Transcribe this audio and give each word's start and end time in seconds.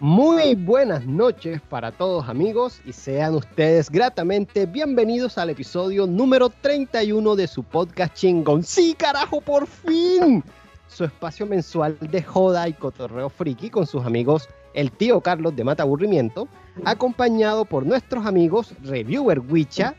Muy 0.00 0.54
buenas 0.54 1.04
noches 1.04 1.60
para 1.68 1.92
todos 1.92 2.26
amigos 2.26 2.80
y 2.86 2.92
sean 2.94 3.34
ustedes 3.34 3.90
gratamente 3.90 4.64
bienvenidos 4.64 5.36
al 5.36 5.50
episodio 5.50 6.06
número 6.06 6.48
31 6.48 7.36
de 7.36 7.46
su 7.46 7.62
podcast 7.62 8.14
chingón. 8.14 8.62
Sí, 8.62 8.94
carajo, 8.96 9.42
por 9.42 9.66
fin. 9.66 10.42
Su 10.88 11.04
espacio 11.04 11.44
mensual 11.44 11.98
de 12.00 12.22
joda 12.22 12.66
y 12.66 12.72
cotorreo 12.72 13.28
friki 13.28 13.68
con 13.68 13.86
sus 13.86 14.06
amigos 14.06 14.48
el 14.72 14.90
tío 14.90 15.20
Carlos 15.20 15.54
de 15.54 15.64
Mata 15.64 15.82
Aburrimiento, 15.82 16.48
acompañado 16.86 17.66
por 17.66 17.84
nuestros 17.84 18.24
amigos 18.24 18.72
Reviewer 18.82 19.40
Wicha. 19.40 19.94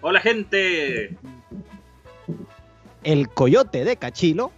Hola 0.00 0.20
gente. 0.20 1.14
El 3.04 3.28
Coyote 3.28 3.84
de 3.84 3.96
Cachilo. 3.98 4.50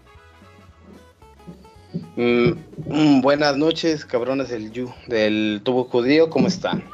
Mm, 2.16 2.52
mm, 2.86 3.20
buenas 3.23 3.56
noches, 3.56 4.05
cabrones 4.05 4.48
del 4.48 4.70
Yu, 4.70 4.92
del 5.08 5.61
tubo 5.64 5.84
judío, 5.84 6.30
¿cómo 6.30 6.47
están? 6.47 6.84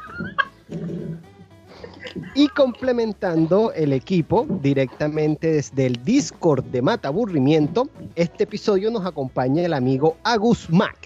Y 2.33 2.47
complementando 2.47 3.71
el 3.73 3.93
equipo 3.93 4.47
directamente 4.61 5.51
desde 5.53 5.85
el 5.85 6.03
Discord 6.03 6.65
de 6.65 6.81
Mata 6.81 7.09
Aburrimiento, 7.09 7.87
este 8.15 8.45
episodio 8.45 8.89
nos 8.89 9.05
acompaña 9.05 9.63
el 9.63 9.73
amigo 9.73 10.17
Agus 10.23 10.69
Mac. 10.71 10.97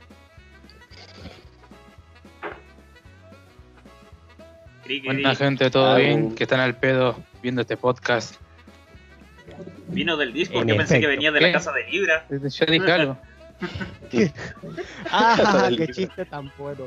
Buena 5.04 5.36
gente, 5.36 5.70
¿todo 5.70 5.96
bien? 5.98 6.36
Que 6.36 6.44
están 6.44 6.62
al 6.62 6.78
pedo 6.78 7.18
viendo 7.42 7.62
este 7.62 7.76
podcast. 7.76 8.36
Vino 9.88 10.16
del 10.16 10.32
disco, 10.32 10.64
yo 10.64 10.78
pensé 10.78 11.02
que 11.02 11.08
venía 11.08 11.32
de 11.32 11.42
la 11.42 11.52
casa 11.52 11.74
de 11.74 11.84
Libra. 11.90 12.26
Yo 12.30 12.66
dije 12.66 12.92
algo. 12.92 13.18
Ah, 15.12 15.70
qué 15.78 15.88
chiste 15.88 16.26
tan 16.26 16.52
bueno. 16.58 16.84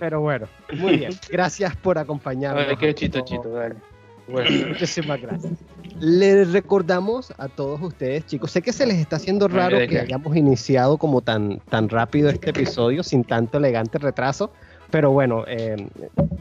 Pero 0.00 0.20
bueno, 0.20 0.48
muy 0.74 0.96
bien. 0.96 1.12
Gracias 1.30 1.76
por 1.76 1.98
acompañarnos. 1.98 2.64
Vale, 2.64 2.78
qué 2.78 2.94
chito, 2.94 3.20
chito, 3.20 3.50
dale. 3.50 3.76
Bueno, 4.28 4.68
muchísimas 4.68 5.20
gracias. 5.20 5.52
Les 5.98 6.52
recordamos 6.52 7.32
a 7.38 7.48
todos 7.48 7.82
ustedes, 7.82 8.24
chicos, 8.26 8.50
sé 8.50 8.62
que 8.62 8.72
se 8.72 8.86
les 8.86 8.96
está 8.98 9.16
haciendo 9.16 9.48
raro 9.48 9.76
que 9.88 9.98
hayamos 9.98 10.36
iniciado 10.36 10.96
como 10.96 11.20
tan, 11.20 11.58
tan 11.68 11.88
rápido 11.88 12.30
este 12.30 12.50
episodio, 12.50 13.02
sin 13.02 13.24
tanto 13.24 13.58
elegante 13.58 13.98
retraso, 13.98 14.52
pero 14.92 15.10
bueno, 15.10 15.44
eh, 15.48 15.88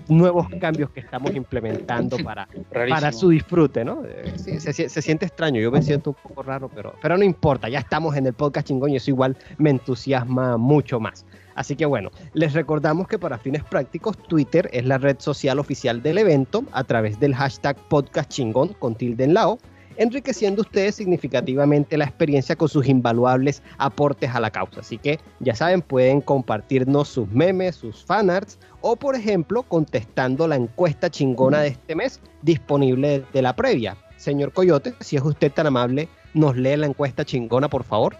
nuevos 0.09 0.47
cambios 0.59 0.89
que 0.91 0.99
estamos 0.99 1.33
implementando 1.33 2.17
para, 2.17 2.49
para 2.71 3.13
su 3.13 3.29
disfrute, 3.29 3.85
¿no? 3.85 4.03
Eh, 4.05 4.33
se, 4.35 4.89
se, 4.89 5.01
siente 5.01 5.25
extraño, 5.25 5.61
yo 5.61 5.71
me 5.71 5.81
siento 5.81 6.09
un 6.09 6.17
poco 6.21 6.43
raro, 6.43 6.69
pero, 6.75 6.93
pero 7.01 7.17
no 7.17 7.23
importa, 7.23 7.69
ya 7.69 7.79
estamos 7.79 8.15
en 8.17 8.27
el 8.27 8.33
podcast 8.33 8.67
chingón 8.67 8.91
y 8.91 8.97
eso 8.97 9.09
igual 9.09 9.37
me 9.57 9.69
entusiasma 9.69 10.57
mucho 10.57 10.99
más. 10.99 11.25
Así 11.55 11.77
que 11.77 11.85
bueno, 11.85 12.11
les 12.33 12.51
recordamos 12.51 13.07
que 13.07 13.17
para 13.17 13.37
fines 13.37 13.63
prácticos 13.63 14.17
Twitter 14.17 14.69
es 14.73 14.85
la 14.85 14.97
red 14.97 15.17
social 15.19 15.57
oficial 15.57 16.03
del 16.03 16.17
evento 16.17 16.65
a 16.73 16.83
través 16.83 17.19
del 17.19 17.33
hashtag 17.33 17.77
podcast 17.87 18.29
chingón 18.29 18.73
con 18.79 18.95
tilde 18.95 19.23
en 19.23 19.33
lao 19.33 19.59
enriqueciendo 19.97 20.61
ustedes 20.61 20.95
significativamente 20.95 21.97
la 21.97 22.05
experiencia 22.05 22.55
con 22.55 22.69
sus 22.69 22.87
invaluables 22.87 23.61
aportes 23.77 24.29
a 24.29 24.39
la 24.39 24.51
causa. 24.51 24.81
Así 24.81 24.97
que 24.97 25.19
ya 25.39 25.55
saben, 25.55 25.81
pueden 25.81 26.21
compartirnos 26.21 27.07
sus 27.07 27.29
memes, 27.29 27.75
sus 27.75 28.03
fanarts 28.03 28.59
o 28.81 28.95
por 28.95 29.15
ejemplo 29.15 29.63
contestando 29.63 30.47
la 30.47 30.55
encuesta 30.55 31.09
chingona 31.09 31.61
de 31.61 31.69
este 31.69 31.95
mes 31.95 32.19
disponible 32.41 33.23
de 33.33 33.41
la 33.41 33.55
previa. 33.55 33.97
Señor 34.17 34.53
Coyote, 34.53 34.93
si 34.99 35.15
es 35.15 35.23
usted 35.23 35.51
tan 35.51 35.67
amable, 35.67 36.07
nos 36.33 36.55
lee 36.55 36.77
la 36.77 36.85
encuesta 36.85 37.25
chingona, 37.25 37.69
por 37.69 37.83
favor. 37.83 38.15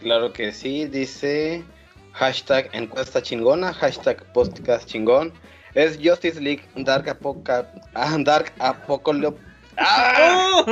Claro 0.00 0.32
que 0.32 0.52
sí, 0.52 0.86
dice 0.86 1.64
hashtag 2.12 2.70
encuesta 2.72 3.20
chingona, 3.22 3.72
hashtag 3.72 4.24
podcast 4.32 4.86
chingón. 4.86 5.32
Es 5.74 5.98
Justice 6.02 6.40
League 6.40 6.62
Dark, 6.76 7.08
Apoca 7.08 7.70
ah, 7.94 8.16
Dark 8.24 8.52
Apocalypse 8.58 9.49
¡Ah! 9.80 10.64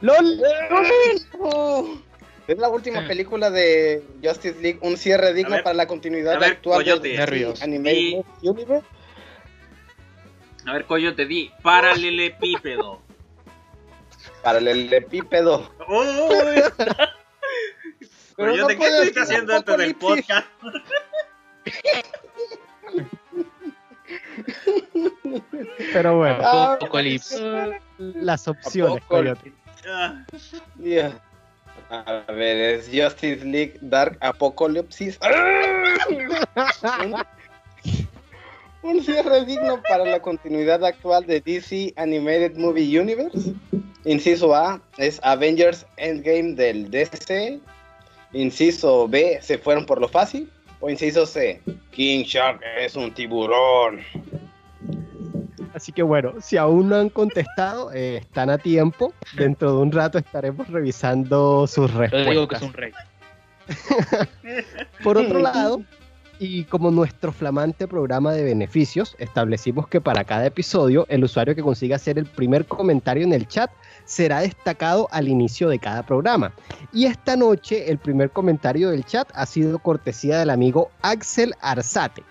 ¡Lol! 0.00 0.40
Es 2.46 2.58
la 2.58 2.68
última 2.68 3.04
película 3.08 3.50
de 3.50 4.02
Justice 4.22 4.60
League, 4.60 4.78
un 4.82 4.96
cierre 4.96 5.34
digno 5.34 5.56
para 5.62 5.74
la 5.74 5.86
continuidad 5.86 6.42
actual 6.42 6.84
de 7.02 7.54
Anime 7.60 8.24
Universe. 8.42 8.86
A 10.66 10.72
ver, 10.72 10.86
Coyote, 10.86 11.26
di 11.26 11.50
paralelepípedo. 11.62 13.02
Paralelepípedo. 14.42 15.70
Coyote, 18.36 18.78
¿qué 18.78 19.02
estás 19.02 19.24
haciendo 19.24 19.56
antes 19.56 19.76
del 19.76 19.94
podcast? 19.96 20.46
Pero 25.92 26.18
bueno, 26.18 26.38
ah, 26.42 26.78
las 27.98 28.48
opciones, 28.48 29.02
Coyote. 29.04 29.52
A 31.90 32.24
ver, 32.32 32.56
es 32.56 32.86
Justice 32.92 33.44
League 33.44 33.78
Dark 33.80 34.16
Apocalypse. 34.20 35.18
un, 38.82 39.02
cierre 39.02 39.44
digno 39.44 39.82
para 39.88 40.04
la 40.04 40.20
continuidad 40.20 40.84
actual 40.84 41.26
de 41.26 41.40
DC 41.40 41.92
Animated 41.96 42.56
Movie 42.56 42.98
Universe. 42.98 43.54
Inciso 44.04 44.54
A 44.54 44.80
es 44.98 45.20
Avengers 45.22 45.86
Endgame 45.96 46.54
del 46.54 46.90
DC. 46.90 47.60
Inciso 48.32 49.06
B, 49.08 49.38
se 49.40 49.58
fueron 49.58 49.86
por 49.86 50.00
lo 50.00 50.08
fácil. 50.08 50.50
O 50.84 50.90
inciso 50.90 51.24
C, 51.24 51.62
King 51.92 52.24
Shark 52.24 52.60
es 52.78 52.94
un 52.94 53.10
tiburón. 53.10 54.00
Así 55.72 55.92
que 55.92 56.02
bueno, 56.02 56.34
si 56.42 56.58
aún 56.58 56.90
no 56.90 56.96
han 56.96 57.08
contestado, 57.08 57.90
eh, 57.94 58.18
están 58.18 58.50
a 58.50 58.58
tiempo. 58.58 59.14
Dentro 59.34 59.74
de 59.74 59.78
un 59.78 59.90
rato 59.90 60.18
estaremos 60.18 60.68
revisando 60.68 61.66
sus 61.66 61.90
respuestas. 61.94 62.26
Yo 62.26 62.30
digo 62.32 62.48
que 62.48 62.56
es 62.56 62.62
un 62.62 62.72
rey. 62.74 62.92
Por 65.02 65.16
otro 65.16 65.38
lado, 65.38 65.80
y 66.38 66.64
como 66.64 66.90
nuestro 66.90 67.32
flamante 67.32 67.88
programa 67.88 68.34
de 68.34 68.44
beneficios, 68.44 69.16
establecimos 69.18 69.88
que 69.88 70.02
para 70.02 70.24
cada 70.24 70.44
episodio 70.44 71.06
el 71.08 71.24
usuario 71.24 71.54
que 71.54 71.62
consiga 71.62 71.96
hacer 71.96 72.18
el 72.18 72.26
primer 72.26 72.66
comentario 72.66 73.24
en 73.24 73.32
el 73.32 73.48
chat 73.48 73.70
será 74.04 74.40
destacado 74.40 75.08
al 75.10 75.28
inicio 75.28 75.68
de 75.68 75.78
cada 75.78 76.04
programa. 76.04 76.52
Y 76.92 77.06
esta 77.06 77.36
noche 77.36 77.90
el 77.90 77.98
primer 77.98 78.30
comentario 78.30 78.90
del 78.90 79.04
chat 79.04 79.28
ha 79.34 79.46
sido 79.46 79.78
cortesía 79.78 80.38
del 80.38 80.50
amigo 80.50 80.90
Axel 81.02 81.54
Arzate 81.60 82.22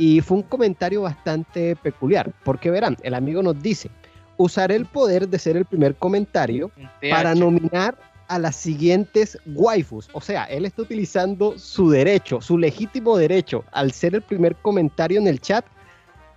y 0.00 0.22
fue 0.22 0.38
un 0.38 0.42
comentario 0.44 1.02
bastante 1.02 1.76
peculiar, 1.76 2.32
porque 2.42 2.70
verán, 2.70 2.96
el 3.02 3.12
amigo 3.12 3.42
nos 3.42 3.62
dice, 3.62 3.90
usaré 4.38 4.76
el 4.76 4.86
poder 4.86 5.28
de 5.28 5.38
ser 5.38 5.58
el 5.58 5.66
primer 5.66 5.94
comentario 5.94 6.70
para 7.10 7.34
nominar 7.34 7.98
a 8.28 8.38
las 8.38 8.56
siguientes 8.56 9.36
waifus. 9.44 10.08
O 10.14 10.22
sea, 10.22 10.44
él 10.44 10.64
está 10.64 10.80
utilizando 10.80 11.58
su 11.58 11.90
derecho, 11.90 12.40
su 12.40 12.56
legítimo 12.56 13.18
derecho, 13.18 13.64
al 13.72 13.92
ser 13.92 14.14
el 14.14 14.22
primer 14.22 14.56
comentario 14.56 15.20
en 15.20 15.26
el 15.26 15.40
chat, 15.40 15.66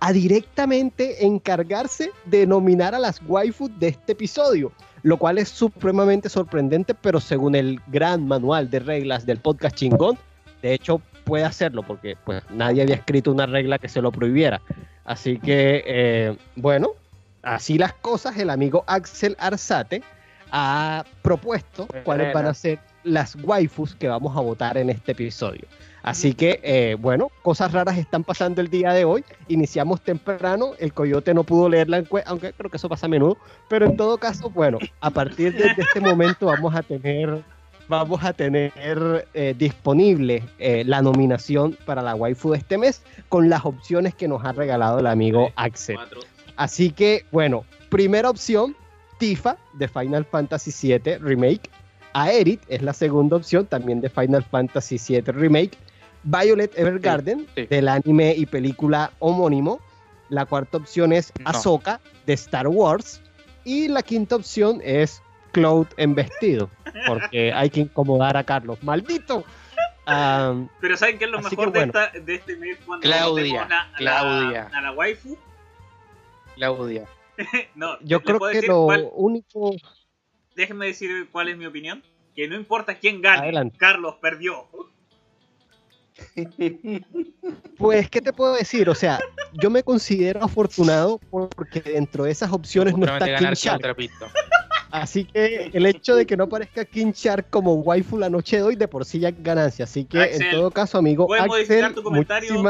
a 0.04 0.12
directamente 0.12 1.24
encargarse 1.24 2.10
de 2.26 2.46
nominar 2.46 2.94
a 2.94 2.98
las 2.98 3.22
waifus 3.26 3.70
de 3.78 3.88
este 3.88 4.12
episodio, 4.12 4.70
lo 5.02 5.16
cual 5.16 5.38
es 5.38 5.48
supremamente 5.48 6.28
sorprendente, 6.28 6.92
pero 6.92 7.20
según 7.20 7.54
el 7.54 7.80
gran 7.86 8.28
manual 8.28 8.68
de 8.68 8.80
reglas 8.80 9.24
del 9.24 9.38
podcast 9.38 9.76
chingón, 9.76 10.18
de 10.60 10.74
hecho 10.74 11.00
puede 11.24 11.44
hacerlo 11.44 11.82
porque 11.84 12.18
pues 12.22 12.42
nadie 12.50 12.82
había 12.82 12.96
escrito 12.96 13.32
una 13.32 13.46
regla 13.46 13.78
que 13.78 13.88
se 13.88 14.02
lo 14.02 14.12
prohibiera. 14.12 14.60
Así 15.06 15.38
que, 15.38 15.82
eh, 15.86 16.36
bueno, 16.54 16.90
así 17.42 17.78
las 17.78 17.94
cosas, 17.94 18.36
el 18.36 18.50
amigo 18.50 18.84
Axel 18.86 19.34
Arzate 19.38 20.02
ha 20.50 21.06
propuesto 21.22 21.88
cuáles 22.04 22.34
van 22.34 22.44
a 22.44 22.52
ser 22.52 22.78
las 23.04 23.36
waifus 23.36 23.94
que 23.94 24.08
vamos 24.08 24.36
a 24.36 24.40
votar 24.40 24.76
en 24.76 24.90
este 24.90 25.12
episodio. 25.12 25.66
Así 26.04 26.34
que, 26.34 26.60
eh, 26.62 26.96
bueno, 27.00 27.30
cosas 27.40 27.72
raras 27.72 27.96
están 27.96 28.24
pasando 28.24 28.60
el 28.60 28.68
día 28.68 28.92
de 28.92 29.06
hoy. 29.06 29.24
Iniciamos 29.48 30.02
temprano, 30.02 30.72
el 30.78 30.92
coyote 30.92 31.32
no 31.32 31.44
pudo 31.44 31.70
leer 31.70 31.88
la 31.88 31.96
encuesta, 31.96 32.28
aunque 32.28 32.52
creo 32.52 32.70
que 32.70 32.76
eso 32.76 32.90
pasa 32.90 33.06
a 33.06 33.08
menudo, 33.08 33.38
pero 33.70 33.86
en 33.86 33.96
todo 33.96 34.18
caso, 34.18 34.50
bueno, 34.50 34.78
a 35.00 35.08
partir 35.08 35.56
de 35.56 35.68
este 35.68 36.00
momento 36.00 36.44
vamos 36.44 36.74
a 36.74 36.82
tener 36.82 37.42
vamos 37.88 38.22
a 38.22 38.34
tener 38.34 38.72
eh, 39.32 39.54
disponible 39.56 40.42
eh, 40.58 40.84
la 40.86 41.00
nominación 41.00 41.76
para 41.86 42.02
la 42.02 42.14
waifu 42.14 42.52
de 42.52 42.58
este 42.58 42.76
mes 42.78 43.02
con 43.30 43.48
las 43.48 43.64
opciones 43.64 44.14
que 44.14 44.28
nos 44.28 44.44
ha 44.44 44.52
regalado 44.52 44.98
el 44.98 45.06
amigo 45.06 45.52
Axel. 45.56 45.96
Así 46.56 46.90
que, 46.90 47.24
bueno, 47.32 47.64
primera 47.88 48.28
opción, 48.28 48.76
Tifa 49.18 49.56
de 49.72 49.88
Final 49.88 50.26
Fantasy 50.26 50.70
VII 50.98 51.16
Remake. 51.18 51.70
Aerith 52.12 52.62
es 52.68 52.82
la 52.82 52.92
segunda 52.92 53.36
opción, 53.36 53.66
también 53.66 54.02
de 54.02 54.10
Final 54.10 54.44
Fantasy 54.44 54.98
VII 54.98 55.32
Remake. 55.32 55.78
Violet 56.24 56.76
Evergarden, 56.78 57.46
del 57.54 57.88
anime 57.88 58.34
y 58.36 58.46
película 58.46 59.12
homónimo. 59.18 59.80
La 60.30 60.46
cuarta 60.46 60.78
opción 60.78 61.12
es 61.12 61.32
Ahsoka, 61.44 62.00
de 62.26 62.32
Star 62.32 62.66
Wars. 62.66 63.20
Y 63.64 63.88
la 63.88 64.02
quinta 64.02 64.36
opción 64.36 64.80
es 64.82 65.22
Cloud 65.52 65.86
en 65.96 66.14
vestido, 66.14 66.70
porque 67.06 67.52
hay 67.54 67.70
que 67.70 67.80
incomodar 67.80 68.36
a 68.36 68.44
Carlos. 68.44 68.82
¡Maldito! 68.82 69.44
Pero 70.06 70.96
¿saben 70.96 71.18
qué 71.18 71.24
es 71.24 71.30
lo 71.30 71.40
mejor 71.40 71.72
de, 71.72 71.84
esta, 71.84 72.10
de, 72.10 72.34
este 72.34 72.56
mes? 72.56 72.78
Cuando 72.84 73.02
Claudia, 73.02 73.62
a, 73.62 73.96
Claudia. 73.96 74.70
A 74.72 74.80
la, 74.82 74.92
waifu. 74.92 75.38
Claudia. 76.56 77.06
no, 77.74 77.98
yo 78.00 78.22
creo 78.22 78.38
que 78.38 78.62
lo 78.62 78.86
único... 79.12 79.72
Déjenme 80.54 80.86
decir 80.86 81.28
cuál 81.32 81.48
es 81.48 81.56
mi 81.56 81.66
opinión. 81.66 82.02
Que 82.34 82.48
no 82.48 82.56
importa 82.56 82.96
quién 82.96 83.22
gane, 83.22 83.70
Carlos 83.78 84.16
perdió. 84.20 84.66
Pues, 87.76 88.08
¿qué 88.08 88.20
te 88.20 88.32
puedo 88.32 88.54
decir? 88.54 88.88
O 88.88 88.94
sea, 88.94 89.18
yo 89.54 89.70
me 89.70 89.82
considero 89.82 90.42
afortunado 90.42 91.18
porque 91.28 91.80
dentro 91.80 92.24
de 92.24 92.30
esas 92.30 92.52
opciones 92.52 92.96
no 92.96 93.06
está 93.06 93.36
King 93.36 93.54
Shark. 93.54 93.96
Así 94.90 95.24
que 95.24 95.70
el 95.72 95.86
hecho 95.86 96.14
de 96.14 96.24
que 96.24 96.36
no 96.36 96.44
aparezca 96.44 96.84
King 96.84 97.10
Shark 97.12 97.50
como 97.50 97.74
waifu 97.74 98.16
la 98.16 98.30
noche 98.30 98.58
de 98.58 98.62
hoy 98.62 98.76
de 98.76 98.86
por 98.86 99.04
sí 99.04 99.18
ya 99.18 99.30
es 99.30 99.42
ganancia. 99.42 99.84
Así 99.84 100.04
que 100.04 100.22
en 100.22 100.50
todo 100.52 100.70
caso, 100.70 100.98
amigo, 100.98 101.26
¿puedes 101.26 101.46
modificar 101.46 101.92
tu 101.92 102.02
comentario? 102.02 102.62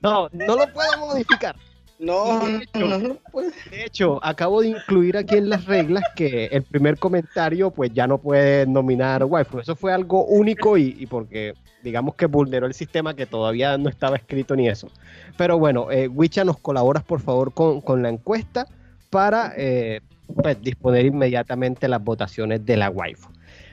No, 0.00 0.28
no 0.32 0.56
lo 0.56 0.72
puedo 0.72 0.96
modificar. 0.98 1.56
No, 2.00 2.40
de 2.46 2.64
hecho, 2.64 2.88
no, 2.88 2.98
no 2.98 3.14
puede. 3.30 3.52
De 3.70 3.84
hecho, 3.84 4.24
acabo 4.24 4.62
de 4.62 4.68
incluir 4.68 5.18
aquí 5.18 5.36
en 5.36 5.50
las 5.50 5.66
reglas 5.66 6.02
que 6.16 6.46
el 6.46 6.62
primer 6.62 6.98
comentario 6.98 7.70
pues 7.70 7.92
ya 7.92 8.06
no 8.06 8.16
puede 8.16 8.66
nominar 8.66 9.22
waifu. 9.24 9.58
Eso 9.58 9.76
fue 9.76 9.92
algo 9.92 10.24
único 10.24 10.78
y, 10.78 10.96
y 10.98 11.06
porque 11.06 11.54
digamos 11.82 12.14
que 12.14 12.26
vulneró 12.26 12.66
el 12.66 12.74
sistema 12.74 13.14
que 13.14 13.26
todavía 13.26 13.76
no 13.76 13.90
estaba 13.90 14.16
escrito 14.16 14.56
ni 14.56 14.68
eso. 14.68 14.88
Pero 15.36 15.58
bueno, 15.58 15.90
eh, 15.90 16.08
Wicha, 16.08 16.42
nos 16.42 16.58
colaboras 16.58 17.04
por 17.04 17.20
favor 17.20 17.52
con, 17.52 17.82
con 17.82 18.02
la 18.02 18.08
encuesta 18.08 18.66
para 19.10 19.52
eh, 19.56 20.00
pues, 20.42 20.60
disponer 20.62 21.04
inmediatamente 21.04 21.86
las 21.86 22.02
votaciones 22.02 22.64
de 22.64 22.76
la 22.76 22.88
waifu. 22.88 23.28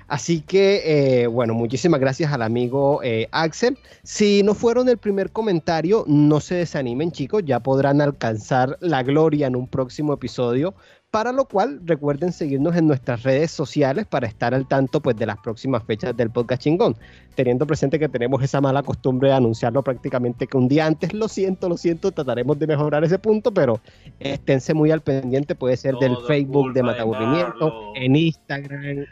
Así 0.07 0.41
que, 0.41 1.23
eh, 1.23 1.27
bueno, 1.27 1.53
muchísimas 1.53 1.99
gracias 1.99 2.31
al 2.31 2.41
amigo 2.41 3.01
eh, 3.03 3.27
Axel. 3.31 3.77
Si 4.03 4.41
no 4.43 4.53
fueron 4.53 4.87
el 4.89 4.97
primer 4.97 5.31
comentario, 5.31 6.05
no 6.07 6.39
se 6.39 6.55
desanimen 6.55 7.11
chicos, 7.11 7.43
ya 7.45 7.59
podrán 7.59 8.01
alcanzar 8.01 8.77
la 8.79 9.03
gloria 9.03 9.47
en 9.47 9.55
un 9.55 9.67
próximo 9.67 10.13
episodio 10.13 10.75
para 11.11 11.31
lo 11.31 11.45
cual 11.45 11.79
recuerden 11.85 12.31
seguirnos 12.31 12.75
en 12.75 12.85
nuestras 12.85 13.23
redes 13.23 13.51
sociales 13.51 14.05
para 14.05 14.27
estar 14.27 14.53
al 14.53 14.67
tanto 14.67 15.01
pues, 15.01 15.15
de 15.15 15.25
las 15.25 15.37
próximas 15.37 15.83
fechas 15.83 16.15
del 16.17 16.29
podcast 16.29 16.61
chingón, 16.61 16.95
teniendo 17.35 17.65
presente 17.65 17.97
que 17.97 18.09
tenemos 18.09 18.43
esa 18.43 18.59
mala 18.59 18.83
costumbre 18.83 19.29
de 19.29 19.35
anunciarlo 19.35 19.83
prácticamente 19.83 20.47
que 20.47 20.57
un 20.57 20.67
día 20.67 20.85
antes, 20.85 21.13
lo 21.13 21.27
siento, 21.27 21.69
lo 21.69 21.77
siento, 21.77 22.11
trataremos 22.11 22.59
de 22.59 22.67
mejorar 22.67 23.03
ese 23.03 23.19
punto, 23.19 23.53
pero 23.53 23.79
esténse 24.19 24.73
muy 24.73 24.91
al 24.91 25.01
pendiente, 25.01 25.55
puede 25.55 25.77
ser 25.77 25.95
del 25.95 26.17
Facebook 26.27 26.73
de 26.73 26.83
Mataburrimiento, 26.83 27.93
en 27.95 28.15
Instagram, 28.15 29.05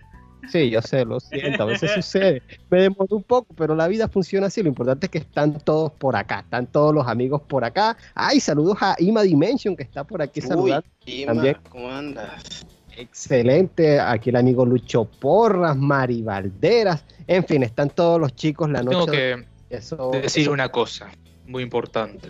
Sí, 0.52 0.70
yo 0.70 0.82
sé, 0.82 1.06
lo 1.06 1.20
siento, 1.20 1.64
a 1.64 1.66
veces 1.66 1.92
sucede. 1.92 2.42
Me 2.70 2.82
demoro 2.82 3.16
un 3.16 3.24
poco, 3.24 3.54
pero 3.56 3.76
la 3.76 3.88
vida 3.88 4.08
funciona 4.08 4.48
así. 4.48 4.62
Lo 4.62 4.70
importante 4.70 5.08
es 5.08 5.12
que 5.12 5.18
están 5.20 5.60
todos 5.60 5.92
por 5.92 6.16
acá, 6.16 6.42
están 6.42 6.68
todos 6.68 6.94
los 6.94 7.08
amigos 7.08 7.42
por 7.42 7.64
acá. 7.64 7.98
Ay, 8.14 8.40
saludos 8.40 8.78
a 8.82 8.96
Ima 9.00 9.24
Dimension, 9.24 9.76
que 9.76 9.84
está 9.84 10.04
por 10.04 10.22
aquí 10.22 10.42
saludando. 10.42 10.88
también. 11.26 11.58
¿cómo 11.70 11.90
andas? 11.90 12.66
Excelente, 12.98 14.00
aquí 14.00 14.30
el 14.30 14.38
amigo 14.38 14.66
Lucho 14.66 15.06
Porras, 15.06 15.76
Mari 15.76 16.22
Valderas, 16.22 17.04
en 17.28 17.44
fin, 17.44 17.64
están 17.64 17.90
todos 17.90 18.20
los 18.22 18.34
chicos 18.36 18.70
la 18.70 18.84
noche. 18.84 18.98
Tengo 18.98 19.12
que 19.12 19.46
eso, 19.70 20.12
decir 20.12 20.50
una 20.50 20.70
cosa 20.70 21.10
muy 21.46 21.64
importante. 21.64 22.30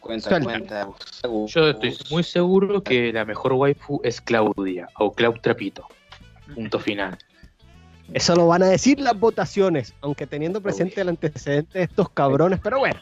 Cuenta, 0.00 0.40
cuenta. 0.40 0.88
Yo 1.46 1.70
estoy 1.70 1.96
muy 2.10 2.22
seguro 2.22 2.82
que 2.82 3.12
la 3.12 3.24
mejor 3.24 3.54
waifu 3.54 4.00
es 4.04 4.20
Claudia 4.20 4.88
o 4.98 5.12
Clau 5.12 5.32
Trapito. 5.40 5.86
Punto 6.54 6.78
final. 6.78 7.16
Eso 8.12 8.36
lo 8.36 8.46
van 8.46 8.62
a 8.62 8.66
decir 8.66 9.00
las 9.00 9.18
votaciones, 9.18 9.94
aunque 10.00 10.26
teniendo 10.26 10.60
presente 10.60 11.00
el 11.00 11.08
antecedente 11.08 11.78
de 11.78 11.84
estos 11.84 12.10
cabrones, 12.10 12.60
pero 12.62 12.78
bueno, 12.78 13.00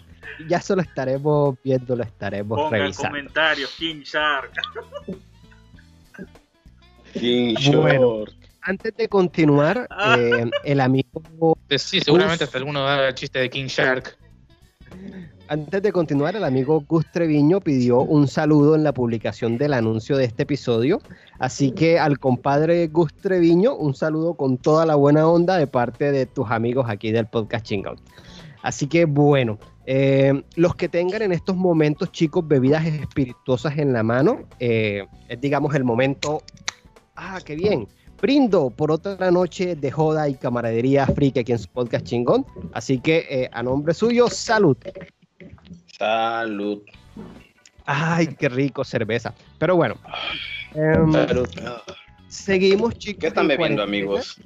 ya 0.48 0.58
eso 0.58 0.76
lo 0.76 0.82
estaremos 0.82 1.56
viendo, 1.62 1.96
lo 1.96 2.04
estaremos 2.04 2.58
Ponga 2.58 2.78
revisando. 2.78 3.10
comentarios, 3.10 3.70
King 3.78 4.02
Shark. 4.02 4.52
King 7.12 7.54
Shark. 7.54 7.80
Bueno, 7.80 8.24
antes 8.62 8.96
de 8.96 9.08
continuar, 9.08 9.88
eh, 10.18 10.50
el 10.64 10.80
amigo. 10.80 11.58
Sí, 11.76 12.00
seguramente 12.00 12.44
hasta 12.44 12.58
alguno 12.58 12.82
da 12.84 13.08
el 13.08 13.14
chiste 13.14 13.40
de 13.40 13.50
King 13.50 13.66
Shark. 13.66 14.16
Antes 15.48 15.82
de 15.82 15.92
continuar, 15.92 16.34
el 16.36 16.44
amigo 16.44 16.82
Gus 16.88 17.04
Treviño 17.12 17.60
pidió 17.60 18.00
un 18.00 18.26
saludo 18.26 18.74
en 18.74 18.84
la 18.84 18.94
publicación 18.94 19.58
del 19.58 19.74
anuncio 19.74 20.16
de 20.16 20.24
este 20.24 20.44
episodio. 20.44 21.00
Así 21.38 21.72
que 21.72 21.98
al 21.98 22.18
compadre 22.18 22.86
Gus 22.86 23.12
Treviño, 23.14 23.74
un 23.74 23.94
saludo 23.94 24.34
con 24.34 24.56
toda 24.56 24.86
la 24.86 24.94
buena 24.94 25.28
onda 25.28 25.58
de 25.58 25.66
parte 25.66 26.12
de 26.12 26.26
tus 26.26 26.50
amigos 26.50 26.86
aquí 26.88 27.10
del 27.10 27.26
podcast 27.26 27.66
Chingout. 27.66 28.00
Así 28.62 28.86
que 28.86 29.04
bueno, 29.04 29.58
eh, 29.84 30.42
los 30.54 30.76
que 30.76 30.88
tengan 30.88 31.22
en 31.22 31.32
estos 31.32 31.56
momentos, 31.56 32.12
chicos, 32.12 32.46
bebidas 32.46 32.86
espirituosas 32.86 33.76
en 33.76 33.92
la 33.92 34.02
mano, 34.02 34.40
eh, 34.60 35.06
es 35.28 35.40
digamos 35.40 35.74
el 35.74 35.84
momento. 35.84 36.42
Ah, 37.16 37.40
qué 37.44 37.56
bien. 37.56 37.88
Brindo 38.20 38.70
por 38.70 38.92
otra 38.92 39.30
noche 39.32 39.74
de 39.74 39.90
joda 39.90 40.28
y 40.28 40.34
camaradería 40.34 41.06
friki 41.06 41.40
aquí 41.40 41.52
en 41.52 41.58
su 41.58 41.68
podcast 41.68 42.06
chingón. 42.06 42.46
Así 42.72 43.00
que 43.00 43.26
eh, 43.28 43.50
a 43.52 43.62
nombre 43.62 43.92
suyo, 43.92 44.28
salud. 44.28 44.76
Salud. 46.02 46.82
Ay, 47.86 48.34
qué 48.36 48.48
rico 48.48 48.82
cerveza. 48.82 49.32
Pero 49.60 49.76
bueno. 49.76 49.94
Em, 50.74 51.12
Salud. 51.12 51.48
Seguimos, 52.26 52.98
chicos. 52.98 53.20
¿Qué 53.20 53.26
están 53.28 53.46
bebiendo, 53.46 53.84
amigos? 53.84 54.36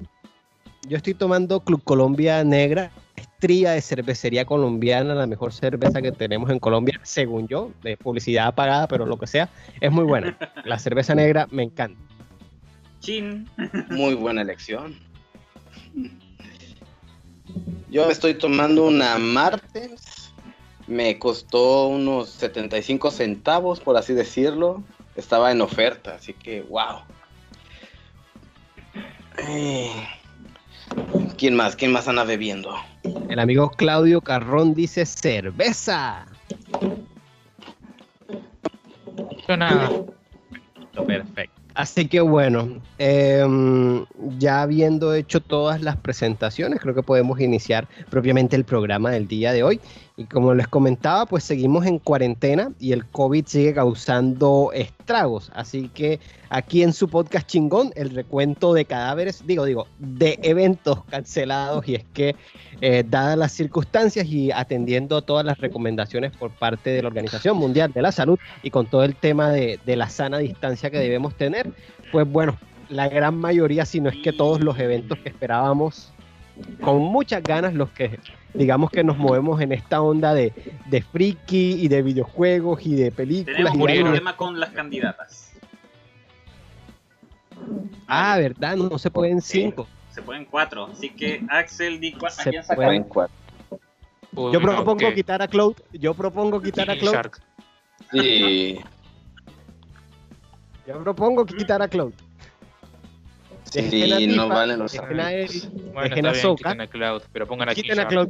Yo 0.87 0.99
estoy 0.99 1.14
tomando 1.14 1.61
Club 1.61 1.82
Colombia 1.82 2.44
Negra, 2.44 2.91
estría 3.17 3.70
de 3.70 3.81
cervecería 3.81 4.44
colombiana, 4.44 5.15
la 5.15 5.27
mejor 5.27 5.51
cerveza 5.55 6.03
que 6.03 6.13
tenemos 6.13 6.51
en 6.51 6.58
Colombia, 6.58 7.01
según 7.05 7.48
yo, 7.48 7.70
de 7.82 7.96
publicidad 7.96 8.48
apagada, 8.48 8.86
pero 8.86 9.06
lo 9.06 9.19
que 9.19 9.27
sea, 9.27 9.48
es 9.81 9.91
muy 9.91 10.05
buena. 10.05 10.36
La 10.67 10.79
cerveza 10.79 11.15
negra 11.15 11.48
me 11.51 11.63
encanta. 11.63 11.98
Chin. 13.01 13.48
Muy 13.89 14.13
buena 14.13 14.43
elección. 14.43 14.94
Yo 17.89 18.10
estoy 18.10 18.34
tomando 18.34 18.86
una 18.89 19.17
Martens 19.17 20.16
me 20.86 21.19
costó 21.19 21.88
unos 21.88 22.28
75 22.31 23.10
centavos, 23.10 23.81
por 23.81 23.96
así 23.96 24.12
decirlo. 24.14 24.82
Estaba 25.16 25.50
en 25.50 25.60
oferta, 25.60 26.14
así 26.14 26.32
que 26.32 26.62
wow. 26.62 27.00
Eh, 29.48 29.90
¿Quién 31.36 31.55
más? 31.55 31.76
¿Quién 31.76 31.93
más 31.93 32.08
anda 32.08 32.24
bebiendo? 32.24 32.74
El 33.28 33.38
amigo 33.38 33.70
Claudio 33.70 34.20
Carrón 34.20 34.74
dice 34.74 35.05
cerveza. 35.06 36.26
Nada. 39.48 39.90
Perfecto. 41.06 41.56
Así 41.74 42.08
que 42.08 42.20
bueno, 42.20 42.81
em, 42.96 44.06
ya 44.38 44.62
habiendo 44.62 45.12
hecho 45.12 45.40
todas 45.40 45.82
las 45.82 45.98
presentaciones, 45.98 46.81
creo 46.81 46.94
que 46.94 47.02
podemos 47.02 47.38
iniciar 47.38 47.86
propiamente 48.08 48.56
el 48.56 48.64
programa 48.64 49.10
del 49.10 49.28
día 49.28 49.52
de 49.52 49.62
hoy. 49.62 49.81
Y 50.19 50.25
como 50.25 50.55
les 50.55 50.67
comentaba, 50.67 51.27
pues 51.27 51.44
seguimos 51.44 51.85
en 51.85 51.99
cuarentena 51.99 52.73
y 52.81 52.93
el 52.93 53.05
COVID 53.05 53.44
sigue 53.44 53.75
causando 53.75 54.70
estragos. 54.73 55.51
Así 55.55 55.91
que 55.91 56.20
aquí 56.49 56.82
en 56.82 56.94
su 56.94 57.11
podcast 57.11 57.46
chingón, 57.46 57.93
el 57.96 58.08
recuento 58.08 58.73
de 58.73 58.87
cadáveres, 58.87 59.46
digo, 59.46 59.67
digo, 59.67 59.87
de 59.99 60.39
eventos 60.43 61.05
cancelados. 61.05 61.87
Y 61.87 61.96
es 61.96 62.05
que, 62.15 62.35
eh, 62.81 63.05
dadas 63.06 63.37
las 63.37 63.53
circunstancias 63.53 64.27
y 64.27 64.51
atendiendo 64.51 65.20
todas 65.20 65.44
las 65.44 65.58
recomendaciones 65.58 66.35
por 66.35 66.51
parte 66.51 66.89
de 66.89 67.03
la 67.03 67.08
Organización 67.08 67.58
Mundial 67.58 67.93
de 67.93 68.01
la 68.01 68.11
Salud 68.11 68.39
y 68.63 68.70
con 68.70 68.87
todo 68.87 69.05
el 69.05 69.17
tema 69.17 69.51
de, 69.51 69.79
de 69.85 69.96
la 69.96 70.08
sana 70.08 70.39
distancia 70.39 70.89
que 70.89 70.99
debemos 70.99 71.35
tener, 71.35 71.70
pues 72.11 72.27
bueno, 72.27 72.56
la 72.89 73.11
gran 73.11 73.37
mayoría, 73.37 73.85
si 73.85 74.01
no 74.01 74.08
es 74.08 74.17
que 74.17 74.32
todos 74.32 74.63
los 74.63 74.79
eventos 74.79 75.19
que 75.19 75.29
esperábamos 75.29 76.15
con 76.81 76.98
muchas 76.98 77.43
ganas 77.43 77.75
los 77.75 77.91
que 77.91 78.19
digamos 78.55 78.91
que 78.91 79.05
nos 79.05 79.19
movemos 79.19 79.60
en 79.60 79.72
esta 79.72 80.01
onda 80.01 80.34
de, 80.34 80.53
de 80.86 81.03
friki 81.03 81.75
y 81.81 81.89
de 81.89 82.03
videojuegos 82.03 82.84
y 82.86 82.94
de 82.94 83.13
películas. 83.13 83.56
Tenemos 83.56 83.75
un 83.77 84.03
problema 84.05 84.36
con 84.36 84.58
las 84.58 84.70
candidatas. 84.70 85.53
Ah, 88.06 88.36
¿verdad? 88.39 88.77
No, 88.77 88.98
se 88.98 89.10
pueden 89.10 89.41
cinco. 89.41 89.86
se 90.10 90.22
pueden 90.22 90.44
cuatro. 90.44 90.86
Así 90.86 91.10
que 91.10 91.44
Axel, 91.48 92.01
di 92.01 92.15
¿a 92.15 92.43
quién 92.43 92.63
pueden 92.75 93.05
cuatro. 93.05 93.36
Yo 94.32 94.60
propongo 94.60 95.13
quitar 95.15 95.43
a 95.43 95.48
Cloud. 95.48 95.77
Yo 95.93 96.15
propongo 96.15 96.60
quitar 96.60 96.91
a 96.91 96.96
Cloud. 96.98 97.17
Sí. 98.13 98.79
Yo 100.86 101.03
propongo 101.03 101.46
quitar 101.46 101.82
a 101.82 101.89
Cloud. 101.89 102.13
Sí, 103.70 104.27
no 104.29 104.49
valen 104.49 104.79
los 104.79 104.93
dejen 104.93 105.20
a 105.20 105.31
bueno, 105.93 106.55
está 106.55 106.70
a 106.70 106.87
Cloud, 106.87 107.23
pero 107.32 107.46
pongan 107.46 107.69
aquí 107.69 107.91
a 107.91 108.06
Cloud. 108.06 108.29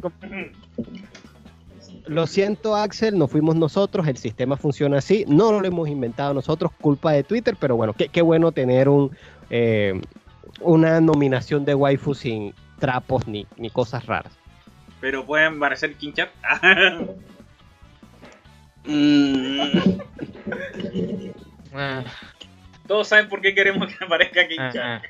Lo 2.06 2.26
siento, 2.26 2.76
Axel, 2.76 3.18
no 3.18 3.26
fuimos 3.26 3.56
nosotros, 3.56 4.06
el 4.06 4.16
sistema 4.16 4.56
funciona 4.56 4.98
así, 4.98 5.24
no 5.26 5.52
lo 5.52 5.66
hemos 5.66 5.88
inventado 5.88 6.32
nosotros, 6.34 6.70
culpa 6.80 7.12
de 7.12 7.24
Twitter, 7.24 7.56
pero 7.58 7.74
bueno, 7.74 7.94
qué, 7.94 8.08
qué 8.08 8.22
bueno 8.22 8.52
tener 8.52 8.88
un, 8.88 9.10
eh, 9.50 10.00
una 10.60 11.00
nominación 11.00 11.64
de 11.64 11.74
waifu 11.74 12.14
sin 12.14 12.54
trapos 12.78 13.26
ni, 13.26 13.46
ni 13.56 13.70
cosas 13.70 14.06
raras. 14.06 14.32
Pero 15.00 15.26
pueden 15.26 15.58
parecer 15.58 15.94
Kinchap. 15.94 16.30
Mm, 18.88 19.98
Ah, 21.74 22.04
Todos 22.86 23.08
saben 23.08 23.28
por 23.28 23.40
qué 23.40 23.54
queremos 23.54 23.92
que 23.94 24.04
aparezca 24.04 24.46
Kinchap. 24.46 25.02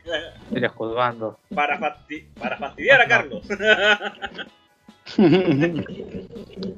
Eres 0.55 0.71
juzgando. 0.73 1.39
para, 1.55 1.79
fasti- 1.79 2.27
para 2.39 2.57
fastidiar 2.57 3.01
a 3.03 3.07
Carlos. 3.09 3.47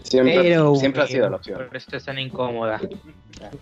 siempre 0.03 0.39
Pero, 0.43 0.75
siempre 0.77 1.03
ha 1.03 1.07
sido 1.07 1.31
la 1.31 1.37
opción. 1.37 1.67
Por 1.67 1.77
eso 1.77 1.97
es 1.97 2.05
tan 2.05 2.19
incómoda. 2.19 2.81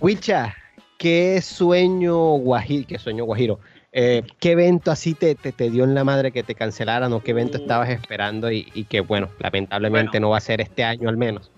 Wicha, 0.00 0.54
¿qué 0.98 1.40
sueño 1.42 2.16
guajiro? 2.38 2.86
¿Qué 2.88 2.98
sueño 2.98 3.24
guajiro? 3.24 3.60
Eh, 3.92 4.22
¿Qué 4.40 4.52
evento 4.52 4.90
así 4.90 5.14
te, 5.14 5.34
te, 5.34 5.52
te 5.52 5.70
dio 5.70 5.84
en 5.84 5.94
la 5.94 6.04
madre 6.04 6.30
que 6.32 6.42
te 6.42 6.54
cancelaran 6.54 7.12
o 7.12 7.22
qué 7.22 7.30
evento 7.30 7.58
Uh. 7.58 7.62
estabas 7.62 7.88
esperando 7.88 8.50
y, 8.52 8.70
y 8.74 8.84
que, 8.84 9.00
bueno, 9.00 9.30
lamentablemente 9.38 10.10
Bueno. 10.12 10.26
no 10.26 10.30
va 10.30 10.38
a 10.38 10.40
ser 10.40 10.60
este 10.60 10.84
año 10.84 11.08
al 11.08 11.16
menos? 11.16 11.50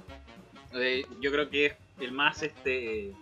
Eh, 0.74 1.04
yo 1.20 1.32
creo 1.32 1.48
que 1.50 1.66
es 1.66 1.74
el 2.00 2.12
más 2.12 2.42
este 2.42 3.12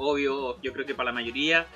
obvio, 0.00 0.60
yo 0.62 0.72
creo 0.72 0.86
que 0.86 0.94
para 0.94 1.10
la 1.10 1.14
mayoría, 1.14 1.66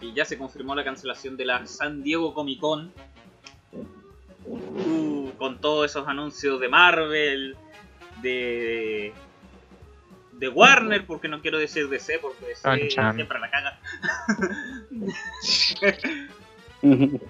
y 0.00 0.12
ya 0.12 0.24
se 0.24 0.36
confirmó 0.36 0.74
la 0.74 0.84
cancelación 0.84 1.36
de 1.36 1.46
la 1.46 1.66
San 1.66 2.02
Diego 2.02 2.34
Comic 2.34 2.60
Con. 2.60 2.92
Uh, 4.44 5.30
con 5.38 5.60
todos 5.60 5.90
esos 5.90 6.06
anuncios 6.08 6.60
de 6.60 6.68
Marvel, 6.68 7.56
de 8.20 9.12
de 10.32 10.48
Warner, 10.48 11.06
porque 11.06 11.28
no 11.28 11.40
quiero 11.40 11.58
decir 11.58 11.88
DC, 11.88 12.18
porque 12.18 12.46
DC 12.46 12.62
Chan, 12.62 12.88
chan. 12.88 13.14
siempre 13.14 13.38
la 13.38 13.48
caga. 13.48 13.78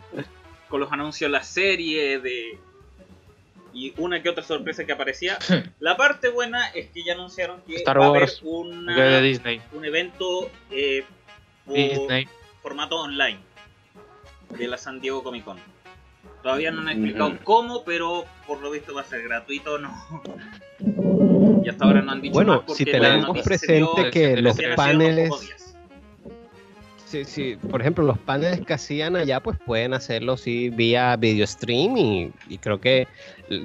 con 0.68 0.80
los 0.80 0.90
anuncios 0.90 1.28
de 1.28 1.32
la 1.32 1.44
serie, 1.44 2.18
de 2.20 2.58
y 3.74 3.94
una 3.96 4.22
que 4.22 4.28
otra 4.28 4.44
sorpresa 4.44 4.84
que 4.84 4.92
aparecía. 4.92 5.38
La 5.80 5.96
parte 5.96 6.28
buena 6.28 6.68
es 6.70 6.88
que 6.90 7.02
ya 7.04 7.14
anunciaron 7.14 7.62
que 7.62 7.76
Star 7.76 8.00
va 8.00 8.06
a 8.06 8.08
haber 8.08 8.28
una- 8.42 8.94
Que 8.94 9.00
de 9.02 9.22
Disney. 9.22 9.62
un 9.72 9.84
evento 9.84 10.50
eh, 10.70 11.04
por 11.64 11.74
Disney. 11.74 12.28
formato 12.62 12.96
online 13.00 13.38
de 14.58 14.68
la 14.68 14.76
San 14.76 15.00
Diego 15.00 15.22
Comic 15.22 15.44
Con. 15.44 15.58
Todavía 16.42 16.70
no 16.72 16.80
han 16.82 16.88
explicado 16.88 17.38
cómo, 17.44 17.84
pero 17.84 18.24
por 18.46 18.60
lo 18.60 18.70
visto 18.70 18.92
va 18.94 19.02
a 19.02 19.04
ser 19.04 19.22
gratuito, 19.22 19.78
no. 19.78 19.92
Y 21.64 21.68
hasta 21.68 21.84
ahora 21.84 22.02
no 22.02 22.10
han 22.10 22.20
dicho 22.20 22.32
Bueno, 22.34 22.54
más 22.56 22.62
porque 22.66 22.84
si 22.84 22.90
la 22.90 22.98
tenemos 22.98 23.28
noticia 23.28 23.58
se 23.58 23.72
dio- 23.76 23.92
presente 23.94 24.10
que 24.10 24.42
los 24.42 24.56
paneles. 24.74 25.30
Sí, 27.12 27.24
sí, 27.26 27.58
por 27.70 27.82
ejemplo, 27.82 28.04
los 28.04 28.18
paneles 28.18 28.62
que 28.62 28.72
hacían 28.72 29.16
allá, 29.16 29.40
pues 29.40 29.58
pueden 29.66 29.92
hacerlo 29.92 30.38
sí 30.38 30.70
vía 30.70 31.14
video 31.16 31.46
stream 31.46 31.96
y, 31.98 32.32
creo 32.58 32.80
que, 32.80 33.06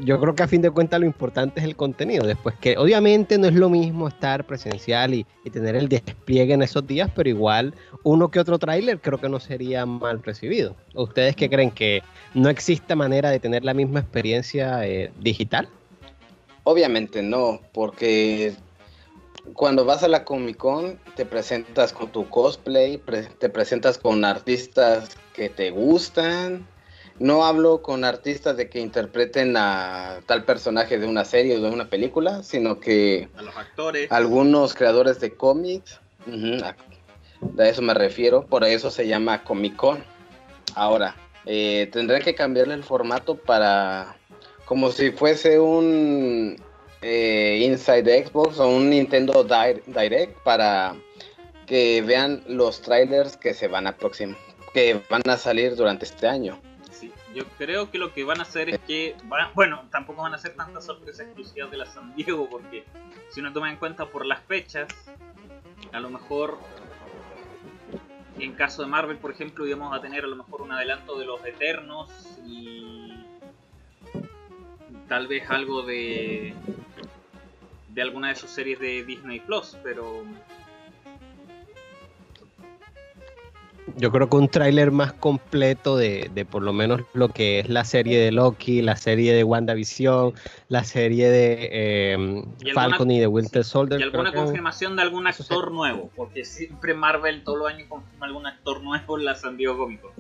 yo 0.04 0.20
creo 0.20 0.36
que 0.36 0.44
a 0.44 0.48
fin 0.50 0.62
de 0.62 0.70
cuentas 0.70 1.00
lo 1.00 1.06
importante 1.06 1.62
es 1.62 1.66
el 1.66 1.78
contenido. 1.78 2.28
Después 2.28 2.56
que 2.60 2.78
obviamente 2.78 3.38
no 3.38 3.48
es 3.48 3.54
lo 3.54 3.70
mismo 3.70 4.10
estar 4.10 4.46
presencial 4.46 5.14
y, 5.14 5.26
y 5.46 5.50
tener 5.50 5.78
el 5.78 5.88
despliegue 5.88 6.54
en 6.54 6.62
esos 6.62 6.86
días, 6.86 7.10
pero 7.16 7.30
igual 7.30 7.74
uno 8.04 8.30
que 8.30 8.40
otro 8.40 8.60
tráiler 8.60 9.00
creo 9.00 9.20
que 9.20 9.30
no 9.30 9.40
sería 9.40 9.86
mal 9.86 10.22
recibido. 10.22 10.76
¿Ustedes 10.94 11.36
qué 11.36 11.50
creen 11.50 11.72
que 11.72 12.04
no 12.34 12.50
existe 12.50 12.96
manera 12.96 13.30
de 13.30 13.40
tener 13.40 13.64
la 13.64 13.74
misma 13.74 14.02
experiencia 14.02 14.86
eh, 14.86 15.10
digital? 15.22 15.70
Obviamente 16.64 17.24
no, 17.24 17.62
porque 17.72 18.54
cuando 19.54 19.86
vas 19.86 20.04
a 20.04 20.08
la 20.08 20.24
Comic 20.26 20.58
Con 20.58 21.00
te 21.16 21.26
presentas 21.26 21.94
con 21.94 22.12
tu 22.12 22.30
cosplay, 22.30 22.98
pre- 22.98 23.24
te 23.24 23.50
presentas 23.50 23.98
con 23.98 24.26
artistas 24.26 25.10
que 25.34 25.50
te 25.50 25.72
gustan. 25.72 26.68
No 27.20 27.46
hablo 27.46 27.82
con 27.82 28.04
artistas 28.04 28.58
de 28.58 28.70
que 28.70 28.80
interpreten 28.80 29.56
a 29.58 30.20
tal 30.28 30.44
personaje 30.44 31.00
de 31.00 31.08
una 31.08 31.26
serie 31.26 31.58
o 31.58 31.62
de 31.62 31.70
una 31.72 31.90
película, 31.90 32.44
sino 32.44 32.80
que 32.80 33.28
A 33.36 33.42
los 33.42 33.56
actores. 33.58 34.12
algunos 34.12 34.76
creadores 34.76 35.20
de 35.20 35.34
cómics, 35.34 36.00
ujú, 36.28 36.64
a, 36.64 36.76
a 37.64 37.68
eso 37.68 37.82
me 37.82 37.96
refiero, 37.96 38.46
por 38.46 38.64
eso 38.64 38.92
se 38.92 39.08
llama 39.08 39.44
Comic 39.44 39.76
Con. 39.76 40.04
Ahora, 40.76 41.16
eh, 41.48 41.90
tendrán 41.92 42.22
que 42.22 42.36
cambiarle 42.36 42.76
el 42.76 42.84
formato 42.84 43.36
para 43.36 44.16
como 44.66 44.92
si 44.92 45.10
fuese 45.12 45.60
un 45.60 46.58
eh, 47.02 47.60
Inside 47.64 48.26
Xbox 48.28 48.60
o 48.60 48.68
un 48.68 48.90
Nintendo 48.90 49.44
Di- 49.44 49.82
Direct 49.86 50.38
para 50.44 50.96
que 51.66 52.02
vean 52.02 52.44
los 52.48 52.82
trailers 52.82 53.36
que 53.38 53.54
se 53.54 53.68
van 53.68 53.88
a 53.88 53.98
próxim- 53.98 54.36
que 54.74 55.02
van 55.10 55.22
a 55.30 55.38
salir 55.38 55.76
durante 55.76 56.06
este 56.06 56.28
año. 56.28 56.60
Sí, 56.92 57.12
yo 57.36 57.44
creo 57.58 57.92
que 57.92 57.98
lo 57.98 58.14
que 58.14 58.24
van 58.24 58.40
a 58.40 58.44
hacer 58.44 58.70
es 58.70 58.80
que, 58.80 59.16
bueno, 59.54 59.84
tampoco 59.92 60.22
van 60.24 60.34
a 60.34 60.38
hacer 60.38 60.56
tantas 60.56 60.86
sorpresas 60.86 61.26
exclusivas 61.28 61.70
de 61.70 61.78
la 61.78 61.86
San 61.86 62.16
Diego, 62.16 62.48
porque 62.50 62.84
si 63.30 63.42
uno 63.42 63.52
toma 63.54 63.70
en 63.70 63.78
cuenta 63.78 64.06
por 64.08 64.26
las 64.26 64.42
fechas, 64.46 64.88
a 65.92 66.00
lo 66.00 66.10
mejor, 66.10 66.58
en 68.40 68.54
caso 68.54 68.82
de 68.82 68.88
Marvel, 68.88 69.18
por 69.18 69.32
ejemplo, 69.32 69.68
íbamos 69.68 69.96
a 69.96 70.02
tener 70.02 70.24
a 70.24 70.28
lo 70.28 70.36
mejor 70.36 70.62
un 70.62 70.72
adelanto 70.72 71.18
de 71.20 71.26
los 71.26 71.44
Eternos 71.46 72.10
y 72.46 73.26
tal 75.08 75.28
vez 75.28 75.50
algo 75.50 75.84
de 75.84 76.54
de 77.98 78.04
alguna 78.04 78.30
de 78.30 78.36
sus 78.36 78.52
series 78.52 78.80
de 78.80 79.04
Disney 79.04 79.40
Plus, 79.40 79.76
pero 79.84 80.24
Yo 83.96 84.12
creo 84.12 84.30
que 84.30 84.36
un 84.36 84.50
tráiler 84.50 84.92
más 84.92 85.14
completo 85.14 85.98
de, 85.98 86.30
de 86.32 86.46
por 86.46 86.62
lo 86.62 86.74
menos 86.74 87.02
lo 87.14 87.30
que 87.30 87.60
es 87.60 87.70
la 87.70 87.84
serie 87.86 88.20
de 88.20 88.32
Loki, 88.32 88.84
la 88.84 88.98
serie 88.98 89.34
de 89.34 89.44
WandaVision, 89.44 90.34
la 90.70 90.84
serie 90.84 91.30
de 91.32 91.70
eh, 91.72 92.14
Y 92.14 92.70
alguna- 92.70 92.74
Falcon 92.76 93.10
y 93.10 93.20
de 93.20 93.26
Winter 93.26 93.64
Soldier. 93.64 94.00
y 94.00 94.04
alguna 94.04 94.32
confirmación 94.32 94.96
de 94.96 95.02
algún 95.02 95.26
actor 95.26 95.72
nuevo, 95.72 96.12
porque 96.16 96.46
siempre 96.46 96.94
Marvel 96.94 97.44
todos 97.44 97.58
los 97.58 97.68
años 97.70 97.88
confirma 97.90 98.28
algún 98.28 98.46
actor 98.46 98.84
nuevo 98.84 99.18
en 99.18 99.26
la 99.26 99.34
San 99.34 99.58
Diego 99.58 99.76
Comic 99.76 100.02
Con. 100.02 100.12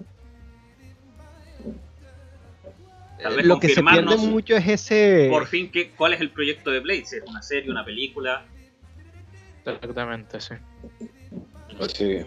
Lo 3.19 3.59
que 3.59 3.69
se 3.69 3.75
pierde 3.81 4.05
confirmarnos 4.05 4.19
mucho 4.21 4.55
es 4.55 4.67
ese... 4.67 5.27
por 5.29 5.47
fin 5.47 5.71
que, 5.71 5.89
cuál 5.91 6.13
es 6.13 6.21
el 6.21 6.29
proyecto 6.31 6.69
de 6.71 6.79
Blade, 6.81 6.99
es 6.99 7.23
una 7.27 7.41
serie, 7.41 7.71
una 7.71 7.83
película. 7.83 8.45
Exactamente, 9.65 10.39
sí. 10.39 10.53
Sí. 11.95 12.25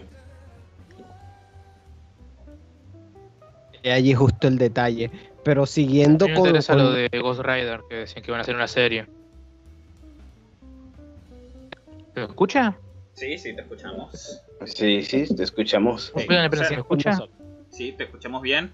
Y 3.83 3.89
allí 3.89 4.13
justo 4.13 4.47
el 4.47 4.57
detalle. 4.57 5.09
Pero 5.43 5.65
siguiendo 5.65 6.27
me 6.27 6.33
con, 6.35 6.45
interesa 6.47 6.73
con- 6.73 6.83
lo 6.83 6.91
de 6.91 7.09
Ghost 7.19 7.41
Rider, 7.41 7.81
que 7.89 7.95
decían 7.95 8.23
que 8.23 8.29
iban 8.29 8.39
a 8.39 8.41
hacer 8.43 8.55
una 8.55 8.67
serie. 8.67 9.07
¿Se 12.13 12.23
escucha? 12.23 12.77
Sí, 13.13 13.37
sí, 13.37 13.55
te 13.55 13.61
escuchamos. 13.61 14.41
Sí, 14.65 15.01
sí, 15.03 15.35
te 15.35 15.43
escuchamos. 15.43 16.11
Sí. 16.15 16.25
Oigan, 16.29 16.49
pero 16.49 16.61
o 16.61 16.65
¿se 16.65 16.67
sea, 16.69 16.77
me 16.77 16.81
escucha? 16.81 17.17
Sí, 17.69 17.93
te 17.93 18.03
escuchamos 18.03 18.41
bien. 18.41 18.71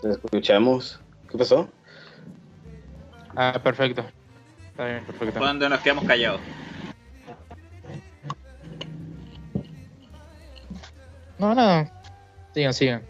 Te 0.00 0.10
escuchamos. 0.10 0.98
¿Qué 1.30 1.36
pasó? 1.36 1.68
Ah, 3.36 3.60
perfecto. 3.62 4.04
Está 4.70 4.86
bien, 4.86 5.04
perfecto. 5.04 5.38
Donde 5.38 5.68
nos 5.68 5.80
quedamos 5.80 6.04
callados. 6.04 6.40
No, 11.38 11.54
nada. 11.54 11.90
Sigan, 12.54 12.74
sigan. 12.74 13.02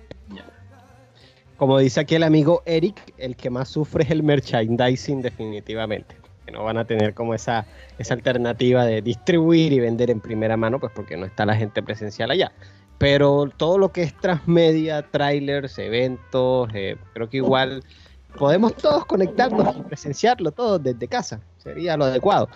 como 1.56 1.78
dice 1.78 2.00
aquí 2.00 2.14
el 2.14 2.22
amigo 2.22 2.62
Eric, 2.66 3.14
el 3.18 3.36
que 3.36 3.50
más 3.50 3.68
sufre 3.68 4.04
es 4.04 4.10
el 4.10 4.22
merchandising 4.22 5.22
definitivamente. 5.22 6.16
Que 6.44 6.52
no 6.52 6.64
van 6.64 6.78
a 6.78 6.84
tener 6.84 7.14
como 7.14 7.34
esa, 7.34 7.66
esa 7.98 8.14
alternativa 8.14 8.84
de 8.84 9.02
distribuir 9.02 9.72
y 9.72 9.80
vender 9.80 10.10
en 10.10 10.20
primera 10.20 10.56
mano, 10.56 10.78
pues 10.78 10.92
porque 10.94 11.16
no 11.16 11.26
está 11.26 11.46
la 11.46 11.56
gente 11.56 11.82
presencial 11.82 12.30
allá. 12.30 12.52
Pero 13.00 13.48
todo 13.56 13.78
lo 13.78 13.88
que 13.88 14.02
es 14.02 14.14
transmedia, 14.20 15.00
trailers, 15.10 15.78
eventos, 15.78 16.68
eh, 16.74 16.96
creo 17.14 17.30
que 17.30 17.38
igual 17.38 17.82
podemos 18.38 18.74
todos 18.76 19.06
conectarnos 19.06 19.74
y 19.74 19.80
presenciarlo 19.80 20.52
todo 20.52 20.78
desde 20.78 21.08
casa. 21.08 21.40
Sería 21.56 21.96
lo 21.96 22.04
adecuado. 22.04 22.50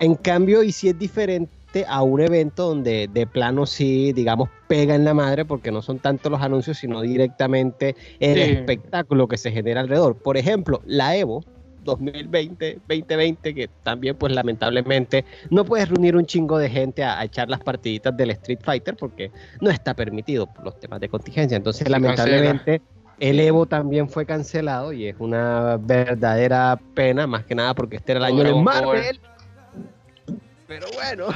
En 0.00 0.16
cambio, 0.16 0.64
y 0.64 0.72
si 0.72 0.88
es 0.88 0.98
diferente 0.98 1.84
a 1.86 2.02
un 2.02 2.20
evento 2.20 2.70
donde 2.70 3.08
de 3.12 3.24
plano 3.28 3.66
sí, 3.66 4.12
digamos, 4.12 4.48
pega 4.66 4.96
en 4.96 5.04
la 5.04 5.14
madre, 5.14 5.44
porque 5.44 5.70
no 5.70 5.80
son 5.80 6.00
tanto 6.00 6.28
los 6.28 6.42
anuncios, 6.42 6.78
sino 6.78 7.00
directamente 7.00 7.94
el 8.18 8.34
Sí. 8.34 8.40
espectáculo 8.50 9.28
que 9.28 9.38
se 9.38 9.52
genera 9.52 9.80
alrededor. 9.80 10.16
Por 10.16 10.36
ejemplo, 10.36 10.82
la 10.86 11.16
Evo 11.16 11.44
2020, 11.84 12.80
2020, 12.88 13.54
que 13.54 13.68
también 13.82 14.16
pues 14.16 14.32
lamentablemente 14.32 15.24
no 15.50 15.64
puedes 15.64 15.88
reunir 15.88 16.16
un 16.16 16.26
chingo 16.26 16.58
de 16.58 16.70
gente 16.70 17.04
a, 17.04 17.20
a 17.20 17.24
echar 17.24 17.48
las 17.48 17.60
partiditas 17.60 18.16
del 18.16 18.30
Street 18.30 18.60
Fighter 18.62 18.96
porque 18.96 19.30
no 19.60 19.70
está 19.70 19.94
permitido 19.94 20.46
por 20.46 20.64
los 20.64 20.80
temas 20.80 21.00
de 21.00 21.08
contingencia. 21.08 21.56
Entonces, 21.56 21.88
lamentablemente, 21.88 22.82
el 23.20 23.40
Evo 23.40 23.66
también 23.66 24.08
fue 24.08 24.26
cancelado 24.26 24.92
y 24.92 25.06
es 25.06 25.16
una 25.18 25.76
verdadera 25.80 26.78
pena, 26.94 27.26
más 27.26 27.44
que 27.44 27.54
nada 27.54 27.74
porque 27.74 27.96
este 27.96 28.12
era 28.12 28.18
el 28.18 28.24
año 28.24 28.44
de. 28.44 28.54
Marvel. 28.54 29.20
Pero 30.66 30.86
bueno, 30.94 31.26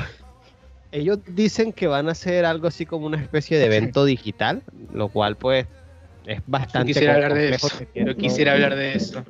ellos 0.90 1.18
dicen 1.28 1.72
que 1.72 1.86
van 1.86 2.08
a 2.08 2.12
hacer 2.12 2.44
algo 2.44 2.66
así 2.66 2.86
como 2.86 3.06
una 3.06 3.20
especie 3.20 3.58
de 3.58 3.66
evento 3.66 4.04
digital, 4.04 4.62
lo 4.92 5.08
cual 5.08 5.36
pues 5.36 5.66
es 6.26 6.38
Yo 6.38 6.44
bastante 6.46 6.92
quisiera 6.92 7.14
hablar 7.14 7.34
de 7.34 7.54
eso. 7.54 7.68
Yo 7.94 8.16
quisiera 8.16 8.52
hablar 8.52 8.76
de 8.76 8.94
eso. 8.94 9.24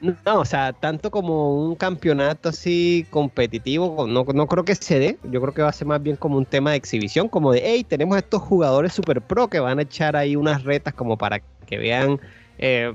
No, 0.00 0.40
o 0.40 0.44
sea, 0.44 0.74
tanto 0.74 1.10
como 1.10 1.56
un 1.66 1.74
campeonato 1.74 2.50
así 2.50 3.06
competitivo, 3.08 4.06
no, 4.06 4.24
no 4.24 4.46
creo 4.46 4.64
que 4.64 4.74
se 4.74 4.98
dé. 4.98 5.18
Yo 5.24 5.40
creo 5.40 5.54
que 5.54 5.62
va 5.62 5.70
a 5.70 5.72
ser 5.72 5.86
más 5.86 6.02
bien 6.02 6.16
como 6.16 6.36
un 6.36 6.44
tema 6.44 6.72
de 6.72 6.76
exhibición, 6.76 7.28
como 7.28 7.52
de, 7.52 7.62
hey, 7.64 7.82
tenemos 7.82 8.18
estos 8.18 8.42
jugadores 8.42 8.92
super 8.92 9.22
pro 9.22 9.48
que 9.48 9.58
van 9.58 9.78
a 9.78 9.82
echar 9.82 10.14
ahí 10.14 10.36
unas 10.36 10.64
retas 10.64 10.92
como 10.92 11.16
para 11.16 11.40
que 11.66 11.78
vean 11.78 12.20
eh, 12.58 12.92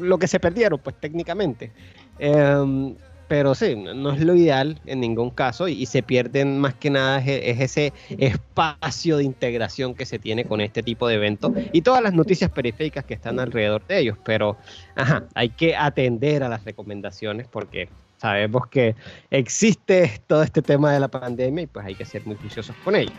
lo 0.00 0.18
que 0.18 0.26
se 0.26 0.40
perdieron, 0.40 0.80
pues 0.80 0.96
técnicamente. 0.98 1.70
Em, 2.18 2.96
pero 3.30 3.54
sí, 3.54 3.76
no 3.76 4.10
es 4.10 4.20
lo 4.22 4.34
ideal 4.34 4.80
en 4.86 4.98
ningún 4.98 5.30
caso 5.30 5.68
y, 5.68 5.86
se 5.86 6.02
pierden 6.02 6.58
más 6.58 6.74
que 6.74 6.90
nada 6.90 7.20
es, 7.24 7.60
ese 7.60 7.92
espacio 8.18 9.18
de 9.18 9.22
integración 9.22 9.94
que 9.94 10.04
se 10.04 10.18
tiene 10.18 10.44
con 10.44 10.60
este 10.60 10.82
tipo 10.82 11.06
de 11.06 11.14
eventos 11.14 11.52
y 11.72 11.82
todas 11.82 12.02
las 12.02 12.12
noticias 12.12 12.50
periféricas 12.50 13.04
que 13.04 13.14
están 13.14 13.38
alrededor 13.38 13.86
de 13.86 14.00
ellos. 14.00 14.18
Pero 14.24 14.56
ajá, 14.96 15.28
hay 15.36 15.50
que 15.50 15.76
atender 15.76 16.42
a 16.42 16.48
las 16.48 16.64
recomendaciones 16.64 17.46
porque 17.46 17.88
sabemos 18.16 18.66
que 18.66 18.96
existe 19.30 20.20
todo 20.26 20.42
este 20.42 20.60
tema 20.60 20.92
de 20.92 20.98
la 20.98 21.06
pandemia 21.06 21.62
y 21.62 21.66
pues 21.68 21.86
hay 21.86 21.94
que 21.94 22.04
ser 22.04 22.26
muy 22.26 22.34
juiciosos 22.34 22.74
con 22.82 22.96
ello. 22.96 23.12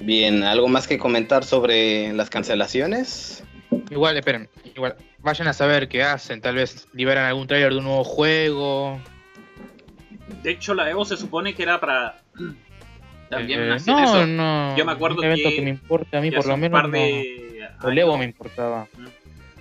Bien, 0.00 0.42
¿algo 0.42 0.68
más 0.68 0.86
que 0.86 0.98
comentar 0.98 1.42
sobre 1.42 2.12
las 2.12 2.28
cancelaciones? 2.28 3.42
Igual, 3.90 4.16
esperen, 4.16 4.48
igual, 4.74 4.96
vayan 5.18 5.48
a 5.48 5.52
saber 5.52 5.88
qué 5.88 6.02
hacen, 6.02 6.40
tal 6.40 6.56
vez 6.56 6.88
liberan 6.92 7.24
algún 7.24 7.46
trailer 7.46 7.72
de 7.72 7.78
un 7.78 7.84
nuevo 7.84 8.04
juego. 8.04 9.00
De 10.42 10.50
hecho, 10.50 10.74
la 10.74 10.88
Evo 10.90 11.04
se 11.04 11.16
supone 11.16 11.54
que 11.54 11.62
era 11.62 11.80
para 11.80 12.22
también 13.30 13.60
eh, 13.60 13.76
no, 13.86 14.26
no. 14.26 14.76
Yo 14.76 14.84
me 14.84 14.92
acuerdo 14.92 15.20
que, 15.20 15.34
que 15.34 15.62
me 15.62 15.70
importa 15.70 16.18
a 16.18 16.20
mí 16.20 16.30
por 16.30 16.46
lo 16.46 16.56
menos 16.56 16.82
el 16.92 17.98
Evo 17.98 18.18
me 18.18 18.24
importaba. 18.24 18.88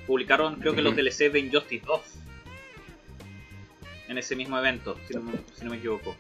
Publicaron 0.08 0.56
creo 0.56 0.76
que 0.76 0.82
los 0.82 0.96
DLC 0.96 1.32
de 1.32 1.40
Injustice 1.40 1.86
2 1.86 2.02
en 4.10 4.18
ese 4.18 4.36
mismo 4.36 4.58
evento, 4.58 4.98
si 5.08 5.14
no, 5.16 5.22
si 5.54 5.64
no 5.64 5.72
me 5.72 5.78
equivoco. 5.78 6.16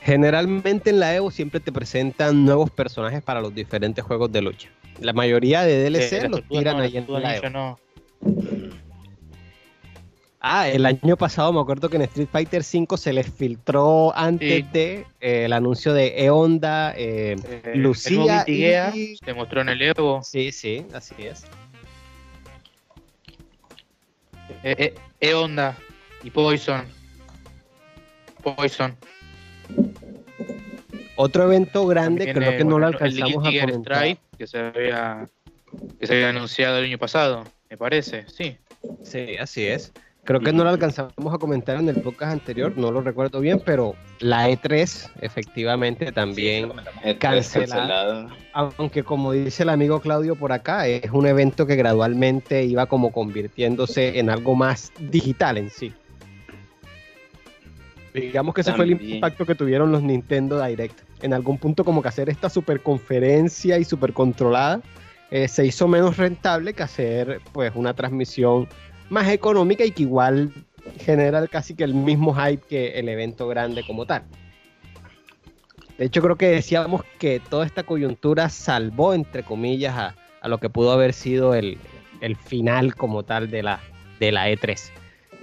Generalmente 0.00 0.90
en 0.90 1.00
la 1.00 1.14
Evo 1.14 1.30
siempre 1.30 1.60
te 1.60 1.72
presentan 1.72 2.44
nuevos 2.44 2.70
personajes 2.70 3.22
para 3.22 3.40
los 3.40 3.54
diferentes 3.54 4.04
juegos 4.04 4.32
de 4.32 4.42
lucha. 4.42 4.68
La 5.00 5.12
mayoría 5.12 5.62
de 5.62 5.90
DLC 5.90 6.28
los 6.28 6.46
tiran 6.48 6.80
ahí 6.80 6.96
en 6.96 7.06
la 7.08 7.36
Evo. 7.36 7.78
Ah, 10.46 10.68
el 10.68 10.84
año 10.84 11.16
pasado 11.16 11.54
me 11.54 11.60
acuerdo 11.60 11.88
que 11.88 11.96
en 11.96 12.02
Street 12.02 12.28
Fighter 12.30 12.60
V 12.60 12.98
se 12.98 13.14
les 13.14 13.32
filtró 13.32 14.14
antes 14.14 14.70
de 14.72 15.06
eh, 15.22 15.46
el 15.46 15.54
anuncio 15.54 15.94
de 15.94 16.22
E-Honda, 16.22 16.92
eh, 16.94 17.34
eh, 17.64 17.72
Lucía 17.74 18.44
y... 18.46 19.16
Se 19.16 19.32
mostró 19.32 19.62
en 19.62 19.70
el 19.70 19.80
Evo. 19.80 20.22
Sí, 20.22 20.52
sí, 20.52 20.84
así 20.92 21.14
es. 21.18 21.46
E-Honda 25.18 25.78
y 26.22 26.30
Poison. 26.30 26.84
Poison. 28.42 28.94
Otro 31.16 31.44
evento 31.44 31.86
grande, 31.86 32.30
creo 32.34 32.58
que 32.58 32.64
no 32.64 32.78
lo 32.78 32.88
alcanzamos 32.88 33.46
a 33.46 33.60
comentar. 33.60 34.18
Que 34.36 34.46
se 34.46 34.58
había 34.58 35.28
que 35.98 36.06
se 36.06 36.14
había 36.14 36.30
anunciado 36.30 36.78
el 36.78 36.84
año 36.84 36.98
pasado, 36.98 37.44
me 37.70 37.76
parece, 37.76 38.24
sí. 38.28 38.56
Sí, 39.02 39.36
así 39.38 39.66
es. 39.66 39.92
Creo 40.24 40.40
que 40.40 40.54
no 40.54 40.64
lo 40.64 40.70
alcanzamos 40.70 41.34
a 41.34 41.38
comentar 41.38 41.76
en 41.76 41.86
el 41.86 42.00
podcast 42.00 42.32
anterior, 42.32 42.72
no 42.78 42.90
lo 42.90 43.02
recuerdo 43.02 43.40
bien, 43.40 43.60
pero 43.64 43.94
la 44.20 44.48
E3 44.48 45.10
efectivamente 45.20 46.12
también 46.12 46.72
e 47.02 47.18
cancelada. 47.18 48.28
Aunque 48.54 49.02
como 49.02 49.32
dice 49.32 49.64
el 49.64 49.68
amigo 49.68 50.00
Claudio 50.00 50.34
por 50.34 50.52
acá, 50.52 50.86
es 50.86 51.10
un 51.10 51.26
evento 51.26 51.66
que 51.66 51.76
gradualmente 51.76 52.64
iba 52.64 52.86
como 52.86 53.12
convirtiéndose 53.12 54.18
en 54.18 54.30
algo 54.30 54.54
más 54.54 54.92
digital 54.98 55.58
en 55.58 55.68
sí. 55.68 55.92
Digamos 58.14 58.54
que 58.54 58.62
ese 58.62 58.72
fue 58.72 58.86
el 58.86 58.92
impacto 58.92 59.44
que 59.44 59.54
tuvieron 59.54 59.92
los 59.92 60.02
Nintendo 60.02 60.64
Direct. 60.64 60.98
En 61.24 61.32
algún 61.32 61.56
punto 61.56 61.86
como 61.86 62.02
que 62.02 62.08
hacer 62.08 62.28
esta 62.28 62.50
super 62.50 62.82
conferencia 62.82 63.78
y 63.78 63.84
super 63.84 64.12
controlada 64.12 64.82
eh, 65.30 65.48
se 65.48 65.64
hizo 65.64 65.88
menos 65.88 66.18
rentable 66.18 66.74
que 66.74 66.82
hacer 66.82 67.40
pues 67.50 67.72
una 67.74 67.94
transmisión 67.94 68.68
más 69.08 69.30
económica 69.30 69.86
y 69.86 69.90
que 69.90 70.02
igual 70.02 70.52
genera 70.98 71.46
casi 71.46 71.74
que 71.74 71.84
el 71.84 71.94
mismo 71.94 72.34
hype 72.34 72.62
que 72.68 72.98
el 72.98 73.08
evento 73.08 73.48
grande 73.48 73.82
como 73.86 74.04
tal. 74.04 74.24
De 75.96 76.04
hecho 76.04 76.20
creo 76.20 76.36
que 76.36 76.48
decíamos 76.48 77.00
que 77.18 77.40
toda 77.40 77.64
esta 77.64 77.84
coyuntura 77.84 78.50
salvó 78.50 79.14
entre 79.14 79.44
comillas 79.44 80.14
a, 80.42 80.46
lo 80.46 80.58
que 80.58 80.68
pudo 80.68 80.92
haber 80.92 81.14
sido 81.14 81.54
el, 81.54 81.78
el 82.20 82.36
final 82.36 82.94
como 82.96 83.22
tal 83.22 83.50
de 83.50 83.62
la, 83.62 83.80
de 84.20 84.30
la 84.30 84.50
E3. 84.50 84.90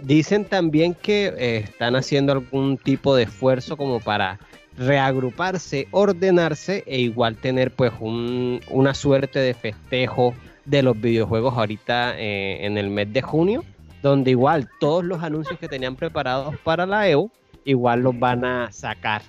Dicen 0.04 0.46
también 0.46 0.94
que 0.94 1.34
eh, 1.36 1.58
están 1.58 1.96
haciendo 1.96 2.34
algún 2.34 2.78
tipo 2.78 3.16
de 3.16 3.24
esfuerzo 3.24 3.78
como 3.78 4.00
para 4.00 4.38
reagruparse, 4.86 5.88
ordenarse 5.92 6.84
e 6.88 7.02
igual 7.02 7.36
tener 7.36 7.72
pues 7.72 7.94
una 8.02 8.94
suerte 8.94 9.40
de 9.40 9.54
festejo 9.54 10.34
de 10.66 10.82
los 10.82 11.00
videojuegos 11.00 11.56
ahorita 11.56 12.20
eh, 12.20 12.66
en 12.66 12.78
el 12.78 12.90
mes 12.90 13.12
de 13.14 13.22
junio, 13.22 13.64
donde 14.02 14.32
igual 14.32 14.70
todos 14.80 15.04
los 15.04 15.22
anuncios 15.22 15.60
que 15.60 15.68
tenían 15.68 15.96
preparados 15.96 16.56
para 16.64 16.86
la 16.86 17.08
EU, 17.10 17.30
igual 17.64 18.02
los 18.02 18.18
van 18.18 18.44
a 18.44 18.72
sacar 18.72 19.22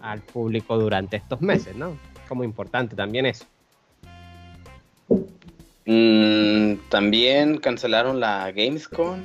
al 0.00 0.20
público 0.20 0.78
durante 0.78 1.16
estos 1.16 1.40
meses, 1.40 1.74
¿no? 1.74 1.98
Como 2.28 2.44
importante 2.44 2.94
también 2.94 3.26
eso. 3.26 3.46
Mm, 5.86 6.76
también 6.88 7.58
cancelaron 7.58 8.20
la 8.20 8.50
Gamescom 8.52 9.20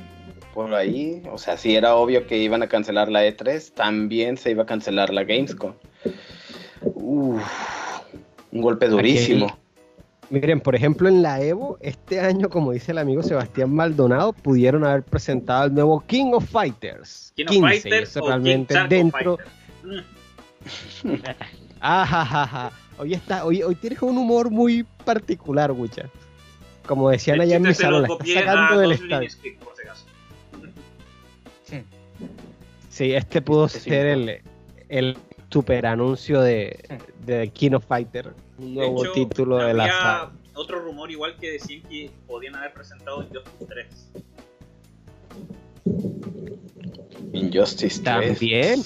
por 0.60 0.74
ahí. 0.74 1.22
O 1.32 1.38
sea, 1.38 1.56
si 1.56 1.74
era 1.74 1.94
obvio 1.94 2.26
que 2.26 2.36
iban 2.36 2.62
a 2.62 2.68
cancelar 2.68 3.10
la 3.10 3.26
E3, 3.26 3.72
también 3.72 4.36
se 4.36 4.50
iba 4.50 4.64
a 4.64 4.66
cancelar 4.66 5.10
la 5.12 5.24
Gamescom. 5.24 5.72
un 6.82 7.40
golpe 8.52 8.88
durísimo. 8.88 9.46
miren, 10.28 10.60
por 10.60 10.74
ejemplo, 10.74 11.08
en 11.08 11.22
la 11.22 11.40
Evo, 11.40 11.78
este 11.80 12.20
año, 12.20 12.50
como 12.50 12.72
dice 12.72 12.92
el 12.92 12.98
amigo 12.98 13.22
Sebastián 13.22 13.74
Maldonado, 13.74 14.34
pudieron 14.34 14.84
haber 14.84 15.02
presentado 15.02 15.64
el 15.64 15.74
nuevo 15.74 16.04
King 16.06 16.32
of 16.34 16.44
Fighters. 16.44 17.32
King 17.36 17.46
of 17.48 17.70
Fighters 17.70 18.16
realmente 18.16 18.74
dentro. 18.88 19.38
ah, 21.80 22.70
Hoy, 22.98 23.14
está, 23.14 23.46
hoy, 23.46 23.62
hoy 23.62 23.76
tienes 23.76 24.02
un 24.02 24.18
humor 24.18 24.50
muy 24.50 24.84
particular, 25.06 25.72
Mucha. 25.72 26.10
Como 26.86 27.08
decían 27.08 27.40
allá 27.40 27.56
en 27.56 27.62
mi 27.62 27.72
salón, 27.72 28.02
la 28.02 28.08
está 28.08 28.40
sacando 28.40 28.80
del 28.80 28.92
estadio. 28.92 29.30
Sí, 33.00 33.14
este 33.14 33.40
pudo 33.40 33.66
ser 33.66 34.08
el, 34.08 34.42
el 34.90 35.16
super 35.48 35.86
anuncio 35.86 36.42
de, 36.42 37.00
de 37.24 37.48
Kino 37.48 37.80
Fighter, 37.80 38.34
un 38.58 38.74
nuevo 38.74 39.10
título 39.12 39.56
de 39.56 39.72
la 39.72 39.86
saga. 39.88 40.32
Otro 40.52 40.80
rumor 40.80 41.10
igual 41.10 41.34
que 41.40 41.52
decían 41.52 41.80
que 41.88 42.10
podían 42.26 42.56
haber 42.56 42.74
presentado 42.74 43.22
Injustice 43.22 43.66
3. 43.66 44.12
Injustice 47.32 48.02
3. 48.02 48.04
También. 48.04 48.82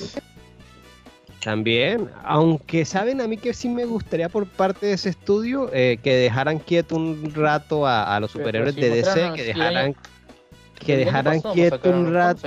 También, 1.42 2.08
aunque 2.22 2.84
saben 2.84 3.20
a 3.20 3.26
mí 3.26 3.36
que 3.36 3.52
sí 3.52 3.68
me 3.68 3.84
gustaría 3.84 4.28
por 4.28 4.46
parte 4.46 4.86
de 4.86 4.92
ese 4.92 5.08
estudio 5.08 5.70
eh, 5.72 5.98
que 6.00 6.14
dejaran 6.14 6.60
quieto 6.60 6.94
un 6.94 7.34
rato 7.34 7.84
a, 7.84 8.20
los 8.20 8.30
superhéroes 8.30 8.76
de 8.76 8.90
DC, 8.90 9.32
que 9.34 9.42
dejaran, 9.42 9.96
que 10.78 10.98
dejaran 10.98 11.40
quieto 11.40 11.90
un 11.90 12.14
rato. 12.14 12.46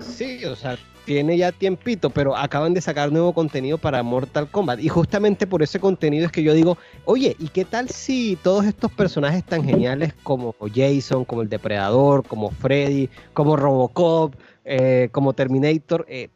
Sí, 0.00 0.44
o 0.44 0.56
sea, 0.56 0.78
tiene 1.04 1.38
ya 1.38 1.52
tiempito, 1.52 2.10
pero 2.10 2.36
acaban 2.36 2.74
de 2.74 2.82
sacar 2.82 3.10
nuevo 3.10 3.32
contenido 3.32 3.78
para 3.78 4.02
Mortal 4.02 4.50
Kombat. 4.50 4.80
Y 4.80 4.88
justamente 4.88 5.46
por 5.46 5.62
ese 5.62 5.80
contenido 5.80 6.26
es 6.26 6.32
que 6.32 6.42
yo 6.42 6.52
digo, 6.52 6.76
oye, 7.06 7.34
¿y 7.38 7.48
qué 7.48 7.64
tal 7.64 7.88
si 7.88 8.36
todos 8.42 8.66
estos 8.66 8.92
personajes 8.92 9.42
tan 9.42 9.64
geniales 9.64 10.12
como 10.22 10.54
Jason, 10.74 11.24
como 11.24 11.42
el 11.42 11.48
Depredador, 11.48 12.24
como 12.26 12.50
Freddy, 12.50 13.08
como 13.32 13.56
Robocop, 13.56 14.34
eh, 14.66 15.08
como 15.10 15.32
Terminator, 15.32 16.04
eh, 16.08 16.28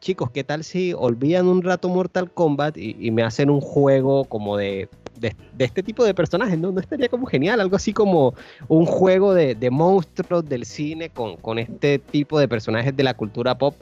chicos, 0.00 0.30
¿qué 0.30 0.44
tal 0.44 0.62
si 0.62 0.94
olvidan 0.96 1.48
un 1.48 1.62
rato 1.62 1.88
Mortal 1.88 2.30
Kombat 2.30 2.76
y 2.78 3.10
me 3.10 3.24
hacen 3.24 3.50
un 3.50 3.60
juego 3.60 4.24
como 4.26 4.56
de 4.56 4.88
de, 5.20 5.36
este 5.58 5.82
tipo 5.82 6.04
de 6.04 6.14
personajes, 6.14 6.58
¿no? 6.58 6.72
¿no? 6.72 6.80
estaría 6.80 7.08
como 7.08 7.26
genial, 7.26 7.60
algo 7.60 7.76
así 7.76 7.92
como 7.92 8.34
un 8.68 8.86
juego 8.86 9.34
de, 9.34 9.70
monstruos 9.70 10.48
del 10.48 10.64
cine 10.64 11.10
con, 11.10 11.58
este 11.58 11.98
tipo 11.98 12.38
de 12.38 12.48
personajes 12.48 12.96
de 12.96 13.02
la 13.02 13.14
cultura 13.14 13.56
pop. 13.56 13.74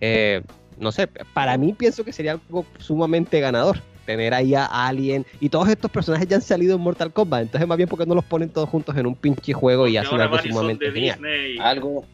Eh, 0.00 0.42
no 0.78 0.92
sé, 0.92 1.06
para 1.06 1.56
mí 1.56 1.72
pienso 1.72 2.04
que 2.04 2.12
sería 2.12 2.32
algo 2.32 2.66
sumamente 2.78 3.40
ganador 3.40 3.78
tener 4.04 4.34
ahí 4.34 4.54
a 4.54 4.66
Alien 4.66 5.24
y 5.40 5.48
todos 5.48 5.68
estos 5.68 5.90
personajes 5.90 6.28
ya 6.28 6.36
han 6.36 6.42
salido 6.42 6.76
en 6.76 6.82
Mortal 6.82 7.10
Kombat, 7.10 7.42
entonces 7.42 7.66
más 7.66 7.78
bien 7.78 7.88
porque 7.88 8.04
no 8.04 8.14
los 8.14 8.24
ponen 8.24 8.50
todos 8.50 8.68
juntos 8.68 8.94
en 8.98 9.06
un 9.06 9.14
pinche 9.14 9.54
juego 9.54 9.88
y 9.88 9.96
hacen 9.96 10.20
algo 10.20 10.38
sumamente 10.38 10.90
genial. 10.92 11.20
Algo 11.60 12.04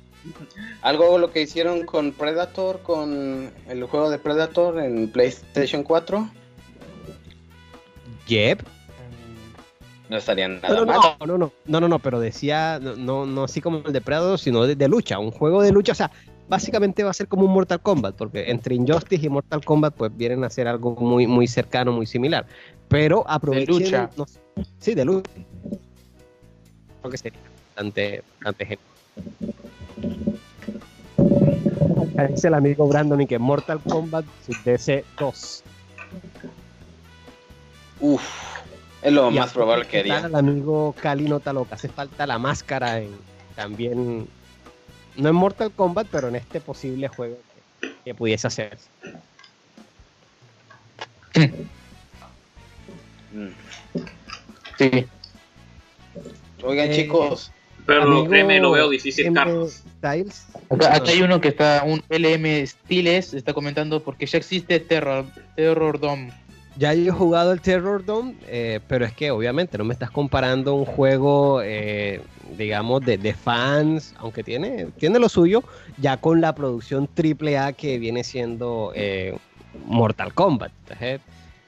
algo 0.83 1.19
lo 1.19 1.33
que 1.33 1.43
hicieron 1.43 1.85
con 1.85 2.13
Predator, 2.13 2.81
con 2.83 3.51
el 3.69 3.85
juego 3.85 4.11
de 4.11 4.19
Predator 4.19 4.81
en 4.81 5.09
PlayStation 5.09 5.83
4. 5.83 6.29
Yep. 8.31 8.63
No 10.09 10.17
estaría 10.17 10.47
nada 10.49 10.69
No, 10.69 10.85
no, 10.85 10.87
mal. 10.87 11.01
no, 11.21 11.27
no, 11.27 11.39
no, 11.39 11.53
no, 11.67 11.81
no, 11.81 11.89
no, 11.89 11.99
pero 11.99 12.21
decía, 12.21 12.79
no, 12.81 12.95
no, 12.97 13.27
no 13.27 13.45
así 13.45 13.61
como 13.61 13.79
el 13.79 13.93
Depredador, 13.93 14.39
sino 14.39 14.65
de, 14.67 14.77
de 14.77 14.89
lucha, 14.89 15.19
un 15.19 15.31
juego 15.33 15.63
de 15.63 15.73
lucha, 15.73 15.93
o 15.93 15.95
sea, 15.97 16.11
básicamente 16.49 17.03
va 17.05 17.11
a 17.11 17.15
ser 17.15 17.29
como 17.29 17.45
un 17.45 17.53
Mortal 17.53 17.81
Kombat, 17.81 18.17
porque 18.17 18.51
entre 18.51 18.75
Injustice 18.77 19.27
y 19.27 19.29
Mortal 19.29 19.65
Kombat 19.65 19.95
pues 19.95 20.17
vienen 20.17 20.45
a 20.45 20.51
ser 20.51 20.69
algo 20.69 20.95
muy, 20.97 21.27
muy 21.27 21.47
cercano, 21.47 21.93
muy 21.93 22.07
similar, 22.07 22.47
pero 22.89 23.25
aprovechen... 23.29 23.67
lucha. 23.85 24.11
no 24.17 24.27
sé, 24.27 24.41
sí, 24.79 24.95
de 24.95 25.05
lucha. 25.05 25.31
Creo 27.01 27.11
que 27.11 27.19
sería 27.19 27.39
bastante, 27.69 28.23
bastante 28.41 28.67
genial. 28.67 29.55
Acá 32.15 32.27
Dice 32.29 32.49
el 32.49 32.55
amigo 32.55 32.87
Brandon 32.87 33.21
y 33.21 33.27
que 33.27 33.39
Mortal 33.39 33.81
Kombat 33.89 34.25
DC 34.65 35.05
2. 35.19 35.65
Uf, 38.01 38.23
es 39.03 39.13
lo 39.13 39.31
Y 39.31 39.35
más 39.39 39.53
probable 39.53 39.87
que 39.87 39.99
haría. 40.01 40.19
al 40.19 40.35
amigo 40.35 40.95
Cali 41.01 41.25
nota 41.25 41.53
loca, 41.53 41.75
hace 41.75 41.89
falta 41.89 42.27
la 42.27 42.39
máscara 42.39 42.99
en, 43.01 43.11
también, 43.55 44.27
no 45.17 45.29
en 45.29 45.35
Mortal 45.35 45.71
Kombat, 45.73 46.07
pero 46.11 46.29
en 46.29 46.37
este 46.37 46.61
posible 46.61 47.09
juego 47.09 47.37
que, 47.81 47.93
que 48.05 48.15
pudiese 48.15 48.47
hacerse. 48.47 48.89
Sí. 54.79 55.07
Oigan, 56.63 56.91
Eh, 56.91 56.95
chicos, 56.97 57.53
Pero 57.87 58.03
Amigo 58.03 58.29
créeme, 58.29 58.61
lo 58.61 58.73
veo 58.73 58.89
difícil. 58.89 59.33
Carlos. 59.33 59.83
Styles. 59.99 60.47
Acá, 60.71 60.95
acá 60.97 61.11
hay 61.11 61.23
uno 61.23 61.41
que 61.41 61.49
está, 61.49 61.83
un 61.85 62.03
LM 62.09 62.67
Stiles, 62.67 63.35
está 63.35 63.53
comentando 63.53 64.03
porque 64.03 64.27
ya 64.27 64.39
existe 64.39 64.81
Terror, 64.81 65.27
Terror 65.57 65.99
Dome. 65.99 66.33
Ya 66.77 66.95
yo 66.95 67.13
he 67.13 67.15
jugado 67.15 67.53
el 67.53 67.61
Terror 67.61 68.05
Dome, 68.05 68.37
eh, 68.47 68.81
pero 68.87 69.05
es 69.05 69.13
que 69.15 69.31
obviamente 69.33 69.77
no 69.77 69.85
me 69.85 69.93
estás 69.93 70.11
comparando 70.11 70.75
un 70.75 70.85
juego, 70.85 71.61
eh, 71.63 72.23
digamos, 72.57 73.05
de, 73.05 73.19
de 73.19 73.35
fans, 73.35 74.15
aunque 74.19 74.45
tiene, 74.45 74.87
tiene 74.97 75.19
lo 75.19 75.29
suyo, 75.29 75.65
ya 75.97 76.17
con 76.19 76.41
la 76.41 76.55
producción 76.55 77.09
AAA 77.17 77.73
que 77.73 77.99
viene 77.99 78.23
siendo 78.23 78.93
eh, 78.95 79.37
Mortal 79.85 80.33
Kombat. 80.33 80.73
Entonces, 80.81 81.21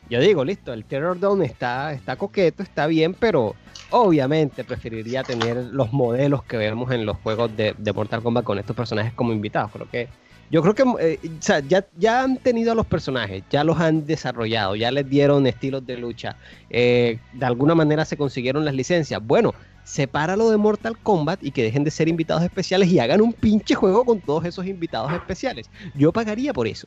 yo 0.09 0.21
digo, 0.21 0.45
listo, 0.45 0.73
el 0.73 0.85
Terror 0.87 1.19
Dome 1.19 1.47
está, 1.47 1.93
está 1.93 2.17
coqueto, 2.17 2.63
está 2.63 2.87
bien, 2.87 3.15
pero 3.15 3.59
obviamente 3.89 4.65
preferiría 4.65 5.25
tener 5.25 5.57
los 5.57 5.93
modelos 5.93 6.45
que 6.45 6.57
vemos 6.57 6.91
en 6.93 7.07
los 7.07 7.17
juegos 7.19 7.55
de, 7.57 7.75
de 7.77 7.93
Mortal 7.93 8.23
Kombat 8.23 8.45
con 8.45 8.59
estos 8.59 8.77
personajes 8.77 9.13
como 9.15 9.33
invitados. 9.33 9.73
Creo 9.73 9.89
que 9.89 10.13
yo 10.51 10.63
creo 10.63 10.75
que 10.75 10.85
eh, 11.01 11.19
ya, 11.41 11.87
ya 11.97 12.23
han 12.23 12.37
tenido 12.37 12.73
a 12.73 12.75
los 12.75 12.87
personajes, 12.87 13.43
ya 13.51 13.65
los 13.65 13.81
han 13.81 14.07
desarrollado, 14.07 14.77
ya 14.77 14.91
les 14.91 15.09
dieron 15.09 15.47
estilos 15.47 15.87
de 15.87 15.97
lucha, 15.97 16.37
eh, 16.71 17.19
de 17.33 17.47
alguna 17.47 17.75
manera 17.75 18.05
se 18.05 18.17
consiguieron 18.17 18.65
las 18.65 18.75
licencias. 18.75 19.21
Bueno, 19.25 19.55
sepáralo 19.85 20.51
de 20.51 20.57
Mortal 20.57 20.99
Kombat 20.99 21.43
y 21.43 21.51
que 21.51 21.63
dejen 21.63 21.85
de 21.85 21.91
ser 21.91 22.09
invitados 22.09 22.43
especiales 22.43 22.89
y 22.89 22.99
hagan 22.99 23.21
un 23.21 23.33
pinche 23.33 23.75
juego 23.75 24.05
con 24.05 24.21
todos 24.21 24.45
esos 24.45 24.67
invitados 24.67 25.13
especiales. 25.13 25.71
Yo 25.95 26.13
pagaría 26.13 26.53
por 26.53 26.67
eso. 26.67 26.87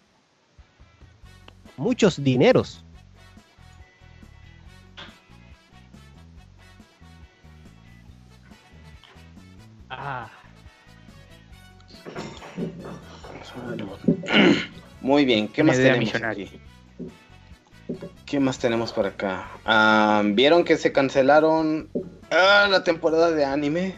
Muchos 1.77 2.23
dineros. 2.23 2.83
Ah. 9.89 10.29
muy 15.01 15.25
bien, 15.25 15.47
¿qué 15.47 15.61
Una 15.61 15.71
más 15.73 15.77
tenemos? 15.77 15.99
millonaria. 16.13 16.45
aquí? 16.45 16.59
¿Qué 18.25 18.39
más 18.39 18.57
tenemos 18.59 18.91
por 18.91 19.05
acá? 19.05 19.47
Ah, 19.65 20.23
¿Vieron 20.25 20.63
que 20.63 20.77
se 20.77 20.91
cancelaron 20.91 21.89
ah, 22.31 22.67
la 22.69 22.83
temporada 22.83 23.31
de 23.31 23.45
anime? 23.45 23.95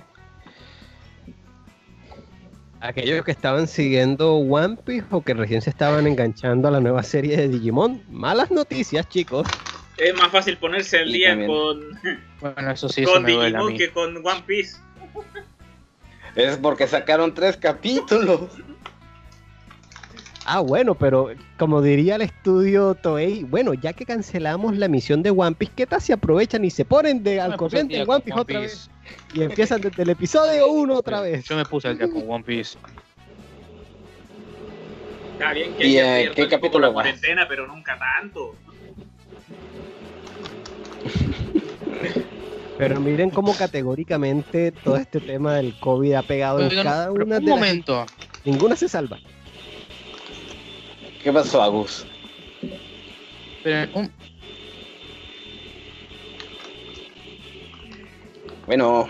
Aquellos 2.80 3.24
que 3.26 3.32
estaban 3.32 3.68
siguiendo 3.68 4.36
One 4.36 4.78
Piece 4.86 5.08
o 5.10 5.22
que 5.22 5.34
recién 5.34 5.62
se 5.62 5.70
estaban 5.72 6.06
enganchando 6.06 6.68
a 6.68 6.72
la 6.72 6.80
nueva 6.80 7.02
serie 7.02 7.36
de 7.36 7.48
Digimon, 7.48 8.04
malas 8.10 8.52
noticias, 8.52 9.08
chicos. 9.10 9.48
Es 9.98 10.14
más 10.16 10.30
fácil 10.30 10.58
ponerse 10.58 11.00
al 11.00 11.12
día 11.12 11.30
también- 11.30 11.50
con, 11.50 11.82
Bueno, 12.40 12.72
eso 12.72 12.88
sí, 12.88 13.02
eso 13.02 13.14
con 13.14 13.24
me 13.24 13.32
duele 13.32 13.46
a 13.58 13.62
Digimon 13.62 13.72
mí. 13.74 13.78
que 13.80 13.90
con 13.92 14.18
One 14.18 14.44
Piece. 14.46 14.78
Es 16.36 16.58
porque 16.58 16.86
sacaron 16.88 17.34
tres 17.34 17.58
capítulos. 17.58 18.42
Ah, 20.50 20.62
bueno, 20.62 20.96
pero 20.96 21.32
como 21.58 21.82
diría 21.82 22.16
el 22.16 22.22
estudio 22.22 22.96
Toei, 22.96 23.44
bueno, 23.44 23.74
ya 23.74 23.92
que 23.92 24.06
cancelamos 24.06 24.78
la 24.78 24.88
misión 24.88 25.22
de 25.22 25.30
One 25.30 25.58
Piece, 25.58 25.74
¿qué 25.76 25.86
tal 25.86 26.00
si 26.00 26.14
aprovechan 26.14 26.64
y 26.64 26.70
se 26.70 26.86
ponen 26.86 27.22
de 27.22 27.42
al 27.42 27.52
puse 27.52 27.52
al 27.52 27.58
corriente 27.58 27.96
en 27.98 28.10
One 28.10 28.22
con 28.22 28.22
Piece 28.22 28.40
otra 28.40 28.60
vez? 28.62 28.90
Y 29.34 29.42
empiezan 29.42 29.82
desde 29.82 30.04
el 30.04 30.10
episodio 30.10 30.72
1 30.72 30.94
otra 30.94 31.20
vez. 31.20 31.44
Yo 31.44 31.58
me 31.58 31.66
puse 31.66 31.90
al 31.90 31.98
día 31.98 32.10
con 32.10 32.24
One 32.26 32.46
Piece. 32.46 32.78
Está 35.34 35.52
bien 35.52 35.74
que 35.74 35.86
¿Y, 35.86 36.00
haya 36.00 36.22
eh, 36.22 36.32
qué 36.34 36.48
capítulo 36.48 36.88
la 36.88 36.94
cuarentena, 36.94 37.46
pero 37.50 37.68
nunca 37.68 38.00
tanto. 38.00 38.56
Pero 42.78 43.00
miren 43.00 43.32
cómo 43.32 43.56
categóricamente 43.56 44.72
todo 44.72 44.98
este 44.98 45.20
tema 45.20 45.56
del 45.56 45.74
COVID 45.80 46.14
ha 46.14 46.22
pegado 46.22 46.62
en 46.62 46.70
cada 46.84 47.12
pero 47.12 47.26
una 47.26 47.38
un 47.40 47.44
de 47.44 47.50
las... 47.50 47.60
momento. 47.60 48.06
Ninguna 48.46 48.76
se 48.76 48.88
salva. 48.88 49.18
¿Qué 51.28 51.34
pasó, 51.34 51.62
Agus? 51.62 52.08
Esperen, 53.58 53.90
un- 53.94 54.10
Bueno, 58.66 59.10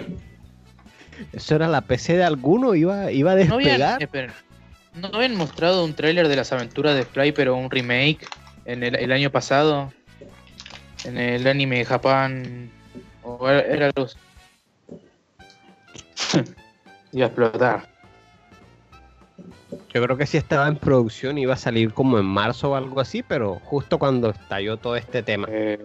Eso 1.32 1.56
era 1.58 1.67
la 1.67 1.82
PC 1.82 2.17
de 2.17 2.23
alguno, 2.23 2.73
iba, 2.73 3.12
iba 3.12 3.34
a 3.34 3.36
¿no 3.36 3.53
habían, 3.53 3.99
despegar. 3.99 4.34
¿no 4.95 5.10
habían 5.13 5.36
mostrado 5.36 5.86
un 5.86 5.93
tráiler 5.93 6.27
de 6.27 6.36
las 6.38 6.51
aventuras 6.51 6.95
de 6.95 7.06
Fly, 7.06 7.34
pero 7.34 7.56
un 7.56 7.69
remake 7.69 8.27
en 8.65 8.82
el, 8.82 8.95
el 8.95 9.12
año 9.12 9.30
pasado? 9.30 9.93
En 11.03 11.19
el 11.19 11.45
anime 11.45 11.86
Japan. 11.86 12.71
O 13.21 13.47
era, 13.47 13.62
era 13.62 13.91
así. 13.95 14.17
Iba 17.12 17.25
a 17.25 17.27
explotar. 17.27 17.96
Yo 19.93 20.01
creo 20.01 20.17
que 20.17 20.25
sí 20.25 20.38
estaba 20.38 20.67
en 20.67 20.77
producción, 20.77 21.38
iba 21.38 21.53
a 21.53 21.58
salir 21.58 21.93
como 21.93 22.17
en 22.19 22.25
marzo 22.25 22.71
o 22.71 22.75
algo 22.75 23.01
así, 23.01 23.21
pero 23.23 23.56
justo 23.63 23.99
cuando 23.99 24.30
estalló 24.30 24.77
todo 24.77 24.95
este 24.95 25.23
tema. 25.23 25.47
Eh, 25.49 25.77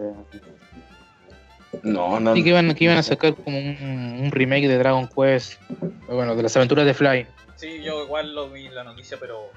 no, 1.82 2.20
no. 2.20 2.34
sí, 2.34 2.42
que 2.44 2.50
iban, 2.50 2.74
que 2.74 2.84
iban 2.84 2.98
a 2.98 3.02
sacar 3.02 3.34
como 3.34 3.58
un, 3.58 4.18
un 4.20 4.30
remake 4.30 4.68
de 4.68 4.78
Dragon 4.78 5.08
Quest. 5.08 5.60
Bueno, 6.08 6.36
de 6.36 6.42
las 6.42 6.56
aventuras 6.56 6.86
de 6.86 6.94
Fly. 6.94 7.26
Sí, 7.56 7.82
yo 7.82 8.04
igual 8.04 8.34
lo 8.34 8.50
vi 8.50 8.66
en 8.66 8.74
la 8.74 8.84
noticia, 8.84 9.16
pero. 9.18 9.50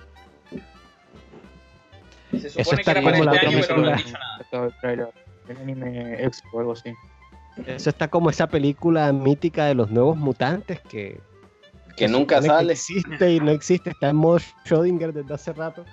Se 2.32 2.48
Eso 2.48 2.64
supone 2.64 2.76
que 2.78 2.82
está 2.82 2.92
era 2.92 3.02
para 3.02 3.18
como 3.20 3.32
este 3.32 3.46
la 3.46 3.52
año, 3.52 3.62
pero 3.68 3.78
no 3.82 3.88
han 3.90 3.96
película. 3.96 4.18
dicho 4.52 4.82
nada. 4.82 5.10
El 5.48 5.58
anime 5.58 6.24
Expo 6.24 6.58
o 6.58 6.60
algo 6.60 6.72
así. 6.72 6.94
Eso 7.68 7.90
está 7.90 8.08
como 8.08 8.30
esa 8.30 8.48
película 8.48 9.12
mítica 9.14 9.66
de 9.66 9.76
los 9.76 9.90
nuevos 9.90 10.18
mutantes 10.18 10.80
que, 10.82 11.20
Que 11.96 12.08
nunca 12.08 12.42
supone 12.42 12.48
que 12.54 12.58
sale. 12.60 12.74
existe 12.74 13.32
y 13.34 13.40
no 13.40 13.52
existe, 13.52 13.90
está 13.92 14.10
en 14.10 14.16
modo 14.18 14.40
Schrödinger 14.66 15.12
desde 15.14 15.34
hace 15.34 15.54
rato. 15.54 15.86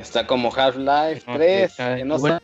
Está 0.00 0.26
como 0.26 0.52
Half-Life 0.54 1.24
No, 1.26 1.34
3, 1.36 1.70
está- 1.70 1.96
que 1.96 2.04
no 2.04 2.18
sale. 2.18 2.40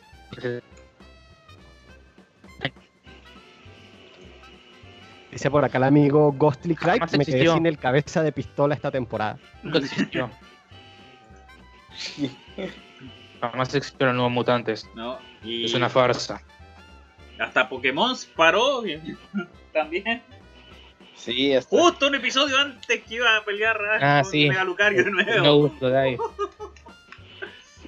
Dice 5.31 5.51
por 5.51 5.63
acá 5.63 5.77
el 5.77 5.83
amigo 5.83 6.31
Ghostly 6.33 6.75
Cry, 6.75 6.99
me 7.17 7.25
quedé 7.25 7.47
sin 7.53 7.65
el 7.65 7.77
cabeza 7.77 8.23
de 8.23 8.31
pistola 8.31 8.73
esta 8.73 8.89
temporada. 8.91 9.37
Nunca 9.61 9.77
existió. 9.79 10.29
Jamás 13.39 13.73
existieron 13.75 14.15
nuevos 14.15 14.31
mutantes. 14.33 14.89
¿no? 14.95 15.17
Y 15.43 15.65
Es 15.65 15.73
una 15.73 15.89
farsa. 15.89 16.41
hasta 17.39 17.69
Pokémon 17.69 18.15
paró 18.35 18.81
también. 19.73 20.21
Sí. 21.19 21.53
Justo 21.69 22.07
un 22.07 22.15
episodio 22.15 22.57
antes 22.57 23.03
que 23.03 23.15
iba 23.15 23.35
a 23.37 23.43
pelear 23.43 23.77
Ah, 24.01 24.21
con 24.23 24.31
sí. 24.31 24.47
Mega 24.47 24.63
Lucario 24.63 25.03
de 25.03 25.11
nuevo. 25.11 25.43
No 25.45 25.55
gusto. 25.57 25.91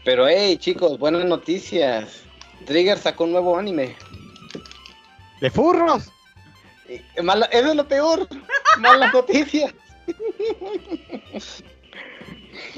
Pero 0.03 0.27
hey, 0.27 0.57
chicos, 0.57 0.99
buenas 0.99 1.23
noticias. 1.25 2.23
Trigger 2.65 2.97
sacó 2.97 3.23
un 3.23 3.31
nuevo 3.31 3.57
anime. 3.57 3.95
¡De 5.39 5.49
furros! 5.49 6.11
Y- 6.89 7.21
mala- 7.21 7.45
eso 7.47 7.69
es 7.69 7.75
lo 7.75 7.87
peor. 7.87 8.27
Malas 8.79 9.13
noticias. 9.13 9.73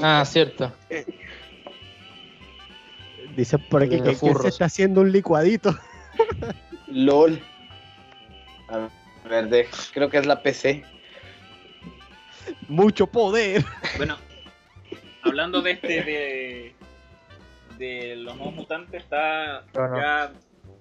Ah, 0.01 0.23
cierto. 0.25 0.71
Dice 3.35 3.57
por 3.57 3.81
aquí 3.83 3.95
De 3.95 4.03
que, 4.03 4.09
que 4.09 4.15
se 4.15 4.19
furros. 4.19 4.45
está 4.45 4.65
haciendo 4.65 5.01
un 5.01 5.11
licuadito. 5.11 5.75
LOL. 6.87 7.41
A 8.69 8.77
ver, 8.77 8.89
de- 9.29 9.67
creo 9.93 10.09
que 10.09 10.17
es 10.17 10.25
la 10.25 10.41
PC. 10.41 10.83
Mucho 12.67 13.07
poder. 13.07 13.63
Bueno, 13.97 14.17
hablando 15.23 15.61
de 15.61 15.71
este 15.71 16.03
de, 16.03 16.75
de 17.77 18.15
los 18.17 18.35
nuevos 18.35 18.55
mutantes, 18.55 19.03
está 19.03 19.65
No, 19.75 19.87
no. 19.89 19.97
ya 19.97 20.33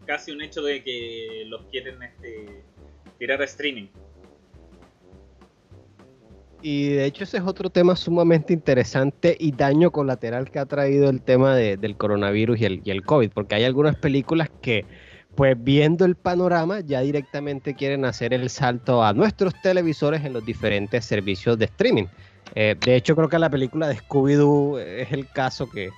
casi 0.07 0.33
un 0.33 0.43
hecho 0.43 0.63
de 0.63 0.83
que 0.83 1.45
los 1.47 1.63
quieren 1.67 2.03
este, 2.03 2.65
tirar 3.19 3.41
a 3.41 3.45
streaming. 3.45 3.87
Y 6.65 6.91
de 6.91 7.07
hecho 7.07 7.25
ese 7.25 7.39
es 7.39 7.43
otro 7.45 7.71
tema 7.71 7.97
sumamente 7.97 8.53
interesante 8.53 9.37
y 9.39 9.51
daño 9.51 9.91
colateral 9.91 10.49
que 10.51 10.61
ha 10.61 10.67
traído 10.67 11.11
el 11.11 11.21
tema 11.21 11.57
de- 11.57 11.77
del 11.77 11.97
coronavirus 11.97 12.61
y 12.61 12.65
el, 12.67 12.81
y 12.85 12.91
el 12.93 13.03
COVID, 13.05 13.31
porque 13.33 13.57
hay 13.57 13.65
algunas 13.65 13.97
películas 13.97 14.49
que, 14.63 14.85
pues 15.35 15.57
viendo 15.63 16.05
el 16.05 16.15
panorama, 16.15 16.81
ya 16.81 17.01
directamente 17.01 17.75
quieren 17.75 18.05
hacer 18.05 18.35
el 18.35 18.51
salto 18.51 19.03
a 19.03 19.13
nuestros 19.15 19.55
televisores 19.63 20.25
en 20.25 20.35
los 20.35 20.45
diferentes 20.45 21.05
servicios 21.05 21.59
de 21.59 21.65
streaming. 21.67 22.05
Eh, 22.55 22.77
de 22.79 22.97
hecho 22.97 23.17
creo 23.17 23.29
que 23.29 23.39
la 23.39 23.49
película 23.49 23.89
de 23.89 23.97
Scooby-Doo 23.97 24.79
es 24.79 25.11
el 25.13 25.27
caso 25.29 25.71
que 25.71 25.91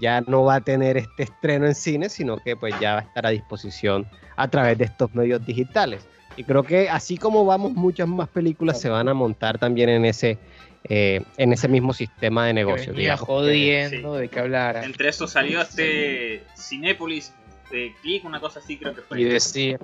ya 0.00 0.20
no 0.22 0.44
va 0.44 0.56
a 0.56 0.60
tener 0.60 0.96
este 0.96 1.22
estreno 1.22 1.66
en 1.66 1.74
cine, 1.74 2.08
sino 2.08 2.36
que 2.38 2.56
pues 2.56 2.74
ya 2.78 2.94
va 2.94 2.98
a 3.00 3.02
estar 3.02 3.26
a 3.26 3.30
disposición 3.30 4.06
a 4.36 4.48
través 4.48 4.76
de 4.76 4.84
estos 4.84 5.14
medios 5.14 5.44
digitales. 5.46 6.06
Y 6.36 6.44
creo 6.44 6.64
que 6.64 6.90
así 6.90 7.16
como 7.16 7.44
vamos, 7.46 7.72
muchas 7.72 8.08
más 8.08 8.28
películas 8.28 8.80
se 8.80 8.88
van 8.88 9.08
a 9.08 9.14
montar 9.14 9.58
también 9.58 9.88
en 9.88 10.04
ese, 10.04 10.36
eh, 10.82 11.22
en 11.36 11.52
ese 11.52 11.68
mismo 11.68 11.94
sistema 11.94 12.46
de 12.46 12.54
negocio. 12.54 12.92
venía 12.92 13.12
digamos. 13.12 13.26
jodiendo 13.26 14.14
de 14.14 14.28
que 14.28 14.40
hablara. 14.40 14.84
Entre 14.84 15.08
eso 15.08 15.28
salió 15.28 15.62
este 15.62 16.42
Cinépolis 16.58 17.32
de 17.74 17.94
Click, 18.00 18.24
una 18.24 18.40
cosa 18.40 18.60
así 18.60 18.78
creo 18.78 18.94
que 18.94 19.02
fue. 19.02 19.20
Y 19.20 19.24
decir, 19.24 19.78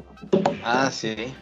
Ah, 0.63 0.91
sí. 0.93 1.35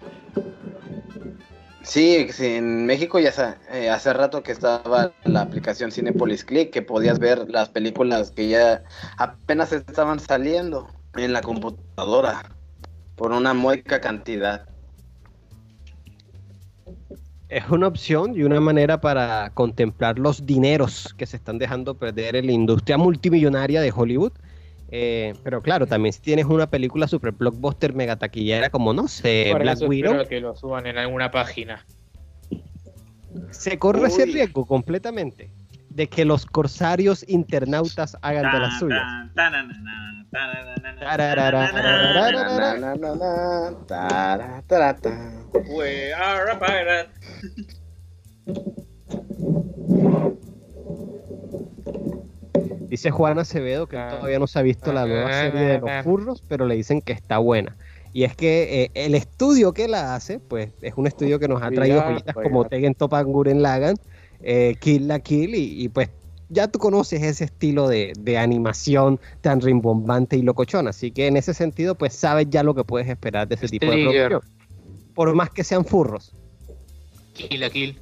Sí, 1.83 2.29
sí, 2.33 2.47
en 2.57 2.87
México 2.87 3.19
ya 3.19 3.33
sa- 3.33 3.59
eh, 3.71 3.89
hace 3.89 4.13
rato 4.13 4.43
que 4.43 4.53
estaba 4.53 5.15
la 5.25 5.43
aplicación 5.43 5.91
Cinepolis 5.93 6.45
Click, 6.45 6.71
que 6.71 6.83
podías 6.83 7.19
ver 7.19 7.49
las 7.49 7.69
películas 7.69 8.31
que 8.31 8.49
ya 8.49 8.83
apenas 9.17 9.73
estaban 9.73 10.21
saliendo 10.21 10.89
en 11.15 11.33
la 11.33 11.41
computadora 11.43 12.43
por 13.15 13.33
una 13.33 13.55
mueca 13.55 14.01
cantidad. 14.01 14.67
Es 17.49 17.69
una 17.71 17.87
opción 17.89 18.37
y 18.37 18.43
una 18.43 18.61
manera 18.61 19.01
para 19.01 19.51
contemplar 19.55 20.19
los 20.19 20.45
dineros 20.45 21.15
que 21.17 21.25
se 21.25 21.37
están 21.39 21.59
dejando 21.59 21.95
perder 21.97 22.37
en 22.37 22.47
la 22.47 22.53
industria 22.53 22.99
multimillonaria 22.99 23.81
de 23.81 23.93
Hollywood. 23.95 24.33
Eh, 24.90 25.35
pero 25.42 25.62
claro, 25.62 25.87
también 25.87 26.12
si 26.12 26.20
tienes 26.20 26.46
una 26.46 26.68
película 26.70 27.07
super 27.07 27.33
blockbuster 27.33 27.94
mega 27.94 28.16
taquillera 28.16 28.70
como, 28.70 28.94
no 28.94 29.07
sé, 29.07 29.48
por 29.53 29.62
Black 29.62 29.77
eso 29.77 29.87
Widow, 29.87 30.12
espero 30.12 30.29
que 30.29 30.40
lo 30.40 30.57
suban 30.57 30.87
en 30.87 30.96
alguna 30.96 31.31
página. 31.31 31.85
se 33.51 33.79
corre 33.79 34.09
ese 34.09 34.24
riesgo 34.24 34.66
completamente 34.66 35.51
de 35.90 36.07
que 36.09 36.24
los 36.24 36.46
corsarios 36.46 37.24
internautas 37.29 38.16
hagan 38.22 38.53
de 38.53 38.59
las 38.61 38.79
suyas. 38.79 39.03
Tan, 39.35 39.53
tan, 39.53 39.68
Dice 52.88 53.11
Juan 53.11 53.38
Acevedo 53.38 53.87
que 53.87 53.96
Ah. 53.98 54.09
todavía 54.16 54.38
no 54.38 54.46
se 54.46 54.59
ha 54.59 54.62
visto 54.62 54.92
la 54.92 55.07
nueva 55.07 55.31
serie 55.33 55.61
de 55.61 55.79
los 55.79 55.90
furros, 56.05 56.42
pero 56.48 56.66
le 56.66 56.74
dicen 56.74 57.03
que 57.03 57.12
está 57.12 57.38
buena. 57.38 57.77
Y 58.14 58.24
es 58.24 58.35
que 58.35 58.85
eh, 58.85 58.90
el 58.94 59.14
estudio 59.14 59.72
que 59.74 59.87
la 59.87 60.14
hace, 60.14 60.40
pues 60.40 60.70
es 60.81 60.94
un 60.96 61.07
estudio 61.07 61.38
que 61.38 61.46
nos 61.48 61.62
ha 61.62 61.70
traído 61.70 61.96
Cuidado, 61.96 62.11
joyitas 62.12 62.35
cuidado. 62.35 62.51
como 62.51 62.64
Tegen 62.66 62.94
Topan 62.94 63.27
Guren 63.27 63.62
Lagan, 63.62 63.96
eh, 64.40 64.77
Kill 64.81 65.07
la 65.07 65.20
Kill, 65.20 65.55
y, 65.55 65.85
y, 65.85 65.88
pues 65.90 66.09
ya 66.48 66.68
tú 66.68 66.79
conoces 66.79 67.22
ese 67.22 67.44
estilo 67.44 67.87
de, 67.88 68.14
de 68.18 68.38
animación 68.38 69.20
tan 69.42 69.61
rimbombante 69.61 70.38
y 70.38 70.42
locochón. 70.42 70.88
Así 70.88 71.11
que 71.11 71.27
en 71.27 71.37
ese 71.37 71.53
sentido, 71.53 71.94
pues 71.94 72.14
sabes 72.14 72.46
ya 72.48 72.62
lo 72.62 72.74
que 72.74 72.85
puedes 72.85 73.09
esperar 73.09 73.46
de 73.46 73.57
ese 73.57 73.68
tipo 73.68 73.85
de 73.87 74.03
producción. 74.05 74.40
Por 75.14 75.35
más 75.35 75.51
que 75.51 75.62
sean 75.62 75.85
furros. 75.85 76.33
Kill 77.35 77.61
la 77.61 77.68
kill. 77.68 77.98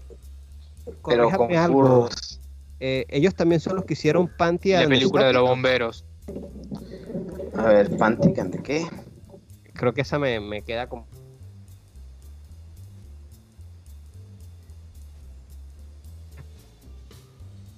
Pero 1.04 1.30
con 1.30 1.52
algo, 1.56 1.82
furros. 2.06 2.35
Eh, 2.80 3.06
ellos 3.08 3.34
también 3.34 3.60
son 3.60 3.76
los 3.76 3.84
que 3.84 3.94
hicieron 3.94 4.28
Panty 4.28 4.72
La 4.72 4.80
and 4.80 4.88
película 4.90 5.26
de 5.26 5.32
los 5.32 5.42
bomberos. 5.48 6.04
A 7.54 7.64
ver, 7.64 7.96
Pantican, 7.96 8.50
¿de 8.50 8.62
qué? 8.62 8.86
Creo 9.74 9.94
que 9.94 10.02
esa 10.02 10.18
me, 10.18 10.40
me 10.40 10.62
queda 10.62 10.88
como. 10.88 11.06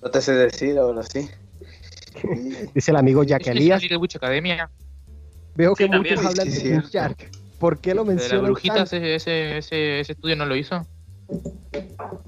No 0.02 0.11
te 0.11 0.20
sé 0.20 0.32
decir 0.32 0.78
ahora 0.78 1.02
sí. 1.02 1.28
Dice 2.74 2.90
el 2.90 2.96
amigo 2.96 3.24
Jack 3.24 3.42
¿Es 3.42 3.48
Elías. 3.48 3.82
Witch 3.98 4.16
Academia? 4.16 4.70
Veo 5.54 5.74
que 5.74 5.84
Sí, 5.84 5.90
también. 5.90 6.14
muchos 6.14 6.30
hablan 6.30 6.50
Sí, 6.50 6.68
de. 6.68 6.80
Shark. 6.82 7.32
¿Por 7.58 7.80
qué 7.80 7.94
lo 7.94 8.04
¿De 8.04 8.12
la 8.14 8.18
mencionan 8.20 8.44
brujita 8.44 8.82
ese, 8.82 9.14
ese, 9.16 9.58
ese 9.58 10.12
estudio 10.12 10.37
no 10.37 10.46
lo 10.46 10.54
hizo? 10.54 10.87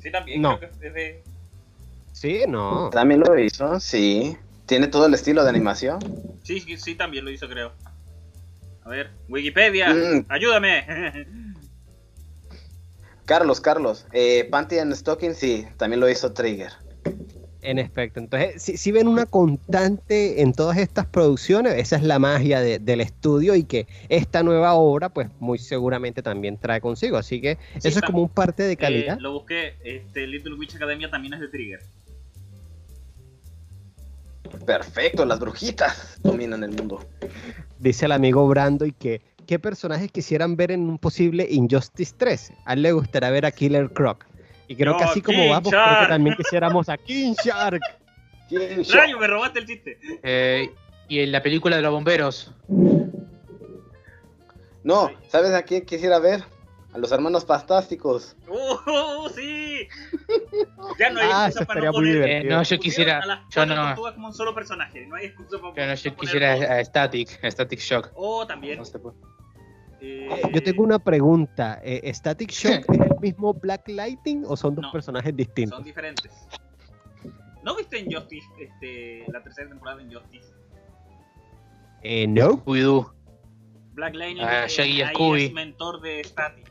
Sí, 0.03 0.11
también 0.11 0.43
No. 0.43 0.59
creo 0.59 0.71
que 0.81 0.87
es 0.89 0.95
de... 0.95 1.25
Sí, 2.21 2.43
no. 2.47 2.91
También 2.91 3.21
lo 3.21 3.39
hizo, 3.39 3.81
sí. 3.81 4.37
Tiene 4.67 4.89
todo 4.89 5.07
el 5.07 5.15
estilo 5.15 5.43
de 5.43 5.49
animación. 5.49 5.99
Sí, 6.43 6.61
sí, 6.61 6.77
sí, 6.77 6.95
también 6.95 7.25
lo 7.25 7.31
hizo, 7.31 7.49
creo. 7.49 7.73
A 8.83 8.91
ver, 8.91 9.11
Wikipedia, 9.27 9.89
Mm. 9.95 10.27
ayúdame. 10.29 10.85
Carlos, 13.25 13.59
Carlos. 13.63 14.07
Eh, 14.13 14.47
Panty 14.51 14.79
and 14.81 14.93
Stocking, 14.95 15.35
sí, 15.35 15.67
también 15.79 15.99
lo 16.01 16.11
hizo 16.11 16.31
Trigger. 16.35 16.73
En 17.63 17.79
efecto. 17.79 18.21
Entonces, 18.21 18.61
si, 18.63 18.77
si 18.77 18.93
ven 18.93 19.09
una 19.09 19.25
constante 19.25 20.43
en 20.43 20.53
todas 20.53 20.77
estas 20.77 21.07
producciones, 21.07 21.75
esa 21.77 21.97
es 21.97 22.03
la 22.03 22.19
magia 22.19 22.61
de- 22.61 22.81
del 22.81 23.01
estudio 23.01 23.55
y 23.55 23.65
que 23.65 23.87
esta 24.11 24.43
nueva 24.43 24.75
obra, 24.75 25.09
pues 25.09 25.29
muy 25.41 25.59
seguramente 25.59 26.23
también 26.23 26.59
trae 26.59 26.83
consigo. 26.83 27.17
Así 27.17 27.41
que 27.41 27.57
Sí, 27.79 27.89
eso 27.89 27.99
es 28.01 28.05
como 28.05 28.21
un 28.21 28.29
parte 28.29 28.63
de 28.65 28.77
calidad. 28.77 29.17
Eh, 29.17 29.21
lo 29.23 29.33
busqué, 29.33 29.77
este 29.85 30.27
Little 30.27 30.55
Witch 30.57 30.77
Academia 30.77 31.11
también 31.11 31.33
es 31.33 31.41
de 31.41 31.49
Trigger. 31.49 31.81
Perfecto, 34.67 35.25
las 35.25 35.39
brujitas 35.39 36.19
dominan 36.23 36.65
el 36.65 36.71
mundo. 36.71 37.05
Dice 37.79 38.07
el 38.07 38.13
amigo 38.13 38.47
Brando 38.49 38.87
y 38.87 38.93
que 38.93 39.21
qué 39.47 39.59
personajes 39.59 40.11
quisieran 40.13 40.57
ver 40.57 40.71
en 40.71 40.89
un 40.89 40.99
posible 40.99 41.47
Injustice 41.51 42.15
3. 42.17 42.53
A 42.65 42.75
él 42.75 42.83
le 42.83 42.93
gustaría 42.93 43.31
ver 43.31 43.47
a 43.47 43.51
Killer 43.51 43.91
Croc. 43.91 44.27
Y 44.69 44.77
creo 44.77 44.97
que 44.97 45.05
así 45.05 45.21
como 45.21 45.49
vamos, 45.49 45.71
creo 45.71 46.01
que 46.01 46.07
también 46.07 46.37
quisiéramos 46.37 46.89
a 46.89 46.97
King 46.97 47.35
Shark. 47.45 47.81
¿Quién 48.49 48.85
Rayo, 48.93 49.19
me 49.19 49.27
robaste 49.27 49.61
el 49.61 49.67
chiste. 49.67 49.99
Eh, 50.23 50.71
y 51.09 51.21
en 51.21 51.33
la 51.33 51.43
película 51.43 51.77
de 51.77 51.83
los 51.83 51.93
bomberos. 51.93 52.53
No, 54.83 55.11
¿sabes 55.29 55.53
a 55.53 55.63
quién 55.63 55.85
quisiera 55.85 56.19
ver? 56.19 56.45
A 56.93 56.99
los 56.99 57.13
hermanos 57.13 57.45
fantásticos. 57.47 58.37
¡Uh, 58.49 59.29
sí! 59.29 59.87
Ya 60.99 61.11
no 61.11 61.21
hay 61.21 61.29
Ah, 61.33 61.47
excusa 61.47 61.65
para 61.67 61.81
no 61.83 61.93
poner. 61.93 62.23
Eh, 62.29 62.45
no, 62.45 62.63
yo 62.65 62.79
quisiera. 62.81 63.21
Yo 63.51 63.65
no. 63.65 63.95
como 63.97 64.27
un 64.27 64.35
solo 64.35 64.53
personaje. 64.55 65.07
No 65.07 65.15
hay 65.15 65.27
excusa 65.27 65.59
para, 65.61 65.75
Yo, 65.77 65.87
no, 65.87 65.95
yo 65.95 66.03
poner 66.17 66.17
quisiera 66.19 66.53
a, 66.77 66.79
a 66.81 66.85
Static, 66.85 67.45
a 67.45 67.51
Static 67.51 67.79
Shock. 67.79 68.11
O 68.15 68.45
también. 68.47 68.81
No 68.81 69.15
eh, 70.01 70.29
Yo 70.53 70.63
tengo 70.63 70.83
una 70.83 70.99
pregunta. 70.99 71.81
eh, 71.85 72.13
¿Static 72.13 72.51
Shock 72.51 72.85
es 72.93 73.01
el 73.01 73.21
mismo 73.21 73.55
Black 73.55 73.87
Lightning 73.89 74.43
o 74.47 74.57
son 74.57 74.75
dos 74.75 74.83
No. 74.87 74.93
personajes 74.93 75.37
distintos? 75.37 75.77
Son 75.77 75.85
diferentes. 75.85 76.33
¿No 77.63 77.77
viste 77.77 77.99
en 78.01 78.11
Justice 78.11 78.47
este, 78.59 79.25
la 79.31 79.43
tercera 79.43 79.69
temporada 79.69 79.99
de 79.99 80.13
Justice? 80.13 80.49
Eh, 82.03 82.27
no. 82.27 82.57
Scooby-Doo. 82.65 83.13
Black 83.93 84.15
Lightning 84.15 84.45
Ah, 84.47 84.67
Shaggy 84.67 84.91
y 84.93 85.03
ahí 85.03 85.15
Scooby. 85.15 85.45
es 85.47 85.53
mentor 85.53 86.01
de 86.01 86.25
Static. 86.25 86.70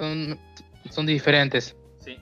Son, 0.00 0.38
son 0.88 1.04
diferentes. 1.04 1.76
Sí. 1.98 2.16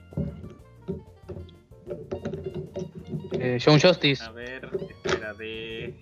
Eh, 3.35 3.59
John 3.65 3.79
Justice. 3.81 4.25
A 4.25 4.33
ver, 4.33 4.69
espera, 4.91 5.33
de. 5.35 5.95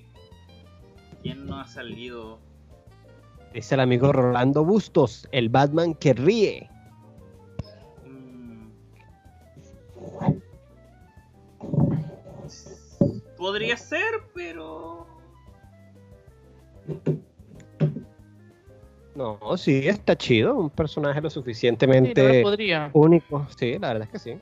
¿Quién 1.23 1.45
no 1.45 1.61
ha 1.61 1.67
salido? 1.69 2.39
Es 3.53 3.71
el 3.73 3.81
amigo 3.81 4.11
Rolando 4.11 4.65
Bustos, 4.65 5.29
el 5.33 5.51
Batman 5.51 5.93
que 5.93 6.15
ríe. 6.15 6.71
Mm. 8.07 8.71
Podría 13.37 13.77
ser, 13.77 14.23
pero. 14.35 15.07
No, 19.17 19.39
sí, 19.57 19.89
está 19.89 20.17
chido. 20.17 20.55
Un 20.55 20.71
personaje 20.71 21.21
lo 21.21 21.31
suficientemente 21.31 22.45
único. 22.93 23.47
Sí, 23.57 23.79
la 23.79 23.95
verdad 23.95 24.03
es 24.03 24.11
que 24.11 24.19
sí. 24.19 24.39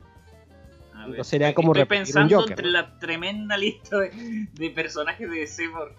A 0.93 1.07
No 1.07 1.23
sería 1.23 1.53
como 1.53 1.71
estoy 1.71 1.83
un 1.83 1.87
pensando 1.87 2.35
Joker, 2.37 2.51
entre 2.51 2.65
¿no? 2.65 2.71
la 2.71 2.99
tremenda 2.99 3.57
lista 3.57 3.97
de, 3.99 4.47
de 4.53 4.69
personajes 4.71 5.29
de 5.29 5.69
por- 5.71 5.93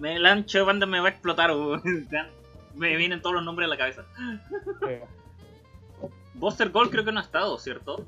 Me 0.00 0.16
el 0.16 0.26
ancho 0.26 0.58
de 0.58 0.64
banda 0.64 0.86
me 0.86 1.00
va 1.00 1.06
a 1.06 1.10
explotar. 1.10 1.50
me 2.74 2.96
vienen 2.96 3.22
todos 3.22 3.36
los 3.36 3.44
nombres 3.44 3.66
a 3.66 3.70
la 3.70 3.76
cabeza. 3.78 4.04
Buster 6.34 6.70
Gold 6.70 6.90
creo 6.90 7.04
que 7.04 7.12
no 7.12 7.20
ha 7.20 7.22
estado, 7.22 7.58
¿cierto? 7.58 8.04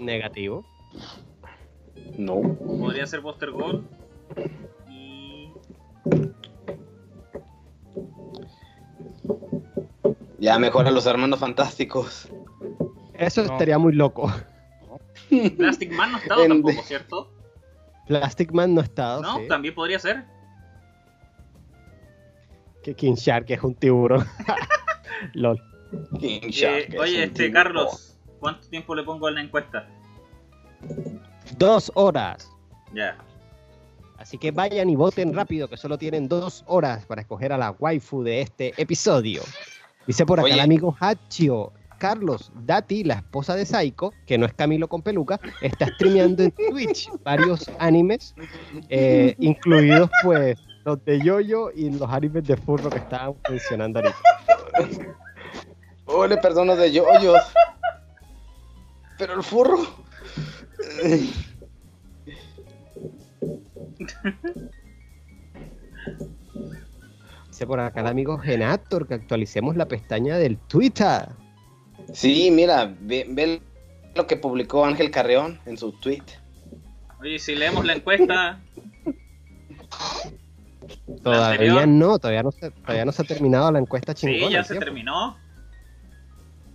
Negativo. 0.00 0.64
No. 2.16 2.40
Podría 2.80 3.06
ser 3.06 3.20
Buster 3.20 3.50
Gold. 3.50 3.84
Y. 4.90 5.50
Ya 10.38 10.58
mejora 10.58 10.90
los 10.90 11.06
hermanos 11.06 11.40
fantásticos. 11.40 12.28
Eso 13.14 13.42
No. 13.44 13.52
estaría 13.52 13.78
muy 13.78 13.92
loco. 13.92 14.32
Plastic 15.56 15.92
Man 15.92 16.12
no 16.12 16.16
ha 16.18 16.20
estado 16.20 16.42
En- 16.44 16.48
tampoco, 16.50 16.82
¿cierto? 16.82 17.30
Plastic 18.06 18.52
Man 18.52 18.74
no 18.74 18.80
ha 18.80 18.84
estado. 18.84 19.20
No, 19.22 19.38
sí. 19.38 19.48
también 19.48 19.74
podría 19.74 19.98
ser. 19.98 20.24
Que 22.82 22.94
King 22.94 23.14
Shark 23.14 23.46
es 23.50 23.62
un 23.62 23.74
tiburón. 23.74 24.24
LOL. 25.34 25.60
King 26.20 26.40
Eh, 26.44 26.50
Shark 26.50 26.94
es 26.94 27.00
oye, 27.00 27.16
un 27.18 27.22
este. 27.24 27.50
Carlos, 27.52 28.16
¿cuánto 28.38 28.68
tiempo 28.68 28.94
le 28.94 29.02
pongo 29.02 29.28
en 29.28 29.34
la 29.34 29.40
encuesta? 29.42 29.88
Dos 31.58 31.90
horas. 31.94 32.50
Ya. 32.94 33.18
Así 34.16 34.38
que 34.38 34.50
vayan 34.52 34.88
y 34.90 34.96
voten 34.96 35.34
rápido, 35.34 35.68
que 35.68 35.76
solo 35.76 35.98
tienen 35.98 36.28
dos 36.28 36.64
horas 36.66 37.04
para 37.06 37.20
escoger 37.20 37.52
a 37.52 37.58
la 37.58 37.72
waifu 37.72 38.22
de 38.22 38.40
este 38.42 38.72
episodio. 38.80 39.42
Dice 40.08 40.26
por 40.26 40.40
acá 40.40 40.46
Oye. 40.46 40.54
el 40.54 40.60
amigo 40.60 40.96
Hachio. 40.98 41.72
Carlos, 41.98 42.52
Dati, 42.64 43.02
la 43.04 43.14
esposa 43.14 43.56
de 43.56 43.66
Saiko, 43.66 44.14
que 44.24 44.38
no 44.38 44.46
es 44.46 44.54
Camilo 44.54 44.88
con 44.88 45.02
peluca, 45.02 45.40
está 45.60 45.88
streameando 45.88 46.44
en 46.44 46.50
Twitch 46.70 47.10
varios 47.24 47.68
animes, 47.80 48.36
eh, 48.88 49.34
incluidos 49.40 50.08
pues 50.22 50.58
los 50.84 51.04
de 51.04 51.20
Yoyo 51.20 51.72
y 51.74 51.90
los 51.90 52.08
animes 52.08 52.44
de 52.44 52.56
Furro 52.56 52.88
que 52.88 52.98
estaban 52.98 53.34
mencionando 53.50 53.98
ahorita. 53.98 55.16
Oh, 56.06 56.26
le 56.26 56.38
perdono 56.38 56.74
de 56.74 56.90
yoyos. 56.90 57.42
Pero 59.18 59.34
el 59.34 59.42
furro. 59.42 59.78
Dice 67.58 67.66
por 67.66 67.80
acá 67.80 68.02
el 68.02 68.06
amigo 68.06 68.38
Genator 68.38 69.08
que 69.08 69.14
actualicemos 69.14 69.74
la 69.74 69.88
pestaña 69.88 70.38
del 70.38 70.58
Twitter. 70.58 71.28
Sí, 72.12 72.52
mira, 72.52 72.94
ve, 73.00 73.26
ve 73.28 73.60
lo 74.14 74.28
que 74.28 74.36
publicó 74.36 74.84
Ángel 74.84 75.10
Carreón 75.10 75.58
en 75.66 75.76
su 75.76 75.90
tweet. 75.90 76.22
Oye, 77.20 77.40
si 77.40 77.56
leemos 77.56 77.84
la 77.84 77.94
encuesta, 77.94 78.60
Todavía 81.24 81.84
no, 81.84 82.20
todavía 82.20 82.44
no, 82.44 82.52
se, 82.52 82.70
todavía 82.70 83.04
no 83.04 83.10
se 83.10 83.22
ha 83.22 83.24
terminado 83.24 83.72
la 83.72 83.80
encuesta 83.80 84.14
sí, 84.14 84.28
chingona. 84.28 84.52
ya 84.52 84.58
el 84.60 84.64
se 84.64 84.74
tiempo. 84.74 84.84
terminó. 84.84 85.36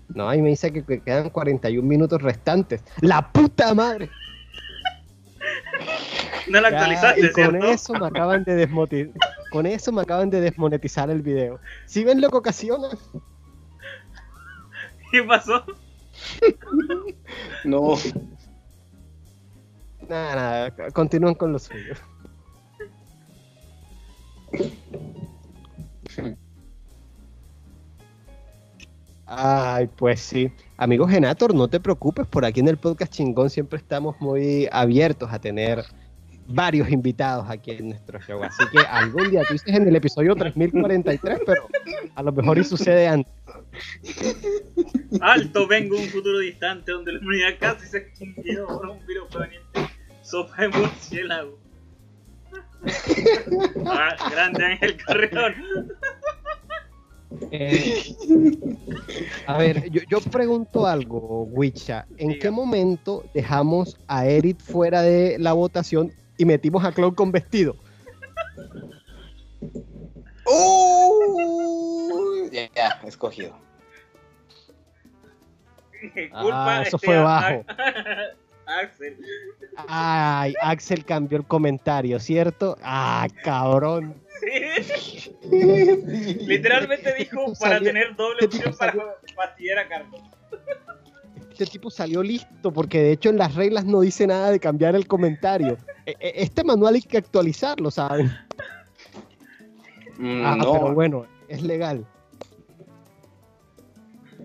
No, 0.10 0.28
ahí 0.28 0.42
me 0.42 0.50
dice 0.50 0.74
que, 0.74 0.84
que 0.84 1.00
quedan 1.02 1.30
41 1.30 1.88
minutos 1.88 2.22
restantes. 2.22 2.84
¡La 3.00 3.32
puta 3.32 3.74
madre! 3.74 4.10
No 6.50 6.62
la 6.62 6.70
Ya, 6.72 6.78
actualizaste, 6.80 7.26
y 7.26 7.32
con 7.32 7.52
¿cierto? 7.52 7.68
eso 7.68 7.94
me 7.94 8.08
acaban 8.08 8.44
de 8.44 8.56
desmonetizar. 8.56 9.22
Con 9.52 9.66
eso 9.66 9.92
me 9.92 10.02
acaban 10.02 10.30
de 10.30 10.42
desmonetizar 10.42 11.10
el 11.10 11.22
video. 11.22 11.60
¿Sí 11.86 12.04
ven 12.04 12.22
lo 12.22 12.30
que 12.30 12.38
ocasiona? 12.38 12.90
¿Qué 15.12 15.24
pasó? 15.24 15.64
No. 17.64 17.96
Nada, 20.10 20.36
nada, 20.36 20.92
continúan 20.92 21.36
con 21.36 21.54
lo 21.54 21.60
suyo. 21.60 21.94
Ay, 29.36 29.90
pues 29.96 30.20
sí. 30.20 30.52
Amigo 30.78 31.08
Genator, 31.08 31.54
no 31.56 31.68
te 31.68 31.80
preocupes, 31.80 32.28
por 32.28 32.46
aquí 32.46 32.60
en 32.60 32.68
el 32.68 32.78
podcast 32.78 33.12
chingón 33.12 33.50
siempre 33.50 33.78
estamos 33.78 34.16
muy 34.20 34.68
abiertos 34.72 35.32
a 35.32 35.40
tener 35.40 35.84
varios 36.48 36.90
invitados 36.90 37.50
aquí 37.50 37.72
en 37.72 37.90
nuestro 37.90 38.20
show. 38.20 38.44
Así 38.44 38.64
que 38.72 38.80
algún 38.80 39.32
día 39.32 39.44
tú 39.48 39.54
dices 39.54 39.74
en 39.74 39.88
el 39.88 39.96
episodio 39.96 40.36
3043, 40.36 41.40
pero 41.46 41.68
a 42.16 42.24
lo 42.24 42.32
mejor 42.32 42.58
y 42.58 42.64
sucede 42.64 43.08
antes. 43.08 43.34
Alto, 45.22 45.68
vengo 45.68 45.98
un 45.98 46.08
futuro 46.08 46.40
distante 46.40 46.92
donde 46.92 47.14
la 47.14 47.20
humanidad 47.20 47.56
casi 47.60 47.88
se 47.88 47.98
extinguió 48.00 48.68
por 48.68 48.88
un 48.90 49.06
virus 49.06 49.28
proveniente 49.30 49.90
sopa 50.22 50.62
de 50.62 50.68
murciélago. 50.70 51.60
Ah, 53.86 54.16
grande 54.30 54.66
Ángel 54.66 54.98
Carreón. 54.98 55.56
Eh, 57.52 58.04
a 59.48 59.58
ver, 59.58 59.90
yo, 59.92 60.02
yo 60.10 60.20
pregunto 60.22 60.86
algo, 60.88 61.44
Wicha. 61.44 62.06
¿En 62.18 62.30
Diga. 62.30 62.40
qué 62.42 62.52
momento 62.52 63.24
dejamos 63.34 63.98
a 64.08 64.26
Eric 64.28 64.60
fuera 64.62 65.02
de 65.02 65.38
la 65.40 65.54
votación 65.54 66.12
y 66.38 66.46
metimos 66.46 66.84
a 66.86 66.92
Cloud 66.92 67.16
con 67.16 67.32
vestido? 67.32 67.76
Uh, 70.46 72.50
ya, 72.52 72.70
ya, 72.76 73.00
escogido. 73.06 73.56
Culpa 76.32 76.80
Ah, 76.80 76.84
eso 76.86 76.98
este, 76.98 77.08
fue 77.08 77.18
a- 77.18 77.22
bajo. 77.24 77.66
Axel. 78.82 79.18
Ay, 79.88 80.54
Axel 80.62 81.04
cambió 81.06 81.38
el 81.38 81.46
comentario, 81.46 82.20
¿cierto? 82.20 82.78
Ah, 82.84 83.28
cabrón. 83.44 84.16
Sí. 84.42 85.32
Literalmente 86.48 87.14
dijo 87.18 87.46
Este 87.48 87.60
para 87.60 87.76
salió- 87.78 87.90
tener 87.92 88.16
doble 88.16 88.38
este 88.42 88.58
opción 88.58 88.76
para 88.78 88.94
fastidiar 89.36 89.80
a 89.80 89.88
Carlos. 89.88 90.22
Este 91.52 91.66
tipo 91.68 91.90
salió 91.92 92.24
listo 92.24 92.72
porque 92.74 93.00
de 93.02 93.12
hecho 93.12 93.30
en 93.30 93.38
las 93.38 93.54
reglas 93.56 93.86
no 93.86 94.02
dice 94.02 94.26
nada 94.26 94.50
de 94.52 94.60
cambiar 94.60 94.96
el 94.96 95.08
comentario. 95.08 95.78
E- 96.06 96.16
e- 96.20 96.34
Este 96.44 96.64
manual 96.64 96.96
hay 96.96 97.02
que 97.04 97.18
actualizarlo, 97.18 97.92
¿saben? 97.92 98.32
Mm, 100.18 100.46
Ah, 100.46 100.56
no, 100.58 100.74
pero 100.74 100.94
bueno, 100.94 101.26
es 101.48 101.62
legal. 101.62 102.06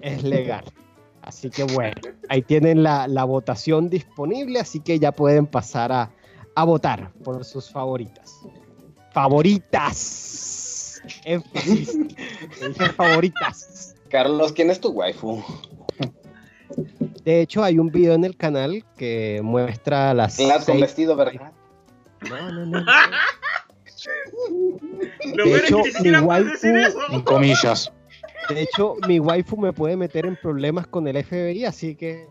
Es 0.03 0.23
legal. 0.23 0.65
Así 1.29 1.51
que 1.51 1.63
bueno, 1.65 1.93
ahí 2.31 2.41
tienen 2.41 2.83
la, 2.83 3.07
la 3.07 3.23
votación 3.25 3.91
disponible, 3.91 4.61
así 4.61 4.81
que 4.81 4.99
ya 4.99 5.13
pueden 5.13 5.47
pasar 5.47 5.93
a, 5.93 6.11
a 6.55 6.65
votar 6.65 7.13
por 7.23 7.45
sus 7.45 7.71
favoritas. 7.71 8.41
Favoritas. 9.13 11.03
Énfasis. 11.27 11.99
Dije 12.67 12.89
favoritas. 12.97 13.95
Carlos, 14.09 14.53
¿quién 14.55 14.71
es 14.71 14.81
tu 14.81 14.89
waifu? 14.89 15.45
De 17.25 17.43
hecho, 17.43 17.63
hay 17.63 17.79
un 17.79 17.91
video 17.91 18.15
en 18.15 18.25
el 18.25 18.35
canal 18.35 18.83
que 18.97 19.41
muestra 19.45 20.15
las. 20.15 20.39
Las 20.39 20.65
con 20.65 20.81
vestido, 20.81 21.15
¿verdad? 21.15 21.53
No, 22.27 22.51
no, 22.53 22.65
no. 22.67 22.85
Lo 25.35 25.45
De 25.45 25.53
es 25.57 25.65
hecho, 25.65 25.83
que 25.83 26.11
mi 26.11 26.17
waifu- 26.17 26.51
decir 26.53 26.75
eso. 26.77 26.99
En 27.11 27.21
comillas. 27.21 27.93
De 28.49 28.63
hecho, 28.63 28.97
mi 29.07 29.21
waifu 29.21 29.57
me 29.57 29.73
puede 29.73 29.97
meter 29.97 30.27
en 30.27 30.37
problemas 30.37 30.87
con 30.87 31.07
el 31.07 31.23
FBI, 31.23 31.65
así 31.65 31.95
que 31.95 32.27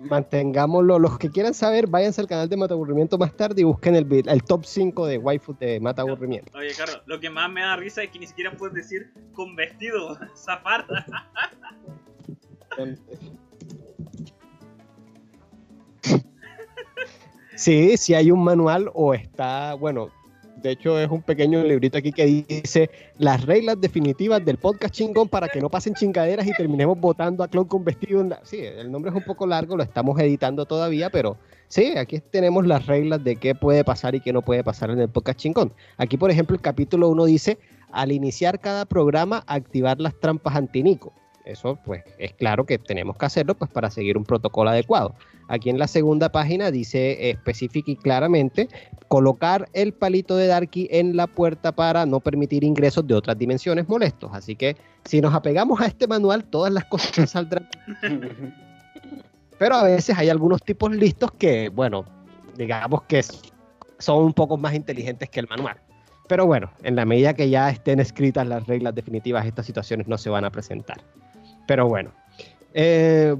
mantengámoslo. 0.00 0.98
Los 0.98 1.18
que 1.18 1.30
quieran 1.30 1.54
saber, 1.54 1.86
váyanse 1.86 2.20
al 2.20 2.26
canal 2.26 2.48
de 2.48 2.56
Mata 2.56 2.74
Aburrimiento 2.74 3.18
más 3.18 3.36
tarde 3.36 3.62
y 3.62 3.64
busquen 3.64 3.96
el, 3.96 4.42
top 4.44 4.64
5 4.64 5.06
de 5.06 5.18
waifu 5.18 5.54
de 5.58 5.80
Mata 5.80 6.02
Aburrimiento. 6.02 6.56
Oye, 6.56 6.72
Carlos, 6.76 7.02
lo 7.06 7.20
que 7.20 7.30
más 7.30 7.50
me 7.50 7.62
da 7.62 7.76
risa 7.76 8.02
es 8.02 8.10
que 8.10 8.18
ni 8.18 8.26
siquiera 8.26 8.52
puedes 8.56 8.74
decir 8.74 9.12
con 9.32 9.56
vestido, 9.56 10.16
zafar. 10.36 10.86
Sí, 17.56 17.96
sí 17.96 18.14
hay 18.14 18.30
un 18.30 18.44
manual 18.44 18.88
o 18.94 19.14
está, 19.14 19.74
bueno, 19.74 20.10
de 20.62 20.70
hecho 20.70 20.98
es 20.98 21.08
un 21.10 21.22
pequeño 21.22 21.62
librito 21.62 21.98
aquí 21.98 22.12
que 22.12 22.26
dice 22.26 22.90
las 23.18 23.44
reglas 23.44 23.80
definitivas 23.80 24.44
del 24.44 24.56
podcast 24.56 24.94
chingón 24.94 25.28
para 25.28 25.48
que 25.48 25.60
no 25.60 25.68
pasen 25.68 25.94
chingaderas 25.94 26.46
y 26.46 26.52
terminemos 26.52 26.98
votando 26.98 27.44
a 27.44 27.48
Cloud 27.48 27.66
con 27.66 27.84
vestido. 27.84 28.20
En 28.20 28.30
la... 28.30 28.40
Sí, 28.42 28.58
el 28.58 28.90
nombre 28.90 29.10
es 29.10 29.16
un 29.16 29.24
poco 29.24 29.46
largo, 29.46 29.76
lo 29.76 29.82
estamos 29.82 30.18
editando 30.20 30.66
todavía, 30.66 31.10
pero 31.10 31.36
sí, 31.68 31.96
aquí 31.96 32.20
tenemos 32.20 32.66
las 32.66 32.86
reglas 32.86 33.22
de 33.22 33.36
qué 33.36 33.54
puede 33.54 33.84
pasar 33.84 34.14
y 34.14 34.20
qué 34.20 34.32
no 34.32 34.42
puede 34.42 34.64
pasar 34.64 34.90
en 34.90 35.00
el 35.00 35.08
podcast 35.08 35.38
chingón. 35.38 35.72
Aquí, 35.96 36.16
por 36.16 36.30
ejemplo, 36.30 36.54
el 36.56 36.62
capítulo 36.62 37.08
1 37.08 37.24
dice, 37.26 37.58
al 37.92 38.12
iniciar 38.12 38.60
cada 38.60 38.84
programa, 38.84 39.44
activar 39.46 40.00
las 40.00 40.18
trampas 40.18 40.56
antinico. 40.56 41.12
Eso, 41.48 41.78
pues, 41.82 42.04
es 42.18 42.34
claro 42.34 42.66
que 42.66 42.78
tenemos 42.78 43.16
que 43.16 43.24
hacerlo 43.24 43.54
pues, 43.54 43.70
para 43.70 43.90
seguir 43.90 44.18
un 44.18 44.24
protocolo 44.24 44.68
adecuado. 44.68 45.14
Aquí 45.48 45.70
en 45.70 45.78
la 45.78 45.88
segunda 45.88 46.30
página 46.30 46.70
dice 46.70 47.30
específica 47.30 47.90
y 47.90 47.96
claramente 47.96 48.68
colocar 49.08 49.66
el 49.72 49.94
palito 49.94 50.36
de 50.36 50.46
Darky 50.46 50.88
en 50.90 51.16
la 51.16 51.26
puerta 51.26 51.72
para 51.72 52.04
no 52.04 52.20
permitir 52.20 52.64
ingresos 52.64 53.06
de 53.06 53.14
otras 53.14 53.38
dimensiones 53.38 53.88
molestos. 53.88 54.30
Así 54.34 54.56
que 54.56 54.76
si 55.06 55.22
nos 55.22 55.32
apegamos 55.32 55.80
a 55.80 55.86
este 55.86 56.06
manual, 56.06 56.44
todas 56.44 56.70
las 56.70 56.84
cosas 56.84 57.30
saldrán. 57.30 57.66
Pero 59.58 59.74
a 59.74 59.84
veces 59.84 60.18
hay 60.18 60.28
algunos 60.28 60.62
tipos 60.62 60.94
listos 60.94 61.32
que, 61.32 61.70
bueno, 61.70 62.04
digamos 62.58 63.04
que 63.04 63.22
son 63.98 64.22
un 64.22 64.34
poco 64.34 64.58
más 64.58 64.74
inteligentes 64.74 65.30
que 65.30 65.40
el 65.40 65.48
manual. 65.48 65.78
Pero 66.28 66.44
bueno, 66.44 66.70
en 66.82 66.94
la 66.94 67.06
medida 67.06 67.32
que 67.32 67.48
ya 67.48 67.70
estén 67.70 68.00
escritas 68.00 68.46
las 68.46 68.66
reglas 68.66 68.94
definitivas, 68.94 69.46
estas 69.46 69.64
situaciones 69.64 70.08
no 70.08 70.18
se 70.18 70.28
van 70.28 70.44
a 70.44 70.50
presentar. 70.50 70.98
Pero 71.68 71.86
bueno. 71.86 72.10
Eh, 72.72 73.36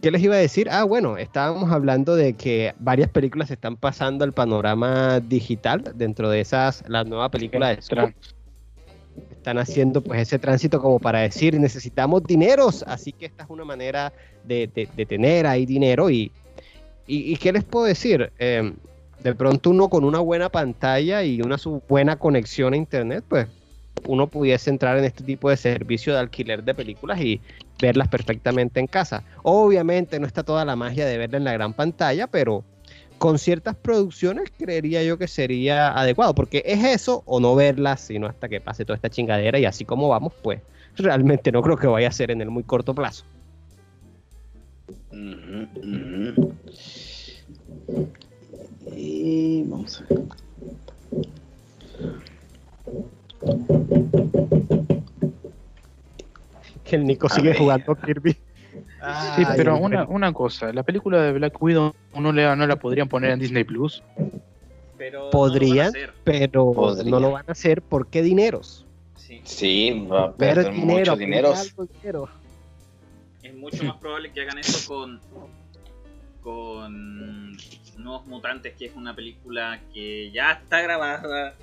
¿Qué 0.00 0.10
les 0.10 0.22
iba 0.22 0.34
a 0.34 0.38
decir? 0.38 0.68
Ah, 0.70 0.84
bueno, 0.84 1.18
estábamos 1.18 1.70
hablando 1.70 2.16
de 2.16 2.32
que 2.32 2.74
varias 2.78 3.10
películas 3.10 3.50
están 3.50 3.76
pasando 3.76 4.24
al 4.24 4.32
panorama 4.32 5.20
digital. 5.20 5.92
Dentro 5.94 6.30
de 6.30 6.40
esas, 6.40 6.82
la 6.88 7.04
nueva 7.04 7.28
película 7.28 7.68
de 7.68 7.82
Scott. 7.82 8.14
Están 9.30 9.58
haciendo 9.58 10.00
pues 10.00 10.20
ese 10.22 10.38
tránsito 10.38 10.80
como 10.80 10.98
para 10.98 11.20
decir, 11.20 11.58
necesitamos 11.60 12.22
dineros. 12.24 12.82
Así 12.86 13.12
que 13.12 13.26
esta 13.26 13.44
es 13.44 13.50
una 13.50 13.64
manera 13.66 14.10
de, 14.42 14.70
de- 14.74 14.88
de 14.96 15.04
tener 15.06 15.46
ahí 15.46 15.66
dinero. 15.66 16.08
Y, 16.08 16.32
y, 17.06 17.34
y 17.34 17.36
¿qué 17.36 17.52
les 17.52 17.64
puedo 17.64 17.84
decir? 17.84 18.32
Eh, 18.38 18.72
de 19.22 19.34
pronto 19.34 19.68
uno 19.68 19.90
con 19.90 20.04
una 20.04 20.20
buena 20.20 20.48
pantalla 20.48 21.22
y 21.22 21.42
una 21.42 21.56
buena 21.88 22.16
conexión 22.16 22.72
a 22.72 22.76
internet, 22.78 23.22
pues 23.28 23.46
uno 24.06 24.26
pudiese 24.26 24.70
entrar 24.70 24.98
en 24.98 25.04
este 25.04 25.24
tipo 25.24 25.50
de 25.50 25.56
servicio 25.56 26.12
de 26.12 26.20
alquiler 26.20 26.64
de 26.64 26.74
películas 26.74 27.20
y 27.20 27.40
verlas 27.80 28.08
perfectamente 28.08 28.80
en 28.80 28.86
casa. 28.86 29.22
Obviamente 29.42 30.18
no 30.18 30.26
está 30.26 30.42
toda 30.42 30.64
la 30.64 30.76
magia 30.76 31.06
de 31.06 31.18
verla 31.18 31.38
en 31.38 31.44
la 31.44 31.52
gran 31.52 31.72
pantalla, 31.72 32.26
pero 32.26 32.64
con 33.18 33.38
ciertas 33.38 33.76
producciones 33.76 34.50
creería 34.56 35.02
yo 35.02 35.18
que 35.18 35.28
sería 35.28 35.92
adecuado, 35.92 36.34
porque 36.34 36.62
es 36.64 36.82
eso 36.82 37.22
o 37.26 37.38
no 37.38 37.54
verlas, 37.54 38.00
sino 38.00 38.26
hasta 38.26 38.48
que 38.48 38.62
pase 38.62 38.84
toda 38.84 38.96
esta 38.96 39.10
chingadera 39.10 39.58
y 39.58 39.66
así 39.66 39.84
como 39.84 40.08
vamos, 40.08 40.32
pues 40.42 40.60
realmente 40.96 41.52
no 41.52 41.60
creo 41.60 41.76
que 41.76 41.86
vaya 41.86 42.08
a 42.08 42.12
ser 42.12 42.30
en 42.30 42.40
el 42.40 42.50
muy 42.50 42.62
corto 42.62 42.94
plazo. 42.94 43.24
Y 48.96 49.64
vamos 49.64 50.02
a 50.02 50.14
ver. 50.14 50.24
Que 56.84 56.96
el 56.96 57.04
Nico 57.04 57.28
sigue 57.28 57.54
jugando 57.54 57.94
Kirby. 57.94 58.32
Sí, 58.32 58.38
Ay, 59.00 59.44
pero 59.56 59.78
una, 59.78 60.04
una 60.04 60.32
cosa, 60.32 60.72
la 60.72 60.82
película 60.82 61.22
de 61.22 61.32
Black 61.32 61.60
Widow 61.60 61.94
no, 62.18 62.32
le, 62.32 62.54
no 62.54 62.66
la 62.66 62.76
podrían 62.76 63.08
poner 63.08 63.30
en 63.30 63.38
Disney 63.40 63.64
Plus. 63.64 64.02
Pero 64.98 65.30
Podrían. 65.30 65.90
no 65.92 65.98
lo 65.98 66.02
van 66.02 66.04
a 66.04 66.10
hacer. 66.10 66.14
pero 66.24 66.72
Podría. 66.74 67.10
no 67.10 67.20
lo 67.20 67.30
van 67.32 67.44
a 67.48 67.52
hacer 67.52 67.82
porque 67.82 68.22
dineros. 68.22 68.86
Sí. 69.16 69.40
Sí, 69.44 70.06
va 70.10 70.24
a 70.24 70.32
Pero 70.34 70.54
perder 70.62 70.72
dinero, 70.74 70.86
muchos 70.86 71.04
pero 71.14 71.16
dineros. 71.16 71.60
algo 71.60 71.86
dinero. 71.86 72.28
Es 73.42 73.54
mucho 73.54 73.84
más 73.84 73.96
probable 73.96 74.32
que 74.32 74.42
hagan 74.42 74.58
eso 74.58 74.86
con 74.94 75.20
con 76.42 77.52
Nuevos 77.98 78.26
Mutantes, 78.26 78.74
que 78.76 78.86
es 78.86 78.94
una 78.96 79.14
película 79.14 79.80
que 79.92 80.30
ya 80.32 80.52
está 80.52 80.80
grabada 80.82 81.54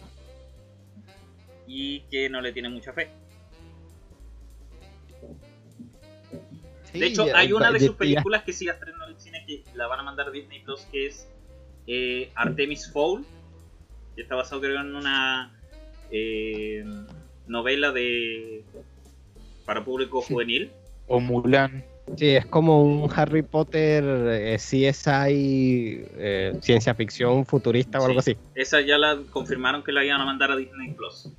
y 1.67 2.01
que 2.09 2.29
no 2.29 2.41
le 2.41 2.53
tiene 2.53 2.69
mucha 2.69 2.93
fe. 2.93 3.09
Sí, 6.91 6.99
De 6.99 7.07
hecho, 7.07 7.25
hay 7.35 7.51
una 7.51 7.71
de 7.71 7.81
sus 7.81 7.95
películas 7.95 8.43
que 8.43 8.53
sigue 8.53 8.71
estrenando 8.71 9.05
en 9.05 9.11
el 9.11 9.19
cine 9.19 9.43
que 9.45 9.63
la 9.75 9.87
van 9.87 9.99
a 9.99 10.03
mandar 10.03 10.27
a 10.27 10.31
Disney 10.31 10.61
Plus, 10.61 10.81
que 10.91 11.07
es 11.07 11.27
eh, 11.85 12.31
Artemis 12.35 12.91
Fowl, 12.91 13.25
que 14.15 14.21
está 14.21 14.35
basado 14.35 14.61
creo 14.61 14.79
en 14.79 14.95
una 14.95 15.53
eh, 16.11 16.83
novela 17.45 17.91
de 17.91 18.63
para 19.65 19.83
público 19.83 20.21
juvenil. 20.21 20.71
O 21.07 21.19
Mulan. 21.19 21.83
Sí, 22.15 22.29
es 22.29 22.45
como 22.45 22.83
un 22.83 23.09
Harry 23.13 23.41
Potter 23.41 24.03
eh, 24.05 24.55
CSI 24.55 26.05
eh, 26.15 26.57
ciencia 26.61 26.95
ficción 26.95 27.45
futurista 27.45 27.99
o 27.99 28.05
algo 28.05 28.19
así. 28.19 28.37
Esa 28.55 28.79
ya 28.79 28.97
la 28.97 29.19
confirmaron 29.29 29.83
que 29.83 29.91
la 29.91 30.05
iban 30.05 30.21
a 30.21 30.25
mandar 30.25 30.51
a 30.51 30.55
Disney 30.55 30.93
Plus. 30.93 31.29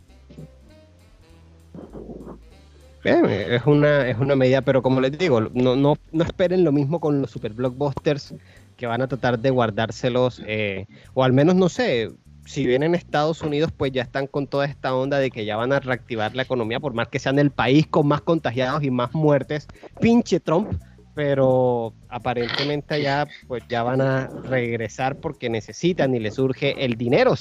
Eh, 3.04 3.46
es 3.56 3.66
una 3.66 4.08
es 4.08 4.18
una 4.18 4.34
medida, 4.34 4.60
pero 4.60 4.82
como 4.82 5.00
les 5.00 5.16
digo, 5.16 5.40
no, 5.40 5.76
no, 5.76 5.96
no 6.12 6.24
esperen 6.24 6.64
lo 6.64 6.72
mismo 6.72 7.00
con 7.00 7.20
los 7.20 7.30
super 7.30 7.52
blockbusters 7.52 8.34
que 8.76 8.86
van 8.86 9.02
a 9.02 9.08
tratar 9.08 9.38
de 9.38 9.50
guardárselos, 9.50 10.42
eh, 10.46 10.86
o 11.14 11.24
al 11.24 11.32
menos 11.32 11.56
no 11.56 11.68
sé, 11.68 12.10
si 12.46 12.64
vienen 12.64 12.94
Estados 12.94 13.42
Unidos, 13.42 13.70
pues 13.76 13.92
ya 13.92 14.02
están 14.02 14.26
con 14.26 14.46
toda 14.46 14.64
esta 14.64 14.94
onda 14.94 15.18
de 15.18 15.30
que 15.30 15.44
ya 15.44 15.56
van 15.56 15.72
a 15.72 15.80
reactivar 15.80 16.34
la 16.34 16.42
economía, 16.42 16.80
por 16.80 16.94
más 16.94 17.08
que 17.08 17.18
sean 17.18 17.38
el 17.38 17.50
país 17.50 17.86
con 17.86 18.06
más 18.06 18.22
contagiados 18.22 18.82
y 18.84 18.90
más 18.90 19.12
muertes. 19.14 19.66
Pinche 20.00 20.40
Trump, 20.40 20.80
pero 21.14 21.92
aparentemente 22.08 23.02
ya 23.02 23.26
pues 23.48 23.64
ya 23.68 23.82
van 23.82 24.00
a 24.00 24.28
regresar 24.44 25.16
porque 25.16 25.50
necesitan 25.50 26.14
y 26.14 26.20
les 26.20 26.34
surge 26.34 26.84
el 26.84 26.96
dinero. 26.96 27.34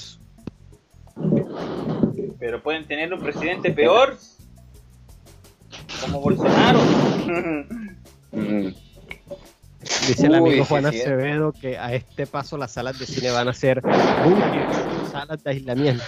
Pero 2.38 2.62
pueden 2.62 2.84
tener 2.86 3.14
un 3.14 3.20
presidente 3.20 3.70
peor. 3.70 4.18
Como 6.00 6.20
Bolsonaro. 6.20 6.80
Mm, 8.32 8.32
Dice 10.06 10.26
el 10.26 10.34
amigo 10.34 10.64
Juan 10.64 10.90
sí. 10.90 11.00
Acevedo 11.00 11.52
que 11.52 11.78
a 11.78 11.94
este 11.94 12.26
paso 12.26 12.56
las 12.56 12.72
salas 12.72 12.98
de 12.98 13.06
cine 13.06 13.30
van 13.30 13.48
a 13.48 13.52
ser 13.52 13.82
salas 15.10 15.42
de 15.42 15.50
aislamiento. 15.50 16.04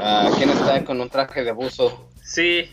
ah, 0.00 0.30
¿Quién 0.36 0.50
está 0.50 0.84
con 0.84 1.00
un 1.00 1.08
traje 1.08 1.44
de 1.44 1.52
buzo? 1.52 2.08
Sí, 2.22 2.68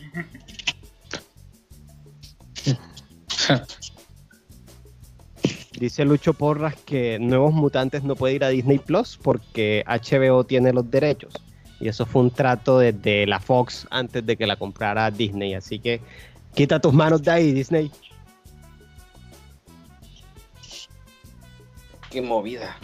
Dice 5.78 6.04
Lucho 6.04 6.34
Porras 6.34 6.76
que 6.76 7.18
Nuevos 7.18 7.52
Mutantes 7.52 8.02
no 8.02 8.16
puede 8.16 8.34
ir 8.34 8.44
a 8.44 8.48
Disney 8.48 8.78
Plus 8.78 9.18
porque 9.22 9.84
HBO 9.86 10.44
tiene 10.44 10.72
los 10.72 10.90
derechos. 10.90 11.34
Y 11.80 11.88
eso 11.88 12.06
fue 12.06 12.22
un 12.22 12.30
trato 12.30 12.78
desde 12.78 13.26
la 13.26 13.40
Fox 13.40 13.86
antes 13.90 14.24
de 14.24 14.36
que 14.36 14.46
la 14.46 14.56
comprara 14.56 15.10
Disney. 15.10 15.54
Así 15.54 15.78
que 15.78 16.00
quita 16.54 16.80
tus 16.80 16.92
manos 16.92 17.22
de 17.22 17.30
ahí, 17.30 17.52
Disney. 17.52 17.90
Qué 22.10 22.22
movida. 22.22 22.76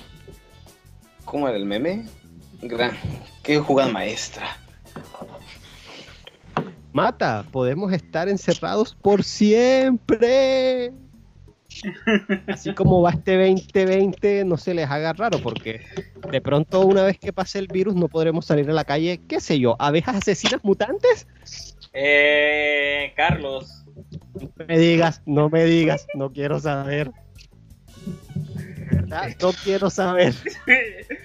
¿Cómo 1.24 1.48
era 1.48 1.56
el 1.56 1.64
meme? 1.64 2.06
Gran. 2.60 2.96
Qué 3.42 3.58
jugada 3.58 3.90
maestra. 3.90 4.56
Mata, 6.92 7.46
podemos 7.50 7.92
estar 7.92 8.28
encerrados 8.28 8.94
por 8.94 9.24
siempre. 9.24 10.92
Así 12.48 12.74
como 12.74 13.02
va 13.02 13.10
este 13.10 13.36
2020, 13.36 14.44
no 14.44 14.56
se 14.56 14.74
les 14.74 14.88
haga 14.88 15.12
raro, 15.12 15.38
porque 15.42 15.80
de 16.30 16.40
pronto 16.40 16.80
una 16.82 17.02
vez 17.02 17.18
que 17.18 17.32
pase 17.32 17.58
el 17.58 17.68
virus 17.68 17.94
no 17.94 18.08
podremos 18.08 18.46
salir 18.46 18.68
a 18.70 18.72
la 18.72 18.84
calle, 18.84 19.20
qué 19.28 19.40
sé 19.40 19.58
yo, 19.58 19.76
abejas 19.78 20.16
asesinas 20.16 20.62
mutantes. 20.62 21.26
eh, 21.92 23.12
Carlos. 23.16 23.84
No 24.34 24.50
me 24.66 24.78
digas, 24.78 25.22
no 25.26 25.48
me 25.50 25.64
digas, 25.64 26.06
no 26.14 26.32
quiero 26.32 26.58
saber. 26.58 27.10
Verdad, 28.90 29.28
no 29.40 29.52
quiero 29.52 29.90
saber. 29.90 30.34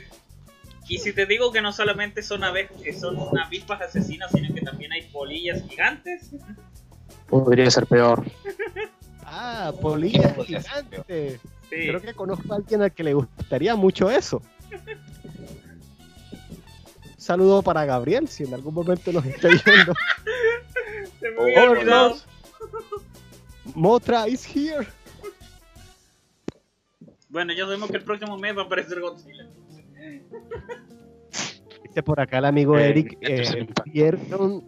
Y 0.90 1.00
si 1.00 1.12
te 1.12 1.26
digo 1.26 1.52
que 1.52 1.62
no 1.62 1.74
solamente 1.74 2.24
son 2.24 2.46
aves, 2.46 2.70
que 2.82 2.94
son 2.94 3.18
avispas 3.38 3.82
asesinas, 3.82 4.32
sino 4.32 4.56
que 4.56 4.62
también 4.62 4.94
hay 4.94 5.02
polillas 5.12 5.62
gigantes. 5.68 6.30
Podría 7.28 7.70
ser 7.70 7.86
peor. 7.88 8.24
Ah, 9.30 9.74
gigantes. 10.46 11.42
Sí. 11.70 11.76
Creo 11.88 12.02
que 12.02 12.14
conozco 12.14 12.54
a 12.54 12.56
alguien 12.58 12.82
al 12.82 12.94
que 12.94 13.04
le 13.04 13.14
gustaría 13.14 13.76
mucho 13.76 14.10
eso. 14.10 14.42
Un 17.04 17.20
saludo 17.22 17.62
para 17.62 17.84
Gabriel, 17.86 18.28
si 18.30 18.44
en 18.46 18.54
algún 18.54 18.74
momento 18.74 19.12
nos 19.12 19.26
está 19.26 19.50
viendo. 19.50 19.94
Se 21.20 21.32
me 21.32 21.42
había 21.42 21.64
Oh, 21.64 21.72
olvidado. 21.72 22.16
Motra 23.76 24.28
is 24.30 24.46
here. 24.46 24.88
Bueno, 27.30 27.52
ya 27.54 27.66
sabemos 27.66 27.92
que 27.92 27.98
el 27.98 28.04
próximo 28.04 28.38
mes 28.38 28.56
va 28.58 28.62
a 28.62 28.66
aparecer 28.66 29.02
Godzilla. 29.02 29.46
Dice 31.84 32.02
por 32.04 32.20
acá 32.22 32.38
el 32.38 32.46
amigo 32.46 32.78
Eh, 32.78 32.90
Eric, 32.90 33.18
eh. 33.22 33.68
¿vieron, 33.88 34.64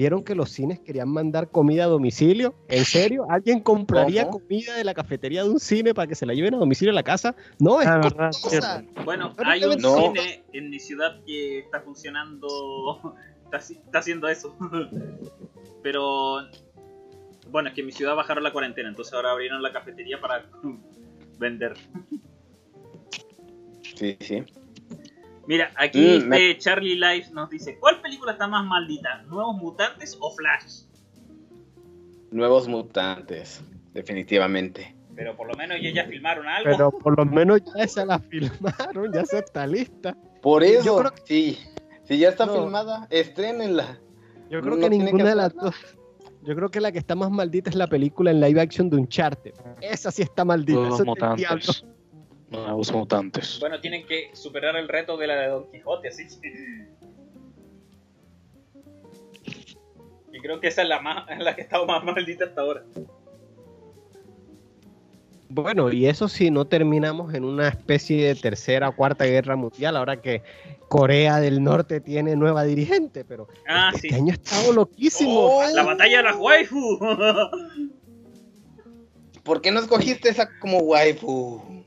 ¿vieron 0.00 0.24
que 0.24 0.34
los 0.34 0.48
cines 0.48 0.80
querían 0.80 1.10
mandar 1.10 1.50
comida 1.50 1.84
a 1.84 1.86
domicilio? 1.86 2.54
¿En 2.68 2.86
serio? 2.86 3.26
¿Alguien 3.28 3.60
compraría 3.60 4.24
¿Cómo? 4.24 4.38
comida 4.40 4.74
de 4.74 4.82
la 4.82 4.94
cafetería 4.94 5.44
de 5.44 5.50
un 5.50 5.60
cine 5.60 5.92
para 5.92 6.06
que 6.06 6.14
se 6.14 6.24
la 6.24 6.32
lleven 6.32 6.54
a 6.54 6.56
domicilio 6.56 6.90
a 6.90 6.94
la 6.94 7.02
casa? 7.02 7.36
No, 7.58 7.82
es 7.82 7.86
Ah, 7.86 7.98
verdad. 7.98 8.84
Bueno, 9.04 9.34
hay 9.44 9.62
un 9.62 9.76
no. 9.76 9.94
cine 9.94 10.42
en 10.54 10.70
mi 10.70 10.78
ciudad 10.80 11.22
que 11.26 11.58
está 11.58 11.82
funcionando, 11.82 13.14
está 13.52 13.98
haciendo 13.98 14.26
eso. 14.26 14.56
Pero, 15.82 16.48
bueno, 17.50 17.68
es 17.68 17.74
que 17.74 17.82
en 17.82 17.86
mi 17.88 17.92
ciudad 17.92 18.16
bajaron 18.16 18.42
la 18.42 18.54
cuarentena, 18.54 18.88
entonces 18.88 19.12
ahora 19.12 19.32
abrieron 19.32 19.60
la 19.62 19.70
cafetería 19.70 20.18
para 20.18 20.46
vender. 21.38 21.74
Sí, 23.96 24.16
sí. 24.20 24.44
Mira, 25.50 25.72
aquí 25.76 26.20
Mm, 26.24 26.28
me- 26.28 26.50
eh, 26.50 26.58
Charlie 26.58 26.94
Lives 26.94 27.32
nos 27.32 27.50
dice, 27.50 27.76
¿cuál 27.80 28.00
película 28.00 28.30
está 28.30 28.46
más 28.46 28.64
maldita? 28.64 29.22
¿Nuevos 29.22 29.56
Mutantes 29.56 30.16
o 30.20 30.30
Flash? 30.30 30.84
Nuevos 32.30 32.68
mutantes. 32.68 33.60
Definitivamente. 33.92 34.94
Pero 35.16 35.36
por 35.36 35.48
lo 35.48 35.54
menos 35.54 35.78
ellos 35.78 35.92
ya 35.92 36.04
filmaron 36.06 36.46
algo. 36.46 36.70
Pero 36.70 36.90
por 36.92 37.18
lo 37.18 37.24
menos 37.24 37.60
ya 37.76 37.88
se 37.88 38.06
la 38.06 38.20
filmaron, 38.20 39.12
ya 39.12 39.24
se 39.26 39.38
está 39.40 39.66
lista. 39.66 40.16
Por 40.40 40.62
eso, 40.62 40.98
creo 40.98 41.12
sí. 41.24 41.58
Si 42.04 42.16
ya 42.18 42.28
está 42.28 42.46
No. 42.46 42.52
filmada, 42.54 43.08
estrénenla. 43.10 43.98
Yo 44.50 44.60
creo 44.60 44.76
No 44.76 44.80
que 44.80 44.88
ninguna 44.88 45.24
que 45.24 45.28
de 45.30 45.34
las 45.34 45.52
dos. 45.56 45.74
Yo 46.44 46.54
creo 46.54 46.70
que 46.70 46.80
la 46.80 46.92
que 46.92 46.98
está 46.98 47.16
más 47.16 47.32
maldita 47.32 47.70
es 47.70 47.76
la 47.76 47.88
película 47.88 48.30
en 48.30 48.40
live 48.40 48.60
action 48.60 48.88
de 48.88 48.96
Uncharted. 48.98 49.54
Esa 49.80 50.12
sí 50.12 50.22
está 50.22 50.44
maldita. 50.44 50.78
Los 50.78 50.98
diablo. 50.98 51.06
mutantes. 51.06 51.84
Nuevos 52.50 52.92
mutantes. 52.92 53.58
Bueno, 53.60 53.80
tienen 53.80 54.04
que 54.06 54.30
superar 54.34 54.76
el 54.76 54.88
reto 54.88 55.16
de 55.16 55.26
la 55.28 55.34
de 55.36 55.48
Don 55.48 55.70
Quijote, 55.70 56.08
así 56.08 56.26
que. 56.40 56.88
Y 60.32 60.38
creo 60.40 60.60
que 60.60 60.68
esa 60.68 60.82
es 60.82 60.88
la 60.88 61.00
más 61.00 61.26
la 61.38 61.54
que 61.54 61.62
ha 61.62 61.64
estado 61.64 61.86
más 61.86 62.02
maldita 62.04 62.44
hasta 62.46 62.60
ahora. 62.60 62.84
Bueno, 65.52 65.90
y 65.92 66.06
eso 66.06 66.28
sí, 66.28 66.48
no 66.52 66.66
terminamos 66.68 67.34
en 67.34 67.44
una 67.44 67.66
especie 67.68 68.24
de 68.28 68.34
tercera 68.36 68.88
o 68.90 68.94
cuarta 68.94 69.24
guerra 69.24 69.56
mundial, 69.56 69.96
ahora 69.96 70.22
que 70.22 70.42
Corea 70.88 71.40
del 71.40 71.64
Norte 71.64 72.00
tiene 72.00 72.36
nueva 72.36 72.62
dirigente, 72.62 73.24
pero 73.24 73.48
Ah, 73.66 73.90
este 73.92 74.10
sí. 74.10 74.14
año 74.14 74.30
ha 74.32 74.34
estado 74.34 74.72
loquísimo. 74.72 75.40
Oh, 75.58 75.64
La 75.74 75.82
batalla 75.82 76.18
de 76.18 76.22
las 76.22 76.36
waifu. 76.36 76.98
¿Por 79.42 79.60
qué 79.60 79.72
no 79.72 79.80
escogiste 79.80 80.28
esa 80.28 80.48
como 80.60 80.78
waifu? 80.78 81.82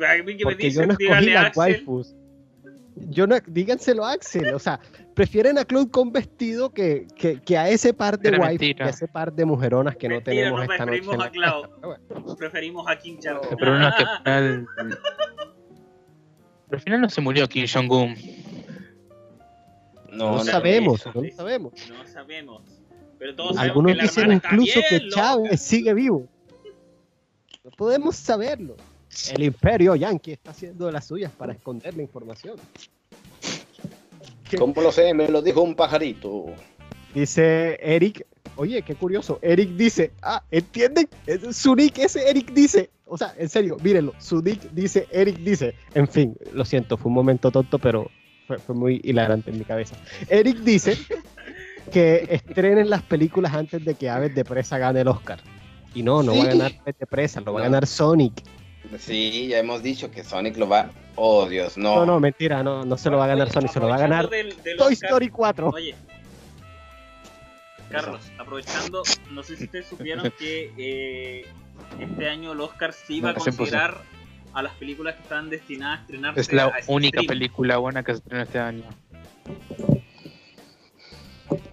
A 0.00 0.22
mí 0.22 0.36
que 0.36 0.44
me 0.44 0.52
Porque 0.52 0.70
yo 0.70 0.86
no 0.86 0.92
escogí 0.92 1.30
las 1.30 1.56
waifus. 1.56 2.14
Yo 2.96 3.26
no, 3.26 3.36
díganselo 3.46 4.04
a 4.04 4.12
Axel, 4.12 4.54
o 4.54 4.58
sea, 4.60 4.78
prefieren 5.14 5.58
a 5.58 5.64
Claude 5.64 5.90
con 5.90 6.12
vestido 6.12 6.70
que, 6.72 7.08
que, 7.16 7.40
que 7.40 7.58
a 7.58 7.68
ese 7.68 7.92
par 7.92 8.18
de 8.18 8.38
waifus, 8.38 8.74
que 8.76 8.82
a 8.84 8.88
ese 8.88 9.08
par 9.08 9.32
de 9.32 9.44
mujeronas 9.44 9.96
que 9.96 10.08
no 10.08 10.14
Mentira, 10.16 10.32
tenemos 10.32 10.60
nos 10.60 10.70
esta 10.70 10.86
noche. 10.86 11.00
preferimos 11.02 11.36
la 11.36 11.48
a 11.48 11.86
bueno. 11.86 12.36
Preferimos 12.36 12.86
a 12.88 12.96
Kim 12.96 13.18
Jong. 13.22 13.56
Pero 13.58 13.78
no, 13.80 13.90
que 13.96 14.04
al 14.30 14.66
al 16.70 16.80
final 16.80 17.00
no 17.00 17.08
se 17.08 17.20
murió 17.20 17.48
Kim 17.48 17.66
Jong-un. 17.72 18.14
No, 20.10 20.30
No, 20.30 20.32
no, 20.38 20.44
sabemos, 20.44 21.04
no. 21.06 21.12
no 21.14 21.22
lo 21.22 21.30
sabemos. 21.34 21.72
No 21.88 22.06
sabemos. 22.06 22.62
Pero 23.18 23.34
todos 23.34 23.58
Algunos 23.58 23.92
sabemos 23.92 24.12
que 24.12 24.20
dicen 24.20 24.32
incluso 24.32 24.80
que 24.88 24.98
bien. 24.98 25.10
Chávez 25.10 25.60
sigue 25.60 25.94
vivo. 25.94 26.28
No 27.64 27.70
podemos 27.72 28.14
saberlo. 28.16 28.76
El 29.32 29.42
imperio 29.42 29.94
yanqui 29.94 30.32
está 30.32 30.50
haciendo 30.50 30.90
las 30.90 31.06
suyas 31.06 31.30
para 31.32 31.52
esconder 31.52 31.94
la 31.96 32.02
información. 32.02 32.56
¿Cómo 34.58 34.80
lo 34.80 34.92
sé? 34.92 35.12
Me 35.14 35.28
lo 35.28 35.42
dijo 35.42 35.62
un 35.62 35.74
pajarito. 35.74 36.46
Dice 37.14 37.78
Eric, 37.82 38.26
oye, 38.56 38.82
qué 38.82 38.94
curioso. 38.94 39.38
Eric 39.42 39.70
dice, 39.70 40.12
ah, 40.22 40.42
¿entienden? 40.50 41.08
Es- 41.26 41.56
Su 41.56 41.74
nick 41.74 41.98
ese 41.98 42.28
Eric 42.28 42.52
dice, 42.52 42.90
o 43.06 43.16
sea, 43.16 43.34
en 43.38 43.48
serio, 43.48 43.76
mírenlo, 43.82 44.12
su 44.18 44.42
nick 44.42 44.70
dice, 44.72 45.06
Eric 45.10 45.38
dice. 45.38 45.74
En 45.94 46.08
fin, 46.08 46.36
lo 46.52 46.64
siento, 46.64 46.96
fue 46.96 47.08
un 47.08 47.14
momento 47.14 47.50
tonto, 47.50 47.78
pero 47.78 48.10
fue, 48.46 48.58
fue 48.58 48.74
muy 48.74 49.00
hilarante 49.04 49.50
en 49.50 49.58
mi 49.58 49.64
cabeza. 49.64 49.96
Eric 50.28 50.58
dice 50.58 50.96
que 51.92 52.26
estrenen 52.30 52.90
las 52.90 53.02
películas 53.02 53.54
antes 53.54 53.84
de 53.84 53.94
que 53.94 54.08
Aves 54.10 54.34
de 54.34 54.44
Presa 54.44 54.78
gane 54.78 55.00
el 55.00 55.08
Oscar. 55.08 55.40
Y 55.94 56.02
no, 56.02 56.22
no 56.22 56.34
va 56.36 56.42
a 56.42 56.46
ganar 56.46 56.72
Aves 56.82 56.98
de 56.98 57.06
Presa, 57.06 57.40
lo 57.40 57.52
va 57.52 57.60
a 57.60 57.62
ganar 57.64 57.86
Sonic. 57.86 58.42
Sí, 58.98 59.48
ya 59.48 59.58
hemos 59.58 59.82
dicho 59.82 60.10
que 60.10 60.22
Sonic 60.24 60.56
lo 60.56 60.68
va. 60.68 60.90
Oh, 61.16 61.46
Dios, 61.48 61.76
no. 61.76 61.96
No, 61.96 62.06
no, 62.06 62.20
mentira, 62.20 62.62
no, 62.62 62.84
no 62.84 62.96
se 62.96 63.10
lo 63.10 63.18
va 63.18 63.24
a 63.24 63.28
ganar 63.28 63.50
Sonic, 63.50 63.70
se 63.72 63.80
lo 63.80 63.88
va 63.88 63.96
a 63.96 63.98
ganar 63.98 64.28
del- 64.28 64.60
del 64.62 64.76
Toy 64.76 64.92
Oscar- 64.94 65.08
Story 65.10 65.28
4. 65.28 65.68
Oye, 65.70 65.94
Carlos, 67.90 68.20
aprovechando, 68.38 69.02
no 69.30 69.42
sé 69.42 69.56
si 69.56 69.64
ustedes 69.64 69.86
supieron 69.86 70.32
que 70.38 70.72
eh, 70.76 71.46
este 72.00 72.28
año 72.28 72.52
el 72.52 72.60
Oscar 72.60 72.92
sí 72.92 73.16
iba 73.18 73.30
a 73.30 73.32
No, 73.34 73.38
100%. 73.38 73.56
considerar 73.56 74.00
a 74.52 74.62
las 74.62 74.72
películas 74.74 75.14
que 75.16 75.22
estaban 75.22 75.50
destinadas 75.50 75.98
a 75.98 76.02
estrenarse 76.02 76.40
Es 76.40 76.52
la 76.52 76.72
única 76.88 77.20
película 77.26 77.76
buena 77.76 78.02
que 78.02 78.12
se 78.12 78.18
estrenó 78.18 78.42
este 78.42 78.58
año. 78.58 78.84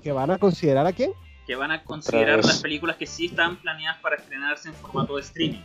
¿Que 0.03 0.11
van 0.11 0.32
a 0.32 0.38
considerar 0.38 0.86
a 0.88 0.93
quién? 0.93 1.11
que 1.47 1.55
van 1.55 1.72
a 1.72 1.84
considerar 1.84 2.45
las 2.45 2.61
películas 2.61 2.95
que 2.95 3.05
sí 3.07 3.26
están 3.26 3.57
planeadas 3.57 3.99
para 3.99 4.15
estrenarse 4.15 4.69
en 4.69 4.76
formato 4.76 5.15
de 5.17 5.22
streaming, 5.24 5.59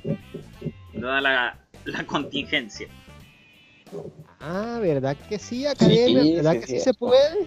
dada 1.01 1.21
la, 1.21 1.59
la 1.85 2.07
contingencia. 2.07 2.89
Ah, 4.41 4.79
¿verdad 4.81 5.17
que 5.29 5.39
sí, 5.39 5.67
Academia? 5.67 6.23
Sí, 6.23 6.35
¿Verdad 6.37 6.53
sí, 6.53 6.61
que 6.61 6.67
sí, 6.67 6.81
se 6.81 6.95
puede? 6.95 7.47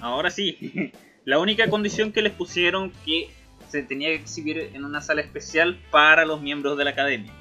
Ahora 0.00 0.30
sí, 0.30 0.92
la 1.24 1.38
única 1.38 1.68
condición 1.68 2.12
que 2.12 2.22
les 2.22 2.32
pusieron 2.32 2.92
que 3.04 3.30
se 3.68 3.82
tenía 3.82 4.08
que 4.08 4.16
exhibir 4.16 4.70
en 4.74 4.84
una 4.84 5.00
sala 5.00 5.20
especial 5.20 5.78
para 5.90 6.24
los 6.24 6.40
miembros 6.40 6.76
de 6.76 6.84
la 6.84 6.90
academia. 6.90 7.32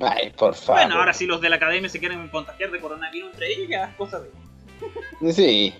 Ay, 0.00 0.30
por 0.36 0.54
favor. 0.54 0.82
Bueno, 0.82 0.98
ahora 0.98 1.12
sí 1.14 1.26
los 1.26 1.40
de 1.40 1.48
la 1.48 1.56
academia 1.56 1.88
se 1.88 1.98
quieren 2.00 2.28
contagiar 2.28 2.70
de 2.70 2.80
coronavirus 2.80 3.32
entre 3.32 3.52
ellos, 3.52 3.68
ya 3.68 3.84
es 3.84 3.94
cosa 3.96 4.20
de... 4.20 5.32
Sí, 5.32 5.74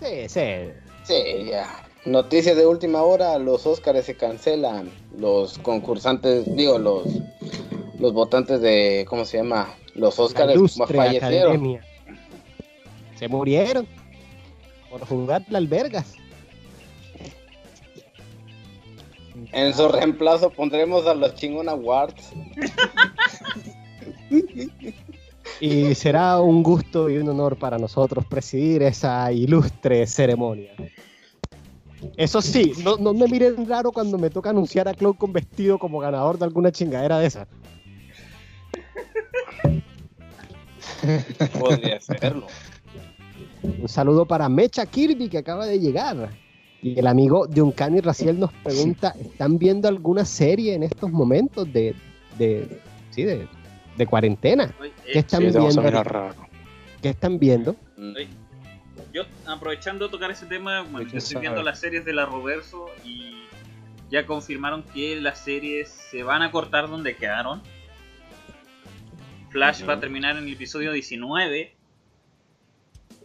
Sí, 0.00 0.28
sí. 0.28 0.72
sí, 1.04 1.44
ya. 1.50 1.83
Noticias 2.06 2.56
de 2.56 2.66
última 2.66 3.02
hora, 3.02 3.38
los 3.38 3.66
Óscares 3.66 4.04
se 4.06 4.16
cancelan. 4.16 4.90
Los 5.18 5.58
concursantes, 5.58 6.54
digo, 6.54 6.78
los 6.78 7.04
los 8.04 8.12
votantes 8.12 8.60
de, 8.60 9.06
¿cómo 9.08 9.24
se 9.24 9.38
llama? 9.38 9.74
Los 9.94 10.18
Óscares 10.18 10.58
fallecieron. 10.76 11.52
academia. 11.52 11.84
Se 13.16 13.28
murieron 13.28 13.86
por 14.90 15.06
jugar 15.06 15.42
la 15.48 15.58
albergas. 15.58 16.14
En 19.52 19.72
su 19.72 19.88
reemplazo 19.88 20.50
pondremos 20.50 21.06
a 21.06 21.14
los 21.14 21.34
Chingon 21.34 21.68
Awards. 21.68 22.32
Y 25.60 25.94
será 25.94 26.40
un 26.40 26.62
gusto 26.62 27.08
y 27.08 27.16
un 27.18 27.28
honor 27.28 27.56
para 27.56 27.78
nosotros 27.78 28.26
presidir 28.26 28.82
esa 28.82 29.30
ilustre 29.32 30.06
ceremonia. 30.06 30.72
Eso 32.16 32.40
sí, 32.40 32.72
no, 32.84 32.96
no 32.96 33.12
me 33.12 33.26
miren 33.26 33.68
raro 33.68 33.90
cuando 33.92 34.18
me 34.18 34.30
toca 34.30 34.50
anunciar 34.50 34.88
a 34.88 34.94
Cloud 34.94 35.16
con 35.16 35.32
vestido 35.32 35.78
como 35.78 35.98
ganador 35.98 36.38
de 36.38 36.44
alguna 36.44 36.70
chingadera 36.70 37.18
de 37.18 37.26
esa. 37.26 37.48
Podría 41.58 42.00
serlo. 42.00 42.46
Un 43.80 43.88
saludo 43.88 44.26
para 44.26 44.48
Mecha 44.48 44.86
Kirby 44.86 45.28
que 45.28 45.38
acaba 45.38 45.66
de 45.66 45.78
llegar. 45.78 46.30
Y 46.82 46.98
el 46.98 47.06
amigo 47.06 47.46
de 47.46 47.62
Uncanny 47.62 48.00
Raciel 48.00 48.38
nos 48.38 48.52
pregunta, 48.52 49.14
¿están 49.18 49.58
viendo 49.58 49.88
alguna 49.88 50.24
serie 50.24 50.74
en 50.74 50.82
estos 50.82 51.10
momentos 51.10 51.72
de, 51.72 51.94
de, 52.38 52.78
sí, 53.10 53.22
de, 53.22 53.48
de 53.96 54.06
cuarentena? 54.06 54.74
¿Qué 55.10 55.20
están 55.20 55.40
Sí, 55.40 55.58
viendo? 55.58 55.82
¿Qué 57.00 57.08
están 57.08 57.38
viendo? 57.38 57.74
Mm. 59.14 59.16
yo 59.16 59.24
aprovechando 59.46 60.06
de 60.06 60.10
tocar 60.10 60.30
ese 60.30 60.46
tema, 60.46 60.82
bueno, 60.82 61.08
yo 61.10 61.18
estoy 61.18 61.40
viendo 61.40 61.62
las 61.62 61.78
series 61.80 62.04
de 62.04 62.12
la 62.12 62.26
Roverso 62.26 62.86
y 63.04 63.44
ya 64.10 64.26
confirmaron 64.26 64.82
que 64.82 65.20
las 65.20 65.38
series 65.44 65.88
se 65.88 66.22
van 66.22 66.42
a 66.42 66.50
cortar 66.50 66.88
donde 66.88 67.16
quedaron. 67.16 67.62
Flash 69.50 69.88
va 69.88 69.94
a 69.94 70.00
terminar 70.00 70.36
en 70.36 70.44
el 70.48 70.52
episodio 70.52 70.92
19. 70.92 71.74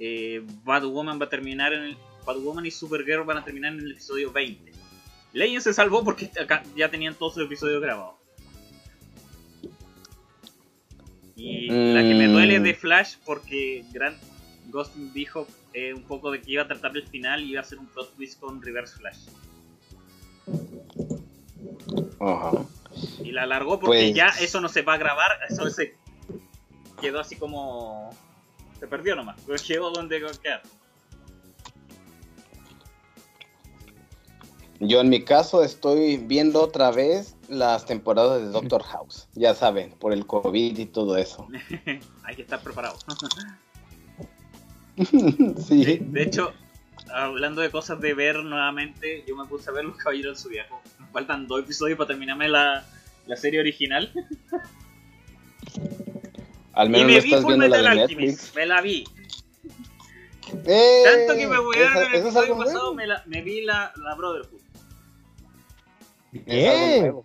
Eh, 0.01 0.41
Batwoman 0.63 1.19
va 1.19 1.25
a 1.25 1.29
terminar 1.29 1.73
en 1.73 1.83
el. 1.83 1.97
Batwoman 2.25 2.65
y 2.65 2.71
Supergirl 2.71 3.23
van 3.23 3.37
a 3.37 3.43
terminar 3.43 3.73
en 3.73 3.79
el 3.79 3.91
episodio 3.93 4.31
20. 4.31 4.71
Legend 5.33 5.61
se 5.61 5.73
salvó 5.73 6.03
porque 6.03 6.29
acá 6.39 6.63
ya 6.75 6.89
tenían 6.89 7.15
todos 7.15 7.33
sus 7.33 7.43
episodios 7.45 7.81
grabados. 7.81 8.15
Y 11.35 11.67
la 11.69 12.01
que 12.01 12.13
me 12.15 12.27
Mm. 12.27 12.33
duele 12.33 12.59
de 12.59 12.73
Flash 12.75 13.15
porque 13.25 13.83
Grant 13.91 14.17
Gustin 14.67 15.11
dijo 15.13 15.47
eh, 15.73 15.93
un 15.93 16.03
poco 16.03 16.31
de 16.31 16.41
que 16.41 16.51
iba 16.51 16.63
a 16.63 16.67
tratar 16.67 16.95
el 16.95 17.07
final 17.07 17.43
y 17.43 17.51
iba 17.51 17.61
a 17.61 17.63
hacer 17.63 17.79
un 17.79 17.87
plot 17.87 18.15
twist 18.15 18.39
con 18.39 18.61
Reverse 18.61 18.97
Flash. 18.97 19.27
Ajá. 22.19 22.51
Y 23.23 23.31
la 23.31 23.43
alargó 23.43 23.79
porque 23.79 23.99
Pues- 24.05 24.15
ya 24.15 24.27
eso 24.41 24.61
no 24.61 24.69
se 24.69 24.81
va 24.81 24.93
a 24.95 24.97
grabar, 24.97 25.31
eso 25.49 25.69
se 25.69 25.95
quedó 26.99 27.19
así 27.19 27.35
como... 27.35 28.09
Se 28.79 28.87
perdió 28.87 29.15
nomás, 29.15 29.39
pero 29.45 29.61
quedó 29.65 29.91
donde 29.91 30.21
quedar. 30.41 30.61
Yo 34.79 35.01
en 35.01 35.09
mi 35.09 35.25
caso 35.25 35.63
estoy 35.63 36.15
viendo 36.15 36.61
otra 36.61 36.89
vez 36.91 37.35
las 37.49 37.85
temporadas 37.85 38.41
de 38.41 38.47
Doctor 38.47 38.81
House. 38.91 39.27
Ya 39.33 39.53
saben, 39.53 39.91
por 39.99 40.13
el 40.13 40.25
COVID 40.25 40.77
y 40.77 40.85
todo 40.85 41.17
eso. 41.17 41.47
Hay 42.23 42.35
que 42.35 42.43
estar 42.43 42.61
preparado. 42.61 42.97
sí. 45.67 45.85
De, 45.85 45.97
de 46.01 46.23
hecho, 46.23 46.53
hablando 47.13 47.61
de 47.61 47.69
cosas 47.71 47.99
de 48.01 48.13
ver 48.13 48.37
nuevamente, 48.43 49.23
yo 49.27 49.35
me 49.35 49.45
puse 49.45 49.69
a 49.69 49.73
ver 49.73 49.85
Los 49.85 49.97
Caballeros 49.97 50.37
del 50.37 50.43
Zodiaco. 50.43 50.81
Me 50.99 51.07
faltan 51.07 51.47
dos 51.47 51.61
episodios 51.61 51.97
para 51.97 52.07
terminarme 52.09 52.49
la, 52.49 52.85
la 53.27 53.35
serie 53.35 53.59
original. 53.59 54.11
Al 56.73 56.87
Y 56.87 56.91
menos 56.91 57.07
me 57.07 57.15
no 57.17 57.21
vi 57.23 57.29
estás 57.29 57.41
Full 57.43 57.47
viendo 57.57 57.67
la 57.67 57.77
Metal 57.77 57.95
de 57.95 58.01
Netflix. 58.15 58.55
me 58.55 58.65
la 58.65 58.81
vi. 58.81 59.03
¡Eh! 60.65 61.03
Tanto 61.03 61.33
que 61.37 61.47
me 61.47 61.55
Esa- 61.55 61.61
huearon 61.61 62.03
en 62.03 62.13
el 62.13 62.19
episodio 62.21 62.57
pasado, 62.57 62.93
me, 62.95 63.05
la, 63.07 63.21
me 63.25 63.41
vi 63.41 63.61
la, 63.61 63.91
la 63.97 64.15
Brotherhood. 64.15 64.59
Bien, 66.31 67.15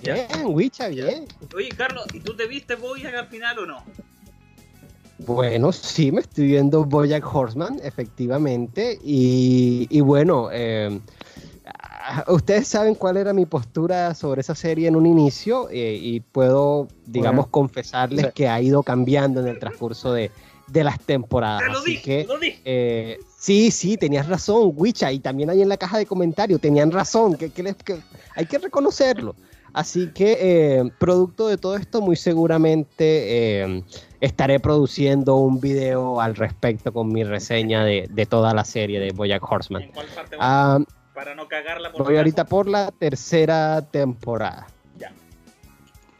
bien, 0.00 0.26
Wicha, 0.46 0.88
bien. 0.88 1.26
Oye, 1.54 1.68
Carlos, 1.70 2.06
¿y 2.14 2.20
tú 2.20 2.34
te 2.36 2.46
viste 2.46 2.76
Boy 2.76 3.04
al 3.04 3.26
final 3.28 3.58
o 3.60 3.66
no? 3.66 3.84
Bueno, 5.16 5.70
sí, 5.72 6.10
me 6.10 6.20
estoy 6.22 6.46
viendo 6.46 6.84
Bojack 6.84 7.24
Horseman, 7.34 7.78
efectivamente. 7.82 8.98
Y, 9.00 9.86
y 9.88 10.00
bueno, 10.00 10.48
eh, 10.52 11.00
ah, 11.64 12.24
ustedes 12.28 12.66
saben 12.68 12.94
cuál 12.96 13.16
era 13.16 13.32
mi 13.32 13.46
postura 13.46 14.14
sobre 14.14 14.40
esa 14.40 14.54
serie 14.56 14.88
en 14.88 14.96
un 14.96 15.06
inicio 15.06 15.68
eh, 15.70 15.96
y 16.00 16.20
puedo, 16.20 16.88
digamos, 17.04 17.44
Bueno, 17.46 17.50
confesarles 17.50 18.26
sí. 18.26 18.32
que 18.34 18.48
ha 18.48 18.60
ido 18.60 18.82
cambiando 18.82 19.40
en 19.40 19.46
el 19.48 19.58
transcurso 19.58 20.12
de, 20.12 20.32
de 20.66 20.84
las 20.84 20.98
temporadas. 21.04 21.60
Te 21.60 21.72
lo 21.72 21.78
Así 21.78 21.90
dije, 21.90 22.02
que, 22.02 22.22
te 22.22 22.28
lo 22.28 22.38
dije. 22.40 22.60
eh, 22.64 23.18
sí, 23.38 23.70
sí, 23.70 23.96
tenías 23.96 24.26
razón, 24.28 24.72
Wicha, 24.74 25.12
y 25.12 25.20
también 25.20 25.48
ahí 25.50 25.62
en 25.62 25.68
la 25.68 25.76
caja 25.76 25.98
de 25.98 26.06
comentarios 26.06 26.60
tenían 26.60 26.90
razón, 26.90 27.36
que, 27.36 27.50
que 27.52 27.62
les- 27.62 27.76
que 27.76 28.00
hay 28.34 28.46
que 28.46 28.58
reconocerlo. 28.58 29.36
Así 29.74 30.06
que, 30.08 30.38
eh, 30.40 30.92
producto 30.98 31.48
de 31.48 31.58
todo 31.58 31.76
esto, 31.76 32.00
muy 32.00 32.14
seguramente 32.16 33.62
eh, 33.64 33.82
estaré 34.20 34.60
produciendo 34.60 35.36
un 35.36 35.60
video 35.60 36.20
al 36.20 36.36
respecto 36.36 36.92
con 36.92 37.12
mi 37.12 37.24
reseña 37.24 37.84
de, 37.84 38.06
de 38.08 38.26
toda 38.26 38.54
la 38.54 38.64
serie 38.64 39.00
de 39.00 39.10
Bojack 39.10 39.42
Horseman. 39.50 39.82
¿En 39.82 39.90
cuál 39.92 40.06
parte? 40.14 40.36
Ah, 40.38 40.78
Para 41.12 41.34
no 41.34 41.48
cagarla 41.48 41.90
por 41.92 42.04
voy 42.04 42.16
ahorita 42.16 42.44
por 42.44 42.68
la 42.68 42.92
tercera 42.92 43.82
temporada. 43.90 44.68
Ya. 44.96 45.10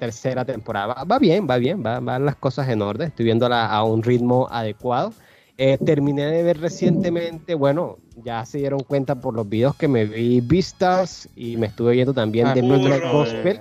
Tercera 0.01 0.45
temporada. 0.45 0.89
Va, 0.93 1.05
va 1.05 1.19
bien, 1.21 1.47
va 1.49 1.57
bien, 1.57 1.81
va- 1.85 2.01
van 2.01 2.27
las 2.27 2.37
cosas 2.37 2.69
en 2.69 2.83
orden. 2.83 3.09
Estoy 3.09 3.25
viéndola 3.27 3.67
a 3.67 3.85
un 3.85 4.03
ritmo 4.03 4.49
adecuado. 4.51 5.13
Eh, 5.57 5.79
terminé 5.79 6.27
de 6.27 6.43
ver 6.43 6.59
recientemente, 6.61 7.55
bueno, 7.55 7.99
ya 8.25 8.45
se 8.45 8.59
dieron 8.59 8.81
cuenta 8.81 9.15
por 9.21 9.35
los 9.35 9.49
videos 9.49 9.77
que 9.77 9.87
me 9.87 10.05
vi 10.05 10.41
Vistas 10.41 11.29
y 11.37 11.57
me 11.57 11.67
estuve 11.69 11.93
viendo 11.93 12.13
también 12.13 12.49
Ah, 12.49 12.55
de 12.55 12.63
burro, 12.63 12.77
Midnight 12.79 13.03
eh. 13.05 13.09
Gospel. 13.13 13.61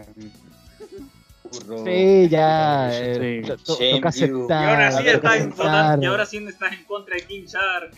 Burro. 1.52 1.86
Sí, 1.86 2.30
ya. 2.30 2.90
eh, 2.92 3.42
Sí. 3.44 3.48
to- 3.64 3.76
Shame 3.76 3.92
toca 4.02 4.10
you. 4.10 4.48
Y 4.50 4.54
ahora 4.54 4.88
aceptar. 4.88 5.04
sí 5.04 5.10
estás 5.10 5.36
en 5.36 5.42
aceptar. 5.44 5.56
total- 5.56 6.04
y 6.04 6.06
ahora 6.08 6.26
sí 6.26 6.38
estás 6.48 6.74
en 6.74 6.84
contra 6.86 7.16
de 7.16 7.22
King 7.28 7.44
Shark. 7.46 7.92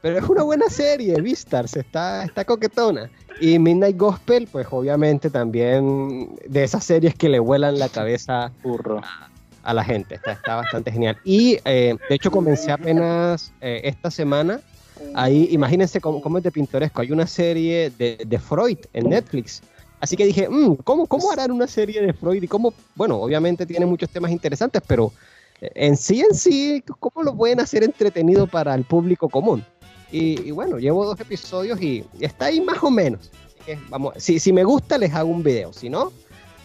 Pero 0.00 0.18
es 0.18 0.24
una 0.28 0.42
buena 0.42 0.66
serie, 0.68 1.20
Vistars, 1.20 1.76
está, 1.76 2.24
está 2.24 2.44
coquetona. 2.44 3.08
Y 3.40 3.60
Midnight 3.60 3.96
Gospel, 3.96 4.48
pues 4.50 4.66
obviamente 4.72 5.30
también 5.30 6.34
de 6.48 6.64
esas 6.64 6.82
series 6.84 7.14
que 7.14 7.28
le 7.28 7.38
vuelan 7.38 7.78
la 7.78 7.88
cabeza 7.88 8.50
Burro. 8.64 8.98
a 8.98 9.30
la 9.72 9.84
gente. 9.84 10.16
Está, 10.16 10.32
está 10.32 10.56
bastante 10.56 10.90
genial. 10.90 11.16
Y 11.24 11.58
eh, 11.64 11.96
de 12.08 12.14
hecho 12.14 12.30
comencé 12.30 12.72
apenas 12.72 13.52
eh, 13.60 13.80
esta 13.84 14.10
semana. 14.10 14.60
Ahí, 15.14 15.48
imagínense 15.50 16.00
cómo, 16.00 16.20
cómo 16.20 16.38
es 16.38 16.44
de 16.44 16.50
pintoresco. 16.50 17.00
Hay 17.02 17.12
una 17.12 17.26
serie 17.26 17.90
de, 17.98 18.18
de 18.26 18.38
Freud 18.38 18.78
en 18.92 19.10
Netflix. 19.10 19.62
Así 20.00 20.16
que 20.16 20.26
dije, 20.26 20.48
"Mm, 20.48 20.76
¿cómo, 20.84 21.06
¿cómo 21.06 21.30
harán 21.30 21.52
una 21.52 21.66
serie 21.68 22.02
de 22.02 22.12
Freud? 22.12 22.42
Y 22.42 22.48
cómo, 22.48 22.74
bueno, 22.96 23.16
obviamente 23.16 23.64
tiene 23.66 23.86
muchos 23.86 24.10
temas 24.10 24.32
interesantes, 24.32 24.82
pero 24.86 25.12
eh, 25.60 25.70
en 25.74 25.96
sí, 25.96 26.22
en 26.28 26.34
sí, 26.34 26.82
¿cómo 26.98 27.22
lo 27.22 27.36
pueden 27.36 27.60
hacer 27.60 27.84
entretenido 27.84 28.48
para 28.48 28.74
el 28.74 28.84
público 28.84 29.28
común? 29.28 29.64
Y, 30.10 30.50
bueno, 30.50 30.78
llevo 30.78 31.06
dos 31.06 31.18
episodios 31.20 31.80
y 31.80 32.04
está 32.20 32.46
ahí 32.46 32.60
más 32.60 32.82
o 32.82 32.90
menos. 32.90 33.30
Vamos, 33.88 34.14
si, 34.18 34.38
si 34.38 34.52
me 34.52 34.62
gusta, 34.62 34.98
les 34.98 35.14
hago 35.14 35.30
un 35.30 35.42
video. 35.42 35.72
Si 35.72 35.88
no, 35.88 36.12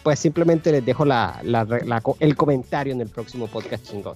pues 0.08 0.20
simplemente 0.20 0.72
les 0.72 0.82
dejo 0.86 1.04
la, 1.04 1.38
la- 1.42 1.64
la- 1.66 2.02
el 2.20 2.34
comentario 2.34 2.94
en 2.94 3.02
el 3.02 3.10
próximo 3.10 3.46
podcast 3.46 3.84
chingón. 3.90 4.14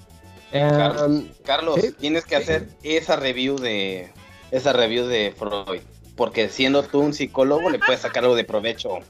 Carlos. 0.50 1.02
Em, 1.02 1.28
Carlos, 1.44 1.80
Sí. 1.82 1.92
tienes 2.00 2.24
que 2.24 2.34
hacer 2.36 2.66
esa 2.82 3.16
review 3.16 3.58
de 3.58 4.08
esa 4.50 4.72
review 4.72 5.04
de 5.06 5.34
Freud, 5.36 5.82
porque 6.16 6.48
siendo 6.48 6.82
tú 6.82 7.00
un 7.00 7.12
psicólogo 7.12 7.68
le 7.68 7.78
puedes 7.78 8.00
sacar 8.00 8.22
algo 8.24 8.36
de 8.36 8.44
provecho. 8.44 9.00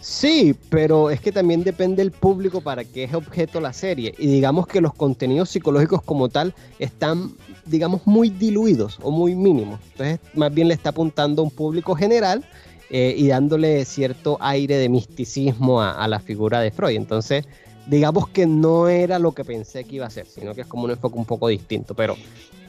sí, 0.00 0.56
pero 0.70 1.08
es 1.10 1.20
que 1.20 1.30
también 1.30 1.62
depende 1.62 2.02
el 2.02 2.10
público 2.10 2.60
para 2.62 2.82
qué 2.82 3.04
es 3.04 3.14
objeto 3.14 3.60
la 3.60 3.72
serie. 3.72 4.12
Y 4.18 4.26
digamos 4.26 4.66
que 4.66 4.80
los 4.80 4.92
contenidos 4.94 5.50
psicológicos 5.50 6.02
como 6.02 6.28
tal 6.28 6.52
están, 6.80 7.32
digamos, 7.64 8.02
muy 8.06 8.28
diluidos 8.30 8.98
o 9.02 9.12
muy 9.12 9.36
mínimos. 9.36 9.78
Entonces, 9.92 10.18
más 10.34 10.52
bien 10.52 10.66
le 10.66 10.74
está 10.74 10.88
apuntando 10.90 11.42
a 11.42 11.44
un 11.44 11.50
público 11.52 11.94
general 11.94 12.44
eh, 12.90 13.14
y 13.16 13.28
dándole 13.28 13.84
cierto 13.84 14.38
aire 14.40 14.76
de 14.76 14.88
misticismo 14.88 15.80
a, 15.82 15.92
a 15.92 16.08
la 16.08 16.20
figura 16.20 16.60
de 16.60 16.70
Freud. 16.70 16.96
Entonces, 16.96 17.44
digamos 17.86 18.28
que 18.28 18.46
no 18.46 18.88
era 18.88 19.18
lo 19.18 19.32
que 19.32 19.44
pensé 19.44 19.84
que 19.84 19.96
iba 19.96 20.06
a 20.06 20.10
ser, 20.10 20.26
sino 20.26 20.54
que 20.54 20.62
es 20.62 20.66
como 20.66 20.84
un 20.84 20.90
enfoque 20.90 21.18
un 21.18 21.24
poco 21.26 21.48
distinto. 21.48 21.94
Pero 21.94 22.16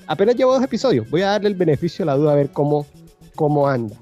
apenas 0.08 0.36
llevo 0.36 0.54
dos 0.54 0.64
episodios, 0.64 1.10
voy 1.10 1.22
a 1.22 1.28
darle 1.32 1.50
el 1.50 1.56
beneficio 1.56 2.04
de 2.04 2.08
la 2.08 2.16
duda 2.18 2.34
a 2.34 2.36
ver 2.36 2.50
cómo, 2.50 2.86
cómo 3.36 3.68
anda. 3.68 3.96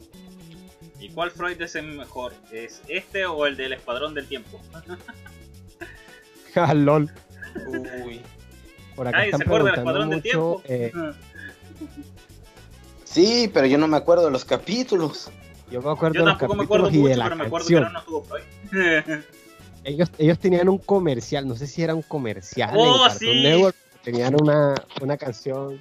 ¿Y 0.99 1.09
cuál 1.09 1.29
Freud 1.31 1.61
es 1.61 1.75
el 1.75 1.85
mejor? 1.95 2.33
¿Es 2.51 2.81
este 2.87 3.25
o 3.25 3.45
el 3.45 3.55
del 3.55 3.73
Escuadrón 3.73 4.13
del 4.13 4.27
Tiempo? 4.27 4.59
Ah, 6.55 6.73
lol. 6.73 7.11
Uy. 8.03 8.19
Por 8.95 9.07
acá 9.07 9.19
Ay, 9.19 9.25
están 9.25 9.41
¿se 9.41 9.43
acuerda 9.45 9.65
del 9.69 9.75
Escuadrón 9.75 10.09
del 10.09 10.17
mucho, 10.23 10.61
Tiempo? 10.63 10.63
eh, 10.65 10.91
Sí, 13.03 13.49
pero 13.53 13.67
yo 13.67 13.77
no 13.77 13.87
me 13.87 13.97
acuerdo 13.97 14.25
de 14.25 14.31
los 14.31 14.43
capítulos. 14.43 15.29
Yo 15.71 15.81
me 15.81 15.91
acuerdo 15.91 16.15
Yo 16.15 16.21
de 16.21 16.25
los 16.29 16.37
tampoco 16.37 16.55
me 16.55 16.63
acuerdo 16.63 16.85
capítulos 16.85 16.93
y 16.93 16.97
mucho, 16.97 17.09
de 17.09 17.15
la 17.17 17.23
pero 17.25 17.35
me 17.35 17.43
acuerdo 17.45 17.67
que 17.67 17.75
era. 17.75 19.23
Ellos, 19.83 20.11
ellos 20.17 20.37
tenían 20.39 20.67
un 20.67 20.79
comercial, 20.79 21.47
no 21.47 21.55
sé 21.55 21.65
si 21.65 21.81
era 21.81 21.95
un 21.95 22.01
comercial 22.01 22.71
¡Oh, 22.75 22.95
en 22.95 23.01
Cartoon 23.09 23.31
sí! 23.31 23.43
Network, 23.43 23.75
tenían 24.03 24.35
una, 24.41 24.83
una 24.99 25.15
canción. 25.17 25.79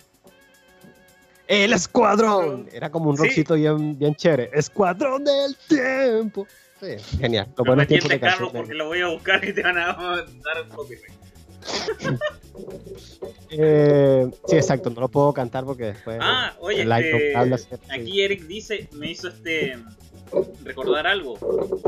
El 1.48 1.72
Escuadrón. 1.72 2.68
Era 2.72 2.90
como 2.90 3.10
un 3.10 3.16
Sí. 3.16 3.22
rockcito 3.24 3.54
bien, 3.54 3.98
bien 3.98 4.14
chévere. 4.14 4.50
Escuadrón 4.52 5.24
del 5.24 5.56
Tiempo. 5.68 6.46
Sí, 6.80 6.96
genial. 7.18 7.48
Lo 7.56 7.64
bueno 7.64 7.82
Carlos 8.20 8.20
canción. 8.20 8.52
porque 8.52 8.74
lo 8.74 8.86
voy 8.86 9.00
a 9.00 9.08
buscar 9.08 9.44
y 9.44 9.52
te 9.52 9.62
van 9.62 9.78
a 9.78 9.86
dar 9.86 10.62
un 10.62 10.68
copyright. 10.68 11.12
Eh, 13.50 14.28
sí, 14.48 14.56
exacto. 14.56 14.90
No 14.90 15.00
lo 15.02 15.08
puedo 15.08 15.32
cantar 15.32 15.64
porque 15.64 15.84
después. 15.84 16.18
Ah, 16.20 16.54
oye, 16.60 16.82
el 16.82 16.92
habla 16.92 17.58
aquí 17.88 18.20
Eric 18.20 18.42
dice, 18.42 18.88
me 18.92 19.10
hizo 19.10 19.28
este 19.28 19.78
recordar 20.64 21.06
algo, 21.06 21.38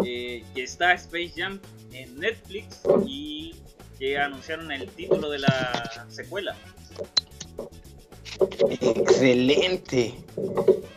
eh, 0.05 0.45
que 0.55 0.63
está 0.63 0.93
Space 0.95 1.33
Jam 1.37 1.61
en 1.93 2.19
Netflix 2.19 2.81
y 3.07 3.55
que 3.99 4.17
anunciaron 4.17 4.71
el 4.71 4.89
título 4.89 5.31
de 5.31 5.41
la 5.41 6.07
secuela. 6.09 6.57
Excelente. 8.71 10.15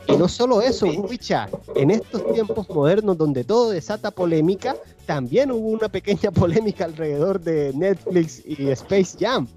Y 0.07 0.15
no 0.17 0.27
solo 0.27 0.61
eso, 0.61 0.87
Wicha, 0.87 1.49
en 1.75 1.91
estos 1.91 2.33
tiempos 2.33 2.69
modernos 2.69 3.17
donde 3.17 3.43
todo 3.43 3.71
desata 3.71 4.11
polémica, 4.11 4.75
también 5.05 5.51
hubo 5.51 5.69
una 5.69 5.89
pequeña 5.89 6.31
polémica 6.31 6.85
alrededor 6.85 7.39
de 7.39 7.71
Netflix 7.73 8.43
y 8.45 8.69
Space 8.71 9.17
Jam, 9.19 9.47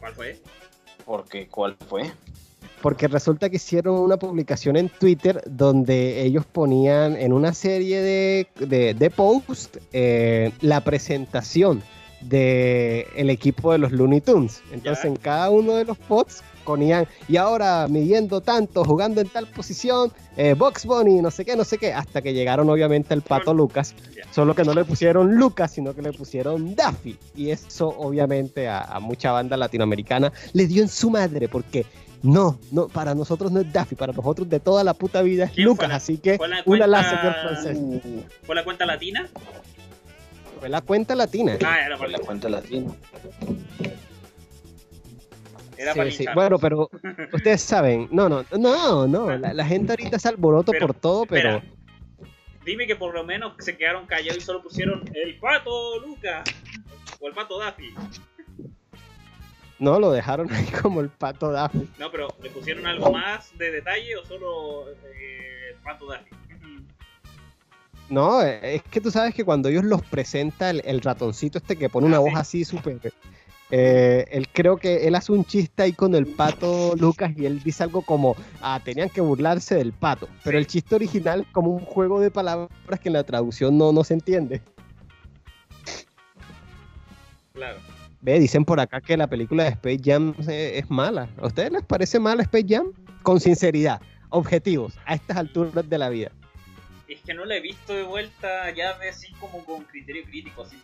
¿Cuál 0.00 0.14
fue? 0.14 0.40
Porque 1.04 1.48
¿cuál 1.48 1.76
fue? 1.88 2.10
porque 2.82 3.08
resulta 3.08 3.50
que 3.50 3.56
hicieron 3.56 3.96
una 3.98 4.16
publicación 4.18 4.74
en 4.78 4.88
Twitter 4.88 5.42
donde 5.46 6.22
ellos 6.22 6.46
ponían 6.46 7.14
en 7.14 7.34
una 7.34 7.52
serie 7.52 8.00
de, 8.00 8.46
de, 8.58 8.94
de 8.94 9.10
posts 9.10 9.68
eh, 9.92 10.50
la 10.62 10.82
presentación 10.82 11.82
del 12.22 13.04
el 13.16 13.28
equipo 13.28 13.72
de 13.72 13.78
los 13.78 13.92
Looney 13.92 14.22
Tunes. 14.22 14.62
Entonces 14.72 15.02
Ya. 15.04 15.08
en 15.10 15.16
cada 15.16 15.50
uno 15.50 15.74
de 15.74 15.84
los 15.84 15.98
posts 15.98 16.42
ponían, 16.70 17.06
y 17.28 17.36
ahora 17.36 17.86
midiendo 17.88 18.40
tanto, 18.40 18.84
jugando 18.84 19.20
en 19.20 19.28
tal 19.28 19.46
posición, 19.48 20.12
eh, 20.36 20.54
Box 20.54 20.86
Bunny, 20.86 21.20
no 21.20 21.30
sé 21.30 21.44
qué, 21.44 21.56
no 21.56 21.64
sé 21.64 21.78
qué, 21.78 21.92
hasta 21.92 22.22
que 22.22 22.32
llegaron 22.32 22.70
obviamente 22.70 23.12
el 23.14 23.22
pato 23.22 23.52
Lucas, 23.52 23.94
solo 24.30 24.54
que 24.54 24.62
no 24.64 24.72
le 24.72 24.84
pusieron 24.84 25.34
Lucas, 25.34 25.72
sino 25.72 25.94
que 25.94 26.02
le 26.02 26.12
pusieron 26.12 26.74
Daffy. 26.76 27.16
Y 27.34 27.50
eso 27.50 27.88
obviamente 27.88 28.68
a, 28.68 28.80
a 28.82 29.00
mucha 29.00 29.32
banda 29.32 29.56
latinoamericana 29.56 30.32
le 30.52 30.66
dio 30.66 30.82
en 30.82 30.88
su 30.88 31.10
madre, 31.10 31.48
porque 31.48 31.84
no, 32.22 32.58
no, 32.70 32.86
para 32.88 33.14
nosotros 33.14 33.50
no 33.50 33.60
es 33.60 33.72
Daffy, 33.72 33.94
para 33.96 34.12
nosotros 34.12 34.48
de 34.48 34.60
toda 34.60 34.84
la 34.84 34.94
puta 34.94 35.22
vida 35.22 35.44
es 35.44 35.50
¿Quién 35.52 35.66
fue 35.66 35.72
Lucas, 35.74 35.88
la- 35.88 35.94
así 35.96 36.18
que 36.18 36.36
la 36.38 36.62
una 36.66 36.86
la 36.86 36.98
cuenta- 37.02 37.02
señor 37.10 37.34
francés. 37.42 37.78
Uh, 37.80 38.20
¿Fue 38.46 38.54
la 38.54 38.62
cuenta 38.64 38.86
latina? 38.86 39.28
Fue 40.60 40.68
la 40.68 40.80
cuenta 40.82 41.14
latina. 41.14 41.56
Ah, 41.64 41.78
era 41.86 41.96
por 41.96 42.06
para, 42.06 42.18
la 42.18 42.24
cuenta 42.24 42.48
latina. 42.50 42.92
Era 45.82 45.92
Sí, 45.92 45.98
para 45.98 46.10
sí. 46.10 46.16
linchar. 46.18 46.34
Bueno, 46.34 46.58
pero 46.58 46.90
ustedes 47.32 47.60
saben, 47.62 48.08
no, 48.12 48.28
no, 48.28 48.44
no, 48.58 49.06
no, 49.08 49.36
la, 49.38 49.52
la 49.54 49.64
gente 49.64 49.92
ahorita 49.92 50.18
se 50.18 50.28
alboroto 50.28 50.72
Pero, 50.72 50.86
por 50.86 50.96
todo, 50.96 51.26
pero 51.26 51.56
espera. 51.56 51.74
Dime 52.64 52.86
que 52.86 52.94
por 52.96 53.14
lo 53.14 53.24
menos 53.24 53.54
se 53.58 53.76
quedaron 53.76 54.06
callados 54.06 54.38
y 54.38 54.40
solo 54.42 54.62
pusieron 54.62 55.02
el 55.14 55.38
pato 55.38 55.98
Lucas 56.00 56.44
o 57.18 57.26
el 57.28 57.34
pato 57.34 57.58
Daffy. 57.58 57.94
no 59.78 59.98
lo 59.98 60.10
dejaron 60.12 60.52
ahí 60.52 60.66
como 60.82 61.00
el 61.00 61.08
pato 61.08 61.50
Daffy. 61.50 61.88
No, 61.98 62.10
pero 62.10 62.28
¿le 62.42 62.50
pusieron 62.50 62.86
algo 62.86 63.10
más 63.10 63.56
de 63.56 63.70
detalle 63.70 64.16
o 64.16 64.24
solo 64.26 64.90
eh, 64.90 65.70
el 65.70 65.76
pato 65.82 66.06
Daffy? 66.06 66.30
No, 68.10 68.42
es 68.42 68.82
que 68.82 69.00
tú 69.00 69.10
sabes 69.10 69.34
que 69.34 69.44
cuando 69.44 69.68
ellos 69.68 69.84
los 69.84 70.02
presenta 70.02 70.70
el, 70.70 70.82
el 70.84 71.00
ratoncito 71.00 71.58
este 71.58 71.76
que 71.76 71.88
pone 71.88 72.08
una 72.08 72.16
Ah, 72.16 72.20
voz 72.20 72.30
sí. 72.32 72.38
así 72.38 72.64
súper... 72.64 72.98
eh, 73.70 74.24
él 74.30 74.48
creo 74.52 74.76
que 74.76 75.06
él 75.06 75.14
hace 75.14 75.32
un 75.32 75.44
chiste 75.44 75.82
ahí 75.82 75.92
con 75.92 76.14
el 76.14 76.26
pato 76.26 76.94
Lucas 76.96 77.32
y 77.36 77.46
él 77.46 77.62
dice 77.62 77.84
algo 77.84 78.02
como, 78.02 78.34
ah, 78.62 78.80
tenían 78.84 79.08
que 79.08 79.20
burlarse 79.20 79.76
del 79.76 79.92
pato. 79.92 80.28
Pero 80.42 80.58
el 80.58 80.66
chiste 80.66 80.94
original 80.94 81.42
es 81.42 81.46
como 81.52 81.70
un 81.70 81.84
juego 81.84 82.20
de 82.20 82.30
palabras 82.30 82.70
que 83.00 83.08
en 83.08 83.14
la 83.14 83.24
traducción 83.24 83.78
no, 83.78 83.92
no 83.92 84.02
se 84.02 84.14
entiende. 84.14 84.60
Claro. 87.52 87.78
Ve, 88.22 88.38
dicen 88.38 88.64
por 88.64 88.80
acá 88.80 89.00
que 89.00 89.16
la 89.16 89.26
película 89.26 89.64
de 89.64 89.70
Space 89.70 90.00
Jam 90.04 90.34
eh, 90.48 90.72
es 90.76 90.90
mala. 90.90 91.28
¿A 91.38 91.46
ustedes 91.46 91.72
les 91.72 91.84
parece 91.84 92.18
mala 92.18 92.42
Space 92.42 92.66
Jam? 92.68 92.92
Con 93.22 93.40
sinceridad, 93.40 94.00
objetivos, 94.30 94.98
a 95.06 95.14
estas 95.14 95.36
alturas 95.36 95.88
de 95.88 95.98
la 95.98 96.08
vida. 96.08 96.32
Es 97.10 97.20
que 97.22 97.34
no 97.34 97.44
la 97.44 97.56
he 97.56 97.60
visto 97.60 97.92
de 97.92 98.04
vuelta 98.04 98.70
ya 98.70 98.96
de 98.98 99.08
así 99.08 99.32
como 99.40 99.64
con 99.64 99.82
criterio 99.84 100.22
crítico. 100.24 100.62
así. 100.62 100.76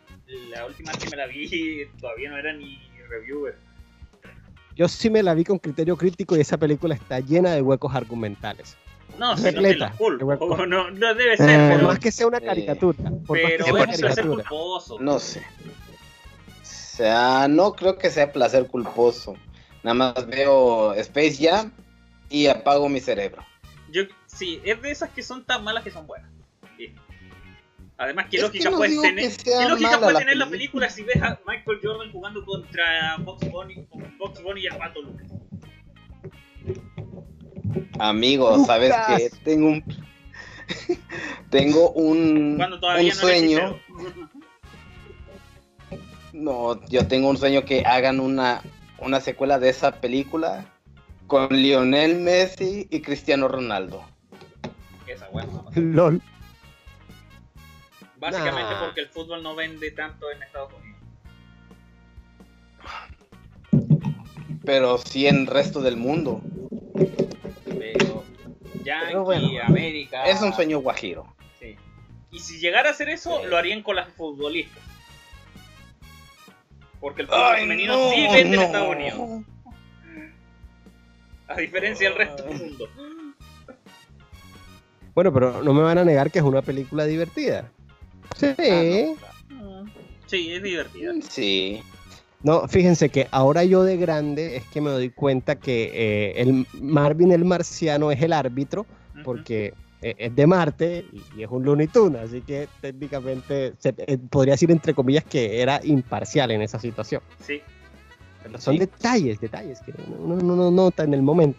La 0.51 0.67
última 0.67 0.91
vez 0.93 1.05
que 1.05 1.11
me 1.11 1.17
la 1.17 1.27
vi 1.27 1.87
todavía 2.01 2.31
no 2.31 2.39
era 2.39 2.53
ni 2.53 2.81
reviewer. 3.09 3.57
Yo 4.75 4.89
sí 4.89 5.09
me 5.09 5.23
la 5.23 5.35
vi 5.35 5.45
con 5.45 5.59
criterio 5.59 5.97
crítico 5.97 6.37
y 6.37 6.41
esa 6.41 6.59
película 6.59 6.95
está 6.95 7.21
llena 7.21 7.53
de 7.55 7.63
huecos 7.63 7.95
argumentales. 7.95 8.77
No, 9.19 9.37
si 9.37 9.51
no 9.53 9.63
te 9.63 9.79
culpo. 9.97 10.27
huecos. 10.27 10.69
No, 10.69 10.91
no 10.91 11.15
debe 11.15 11.37
ser, 11.37 11.49
Eh, 11.49 11.69
Por 11.69 11.77
pero, 11.77 11.87
más 11.87 11.99
que 12.01 12.13
sea 12.13 12.27
una 12.27 12.39
eh, 12.39 12.45
caricatura. 12.45 12.99
Por 13.27 13.41
más 13.41 13.51
que 13.53 13.57
pero 13.59 13.65
sea 13.65 13.73
una 13.75 13.87
caricatura. 13.87 14.45
culposo. 14.45 14.99
No 15.01 15.19
sé. 15.21 15.41
O 15.41 16.65
sea, 16.65 17.47
no 17.49 17.73
creo 17.73 17.97
que 17.97 18.11
sea 18.11 18.33
placer 18.33 18.67
culposo. 18.67 19.37
Nada 19.83 19.95
más 19.95 20.27
veo 20.27 20.93
Space 20.95 21.37
Jam 21.41 21.71
y 22.29 22.47
apago 22.49 22.89
mi 22.89 23.01
cerebro. 23.01 23.43
Yo, 23.93 24.03
sí, 24.37 24.61
es 24.65 24.81
de 24.83 24.91
esas 24.91 25.11
que 25.11 25.23
son 25.23 25.45
tan 25.45 25.65
malas 25.65 25.83
que 25.83 25.91
son 25.91 26.07
buenas. 26.07 26.31
Sí. 26.77 26.95
Además, 27.99 28.27
¿qué 28.31 28.37
Es 28.37 28.43
lógica 28.43 28.71
que 28.71 28.71
no 28.71 29.03
tener? 29.03 29.37
¿Qué 29.37 29.69
lógica 29.69 29.99
puede 29.99 30.13
la 30.13 30.19
tener 30.19 30.37
la 30.37 30.49
película. 30.49 30.91
si 30.91 31.03
ves 31.03 31.23
a 31.23 31.41
Michael 31.47 31.81
Jordan 31.83 32.13
jugando 32.13 32.45
contra 32.45 33.17
Box 33.19 33.51
Bunny, 33.51 33.87
con 33.87 34.19
Box 34.19 34.43
Bunny 34.43 34.63
y 34.63 34.67
el 34.67 34.77
Pato 34.77 35.03
Lucas? 35.03 35.27
Amigo, 37.99 38.65
sabes 38.67 38.93
que 39.09 39.31
tengo 39.43 39.69
un 39.69 39.83
tengo 41.51 41.91
un, 41.93 42.59
sueño. 43.13 43.79
No, 46.33 46.85
yo 46.89 47.07
tengo 47.07 47.31
un 47.31 47.39
sueño 47.39 47.65
que 47.65 47.85
hagan 47.87 48.21
una, 48.21 48.63
una 48.99 49.21
secuela 49.21 49.59
de 49.59 49.71
esa 49.71 50.01
película 50.01 50.67
con 51.27 51.49
Lionel 51.51 52.17
Messi 52.17 52.87
y 52.91 53.01
Cristiano 53.01 53.49
Ronaldo. 53.49 54.05
Esa, 55.07 55.29
bueno. 55.29 55.65
LOL. 55.75 56.21
Básicamente 58.19 58.73
Nah. 58.73 58.85
porque 58.85 59.01
el 59.03 59.09
fútbol 59.09 59.43
no 59.43 59.55
vende 59.55 59.91
tanto 59.91 60.31
en 60.31 60.43
Estados 60.43 60.73
Unidos. 60.73 60.97
Pero 64.65 64.99
sí 64.99 65.27
en 65.27 65.37
el 65.43 65.47
resto 65.47 65.81
del 65.81 65.97
mundo. 65.97 66.41
Pero 67.79 68.25
Yankee, 68.83 69.07
Pero 69.09 69.25
bueno, 69.25 69.49
América. 69.65 70.25
Es 70.25 70.41
un 70.43 70.53
sueño 70.53 70.81
guajiro. 70.81 71.35
Sí. 71.61 71.77
Y 72.33 72.39
si 72.41 72.59
llegara 72.59 72.89
a 72.89 72.93
hacer 72.93 73.09
eso, 73.11 73.41
Sí. 73.43 73.47
lo 73.49 73.57
harían 73.57 73.83
con 73.83 73.97
las 73.97 74.09
futbolistas. 74.15 74.83
Porque 77.01 77.23
el 77.23 77.29
fútbol 77.29 77.57
femenino 77.57 77.93
no, 77.97 78.11
sí 78.11 78.27
vende 78.33 78.57
en. 78.57 78.63
Estados 78.63 78.97
Unidos. 78.97 79.45
A 81.49 81.55
diferencia 81.57 82.09
del 82.09 82.19
resto 82.19 82.43
del 82.43 82.59
mundo. 82.59 82.89
Bueno, 85.17 85.33
pero 85.33 85.63
no 85.63 85.73
me 85.73 85.81
van 85.81 85.97
a 85.97 86.05
negar 86.05 86.31
que 86.31 86.39
es 86.41 86.45
una 86.45 86.61
película 86.61 87.07
divertida. 87.07 87.73
Sí. 88.37 89.17
Ah, 89.51 89.83
Sí, 90.27 90.53
es 90.53 90.63
divertida. 90.63 91.13
Sí. 91.31 91.81
No, 92.43 92.69
fíjense 92.69 93.09
que 93.09 93.27
ahora 93.31 93.65
yo 93.65 93.83
de 93.83 93.97
grande 93.97 94.57
es 94.57 94.65
que 94.67 94.83
me 94.83 94.91
doy 94.91 95.09
cuenta 95.09 95.57
que 95.57 95.91
eh, 95.95 96.35
el 96.43 96.67
Marvin 96.83 97.33
el 97.33 97.47
marciano 97.47 98.11
es 98.13 98.21
el 98.21 98.35
árbitro 98.35 98.85
porque 99.25 99.73
eh, 100.03 100.15
es 100.19 100.37
de 100.37 100.47
Marte 100.47 101.07
y, 101.11 101.23
y 101.41 101.43
es 101.45 101.49
un 101.51 101.65
Looney 101.65 101.87
Tunes, 101.87 102.21
así 102.21 102.43
que 102.43 102.69
técnicamente 102.83 103.73
se, 103.79 103.95
eh, 103.97 104.19
podría 104.19 104.53
decir 104.53 104.71
entre 104.71 104.93
comillas 104.93 105.25
que 105.25 105.63
era 105.63 105.81
imparcial 105.83 106.51
en 106.51 106.61
esa 106.61 106.79
situación. 106.79 107.23
Sí. 107.41 107.63
Pero 108.43 108.61
son 108.61 108.75
Sí. 108.75 108.81
detalles, 108.81 109.41
detalles 109.41 109.81
que 109.81 109.95
uno 110.19 110.37
no, 110.37 110.57
no 110.57 110.71
nota 110.71 111.05
en 111.05 111.15
el 111.15 111.23
momento. 111.23 111.59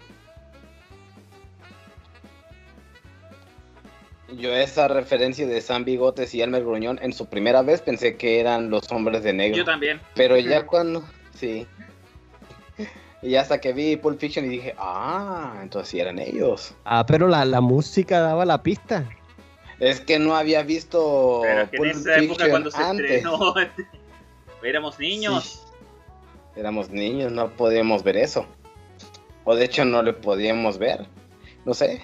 Yo 4.35 4.53
esa 4.53 4.87
referencia 4.87 5.47
de 5.47 5.61
San 5.61 5.85
Bigotes 5.85 6.35
y 6.35 6.41
Elmer 6.41 6.63
Gruñón 6.63 6.99
en 7.01 7.13
su 7.13 7.27
primera 7.27 7.61
vez 7.61 7.81
pensé 7.81 8.17
que 8.17 8.39
eran 8.39 8.69
los 8.69 8.91
hombres 8.91 9.23
de 9.23 9.33
negro. 9.33 9.57
Yo 9.57 9.65
también. 9.65 10.01
Pero 10.15 10.37
ya 10.37 10.65
cuando... 10.65 11.03
Sí. 11.33 11.65
Y 13.21 13.35
hasta 13.35 13.59
que 13.59 13.73
vi 13.73 13.95
Pulp 13.95 14.19
Fiction 14.19 14.45
y 14.45 14.49
dije, 14.49 14.75
ah, 14.77 15.57
entonces 15.61 15.89
sí 15.89 15.99
eran 15.99 16.19
ellos. 16.19 16.75
Ah, 16.83 17.05
pero 17.05 17.27
la, 17.27 17.45
la 17.45 17.61
música 17.61 18.19
daba 18.19 18.45
la 18.45 18.61
pista. 18.61 19.09
Es 19.79 20.01
que 20.01 20.19
no 20.19 20.35
había 20.35 20.63
visto 20.63 21.41
Pero 21.43 21.69
que 21.69 21.77
en 21.77 21.81
Pulp 21.83 21.91
esa 21.91 22.17
época 22.17 22.43
Fiction 22.45 22.49
cuando 22.49 22.71
se 22.71 22.83
antes. 22.83 23.11
estrenó, 23.11 23.53
éramos 24.63 24.99
niños. 24.99 25.43
Sí. 25.43 26.59
Éramos 26.59 26.89
niños, 26.89 27.31
no 27.31 27.49
podíamos 27.51 28.03
ver 28.03 28.17
eso. 28.17 28.45
O 29.45 29.55
de 29.55 29.65
hecho 29.65 29.85
no 29.85 30.01
le 30.01 30.13
podíamos 30.13 30.77
ver. 30.77 31.05
No 31.65 31.73
sé. 31.73 32.01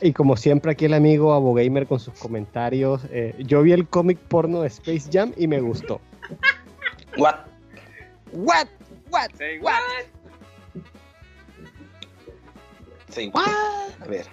Y 0.00 0.12
como 0.12 0.36
siempre 0.36 0.72
aquí 0.72 0.86
el 0.86 0.94
amigo 0.94 1.32
Abogamer 1.32 1.86
con 1.86 2.00
sus 2.00 2.14
comentarios. 2.18 3.02
eh, 3.10 3.34
yo 3.38 3.62
vi 3.62 3.72
el 3.72 3.86
cómic 3.88 4.18
porno 4.18 4.62
de 4.62 4.68
Space 4.68 5.08
Jam 5.12 5.32
y 5.36 5.46
me 5.46 5.60
gustó. 5.60 6.00
What? 7.16 7.36
What? 8.32 8.66
What? 9.10 9.30
Say 9.36 9.58
what? 9.58 9.74
Sí. 13.10 13.30
A 13.34 14.04
ver. 14.06 14.26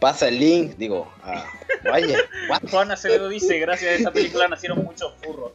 Pasa 0.00 0.28
el 0.28 0.38
link, 0.38 0.76
digo. 0.76 1.08
ah, 1.22 1.46
vaya. 1.84 2.18
What? 2.50 2.62
Juan 2.70 2.90
Acevedo 2.90 3.28
dice, 3.28 3.58
gracias 3.60 3.92
a 3.92 3.94
esa 3.94 4.10
película 4.12 4.48
nacieron 4.48 4.84
muchos 4.84 5.14
furros. 5.22 5.52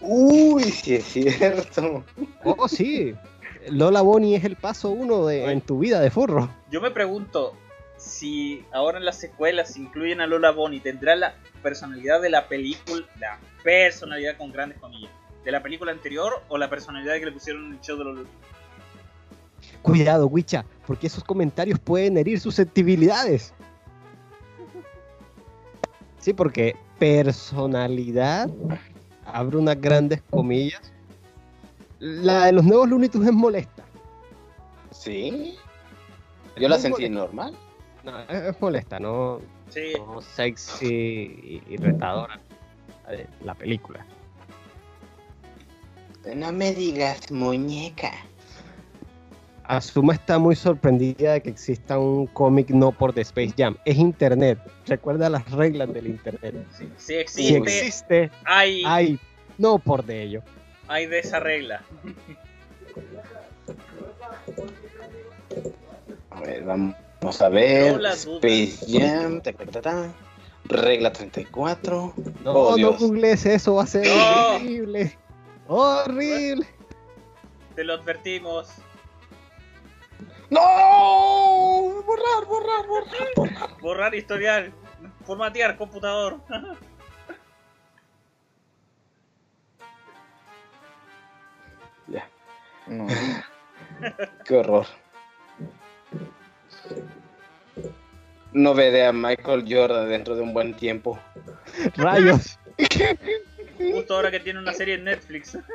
Uy, 0.00 0.64
sí 0.64 0.94
es 0.94 1.04
cierto. 1.04 2.02
Oh, 2.42 2.66
sí. 2.66 3.14
Lola 3.68 4.00
Bonnie 4.00 4.36
es 4.36 4.44
el 4.44 4.56
paso 4.56 4.90
uno 4.90 5.26
de, 5.26 5.50
en 5.50 5.60
tu 5.60 5.78
vida 5.78 6.00
de 6.00 6.10
furro. 6.10 6.48
Yo 6.70 6.80
me 6.80 6.90
pregunto 6.90 7.54
si 7.96 8.64
ahora 8.72 8.98
en 8.98 9.04
las 9.04 9.18
secuelas 9.18 9.74
se 9.74 9.80
incluyen 9.80 10.20
a 10.20 10.26
Lola 10.26 10.50
Bonnie, 10.50 10.80
¿tendrá 10.80 11.16
la 11.16 11.34
personalidad 11.62 12.22
de 12.22 12.30
la 12.30 12.48
película, 12.48 13.06
la 13.18 13.38
personalidad 13.62 14.36
con 14.38 14.52
grandes 14.52 14.78
comillas, 14.78 15.10
de 15.44 15.52
la 15.52 15.62
película 15.62 15.92
anterior 15.92 16.42
o 16.48 16.56
la 16.56 16.70
personalidad 16.70 17.14
que 17.18 17.26
le 17.26 17.32
pusieron 17.32 17.66
en 17.66 17.72
el 17.72 17.80
show 17.80 17.98
de 17.98 18.04
los 18.04 18.26
Cuidado, 19.82 20.26
Wicha, 20.26 20.64
porque 20.86 21.06
esos 21.06 21.24
comentarios 21.24 21.78
pueden 21.78 22.16
herir 22.16 22.40
susceptibilidades. 22.40 23.54
Sí, 26.18 26.34
porque 26.34 26.76
personalidad, 26.98 28.50
abre 29.24 29.56
unas 29.56 29.80
grandes 29.80 30.22
comillas. 30.30 30.92
La 32.00 32.46
de 32.46 32.52
los 32.52 32.64
nuevos 32.64 32.88
Looney 32.88 33.08
Tunes 33.08 33.28
es 33.28 33.34
molesta. 33.34 33.84
Sí. 34.90 35.56
Yo 36.56 36.68
la 36.68 36.78
sentí 36.78 37.02
molesta. 37.08 37.14
normal. 37.20 37.54
No, 38.02 38.18
es, 38.20 38.42
es 38.54 38.60
molesta, 38.60 38.98
no, 38.98 39.40
Sí, 39.68 39.92
no 39.98 40.20
sexy 40.22 40.86
y, 40.86 41.62
y 41.68 41.76
retadora. 41.76 42.40
la 43.44 43.54
película. 43.54 44.04
No 46.34 46.52
me 46.52 46.72
digas 46.74 47.30
muñeca. 47.30 48.10
Asuma 49.64 50.14
está 50.14 50.38
muy 50.38 50.56
sorprendida 50.56 51.34
de 51.34 51.42
que 51.42 51.50
exista 51.50 51.98
un 51.98 52.26
cómic 52.26 52.70
no 52.70 52.90
por 52.90 53.12
The 53.12 53.20
Space 53.20 53.54
Jam. 53.56 53.76
Es 53.84 53.96
internet. 53.96 54.58
Recuerda 54.86 55.30
las 55.30 55.48
reglas 55.52 55.92
del 55.94 56.08
internet. 56.08 56.66
sí, 56.76 56.84
sí 56.86 56.92
Si 56.96 57.14
existe, 57.14 57.56
existe, 57.58 58.30
hay, 58.44 58.82
hay 58.84 59.20
no 59.58 59.78
por 59.78 60.04
de 60.04 60.22
ello. 60.24 60.42
Hay 60.90 61.06
de 61.06 61.20
esa 61.20 61.38
regla. 61.40 61.82
A 66.30 66.40
ver, 66.40 66.64
vamos 66.64 67.40
a 67.40 67.48
ver. 67.48 68.00
No. 68.00 68.08
Space 68.08 68.78
Jam. 68.88 69.40
ta, 69.40 69.52
ta, 69.52 69.66
ta, 69.66 69.80
ta. 69.82 70.12
Regla 70.64 71.12
34. 71.12 72.12
No, 72.44 72.52
Oh, 72.52 72.76
no 72.76 72.92
googlees 72.96 73.46
eso, 73.46 73.74
va 73.76 73.84
a 73.84 73.86
ser 73.86 74.06
No. 74.06 74.56
horrible. 74.56 75.16
Horrible. 75.68 76.66
Te 77.76 77.84
lo 77.84 77.94
advertimos. 77.94 78.68
¡No! 80.50 82.02
Borrar, 82.04 82.44
borrar, 82.48 82.86
borrar, 82.88 83.28
borrar. 83.36 83.80
Borrar 83.80 84.14
historial. 84.14 84.72
Formatear 85.24 85.76
computador. 85.76 86.40
No. 92.90 93.06
Qué 94.44 94.56
horror. 94.56 94.86
No 98.52 98.74
veré 98.74 99.06
a 99.06 99.12
Michael 99.12 99.64
Jordan 99.68 100.08
dentro 100.08 100.34
de 100.34 100.42
un 100.42 100.52
buen 100.52 100.74
tiempo. 100.74 101.18
Rayos. 101.96 102.58
Justo 103.78 104.16
ahora 104.16 104.32
que 104.32 104.40
tiene 104.40 104.58
una 104.58 104.72
serie 104.74 104.94
en 104.94 105.04
Netflix. 105.04 105.56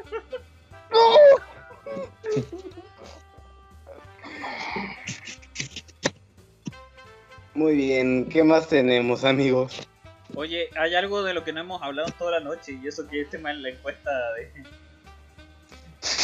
Muy 7.54 7.76
bien, 7.76 8.28
¿qué 8.28 8.44
más 8.44 8.68
tenemos, 8.68 9.24
amigos? 9.24 9.88
Oye, 10.36 10.68
hay 10.78 10.94
algo 10.96 11.24
de 11.24 11.34
lo 11.34 11.46
que 11.46 11.54
no 11.54 11.62
hemos 11.62 11.82
hablado 11.82 12.12
toda 12.18 12.32
la 12.32 12.42
noche 12.42 12.78
y 12.84 12.88
eso 12.88 13.08
que 13.08 13.22
este 13.22 13.38
tema 13.38 13.52
en 13.52 13.64
la 13.64 13.70
encuesta 13.70 14.12
de... 14.34 14.52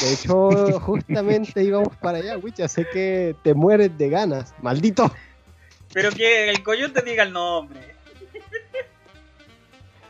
De 0.02 0.14
hecho, 0.14 0.80
justamente 0.80 1.64
íbamos 1.64 1.96
para 1.98 2.18
allá, 2.18 2.38
Wicha. 2.38 2.68
Sé 2.68 2.88
que 2.92 3.36
te 3.44 3.54
mueres 3.54 3.96
de 3.98 4.10
ganas. 4.10 4.54
¡Maldito! 4.62 5.12
Pero 5.94 6.10
que 6.12 6.50
el 6.50 6.64
coyote 6.64 7.02
diga 7.02 7.24
el 7.24 7.34
nombre. 7.34 7.80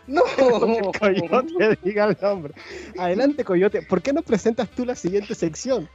No, 0.08 0.24
Que 0.36 1.00
Coyote 1.00 1.80
diga 1.84 2.06
el 2.06 2.18
nombre. 2.22 2.54
Adelante, 2.98 3.46
Coyote. 3.46 3.82
¿Por 3.82 4.02
qué 4.02 4.12
no 4.12 4.24
presentas 4.24 4.68
tú 4.70 4.84
la 4.84 4.96
siguiente 4.96 5.36
sección? 5.36 5.88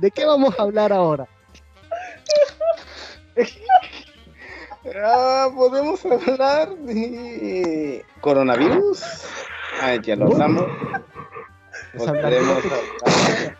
¿De 0.00 0.10
qué 0.10 0.26
vamos 0.26 0.58
a 0.58 0.62
hablar 0.62 0.92
ahora? 0.92 1.26
Ah, 5.02 5.48
podemos 5.54 6.04
hablar 6.04 6.76
de 6.76 8.04
coronavirus. 8.20 9.02
Ah, 9.80 9.94
ya 9.94 10.16
lo 10.16 10.26
hablamos. 10.26 10.66
Volveremos 11.96 12.64
a. 12.64 13.56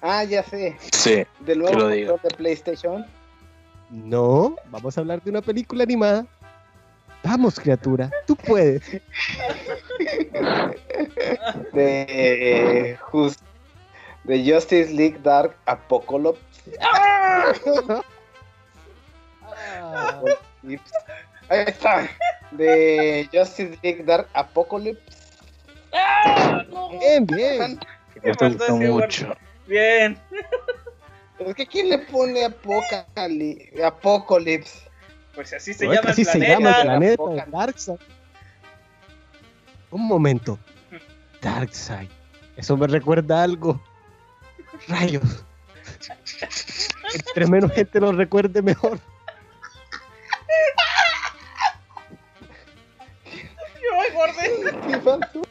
Ah, 0.00 0.24
ya 0.24 0.42
sé. 0.42 0.76
Sí. 0.92 1.24
Del 1.40 1.60
nuevo 1.60 1.78
lo 1.78 1.88
de 2.18 2.30
PlayStation. 2.36 3.06
No, 3.90 4.56
vamos 4.70 4.96
a 4.96 5.00
hablar 5.00 5.22
de 5.22 5.30
una 5.30 5.42
película 5.42 5.84
animada. 5.84 6.26
Vamos, 7.24 7.58
criatura, 7.60 8.10
tú 8.26 8.34
puedes. 8.34 8.82
De, 11.72 12.06
eh, 12.08 12.96
Jus- 13.10 13.38
de 14.24 14.52
Justice 14.52 14.92
League 14.92 15.18
Dark 15.22 15.54
Apocalypse. 15.66 16.42
Ah, 19.84 20.20
Ahí 21.48 21.64
está. 21.66 22.08
De 22.50 23.28
Justice 23.32 23.78
League 23.82 24.02
Dark 24.04 24.28
Apocalypse. 24.32 25.02
Bien, 27.00 27.26
bien. 27.26 27.80
Me 28.22 28.32
gustó 28.32 28.76
mucho. 28.76 29.36
Bien. 29.66 30.18
Es 31.38 31.54
que 31.54 31.66
¿quién 31.66 31.88
le 31.90 31.98
pone 31.98 32.46
Apocali- 32.46 33.82
Apocalypse? 33.82 34.88
Pues 35.34 35.52
así 35.52 35.72
se 35.74 35.86
No, 35.86 35.94
llama 35.94 36.06
el 36.06 36.12
así 36.12 36.24
se 36.24 36.38
llama 36.38 36.70
el 36.70 36.82
planeta 36.82 37.14
Apocalypse. 37.14 37.50
Darkseid. 37.50 37.98
Un 39.90 40.06
momento. 40.06 40.58
Darkseid. 41.40 42.08
Eso 42.56 42.76
me 42.76 42.86
recuerda 42.86 43.40
a 43.40 43.44
algo. 43.44 43.82
Rayos. 44.88 45.44
Entre 47.14 47.46
menos 47.46 47.72
gente 47.72 47.98
lo 48.00 48.12
recuerde, 48.12 48.62
mejor. 48.62 48.98
Yo 53.82 53.96
me 53.98 54.06
acordé. 54.08 54.88
¿Qué 54.88 54.98
pasó? 54.98 55.42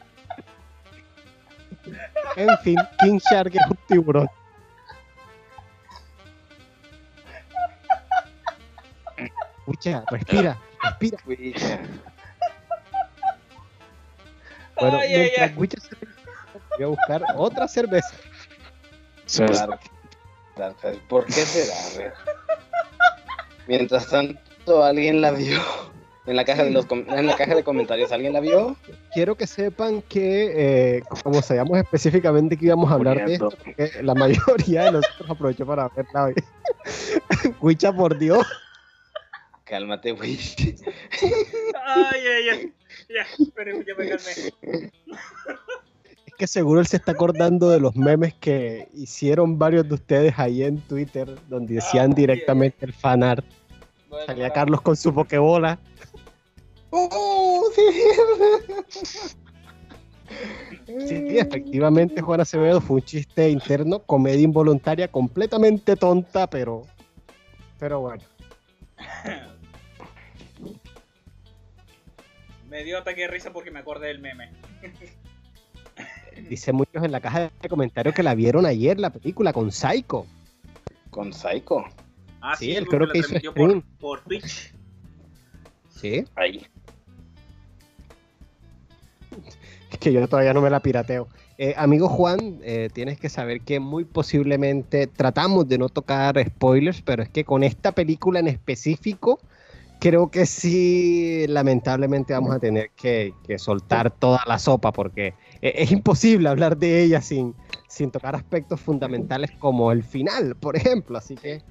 En 2.36 2.58
fin, 2.58 2.76
King 3.00 3.18
Shark 3.30 3.54
es 3.54 3.66
un 3.68 3.78
tiburón. 3.86 4.28
Escucha, 9.58 10.04
respira, 10.10 10.58
respira. 10.82 11.18
Bueno, 14.80 14.98
Ay, 15.00 15.08
mientras 15.16 15.50
ay. 15.50 15.56
Wicha 15.56 15.80
se 15.80 15.96
voy 16.76 16.84
a 16.84 16.86
buscar 16.86 17.22
otra 17.36 17.68
cerveza. 17.68 18.16
Dark. 19.38 19.80
Dark. 20.56 20.76
¿Por 21.08 21.26
qué 21.26 21.32
será? 21.32 22.14
Mientras 23.68 24.08
tanto, 24.08 24.84
¿alguien 24.84 25.20
la 25.20 25.30
vio? 25.30 25.60
En 26.24 26.36
la 26.36 26.44
caja 26.44 26.62
de 26.64 26.70
los 26.70 26.86
en 26.90 27.26
la 27.26 27.36
caja 27.36 27.54
de 27.54 27.64
comentarios, 27.64 28.12
¿alguien 28.12 28.32
la 28.32 28.40
vio? 28.40 28.76
Quiero 29.12 29.36
que 29.36 29.46
sepan 29.46 30.02
que, 30.02 30.96
eh, 30.96 31.02
como 31.24 31.42
sabíamos 31.42 31.78
específicamente 31.78 32.56
que 32.56 32.66
íbamos 32.66 32.90
a 32.90 32.94
hablar 32.94 33.24
de 33.26 33.34
esto, 33.34 33.50
porque 33.50 33.90
la 34.02 34.14
mayoría 34.14 34.84
de 34.84 34.92
nosotros 34.92 35.30
aprovechó 35.30 35.66
para 35.66 35.88
verla 35.88 36.24
hoy. 36.24 36.34
Wicha, 37.60 37.92
por 37.92 38.18
Dios. 38.18 38.46
Cálmate, 39.64 40.12
Wicha. 40.12 40.64
Ay, 41.84 42.20
ay, 42.20 42.48
ay. 42.50 42.72
Ya, 43.08 43.26
esperen, 43.42 43.84
ya 43.84 43.94
me 43.96 44.08
calmé. 44.08 44.92
Es 46.26 46.34
que 46.38 46.46
seguro 46.46 46.80
él 46.80 46.86
se 46.86 46.96
está 46.96 47.12
acordando 47.12 47.68
de 47.70 47.80
los 47.80 47.96
memes 47.96 48.34
que 48.34 48.88
hicieron 48.94 49.58
varios 49.58 49.88
de 49.88 49.94
ustedes 49.94 50.38
ahí 50.38 50.62
en 50.62 50.80
Twitter, 50.82 51.28
donde 51.48 51.74
decían 51.74 52.12
Ah, 52.12 52.14
directamente 52.14 52.84
el 52.84 52.92
fanart. 52.92 53.44
Bueno, 54.08 54.26
Salía. 54.26 54.50
Carlos 54.50 54.80
con 54.82 54.94
su 54.96 55.12
pokebola. 55.12 55.78
¡Oh, 56.94 57.64
sí! 57.74 57.82
Sí, 60.86 61.38
efectivamente, 61.38 62.20
Juan 62.20 62.40
Acevedo 62.40 62.80
fue 62.80 62.96
un 62.96 63.02
chiste 63.02 63.48
interno, 63.48 64.00
comedia 64.00 64.42
involuntaria, 64.42 65.08
completamente 65.08 65.96
tonta, 65.96 66.46
pero. 66.48 66.82
Pero 67.78 68.00
bueno. 68.00 68.22
Me 72.68 72.84
dio 72.84 72.98
ataque 72.98 73.22
de 73.22 73.28
risa 73.28 73.52
porque 73.52 73.70
me 73.70 73.80
acordé 73.80 74.06
del 74.08 74.20
meme. 74.20 74.50
Dice 76.48 76.72
muchos 76.72 77.04
en 77.04 77.12
la 77.12 77.20
caja 77.20 77.50
de 77.60 77.68
comentarios 77.68 78.14
que 78.14 78.22
la 78.22 78.34
vieron 78.34 78.64
ayer, 78.64 78.98
la 78.98 79.10
película 79.10 79.52
con 79.52 79.70
Psycho. 79.70 80.26
Con 81.10 81.34
Psycho. 81.34 81.84
Ah, 82.40 82.56
Sí, 82.56 82.64
sí, 82.66 82.76
él 82.76 82.86
creo 82.86 83.08
que 83.10 83.18
hizo 83.18 83.52
por, 83.54 83.82
por 83.98 84.24
Twitch. 84.24 84.72
Sí. 85.90 86.24
Ahí. 86.34 86.66
que 90.00 90.12
yo 90.12 90.26
todavía 90.28 90.54
no 90.54 90.60
me 90.60 90.70
la 90.70 90.80
pirateo. 90.80 91.28
Eh, 91.58 91.74
amigo 91.76 92.08
Juan, 92.08 92.58
eh, 92.62 92.88
tienes 92.92 93.18
que 93.18 93.28
saber 93.28 93.60
que 93.60 93.80
muy 93.80 94.04
posiblemente 94.04 95.06
tratamos 95.06 95.68
de 95.68 95.78
no 95.78 95.88
tocar 95.88 96.42
spoilers, 96.44 97.02
pero 97.02 97.22
es 97.22 97.28
que 97.28 97.44
con 97.44 97.62
esta 97.62 97.92
película 97.92 98.40
en 98.40 98.48
específico, 98.48 99.38
creo 100.00 100.30
que 100.30 100.46
sí, 100.46 101.44
lamentablemente 101.48 102.32
vamos 102.32 102.54
a 102.54 102.58
tener 102.58 102.90
que, 102.96 103.32
que 103.46 103.58
soltar 103.58 104.10
toda 104.10 104.40
la 104.46 104.58
sopa, 104.58 104.92
porque 104.92 105.34
eh, 105.60 105.74
es 105.76 105.92
imposible 105.92 106.48
hablar 106.48 106.76
de 106.76 107.02
ella 107.02 107.20
sin, 107.20 107.54
sin 107.88 108.10
tocar 108.10 108.34
aspectos 108.34 108.80
fundamentales 108.80 109.50
como 109.58 109.92
el 109.92 110.02
final, 110.02 110.56
por 110.56 110.76
ejemplo. 110.76 111.18
Así 111.18 111.36
que 111.36 111.62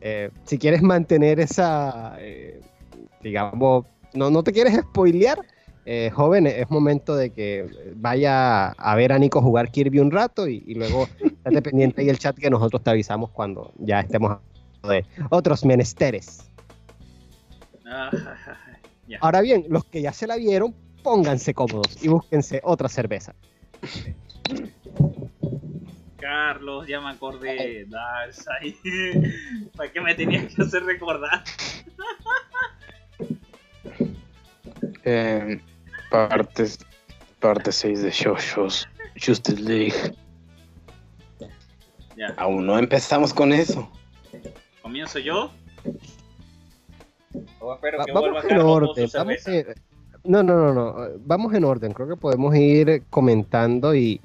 eh, 0.00 0.30
si 0.44 0.58
quieres 0.58 0.82
mantener 0.82 1.40
esa, 1.40 2.16
digamos, 3.22 3.86
no, 4.14 4.30
no 4.30 4.42
te 4.42 4.52
quieres 4.52 4.74
spoilear, 4.74 5.40
eh, 5.86 6.10
joven, 6.12 6.46
es 6.46 6.70
momento 6.70 7.16
de 7.16 7.30
que 7.30 7.92
vaya 7.96 8.68
a 8.68 8.94
ver 8.94 9.12
a 9.12 9.18
Nico 9.18 9.40
jugar 9.40 9.70
Kirby 9.70 9.98
un 9.98 10.10
rato 10.10 10.46
y, 10.46 10.62
y 10.66 10.74
luego 10.74 11.08
estate 11.20 11.62
pendiente 11.62 12.02
ahí 12.02 12.08
el 12.08 12.18
chat 12.18 12.36
que 12.36 12.50
nosotros 12.50 12.82
te 12.82 12.90
avisamos 12.90 13.30
cuando 13.30 13.72
ya 13.78 14.00
estemos 14.00 14.32
hablando 14.32 14.88
de 14.88 15.04
otros 15.30 15.64
menesteres. 15.64 16.50
Ah. 17.86 18.10
Ahora 19.20 19.40
bien, 19.40 19.64
los 19.68 19.84
que 19.84 20.02
ya 20.02 20.12
se 20.12 20.26
la 20.28 20.36
vieron, 20.36 20.74
pónganse 21.02 21.52
cómodos 21.52 22.02
y 22.02 22.08
búsquense 22.08 22.60
otra 22.62 22.88
cerveza. 22.88 23.34
Carlos, 26.18 26.86
ya 26.86 27.00
me 27.00 27.10
acordé. 27.10 27.86
Darkseid. 27.86 28.74
¿Para 29.76 29.90
qué 29.90 30.00
me 30.00 30.14
tenías 30.14 30.54
que 30.54 30.62
hacer 30.62 30.84
recordar? 30.84 31.42
Eh, 35.02 35.58
partes, 36.10 36.78
parte 37.40 37.72
6 37.72 38.02
de 38.02 38.10
JoJo's 38.12 38.88
Justice 39.24 39.60
League. 39.60 39.94
Ya, 42.16 42.34
Aún 42.36 42.66
no 42.66 42.78
empezamos 42.78 43.32
con 43.32 43.52
eso. 43.52 43.88
comienzo 44.82 45.18
yo. 45.18 45.50
O 47.60 47.74
espero 47.74 47.98
Va- 47.98 48.04
que 48.04 48.12
vuelva 48.12 48.42
vamos 48.42 48.50
en 48.50 48.58
orden. 48.58 49.08
vamos 49.14 49.36
no, 50.24 50.42
no, 50.42 50.54
no, 50.54 50.74
no. 50.74 50.96
Vamos 51.24 51.54
en 51.54 51.64
orden. 51.64 51.92
Creo 51.92 52.08
que 52.08 52.16
podemos 52.16 52.54
ir 52.54 53.04
comentando 53.08 53.94
y, 53.94 54.20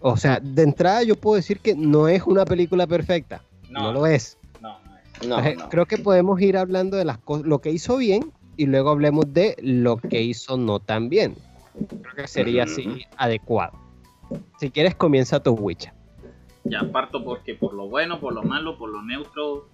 o 0.00 0.16
sea, 0.16 0.38
de 0.40 0.62
entrada 0.62 1.02
yo 1.02 1.16
puedo 1.16 1.36
decir 1.36 1.58
que 1.58 1.74
no 1.74 2.06
es 2.06 2.22
una 2.22 2.44
película 2.44 2.86
perfecta. 2.86 3.42
No, 3.68 3.84
No, 3.84 3.92
lo 3.92 4.06
es. 4.06 4.38
no, 4.60 4.78
no 4.84 4.96
es. 4.96 5.26
No, 5.26 5.36
Entonces, 5.38 5.56
no. 5.58 5.68
Creo 5.70 5.86
que 5.86 5.98
podemos 5.98 6.40
ir 6.40 6.56
hablando 6.56 6.96
de 6.96 7.04
las 7.04 7.18
cosas, 7.18 7.46
lo 7.46 7.60
que 7.60 7.70
hizo 7.70 7.96
bien 7.96 8.32
y 8.56 8.66
luego 8.66 8.90
hablemos 8.90 9.32
de 9.32 9.56
lo 9.60 9.96
que 9.96 10.22
hizo 10.22 10.56
no 10.56 10.80
tan 10.80 11.08
bien. 11.08 11.36
Creo 11.88 12.14
que 12.14 12.28
sería 12.28 12.64
así 12.64 13.04
adecuado. 13.16 13.78
Si 14.58 14.70
quieres, 14.70 14.94
comienza 14.94 15.42
tu 15.42 15.52
Witcher. 15.52 15.92
Ya 16.64 16.80
parto 16.92 17.24
porque 17.24 17.54
por 17.54 17.72
lo 17.74 17.88
bueno, 17.88 18.20
por 18.20 18.34
lo 18.34 18.42
malo, 18.42 18.76
por 18.76 18.90
lo 18.90 19.02
neutro. 19.02 19.68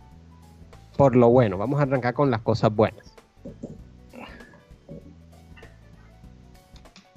Por 0.96 1.16
lo 1.16 1.28
bueno, 1.30 1.58
vamos 1.58 1.80
a 1.80 1.82
arrancar 1.82 2.14
con 2.14 2.30
las 2.30 2.40
cosas 2.42 2.74
buenas. 2.74 3.14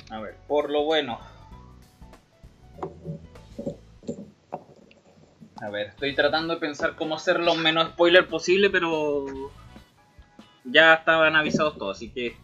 A 0.09 0.19
ver, 0.19 0.35
por 0.47 0.69
lo 0.71 0.83
bueno. 0.83 1.19
A 5.61 5.69
ver, 5.69 5.87
estoy 5.87 6.15
tratando 6.15 6.55
de 6.55 6.59
pensar 6.59 6.95
cómo 6.95 7.15
hacer 7.15 7.39
lo 7.39 7.53
menos 7.55 7.89
spoiler 7.89 8.27
posible, 8.27 8.69
pero. 8.69 9.25
Ya 10.63 10.95
estaban 10.95 11.35
avisados 11.35 11.77
todos, 11.77 11.97
así 11.97 12.09
que. 12.09 12.35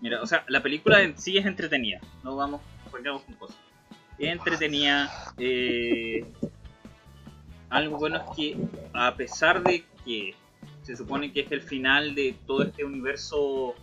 Mira, 0.00 0.22
o 0.22 0.26
sea, 0.26 0.44
la 0.48 0.62
película 0.62 1.02
en 1.02 1.18
sí 1.18 1.36
es 1.36 1.46
entretenida. 1.46 2.00
No 2.22 2.36
vamos, 2.36 2.60
vamos 2.92 3.22
con 3.22 3.34
cosas. 3.34 3.56
Es 4.18 4.32
entretenida. 4.32 5.10
eh, 5.38 6.24
algo 7.70 7.98
bueno 7.98 8.16
es 8.16 8.36
que, 8.36 8.56
a 8.94 9.14
pesar 9.14 9.62
de 9.62 9.84
que 10.04 10.34
se 10.82 10.96
supone 10.96 11.32
que 11.32 11.40
es 11.40 11.52
el 11.52 11.60
final 11.60 12.14
de 12.14 12.34
todo 12.46 12.62
este 12.62 12.84
universo 12.84 13.74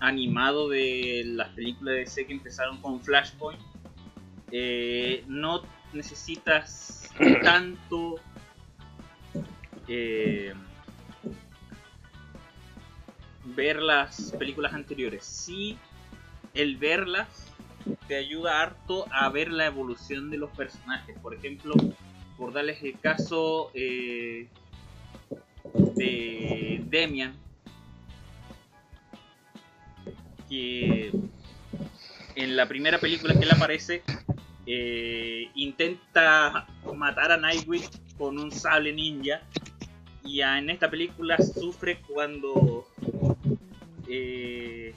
animado 0.00 0.68
de 0.68 1.22
las 1.26 1.50
películas 1.50 1.94
de 1.94 2.00
DC 2.00 2.26
que 2.26 2.32
empezaron 2.32 2.80
con 2.80 3.00
Flashpoint, 3.00 3.60
eh, 4.50 5.24
no 5.26 5.62
necesitas 5.92 7.10
tanto 7.42 8.16
eh, 9.88 10.54
ver 13.44 13.80
las 13.80 14.32
películas 14.32 14.72
anteriores. 14.72 15.24
Sí, 15.24 15.76
el 16.54 16.76
verlas 16.76 17.52
te 18.08 18.16
ayuda 18.16 18.62
harto 18.62 19.06
a 19.12 19.28
ver 19.28 19.50
la 19.50 19.66
evolución 19.66 20.30
de 20.30 20.38
los 20.38 20.50
personajes. 20.50 21.18
Por 21.20 21.34
ejemplo, 21.34 21.74
por 22.36 22.52
darles 22.52 22.82
el 22.82 22.98
caso 22.98 23.70
eh, 23.74 24.48
de 25.94 26.82
Demian, 26.86 27.34
que 30.48 31.12
en 32.36 32.56
la 32.56 32.66
primera 32.66 32.98
película 32.98 33.34
que 33.34 33.40
él 33.40 33.50
aparece 33.52 34.02
eh, 34.66 35.50
intenta 35.54 36.66
matar 36.96 37.32
a 37.32 37.36
Nightwing 37.36 37.84
con 38.16 38.38
un 38.38 38.50
sable 38.50 38.92
ninja 38.92 39.42
y 40.24 40.40
en 40.40 40.70
esta 40.70 40.90
película 40.90 41.36
sufre 41.38 42.00
cuando 42.08 42.86
eh, 44.08 44.94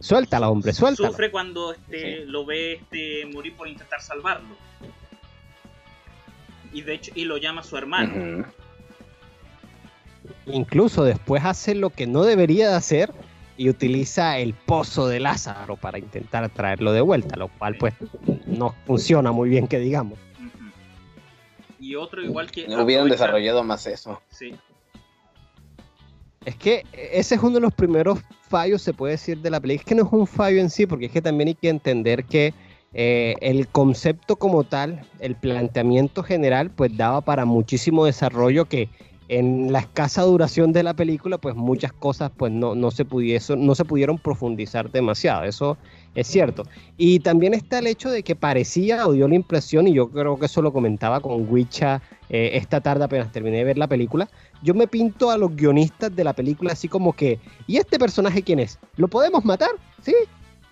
Suéltala, 0.00 0.48
hombre, 0.48 0.72
suéltala. 0.72 1.10
sufre 1.10 1.30
cuando 1.30 1.72
este, 1.72 2.24
lo 2.24 2.46
ve 2.46 2.74
este, 2.74 3.26
morir 3.26 3.54
por 3.54 3.68
intentar 3.68 4.00
salvarlo 4.00 4.56
y 6.72 6.82
de 6.82 6.94
hecho 6.94 7.12
y 7.14 7.24
lo 7.24 7.36
llama 7.36 7.62
su 7.62 7.76
hermano. 7.76 8.46
Incluso 10.46 11.04
después 11.04 11.44
hace 11.44 11.74
lo 11.74 11.90
que 11.90 12.06
no 12.06 12.22
debería 12.22 12.70
de 12.70 12.76
hacer 12.76 13.12
y 13.58 13.68
utiliza 13.68 14.38
el 14.38 14.54
pozo 14.54 15.06
de 15.06 15.20
Lázaro 15.20 15.76
para 15.76 15.98
intentar 15.98 16.48
traerlo 16.48 16.92
de 16.92 17.02
vuelta, 17.02 17.36
lo 17.36 17.48
cual 17.48 17.76
pues 17.76 17.92
no 18.46 18.74
funciona 18.86 19.32
muy 19.32 19.50
bien 19.50 19.68
que 19.68 19.78
digamos. 19.78 20.18
Y 21.78 21.94
otro 21.96 22.22
igual 22.22 22.50
que 22.50 22.64
Hubieran 22.64 22.80
aprovecha- 22.80 23.04
desarrollado 23.10 23.64
más 23.64 23.86
eso. 23.86 24.22
sí, 24.30 24.54
Es 26.46 26.56
que 26.56 26.86
ese 26.94 27.34
es 27.34 27.42
uno 27.42 27.56
de 27.56 27.60
los 27.60 27.74
primeros 27.74 28.18
fallos, 28.48 28.80
se 28.80 28.94
puede 28.94 29.12
decir, 29.12 29.38
de 29.42 29.50
la 29.50 29.60
película. 29.60 29.82
Es 29.82 29.86
que 29.86 29.94
no 29.94 30.06
es 30.06 30.12
un 30.12 30.26
fallo 30.26 30.58
en 30.58 30.70
sí, 30.70 30.86
porque 30.86 31.06
es 31.06 31.12
que 31.12 31.20
también 31.20 31.48
hay 31.48 31.54
que 31.54 31.68
entender 31.68 32.24
que 32.24 32.54
eh, 32.94 33.34
el 33.42 33.68
concepto 33.68 34.36
como 34.36 34.64
tal, 34.64 35.06
el 35.18 35.36
planteamiento 35.36 36.22
general, 36.22 36.70
pues 36.70 36.96
daba 36.96 37.20
para 37.20 37.44
muchísimo 37.44 38.06
desarrollo 38.06 38.64
que 38.64 38.88
en 39.32 39.70
la 39.72 39.78
escasa 39.78 40.22
duración 40.22 40.72
de 40.72 40.82
la 40.82 40.94
película, 40.94 41.38
pues 41.38 41.54
muchas 41.54 41.92
cosas 41.92 42.32
pues 42.36 42.50
no, 42.52 42.74
no, 42.74 42.90
se, 42.90 43.06
pudiese- 43.06 43.56
no 43.56 43.76
se 43.76 43.84
pudieron 43.84 44.18
profundizar 44.18 44.90
demasiado. 44.90 45.44
Eso 45.44 45.76
es 46.16 46.26
cierto. 46.26 46.64
Y 46.96 47.20
también 47.20 47.54
está 47.54 47.78
el 47.78 47.86
hecho 47.86 48.10
de 48.10 48.24
que 48.24 48.34
parecía 48.34 49.06
o 49.06 49.12
dio 49.12 49.28
la 49.28 49.36
impresión, 49.36 49.86
y 49.86 49.94
yo 49.94 50.08
creo 50.10 50.36
que 50.36 50.46
eso 50.46 50.62
lo 50.62 50.72
comentaba 50.72 51.20
con 51.20 51.46
Wicha 51.48 52.02
eh, 52.28 52.50
esta 52.54 52.80
tarde 52.80 53.04
apenas 53.04 53.30
terminé 53.30 53.58
de 53.58 53.64
ver 53.64 53.78
la 53.78 53.86
película, 53.86 54.28
yo 54.64 54.74
me 54.74 54.88
pinto 54.88 55.30
a 55.30 55.38
los 55.38 55.54
guionistas 55.54 56.14
de 56.14 56.24
la 56.24 56.32
película 56.32 56.72
así 56.72 56.88
como 56.88 57.12
que, 57.12 57.38
¿y 57.68 57.76
este 57.76 57.98
personaje 58.00 58.42
quién 58.42 58.58
es? 58.58 58.78
¿Lo 58.96 59.06
podemos 59.06 59.44
matar? 59.44 59.70
¿Sí? 60.02 60.14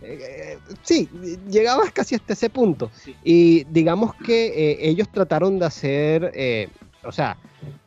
Eh, 0.03 0.19
eh, 0.21 0.59
sí, 0.83 1.09
llegabas 1.49 1.93
casi 1.93 2.17
hasta 2.17 2.33
ese 2.33 2.51
punto. 2.51 2.91
sí. 3.05 3.15
Y 3.25 3.65
digamos 3.71 4.15
que 4.15 4.79
ellos 4.81 5.09
trataron 5.13 5.59
de 5.61 5.67
hacer, 5.67 6.33
o 7.05 7.13
sea, 7.13 7.37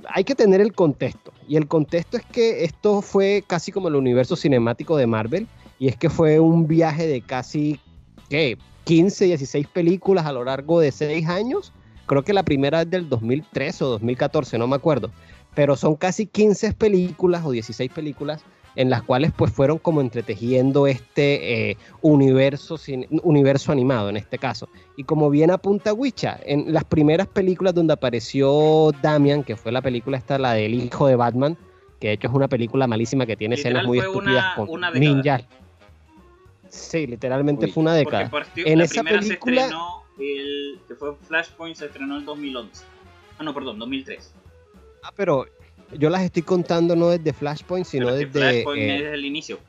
hay 0.10 0.24
que 0.24 0.36
tener 0.36 0.62
el 0.62 0.74
contexto. 0.74 1.34
Y 1.48 1.58
el 1.58 1.68
contexto 1.68 2.18
es 2.18 2.26
que 2.26 2.64
esto 2.64 3.02
fue 3.02 3.44
casi 3.46 3.72
como 3.72 3.88
el 3.88 3.96
universo 3.96 4.36
cinemático 4.36 4.98
de 4.98 5.08
Marvel. 5.08 5.48
Y 5.80 5.88
es 5.88 5.98
que 5.98 6.10
fue 6.10 6.40
un 6.40 6.68
viaje 6.68 7.08
de 7.08 7.22
casi, 7.22 7.80
¿qué? 8.30 8.58
15, 8.86 9.26
16 9.26 9.68
películas 9.68 10.26
a 10.26 10.32
lo 10.32 10.44
largo 10.44 10.80
de 10.80 10.92
6 10.92 11.28
años. 11.28 11.74
Creo 12.06 12.24
que 12.24 12.34
la 12.34 12.44
primera 12.44 12.82
es 12.82 12.90
del 12.90 13.10
2013 13.10 13.84
o 13.84 13.88
2014, 13.90 14.58
no 14.58 14.68
me 14.68 14.76
acuerdo. 14.76 15.12
Pero 15.56 15.76
son 15.76 15.96
casi 15.96 16.26
15 16.28 16.74
películas 16.74 17.44
o 17.46 17.52
16 17.52 17.92
películas 17.92 18.44
en 18.76 18.90
las 18.90 19.04
cuales 19.04 19.32
pues 19.36 19.52
fueron 19.52 19.78
como 19.80 20.02
entretejiendo 20.02 20.88
este 20.88 21.72
eh, 21.72 21.78
universo, 22.02 22.78
cine- 22.78 23.08
universo 23.24 23.72
animado 23.72 24.10
en 24.10 24.18
este 24.18 24.38
caso. 24.38 24.70
Y 24.96 25.04
como 25.04 25.30
bien 25.30 25.52
apunta 25.52 25.94
Wicha, 25.94 26.40
en 26.44 26.72
las 26.74 26.84
primeras 26.86 27.28
películas 27.28 27.74
donde 27.74 27.94
apareció 27.94 28.92
Damian, 29.02 29.44
que 29.44 29.56
fue 29.56 29.72
la 29.72 29.82
película 29.82 30.18
esta, 30.18 30.38
la 30.38 30.54
del 30.54 30.74
hijo 30.74 31.08
de 31.08 31.16
Batman, 31.16 31.58
que 32.00 32.08
de 32.08 32.14
hecho 32.14 32.28
es 32.28 32.34
una 32.34 32.48
película 32.48 32.88
malísima 32.88 33.26
que 33.26 33.36
tiene 33.36 33.56
Literal 33.58 33.78
escenas 33.84 33.88
muy 33.88 34.00
estúpidas 34.00 34.46
una- 34.46 34.56
con 34.56 34.70
una 34.70 34.92
ninjas. 34.92 35.44
Sí, 36.70 37.06
literalmente 37.06 37.66
Uy, 37.66 37.72
fue 37.72 37.82
una 37.82 37.94
década. 37.94 38.30
partió- 38.30 38.66
En 38.66 38.78
la 38.80 38.86
esa 38.86 39.04
película- 39.04 39.22
se 39.28 39.34
estrenó, 39.68 40.04
el, 40.20 40.80
que 40.88 40.96
fue 40.96 41.16
Flashpoint, 41.16 41.76
se 41.76 41.86
estrenó 41.88 42.18
en 42.18 42.26
2011. 42.26 42.86
Ah, 43.38 43.44
no, 43.44 43.54
perdón, 43.54 43.78
2003. 43.80 44.34
Ah, 45.04 45.12
pero 45.16 45.46
yo 45.98 46.10
las 46.10 46.24
estoy 46.24 46.42
contando 46.42 46.96
no 46.96 47.10
desde 47.10 47.34
Flashpoint, 47.34 47.86
sino 47.86 48.08
Pero 48.08 48.18
desde... 48.18 48.32
Flashpoint 48.32 48.82
eh, 48.82 48.96
es 49.08 49.14
el 49.14 49.26
inicio. 49.26 49.60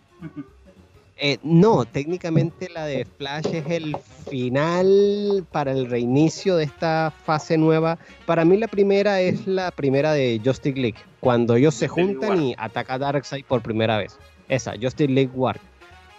Eh, 1.24 1.38
no, 1.44 1.84
técnicamente 1.84 2.68
la 2.68 2.84
de 2.84 3.04
Flash 3.04 3.46
es 3.52 3.64
el 3.70 3.96
final 4.28 5.46
para 5.52 5.70
el 5.70 5.88
reinicio 5.88 6.56
de 6.56 6.64
esta 6.64 7.12
fase 7.24 7.56
nueva. 7.56 7.98
Para 8.26 8.44
mí 8.44 8.56
la 8.56 8.66
primera 8.66 9.20
es 9.20 9.46
la 9.46 9.70
primera 9.70 10.12
de 10.12 10.40
Justice 10.44 10.78
League, 10.78 10.98
cuando 11.20 11.54
ellos 11.54 11.74
se 11.74 11.86
juntan 11.86 12.42
y 12.42 12.54
ataca 12.58 12.94
a 12.94 12.98
Darkseid 12.98 13.44
por 13.44 13.62
primera 13.62 13.98
vez. 13.98 14.18
Esa, 14.48 14.72
Justice 14.72 15.12
League 15.12 15.30
War. 15.34 15.60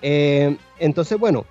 Eh, 0.02 0.56
entonces, 0.80 1.20
bueno, 1.20 1.46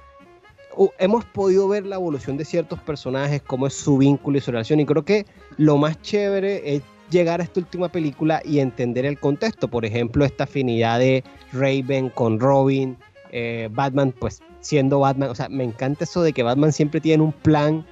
hemos 0.98 1.24
podido 1.26 1.68
ver 1.68 1.84
la 1.84 1.96
evolución 1.96 2.36
de 2.36 2.44
ciertos 2.44 2.80
personajes, 2.80 3.42
cómo 3.42 3.66
es 3.66 3.74
su 3.74 3.98
vínculo 3.98 4.38
y 4.38 4.40
su 4.40 4.50
relación, 4.50 4.80
y 4.80 4.86
creo 4.86 5.04
que 5.04 5.26
lo 5.58 5.76
más 5.76 6.00
chévere 6.00 6.76
es 6.76 6.82
llegar 7.12 7.40
a 7.40 7.44
esta 7.44 7.60
última 7.60 7.88
película 7.90 8.42
y 8.44 8.58
entender 8.58 9.04
el 9.06 9.18
contexto. 9.20 9.68
Por 9.68 9.84
ejemplo, 9.84 10.24
esta 10.24 10.44
afinidad 10.44 10.98
de 10.98 11.22
Raven 11.52 12.08
con 12.08 12.40
Robin, 12.40 12.96
eh, 13.30 13.68
Batman, 13.70 14.12
pues 14.18 14.42
siendo 14.60 14.98
Batman, 15.00 15.28
o 15.30 15.34
sea, 15.34 15.48
me 15.48 15.64
encanta 15.64 16.04
eso 16.04 16.22
de 16.22 16.32
que 16.32 16.42
Batman 16.42 16.72
siempre 16.72 17.00
tiene 17.00 17.22
un 17.22 17.32
plan. 17.32 17.86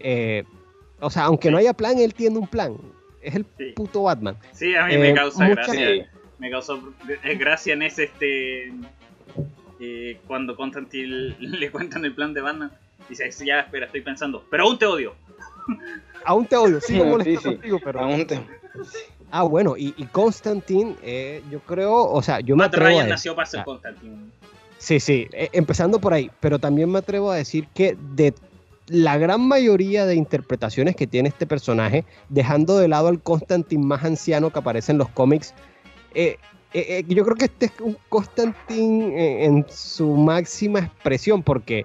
eh, 0.00 0.44
o 1.00 1.10
sea, 1.10 1.24
aunque 1.24 1.50
no 1.50 1.58
haya 1.58 1.72
plan, 1.72 1.98
él 1.98 2.12
tiene 2.14 2.38
un 2.38 2.46
plan. 2.46 2.76
Es 3.22 3.34
el 3.34 3.44
Sí. 3.56 3.72
puto 3.74 4.02
Batman. 4.04 4.36
Sí, 4.52 4.74
a 4.76 4.86
mí 4.86 4.94
Eh, 4.94 4.98
me 4.98 5.14
causa 5.14 5.44
muchas- 5.44 5.66
gracia. 5.66 6.10
Me 6.38 6.50
causó 6.50 6.92
eh, 7.24 7.34
gracia 7.36 7.72
en 7.74 7.82
ese 7.82 8.04
este 8.04 8.72
eh, 9.80 10.18
cuando 10.26 10.54
Constantine 10.56 11.34
le 11.40 11.70
cuentan 11.70 12.04
el 12.04 12.14
plan 12.14 12.32
de 12.34 12.40
Batman. 12.40 12.70
Dice, 13.08 13.30
"Sí, 13.32 13.46
ya, 13.46 13.60
espera, 13.60 13.86
estoy 13.86 14.00
pensando. 14.02 14.44
Pero 14.50 14.64
aún 14.64 14.78
te 14.78 14.86
odio. 14.86 15.14
Aún 16.24 16.46
te 16.46 16.56
odio, 16.56 16.80
sigo 16.80 17.04
Sí, 17.04 17.10
molesto 17.10 17.40
sí. 17.40 17.48
contigo, 17.48 17.80
pero. 17.82 18.00
Aún 18.00 18.26
te- 18.26 18.40
Ah, 19.30 19.42
bueno, 19.42 19.76
y, 19.76 19.94
y 19.98 20.04
Constantine, 20.06 20.96
eh, 21.02 21.42
yo 21.50 21.60
creo, 21.60 21.94
o 22.10 22.22
sea, 22.22 22.40
yo 22.40 22.56
me 22.56 22.64
atrevo 22.64 22.86
a 22.86 22.88
Ryan 22.88 23.06
decir- 23.06 23.10
nació 23.10 23.34
para 23.36 23.46
ser 23.46 23.60
ah. 23.60 23.64
Constantine. 23.64 24.16
Sí, 24.78 25.00
sí, 25.00 25.26
eh, 25.32 25.48
empezando 25.52 25.98
por 26.00 26.14
ahí, 26.14 26.30
pero 26.40 26.58
también 26.58 26.90
me 26.90 27.00
atrevo 27.00 27.30
a 27.30 27.36
decir 27.36 27.66
que 27.74 27.96
de 28.14 28.32
la 28.86 29.18
gran 29.18 29.46
mayoría 29.46 30.06
de 30.06 30.14
interpretaciones 30.14 30.96
que 30.96 31.06
tiene 31.06 31.28
este 31.28 31.46
personaje, 31.46 32.04
dejando 32.30 32.78
de 32.78 32.88
lado 32.88 33.08
al 33.08 33.20
Constantine 33.22 33.84
más 33.84 34.02
anciano 34.04 34.50
que 34.50 34.60
aparece 34.60 34.92
en 34.92 34.98
los 34.98 35.08
cómics, 35.10 35.52
eh, 36.14 36.38
eh, 36.72 36.86
eh, 36.88 37.04
yo 37.08 37.24
creo 37.24 37.36
que 37.36 37.46
este 37.46 37.66
es 37.66 37.72
un 37.80 37.98
Constantine 38.08 39.14
eh, 39.14 39.44
en 39.44 39.66
su 39.68 40.06
máxima 40.14 40.78
expresión, 40.78 41.42
porque 41.42 41.84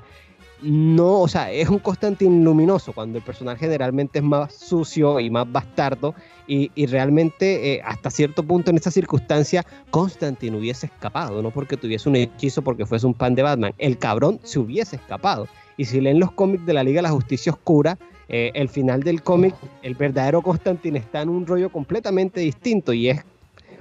no, 0.64 1.22
o 1.22 1.28
sea, 1.28 1.52
es 1.52 1.70
un 1.70 1.80
Constantine 1.80 2.44
luminoso, 2.44 2.94
cuando 2.94 3.18
el 3.18 3.24
personaje 3.24 3.60
generalmente 3.60 4.20
es 4.20 4.26
más 4.26 4.54
sucio 4.54 5.20
y 5.20 5.30
más 5.30 5.52
bastardo, 5.52 6.16
y, 6.48 6.72
y 6.76 6.86
realmente 6.86 7.74
eh, 7.74 7.82
hasta 7.84 8.10
cierto 8.10 8.44
punto 8.44 8.72
en 8.72 8.78
esta 8.78 8.92
circunstancia 8.92 9.66
Constantine 9.92 10.58
hubiese 10.58 10.88
escapado, 10.88 11.42
no 11.42 11.52
porque 11.52 11.78
tuviese 11.78 12.10
un 12.10 12.16
hechizo, 12.16 12.62
porque 12.62 12.86
fuese 12.86 13.06
un 13.06 13.14
pan 13.14 13.36
de 13.36 13.44
Batman, 13.44 13.74
el 13.78 13.98
cabrón 13.98 14.40
se 14.44 14.60
hubiese 14.60 14.96
escapado. 14.96 15.48
Y 15.76 15.86
si 15.86 16.00
leen 16.00 16.20
los 16.20 16.32
cómics 16.32 16.66
de 16.66 16.74
la 16.74 16.84
Liga 16.84 17.00
de 17.00 17.04
la 17.04 17.12
Justicia 17.12 17.52
Oscura, 17.52 17.98
eh, 18.30 18.52
el 18.54 18.70
final 18.70 19.04
del 19.04 19.22
cómic, 19.22 19.54
el 19.82 19.96
verdadero 19.96 20.42
Constantine 20.42 20.98
está 20.98 21.22
en 21.22 21.30
un 21.30 21.46
rollo 21.46 21.72
completamente 21.72 22.40
distinto 22.40 22.94
y 22.94 23.10
es 23.10 23.24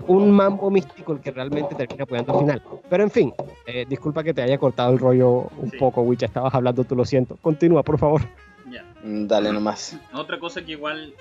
un 0.07 0.31
mambo 0.31 0.71
místico 0.71 1.13
el 1.13 1.21
que 1.21 1.31
realmente 1.31 1.75
termina 1.75 2.05
apoyando 2.05 2.33
al 2.33 2.39
final. 2.41 2.63
Pero 2.91 3.03
en 3.03 3.11
fin, 3.11 3.33
eh, 3.67 3.85
disculpa 3.89 4.23
que 4.23 4.35
te 4.35 4.43
haya 4.43 4.59
cortado 4.59 4.93
el 4.93 4.99
rollo 4.99 5.49
un 5.59 5.71
Sí. 5.71 5.77
poco, 5.79 6.03
Wicha, 6.03 6.27
estabas 6.27 6.55
hablando, 6.55 6.85
tú 6.85 6.97
lo 6.97 7.05
siento. 7.05 7.37
Continúa, 7.43 7.83
por 7.83 7.99
favor. 7.99 8.23
Ya. 8.71 8.85
Mm, 9.03 9.27
Dale 9.27 9.53
nomás. 9.53 9.99
Otra 10.13 10.39
cosa 10.39 10.65
que 10.65 10.73
igual 10.73 11.15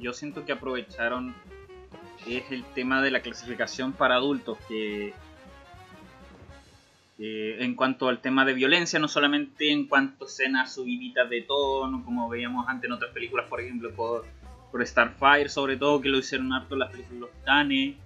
yo 0.00 0.12
siento 0.12 0.44
que 0.44 0.52
aprovecharon 0.52 1.34
es 2.26 2.44
el 2.50 2.62
tema 2.74 3.02
de 3.02 3.10
la 3.10 3.20
clasificación 3.20 3.92
para 3.92 4.14
adultos, 4.14 4.56
que 4.68 5.12
eh, 7.18 7.56
en 7.60 7.74
cuanto 7.74 8.08
al 8.08 8.20
tema 8.20 8.44
de 8.44 8.54
violencia, 8.54 8.98
no 8.98 9.06
solamente 9.08 9.70
en 9.70 9.86
cuanto 9.86 10.24
a 10.24 10.28
escenas 10.28 10.74
subiditas 10.74 11.28
de 11.28 11.42
tono, 11.42 12.04
como 12.04 12.28
veíamos 12.28 12.66
antes 12.68 12.88
en 12.88 12.92
otras 12.92 13.12
películas, 13.12 13.46
por 13.48 13.60
ejemplo, 13.60 13.90
por, 13.94 14.24
por 14.70 14.84
Starfire, 14.86 15.48
sobre 15.48 15.76
todo, 15.76 16.00
que 16.00 16.08
lo 16.08 16.18
hicieron 16.18 16.52
harto 16.52 16.74
en 16.74 16.80
las 16.80 16.90
películas 16.90 17.20
Los 17.20 17.30
Titanes, 17.32 17.96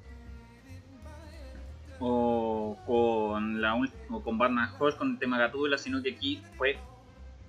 o 1.99 2.76
con, 2.86 3.61
la, 3.61 3.74
o 4.11 4.22
con 4.22 4.38
Batman 4.38 4.70
Horse 4.78 4.99
con 4.99 5.12
el 5.12 5.18
tema 5.18 5.38
Gatúbela, 5.38 5.78
sino 5.78 6.03
que 6.03 6.12
aquí 6.12 6.42
fue 6.57 6.78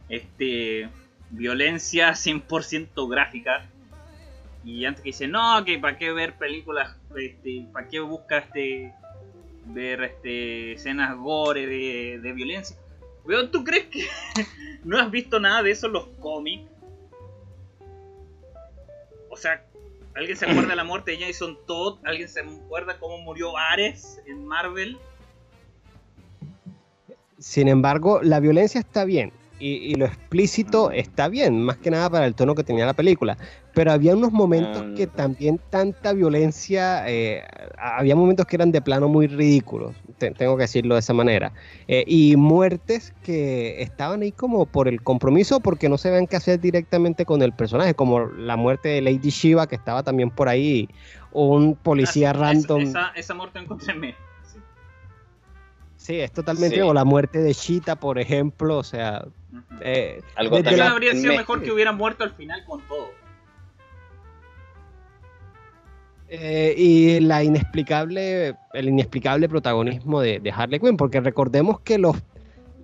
este 0.10 0.89
violencia 1.30 2.12
100% 2.12 3.10
gráfica. 3.10 3.66
Y 4.64 4.86
antes 4.86 5.02
que 5.02 5.10
dice, 5.10 5.28
no, 5.28 5.64
que 5.66 5.80
para 5.80 5.98
qué 5.98 6.12
ver 6.12 6.38
películas, 6.38 6.95
este, 7.16 7.66
para 7.72 7.88
qué 7.88 8.00
busca 8.00 8.39
este 8.39 8.93
ver 9.66 10.04
este 10.04 10.74
escenas 10.74 11.18
gore 11.18 11.68
de, 11.68 12.20
de 12.22 12.32
violencia. 12.34 12.78
¿tú 13.52 13.64
crees 13.64 13.88
que 13.88 14.08
no 14.84 14.98
has 14.98 15.12
visto 15.12 15.39
nada 15.39 15.62
de 15.62 15.72
eso 15.72 15.88
en 15.88 15.93
los 15.93 16.08
cómics? 16.20 16.70
O 19.30 19.36
sea, 19.36 19.66
¿alguien 20.18 20.36
se 20.36 20.45
acuerda 20.45 20.70
de 20.70 20.76
la 20.76 20.84
muerte 20.84 21.11
de 21.11 21.26
Jason 21.26 21.57
Todd? 21.68 21.99
¿Alguien 22.03 22.28
se 22.28 22.41
acuerda 22.41 22.97
cómo 22.99 23.20
murió 23.20 23.55
Ares 23.55 24.22
en 24.26 24.45
Marvel? 24.45 24.97
Sin 27.38 27.68
embargo, 27.68 28.22
la 28.24 28.39
violencia 28.39 28.80
está 28.80 29.05
bien 29.05 29.32
y, 29.60 29.95
lo 29.95 30.05
explícito 30.05 30.91
está 30.91 31.28
bien, 31.28 31.64
más 31.64 31.78
que 31.78 31.89
nada 31.91 32.10
para 32.10 32.26
el 32.26 32.36
tono 32.36 32.55
que 32.55 32.64
tenía 32.64 32.86
la 32.86 32.93
película. 32.93 33.38
Pero 33.74 33.91
había 33.91 34.16
unos 34.16 34.32
momentos 34.32 34.84
que 34.95 35.03
ah. 35.03 35.16
también 35.16 35.60
tanta 35.70 36.14
violencia, 36.14 37.08
eh, 37.08 37.43
había 37.78 38.16
momentos 38.16 38.45
que 38.45 38.55
eran 38.55 38.72
de 38.72 38.82
plano 38.82 39.08
muy 39.08 39.28
ridículos, 39.28 39.95
tengo 40.18 40.58
que 40.58 40.64
decirlo 40.64 40.95
de 40.95 40.99
esa 40.99 41.14
manera. 41.14 41.51
Eh, 41.88 42.03
y 42.08 42.36
muertes 42.36 43.14
que 43.24 43.82
estaban 43.82 44.22
ahí 44.22 44.32
como 44.32 44.66
por 44.66 44.88
el 44.88 45.01
compromiso, 45.01 45.60
porque 45.60 45.89
no 45.89 45.97
se 45.97 46.10
ven 46.10 46.28
qué 46.28 46.38
hacer 46.38 46.60
directamente 46.60 47.26
con 47.26 47.41
el 47.41 47.53
personaje, 47.53 47.93
como 47.93 48.26
la 48.26 48.58
muerte 48.58 48.89
de 48.89 49.01
Lady 49.01 49.30
Shiva, 49.30 49.68
que 49.68 49.76
estaba 49.76 50.03
también 50.03 50.32
por 50.32 50.49
ahí, 50.49 50.89
o 51.32 51.55
un 51.55 51.76
policía 51.76 52.32
ah, 52.32 52.34
random. 52.34 52.82
Esa, 52.82 53.12
esa, 53.16 53.34
muerte 53.34 53.60
encontré 53.60 53.93
Sí, 56.08 56.22
es 56.22 56.32
totalmente. 56.32 56.82
O 56.84 56.93
la 56.93 57.03
muerte 57.03 57.39
de 57.39 57.53
Cheetah, 57.53 57.97
por 57.97 58.18
ejemplo. 58.18 58.78
O 58.78 58.84
sea. 58.84 59.26
Eh, 59.82 60.22
Algo 60.36 60.62
también 60.62 60.82
habría 60.82 61.14
sido 61.14 61.34
mejor 61.36 61.62
que 61.62 61.72
hubieran 61.72 61.97
muerto 61.97 62.24
al 62.24 62.32
final 62.32 62.64
con 62.66 62.82
todo. 62.88 63.12
Eh, 66.30 66.74
y 66.78 67.20
la 67.22 67.43
inexplicable, 67.43 68.53
el 68.74 68.89
inexplicable 68.89 69.47
protagonismo 69.47 70.20
de, 70.20 70.53
Harley 70.53 70.80
Quinn, 70.80 70.97
porque 70.97 71.22
recordemos 71.22 71.80
que 71.82 71.97
los 71.97 72.18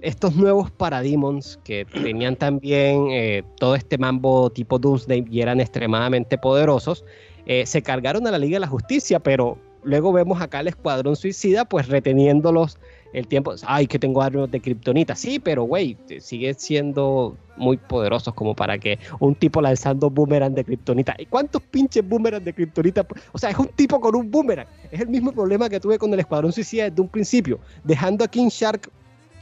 estos 0.02 0.36
nuevos 0.36 0.70
Parademons 0.70 1.60
que 1.64 1.86
tenían 2.04 2.36
también 2.36 3.08
eh, 3.12 3.44
todo 3.58 3.76
este 3.76 3.98
mambo 3.98 4.50
tipo 4.50 4.80
Doomsday 4.80 5.26
y 5.30 5.42
eran 5.42 5.60
extremadamente 5.60 6.38
poderosos, 6.38 7.04
eh, 7.46 7.66
se 7.66 7.82
cargaron 7.82 8.28
a 8.28 8.32
la 8.32 8.38
Liga 8.38 8.56
de 8.56 8.62
la 8.62 8.68
Justicia, 8.68 9.20
pero 9.20 9.58
luego 9.84 10.14
vemos 10.14 10.42
acá 10.42 10.62
el 10.62 10.70
Escuadrón 10.70 11.16
Suicida 11.16 11.66
pues 11.66 11.88
reteniéndolos 11.88 12.80
el 13.14 13.28
tiempo, 13.28 13.54
ay, 13.66 13.88
que 13.88 14.00
tengo 14.00 14.22
armas 14.22 14.52
de 14.52 14.60
kriptonita. 14.60 15.16
Sí, 15.16 15.40
pero 15.40 15.64
güey, 15.64 15.98
sigue 16.20 16.54
siendo 16.56 17.38
muy 17.56 17.78
poderosos 17.78 18.34
como 18.34 18.56
para 18.56 18.78
que 18.80 18.98
un 19.20 19.36
tipo 19.36 19.62
lanzando 19.62 20.10
boomerang 20.10 20.54
de 20.54 20.64
kriptonita. 20.64 21.16
¿Y 21.18 21.28
cuántos 21.28 21.62
pinches 21.62 22.08
boomerang 22.08 22.44
de 22.44 22.54
kriptonita? 22.54 23.06
O 23.32 23.38
sea, 23.38 23.52
es 23.52 23.58
un 23.58 23.68
tipo 23.68 24.00
con 24.02 24.16
un 24.16 24.30
boomerang. 24.30 24.68
Es 24.92 25.02
el 25.02 25.08
mismo 25.08 25.32
problema 25.32 25.70
que 25.70 25.80
tuve 25.80 25.98
con 25.98 26.12
el 26.14 26.20
Escuadrón 26.20 26.52
Suicida 26.52 26.90
desde 26.90 27.02
un 27.02 27.10
principio, 27.10 27.60
dejando 27.84 28.26
a 28.26 28.28
King 28.28 28.50
Shark, 28.50 28.90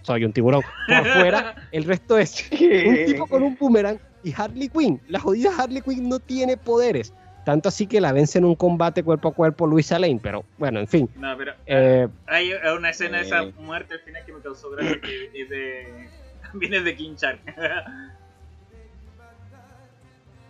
soy 0.04 0.26
un 0.26 0.34
tiburón, 0.34 0.64
por 0.88 1.06
fuera, 1.14 1.56
el 1.72 1.84
resto 1.84 2.18
es 2.18 2.50
un 2.52 3.06
tipo 3.06 3.28
con 3.28 3.44
un 3.44 3.56
boomerang 3.60 4.00
y 4.24 4.34
Harley 4.36 4.70
Quinn. 4.70 5.00
La 5.08 5.20
jodida 5.20 5.52
Harley 5.58 5.82
Quinn 5.82 6.10
no 6.10 6.20
tiene 6.20 6.58
poderes. 6.58 7.14
Tanto 7.44 7.70
así 7.70 7.88
que 7.88 8.00
la 8.00 8.14
vence 8.14 8.38
en 8.38 8.46
un 8.46 8.56
combate 8.56 9.04
cuerpo 9.04 9.30
a 9.30 9.34
cuerpo 9.34 9.66
Luisa 9.66 9.98
Lane, 9.98 10.20
pero 10.22 10.46
bueno, 10.58 10.80
en 10.80 10.88
fin. 10.88 11.10
No, 11.16 11.36
pero 11.38 11.54
eh, 11.66 12.08
hay 12.28 12.54
una 12.76 12.92
escena 12.92 13.18
de 13.18 13.24
esa 13.24 13.46
muerte 13.60 13.96
al 13.96 14.02
final 14.02 14.24
que 14.26 14.34
me 14.34 14.42
causó 14.42 14.70
gracia 14.72 15.02
que 15.02 15.32
es 15.34 15.50
de. 15.50 16.10
Viene 16.54 16.82
de 16.82 16.96
King 16.96 17.16
Shark. 17.16 17.40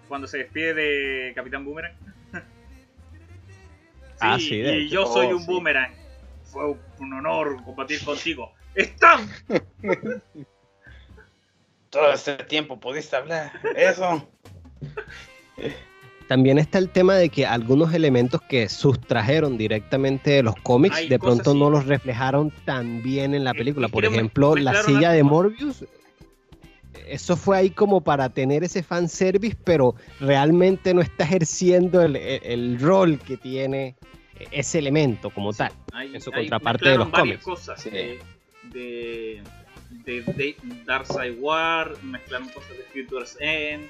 Cuando 0.07 0.27
se 0.27 0.39
despide 0.39 0.73
de 0.73 1.31
Capitán 1.33 1.63
Boomerang. 1.63 1.93
ah, 4.19 4.37
sí, 4.37 4.55
y 4.55 4.89
yo 4.89 5.05
soy 5.05 5.27
oh, 5.27 5.37
un 5.37 5.45
boomerang. 5.45 5.93
Fue 6.43 6.75
un 6.99 7.13
honor 7.13 7.63
combatir 7.63 8.03
contigo. 8.03 8.51
¡Están! 8.75 9.29
Todo 11.89 12.11
este 12.13 12.35
tiempo 12.43 12.77
pudiste 12.77 13.15
hablar. 13.15 13.51
Eso. 13.75 14.27
También 16.31 16.59
está 16.59 16.77
el 16.77 16.87
tema 16.87 17.15
de 17.15 17.27
que 17.27 17.45
algunos 17.45 17.93
elementos 17.93 18.41
que 18.43 18.69
sustrajeron 18.69 19.57
directamente 19.57 20.31
de 20.31 20.43
los 20.43 20.55
cómics 20.55 21.09
de 21.09 21.19
pronto 21.19 21.53
no 21.53 21.69
los 21.69 21.87
reflejaron 21.87 22.53
tan 22.63 23.03
bien 23.03 23.33
en 23.35 23.43
la 23.43 23.53
película. 23.53 23.89
Por 23.89 24.05
ejemplo, 24.05 24.55
la 24.55 24.81
silla 24.81 25.11
de 25.11 25.23
Morbius, 25.23 25.83
eso 27.05 27.35
fue 27.35 27.57
ahí 27.57 27.69
como 27.69 27.99
para 27.99 28.29
tener 28.29 28.63
ese 28.63 28.81
fanservice, 28.81 29.57
pero 29.65 29.95
realmente 30.21 30.93
no 30.93 31.01
está 31.01 31.25
ejerciendo 31.25 32.01
el, 32.01 32.79
rol 32.79 33.19
que 33.19 33.35
tiene 33.35 33.97
ese 34.51 34.79
elemento 34.79 35.31
como 35.31 35.51
tal, 35.51 35.73
en 36.13 36.21
su 36.21 36.31
contraparte 36.31 36.91
de 36.91 36.97
los 36.97 37.09
cómics. 37.09 37.43
Cosas, 37.43 37.83
de, 37.83 38.21
de, 38.71 39.43
de, 40.05 40.55
Darkseid 40.85 41.37
War, 41.41 41.91
mezclaron 42.03 42.47
cosas 42.47 42.69
de 42.69 43.03
Futures 43.03 43.35
End 43.41 43.89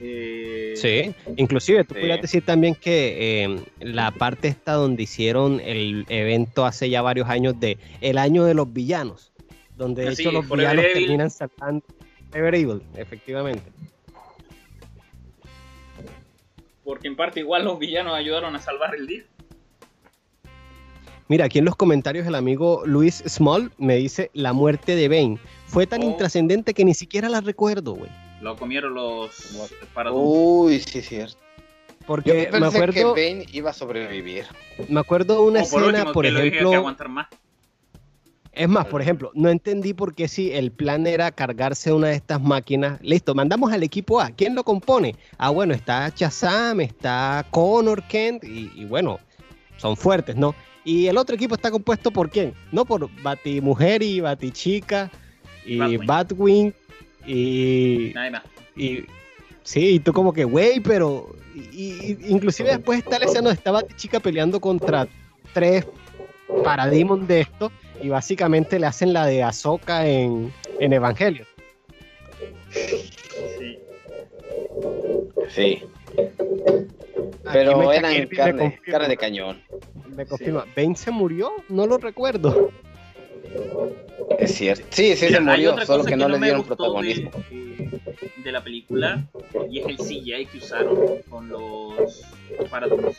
eh, 0.00 0.74
sí, 0.76 1.14
inclusive 1.36 1.82
tú 1.84 1.94
podrías 1.94 2.22
decir 2.22 2.44
también 2.44 2.74
que 2.74 3.42
em, 3.42 3.64
la 3.80 4.12
parte 4.12 4.48
esta 4.48 4.74
donde 4.74 5.02
hicieron 5.02 5.60
el 5.60 6.06
evento 6.08 6.64
hace 6.64 6.88
ya 6.88 7.02
varios 7.02 7.28
años 7.28 7.58
de 7.58 7.78
el 8.00 8.18
año 8.18 8.44
de 8.44 8.54
los 8.54 8.72
villanos, 8.72 9.32
donde 9.76 10.04
de 10.04 10.12
hecho 10.12 10.30
los 10.30 10.48
villanos 10.48 10.84
terminan 10.92 11.30
saltando 11.30 11.84
Ever 12.32 12.54
Evil, 12.54 12.82
efectivamente. 12.94 13.62
Porque 16.84 17.08
en 17.08 17.16
parte 17.16 17.40
igual 17.40 17.64
los 17.64 17.78
villanos 17.78 18.14
ayudaron 18.14 18.54
a 18.54 18.60
salvar 18.60 18.94
el 18.94 19.06
día. 19.06 19.24
Mira, 21.26 21.44
aquí 21.44 21.58
en 21.58 21.66
los 21.66 21.76
comentarios 21.76 22.26
el 22.26 22.34
amigo 22.34 22.82
Luis 22.86 23.22
Small 23.26 23.70
me 23.76 23.96
dice 23.96 24.30
la 24.32 24.52
muerte 24.52 24.96
de 24.96 25.08
Bane. 25.08 25.38
Fue 25.66 25.86
tan 25.86 26.02
oh. 26.02 26.06
intrascendente 26.06 26.72
que 26.72 26.84
ni 26.84 26.94
siquiera 26.94 27.28
la 27.28 27.40
recuerdo, 27.42 27.94
güey. 27.94 28.10
Lo 28.40 28.56
comieron 28.56 28.94
los 28.94 29.30
Uy, 30.12 30.80
sí, 30.80 30.98
es 31.00 31.08
cierto. 31.08 31.38
Porque 32.06 32.48
me 32.52 32.66
acuerdo 32.66 32.92
que 32.92 33.04
Bane 33.04 33.46
iba 33.52 33.70
a 33.70 33.72
sobrevivir. 33.74 34.46
Me 34.88 35.00
acuerdo 35.00 35.42
una 35.42 35.60
escena, 35.60 36.12
por, 36.12 36.24
ejemplo. 36.24 36.96
Es 38.52 38.68
más, 38.68 38.86
por 38.86 39.02
ejemplo, 39.02 39.30
no 39.34 39.50
entendí 39.50 39.92
por 39.92 40.14
qué 40.14 40.26
si 40.26 40.50
el 40.52 40.72
plan 40.72 41.06
era 41.06 41.30
cargarse 41.30 41.92
una 41.92 42.08
de 42.08 42.14
estas 42.14 42.40
máquinas. 42.40 42.98
Listo, 43.02 43.34
mandamos 43.34 43.72
al 43.72 43.82
equipo 43.82 44.20
A. 44.20 44.30
¿Quién 44.30 44.54
lo 44.54 44.64
compone? 44.64 45.16
Ah, 45.36 45.50
bueno, 45.50 45.74
está 45.74 46.12
Chazam, 46.14 46.80
está 46.80 47.44
Connor 47.50 48.02
Kent 48.04 48.42
y, 48.42 48.84
bueno, 48.86 49.20
son 49.76 49.96
fuertes, 49.96 50.34
¿no? 50.34 50.54
Y 50.84 51.08
el 51.08 51.18
otro 51.18 51.36
equipo 51.36 51.56
está 51.56 51.70
compuesto 51.70 52.10
por 52.10 52.30
quién? 52.30 52.54
No 52.72 52.86
por 52.86 53.10
Batimujer 53.22 54.02
y 54.02 54.20
Batichica 54.20 55.10
y 55.66 55.98
Batwing 55.98 56.72
y, 57.28 58.14
y 58.76 59.04
sí, 59.62 59.94
y 59.94 60.00
tú 60.00 60.12
como 60.12 60.32
que, 60.32 60.44
güey, 60.44 60.80
pero... 60.80 61.34
Y, 61.54 62.16
inclusive 62.28 62.70
después 62.70 63.00
está 63.00 63.18
la 63.18 63.24
escena 63.24 63.48
donde 63.48 63.58
estaba 63.58 63.82
chica 63.96 64.20
peleando 64.20 64.60
contra 64.60 65.08
tres 65.52 65.86
paradigmas 66.62 67.26
de 67.26 67.40
esto 67.40 67.72
y 68.00 68.08
básicamente 68.08 68.78
le 68.78 68.86
hacen 68.86 69.12
la 69.12 69.26
de 69.26 69.42
Ahsoka 69.42 70.06
en, 70.06 70.52
en 70.78 70.92
Evangelio. 70.92 71.44
Sí. 72.70 73.78
Sí. 75.48 75.82
Pero 77.52 77.92
eran 77.92 78.26
carne, 78.28 78.78
carne, 78.84 79.08
de 79.08 79.16
cañón. 79.16 79.60
Me 80.14 80.26
confirma. 80.26 80.66
¿Bane 80.76 80.96
se 80.96 81.10
murió? 81.10 81.52
No 81.68 81.86
lo 81.86 81.98
recuerdo. 81.98 82.70
Es 84.38 84.54
cierto. 84.54 84.86
Sí, 84.90 85.16
sí 85.16 85.28
se 85.28 85.40
murió, 85.40 85.76
solo 85.84 86.04
que, 86.04 86.16
no, 86.16 86.28
le 86.28 86.38
dieron 86.38 86.64
protagonismo. 86.64 87.30
De, 87.50 88.52
la 88.52 88.62
película, 88.62 89.26
y 89.70 89.80
es 89.80 89.86
el 89.86 89.96
CGI 89.98 90.46
que 90.46 90.58
usaron 90.58 91.22
con 91.28 91.48
los 91.48 92.22
Paradox. 92.70 93.18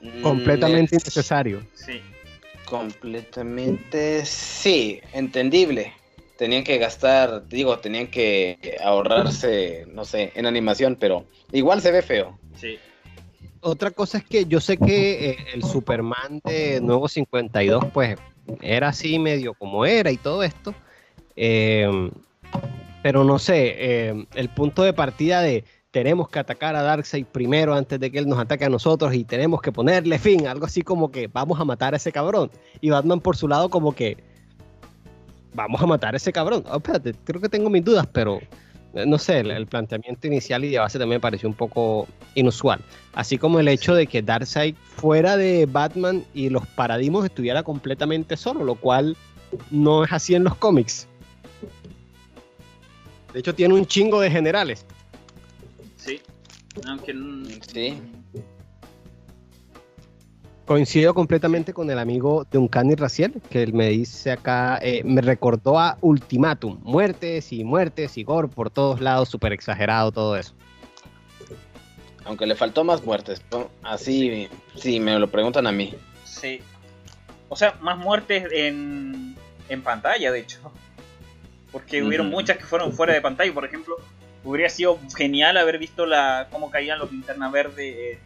Mm, 0.00 0.22
Completamente 0.22 0.96
innecesario. 0.96 1.62
Sí. 1.74 2.00
Completamente, 2.66 4.24
sí, 4.26 5.00
entendible. 5.12 5.94
Tenían 6.36 6.64
que 6.64 6.78
gastar, 6.78 7.48
digo, 7.48 7.78
tenían 7.78 8.08
que 8.08 8.76
ahorrarse, 8.84 9.86
no 9.88 10.04
sé, 10.04 10.32
en 10.34 10.44
animación, 10.44 10.96
pero 10.96 11.24
igual 11.50 11.80
se 11.80 11.90
ve 11.90 12.02
feo. 12.02 12.38
Sí. 12.56 12.78
Otra 13.60 13.90
cosa 13.90 14.18
es 14.18 14.24
que 14.24 14.44
yo 14.46 14.60
sé 14.60 14.76
que 14.76 15.30
eh, 15.30 15.36
el 15.54 15.62
Superman 15.62 16.40
de 16.44 16.80
Nuevo 16.80 17.08
52, 17.08 17.86
pues 17.92 18.18
era 18.60 18.88
así 18.88 19.18
medio 19.18 19.54
como 19.54 19.84
era 19.84 20.10
y 20.10 20.16
todo 20.16 20.42
esto. 20.42 20.74
Eh, 21.36 22.10
pero 23.02 23.24
no 23.24 23.38
sé, 23.38 23.76
eh, 23.78 24.26
el 24.34 24.48
punto 24.48 24.82
de 24.82 24.92
partida 24.92 25.40
de 25.40 25.64
tenemos 25.90 26.28
que 26.28 26.38
atacar 26.38 26.76
a 26.76 26.82
Darkseid 26.82 27.26
primero 27.26 27.74
antes 27.74 27.98
de 27.98 28.10
que 28.10 28.18
él 28.18 28.28
nos 28.28 28.38
ataque 28.38 28.64
a 28.64 28.68
nosotros 28.68 29.14
y 29.14 29.24
tenemos 29.24 29.62
que 29.62 29.72
ponerle 29.72 30.18
fin, 30.18 30.46
algo 30.46 30.66
así 30.66 30.82
como 30.82 31.10
que 31.10 31.28
vamos 31.28 31.58
a 31.60 31.64
matar 31.64 31.94
a 31.94 31.96
ese 31.96 32.12
cabrón. 32.12 32.50
Y 32.80 32.90
Batman 32.90 33.20
por 33.20 33.36
su 33.36 33.48
lado 33.48 33.70
como 33.70 33.94
que 33.94 34.16
vamos 35.54 35.80
a 35.80 35.86
matar 35.86 36.14
a 36.14 36.18
ese 36.18 36.32
cabrón. 36.32 36.64
Oh, 36.70 36.76
espérate, 36.76 37.14
creo 37.24 37.40
que 37.40 37.48
tengo 37.48 37.70
mis 37.70 37.84
dudas, 37.84 38.06
pero 38.12 38.40
no 38.94 39.18
sé, 39.18 39.40
el, 39.40 39.50
el 39.50 39.66
planteamiento 39.66 40.26
inicial 40.26 40.64
y 40.64 40.70
de 40.70 40.78
base 40.78 40.98
también 40.98 41.18
me 41.18 41.20
pareció 41.20 41.48
un 41.48 41.54
poco 41.54 42.08
inusual. 42.34 42.80
Así 43.14 43.38
como 43.38 43.60
el 43.60 43.68
hecho 43.68 43.94
de 43.94 44.06
que 44.06 44.22
Darkseid 44.22 44.74
fuera 44.76 45.36
de 45.36 45.66
Batman 45.66 46.24
y 46.34 46.48
los 46.50 46.66
paradigmas 46.68 47.24
estuviera 47.24 47.62
completamente 47.62 48.36
solo, 48.36 48.64
lo 48.64 48.74
cual 48.74 49.16
no 49.70 50.04
es 50.04 50.12
así 50.12 50.34
en 50.34 50.44
los 50.44 50.54
cómics. 50.56 51.06
De 53.32 53.40
hecho, 53.40 53.54
tiene 53.54 53.74
un 53.74 53.86
chingo 53.86 54.20
de 54.20 54.30
generales. 54.30 54.86
Sí. 55.96 56.20
Aunque. 56.86 57.14
Sí. 57.72 58.00
Coincido 60.68 61.14
completamente 61.14 61.72
con 61.72 61.90
el 61.90 61.98
amigo 61.98 62.46
de 62.50 62.58
Uncanny 62.58 62.94
Raciel, 62.94 63.40
que 63.48 63.62
él 63.62 63.72
me 63.72 63.88
dice 63.88 64.32
acá, 64.32 64.78
eh, 64.82 65.00
me 65.02 65.22
recordó 65.22 65.78
a 65.78 65.96
Ultimatum, 66.02 66.78
muertes 66.82 67.54
y 67.54 67.64
muertes 67.64 68.18
y 68.18 68.22
gore 68.22 68.48
por 68.48 68.68
todos 68.68 69.00
lados, 69.00 69.30
súper 69.30 69.54
exagerado 69.54 70.12
todo 70.12 70.36
eso. 70.36 70.52
Aunque 72.26 72.44
le 72.44 72.54
faltó 72.54 72.84
más 72.84 73.02
muertes. 73.02 73.40
¿no? 73.50 73.70
Así, 73.82 74.46
sí, 74.74 75.00
me 75.00 75.18
lo 75.18 75.30
preguntan 75.30 75.66
a 75.66 75.72
mí. 75.72 75.94
Sí. 76.26 76.60
O 77.48 77.56
sea, 77.56 77.78
más 77.80 77.96
muertes 77.96 78.44
en, 78.52 79.36
en 79.70 79.82
pantalla, 79.82 80.30
de 80.30 80.40
hecho. 80.40 80.70
Porque 81.72 82.02
hubieron 82.02 82.28
muchas 82.28 82.58
que 82.58 82.64
fueron 82.64 82.92
fuera 82.92 83.14
de 83.14 83.22
pantalla. 83.22 83.54
Por 83.54 83.64
ejemplo, 83.64 83.96
hubiera 84.44 84.68
sido 84.68 84.98
genial 85.16 85.56
haber 85.56 85.78
visto 85.78 86.04
la 86.04 86.48
cómo 86.52 86.70
caían 86.70 86.98
los 86.98 87.10
linternas 87.10 87.50
verdes 87.50 87.96
eh, 87.96 88.18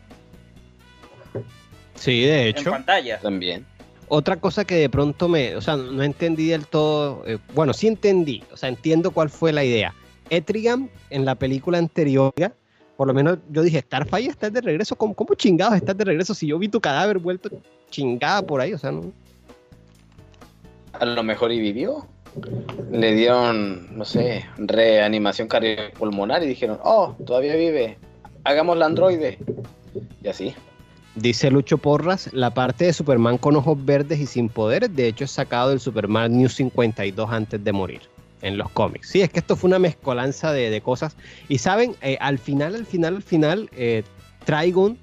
Sí, 2.03 2.23
de 2.23 2.43
en 2.43 2.49
hecho. 2.49 2.70
pantalla. 2.73 3.20
También. 3.20 3.65
Otra 4.09 4.37
cosa 4.37 4.65
que 4.65 4.74
de 4.74 4.91
pronto 4.91 5.29
me, 5.29 5.55
o 5.55 5.61
sea, 5.61 5.77
no 5.77 6.03
entendí 6.03 6.49
del 6.49 6.66
todo, 6.66 7.23
eh, 7.27 7.39
bueno, 7.55 7.73
sí 7.73 7.87
entendí, 7.87 8.43
o 8.53 8.57
sea, 8.57 8.69
entiendo 8.69 9.12
cuál 9.12 9.31
fue 9.31 9.53
la 9.53 9.62
idea. 9.65 9.95
Etrigan 10.29 10.91
en 11.11 11.24
la 11.24 11.37
película 11.37 11.79
anterior, 11.79 12.35
por 12.97 13.07
lo 13.07 13.15
menos 13.15 13.39
yo 13.51 13.62
dije, 13.62 13.81
Starfire 13.81 14.31
está 14.31 14.51
de 14.51 14.61
regreso, 14.61 14.97
¿cómo, 14.97 15.15
cómo 15.15 15.35
chingados 15.35 15.77
estás 15.77 15.97
de 15.97 16.05
regreso 16.05 16.35
si 16.35 16.49
yo 16.49 16.59
vi 16.59 16.69
tu 16.69 16.81
cadáver 16.81 17.19
vuelto 17.19 17.49
chingada 17.89 18.43
por 18.43 18.61
ahí? 18.61 18.73
O 18.73 18.79
sea, 18.79 18.91
no. 18.91 19.12
A 20.95 21.05
lo 21.05 21.23
mejor 21.23 21.53
y 21.53 21.61
vivió. 21.61 22.07
Le 22.91 23.15
dieron, 23.15 23.97
no 23.97 24.05
sé, 24.05 24.45
reanimación 24.57 25.47
cardiopulmonar 25.47 26.43
y 26.43 26.49
dijeron, 26.49 26.81
oh, 26.83 27.15
todavía 27.24 27.55
vive. 27.55 27.97
Hagamos 28.43 28.77
la 28.77 28.87
androide. 28.87 29.39
Y 30.23 30.29
así. 30.29 30.55
Dice 31.14 31.51
Lucho 31.51 31.76
Porras, 31.76 32.32
la 32.32 32.55
parte 32.55 32.86
de 32.86 32.93
Superman 32.93 33.36
con 33.36 33.55
ojos 33.56 33.84
verdes 33.84 34.18
y 34.18 34.26
sin 34.26 34.48
poderes, 34.48 34.94
de 34.97 35.09
hecho 35.09 35.24
es 35.24 35.30
sacado 35.30 35.68
del 35.68 35.80
Superman 35.80 36.36
New 36.36 36.48
52 36.48 37.30
antes 37.30 37.62
de 37.62 37.72
morir 37.72 38.01
en 38.40 38.56
los 38.56 38.70
cómics. 38.70 39.10
Sí, 39.10 39.20
es 39.20 39.30
que 39.30 39.40
esto 39.40 39.55
fue 39.55 39.68
una 39.68 39.78
mezcolanza 39.78 40.52
de, 40.52 40.70
de 40.70 40.80
cosas. 40.80 41.16
Y 41.48 41.59
saben, 41.59 41.94
Eh, 42.01 42.16
al 42.20 42.39
final, 42.39 42.74
al 42.74 42.86
final, 42.86 43.16
al 43.16 43.22
final, 43.22 43.70
eh, 43.76 44.02
Trigon 44.44 44.98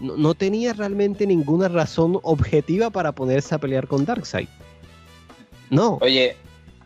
no, 0.00 0.16
no 0.16 0.34
tenía 0.34 0.72
realmente 0.72 1.26
ninguna 1.26 1.68
razón 1.68 2.18
objetiva 2.22 2.90
para 2.90 3.12
ponerse 3.12 3.54
a 3.54 3.58
pelear 3.58 3.86
con 3.86 4.04
Darkseid. 4.04 4.48
No, 5.70 5.98
Oye, 6.02 6.36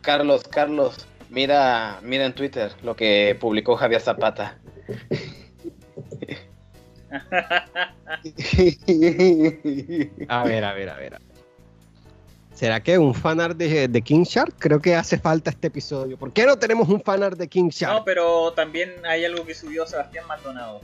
Carlos, 0.02 0.44
Carlos, 0.44 1.06
mira, 1.30 2.00
mira 2.02 2.26
en 2.26 2.34
Twitter 2.34 2.72
lo 2.82 2.94
que 2.94 3.36
publicó 3.40 3.76
Javier 3.76 4.00
Zapata. 4.00 4.58
a 10.28 10.44
ver, 10.44 10.64
a 10.64 10.72
ver, 10.74 10.90
a 10.90 10.96
ver. 10.96 11.18
¿Será 12.54 12.82
que 12.82 12.98
un 12.98 13.14
fanart 13.14 13.56
de, 13.56 13.86
de 13.88 14.02
King 14.02 14.24
Shark? 14.24 14.54
Creo 14.58 14.80
que 14.80 14.94
hace 14.96 15.16
falta 15.18 15.50
este 15.50 15.68
episodio. 15.68 16.18
¿Por 16.18 16.32
qué 16.32 16.44
no 16.44 16.58
tenemos 16.58 16.88
un 16.88 17.00
fanart 17.00 17.38
de 17.38 17.46
King 17.48 17.68
Shark? 17.70 17.94
No, 17.98 18.04
pero 18.04 18.52
también 18.52 18.94
hay 19.06 19.24
algo 19.24 19.46
que 19.46 19.54
subió 19.54 19.86
Sebastián 19.86 20.26
Maldonado. 20.26 20.80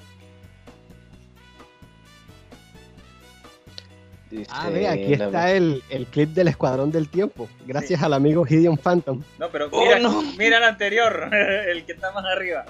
Dice, 4.31 4.51
Ah, 4.53 4.69
ve, 4.71 4.89
aquí 4.89 5.17
la- 5.17 5.27
está 5.27 5.51
el, 5.53 5.83
el 5.91 6.07
clip 6.07 6.31
del 6.31 6.49
Escuadrón 6.49 6.91
del 6.93 7.09
Tiempo. 7.09 7.49
Gracias 7.67 8.03
al 8.03 8.15
amigo 8.15 8.45
Gideon 8.45 8.77
Phantom. 8.79 9.23
No, 9.39 9.49
pero 9.51 9.69
Oh, 9.73 9.85
mira, 9.85 9.99
no. 9.99 10.23
mira 10.39 10.59
el 10.59 10.65
anterior, 10.65 11.29
el 11.35 11.85
que 11.85 11.93
está 11.93 12.13
más 12.13 12.25
arriba. 12.25 12.65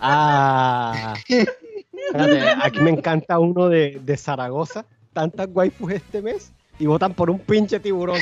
Ah. 0.00 1.14
Aquí 2.62 2.80
me 2.80 2.90
encanta 2.90 3.38
uno 3.38 3.68
de, 3.68 4.16
Zaragoza. 4.16 4.84
Tantas 5.12 5.48
waifus 5.52 5.92
este 5.92 6.22
mes 6.22 6.52
y 6.78 6.86
votan 6.86 7.14
por 7.14 7.30
un 7.30 7.38
pinche 7.38 7.80
tiburón. 7.80 8.20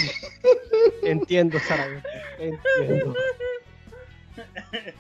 Entiendo, 1.03 1.59
Zaragoza. 1.61 2.09
Entiendo. 2.39 3.15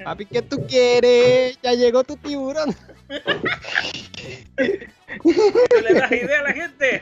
Papi, 0.04 0.26
¿qué 0.26 0.42
tú 0.42 0.66
quieres? 0.66 1.58
Ya 1.62 1.72
llegó 1.72 2.04
tu 2.04 2.16
tiburón. 2.16 2.74
¿Tú 5.22 5.30
le 5.82 5.94
das 5.94 6.12
idea 6.12 6.40
a 6.40 6.42
la 6.42 6.52
gente? 6.52 7.00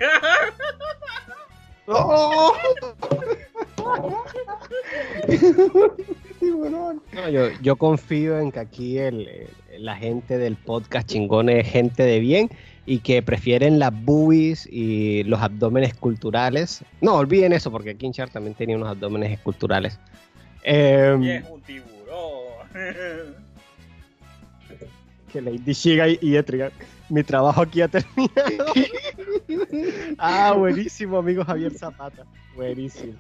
¡Oh! 1.87 2.53
No, 7.13 7.29
yo, 7.29 7.49
yo 7.63 7.77
confío 7.77 8.39
en 8.39 8.53
que 8.53 8.61
aquí 8.61 8.99
el, 8.99 9.49
la 9.79 9.97
gente 9.97 10.39
del 10.39 10.57
podcast 10.57 11.09
chingón 11.09 11.49
es 11.49 11.69
gente 11.69 12.03
de 12.03 12.21
bien 12.21 12.51
y 12.85 13.01
que 13.01 13.23
prefieren 13.23 13.79
las 13.79 13.93
boobies 14.05 14.67
y 14.71 15.25
los 15.25 15.41
abdómenes 15.41 15.95
culturales. 15.95 16.85
No, 17.01 17.17
olviden 17.17 17.53
eso 17.53 17.71
porque 17.71 17.97
King 17.97 18.13
Shark 18.13 18.33
también 18.33 18.55
tenía 18.55 18.77
unos 18.77 18.89
abdómenes 18.89 19.33
esculturales. 19.33 19.99
Em, 20.63 21.23
es 21.25 21.45
un 21.49 21.61
tiburón. 21.63 21.87
que 25.33 25.41
Lady 25.41 25.73
Shiga 25.73 26.09
y, 26.09 26.19
y 26.23 26.37
Etrigan. 26.37 26.71
Mi 27.09 27.23
trabajo 27.23 27.63
aquí 27.63 27.81
ha 27.83 27.89
terminado. 27.89 28.73
ah, 30.19 30.55
buenísimo, 30.57 31.19
amigo 31.19 31.45
Javier 31.45 31.73
Zapata. 31.73 32.25
Buenísimo. 32.55 33.13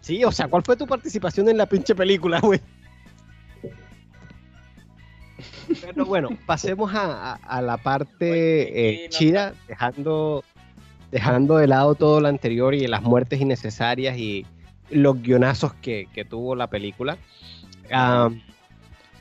Sí, 0.00 0.22
o 0.24 0.30
sea, 0.32 0.48
¿cuál 0.48 0.62
fue 0.62 0.76
tu 0.76 0.86
participación 0.86 1.48
en 1.48 1.56
la 1.56 1.66
pinche 1.66 1.94
película, 1.94 2.40
güey? 2.40 2.60
Pero 5.80 6.04
bueno, 6.04 6.28
pasemos 6.46 6.94
a, 6.94 7.32
a- 7.32 7.34
a 7.36 7.62
la 7.62 7.76
parte 7.78 9.04
eh, 9.04 9.08
chida, 9.08 9.54
dejando, 9.66 10.44
dejando 11.10 11.56
de 11.56 11.66
lado 11.66 11.94
todo 11.94 12.20
lo 12.20 12.28
anterior 12.28 12.74
y 12.74 12.86
las 12.86 13.02
muertes 13.02 13.40
innecesarias 13.40 14.16
y 14.18 14.46
los 14.90 15.20
guionazos 15.22 15.72
que, 15.74 16.06
que 16.12 16.24
tuvo 16.24 16.54
la 16.54 16.68
película. 16.68 17.16
Ah, 17.90 18.28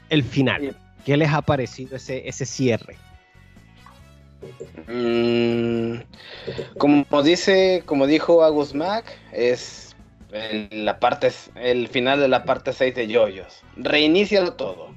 el 0.10 0.24
final. 0.24 0.76
¿Qué 1.06 1.18
les 1.18 1.30
ha 1.32 1.42
parecido 1.42 1.98
ese, 1.98 2.28
ese 2.28 2.46
cierre? 2.46 2.98
Mm, 4.88 5.98
como 6.78 7.24
dice, 7.24 7.84
como 7.86 8.08
dijo 8.08 8.44
Agus 8.44 8.74
Mac, 8.74 9.06
es 9.32 9.96
el, 10.32 10.86
la 10.86 11.00
parte, 11.00 11.32
el 11.56 11.88
final 11.88 12.20
de 12.20 12.28
la 12.28 12.44
parte 12.44 12.74
6 12.74 12.96
de 12.96 13.08
Yoyos. 13.08 13.62
Reinícialo 13.78 14.54
todo. 14.54 14.94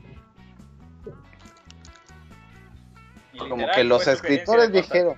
Como 3.38 3.66
que 3.74 3.84
los 3.84 4.06
escritores 4.06 4.72
dijeron. 4.72 5.16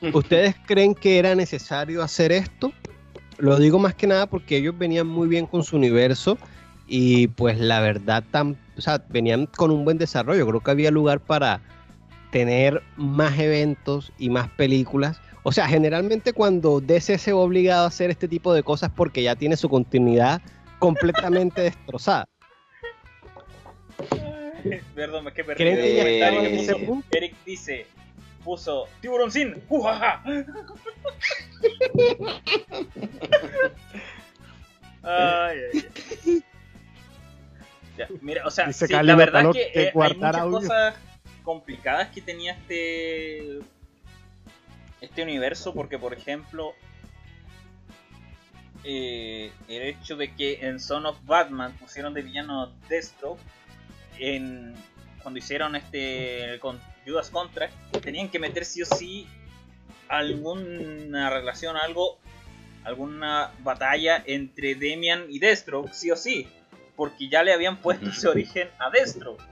¿Ustedes 0.12 0.54
creen 0.66 0.94
que 0.94 1.18
era 1.18 1.34
necesario 1.34 2.02
hacer 2.02 2.32
esto? 2.32 2.72
Lo 3.38 3.58
digo 3.58 3.78
más 3.78 3.94
que 3.94 4.06
nada 4.06 4.26
porque 4.26 4.56
ellos 4.56 4.76
venían 4.76 5.06
muy 5.06 5.28
bien 5.28 5.46
con 5.46 5.62
su 5.62 5.76
universo 5.76 6.38
y 6.86 7.28
pues 7.28 7.58
la 7.58 7.80
verdad 7.80 8.24
tan, 8.30 8.56
o 8.76 8.80
sea, 8.80 9.02
venían 9.08 9.46
con 9.46 9.70
un 9.70 9.84
buen 9.84 9.98
desarrollo. 9.98 10.46
Creo 10.46 10.60
que 10.60 10.70
había 10.70 10.90
lugar 10.90 11.20
para 11.20 11.60
tener 12.30 12.82
más 12.96 13.38
eventos 13.38 14.12
y 14.18 14.30
más 14.30 14.48
películas. 14.50 15.20
O 15.42 15.52
sea, 15.52 15.68
generalmente 15.68 16.32
cuando 16.32 16.80
DC 16.80 17.18
se 17.18 17.30
ve 17.32 17.38
obligado 17.38 17.84
a 17.84 17.88
hacer 17.88 18.10
este 18.10 18.28
tipo 18.28 18.52
de 18.52 18.62
cosas 18.62 18.90
porque 18.94 19.22
ya 19.22 19.36
tiene 19.36 19.56
su 19.56 19.68
continuidad 19.68 20.42
completamente 20.78 21.62
destrozada. 21.62 22.28
Perdón, 24.94 25.28
es 25.28 25.34
que 25.34 25.44
perdí 25.44 25.62
¿Creen 25.62 25.78
el 25.78 25.84
que 25.84 25.96
ya 25.96 26.02
estaban 26.08 26.34
comentario 26.34 26.40
en 26.40 26.56
que 26.56 26.62
ese 26.62 26.72
puso. 26.74 26.86
punto? 26.86 27.08
Eric 27.12 27.36
dice, 27.46 27.86
puso 28.44 28.84
tiburón 29.00 29.30
sin, 29.30 29.62
¡Ujaja! 29.68 30.22
Ay, 35.08 35.58
ay, 35.72 35.84
ay. 36.26 36.42
Ya, 37.96 38.08
mira, 38.20 38.46
o 38.46 38.50
sea, 38.50 38.72
sí, 38.72 38.86
la 38.88 39.14
verdad 39.14 39.46
es 39.46 39.52
que 39.52 39.72
que 39.72 39.82
eh, 39.82 39.92
hay 39.94 40.14
muchas 40.14 40.36
audio. 40.36 40.58
cosas, 40.58 40.94
complicadas 41.46 42.08
que 42.08 42.20
tenía 42.20 42.52
este 42.52 43.60
este 45.00 45.22
universo 45.22 45.72
porque 45.72 45.98
por 45.98 46.12
ejemplo 46.12 46.74
eh, 48.82 49.52
el 49.68 49.82
hecho 49.82 50.16
de 50.16 50.34
que 50.34 50.66
en 50.66 50.80
Son 50.80 51.06
of 51.06 51.16
Batman 51.24 51.72
pusieron 51.78 52.14
de 52.14 52.22
villano 52.22 52.72
Deathstroke 52.88 53.40
en 54.18 54.74
cuando 55.22 55.38
hicieron 55.38 55.76
este 55.76 56.58
con 56.60 56.80
Judas 57.06 57.30
Contract 57.30 57.72
tenían 58.02 58.28
que 58.28 58.40
meter 58.40 58.64
sí 58.64 58.82
o 58.82 58.86
sí 58.86 59.28
alguna 60.08 61.30
relación 61.30 61.76
algo 61.76 62.18
alguna 62.82 63.52
batalla 63.60 64.22
entre 64.26 64.74
Demian 64.74 65.26
y 65.28 65.38
Deathstroke 65.38 65.92
sí 65.92 66.10
o 66.10 66.16
sí 66.16 66.48
porque 66.96 67.28
ya 67.28 67.42
le 67.42 67.52
habían 67.52 67.76
puesto 67.76 68.08
ese 68.10 68.28
origen 68.28 68.68
a 68.78 68.90
Deathstroke 68.90 69.42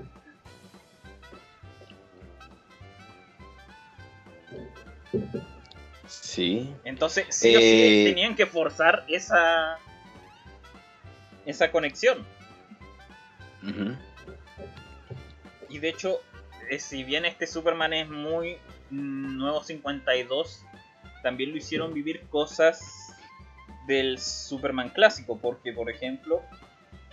Sí. 6.08 6.74
Entonces, 6.84 7.26
sí 7.30 7.54
o 7.56 7.60
sí 7.60 7.66
Eh. 7.66 8.04
tenían 8.08 8.34
que 8.34 8.46
forzar 8.46 9.04
esa 9.08 9.78
esa 11.46 11.70
conexión. 11.70 12.24
Y 15.68 15.78
de 15.78 15.88
hecho, 15.88 16.20
eh, 16.70 16.78
si 16.78 17.04
bien 17.04 17.24
este 17.24 17.46
Superman 17.46 17.92
es 17.92 18.08
muy 18.08 18.58
nuevo 18.90 19.62
52, 19.62 20.64
también 21.22 21.50
lo 21.50 21.56
hicieron 21.56 21.92
vivir 21.92 22.22
cosas 22.28 23.14
del 23.86 24.18
Superman 24.18 24.90
clásico, 24.90 25.38
porque 25.38 25.72
por 25.72 25.90
ejemplo, 25.90 26.42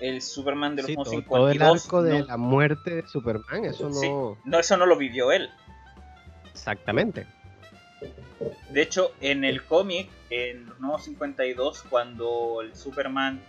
el 0.02 0.22
Superman 0.22 0.76
de 0.76 0.82
los 0.82 0.88
Sí, 0.88 0.96
nuevos 0.96 1.12
todo, 1.12 1.24
todo 1.24 1.48
el 1.50 1.54
52 1.54 1.86
arco 1.86 2.04
de 2.04 2.20
no, 2.20 2.26
la 2.26 2.38
muerte 2.38 2.96
de 2.96 3.08
Superman, 3.08 3.66
eso 3.66 3.88
no. 3.90 3.96
Sí. 3.96 4.10
no, 4.44 4.60
eso 4.60 4.78
no 4.78 4.86
lo 4.86 4.98
vivió 4.98 5.32
él. 5.32 5.50
Exactamente. 6.52 7.28
De 8.70 8.82
hecho, 8.82 9.14
en 9.22 9.44
el 9.46 9.64
cómic, 9.64 10.10
en 10.30 10.66
los 10.66 10.80
nuevos 10.80 11.04
52, 11.06 11.84
cuando 11.90 12.62
el 12.62 12.76
Superman 12.76 13.42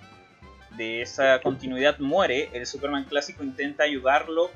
de 0.76 1.02
esa 1.02 1.40
continuidad 1.40 1.98
muere, 1.98 2.50
el 2.52 2.66
Superman 2.66 3.04
clásico 3.04 3.42
intenta 3.42 3.84
ayudarlo. 3.84 4.50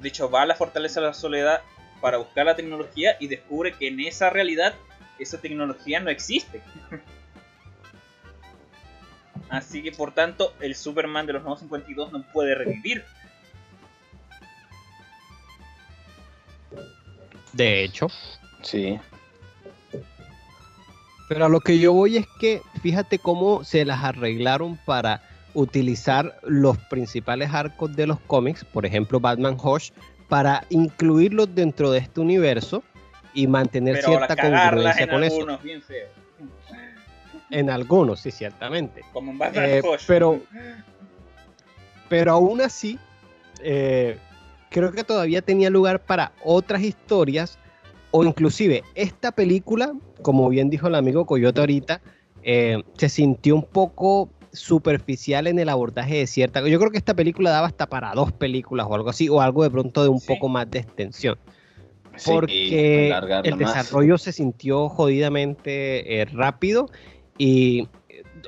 De 0.00 0.08
hecho, 0.08 0.30
va 0.30 0.42
a 0.42 0.46
la 0.46 0.54
Fortaleza 0.54 1.00
de 1.00 1.06
la 1.06 1.14
Soledad 1.14 1.62
para 2.00 2.18
buscar 2.18 2.46
la 2.46 2.56
tecnología 2.56 3.16
y 3.20 3.28
descubre 3.28 3.72
que 3.72 3.88
en 3.88 4.00
esa 4.00 4.30
realidad 4.30 4.74
esa 5.18 5.40
tecnología 5.40 6.00
no 6.00 6.10
existe. 6.10 6.62
Así 9.50 9.82
que, 9.82 9.90
por 9.90 10.12
tanto, 10.12 10.54
el 10.60 10.76
Superman 10.76 11.26
de 11.26 11.34
los 11.34 11.42
nuevos 11.42 11.60
52 11.60 12.12
no 12.12 12.22
puede 12.32 12.54
revivir. 12.54 13.04
De 17.52 17.82
hecho. 17.82 18.08
Sí. 18.62 18.98
Pero 21.28 21.44
a 21.44 21.48
lo 21.48 21.60
que 21.60 21.78
yo 21.78 21.92
voy 21.92 22.16
es 22.16 22.26
que 22.40 22.62
fíjate 22.80 23.18
cómo 23.18 23.64
se 23.64 23.84
las 23.84 24.04
arreglaron 24.04 24.78
para 24.84 25.22
utilizar 25.54 26.38
los 26.42 26.78
principales 26.78 27.52
arcos 27.52 27.94
de 27.96 28.06
los 28.06 28.20
cómics, 28.20 28.64
por 28.64 28.86
ejemplo 28.86 29.18
Batman 29.18 29.56
Hush, 29.60 29.90
para 30.28 30.64
incluirlos 30.70 31.52
dentro 31.54 31.90
de 31.90 31.98
este 31.98 32.20
universo 32.20 32.84
y 33.34 33.46
mantener 33.46 33.96
Pero 33.96 34.08
cierta 34.08 34.36
congruencia 34.36 35.04
en 35.04 35.10
con 35.10 35.24
eso. 35.24 35.36
algunos, 35.36 35.62
bien 35.62 35.82
feo. 35.82 36.08
En 37.50 37.70
algunos, 37.70 38.20
sí, 38.20 38.30
ciertamente. 38.30 39.02
Como 39.12 39.32
en 39.32 39.38
Batman 39.38 39.64
Eh, 39.66 39.82
pero, 40.06 40.40
pero 42.08 42.32
aún 42.32 42.60
así, 42.60 42.98
eh, 43.62 44.18
creo 44.70 44.92
que 44.92 45.04
todavía 45.04 45.42
tenía 45.42 45.70
lugar 45.70 46.00
para 46.00 46.32
otras 46.44 46.82
historias 46.82 47.58
o 48.12 48.24
inclusive 48.24 48.82
esta 48.94 49.32
película, 49.32 49.92
como 50.22 50.48
bien 50.48 50.70
dijo 50.70 50.88
el 50.88 50.94
amigo 50.94 51.26
Coyote 51.26 51.60
ahorita, 51.60 52.00
eh, 52.42 52.82
se 52.96 53.08
sintió 53.08 53.54
un 53.54 53.64
poco 53.64 54.28
superficial 54.52 55.46
en 55.46 55.58
el 55.60 55.68
abordaje 55.68 56.16
de 56.16 56.26
cierta... 56.26 56.66
Yo 56.66 56.78
creo 56.80 56.90
que 56.90 56.98
esta 56.98 57.14
película 57.14 57.50
daba 57.50 57.68
hasta 57.68 57.86
para 57.86 58.12
dos 58.14 58.32
películas 58.32 58.86
o 58.88 58.94
algo 58.94 59.10
así, 59.10 59.28
o 59.28 59.40
algo 59.40 59.62
de 59.62 59.70
pronto 59.70 60.02
de 60.02 60.08
un 60.08 60.18
Sí. 60.18 60.26
poco 60.26 60.48
más 60.48 60.68
de 60.70 60.80
extensión 60.80 61.38
Sí, 62.16 62.30
porque 62.32 63.12
el 63.44 63.56
más. 63.56 63.58
desarrollo 63.58 64.18
se 64.18 64.32
sintió 64.32 64.88
jodidamente 64.88 66.20
eh, 66.20 66.24
rápido 66.24 66.90
y 67.42 67.88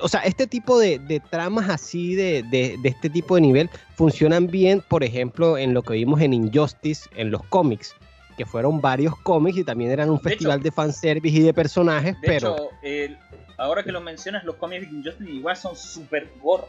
o 0.01 0.07
sea 0.07 0.21
este 0.21 0.45
tipo 0.45 0.77
de, 0.77 0.99
de 0.99 1.19
tramas 1.19 1.67
así 1.69 2.13
de, 2.13 2.43
de- 2.43 2.77
de 2.81 2.89
este 2.89 3.09
tipo 3.09 3.33
de 3.35 3.41
nivel 3.41 3.69
funcionan 3.95 4.45
bien 4.47 4.83
por 4.87 5.03
ejemplo 5.03 5.57
en 5.57 5.73
lo 5.73 5.81
que 5.81 5.93
vimos 5.93 6.21
en 6.21 6.31
Injustice 6.33 7.09
en 7.15 7.31
los 7.31 7.41
cómics 7.45 7.95
que 8.37 8.45
fueron 8.45 8.81
varios 8.81 9.15
cómics 9.17 9.57
y 9.57 9.63
también 9.63 9.89
eran 9.91 10.09
un 10.11 10.17
De 10.17 10.23
festival 10.29 10.57
hecho- 10.59 10.63
de 10.65 10.71
fanservice 10.71 11.37
y 11.37 11.41
de 11.41 11.53
personajes 11.53 12.13
De 12.21 12.27
pero 12.27 12.53
hecho, 12.55 12.69
el- 12.83 13.17
ahora 13.57 13.83
que 13.83 13.91
lo 13.91 13.99
mencionas, 14.01 14.43
los 14.43 14.55
cómics 14.57 14.89
de 14.91 14.97
Injustice 14.97 15.31
igual 15.31 15.57
son 15.57 15.75
super 15.75 16.29
gore. 16.41 16.63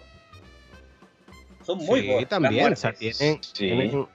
Son 1.65 1.79
muy 1.79 2.01
sí, 2.03 2.07
gore. 2.07 2.21
las 2.23 2.29
también 2.29 2.73
o 2.73 2.77
sea, 2.77 2.91
muertes. 2.91 3.19
tienen, 3.19 3.43
Sí. 3.43 3.51
tienen, 3.59 4.07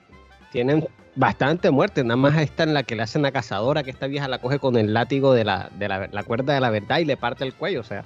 tienen 0.52 0.86
bastante 1.16 1.70
muerte. 1.70 2.02
Nada 2.04 2.16
más 2.16 2.36
esta 2.40 2.62
en 2.62 2.74
la 2.74 2.82
que 2.82 2.96
le 2.96 3.02
hacen 3.02 3.22
la 3.22 3.32
cazadora, 3.32 3.82
que 3.82 3.90
esta 3.90 4.06
vieja 4.06 4.28
la 4.28 4.38
coge 4.38 4.58
con 4.58 4.76
el 4.76 4.94
látigo 4.94 5.32
de 5.34 5.44
la, 5.44 5.70
de 5.78 5.88
la, 5.88 6.08
la 6.10 6.22
cuerda 6.22 6.54
de 6.54 6.60
la 6.60 6.70
verdad 6.70 6.98
y 6.98 7.04
le 7.04 7.16
parte 7.16 7.44
el 7.44 7.54
cuello. 7.54 7.80
O 7.80 7.84
sea, 7.84 8.04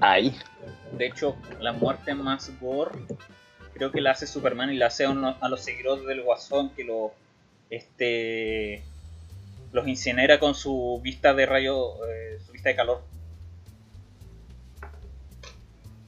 Ahí. 0.00 0.36
De 0.92 1.06
hecho, 1.06 1.36
la 1.60 1.72
muerte 1.72 2.14
más 2.14 2.52
gore 2.60 2.98
creo 3.72 3.90
que 3.90 4.00
la 4.00 4.12
hace 4.12 4.26
Superman 4.26 4.70
y 4.70 4.76
la 4.76 4.86
hace 4.86 5.04
a, 5.04 5.10
uno- 5.10 5.36
a 5.40 5.48
los 5.48 5.60
seguidores 5.62 6.06
del 6.06 6.22
Guasón 6.22 6.70
que 6.70 6.84
lo 6.84 7.12
este 7.70 8.82
los 9.72 9.88
incinera 9.88 10.38
con 10.38 10.54
su 10.54 11.00
vista 11.02 11.34
de 11.34 11.46
rayo, 11.46 11.94
eh, 12.06 12.38
su 12.46 12.52
vista 12.52 12.68
de 12.68 12.76
calor. 12.76 13.02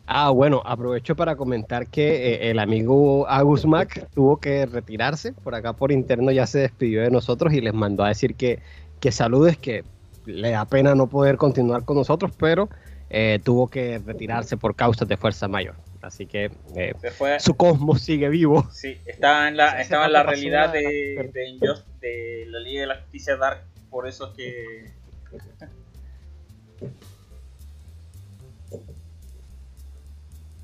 Ah, 0.06 0.30
bueno, 0.30 0.62
aprovecho 0.64 1.16
para 1.16 1.34
comentar 1.34 1.88
que 1.88 2.34
eh, 2.34 2.50
el 2.50 2.60
amigo 2.60 3.28
Agus 3.28 3.66
Mac 3.66 4.08
tuvo 4.14 4.36
que 4.38 4.64
retirarse. 4.66 5.32
Por 5.32 5.54
acá 5.54 5.72
por 5.72 5.90
interno 5.90 6.30
ya 6.30 6.46
se 6.46 6.60
despidió 6.60 7.02
de 7.02 7.10
nosotros 7.10 7.52
y 7.52 7.60
les 7.60 7.74
mandó 7.74 8.04
a 8.04 8.08
decir 8.08 8.36
que, 8.36 8.60
que 9.00 9.10
saludes, 9.10 9.56
que 9.58 9.84
le 10.24 10.50
da 10.52 10.64
pena 10.64 10.94
no 10.94 11.08
poder 11.08 11.36
continuar 11.36 11.84
con 11.84 11.96
nosotros, 11.96 12.30
pero 12.38 12.68
eh, 13.10 13.40
tuvo 13.42 13.66
que 13.68 13.98
retirarse 13.98 14.56
por 14.56 14.76
causas 14.76 15.08
de 15.08 15.16
fuerza 15.16 15.48
mayor. 15.48 15.74
Así 16.02 16.26
que 16.26 16.52
eh, 16.76 16.94
su 17.40 17.54
cosmos 17.54 18.00
sigue 18.02 18.28
vivo. 18.28 18.68
sí, 18.70 18.96
estaba 19.06 19.48
en 19.48 19.56
la, 19.56 19.80
estaba 19.80 20.06
en 20.06 20.12
la 20.12 20.22
realidad 20.22 20.64
una- 20.70 20.72
de, 20.72 21.30
de, 21.34 21.48
Injust- 21.48 21.84
de 22.00 22.44
la 22.48 22.60
Liga 22.60 22.82
de 22.82 22.86
la 22.86 22.96
Justicia 23.00 23.36
Dark, 23.36 23.64
por 23.90 24.06
eso 24.06 24.28
es 24.30 24.36
que 24.36 24.92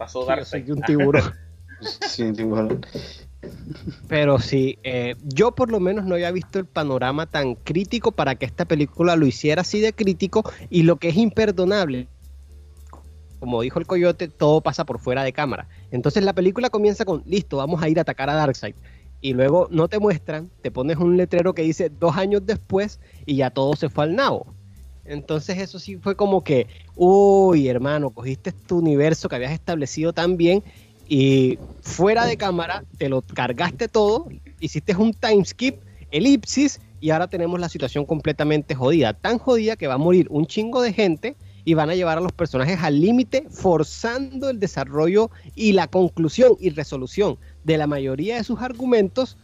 pasó 0.02 0.22
Sí, 0.22 0.26
Dark 0.26 0.40
yo 0.40 0.44
soy 0.46 0.70
un 0.70 0.82
tiburón. 0.82 1.34
Sí, 2.08 2.32
tiburón. 2.32 2.86
Pero 4.08 4.38
sí, 4.38 4.78
eh, 4.84 5.16
yo 5.24 5.52
por 5.52 5.70
lo 5.70 5.80
menos 5.80 6.04
no 6.04 6.14
había 6.14 6.30
visto 6.30 6.60
el 6.60 6.66
panorama 6.66 7.26
tan 7.26 7.56
crítico 7.56 8.12
para 8.12 8.36
que 8.36 8.46
esta 8.46 8.64
película 8.64 9.16
lo 9.16 9.26
hiciera 9.26 9.62
así 9.62 9.80
de 9.80 9.92
crítico 9.92 10.44
y 10.70 10.84
lo 10.84 10.96
que 10.96 11.08
es 11.08 11.16
imperdonable, 11.16 12.06
como 13.40 13.62
dijo 13.62 13.80
el 13.80 13.86
coyote, 13.86 14.28
todo 14.28 14.60
pasa 14.60 14.84
por 14.84 15.00
fuera 15.00 15.24
de 15.24 15.32
cámara. 15.32 15.68
Entonces 15.90 16.22
la 16.22 16.34
película 16.34 16.70
comienza 16.70 17.04
con, 17.04 17.22
listo, 17.26 17.56
vamos 17.56 17.82
a 17.82 17.88
ir 17.88 17.98
a 17.98 18.02
atacar 18.02 18.30
a 18.30 18.34
Darkseid. 18.34 18.76
Y 19.20 19.34
luego 19.34 19.68
no 19.70 19.88
te 19.88 19.98
muestran, 19.98 20.50
te 20.62 20.70
pones 20.70 20.98
un 20.98 21.16
letrero 21.16 21.52
que 21.52 21.62
dice 21.62 21.90
dos 21.90 22.16
años 22.16 22.42
después 22.44 23.00
y 23.26 23.36
ya 23.36 23.50
todo 23.50 23.74
se 23.74 23.88
fue 23.88 24.04
al 24.04 24.14
nabo. 24.14 24.51
Entonces 25.04 25.58
eso 25.58 25.78
sí 25.78 25.96
fue 25.96 26.16
como 26.16 26.44
que, 26.44 26.68
uy 26.94 27.68
hermano, 27.68 28.10
cogiste 28.10 28.52
tu 28.52 28.78
universo 28.78 29.28
que 29.28 29.36
habías 29.36 29.52
establecido 29.52 30.12
tan 30.12 30.36
bien 30.36 30.62
y 31.08 31.58
fuera 31.82 32.24
de 32.26 32.36
cámara 32.36 32.84
te 32.98 33.08
lo 33.08 33.22
cargaste 33.22 33.88
todo, 33.88 34.26
hiciste 34.60 34.94
un 34.96 35.12
time 35.12 35.44
skip, 35.44 35.82
elipsis 36.10 36.80
y 37.00 37.10
ahora 37.10 37.26
tenemos 37.26 37.58
la 37.58 37.68
situación 37.68 38.06
completamente 38.06 38.74
jodida, 38.74 39.12
tan 39.12 39.38
jodida 39.38 39.76
que 39.76 39.88
va 39.88 39.94
a 39.94 39.98
morir 39.98 40.28
un 40.30 40.46
chingo 40.46 40.80
de 40.80 40.92
gente 40.92 41.36
y 41.64 41.74
van 41.74 41.90
a 41.90 41.94
llevar 41.94 42.18
a 42.18 42.20
los 42.20 42.32
personajes 42.32 42.78
al 42.80 43.00
límite 43.00 43.46
forzando 43.50 44.50
el 44.50 44.60
desarrollo 44.60 45.30
y 45.54 45.72
la 45.72 45.88
conclusión 45.88 46.56
y 46.60 46.70
resolución 46.70 47.38
de 47.64 47.78
la 47.78 47.86
mayoría 47.86 48.36
de 48.36 48.44
sus 48.44 48.60
argumentos 48.60 49.36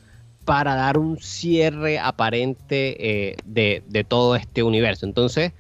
para 0.48 0.74
dar 0.74 0.96
un 0.96 1.18
cierre 1.18 1.98
aparente 1.98 2.96
eh, 3.28 3.36
de, 3.44 4.04
todo 4.08 4.34
este 4.34 4.62
universo. 4.62 5.04
Entonces, 5.04 5.52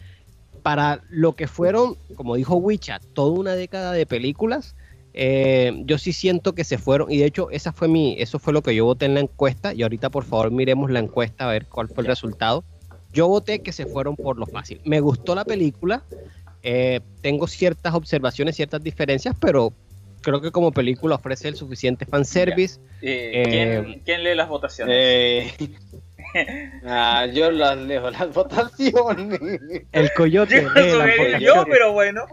para 0.62 1.02
lo 1.10 1.34
que 1.36 1.46
fueron, 1.46 1.98
como 2.16 2.36
dijo 2.36 2.56
Wicha, 2.56 2.98
toda 3.12 3.38
una 3.38 3.54
década 3.54 3.92
de 3.92 4.06
películas, 4.06 4.76
eh, 5.12 5.82
yo 5.84 5.98
sí 5.98 6.14
siento 6.14 6.54
que 6.54 6.64
se 6.64 6.78
fueron, 6.78 7.12
y 7.12 7.18
de 7.18 7.26
hecho 7.26 7.50
esa 7.50 7.70
fue 7.70 7.86
mi, 7.86 8.16
eso 8.18 8.38
fue 8.38 8.54
lo 8.54 8.62
que 8.62 8.74
yo 8.74 8.86
voté 8.86 9.04
en 9.04 9.12
la 9.12 9.20
encuesta, 9.20 9.74
y 9.74 9.82
ahorita 9.82 10.08
por 10.08 10.24
favor 10.24 10.50
miremos 10.50 10.90
la 10.90 11.00
encuesta 11.00 11.44
a 11.44 11.52
ver 11.52 11.66
cuál 11.66 11.88
fue 11.88 12.00
el 12.04 12.06
resultado. 12.06 12.64
Yo 13.12 13.28
voté 13.28 13.58
que 13.58 13.72
se 13.72 13.84
fueron 13.84 14.16
por 14.16 14.38
lo 14.38 14.46
fácil. 14.46 14.80
Me 14.86 15.00
gustó 15.00 15.34
la 15.34 15.44
película, 15.44 16.02
eh, 16.62 17.00
tengo 17.20 17.46
ciertas 17.46 17.92
observaciones, 17.92 18.56
ciertas 18.56 18.82
diferencias, 18.82 19.36
pero 19.38 19.74
creo 20.22 20.40
que 20.40 20.50
como 20.50 20.72
película 20.72 21.14
ofrece 21.16 21.48
el 21.48 21.56
suficiente 21.56 22.04
fanservice. 22.06 22.80
Eh, 23.02 23.32
Eh, 23.34 23.42
¿quién, 23.84 24.02
quién 24.04 24.24
lee 24.24 24.34
las 24.34 24.48
votaciones? 24.48 24.94
Eh, 24.96 25.52
ah, 26.86 27.26
yo 27.32 27.50
las 27.50 27.76
leo, 27.78 28.10
las 28.10 28.32
votaciones. 28.32 29.40
El 29.92 30.12
coyote, 30.14 30.62
yo, 30.62 30.68
lee 30.70 30.92
la 30.92 31.04
soy 31.04 31.10
votación. 31.18 31.40
yo, 31.40 31.64
pero 31.70 31.92
bueno. 31.92 32.26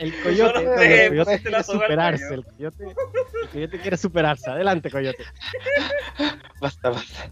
El 0.00 0.12
coyote, 0.22 0.64
no, 0.64 0.74
te- 0.74 1.04
el 1.06 1.08
coyote 1.10 1.40
quiere 1.40 1.62
superarse. 1.62 2.34
El 2.34 2.44
coyote, 2.44 2.84
el 2.84 3.48
coyote 3.52 3.78
quiere 3.78 3.96
superarse. 3.96 4.50
Adelante, 4.50 4.90
coyote. 4.90 5.24
Basta, 6.60 6.88
basta. 6.90 7.30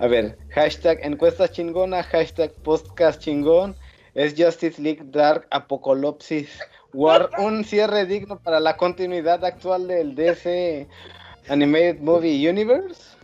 A 0.00 0.06
ver, 0.08 0.36
hashtag 0.50 0.98
encuesta 1.02 1.48
chingona, 1.48 2.02
hashtag 2.02 2.52
podcast 2.62 3.20
chingón. 3.22 3.76
Es 4.14 4.34
Justice 4.36 4.82
League 4.82 5.02
Dark 5.04 5.46
Apocalypse 5.50 6.48
War 6.94 7.30
un 7.38 7.64
cierre 7.64 8.06
digno 8.06 8.38
para 8.38 8.60
la 8.60 8.76
continuidad 8.76 9.44
actual 9.44 9.88
del 9.88 10.14
DC 10.14 10.88
Animated 11.48 12.00
Movie 12.00 12.48
Universe. 12.48 13.16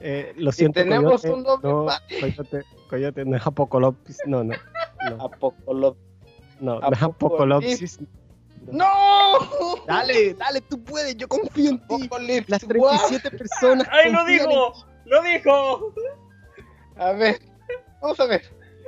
Eh, 0.00 0.32
lo 0.36 0.52
siento, 0.52 0.80
tenemos 0.80 1.22
coyote. 1.22 1.30
un 1.30 1.42
doble 1.42 1.68
no, 1.68 1.86
coyote, 2.20 2.62
coyote, 2.88 3.24
no 3.24 3.36
es 3.36 3.46
apocalipsis. 3.46 4.18
No, 4.26 4.44
no. 4.44 4.54
No, 5.10 5.24
Apocalypse. 5.24 6.00
no, 6.60 6.80
no 6.80 7.60
es. 7.60 7.98
¡No! 8.70 9.84
Dale, 9.86 10.34
dale, 10.34 10.60
tú 10.62 10.82
puedes. 10.82 11.16
Yo 11.16 11.28
confío 11.28 11.70
en 11.70 11.78
ti. 11.86 12.44
Las 12.48 12.64
War. 12.64 12.98
37 12.98 13.30
personas. 13.30 13.88
¡Ay, 13.90 14.12
lo 14.12 14.24
dijo! 14.24 14.72
¡Lo 15.04 15.22
dijo! 15.22 15.94
A 16.96 17.12
ver, 17.12 17.40
vamos 18.00 18.18
a 18.18 18.26
ver. 18.26 18.42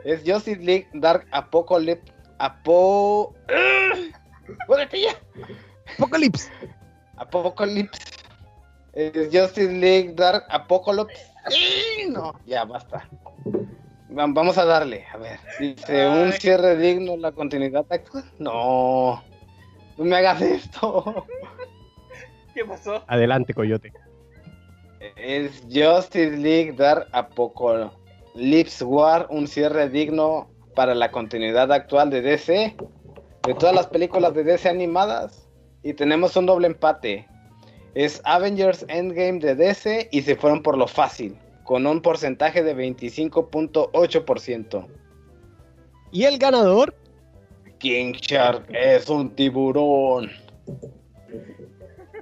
Es 0.05 0.23
Justice 0.27 0.61
League 0.61 0.89
Dark 0.95 1.27
Apocalypse. 1.31 2.13
Apo. 2.39 3.35
¡Jódete 4.67 5.01
ya! 5.03 5.11
Apocalipsis. 5.97 6.51
Apocalypse. 7.17 8.01
Es 8.93 9.13
Justice 9.33 9.73
League 9.73 10.13
Dark 10.15 10.45
Apocalypse. 10.49 11.27
No, 12.11 12.35
ya 12.47 12.65
basta. 12.65 13.09
Va- 14.11 14.27
Vamos 14.29 14.57
a 14.59 14.65
darle, 14.65 15.05
a 15.13 15.17
ver. 15.19 15.39
Dice, 15.59 16.07
un 16.09 16.33
cierre 16.33 16.77
digno 16.77 17.17
la 17.17 17.33
continuidad 17.33 17.87
actual. 17.91 18.25
No, 18.39 19.23
no 19.97 20.05
me 20.05 20.17
hagas 20.17 20.41
esto. 20.43 21.27
¿Qué 22.55 22.65
pasó? 22.65 23.05
Adelante, 23.07 23.55
coyote. 23.55 23.93
Es 25.17 25.63
Justice 25.73 26.37
League 26.37 26.73
Dark 26.73 27.09
Apocalypse 27.13 28.85
War, 28.85 29.27
un 29.31 29.47
cierre 29.47 29.89
digno 29.89 30.49
para 30.79 30.95
la 30.95 31.11
continuidad 31.11 31.73
actual 31.73 32.09
de 32.09 32.23
DC, 32.23 32.77
de 33.43 33.55
todas 33.55 33.75
las 33.75 33.89
películas 33.89 34.33
de 34.33 34.45
DC 34.45 34.69
animadas. 34.69 35.49
Y 35.83 35.93
tenemos 35.93 36.37
un 36.37 36.47
doble 36.47 36.69
empate. 36.69 37.27
Es 37.97 38.21
Avengers 38.23 38.85
Endgame 38.87 39.41
de 39.41 39.57
DC 39.57 40.09
y 40.13 40.23
se 40.23 40.37
fueron 40.37 40.63
por 40.63 40.79
lo 40.79 40.87
fácil, 40.87 41.37
con 41.65 41.85
un 41.85 42.01
porcentaje 42.01 42.63
de 42.63 42.77
25.8%. 42.77 44.87
Y 46.13 46.23
el 46.23 46.39
ganador. 46.39 46.95
King 47.79 48.13
Shark 48.13 48.73
es 48.73 49.11
un 49.11 49.35
tiburón. 49.35 50.31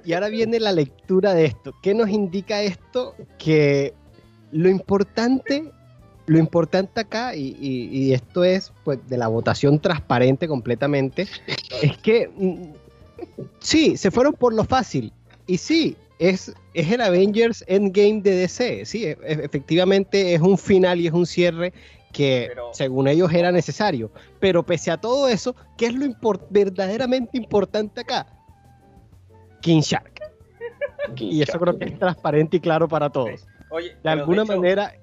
Y 0.03 0.13
ahora 0.13 0.29
viene 0.29 0.59
la 0.59 0.71
lectura 0.71 1.35
de 1.35 1.45
esto. 1.45 1.75
¿Qué 1.83 1.93
nos 1.93 2.09
indica 2.09 2.63
esto? 2.63 3.13
Que 3.37 3.93
lo 4.51 4.67
importante, 4.67 5.71
lo 6.27 6.37
importante 6.39 6.99
acá, 7.01 7.35
y, 7.35 7.55
y- 7.59 7.89
y 7.91 8.13
esto 8.13 8.43
es 8.43 8.71
pues 8.83 8.99
de 9.07 9.17
la 9.17 9.27
votación 9.27 9.79
transparente 9.79 10.47
completamente, 10.47 11.27
es 11.81 11.97
que 11.97 12.29
mm, 12.35 12.73
sí, 13.59 13.97
se 13.97 14.11
fueron 14.11 14.33
por 14.33 14.53
lo 14.53 14.63
fácil. 14.63 15.11
Y 15.47 15.57
sí, 15.57 15.95
es, 16.19 16.53
es 16.73 16.91
el 16.91 17.01
Avengers 17.01 17.63
Endgame 17.67 18.21
de 18.21 18.35
DC. 18.35 18.85
Sí, 18.85 19.05
e- 19.05 19.11
e- 19.23 19.45
efectivamente 19.45 20.33
es 20.33 20.41
un 20.41 20.57
final 20.57 20.99
y 20.99 21.07
es 21.07 21.13
un 21.13 21.25
cierre 21.25 21.73
que 22.11 22.45
Pero- 22.49 22.73
según 22.73 23.07
ellos 23.07 23.31
era 23.33 23.51
necesario. 23.51 24.11
Pero 24.39 24.63
pese 24.65 24.91
a 24.91 24.97
todo 24.97 25.27
eso, 25.29 25.55
¿qué 25.77 25.85
es 25.87 25.93
lo 25.93 26.05
impor- 26.05 26.45
verdaderamente 26.49 27.37
importante 27.37 28.01
acá? 28.01 28.27
King 29.61 29.81
Shark. 29.81 30.19
King 31.15 31.29
Y 31.31 31.41
eso 31.41 31.53
Shark. 31.53 31.63
creo 31.63 31.79
que 31.79 31.85
es 31.85 31.99
transparente 31.99 32.57
y 32.57 32.59
claro 32.59 32.87
para 32.87 33.09
todos. 33.09 33.45
Oye, 33.69 33.95
De 34.03 34.09
alguna 34.09 34.43
hecho, 34.43 34.53
manera 34.55 34.93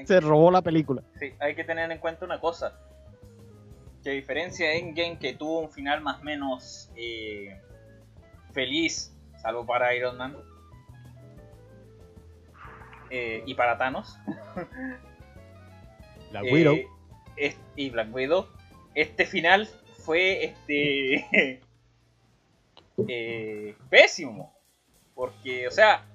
hay, 0.00 0.06
se 0.06 0.20
robó 0.20 0.50
la 0.50 0.62
película. 0.62 1.02
sí, 1.18 1.32
hay 1.38 1.54
que 1.54 1.64
tener 1.64 1.90
en 1.90 1.98
cuenta 1.98 2.24
una 2.24 2.40
cosa. 2.40 2.78
Que 4.02 4.10
a 4.10 4.12
diferencia 4.14 4.68
de 4.68 4.78
Endgame, 4.78 5.18
que 5.18 5.34
tuvo 5.34 5.60
un 5.60 5.70
final 5.70 6.00
más 6.00 6.20
o 6.20 6.24
menos 6.24 6.90
eh, 6.96 7.60
feliz, 8.52 9.14
salvo 9.42 9.66
para 9.66 9.94
Iron 9.94 10.16
Man 10.16 10.36
eh, 13.10 13.42
y 13.46 13.54
para 13.54 13.76
Thanos, 13.76 14.18
La 16.32 16.40
eh, 16.42 16.52
Widow. 16.52 16.76
es- 17.36 17.58
y 17.76 17.90
Black 17.90 18.14
Widow, 18.14 18.46
este 18.94 19.26
final 19.26 19.68
fue 19.98 20.44
este 20.44 21.60
pésimo. 23.90 24.54
Porque, 25.14 25.68
o 25.68 25.70
sea, 25.70 26.06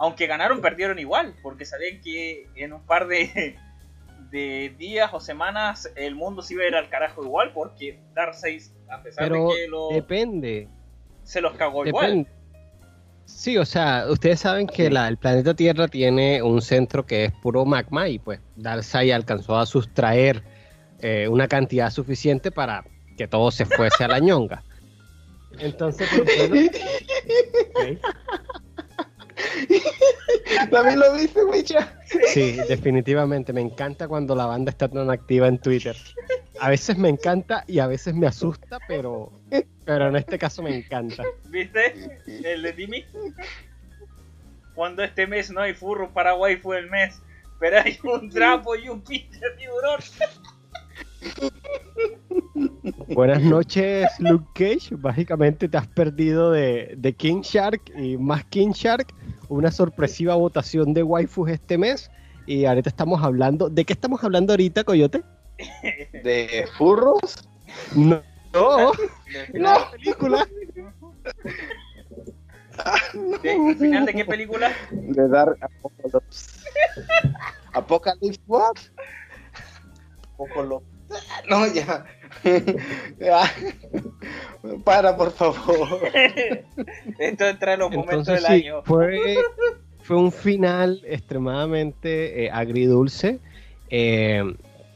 aunque 0.00 0.26
ganaron, 0.26 0.60
perdieron 0.60 0.98
igual. 0.98 1.34
Porque 1.42 1.64
sabían 1.64 2.00
que 2.00 2.48
en 2.56 2.72
un 2.72 2.82
par 2.84 3.06
de, 3.06 3.56
de 4.32 4.74
días 4.78 5.10
o 5.12 5.20
semanas 5.20 5.92
el 5.94 6.14
mundo 6.16 6.42
se 6.42 6.54
iba 6.54 6.64
a 6.64 6.68
ir 6.68 6.74
al 6.74 6.88
carajo 6.88 7.22
igual. 7.22 7.52
Porque 7.52 8.00
Darkseid, 8.14 8.62
a 8.90 9.02
pesar 9.02 9.28
Pero 9.28 9.48
de 9.50 9.54
que 9.54 9.68
lo, 9.68 9.88
depende. 9.90 10.68
se 11.22 11.40
los 11.40 11.52
cagó 11.52 11.86
igual. 11.86 12.26
Sí, 13.26 13.56
o 13.58 13.64
sea, 13.64 14.06
ustedes 14.10 14.40
saben 14.40 14.66
que 14.66 14.90
la- 14.90 15.06
el 15.06 15.16
planeta 15.16 15.54
Tierra 15.54 15.86
tiene 15.86 16.42
un 16.42 16.60
centro 16.60 17.06
que 17.06 17.26
es 17.26 17.32
puro 17.42 17.64
magma 17.64 18.08
y 18.08 18.18
pues 18.18 18.40
Darkseid 18.56 19.12
alcanzó 19.12 19.56
a 19.56 19.66
sustraer 19.66 20.42
eh, 20.98 21.28
una 21.28 21.46
cantidad 21.46 21.90
suficiente 21.90 22.50
para 22.50 22.84
que 23.16 23.28
todo 23.28 23.50
se 23.52 23.66
fuese 23.66 24.02
a 24.02 24.08
la 24.08 24.18
ñonga. 24.18 24.64
Entonces, 25.60 26.08
pues, 26.10 26.48
bueno. 26.48 26.70
También 30.70 30.98
lo 30.98 31.14
dice, 31.14 31.44
Wicha. 31.44 31.92
Sí, 32.28 32.58
definitivamente. 32.68 33.52
Me 33.52 33.60
encanta 33.60 34.08
cuando 34.08 34.34
la 34.34 34.46
banda 34.46 34.70
está 34.70 34.88
tan 34.88 35.10
activa 35.10 35.48
en 35.48 35.58
Twitter. 35.58 35.96
A 36.60 36.70
veces 36.70 36.98
me 36.98 37.08
encanta 37.08 37.64
y 37.66 37.78
a 37.78 37.86
veces 37.86 38.14
me 38.14 38.26
asusta, 38.26 38.78
pero, 38.86 39.32
pero 39.84 40.08
en 40.08 40.16
este 40.16 40.38
caso 40.38 40.62
me 40.62 40.76
encanta. 40.76 41.24
¿Viste? 41.48 42.20
El 42.26 42.62
de 42.62 42.72
Timmy. 42.72 43.04
Cuando 44.74 45.02
este 45.02 45.26
mes 45.26 45.50
no 45.50 45.60
hay 45.60 45.74
furro, 45.74 46.12
Paraguay 46.12 46.56
fue 46.56 46.78
el 46.78 46.90
mes. 46.90 47.20
Pero 47.58 47.80
hay 47.80 47.98
un 48.02 48.30
trapo 48.30 48.76
y 48.76 48.88
un 48.88 49.02
pinche 49.02 49.40
tiburón. 49.58 50.00
Buenas 53.08 53.42
noches, 53.42 54.06
Luke 54.18 54.46
Cage. 54.54 54.94
Básicamente 54.96 55.68
te 55.68 55.76
has 55.76 55.86
perdido 55.86 56.50
de, 56.50 56.94
de 56.96 57.12
King 57.14 57.40
Shark 57.42 57.80
y 57.96 58.16
más 58.16 58.44
King 58.44 58.70
Shark, 58.72 59.06
una 59.48 59.70
sorpresiva 59.70 60.34
votación 60.34 60.92
de 60.94 61.02
waifus 61.02 61.50
este 61.50 61.78
mes. 61.78 62.10
Y 62.46 62.64
ahorita 62.64 62.88
estamos 62.88 63.22
hablando. 63.22 63.68
¿De 63.68 63.84
qué 63.84 63.92
estamos 63.92 64.22
hablando 64.24 64.52
ahorita, 64.52 64.84
Coyote? 64.84 65.22
¿De 66.24 66.66
furros? 66.78 67.48
No, 67.94 68.22
no, 68.52 68.78
no. 68.78 68.92
final, 69.52 69.80
película. 69.92 70.46
de- 73.42 73.50
¿Al 73.52 73.76
final 73.76 74.06
de 74.06 74.14
qué 74.14 74.24
película? 74.24 74.72
De 74.90 75.28
Dark 75.28 75.56
Apocalypse. 75.60 76.60
¿Apocalypse 77.74 78.40
what? 78.46 78.76
Apocalypse. 80.34 80.89
No, 81.48 81.66
ya. 81.72 82.04
Ya. 83.18 83.42
Para, 84.84 85.16
por 85.16 85.32
favor. 85.32 86.00
Esto 87.18 87.46
entra 87.48 87.74
en 87.74 87.80
los 87.80 87.90
momentos 87.90 88.28
Entonces 88.28 88.44
del 88.48 88.60
sí, 88.62 88.66
año. 88.68 88.82
fue, 88.84 89.18
fue 90.02 90.16
un 90.16 90.30
final 90.32 91.00
extremadamente 91.04 92.44
eh, 92.44 92.50
agridulce, 92.52 93.40
eh, 93.88 94.42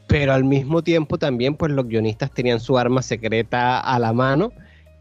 pero 0.07 0.33
al 0.33 0.43
mismo 0.43 0.83
tiempo 0.83 1.17
también 1.17 1.55
pues 1.55 1.71
los 1.71 1.87
guionistas 1.87 2.31
tenían 2.31 2.59
su 2.59 2.77
arma 2.77 3.01
secreta 3.01 3.79
a 3.79 3.99
la 3.99 4.13
mano 4.13 4.53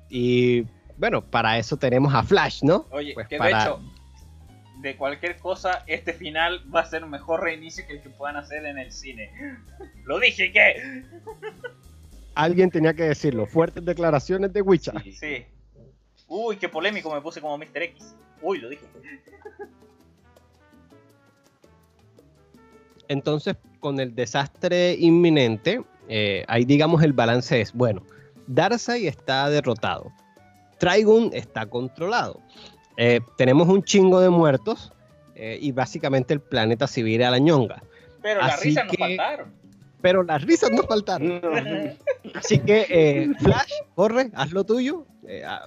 y 0.09 0.65
bueno, 0.97 1.23
para 1.23 1.59
eso 1.59 1.77
tenemos 1.77 2.15
a 2.15 2.23
Flash, 2.23 2.62
¿no? 2.62 2.86
Oye, 2.91 3.12
Pues 3.15 3.28
que 3.28 3.36
para- 3.36 3.59
de 3.59 3.62
hecho, 3.65 3.81
de 4.85 4.97
cualquier 4.97 5.39
cosa, 5.39 5.82
este 5.86 6.12
final 6.12 6.62
va 6.73 6.81
a 6.81 6.86
ser 6.86 7.02
un 7.05 7.11
mejor 7.11 7.43
reinicio 7.43 7.86
que 7.86 7.94
el 7.94 8.02
que 8.02 8.11
puedan 8.11 8.36
hacer 8.36 8.66
en 8.66 8.78
el 8.78 8.93
cine. 8.93 9.32
Lo 10.05 10.20
dije 10.20 10.52
que. 10.52 11.02
Alguien 12.35 12.70
tenía 12.70 12.93
que 12.93 13.05
decirlo, 13.05 13.47
fuertes 13.47 13.85
declaraciones 13.85 14.52
de 14.52 14.61
Witcher. 14.61 15.02
Sí. 15.15 15.47
Uy, 16.28 16.56
qué 16.56 16.69
polémico 16.69 17.12
me 17.15 17.20
puse 17.20 17.40
como 17.40 17.56
Mr. 17.56 17.82
X. 17.82 18.15
Uy, 18.43 18.59
lo 18.59 18.69
dije. 18.69 18.85
Entonces, 23.09 23.56
con 23.81 24.01
el 24.01 24.15
desastre 24.15 24.97
inminente, 24.98 25.82
eh, 26.09 26.44
ahí 26.48 26.65
digamos 26.65 27.02
el 27.02 27.12
balance 27.12 27.61
es, 27.61 27.73
bueno, 27.73 28.02
Darkseid 28.48 29.06
está 29.06 29.48
derrotado. 29.48 30.12
Trigun 30.78 31.31
está 31.32 31.66
controlado. 31.66 32.40
Eh, 32.97 33.21
tenemos 33.37 33.69
un 33.69 33.83
chingo 33.83 34.21
de 34.21 34.31
muertos 34.31 34.93
eh, 35.35 35.59
y 35.61 35.73
básicamente 35.73 36.33
el 36.35 36.41
planeta 36.41 36.87
se 36.87 37.03
vira 37.03 37.29
a 37.29 37.31
la 37.33 37.39
ñonga. 37.39 37.83
Pero 38.23 38.41
las 38.41 38.55
Así 38.55 38.69
risas 38.69 38.85
nos 38.87 38.93
que- 38.97 38.99
faltaron. 39.16 39.53
Pero 40.01 40.23
las 40.23 40.43
risas 40.43 40.71
no 40.71 40.83
faltaron. 40.83 41.41
Así 42.35 42.59
que, 42.59 42.87
eh, 42.91 43.31
Flash, 43.41 43.73
corre, 43.95 44.31
haz 44.35 44.53
lo 44.53 44.65
tuyo. 44.65 45.07
eh, 45.27 45.43
ah, 45.47 45.66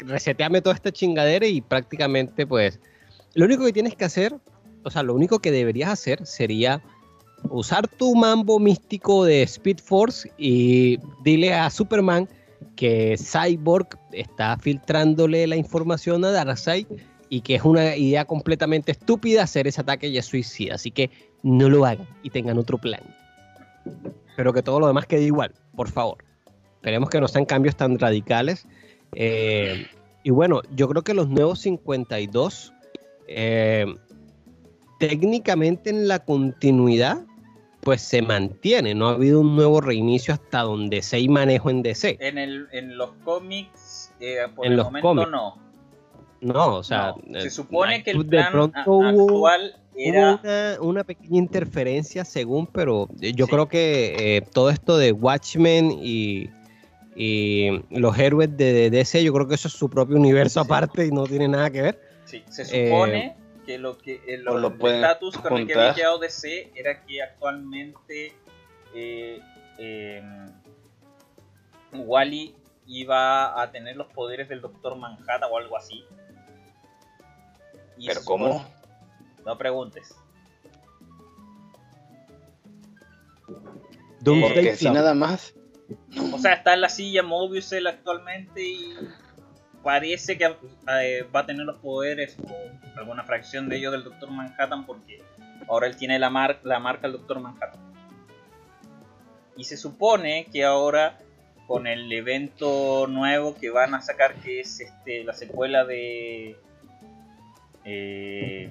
reseteame 0.00 0.60
toda 0.62 0.74
esta 0.76 0.92
chingadera 0.92 1.46
y 1.46 1.60
prácticamente, 1.60 2.46
pues, 2.46 2.78
lo 3.34 3.44
único 3.46 3.64
que 3.64 3.72
tienes 3.72 3.94
que 3.96 4.04
hacer, 4.04 4.34
o 4.84 4.90
sea, 4.90 5.02
lo 5.02 5.14
único 5.14 5.38
que 5.40 5.50
deberías 5.50 5.90
hacer 5.90 6.24
sería 6.26 6.82
usar 7.50 7.86
tu 7.88 8.14
mambo 8.14 8.58
místico 8.58 9.24
de 9.24 9.42
Speed 9.42 9.78
Force 9.78 10.30
y 10.38 10.98
dile 11.24 11.54
a 11.54 11.70
Superman 11.70 12.28
que 12.76 13.16
Cyborg 13.16 13.88
está 14.12 14.56
filtrándole 14.56 15.46
la 15.46 15.56
información 15.56 16.24
a 16.24 16.30
Darkseid 16.30 16.86
y 17.28 17.40
que 17.40 17.56
es 17.56 17.62
una 17.64 17.96
idea 17.96 18.24
completamente 18.24 18.92
estúpida 18.92 19.42
hacer 19.42 19.66
ese 19.66 19.80
ataque 19.80 20.08
y 20.08 20.18
es 20.18 20.26
suicida. 20.26 20.74
Así 20.74 20.90
que 20.90 21.10
no 21.42 21.68
lo 21.68 21.84
hagan 21.84 22.06
y 22.22 22.30
tengan 22.30 22.58
otro 22.58 22.78
plan. 22.78 23.00
Pero 24.36 24.52
que 24.52 24.62
todo 24.62 24.80
lo 24.80 24.86
demás 24.86 25.06
quede 25.06 25.24
igual, 25.24 25.52
por 25.76 25.90
favor. 25.90 26.18
Esperemos 26.76 27.10
que 27.10 27.20
no 27.20 27.28
sean 27.28 27.44
cambios 27.44 27.76
tan 27.76 27.98
radicales. 27.98 28.66
Eh, 29.14 29.86
y 30.22 30.30
bueno, 30.30 30.62
yo 30.74 30.88
creo 30.88 31.02
que 31.02 31.14
los 31.14 31.28
nuevos 31.28 31.60
52, 31.60 32.72
eh, 33.26 33.86
técnicamente 34.98 35.90
en 35.90 36.08
la 36.08 36.20
continuidad, 36.20 37.24
pues 37.80 38.00
se 38.02 38.22
mantiene. 38.22 38.94
No 38.94 39.08
ha 39.08 39.12
habido 39.12 39.40
un 39.40 39.54
nuevo 39.56 39.80
reinicio 39.80 40.34
hasta 40.34 40.60
donde 40.62 41.00
se 41.02 41.16
hay 41.16 41.28
manejo 41.28 41.70
en 41.70 41.82
DC. 41.82 42.16
En, 42.20 42.38
el, 42.38 42.66
en 42.72 42.96
los 42.98 43.10
cómics, 43.24 44.12
eh, 44.20 44.38
por 44.54 44.66
En 44.66 44.72
el 44.72 44.76
los 44.78 44.86
momento 44.86 45.08
cómics. 45.08 45.30
no. 45.30 45.68
No, 46.40 46.76
o 46.76 46.82
sea, 46.84 47.14
No. 47.26 47.38
eh, 47.38 47.42
se 47.42 47.50
supone 47.50 48.02
que 48.04 48.12
el 48.12 48.18
de 48.18 48.24
plan 48.28 48.52
pronto 48.52 48.78
a- 48.78 48.84
hubo- 49.12 49.48
actual 49.48 49.76
era... 49.96 50.34
Hubo 50.34 50.40
una, 50.42 50.76
una 50.80 51.04
pequeña 51.04 51.36
interferencia 51.38 52.24
según, 52.24 52.66
pero 52.68 53.08
eh, 53.20 53.32
yo 53.32 53.46
Sí. 53.46 53.50
creo 53.50 53.68
que 53.68 54.36
eh, 54.36 54.42
todo 54.52 54.70
esto 54.70 54.96
de 54.98 55.10
Watchmen 55.10 55.90
y, 56.00 56.48
y 57.16 57.70
los 57.90 58.16
héroes 58.18 58.56
de, 58.56 58.72
de 58.72 58.90
DC, 58.90 59.24
yo 59.24 59.32
creo 59.32 59.48
que 59.48 59.56
eso 59.56 59.66
es 59.66 59.74
su 59.74 59.90
propio 59.90 60.16
universo 60.16 60.60
Sí. 60.60 60.66
aparte 60.66 61.06
y 61.06 61.10
no 61.10 61.24
tiene 61.24 61.48
nada 61.48 61.70
que 61.70 61.82
ver. 61.82 62.00
Sí, 62.24 62.44
se 62.48 62.62
Eh, 62.86 63.34
supone 63.68 63.74
que 63.74 63.78
lo 63.78 63.98
que 63.98 64.22
el, 64.26 64.48
o 64.48 64.58
lo 64.58 64.68
el 64.68 64.74
pueden 64.74 65.04
estatus 65.04 65.36
con 65.38 65.58
el 65.58 65.66
que 65.66 65.74
había 65.74 65.94
quedado 65.94 66.18
DC 66.18 66.72
era 66.74 67.04
que 67.04 67.22
actualmente 67.22 68.34
eh, 68.94 69.40
eh, 69.78 70.22
Wally 71.92 72.54
iba 72.86 73.60
a 73.60 73.70
tener 73.70 73.96
los 73.96 74.06
poderes 74.08 74.48
del 74.48 74.60
Doctor 74.60 74.96
Manhattan 74.96 75.50
o 75.50 75.58
algo 75.58 75.76
así. 75.76 76.04
Y 77.98 78.06
¿Pero 78.06 78.24
cómo? 78.24 78.66
No 79.44 79.58
preguntes. 79.58 80.16
Porque 84.24 84.76
si 84.76 84.90
nada 84.90 85.14
más. 85.14 85.54
O 86.32 86.38
sea, 86.38 86.54
está 86.54 86.74
en 86.74 86.82
la 86.82 86.88
silla 86.88 87.22
Mobius 87.22 87.72
él 87.72 87.86
actualmente 87.86 88.62
y 88.62 88.94
parece 89.82 90.36
que 90.38 90.44
eh, 90.44 91.26
va 91.34 91.40
a 91.40 91.46
tener 91.46 91.64
los 91.64 91.76
poderes 91.76 92.36
o 92.42 92.98
alguna 92.98 93.24
fracción 93.24 93.68
de 93.68 93.76
ellos 93.76 93.92
del 93.92 94.04
Doctor 94.04 94.30
Manhattan 94.30 94.84
porque 94.86 95.22
ahora 95.68 95.86
él 95.86 95.96
tiene 95.96 96.18
la, 96.18 96.30
mar- 96.30 96.60
la 96.64 96.78
marca 96.78 97.02
del 97.02 97.12
Doctor 97.12 97.40
Manhattan. 97.40 97.80
Y 99.56 99.64
se 99.64 99.76
supone 99.76 100.46
que 100.52 100.64
ahora 100.64 101.18
con 101.66 101.86
el 101.86 102.10
evento 102.12 103.06
nuevo 103.08 103.54
que 103.54 103.70
van 103.70 103.94
a 103.94 104.00
sacar 104.00 104.34
que 104.36 104.60
es 104.60 104.80
este 104.80 105.24
la 105.24 105.32
secuela 105.34 105.84
de 105.84 106.56
eh, 107.84 108.70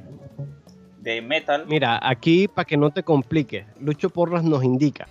de 1.01 1.21
Metal. 1.21 1.65
Mira, 1.67 1.99
aquí 2.01 2.47
para 2.47 2.65
que 2.65 2.77
no 2.77 2.91
te 2.91 3.03
compliques, 3.03 3.65
Lucho 3.79 4.09
Porras 4.09 4.43
nos 4.43 4.63
indica, 4.63 5.07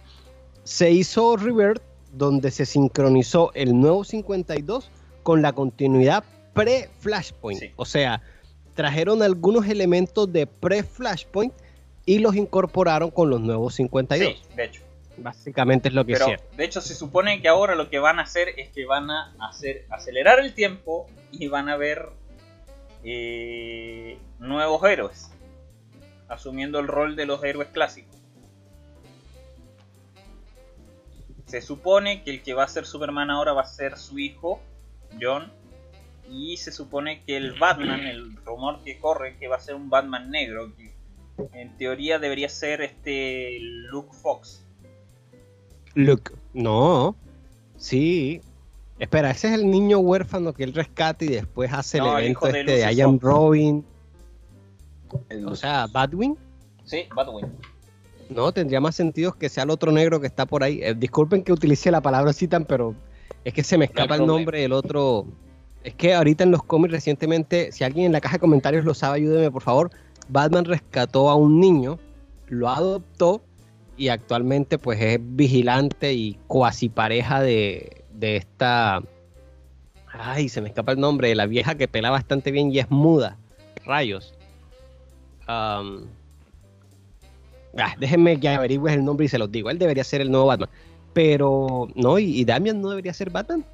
se 0.65 0.91
hizo 0.91 1.37
Revert 1.37 1.83
donde 2.13 2.51
se 2.51 2.67
sincronizó 2.67 3.53
el 3.55 3.79
nuevo 3.79 4.03
52 4.05 4.91
con 5.27 5.43
la 5.43 5.53
continuidad 5.53 6.23
pre-Flashpoint. 6.55 7.59
Sí. 7.59 7.73
O 7.75 7.85
sea, 7.85 8.23
trajeron 8.75 9.25
algunos 9.25 9.67
elementos 9.67 10.33
de 10.33 10.47
pre-Flashpoint 10.47 11.53
y 12.05 12.21
los 12.21 12.37
incorporaron 12.37 13.11
con 13.11 13.29
los 13.29 13.41
nuevos 13.41 13.75
52. 13.75 14.37
Sí, 14.39 14.55
de 14.55 14.65
hecho. 14.65 14.83
Básicamente 15.17 15.89
es 15.89 15.95
lo 15.95 16.05
que 16.05 16.13
Pero 16.13 16.27
hicieron. 16.27 16.57
de 16.57 16.65
hecho 16.65 16.81
se 16.81 16.95
supone 16.95 17.43
que 17.43 17.49
ahora 17.49 17.75
lo 17.75 17.91
que 17.91 17.99
van 17.99 18.21
a 18.21 18.23
hacer 18.23 18.51
es 18.57 18.69
que 18.69 18.87
van 18.87 19.11
a 19.11 19.35
hacer 19.41 19.85
acelerar 19.91 20.39
el 20.39 20.55
tiempo 20.55 21.09
y 21.33 21.49
van 21.49 21.69
a 21.71 21.77
ver 21.77 22.11
eh, 23.03 24.17
nuevos 24.39 24.85
héroes, 24.85 25.33
asumiendo 26.29 26.79
el 26.79 26.87
rol 26.87 27.17
de 27.17 27.27
los 27.27 27.43
héroes 27.43 27.71
clásicos. 27.73 28.15
Se 31.47 31.61
supone 31.63 32.23
que 32.23 32.31
el 32.31 32.43
que 32.45 32.55
va 32.55 32.63
a 32.63 32.69
ser 32.69 32.87
Superman 32.87 33.31
ahora 33.31 33.55
va 33.55 33.63
a 33.63 33.67
ser 33.67 33.97
su 33.99 34.21
hijo, 34.21 34.61
John, 35.21 35.53
y 36.31 36.57
se 36.57 36.73
supone 36.73 37.23
que 37.25 37.37
el 37.37 37.59
Batman, 37.59 38.01
el 38.01 38.37
rumor 38.45 38.83
que 38.85 38.99
corre, 38.99 39.37
que 39.39 39.49
va 39.49 39.57
a 39.57 39.61
ser 39.61 39.75
un 39.75 39.89
Batman 39.91 40.31
negro, 40.31 40.73
que 40.77 40.95
en 41.53 41.77
teoría 41.77 42.19
debería 42.19 42.49
ser 42.49 42.81
este 42.83 43.59
Luke 43.61 44.15
Fox. 44.23 44.65
Look, 45.95 46.33
no, 46.53 47.17
sí. 47.77 48.41
Espera, 48.99 49.31
ese 49.31 49.49
es 49.49 49.55
el 49.55 49.71
niño 49.71 49.99
huérfano 49.99 50.53
que 50.55 50.65
él 50.65 50.73
rescata 50.73 51.25
y 51.25 51.29
después 51.29 51.71
hace 51.73 51.99
No, 51.99 52.17
el 52.17 52.25
evento 52.25 52.47
de 52.47 52.61
este 52.61 52.73
de 52.73 52.79
Lucius 52.83 52.97
I 52.99 53.01
Am. 53.03 53.19
Robin. 53.21 53.85
el- 55.29 55.47
O 55.47 55.55
sea, 55.55 55.87
Batwing. 55.87 56.37
Sí, 56.85 57.05
Batwing. 57.15 57.47
No, 58.31 58.51
tendría 58.53 58.81
más 58.81 58.97
sentido 58.97 59.33
que 59.39 59.49
sea 59.49 59.63
el 59.65 59.71
otro 59.71 59.93
negro 59.93 60.21
que 60.21 60.27
está 60.27 60.47
por 60.47 60.65
ahí. 60.65 60.81
Eh, 60.83 60.95
disculpen 60.95 61.43
que 61.45 61.53
utilice 61.53 61.91
la 61.91 62.01
palabra 62.01 62.33
citan, 62.33 62.65
pero 62.65 62.95
es 63.47 63.55
que 63.55 63.63
se 63.63 63.79
me 63.79 63.85
escapa 63.85 64.17
el 64.17 64.27
nombre 64.27 64.61
del 64.61 64.73
otro. 64.73 65.25
Es 65.85 65.95
que 65.95 66.13
ahorita 66.13 66.43
en 66.43 66.51
los 66.51 66.65
cómics 66.65 66.91
recientemente, 66.91 67.71
si 67.71 67.85
alguien 67.85 68.07
en 68.07 68.13
la 68.13 68.21
caja 68.21 68.35
de 68.35 68.41
comentarios 68.41 68.85
lo 68.85 68.93
sabe, 68.93 69.19
ayúdeme 69.19 69.53
por 69.53 69.63
favor. 69.63 69.93
Batman 70.29 70.65
rescató 70.65 71.31
a 71.31 71.37
un 71.37 71.61
niño, 71.61 72.01
lo 72.49 72.69
adoptó 72.69 73.41
y 73.97 74.09
actualmente 74.09 74.79
pues 74.79 75.01
es 75.01 75.21
vigilante 75.23 76.13
y 76.13 76.37
cuasi 76.49 76.89
pareja 76.89 77.41
de, 77.41 78.03
de 78.15 78.35
esta... 78.35 79.05
Ay, 80.13 80.49
se 80.49 80.61
me 80.61 80.71
escapa 80.71 80.91
el 80.91 80.99
nombre, 80.99 81.29
de 81.29 81.37
la 81.37 81.47
vieja 81.47 81.77
que 81.77 81.87
pela 81.87 82.11
bastante 82.11 82.51
bien 82.51 82.73
y 82.73 82.81
es 82.81 82.91
muda. 82.91 83.37
Rayos. 83.85 84.35
Ah, 85.47 85.85
déjenme 88.01 88.41
que 88.41 88.49
averigües 88.49 88.95
el 88.95 89.05
nombre 89.05 89.27
y 89.27 89.29
se 89.29 89.39
los 89.39 89.53
digo. 89.53 89.71
Él 89.71 89.79
debería 89.79 90.03
ser 90.03 90.21
el 90.21 90.33
nuevo 90.33 90.47
Batman. 90.47 90.69
Pero, 91.17 91.89
no, 91.95 92.19
y, 92.19 92.41
y 92.41 92.45
Damian 92.45 92.79
no 92.83 92.91
debería 92.91 93.15
ser 93.15 93.31
Batman. 93.31 93.65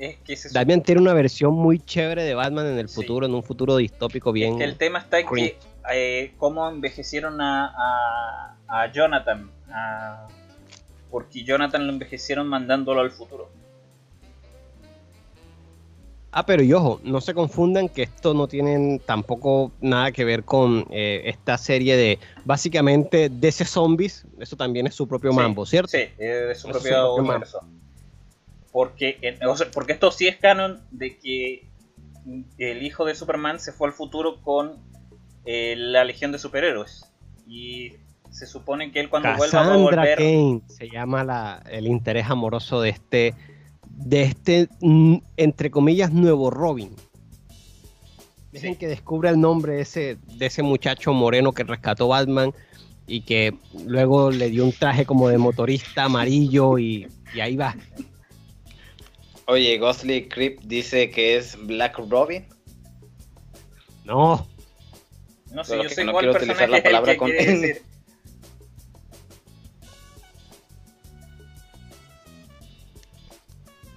Es 0.00 0.16
que 0.16 0.36
Damian 0.50 0.82
tiene 0.82 1.00
una 1.00 1.14
versión 1.14 1.54
muy 1.54 1.78
chévere 1.78 2.24
de 2.24 2.34
Batman 2.34 2.66
en 2.66 2.78
el 2.80 2.88
Sí. 2.88 2.96
futuro, 2.96 3.24
en 3.24 3.32
un 3.34 3.44
futuro 3.44 3.76
distópico 3.76 4.32
bien. 4.32 4.54
Es 4.54 4.58
que 4.58 4.64
el 4.64 4.76
tema 4.76 4.98
está 4.98 5.20
en 5.20 5.28
que 5.28 5.56
eh, 5.92 6.34
cómo 6.36 6.68
envejecieron 6.68 7.40
a, 7.40 7.66
a, 7.68 8.56
a 8.66 8.92
Jonathan. 8.92 9.48
a- 9.70 10.26
porque 11.08 11.44
Jonathan 11.44 11.86
lo 11.86 11.92
envejecieron 11.92 12.48
mandándolo 12.48 13.00
al 13.00 13.12
futuro. 13.12 13.48
Ah, 16.36 16.44
pero 16.44 16.64
y 16.64 16.72
ojo, 16.72 17.00
no 17.04 17.20
se 17.20 17.32
confundan 17.32 17.88
que 17.88 18.02
esto 18.02 18.34
no 18.34 18.48
tiene 18.48 19.00
tampoco 19.06 19.70
nada 19.80 20.10
que 20.10 20.24
ver 20.24 20.42
con 20.42 20.84
eh, 20.90 21.22
esta 21.26 21.56
serie 21.56 21.96
de 21.96 22.18
básicamente 22.44 23.28
DC 23.28 23.64
Zombies. 23.64 24.26
Eso 24.40 24.56
también 24.56 24.88
es 24.88 24.96
su 24.96 25.06
propio 25.06 25.30
Sí, 25.30 25.36
mambo, 25.36 25.64
¿cierto? 25.64 25.92
Sí, 25.92 25.98
eh, 26.18 26.24
de 26.48 26.54
su 26.56 26.68
Es 26.70 26.76
su 26.76 26.82
propio 26.82 27.14
universo. 27.14 27.60
Porque, 28.72 29.18
en- 29.22 29.46
o 29.46 29.56
sea, 29.56 29.68
porque 29.72 29.92
esto 29.92 30.10
sí 30.10 30.26
es 30.26 30.36
canon 30.38 30.82
de 30.90 31.16
que 31.18 31.68
el 32.58 32.82
hijo 32.82 33.04
de 33.04 33.14
Superman 33.14 33.60
se 33.60 33.70
fue 33.70 33.86
al 33.86 33.94
futuro 33.94 34.40
con 34.42 34.72
eh, 35.44 35.74
la 35.76 36.02
Legión 36.02 36.32
de 36.32 36.38
Superhéroes. 36.40 37.12
Y 37.46 37.92
se 38.30 38.48
supone 38.48 38.90
que 38.90 38.98
él 38.98 39.08
cuando 39.08 39.28
vuelva 39.36 39.62
va 39.62 39.74
a 39.74 39.76
volver... 39.76 40.18
Kane 40.18 40.62
se 40.66 40.88
llama 40.88 41.22
la, 41.22 41.62
el 41.70 41.86
interés 41.86 42.28
amoroso 42.28 42.80
de 42.80 42.90
este, 42.90 43.34
de 43.96 44.22
este, 44.22 44.68
mm, 44.80 45.16
entre 45.36 45.70
comillas, 45.70 46.12
nuevo 46.12 46.50
Robin. 46.50 46.90
Dejen 48.52 48.74
Sí. 48.74 48.78
que 48.78 48.86
descubra 48.86 49.30
el 49.30 49.40
nombre 49.40 49.74
de 49.74 49.82
ese, 49.82 50.16
de 50.36 50.46
ese 50.46 50.62
muchacho 50.62 51.12
moreno 51.12 51.52
que 51.52 51.64
rescató 51.64 52.08
Batman 52.08 52.52
y 53.06 53.22
que 53.22 53.52
luego 53.86 54.30
le 54.30 54.48
dio 54.50 54.64
un 54.64 54.72
traje 54.72 55.04
como 55.04 55.28
de 55.28 55.38
motorista 55.38 56.04
amarillo 56.04 56.78
y, 56.78 57.08
y 57.34 57.40
ahí 57.40 57.56
va. 57.56 57.74
Oye, 59.46 59.76
Ghostly 59.78 60.28
Creep 60.28 60.60
dice 60.62 61.10
que 61.10 61.36
es 61.36 61.56
Black 61.66 61.98
Robin. 62.08 62.46
No, 64.04 64.46
No 65.52 65.64
sé, 65.64 65.82
yo 65.82 65.88
sé 65.88 66.04
no 66.04 66.12
cuál 66.12 66.24
quiero 66.24 66.38
utilizar 66.38 66.68
la 66.70 66.82
palabra 66.82 67.12
que 67.12 67.18
con 67.18 67.30
decir. 67.30 67.82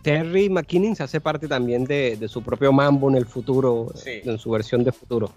Terry 0.08 0.50
McKinnon 0.50 0.96
se 0.96 1.04
hace 1.04 1.20
parte 1.20 1.50
también 1.50 1.84
de, 1.84 2.16
de 2.16 2.30
su 2.30 2.42
propio 2.42 2.72
mambo 2.72 3.10
en 3.10 3.16
el 3.18 3.26
futuro, 3.26 3.92
Sí. 3.94 4.22
en 4.24 4.38
su 4.40 4.50
versión 4.50 4.86
de 4.86 4.94
futuro. 4.94 5.34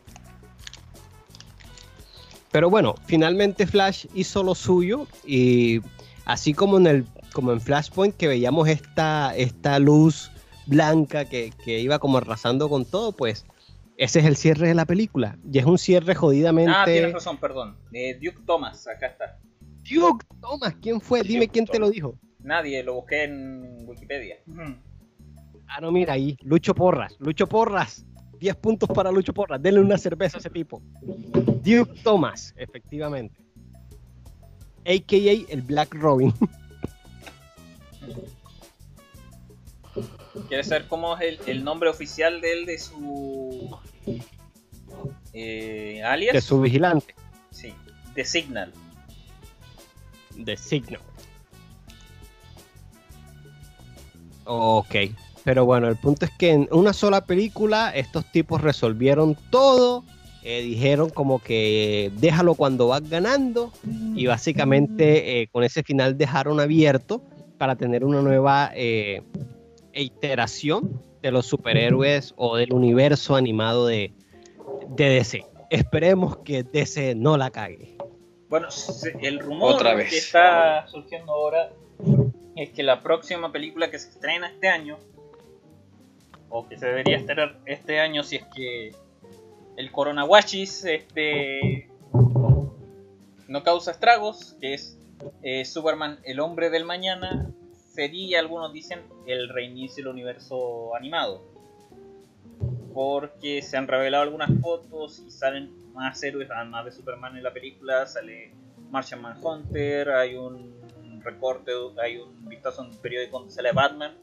Pero 2.53 2.71
bueno, 2.71 2.95
finalmente 3.07 3.67
Flash 3.67 4.07
hizo 4.15 4.45
lo 4.45 4.55
suyo 4.55 5.09
y 5.27 5.81
así 6.25 6.55
como 6.55 6.79
en 6.79 6.87
el 6.87 7.05
como 7.33 7.51
en 7.51 7.61
Flashpoint 7.61 8.17
que 8.17 8.29
veíamos 8.29 8.69
esta, 8.69 9.35
esta 9.37 9.81
luz 9.81 10.31
blanca 10.67 11.25
que, 11.25 11.53
que 11.65 11.81
iba 11.81 11.99
como 11.99 12.19
arrasando 12.19 12.69
con 12.69 12.85
todo, 12.85 13.11
pues 13.11 13.47
ese 13.97 14.21
es 14.21 14.25
el 14.27 14.37
cierre 14.37 14.69
de 14.69 14.75
la 14.75 14.85
película. 14.85 15.37
Y 15.53 15.59
es 15.59 15.65
un 15.65 15.79
cierre 15.79 16.15
jodidamente... 16.15 16.73
Ah, 16.75 16.85
tienes 16.85 17.13
razón, 17.13 17.39
perdón. 17.39 17.77
Eh, 17.93 18.15
Duke 18.23 18.39
Thomas, 18.47 18.87
acá 18.87 19.09
está. 19.09 19.39
Duke 19.91 20.25
Thomas, 20.41 20.75
¿quién 20.81 21.01
fue? 21.01 21.23
Dime 21.23 21.49
quién 21.49 21.67
te 21.67 21.79
lo 21.81 21.91
dijo. 21.91 22.15
Nadie, 22.43 22.83
lo 22.83 22.95
busqué 22.95 23.25
en 23.25 23.87
Wikipedia. 23.87 24.39
Ah, 25.67 25.81
no, 25.81 25.93
mira 25.93 26.15
ahí, 26.15 26.37
Lucho 26.43 26.75
Porras, 26.75 27.15
Lucho 27.19 27.47
Porras. 27.47 28.07
10 28.39 28.57
puntos 28.57 28.89
para 28.89 29.13
Lucho 29.13 29.35
Porras. 29.35 29.61
Denle 29.63 29.81
una 29.81 29.99
cerveza 29.99 30.39
a 30.39 30.41
ese 30.41 30.49
tipo. 30.49 30.81
Duke 31.63 32.01
Thomas, 32.03 32.55
efectivamente. 32.57 33.39
AKA 34.87 35.53
el 35.53 35.61
Black 35.61 35.95
Robin. 35.95 36.33
¿Quieres 40.49 40.69
saber 40.69 40.87
cómo 40.89 41.17
es 41.17 41.23
el, 41.23 41.39
el 41.49 41.65
nombre 41.65 41.89
oficial 41.91 42.41
de 42.41 42.53
él, 42.53 42.67
de 42.67 42.79
su 42.79 43.79
eh, 45.33 46.03
alias? 46.03 46.33
de 46.33 46.41
su 46.41 46.61
vigilante. 46.61 47.15
Sí, 47.51 47.75
The 48.15 48.25
Signal. 48.25 48.73
de 50.37 50.57
Signal. 50.57 51.01
Ok. 54.53 54.97
Pero 55.45 55.65
bueno, 55.65 55.87
el 55.87 55.97
punto 55.97 56.25
es 56.25 56.33
que 56.33 56.51
en 56.51 56.69
una 56.73 56.93
sola 56.93 57.25
película 57.25 57.91
estos 57.95 58.25
tipos 58.33 58.61
resolvieron 58.61 59.37
todo. 59.51 60.03
eh, 60.43 60.63
dijeron 60.63 61.11
como 61.11 61.39
que 61.39 62.11
déjalo 62.17 62.57
cuando 62.57 62.89
vas 62.89 63.09
ganando. 63.09 63.73
Y 64.17 64.27
básicamente 64.27 65.41
eh, 65.43 65.49
con 65.53 65.63
ese 65.63 65.85
final 65.85 66.19
dejaron 66.19 66.59
abierto 66.59 67.23
para 67.59 67.77
tener 67.77 68.05
una 68.05 68.23
nueva 68.23 68.73
eh, 68.75 69.23
iteración 69.95 71.01
de 71.23 71.31
los 71.31 71.47
superhéroes 71.47 72.35
o 72.37 72.57
del 72.57 72.73
universo 72.73 73.37
animado 73.37 73.87
de, 73.87 74.13
de 74.97 75.05
DC. 75.11 75.45
Esperemos 75.71 76.39
que 76.39 76.65
DC 76.65 77.15
no 77.15 77.37
la 77.37 77.51
cague. 77.51 77.97
Bueno, 78.49 78.67
el 79.21 79.39
rumor 79.39 79.75
Otra 79.75 79.95
vez. 79.95 80.11
que 80.11 80.19
está 80.19 80.89
surgiendo 80.89 81.31
ahora 81.33 81.71
es 82.61 82.69
que 82.71 82.83
la 82.83 83.03
próxima 83.03 83.51
película 83.51 83.91
que 83.91 83.99
se 83.99 84.11
estrena 84.11 84.51
este 84.51 84.69
año, 84.69 84.99
o 86.51 86.69
que 86.69 86.77
se 86.77 86.89
debería 86.89 87.17
estrenar 87.17 87.59
este 87.65 88.01
año 88.01 88.23
si 88.23 88.37
es 88.37 88.45
que 88.55 88.95
el 89.79 89.91
coronavirus 89.91 90.85
este, 90.85 91.89
no 93.49 93.63
causa 93.63 93.93
estragos, 93.93 94.59
que 94.61 94.75
es 94.75 94.99
eh, 95.43 95.65
Superman, 95.65 96.19
el 96.25 96.39
hombre 96.39 96.69
del 96.69 96.85
mañana, 96.85 97.51
sería, 97.95 98.41
algunos 98.41 98.75
dicen, 98.75 99.05
el 99.27 99.49
reinicio 99.49 100.05
del 100.05 100.13
universo 100.13 100.95
animado. 100.95 101.43
Porque 102.93 103.63
se 103.63 103.79
han 103.79 103.89
revelado 103.89 104.25
algunas 104.25 104.51
fotos 104.61 105.23
y 105.27 105.31
salen 105.31 105.95
más 105.95 106.23
héroes, 106.23 106.51
además 106.51 106.85
de 106.85 106.93
Superman 106.93 107.39
en 107.39 107.43
la 107.43 107.55
película, 107.55 108.07
sale 108.07 108.53
Martian 108.91 109.23
Manhunter, 109.23 110.11
hay 110.11 110.35
un 110.37 110.80
recorte, 111.23 111.73
hay 112.03 112.19
un 112.19 112.49
vistazo 112.49 112.83
en 112.83 112.91
un 112.91 112.97
periódico 112.99 113.39
donde 113.39 113.53
sale 113.55 113.73
Batman. 113.73 114.15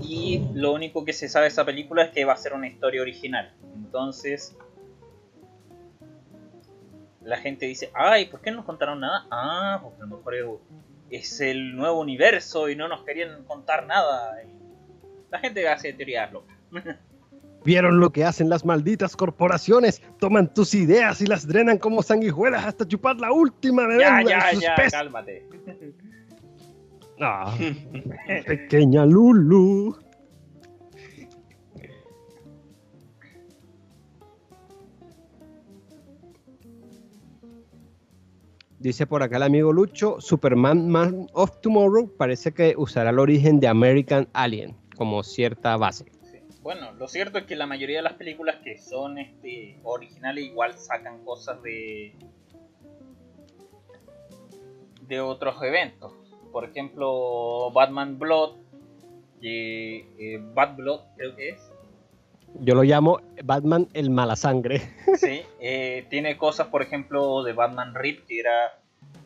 Y 0.00 0.42
lo 0.54 0.72
único 0.72 1.04
que 1.04 1.12
se 1.12 1.28
sabe 1.28 1.44
de 1.44 1.48
esa 1.48 1.64
película 1.64 2.04
es 2.04 2.10
que 2.10 2.24
va 2.24 2.32
a 2.32 2.36
ser 2.36 2.52
una 2.54 2.68
historia 2.68 3.02
original. 3.02 3.52
Entonces, 3.74 4.56
la 7.22 7.36
gente 7.36 7.66
dice, 7.66 7.90
ay, 7.94 8.26
¿por 8.26 8.40
qué 8.40 8.50
no 8.50 8.58
nos 8.58 8.66
contaron 8.66 9.00
nada? 9.00 9.26
Ah, 9.30 9.80
porque 9.82 10.02
a 10.02 10.06
lo 10.06 10.16
mejor 10.16 10.34
es- 11.10 11.40
el 11.40 11.74
nuevo 11.76 12.00
universo 12.00 12.68
y 12.68 12.76
no 12.76 12.88
nos 12.88 13.02
querían 13.04 13.44
contar 13.44 13.86
nada. 13.86 14.36
La 15.30 15.38
gente 15.38 15.68
hace 15.68 15.92
teorías 15.92 16.32
locas. 16.32 16.56
¿Vieron 17.64 18.00
lo 18.00 18.10
que 18.10 18.24
hacen 18.24 18.48
las 18.48 18.64
malditas 18.64 19.16
corporaciones? 19.16 20.02
Toman 20.18 20.52
tus 20.54 20.74
ideas 20.74 21.20
y 21.20 21.26
las 21.26 21.46
drenan 21.46 21.78
como 21.78 22.02
sanguijuelas 22.02 22.64
hasta 22.64 22.88
chupar 22.88 23.16
la 23.16 23.32
última 23.32 23.82
Ya, 23.82 23.88
bebida 24.16 24.22
ya, 24.24 24.52
ya, 24.58 24.74
peces. 24.76 24.92
cálmate. 24.92 25.46
Ah, 27.20 27.54
pequeña 28.46 29.04
Lulu. 29.04 29.94
Dice 38.78 39.06
por 39.06 39.22
acá 39.22 39.36
el 39.36 39.42
amigo 39.42 39.72
Lucho, 39.72 40.20
Superman 40.20 40.88
Man 40.88 41.26
of 41.34 41.60
Tomorrow 41.60 42.10
parece 42.16 42.52
que 42.52 42.74
usará 42.78 43.10
el 43.10 43.18
origen 43.18 43.60
de 43.60 43.68
American 43.68 44.26
Alien 44.32 44.74
como 44.96 45.22
cierta 45.22 45.76
base. 45.76 46.06
Bueno, 46.72 46.92
lo 46.92 47.08
cierto 47.08 47.38
es 47.38 47.46
que 47.46 47.56
la 47.56 47.66
mayoría 47.66 47.96
de 47.96 48.04
las 48.04 48.12
películas 48.12 48.58
que 48.62 48.78
son 48.78 49.18
este, 49.18 49.76
originales 49.82 50.44
igual 50.44 50.74
sacan 50.74 51.24
cosas 51.24 51.60
de 51.64 52.14
de 55.08 55.20
otros 55.20 55.60
eventos. 55.64 56.12
Por 56.52 56.64
ejemplo, 56.64 57.72
Batman 57.72 58.20
Blood, 58.20 58.52
que 59.40 59.96
eh, 60.16 60.38
Bad 60.54 60.76
Blood 60.76 61.00
creo 61.16 61.34
que 61.34 61.48
es. 61.48 61.72
Yo 62.60 62.76
lo 62.76 62.84
llamo 62.84 63.20
Batman 63.42 63.88
el 63.92 64.10
mala 64.10 64.36
sangre. 64.36 64.80
Sí, 65.16 65.42
eh, 65.58 66.06
tiene 66.08 66.38
cosas, 66.38 66.68
por 66.68 66.82
ejemplo, 66.82 67.42
de 67.42 67.52
Batman 67.52 67.96
Rip, 67.96 68.26
que 68.28 68.38
era 68.38 68.78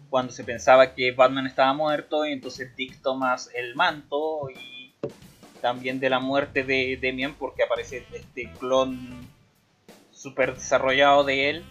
cuando 0.09 0.33
se 0.33 0.45
pensaba 0.45 0.95
que 0.95 1.13
Batman 1.13 1.47
estaba 1.47 1.75
muerto 1.75 2.25
y 2.25 2.33
entonces 2.33 2.75
Dick 2.75 3.03
toma 3.03 3.37
el 3.55 3.75
manto 3.75 4.49
y 4.49 4.74
también 5.65 5.99
de 5.99 6.11
la 6.11 6.21
muerte 6.21 6.63
de 6.63 6.99
Demian 7.01 7.33
porque 7.39 7.63
aparece 7.63 8.05
este 8.13 8.53
clon 8.61 9.27
super 10.11 10.53
desarrollado 10.55 11.25
de 11.25 11.49
él. 11.49 11.65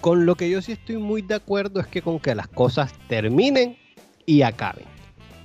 Con 0.00 0.26
lo 0.26 0.34
que 0.34 0.50
yo 0.50 0.60
sí 0.60 0.72
estoy 0.72 0.96
muy 0.96 1.22
de 1.22 1.36
acuerdo 1.36 1.78
es 1.78 1.86
que 1.86 2.02
con 2.02 2.18
que 2.18 2.34
las 2.34 2.48
cosas 2.48 2.92
terminen 3.08 3.78
y 4.26 4.42
acaben. 4.42 4.86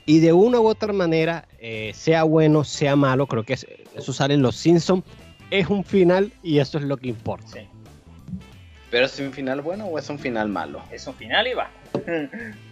Y 0.08 0.22
de 0.22 0.34
una 0.34 0.60
u 0.60 0.66
otra 0.68 0.92
manera, 0.92 1.48
eh, 1.60 1.92
sea 1.94 2.24
bueno, 2.24 2.64
sea 2.64 2.96
malo, 2.96 3.28
creo 3.28 3.44
que 3.44 3.54
es- 3.54 3.68
eso 3.96 4.12
sale 4.12 4.34
en 4.34 4.42
Los 4.42 4.56
Simpsons, 4.56 5.04
es 5.52 5.68
un 5.70 5.84
final 5.86 6.34
y 6.42 6.58
eso 6.58 6.80
es 6.80 6.84
lo 6.86 6.98
que 6.98 7.10
importa. 7.10 7.46
Sí, 7.48 7.60
¿Pero 8.90 9.06
es 9.06 9.20
un 9.20 9.32
final 9.32 9.62
bueno 9.62 9.86
o 9.86 10.00
es 10.00 10.10
un 10.10 10.18
final 10.18 10.50
malo? 10.50 10.82
es 10.92 11.06
un 11.06 11.14
final 11.14 11.46
y 11.48 11.54
va. 11.54 11.70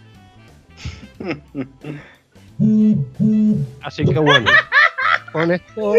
Así 3.82 4.04
que 4.04 4.18
bueno, 4.18 4.50
con 5.32 5.50
esto 5.50 5.94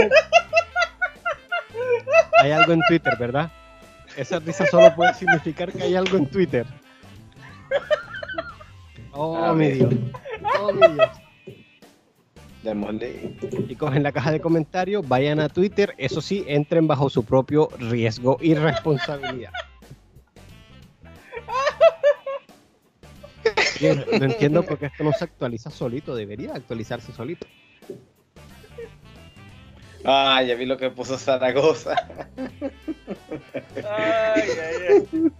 hay 2.42 2.52
algo 2.52 2.74
en 2.74 2.82
Twitter, 2.88 3.14
¿verdad? 3.20 3.52
Esa 4.18 4.40
risa 4.40 4.66
solo 4.68 4.94
puede 4.96 5.14
significar 5.14 5.72
que 5.72 5.84
hay 5.84 5.96
algo 5.96 6.18
en 6.18 6.28
Twitter. 6.28 6.66
Oh, 9.14 9.38
A 9.38 9.54
mi. 9.54 9.70
Dios. 9.72 9.94
Oh, 10.60 10.72
mi 10.74 10.88
Dios. 10.94 11.10
Démosle. 12.64 13.38
Chicos, 13.68 13.96
en 13.96 14.04
la 14.04 14.12
caja 14.12 14.32
de 14.32 14.40
comentarios, 14.40 15.08
vayan 15.08 15.40
a 15.40 15.50
Twitter. 15.50 15.96
Eso 15.98 16.22
sí, 16.22 16.44
entren 16.48 16.88
bajo 16.88 17.10
su 17.10 17.24
propio 17.24 17.70
riesgo 17.80 18.38
y 18.42 18.54
responsabilidad. 18.54 19.52
Yo 23.82 23.96
no 23.96 24.06
no 24.06 24.26
entiendo 24.26 24.64
por 24.64 24.78
qué 24.78 24.86
esto 24.86 25.04
no 25.04 25.12
se 25.12 25.24
actualiza 25.24 25.72
solito. 25.72 26.16
Debería 26.16 26.54
actualizarse 26.54 27.12
solito. 27.12 27.48
Ah, 30.04 30.42
ya 30.44 30.56
vi 30.56 30.66
lo 30.66 30.78
que 30.78 30.90
puso 30.90 31.18
Zaragoza. 31.18 31.96
Ay, 33.76 34.44
ay, 34.62 34.76
ay. 34.90 35.32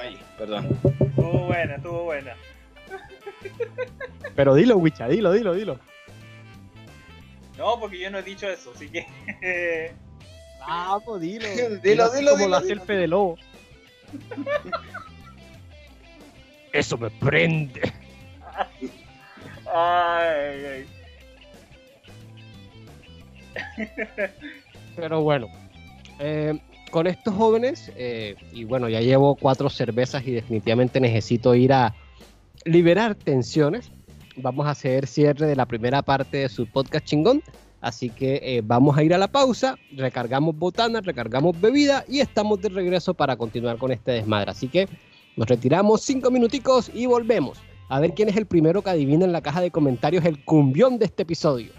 Ay, 0.00 0.18
perdón. 0.38 0.78
Estuvo 1.00 1.46
buena, 1.46 1.76
estuvo 1.76 2.04
buena. 2.04 2.34
Pero 4.34 4.54
dilo, 4.54 4.76
Wicha, 4.76 5.08
dilo, 5.08 5.32
dilo, 5.32 5.54
dilo. 5.54 5.78
No, 7.58 7.80
porque 7.80 7.98
yo 7.98 8.10
no 8.10 8.18
he 8.18 8.22
dicho 8.22 8.48
eso, 8.48 8.72
así 8.74 8.88
que. 8.88 9.06
Vamos, 10.66 11.20
dilo. 11.20 11.46
Dilo, 11.82 12.04
así 12.04 12.18
dilo, 12.18 12.30
como 12.32 12.44
dilo, 12.44 12.60
dilo. 12.60 12.72
el 12.74 12.80
Fede 12.80 13.06
Lobo. 13.06 13.38
Eso 16.72 16.98
me 16.98 17.10
prende. 17.10 17.80
Ay, 19.72 20.64
ay. 20.66 20.86
Pero 24.96 25.22
bueno, 25.22 25.48
eh, 26.18 26.58
con 26.90 27.06
estos 27.06 27.34
jóvenes, 27.34 27.92
eh, 27.96 28.36
y 28.52 28.64
bueno, 28.64 28.88
ya 28.88 29.00
llevo 29.00 29.36
cuatro 29.36 29.68
cervezas 29.68 30.26
y 30.26 30.32
definitivamente 30.32 31.00
necesito 31.00 31.54
ir 31.54 31.72
a 31.72 31.94
liberar 32.64 33.14
tensiones. 33.14 33.90
Vamos 34.36 34.66
a 34.66 34.70
hacer 34.70 35.06
cierre 35.06 35.46
de 35.46 35.56
la 35.56 35.66
primera 35.66 36.02
parte 36.02 36.38
de 36.38 36.48
su 36.48 36.66
podcast 36.66 37.04
chingón. 37.06 37.42
Así 37.86 38.10
que 38.10 38.40
eh, 38.42 38.62
vamos 38.64 38.98
a 38.98 39.04
ir 39.04 39.14
a 39.14 39.18
la 39.18 39.28
pausa, 39.28 39.78
recargamos 39.92 40.58
botanas, 40.58 41.06
recargamos 41.06 41.60
bebida 41.60 42.04
y 42.08 42.18
estamos 42.18 42.60
de 42.60 42.68
regreso 42.68 43.14
para 43.14 43.36
continuar 43.36 43.78
con 43.78 43.92
este 43.92 44.10
desmadre. 44.10 44.50
Así 44.50 44.66
que 44.66 44.88
nos 45.36 45.46
retiramos 45.46 46.02
cinco 46.02 46.32
minuticos 46.32 46.90
y 46.92 47.06
volvemos. 47.06 47.58
A 47.88 48.00
ver 48.00 48.12
quién 48.12 48.28
es 48.28 48.36
el 48.36 48.46
primero 48.46 48.82
que 48.82 48.90
adivina 48.90 49.24
en 49.24 49.30
la 49.30 49.40
caja 49.40 49.60
de 49.60 49.70
comentarios 49.70 50.24
el 50.24 50.44
cumbión 50.44 50.98
de 50.98 51.04
este 51.04 51.22
episodio. 51.22 51.70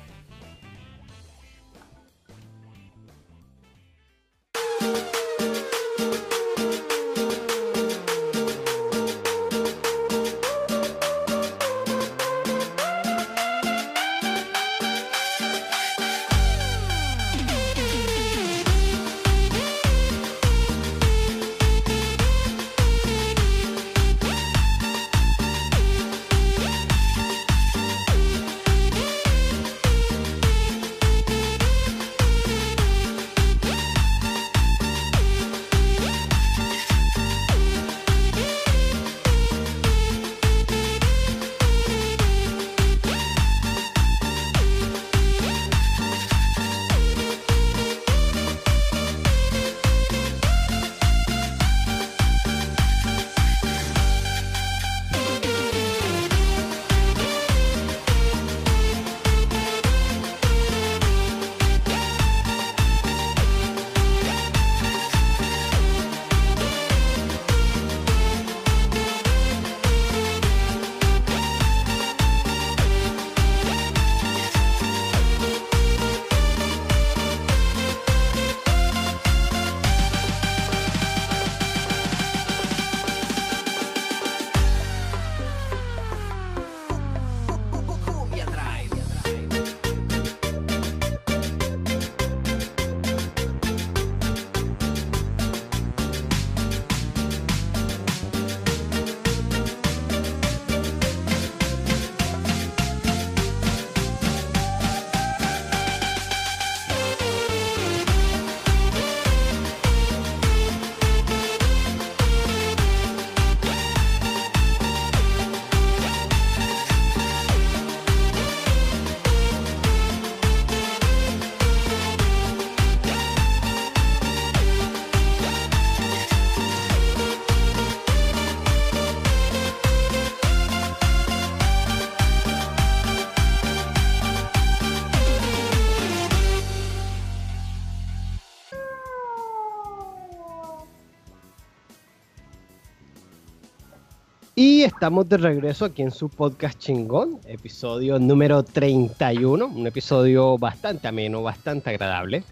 Estamos 144.88 145.28
de 145.28 145.36
regreso 145.36 145.84
aquí 145.84 146.02
en 146.02 146.12
su 146.12 146.30
podcast 146.30 146.80
chingón, 146.80 147.40
episodio 147.46 148.18
número 148.20 148.64
31, 148.64 149.68
un 149.68 149.86
episodio 149.86 150.58
bastante 150.58 151.10
ameno, 151.10 151.44
bastante 151.44 151.90
agradable. 151.90 152.44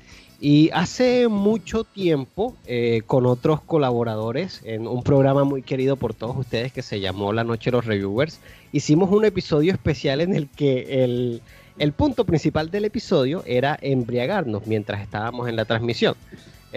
Y 0.41 0.69
hace 0.73 1.29
mucho 1.29 1.85
tiempo, 1.85 2.53
eh, 2.65 3.03
con 3.07 3.25
otros 3.25 3.61
colaboradores, 3.61 4.61
en 4.65 4.85
un 4.85 5.01
programa 5.01 5.45
muy 5.45 5.61
querido 5.61 5.95
por 5.95 6.13
todos 6.13 6.35
ustedes 6.35 6.73
que 6.73 6.81
se 6.81 6.99
llamó 6.99 7.31
La 7.31 7.45
Noche 7.45 7.71
de 7.71 7.77
los 7.77 7.85
Reviewers, 7.85 8.41
hicimos 8.73 9.09
un 9.11 9.23
episodio 9.23 9.71
especial 9.71 10.19
en 10.19 10.35
el 10.35 10.49
que 10.49 11.05
el, 11.05 11.41
el 11.79 11.93
punto 11.93 12.25
principal 12.25 12.69
del 12.69 12.83
episodio 12.83 13.43
era 13.45 13.79
embriagarnos 13.81 14.67
mientras 14.67 15.01
estábamos 15.01 15.47
en 15.47 15.55
la 15.55 15.63
transmisión. 15.63 16.15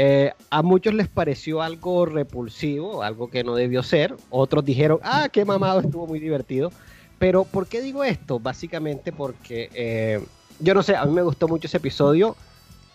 Eh, 0.00 0.32
a 0.50 0.62
muchos 0.62 0.94
les 0.94 1.08
pareció 1.08 1.60
algo 1.60 2.06
repulsivo, 2.06 3.02
algo 3.02 3.28
que 3.28 3.42
no 3.42 3.56
debió 3.56 3.82
ser. 3.82 4.14
Otros 4.30 4.64
dijeron, 4.64 5.00
ah, 5.02 5.28
qué 5.28 5.44
mamado, 5.44 5.80
estuvo 5.80 6.06
muy 6.06 6.20
divertido. 6.20 6.70
Pero, 7.18 7.42
¿por 7.42 7.66
qué 7.66 7.82
digo 7.82 8.04
esto? 8.04 8.38
Básicamente 8.38 9.10
porque, 9.10 9.68
eh, 9.74 10.24
yo 10.60 10.72
no 10.72 10.84
sé, 10.84 10.94
a 10.94 11.04
mí 11.04 11.12
me 11.12 11.22
gustó 11.22 11.48
mucho 11.48 11.66
ese 11.66 11.78
episodio. 11.78 12.36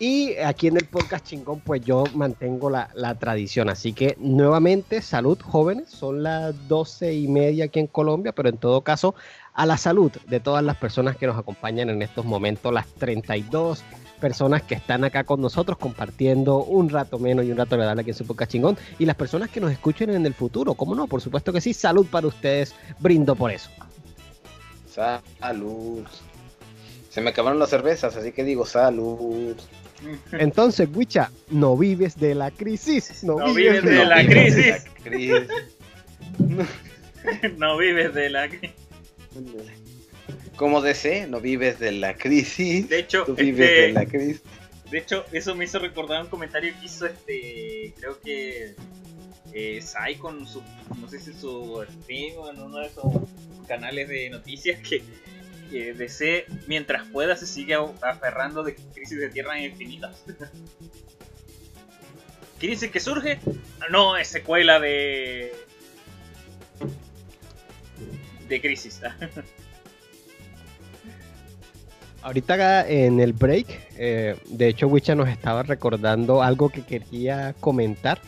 Y 0.06 0.36
aquí 0.36 0.66
en 0.66 0.76
el 0.76 0.84
podcast 0.84 1.24
chingón, 1.24 1.60
pues 1.60 1.82
yo 1.82 2.04
mantengo 2.14 2.68
la, 2.68 3.14
tradición. 3.18 3.70
Así 3.70 3.94
que, 3.94 4.18
nuevamente, 4.20 5.00
salud, 5.00 5.40
jóvenes. 5.40 5.88
Son 5.88 6.22
las 6.22 6.68
doce 6.68 7.14
y 7.14 7.26
media 7.26 7.64
aquí 7.64 7.80
en 7.80 7.86
Colombia, 7.86 8.32
pero 8.32 8.50
en 8.50 8.58
todo 8.58 8.82
caso, 8.82 9.14
a 9.54 9.64
la 9.64 9.78
salud 9.78 10.12
de 10.28 10.40
todas 10.40 10.62
las 10.62 10.76
personas 10.76 11.16
que 11.16 11.26
nos 11.26 11.38
acompañan 11.38 11.88
en 11.88 12.02
estos 12.02 12.26
momentos, 12.26 12.70
las 12.70 12.86
32 12.88 13.82
personas 14.20 14.62
que 14.62 14.74
están 14.74 15.04
acá 15.04 15.24
con 15.24 15.40
nosotros 15.40 15.78
compartiendo 15.78 16.62
un 16.62 16.90
rato 16.90 17.18
menos 17.18 17.46
y 17.46 17.52
un 17.52 17.56
rato 17.56 17.74
agradable 17.74 18.02
aquí 18.02 18.10
en 18.10 18.16
su 18.16 18.26
podcast 18.26 18.52
chingón 18.52 18.76
y 18.98 19.06
las 19.06 19.16
personas 19.16 19.48
que 19.48 19.60
nos 19.60 19.72
escuchen 19.72 20.10
en 20.10 20.26
el 20.26 20.34
futuro, 20.34 20.74
¿cómo 20.74 20.94
no? 20.94 21.06
Por 21.06 21.22
supuesto 21.22 21.50
que 21.50 21.62
sí, 21.62 21.72
salud 21.72 22.06
para 22.10 22.26
ustedes, 22.26 22.74
brindo 22.98 23.34
por 23.36 23.50
eso. 23.50 23.70
Salud. 24.86 26.04
Se 27.08 27.22
me 27.22 27.30
acabaron 27.30 27.58
las 27.58 27.70
cervezas, 27.70 28.14
así 28.16 28.32
que 28.32 28.44
digo 28.44 28.66
salud. 28.66 29.56
Entonces, 30.32 30.88
Wicha, 30.92 31.30
no 31.50 31.76
vives 31.76 32.18
de 32.18 32.34
la 32.34 32.50
crisis. 32.50 33.22
No, 33.24 33.54
vives, 33.54 33.84
de, 33.84 34.04
la, 34.04 34.26
crisis. 34.26 34.84
no 37.56 37.76
vives 37.76 38.14
de 38.14 38.30
la 38.30 38.48
crisis. 38.48 38.70
Como 40.56 40.80
DC, 40.80 41.26
no 41.26 41.40
vives 41.40 41.78
de 41.78 41.92
la 41.92 42.14
crisis. 42.14 42.88
De 42.88 43.00
hecho, 43.00 43.24
tú 43.24 43.34
vives 43.34 43.68
este, 43.68 43.82
de 43.82 43.92
la 43.92 44.06
crisis. 44.06 44.42
De 44.90 44.98
hecho, 44.98 45.24
eso 45.32 45.54
me 45.54 45.64
hizo 45.64 45.78
recordar 45.78 46.22
un 46.22 46.28
comentario 46.28 46.72
que 46.78 46.86
hizo 46.86 47.06
este. 47.06 47.94
Creo 47.98 48.20
que. 48.20 48.74
Eh, 49.52 49.80
Sai 49.82 50.16
con 50.16 50.46
su. 50.46 50.62
No 51.00 51.08
sé 51.08 51.18
si 51.18 51.32
su 51.32 51.84
stream 52.02 52.38
o 52.38 52.50
en 52.50 52.60
uno 52.60 52.78
de 52.78 52.86
esos 52.86 53.04
canales 53.66 54.08
de 54.08 54.30
noticias 54.30 54.80
que. 54.80 55.02
Que 55.70 55.94
DC, 55.94 56.46
mientras 56.66 57.08
pueda, 57.08 57.36
se 57.36 57.46
sigue 57.46 57.76
aferrando 58.02 58.62
de 58.62 58.74
crisis 58.74 59.18
de 59.18 59.28
tierras 59.28 59.60
infinitas. 59.60 60.24
¿Crisis 62.58 62.90
que 62.90 63.00
surge? 63.00 63.40
No, 63.90 64.16
es 64.16 64.28
secuela 64.28 64.80
de. 64.80 65.52
de 68.48 68.60
crisis. 68.60 69.00
Ahorita 72.22 72.88
en 72.88 73.20
el 73.20 73.34
break, 73.34 73.66
eh, 73.98 74.36
de 74.46 74.68
hecho 74.68 74.88
Wicha 74.88 75.14
nos 75.14 75.28
estaba 75.28 75.62
recordando 75.62 76.42
algo 76.42 76.70
que 76.70 76.82
quería 76.82 77.54
comentar. 77.60 78.18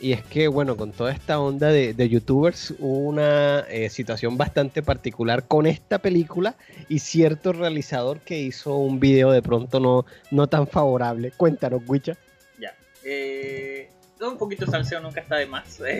Y 0.00 0.12
es 0.12 0.22
que, 0.24 0.48
bueno, 0.48 0.76
con 0.76 0.92
toda 0.92 1.12
esta 1.12 1.38
onda 1.40 1.68
de, 1.68 1.94
de 1.94 2.08
youtubers, 2.08 2.74
hubo 2.78 2.98
una 2.98 3.60
eh, 3.70 3.88
situación 3.88 4.36
bastante 4.36 4.82
particular 4.82 5.46
con 5.46 5.66
esta 5.66 5.98
película 5.98 6.56
y 6.88 6.98
cierto 6.98 7.52
realizador 7.52 8.20
que 8.20 8.38
hizo 8.38 8.76
un 8.76 9.00
video 9.00 9.30
de 9.30 9.40
pronto 9.40 9.80
no, 9.80 10.04
no 10.30 10.46
tan 10.48 10.66
favorable. 10.66 11.30
Cuéntanos, 11.36 11.82
Wicha. 11.86 12.16
Ya. 12.58 12.74
Eh, 13.04 13.88
un 14.20 14.38
poquito 14.38 14.64
de 14.64 14.70
salseo 14.72 15.00
nunca 15.00 15.20
está 15.20 15.36
de 15.36 15.46
más. 15.46 15.80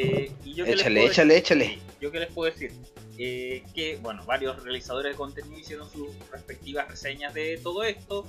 Eh, 0.00 0.30
y 0.44 0.54
yo 0.54 0.64
les 0.64 0.74
Échale, 0.74 1.06
échale, 1.06 1.34
decir? 1.34 1.44
échale. 1.44 1.78
Yo 2.00 2.12
qué 2.12 2.20
les 2.20 2.30
puedo 2.30 2.52
decir. 2.52 2.70
Eh, 3.18 3.64
que, 3.74 3.96
bueno, 3.96 4.24
varios 4.26 4.62
realizadores 4.62 5.10
de 5.10 5.16
contenido 5.16 5.58
hicieron 5.58 5.90
sus 5.90 6.10
respectivas 6.30 6.86
reseñas 6.86 7.34
de 7.34 7.58
todo 7.60 7.82
esto. 7.82 8.24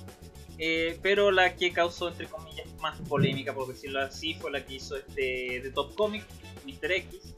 Eh, 0.61 0.99
pero 1.01 1.31
la 1.31 1.55
que 1.55 1.71
causó, 1.71 2.09
entre 2.09 2.27
comillas, 2.27 2.67
más 2.81 2.99
polémica, 3.07 3.53
por 3.53 3.67
decirlo 3.69 4.01
así, 4.01 4.33
fue 4.33 4.51
la 4.51 4.65
que 4.65 4.75
hizo 4.75 4.97
este 4.97 5.61
de 5.61 5.71
Top 5.73 5.95
Comic, 5.95 6.25
Mr. 6.65 6.91
X. 6.91 7.33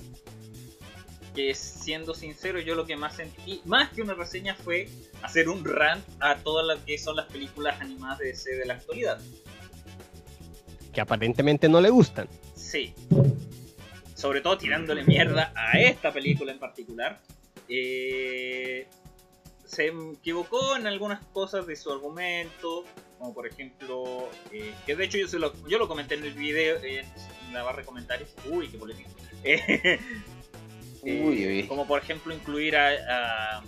Que 1.35 1.53
siendo 1.53 2.15
sincero, 2.15 2.59
yo 2.59 2.73
lo 2.73 2.85
que 2.85 2.97
más 2.97 3.15
sentí, 3.15 3.61
más 3.63 3.89
que 3.91 4.01
una 4.01 4.15
reseña, 4.15 4.55
fue 4.55 4.89
hacer 5.21 5.49
un 5.49 5.63
rant 5.63 6.03
a 6.19 6.37
todas 6.39 6.65
las 6.65 6.79
que 6.83 6.97
son 6.97 7.15
las 7.15 7.27
películas 7.27 7.79
animadas 7.79 8.17
de 8.17 8.25
DC 8.25 8.55
de 8.55 8.65
la 8.65 8.73
actualidad. 8.73 9.21
Que 10.91 10.99
aparentemente 10.99 11.69
no 11.69 11.79
le 11.79 11.91
gustan. 11.91 12.27
Sí. 12.55 12.95
Sobre 14.15 14.41
todo 14.41 14.57
tirándole 14.57 15.03
mierda 15.03 15.53
a 15.55 15.79
esta 15.79 16.11
película 16.11 16.51
en 16.51 16.59
particular. 16.59 17.21
Eh, 17.69 18.87
se 19.63 19.87
equivocó 19.87 20.75
en 20.75 20.87
algunas 20.87 21.23
cosas 21.27 21.65
de 21.67 21.75
su 21.75 21.91
argumento. 21.91 22.83
Como 23.21 23.35
por 23.35 23.45
ejemplo. 23.45 24.27
eh, 24.51 24.73
que 24.85 24.95
de 24.95 25.05
hecho 25.05 25.19
yo, 25.19 25.27
se 25.27 25.37
lo, 25.37 25.53
yo 25.67 25.77
lo 25.77 25.87
comenté 25.87 26.15
en 26.15 26.23
el 26.25 26.33
video. 26.33 26.77
eh, 26.77 27.05
en 27.47 27.53
la 27.53 27.61
barra 27.61 27.79
de 27.81 27.85
comentarios. 27.85 28.29
Uy, 28.49 28.67
qué 28.67 28.77
polémico. 28.77 29.09
Eh, 31.03 31.23
Uy, 31.25 31.47
uy. 31.47 31.63
Como 31.67 31.87
por 31.87 31.99
ejemplo 31.99 32.31
incluir 32.31 32.75
a, 32.77 32.89
a, 33.59 33.63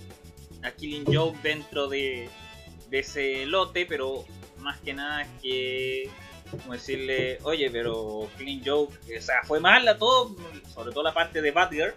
a 0.61 0.71
Killing 0.77 1.05
Joke 1.11 1.35
dentro 1.41 1.87
de, 1.87 2.29
de 2.91 2.99
ese 2.99 3.47
lote. 3.47 3.87
Pero 3.87 4.23
más 4.59 4.79
que 4.81 4.93
nada 4.93 5.23
es 5.23 5.27
que 5.41 6.09
como 6.51 6.73
decirle, 6.73 7.39
oye, 7.41 7.71
pero 7.71 8.29
Killing 8.37 8.61
Joke, 8.63 8.93
o 9.17 9.21
sea, 9.21 9.41
fue 9.45 9.59
mala 9.59 9.97
todo, 9.97 10.35
sobre 10.75 10.91
todo 10.91 11.01
la 11.03 11.13
parte 11.15 11.41
de 11.41 11.49
Batgirl, 11.49 11.95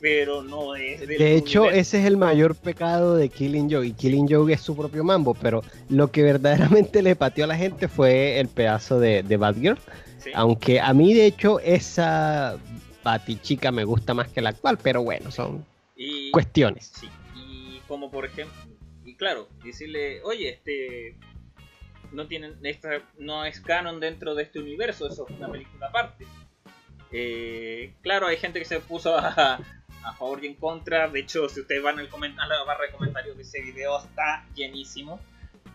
pero 0.00 0.42
no 0.42 0.76
es 0.76 1.00
del 1.00 1.18
De 1.18 1.34
hecho, 1.36 1.62
universo. 1.62 1.80
ese 1.80 2.00
es 2.00 2.06
el 2.06 2.16
mayor 2.16 2.54
pecado 2.54 3.16
de 3.16 3.28
Killing 3.28 3.70
Joke. 3.70 3.86
Y 3.86 3.92
Killing 3.92 4.28
Joke 4.28 4.52
es 4.52 4.60
su 4.60 4.76
propio 4.76 5.04
mambo. 5.04 5.34
Pero 5.34 5.62
lo 5.88 6.10
que 6.10 6.22
verdaderamente 6.22 7.02
le 7.02 7.16
pateó 7.16 7.44
a 7.44 7.48
la 7.48 7.56
gente 7.56 7.88
fue 7.88 8.38
el 8.40 8.48
pedazo 8.48 8.98
de, 9.00 9.22
de 9.22 9.36
Batgirl. 9.36 9.78
Sí. 10.18 10.30
Aunque 10.34 10.80
a 10.80 10.92
mí, 10.92 11.14
de 11.14 11.26
hecho, 11.26 11.60
esa 11.60 12.58
Batichica 13.02 13.70
me 13.70 13.84
gusta 13.84 14.14
más 14.14 14.28
que 14.28 14.40
la 14.40 14.50
actual. 14.50 14.78
Pero 14.82 15.02
bueno, 15.02 15.30
son 15.30 15.64
y, 15.96 16.30
cuestiones. 16.30 16.92
sí, 16.94 17.08
y 17.34 17.80
como 17.88 18.10
por 18.10 18.24
ejemplo, 18.26 18.54
y 19.04 19.14
claro, 19.14 19.48
decirle, 19.64 20.20
oye, 20.22 20.50
este 20.50 21.16
no 22.12 22.26
tienen 22.26 22.54
esta 22.62 23.02
no 23.18 23.44
es 23.44 23.60
canon 23.60 24.00
dentro 24.00 24.34
de 24.34 24.42
este 24.44 24.58
universo, 24.58 25.06
eso 25.08 25.26
es 25.28 25.36
una 25.36 25.50
película 25.50 25.86
aparte. 25.86 26.26
Eh, 27.12 27.94
claro, 28.02 28.26
hay 28.26 28.36
gente 28.36 28.58
que 28.58 28.64
se 28.64 28.80
puso 28.80 29.16
a, 29.16 29.60
a 30.06 30.12
favor 30.14 30.42
y 30.44 30.46
en 30.46 30.54
contra. 30.54 31.08
De 31.08 31.20
hecho, 31.20 31.48
si 31.48 31.60
ustedes 31.60 31.82
van 31.82 31.98
al 31.98 32.08
a 32.08 32.46
la 32.46 32.62
barra 32.64 32.86
de 32.86 32.92
comentarios 32.92 33.36
de 33.36 33.42
ese 33.42 33.60
video, 33.60 33.98
está 33.98 34.46
llenísimo. 34.54 35.20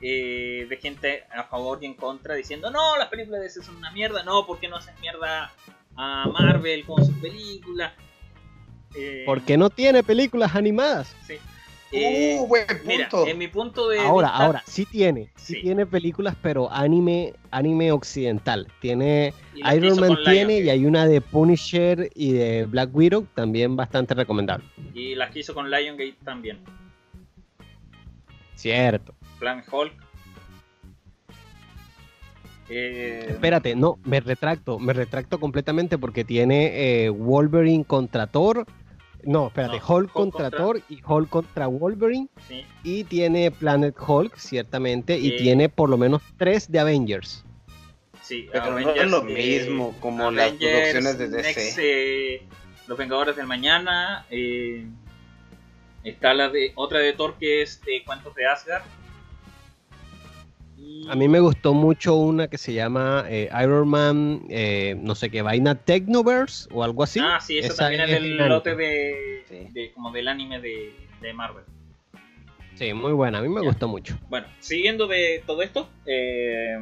eh, 0.04 0.66
de 0.68 0.78
gente 0.78 1.26
a 1.32 1.44
favor 1.44 1.78
y 1.82 1.86
en 1.86 1.94
contra 1.94 2.34
diciendo 2.34 2.72
no, 2.72 2.98
las 2.98 3.08
películas 3.10 3.40
de 3.42 3.44
DC 3.48 3.62
son 3.62 3.76
una 3.76 3.92
mierda, 3.92 4.24
no, 4.24 4.48
¿por 4.48 4.60
qué 4.60 4.68
no 4.68 4.78
hacen 4.78 4.96
mierda 5.00 5.52
a 5.96 6.28
Marvel 6.28 6.84
con 6.86 7.06
sus 7.06 7.16
películas? 7.18 7.94
Eh, 8.96 9.24
Porque 9.28 9.58
no 9.58 9.70
tiene 9.70 10.02
películas 10.04 10.56
animadas. 10.56 11.16
Sí. 11.28 11.38
Eh, 11.94 12.38
uh, 12.40 12.48
buen 12.48 12.66
mira, 12.86 13.10
punto. 13.10 13.28
en 13.28 13.38
mi 13.38 13.48
punto 13.50 13.90
de 13.90 14.00
Ahora, 14.00 14.30
vista- 14.30 14.46
ahora, 14.46 14.64
sí 14.66 14.86
tiene. 14.86 15.30
Sí, 15.36 15.56
Sí. 15.56 15.62
tiene 15.62 15.86
películas, 15.86 16.36
pero 16.42 16.72
anime, 16.72 17.34
anime 17.52 17.92
occidental. 17.92 18.68
Tiene 18.80 19.34
Iron 19.56 20.00
Man 20.00 20.18
tiene 20.24 20.60
y 20.62 20.70
hay 20.70 20.86
una 20.86 21.06
de 21.06 21.20
Punisher 21.20 22.10
y 22.16 22.32
de 22.32 22.66
Black 22.66 22.90
Widow 22.96 23.28
también 23.36 23.76
bastante 23.76 24.14
recomendable. 24.14 24.66
y 24.94 25.16
las 25.16 25.32
que 25.32 25.40
hizo 25.40 25.54
con 25.54 25.70
Liongate 25.70 26.16
también. 26.24 26.60
Cierto. 28.56 29.14
Planet 29.40 29.66
Hulk. 29.72 29.94
Eh, 32.70 33.26
Espérate, 33.32 33.76
no, 33.76 34.00
me 34.06 34.22
retracto, 34.22 34.80
me 34.80 34.94
retracto 34.94 35.40
completamente 35.42 35.98
porque 35.98 36.24
tiene 36.24 37.04
eh, 37.06 37.10
Wolverine 37.10 37.84
contra 37.84 38.28
Thor. 38.28 38.66
No, 39.24 39.48
espérate, 39.48 39.78
No, 39.78 39.84
Hulk 39.86 39.90
Hulk 39.90 40.12
contra, 40.12 40.42
contra- 40.44 40.58
Thor 40.60 40.82
y 40.90 41.02
Hulk 41.06 41.30
contra 41.30 41.68
Wolverine. 41.68 42.28
sí. 42.48 42.66
Y 42.84 43.04
tiene 43.06 43.52
Planet 43.52 43.96
Hulk, 44.00 44.36
ciertamente, 44.38 45.18
y 45.18 45.30
Eh. 45.30 45.38
tiene 45.38 45.70
por 45.70 45.90
lo 45.90 45.98
menos 45.98 46.22
tres 46.38 46.72
de 46.72 46.80
Avengers. 46.80 47.44
Sí, 48.22 48.48
Pero 48.52 48.66
no 48.66 48.72
Avengers, 48.74 49.04
es 49.06 49.12
lo 49.12 49.28
eh, 49.28 49.34
mismo 49.34 49.96
como 50.00 50.32
las 50.32 50.52
producciones 50.54 51.18
de 51.18 51.28
DC. 51.30 51.48
Next, 51.60 51.80
eh, 51.82 52.42
Los 52.88 52.98
Vengadores 52.98 53.36
del 53.36 53.48
Mañana. 53.48 54.26
eh, 54.30 54.86
está 56.04 56.34
la 56.34 56.50
de 56.50 56.72
otra 56.76 57.00
de 57.00 57.14
Thor 57.14 57.36
que 57.40 57.62
es 57.62 57.82
de 57.82 58.04
Cuentos 58.06 58.34
de 58.36 58.46
Asgard. 58.48 58.84
A 61.10 61.16
mí 61.16 61.28
me 61.28 61.40
gustó 61.40 61.74
mucho 61.74 62.16
una 62.16 62.48
que 62.48 62.58
se 62.58 62.74
llama 62.74 63.26
eh, 63.28 63.50
Iron 63.62 63.88
Man, 63.90 64.44
eh, 64.50 64.96
no 64.98 65.14
sé 65.16 65.30
qué 65.30 65.42
vaina, 65.42 65.76
Technoverse 65.76 66.70
o 66.72 66.84
algo 66.84 67.04
así. 67.04 67.20
ah, 67.22 67.40
sí, 67.42 67.58
eso 67.58 67.74
Esa 67.74 67.84
también 67.84 68.02
es 68.04 68.10
del 68.12 68.38
lote 68.38 68.76
de, 68.76 69.44
Sí. 69.50 69.68
de- 69.72 69.92
como 69.94 70.12
del 70.12 70.28
anime 70.28 70.62
de, 70.62 70.94
de 71.22 71.34
Marvel. 71.34 71.64
Sí, 72.76 72.94
muy 72.94 73.12
buena, 73.12 73.40
a 73.40 73.42
mí 73.42 73.50
me 73.50 73.62
Ya. 73.62 73.68
gustó 73.68 73.88
mucho. 73.88 74.18
Bueno, 74.30 74.48
siguiendo 74.60 75.08
de 75.08 75.44
todo 75.46 75.62
esto, 75.62 75.90
eh, 76.06 76.78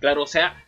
claro, 0.00 0.22
o 0.24 0.26
sea, 0.26 0.62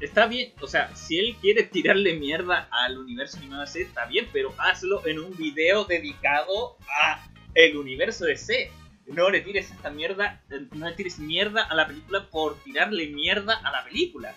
está 0.00 0.26
bien, 0.26 0.52
o 0.60 0.66
sea, 0.66 0.94
si 0.96 1.18
él 1.18 1.36
quiere 1.40 1.62
tirarle 1.62 2.18
mierda 2.18 2.68
al 2.70 2.98
universo 2.98 3.38
animado 3.38 3.62
de 3.62 3.68
C, 3.68 3.82
está 3.82 4.04
bien, 4.06 4.26
pero 4.32 4.52
hazlo 4.58 5.06
en 5.06 5.18
un 5.20 5.34
video 5.36 5.84
dedicado 5.84 6.76
a 7.04 7.26
el 7.54 7.76
universo 7.76 8.24
de 8.26 8.36
C. 8.36 8.70
No 9.06 9.30
le 9.30 9.40
tires 9.40 9.70
esta 9.70 9.90
mierda, 9.90 10.40
eh, 10.50 10.66
no 10.72 10.88
le 10.88 10.94
tires 10.96 11.18
mierda 11.18 11.62
a 11.62 11.74
la 11.74 11.86
película 11.86 12.24
por 12.30 12.56
tirarle 12.64 13.06
mierda 13.08 13.54
a 13.62 13.70
la 13.70 13.84
película. 13.84 14.34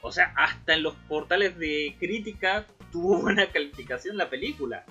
O 0.00 0.12
sea, 0.12 0.32
hasta 0.36 0.74
en 0.74 0.82
los 0.82 0.94
portales 1.08 1.58
de 1.58 1.94
crítica 1.98 2.66
tuvo 2.92 3.18
buena 3.22 3.46
calificación 3.48 4.16
la 4.16 4.30
película. 4.30 4.84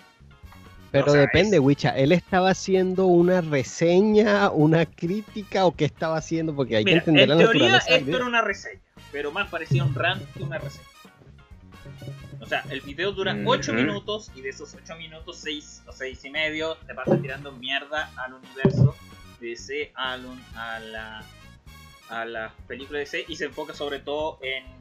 Pero 0.91 1.07
O 1.07 1.09
sea, 1.09 1.21
depende, 1.21 1.57
es- 1.57 1.63
Wicha, 1.63 1.89
¿él 1.97 2.11
estaba 2.11 2.51
haciendo 2.51 3.05
una 3.07 3.41
reseña, 3.41 4.49
una 4.51 4.85
crítica 4.85 5.65
o 5.65 5.75
qué 5.75 5.85
estaba 5.85 6.17
haciendo? 6.17 6.55
Porque 6.55 6.77
hay 6.77 6.85
Mira, 6.85 6.95
que 7.03 7.09
entender 7.09 7.23
en 7.23 7.29
la 7.29 7.37
teoría 7.37 7.61
naturaleza 7.71 7.95
esto 7.97 8.15
era 8.17 8.25
una 8.25 8.41
reseña, 8.41 8.81
pero 9.11 9.31
más 9.31 9.49
parecía 9.49 9.83
un 9.83 9.93
rant 9.95 10.21
que 10.33 10.43
una 10.43 10.57
reseña. 10.59 10.85
O 12.39 12.45
sea, 12.45 12.63
el 12.69 12.81
video 12.81 13.11
dura 13.11 13.35
8 13.45 13.71
Ujú. 13.71 13.81
minutos 13.81 14.31
y 14.35 14.41
de 14.41 14.49
esos 14.49 14.73
8 14.73 14.95
minutos, 14.97 15.39
6 15.41 15.83
o 15.87 15.91
6 15.91 16.25
y 16.25 16.29
medio 16.29 16.75
te 16.87 16.93
pasa 16.93 17.19
tirando 17.21 17.51
mierda 17.51 18.11
al 18.17 18.33
universo 18.33 18.95
de 19.39 19.49
DC, 19.49 19.91
a 19.95 20.17
la, 20.17 21.23
a 22.09 22.25
la 22.25 22.53
película 22.67 22.99
de 22.99 23.05
DC 23.05 23.25
y 23.27 23.35
se 23.35 23.45
enfoca 23.45 23.73
sobre 23.73 23.99
todo 23.99 24.39
en 24.41 24.75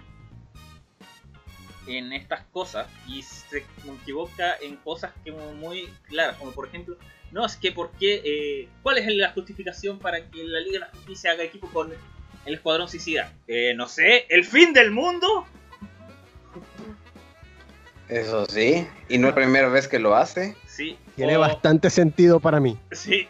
en 1.86 2.12
estas 2.12 2.44
cosas 2.46 2.88
y 3.06 3.22
se 3.22 3.64
equivoca 4.00 4.56
en 4.62 4.76
cosas 4.76 5.12
que 5.22 5.32
muy, 5.32 5.54
muy 5.54 5.88
claras, 6.08 6.36
como 6.38 6.52
por 6.52 6.66
ejemplo, 6.66 6.96
no 7.30 7.44
es 7.44 7.56
que 7.56 7.72
por 7.72 7.90
qué, 7.92 8.22
eh, 8.24 8.68
¿cuál 8.82 8.98
es 8.98 9.06
la 9.14 9.32
justificación 9.32 9.98
para 9.98 10.24
que 10.30 10.44
la 10.44 10.60
Liga 10.60 10.72
de 10.72 10.78
la 10.80 10.90
Justicia 10.90 11.32
haga 11.32 11.42
equipo 11.42 11.68
con 11.68 11.92
el 12.46 12.54
Escuadrón 12.54 12.88
Suicida? 12.88 13.32
Eh, 13.46 13.74
no 13.76 13.88
sé, 13.88 14.26
¿el 14.28 14.44
fin 14.44 14.72
del 14.72 14.92
mundo? 14.92 15.46
Eso 18.08 18.44
sí. 18.46 18.86
Y 19.08 19.18
no 19.18 19.28
es 19.28 19.32
la 19.32 19.36
primera 19.36 19.68
vez 19.68 19.88
que 19.88 19.98
lo 19.98 20.14
hace. 20.14 20.56
Sí. 20.66 20.98
Tiene 21.16 21.36
o- 21.36 21.40
bastante 21.40 21.88
sentido 21.90 22.38
para 22.40 22.60
mí. 22.60 22.78
Sí. 22.92 23.28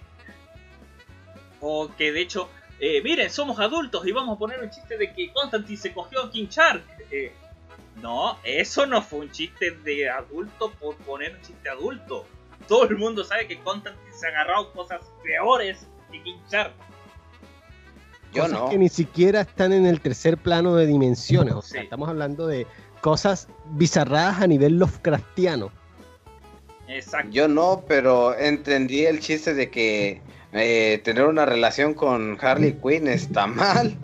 O 1.60 1.90
que 1.96 2.12
de 2.12 2.20
hecho, 2.20 2.48
eh, 2.80 3.00
miren, 3.02 3.30
somos 3.30 3.58
adultos 3.60 4.06
y 4.06 4.12
vamos 4.12 4.36
a 4.36 4.38
poner 4.38 4.60
un 4.60 4.70
chiste 4.70 4.98
de 4.98 5.12
que 5.12 5.32
Constantine 5.32 5.78
se 5.78 5.92
cogió 5.92 6.22
a 6.24 6.30
King 6.30 6.46
Shark. 6.48 6.82
Eh, 7.10 7.32
no, 8.02 8.38
eso 8.44 8.86
no 8.86 9.00
fue 9.00 9.20
un 9.20 9.30
chiste 9.30 9.70
de 9.70 10.10
adulto 10.10 10.72
por 10.80 10.96
poner 10.96 11.34
un 11.34 11.40
chiste 11.42 11.68
adulto. 11.68 12.26
Todo 12.68 12.88
el 12.88 12.96
mundo 12.96 13.24
sabe 13.24 13.46
que 13.46 13.58
Constantine 13.60 14.12
se 14.12 14.26
ha 14.26 14.30
agarrado 14.30 14.72
cosas 14.72 15.00
peores 15.22 15.86
que 16.10 16.22
King 16.22 16.38
Shark. 16.50 16.72
Yo 18.32 18.42
cosas 18.42 18.58
no. 18.58 18.68
que 18.68 18.78
ni 18.78 18.88
siquiera 18.88 19.42
están 19.42 19.72
en 19.72 19.86
el 19.86 20.00
tercer 20.00 20.36
plano 20.36 20.74
de 20.74 20.86
dimensiones. 20.86 21.54
O 21.54 21.62
sea, 21.62 21.80
Sí. 21.80 21.84
estamos 21.84 22.08
hablando 22.08 22.46
de 22.48 22.66
cosas 23.04 23.48
bizarradas 23.66 24.40
a 24.40 24.46
nivel 24.46 24.78
Lovecraftiano. 24.78 25.70
Exacto. 26.88 27.32
Yo 27.32 27.48
no, 27.48 27.84
pero 27.86 28.34
entendí 28.34 29.04
el 29.04 29.20
chiste 29.20 29.52
de 29.52 29.70
que 29.70 30.22
eh, 30.54 31.02
tener 31.04 31.26
una 31.26 31.44
relación 31.44 31.92
con 31.92 32.38
Harley 32.40 32.78
Quinn 32.82 33.06
está 33.06 33.46
mal. 33.46 33.94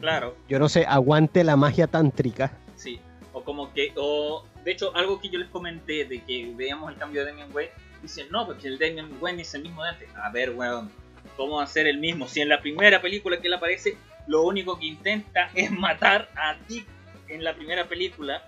Claro, 0.00 0.36
Yo 0.50 0.58
no 0.58 0.68
sé, 0.68 0.84
aguante 0.86 1.42
la 1.42 1.56
magia 1.56 1.86
tántrica. 1.86 2.52
sí. 2.76 3.00
O 3.32 3.42
como 3.42 3.72
que, 3.72 3.92
o 3.96 4.44
de 4.62 4.72
hecho, 4.72 4.94
algo 4.94 5.18
que 5.18 5.30
yo 5.30 5.38
les 5.38 5.48
comenté 5.48 6.04
de 6.04 6.20
que 6.22 6.52
veíamos 6.54 6.92
el 6.92 6.98
cambio 6.98 7.24
de 7.24 7.30
Damian 7.30 7.54
Wayne, 7.54 7.72
dicen, 8.02 8.26
no, 8.30 8.44
porque 8.44 8.68
el 8.68 8.78
Damian 8.78 9.08
Wayne 9.18 9.40
es 9.42 9.54
el 9.54 9.62
mismo 9.62 9.82
de 9.82 9.88
antes. 9.88 10.08
A 10.22 10.30
ver, 10.30 10.50
weón, 10.50 10.90
¿Cómo 11.38 11.58
hacer 11.58 11.86
el 11.86 11.96
mismo? 11.96 12.28
Si 12.28 12.42
en 12.42 12.50
la 12.50 12.60
primera 12.60 13.00
película 13.00 13.40
que 13.40 13.46
él 13.46 13.54
aparece, 13.54 13.96
lo 14.26 14.42
único 14.42 14.78
que 14.78 14.86
intenta 14.86 15.50
es 15.54 15.70
matar 15.70 16.28
a 16.36 16.56
Dick 16.68 16.86
en 17.30 17.44
la 17.44 17.54
primera 17.54 17.88
película. 17.88 18.42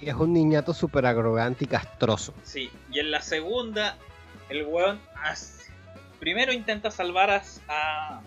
Y 0.00 0.08
es 0.08 0.14
un 0.14 0.32
niñato 0.32 0.74
súper 0.74 1.06
arrogante 1.06 1.64
y 1.64 1.68
castroso. 1.68 2.34
Sí, 2.42 2.70
y 2.90 2.98
en 2.98 3.10
la 3.10 3.20
segunda, 3.22 3.96
el 4.48 4.66
weón 4.66 5.00
hace- 5.22 5.70
primero 6.20 6.52
intenta 6.52 6.90
salvar 6.90 7.30
a, 7.30 7.42
a, 7.68 8.20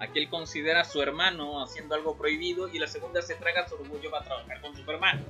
a 0.00 0.06
que 0.08 0.18
él 0.18 0.28
considera 0.28 0.84
su 0.84 1.00
hermano 1.00 1.62
haciendo 1.62 1.94
algo 1.94 2.16
prohibido, 2.16 2.68
y 2.68 2.78
la 2.78 2.88
segunda 2.88 3.22
se 3.22 3.34
traga 3.36 3.68
su 3.68 3.76
orgullo 3.76 4.10
para 4.10 4.24
trabajar 4.24 4.60
con 4.60 4.76
Superman. 4.76 5.24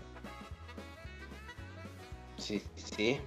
Sí, 2.38 2.62
sí. 2.74 3.20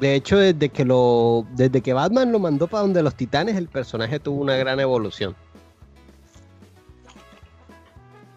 De 0.00 0.14
hecho, 0.14 0.38
desde 0.38 0.68
que 0.70 0.84
lo, 0.84 1.46
desde 1.50 1.80
que 1.82 1.92
Batman 1.92 2.32
lo 2.32 2.38
mandó 2.38 2.66
para 2.66 2.82
donde 2.82 3.02
los 3.02 3.14
titanes, 3.14 3.56
el 3.56 3.68
personaje 3.68 4.18
tuvo 4.20 4.40
una 4.40 4.56
gran 4.56 4.78
evolución. 4.80 5.34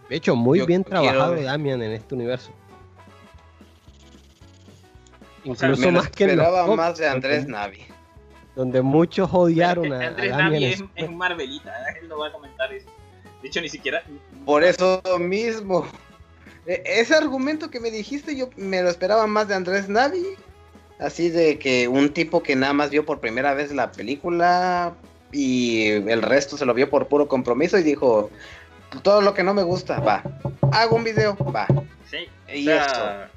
De 0.10 0.16
hecho, 0.18 0.36
muy 0.36 0.60
Yo 0.60 0.66
bien 0.66 0.84
quiero 0.84 1.02
trabajado. 1.02 1.36
Damian 1.42 1.82
en 1.82 1.92
este 1.92 2.14
universo. 2.16 2.52
O 5.48 5.56
sea, 5.56 5.70
Incluso 5.70 5.92
Me 5.92 5.98
más 6.00 6.10
que 6.10 6.24
en 6.24 6.38
los 6.38 6.46
esperaba 6.48 6.76
más 6.76 6.98
de 6.98 7.08
Andrés 7.08 7.48
Navi. 7.48 7.80
donde 8.56 8.82
muchos 8.82 9.30
odiaron 9.32 9.92
a, 9.94 10.08
Andrés 10.08 10.32
Damian. 10.32 10.52
Navi 10.52 10.66
en 10.66 10.72
es, 10.74 10.84
es 10.96 11.12
Marvelita, 11.12 11.70
¿eh? 11.72 12.00
él 12.02 12.08
no 12.10 12.20
va 12.20 12.28
a 12.28 12.32
comentar 12.32 12.72
eso. 12.74 12.88
De 13.42 13.48
hecho, 13.48 13.62
ni 13.62 13.70
siquiera. 13.70 14.04
Por 14.46 14.64
eso 14.64 15.02
mismo. 15.20 15.86
E- 16.66 16.82
Ese 16.86 17.14
argumento 17.16 17.70
que 17.70 17.80
me 17.80 17.92
dijiste, 17.92 18.36
yo 18.36 18.50
me 18.56 18.82
lo 18.82 18.90
esperaba 18.90 19.28
más 19.28 19.48
de 19.48 19.56
Andrés 19.56 19.88
Navi. 19.88 20.24
Así 20.98 21.30
de 21.30 21.60
que 21.60 21.88
un 21.90 22.10
tipo 22.14 22.42
que 22.42 22.56
nada 22.56 22.74
más 22.74 22.90
vio 22.90 23.06
por 23.06 23.20
primera 23.20 23.54
vez 23.54 23.72
la 23.74 23.92
película 23.92 24.94
y 25.32 25.88
el 25.90 26.22
resto 26.22 26.56
se 26.58 26.66
lo 26.66 26.74
vio 26.74 26.90
por 26.90 27.08
puro 27.08 27.28
compromiso 27.28 27.78
y 27.78 27.84
dijo, 27.84 28.30
todo 29.02 29.22
lo 29.22 29.34
que 29.34 29.44
no 29.44 29.54
me 29.54 29.64
gusta, 29.64 30.00
va. 30.00 30.24
Hago 30.72 30.96
un 30.96 31.04
video, 31.04 31.36
va. 31.54 31.68
Sí, 32.10 32.28
o 32.48 32.52
Y 32.54 32.66
sea, 32.66 33.30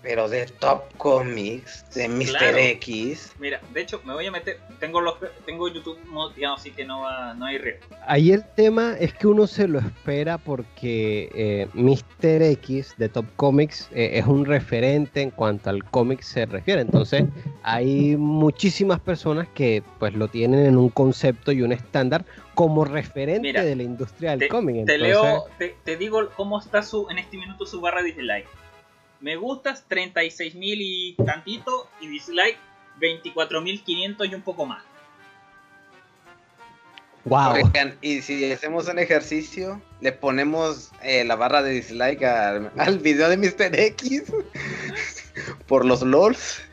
Pero 0.00 0.28
de 0.28 0.46
Top 0.46 0.84
Comics, 0.96 1.84
de 1.94 2.08
Mr. 2.08 2.26
Claro. 2.38 2.58
X. 2.58 3.32
Mira, 3.40 3.60
de 3.74 3.80
hecho, 3.80 4.00
me 4.04 4.14
voy 4.14 4.26
a 4.26 4.30
meter. 4.30 4.60
Tengo 4.78 5.00
los 5.00 5.16
tengo 5.44 5.68
YouTube 5.68 5.98
moteado, 6.06 6.54
así 6.54 6.70
que 6.70 6.84
no, 6.84 7.00
va, 7.00 7.34
no 7.34 7.46
hay 7.46 7.58
riesgo. 7.58 7.84
Ahí 8.06 8.30
el 8.30 8.44
tema 8.54 8.94
es 9.00 9.12
que 9.12 9.26
uno 9.26 9.48
se 9.48 9.66
lo 9.66 9.80
espera 9.80 10.38
porque 10.38 11.28
eh, 11.34 11.68
Mr. 11.74 12.42
X 12.42 12.94
de 12.96 13.08
Top 13.08 13.26
Comics 13.34 13.88
eh, 13.92 14.10
es 14.14 14.26
un 14.26 14.44
referente 14.44 15.20
en 15.20 15.32
cuanto 15.32 15.68
al 15.68 15.82
cómic 15.82 16.20
se 16.22 16.46
refiere. 16.46 16.80
Entonces, 16.80 17.24
hay 17.64 18.16
muchísimas 18.16 19.00
personas 19.00 19.48
que 19.48 19.82
pues 19.98 20.14
lo 20.14 20.28
tienen 20.28 20.64
en 20.64 20.76
un 20.76 20.90
concepto 20.90 21.50
y 21.50 21.62
un 21.62 21.72
estándar 21.72 22.24
como 22.54 22.84
referente 22.84 23.40
Mira, 23.40 23.64
de 23.64 23.74
la 23.74 23.82
industria 23.82 24.30
del 24.30 24.40
Te, 24.40 24.48
cómic. 24.48 24.86
te 24.86 24.94
Entonces, 24.94 25.00
leo, 25.00 25.44
te, 25.58 25.76
te 25.84 25.96
digo 25.96 26.28
cómo 26.36 26.60
está 26.60 26.82
su 26.82 27.08
en 27.10 27.18
este 27.18 27.36
minuto 27.36 27.66
su 27.66 27.80
barra 27.80 28.02
de 28.02 28.12
dislike. 28.12 28.48
Me 29.20 29.36
gustas 29.36 29.84
36.000 29.88 30.54
y 30.80 31.14
tantito 31.24 31.88
y 32.00 32.06
dislike 32.08 32.56
24.500 33.00 34.30
y 34.30 34.34
un 34.34 34.42
poco 34.42 34.64
más. 34.66 34.82
wow. 37.24 37.52
Oigan, 37.64 37.96
y 38.00 38.22
si 38.22 38.50
hacemos 38.52 38.88
un 38.88 38.98
ejercicio, 38.98 39.80
le 40.00 40.12
ponemos 40.12 40.90
eh, 41.02 41.24
la 41.24 41.34
barra 41.36 41.62
de 41.62 41.70
dislike 41.72 42.22
al, 42.22 42.72
al 42.76 42.98
video 43.00 43.28
de 43.28 43.36
Mr. 43.36 43.78
X 43.78 44.32
por 45.66 45.84
los 45.84 46.02
LOLs. 46.02 46.62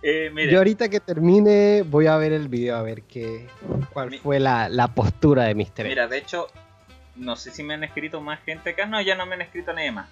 Eh, 0.00 0.30
Yo 0.48 0.58
ahorita 0.58 0.88
que 0.88 1.00
termine 1.00 1.82
voy 1.82 2.06
a 2.06 2.16
ver 2.16 2.32
el 2.32 2.46
video 2.48 2.76
a 2.76 2.82
ver 2.82 3.02
qué 3.02 3.48
cuál 3.92 4.10
Mi- 4.10 4.18
fue 4.18 4.38
la, 4.38 4.68
la 4.68 4.94
postura 4.94 5.42
de 5.44 5.56
Mr. 5.56 5.64
X. 5.80 5.84
mira, 5.86 6.06
de 6.06 6.18
hecho, 6.18 6.46
no 7.18 7.36
sé 7.36 7.50
si 7.50 7.62
me 7.62 7.74
han 7.74 7.84
escrito 7.84 8.20
más 8.20 8.40
gente 8.44 8.70
acá. 8.70 8.86
No, 8.86 9.00
ya 9.00 9.14
no 9.14 9.26
me 9.26 9.34
han 9.34 9.42
escrito 9.42 9.72
nadie 9.72 9.92
más. 9.92 10.08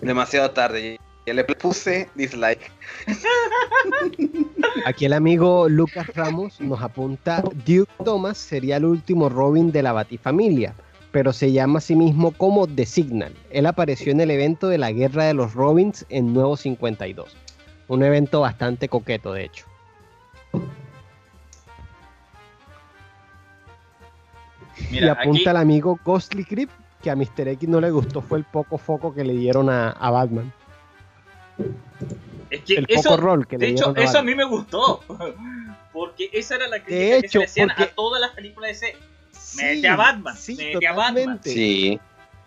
Demasiado 0.00 0.50
tarde. 0.50 0.98
Ya 1.26 1.34
le 1.34 1.44
puse 1.44 2.08
dislike. 2.14 2.72
Aquí 4.86 5.04
el 5.04 5.12
amigo 5.12 5.68
Lucas 5.68 6.06
Ramos 6.14 6.60
nos 6.60 6.80
apunta, 6.80 7.42
Duke 7.66 7.92
Thomas 8.04 8.38
sería 8.38 8.78
el 8.78 8.86
último 8.86 9.28
Robin 9.28 9.70
de 9.70 9.82
la 9.82 9.92
Batifamilia, 9.92 10.74
pero 11.12 11.32
se 11.32 11.52
llama 11.52 11.78
a 11.78 11.82
sí 11.82 11.94
mismo 11.94 12.32
como 12.32 12.66
The 12.66 12.86
Signal. 12.86 13.34
Él 13.50 13.66
apareció 13.66 14.12
en 14.12 14.20
el 14.20 14.30
evento 14.30 14.68
de 14.68 14.78
la 14.78 14.92
Guerra 14.92 15.24
de 15.24 15.34
los 15.34 15.52
Robins 15.54 16.06
en 16.08 16.32
Nuevo 16.32 16.56
52. 16.56 17.36
Un 17.88 18.02
evento 18.02 18.40
bastante 18.40 18.88
coqueto, 18.88 19.32
de 19.34 19.44
hecho. 19.44 19.69
Mira, 24.90 25.06
y 25.06 25.08
apunta 25.10 25.40
aquí, 25.40 25.48
el 25.50 25.56
amigo 25.56 25.98
Ghostly 26.04 26.44
Creep 26.44 26.70
que 27.02 27.10
a 27.10 27.16
Mr. 27.16 27.48
X 27.48 27.68
no 27.68 27.80
le 27.80 27.90
gustó 27.90 28.20
fue 28.20 28.38
el 28.38 28.44
poco 28.44 28.76
foco 28.78 29.14
que 29.14 29.24
le 29.24 29.32
dieron 29.32 29.70
a, 29.70 29.90
a 29.90 30.10
Batman. 30.10 30.52
es 32.50 32.60
que 32.62 32.74
El 32.74 32.86
poco 32.86 33.16
rol 33.16 33.46
que 33.46 33.56
de 33.58 33.66
le 33.66 33.72
hecho, 33.72 33.84
dieron 33.92 33.98
a 33.98 34.04
eso 34.04 34.18
a 34.18 34.22
mí 34.22 34.34
me 34.34 34.44
gustó. 34.44 35.00
Porque 35.92 36.30
esa 36.32 36.54
era 36.56 36.68
la 36.68 36.82
crítica 36.84 37.16
De 37.16 37.22
que 37.22 37.28
se 37.28 37.38
le 37.38 37.44
hacían 37.44 37.68
porque- 37.68 37.82
a 37.82 37.94
todas 37.94 38.20
las 38.20 38.30
películas 38.30 38.68
de 38.80 38.88
ese. 38.88 38.96
Sí, 39.32 39.56
Mete 39.64 39.88
a 39.88 39.96
Batman, 39.96 40.36
sí, 40.36 40.54
mete 40.56 40.86
a 40.86 40.92
Batman. 40.92 41.14
totalmente. 41.38 41.50
Sí. 41.50 42.00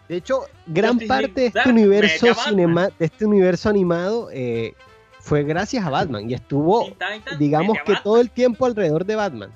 De 0.08 0.16
hecho, 0.18 0.46
gran 0.68 0.98
parte 1.00 1.32
de 1.42 1.46
este 1.48 1.70
universo 1.70 2.28
cinema, 2.36 2.88
de 2.98 3.06
este 3.06 3.26
universo 3.26 3.68
animado 3.70 4.30
eh, 4.32 4.74
fue 5.20 5.44
gracias 5.44 5.86
a 5.86 5.90
Batman 5.90 6.30
y 6.30 6.34
estuvo, 6.36 6.88
digamos 7.40 7.78
que 7.86 7.96
todo 8.04 8.22
el 8.22 8.30
tiempo 8.30 8.66
alrededor 8.66 9.06
de 9.06 9.16
Batman. 9.16 9.50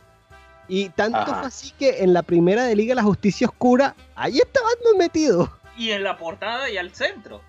Y 0.68 0.89
tanto 0.89 1.18
Ajá. 1.18 1.35
fue 1.39 1.48
así 1.48 1.72
que 1.72 2.03
en 2.03 2.14
la 2.14 2.23
primera 2.23 2.65
de 2.65 2.76
Liga 2.76 2.91
de 2.91 2.95
la 2.95 3.03
Justicia 3.03 3.48
Oscura, 3.48 3.95
ahí 4.15 4.38
está 4.38 4.60
Batman 4.61 4.98
metido. 4.98 5.52
Y 5.77 5.91
en 5.91 6.03
la 6.03 6.18
portada 6.18 6.69
y 6.69 6.77
al 6.77 6.94
centro. 6.94 7.41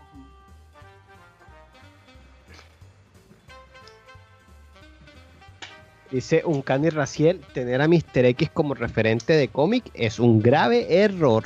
Dice 6.10 6.42
un 6.44 6.62
Candy 6.62 6.88
Raciel, 6.88 7.40
tener 7.52 7.82
a 7.82 7.88
Mr. 7.88 8.24
X 8.24 8.50
como 8.52 8.74
referente 8.74 9.34
de 9.34 9.48
cómic 9.48 9.90
es 9.92 10.18
un 10.18 10.40
grave 10.40 11.02
error. 11.02 11.44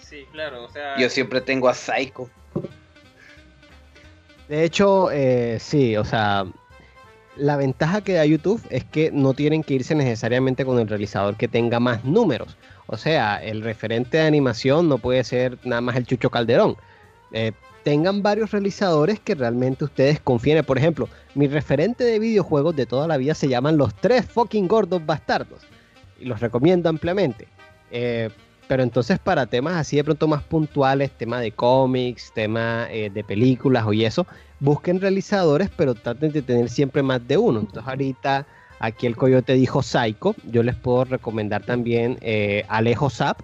Sí, 0.00 0.24
claro, 0.32 0.64
o 0.64 0.68
sea. 0.68 0.98
Yo 0.98 1.08
siempre 1.08 1.40
tengo 1.40 1.68
a 1.68 1.74
Psycho. 1.74 2.28
De 4.48 4.64
hecho, 4.64 5.12
eh, 5.12 5.58
sí, 5.60 5.96
o 5.96 6.04
sea, 6.04 6.44
la 7.40 7.56
ventaja 7.56 8.02
que 8.02 8.12
da 8.12 8.24
YouTube 8.24 8.60
es 8.70 8.84
que 8.84 9.10
no 9.10 9.34
tienen 9.34 9.62
que 9.62 9.74
irse 9.74 9.94
necesariamente 9.94 10.64
con 10.64 10.78
el 10.78 10.88
realizador 10.88 11.36
que 11.36 11.48
tenga 11.48 11.80
más 11.80 12.04
números. 12.04 12.56
O 12.86 12.96
sea, 12.96 13.36
el 13.36 13.62
referente 13.62 14.18
de 14.18 14.24
animación 14.24 14.88
no 14.88 14.98
puede 14.98 15.24
ser 15.24 15.58
nada 15.64 15.80
más 15.80 15.96
el 15.96 16.06
Chucho 16.06 16.30
Calderón. 16.30 16.76
Eh, 17.32 17.52
tengan 17.82 18.22
varios 18.22 18.50
realizadores 18.50 19.20
que 19.20 19.34
realmente 19.34 19.84
ustedes 19.84 20.20
confíen. 20.20 20.64
Por 20.64 20.76
ejemplo, 20.76 21.08
mi 21.34 21.48
referente 21.48 22.04
de 22.04 22.18
videojuegos 22.18 22.76
de 22.76 22.86
toda 22.86 23.08
la 23.08 23.16
vida 23.16 23.34
se 23.34 23.48
llaman 23.48 23.78
Los 23.78 23.94
Tres 23.94 24.26
Fucking 24.26 24.68
Gordos 24.68 25.04
Bastardos. 25.06 25.62
Y 26.18 26.26
los 26.26 26.40
recomiendo 26.40 26.88
ampliamente. 26.90 27.48
Eh, 27.90 28.28
pero 28.70 28.84
entonces 28.84 29.18
para 29.18 29.46
temas 29.46 29.74
así 29.74 29.96
de 29.96 30.04
pronto 30.04 30.28
más 30.28 30.44
puntuales, 30.44 31.10
tema 31.10 31.40
de 31.40 31.50
cómics, 31.50 32.30
tema 32.32 32.86
eh, 32.88 33.10
de 33.10 33.24
películas 33.24 33.84
o 33.84 33.92
y 33.92 34.04
eso, 34.04 34.28
busquen 34.60 35.00
realizadores, 35.00 35.70
pero 35.76 35.96
traten 35.96 36.30
de 36.30 36.40
tener 36.40 36.68
siempre 36.68 37.02
más 37.02 37.26
de 37.26 37.36
uno. 37.36 37.58
Entonces 37.58 37.82
ahorita 37.88 38.46
aquí 38.78 39.08
el 39.08 39.16
Coyote 39.16 39.54
dijo 39.54 39.82
Psycho, 39.82 40.36
yo 40.52 40.62
les 40.62 40.76
puedo 40.76 41.02
recomendar 41.02 41.64
también 41.64 42.16
eh, 42.20 42.64
Alejo 42.68 43.10
Zap, 43.10 43.40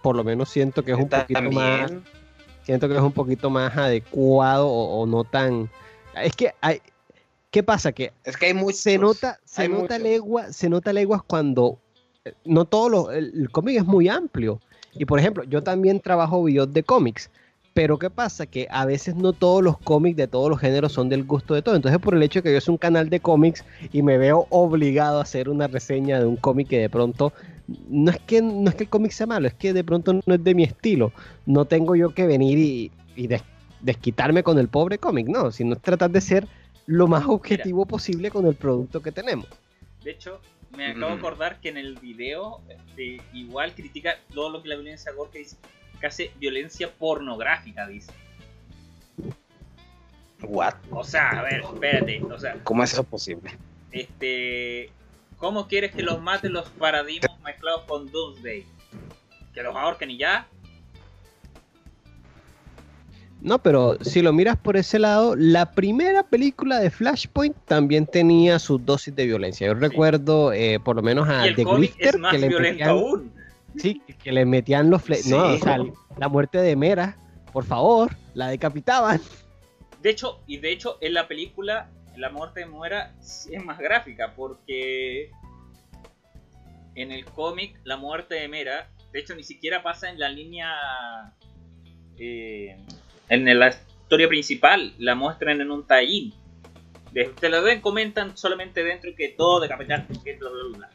por 0.00 0.16
lo 0.16 0.24
menos 0.24 0.48
siento 0.48 0.82
que 0.82 0.92
es 0.92 0.98
un 0.98 1.10
poquito 1.10 1.42
más, 1.52 1.92
siento 2.62 2.88
que 2.88 2.94
es 2.94 3.02
un 3.02 3.12
poquito 3.12 3.50
más 3.50 3.76
adecuado 3.76 4.66
o, 4.66 5.02
o 5.02 5.06
no 5.06 5.24
tan... 5.24 5.68
Es 6.14 6.34
que 6.34 6.54
hay... 6.62 6.80
¿Qué 7.50 7.62
pasa? 7.62 7.92
Que 7.92 8.14
Es 8.24 8.34
que 8.34 8.46
hay 8.46 8.54
muchos. 8.54 8.80
se 8.80 8.96
nota, 8.96 9.38
se 9.44 9.68
nota 9.68 9.98
muchos. 9.98 10.00
legua, 10.00 10.52
se 10.54 10.70
nota 10.70 10.90
leguas 10.94 11.22
cuando 11.22 11.78
eh, 12.24 12.32
no 12.46 12.64
todo 12.64 12.88
lo, 12.88 13.10
el, 13.10 13.30
el 13.34 13.50
cómic 13.50 13.76
es 13.76 13.84
muy 13.84 14.08
amplio. 14.08 14.58
Y 14.94 15.04
por 15.04 15.18
ejemplo, 15.18 15.44
yo 15.44 15.62
también 15.62 16.00
trabajo 16.00 16.42
videos 16.44 16.72
de 16.72 16.82
cómics. 16.82 17.30
Pero 17.72 17.98
¿qué 18.00 18.10
pasa? 18.10 18.46
Que 18.46 18.66
a 18.70 18.84
veces 18.84 19.14
no 19.14 19.32
todos 19.32 19.62
los 19.62 19.78
cómics 19.78 20.16
de 20.16 20.26
todos 20.26 20.50
los 20.50 20.58
géneros 20.58 20.90
son 20.92 21.08
del 21.08 21.22
gusto 21.24 21.54
de 21.54 21.62
todo. 21.62 21.76
Entonces, 21.76 22.00
por 22.00 22.14
el 22.14 22.22
hecho 22.24 22.40
de 22.40 22.42
que 22.42 22.52
yo 22.52 22.60
soy 22.60 22.72
un 22.72 22.78
canal 22.78 23.08
de 23.08 23.20
cómics 23.20 23.64
y 23.92 24.02
me 24.02 24.18
veo 24.18 24.46
obligado 24.50 25.18
a 25.18 25.22
hacer 25.22 25.48
una 25.48 25.68
reseña 25.68 26.18
de 26.18 26.26
un 26.26 26.34
cómic 26.36 26.66
que 26.68 26.78
de 26.80 26.90
pronto 26.90 27.32
no 27.88 28.10
es 28.10 28.18
que 28.18 28.42
no 28.42 28.68
es 28.68 28.74
que 28.74 28.82
el 28.84 28.90
cómic 28.90 29.12
sea 29.12 29.28
malo, 29.28 29.46
es 29.46 29.54
que 29.54 29.72
de 29.72 29.84
pronto 29.84 30.12
no 30.26 30.34
es 30.34 30.42
de 30.42 30.54
mi 30.56 30.64
estilo. 30.64 31.12
No 31.46 31.64
tengo 31.64 31.94
yo 31.94 32.12
que 32.12 32.26
venir 32.26 32.58
y, 32.58 32.90
y 33.14 33.28
des- 33.28 33.44
desquitarme 33.80 34.42
con 34.42 34.58
el 34.58 34.66
pobre 34.66 34.98
cómic, 34.98 35.28
no, 35.28 35.52
sino 35.52 35.76
tratar 35.76 36.10
de 36.10 36.20
ser 36.20 36.48
lo 36.86 37.06
más 37.06 37.24
objetivo 37.28 37.86
posible 37.86 38.32
con 38.32 38.46
el 38.46 38.56
producto 38.56 39.00
que 39.00 39.12
tenemos. 39.12 39.46
De 40.02 40.10
hecho, 40.10 40.40
me 40.76 40.86
acabo 40.88 41.10
de 41.10 41.16
Mm. 41.16 41.18
acordar 41.18 41.60
que 41.60 41.68
en 41.68 41.76
el 41.76 41.96
video 41.98 42.60
este, 42.68 43.20
igual 43.32 43.74
critica 43.74 44.16
todo 44.34 44.50
lo 44.50 44.62
que 44.62 44.68
la 44.68 44.76
violencia 44.76 45.12
gore 45.12 45.30
que 45.30 45.38
dice. 45.40 45.56
Casi 46.00 46.30
violencia 46.38 46.90
pornográfica, 46.92 47.86
dice. 47.86 48.12
What? 50.42 50.74
O 50.90 51.04
sea, 51.04 51.30
a 51.30 51.42
ver, 51.42 51.60
espérate. 51.62 52.22
O 52.24 52.38
sea, 52.38 52.56
¿Cómo 52.64 52.82
es 52.82 52.92
eso 52.92 53.04
posible? 53.04 53.50
este. 53.92 54.90
¿Cómo 55.36 55.68
quieres 55.68 55.92
que 55.92 56.02
los 56.02 56.20
maten 56.20 56.52
los 56.52 56.68
paradigmas 56.70 57.38
mezclados 57.40 57.82
con 57.84 58.10
Doomsday? 58.10 58.66
¿Que 59.54 59.62
los 59.62 59.74
ahorquen 59.74 60.10
y 60.10 60.18
ya? 60.18 60.46
No, 63.42 63.58
pero 63.58 63.96
si 64.02 64.20
lo 64.20 64.32
miras 64.32 64.56
por 64.58 64.76
ese 64.76 64.98
lado, 64.98 65.34
la 65.34 65.72
primera 65.72 66.22
película 66.22 66.78
de 66.78 66.90
Flashpoint 66.90 67.56
también 67.64 68.06
tenía 68.06 68.58
sus 68.58 68.84
dosis 68.84 69.14
de 69.14 69.26
violencia. 69.26 69.66
Yo 69.66 69.74
recuerdo, 69.74 70.52
eh, 70.52 70.78
por 70.78 70.96
lo 70.96 71.02
menos 71.02 71.28
a 71.28 71.44
The 71.54 71.64
cómic 71.64 71.92
Grifter, 71.96 72.14
es 72.14 72.20
más 72.20 72.32
que 72.32 72.38
le 72.38 72.48
violento 72.48 72.72
metían, 72.72 72.88
aún. 72.90 73.32
sí, 73.76 74.02
que 74.22 74.32
le 74.32 74.44
metían 74.44 74.90
los 74.90 75.02
Sí. 75.02 75.30
No, 75.30 75.54
o 75.54 75.58
sea, 75.58 75.78
la 76.18 76.28
muerte 76.28 76.58
de 76.58 76.76
Mera, 76.76 77.16
por 77.52 77.64
favor, 77.64 78.14
la 78.34 78.48
decapitaban. 78.48 79.20
De 80.02 80.10
hecho, 80.10 80.40
y 80.46 80.58
de 80.58 80.72
hecho, 80.72 80.98
en 81.00 81.14
la 81.14 81.26
película, 81.26 81.88
la 82.16 82.30
muerte 82.30 82.60
de 82.60 82.66
Muera 82.66 83.14
sí 83.20 83.54
es 83.54 83.64
más 83.64 83.78
gráfica, 83.78 84.34
porque 84.36 85.30
en 86.94 87.12
el 87.12 87.24
cómic, 87.24 87.78
la 87.84 87.96
muerte 87.96 88.34
de 88.34 88.48
Mera, 88.48 88.90
de 89.12 89.20
hecho, 89.20 89.34
ni 89.34 89.42
siquiera 89.44 89.82
pasa 89.82 90.10
en 90.10 90.18
la 90.18 90.28
línea. 90.28 91.34
eh, 92.18 92.76
en 93.30 93.58
la 93.58 93.68
historia 93.68 94.28
principal, 94.28 94.92
la 94.98 95.14
muestran 95.14 95.60
en 95.60 95.70
un. 95.70 95.86
De- 97.12 97.24
Te 97.40 97.48
lo 97.48 97.62
ven, 97.62 97.80
comentan 97.80 98.36
solamente 98.36 98.84
dentro 98.84 99.10
que 99.16 99.30
todo 99.30 99.60
decapitar, 99.60 100.06
que 100.22 100.36
bla 100.36 100.50
bla 100.50 100.78
bla. 100.78 100.90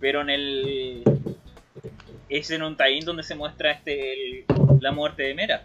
Pero 0.00 0.22
en 0.22 0.30
el. 0.30 1.04
Es 2.28 2.50
en 2.50 2.62
un 2.62 2.76
tie-in 2.76 3.04
donde 3.04 3.22
se 3.22 3.34
muestra 3.34 3.70
este 3.72 4.12
el- 4.12 4.44
la 4.80 4.92
muerte 4.92 5.22
de 5.22 5.34
Mera. 5.34 5.64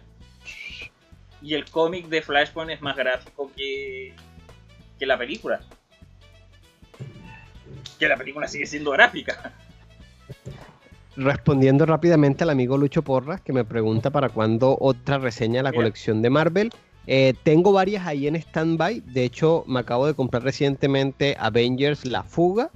Y 1.42 1.56
el 1.56 1.66
cómic 1.70 2.08
de 2.08 2.22
Flashpoint 2.22 2.72
es 2.72 2.82
más 2.82 2.96
gráfico 2.96 3.52
que, 3.56 4.14
que 4.98 5.06
la 5.06 5.18
película. 5.18 5.60
Que 8.00 8.08
la 8.08 8.16
película 8.16 8.48
sigue 8.48 8.66
siendo 8.66 8.92
gráfica. 8.92 9.54
Respondiendo 11.16 11.86
rápidamente 11.86 12.44
al 12.44 12.50
amigo 12.50 12.76
Lucho 12.76 13.04
Porras, 13.04 13.40
que 13.42 13.54
me 13.54 13.64
pregunta 13.64 14.10
para 14.10 14.30
cuándo 14.30 14.78
otra 14.80 15.20
reseña 15.20 15.58
de 15.60 15.64
la 15.64 15.70
Mira. 15.70 15.84
colección 15.84 16.24
de 16.24 16.30
Marvel. 16.32 16.72
Eh, 17.06 17.36
tengo 17.44 17.72
varias 17.72 18.08
ahí 18.08 18.28
en 18.28 18.36
stand-by. 18.36 19.02
De 19.02 19.24
hecho, 19.24 19.64
me 19.68 19.80
acabo 19.80 20.08
de 20.08 20.16
comprar 20.16 20.42
recientemente 20.44 21.36
Avengers 21.40 22.06
La 22.06 22.24
Fuga. 22.24 22.72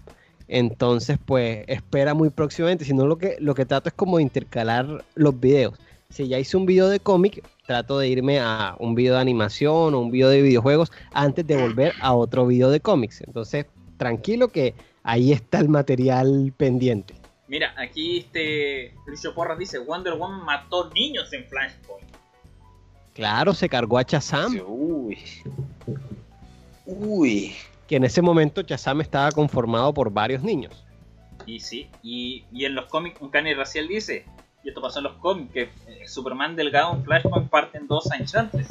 Entonces, 0.47 1.17
pues, 1.25 1.63
espera 1.67 2.13
muy 2.13 2.29
próximamente. 2.29 2.85
Si 2.85 2.93
no, 2.93 3.07
lo 3.07 3.17
que, 3.17 3.37
lo 3.39 3.55
que 3.55 3.65
trato 3.65 3.89
es 3.89 3.95
como 3.95 4.19
intercalar 4.19 5.03
los 5.15 5.39
videos. 5.39 5.79
Si 6.09 6.27
ya 6.27 6.37
hice 6.37 6.57
un 6.57 6.67
video 6.67 6.89
de 6.89 6.99
cómic, 6.99 7.43
trato 7.65 7.97
de 7.97 8.07
irme 8.07 8.39
a 8.39 8.75
un 8.79 8.93
video 8.93 9.15
de 9.15 9.21
animación 9.21 9.95
o 9.95 9.99
un 9.99 10.11
video 10.11 10.29
de 10.29 10.43
videojuegos 10.43 10.91
antes 11.11 11.45
de 11.45 11.57
volver 11.57 11.93
a 12.01 12.13
otro 12.13 12.45
video 12.45 12.69
de 12.69 12.79
cómics. 12.81 13.21
Entonces, 13.25 13.65
tranquilo 13.97 14.49
que 14.49 14.75
ahí 15.03 15.31
está 15.31 15.59
el 15.59 15.69
material 15.69 16.53
pendiente. 16.55 17.15
Mira, 17.47 17.73
aquí 17.77 18.19
este 18.19 18.93
Lucio 19.05 19.33
Porras 19.33 19.57
dice 19.57 19.79
Wonder 19.79 20.13
Woman 20.15 20.43
mató 20.43 20.89
niños 20.91 21.31
en 21.31 21.45
Flashpoint. 21.47 22.07
Claro, 23.13 23.53
se 23.53 23.69
cargó 23.69 23.97
a 23.97 24.03
Shazam, 24.03 24.61
Uy. 24.67 25.17
Uy. 26.85 27.55
que 27.87 27.95
en 27.95 28.03
ese 28.03 28.21
momento 28.21 28.61
Shazam 28.61 29.01
estaba 29.01 29.31
conformado 29.31 29.93
por 29.93 30.11
varios 30.11 30.43
niños. 30.43 30.83
Y 31.45 31.59
sí, 31.61 31.89
y, 32.03 32.43
y 32.51 32.65
en 32.65 32.75
los 32.75 32.85
cómics 32.87 33.21
un 33.21 33.29
Kanye 33.29 33.55
Raciel 33.55 33.87
dice, 33.87 34.25
y 34.63 34.69
esto 34.69 34.81
pasó 34.81 34.99
en 34.99 35.05
los 35.05 35.13
cómics, 35.17 35.51
que 35.53 35.61
eh, 35.61 36.07
Superman 36.07 36.55
delgado 36.55 36.93
en 36.93 37.03
Flashpoint 37.05 37.49
parten 37.49 37.87
dos 37.87 38.11
a 38.11 38.17
Enchantress. 38.17 38.67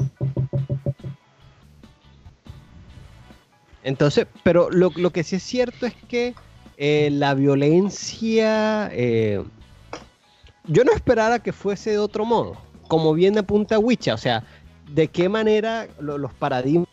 Entonces, 3.83 4.27
pero 4.43 4.69
lo, 4.71 4.91
lo 4.97 5.11
que 5.11 5.23
sí 5.25 5.37
es 5.37 5.43
cierto 5.43 5.87
es 5.87 5.95
que 6.09 6.35
eh, 6.77 7.09
la 7.13 7.35
violencia, 7.35 8.89
eh, 8.93 9.43
yo 10.65 10.85
no 10.85 10.93
esperara 10.93 11.39
que 11.39 11.53
fuese 11.53 11.91
de 11.93 11.99
otro 11.99 12.25
modo, 12.25 12.57
como 12.89 13.15
bien 13.15 13.39
apunta 13.39 13.79
Wicha, 13.79 14.15
o 14.15 14.19
sea, 14.19 14.43
de 14.91 15.09
qué 15.09 15.29
manera 15.29 15.89
lo- 16.01 16.19
los 16.19 16.33
paradigmas 16.35 16.89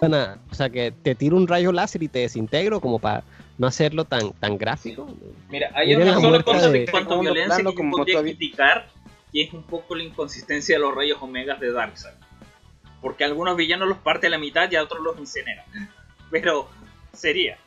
van 0.00 0.14
a, 0.14 0.38
o 0.50 0.54
sea, 0.54 0.70
que 0.70 0.90
te 0.92 1.14
tiro 1.14 1.36
un 1.36 1.46
rayo 1.46 1.72
láser 1.72 2.02
y 2.02 2.08
te 2.08 2.20
desintegro 2.20 2.80
como 2.80 2.98
para 2.98 3.22
no 3.58 3.66
hacerlo 3.66 4.04
tan, 4.04 4.32
tan 4.32 4.58
gráfico. 4.58 5.08
Mira, 5.50 5.70
hay 5.74 5.88
Miren 5.88 6.02
una 6.02 6.14
la 6.16 6.20
sola 6.20 6.42
cosa 6.42 6.68
de- 6.70 6.84
en 6.84 6.90
cuanto 6.90 7.14
a 7.14 7.20
violencia 7.20 7.54
plano, 7.56 7.70
que 7.70 7.76
como 7.76 7.96
podría 7.96 8.14
todavía- 8.14 8.34
criticar, 8.36 8.88
que 9.32 9.42
es 9.42 9.52
un 9.52 9.62
poco 9.62 9.94
la 9.94 10.02
inconsistencia 10.02 10.76
de 10.76 10.80
los 10.80 10.94
rayos 10.94 11.18
omegas 11.20 11.60
de 11.60 11.72
Darkseid. 11.72 12.14
Porque 13.00 13.24
algunos 13.24 13.56
villanos 13.56 13.88
los 13.88 13.98
parte 13.98 14.26
a 14.26 14.30
la 14.30 14.38
mitad 14.38 14.70
y 14.70 14.76
a 14.76 14.82
otros 14.82 15.00
los 15.02 15.18
incinera. 15.18 15.64
Pero 16.30 16.68
sería. 17.12 17.58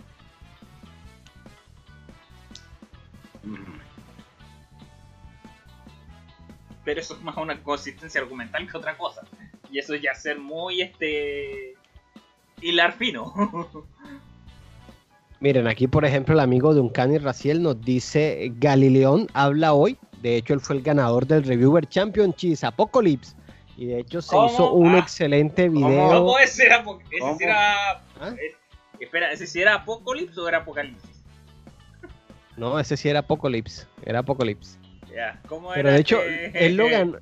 Pero 6.86 7.02
eso 7.02 7.16
es 7.16 7.22
más 7.24 7.36
una 7.38 7.62
consistencia 7.64 8.22
argumental 8.22 8.70
que 8.70 8.78
otra 8.78 8.96
cosa. 8.98 9.22
Y 9.72 9.80
eso 9.80 9.96
ya 9.96 10.14
ser 10.14 10.40
muy 10.40 10.82
este. 10.82 11.74
hilar 12.62 12.94
fino. 12.94 13.34
Miren, 15.42 15.68
aquí 15.68 15.88
por 15.88 16.06
ejemplo 16.06 16.34
el 16.34 16.40
amigo 16.40 16.74
de 16.74 16.80
Uncanny 16.80 17.18
Raciel 17.18 17.62
nos 17.62 17.80
dice, 17.82 18.52
Galileón 18.56 19.28
habla 19.34 19.74
hoy, 19.74 19.98
de 20.22 20.38
hecho 20.38 20.54
él 20.54 20.62
fue 20.62 20.78
el 20.78 20.82
ganador 20.82 21.28
del 21.28 21.44
Reviewer 21.44 21.88
Championship 21.88 22.64
Apocalypse, 22.64 23.36
y 23.76 23.86
de 23.88 24.00
hecho 24.00 24.22
se 24.22 24.30
¿Cómo? 24.30 24.48
hizo 24.48 24.72
un 24.74 24.96
Ah. 24.96 25.00
excelente 25.00 25.68
video. 25.68 26.08
¿Cómo 26.10 26.40
ese 26.40 26.66
era? 26.66 26.84
Ese 27.12 27.44
era. 27.44 27.92
¿Ah? 28.22 28.34
es- 28.42 28.56
espera, 29.00 29.32
¿ese 29.32 29.46
sí 29.46 29.62
era 29.62 29.76
Apocalypse 29.76 30.40
o 30.40 30.48
era 30.48 30.60
Apocalipsis? 30.60 31.22
No, 32.56 32.80
ese 32.80 32.96
sí 32.96 33.10
era 33.10 33.20
Apocalypse, 33.20 33.86
era 34.06 34.20
Apocalypse. 34.20 34.80
Ya, 35.16 35.40
¿cómo 35.48 35.70
Pero 35.74 35.88
era 35.90 35.94
de 35.94 36.02
hecho, 36.02 36.20
él 36.54 36.76
lo 36.76 36.90
ganó. 36.90 37.18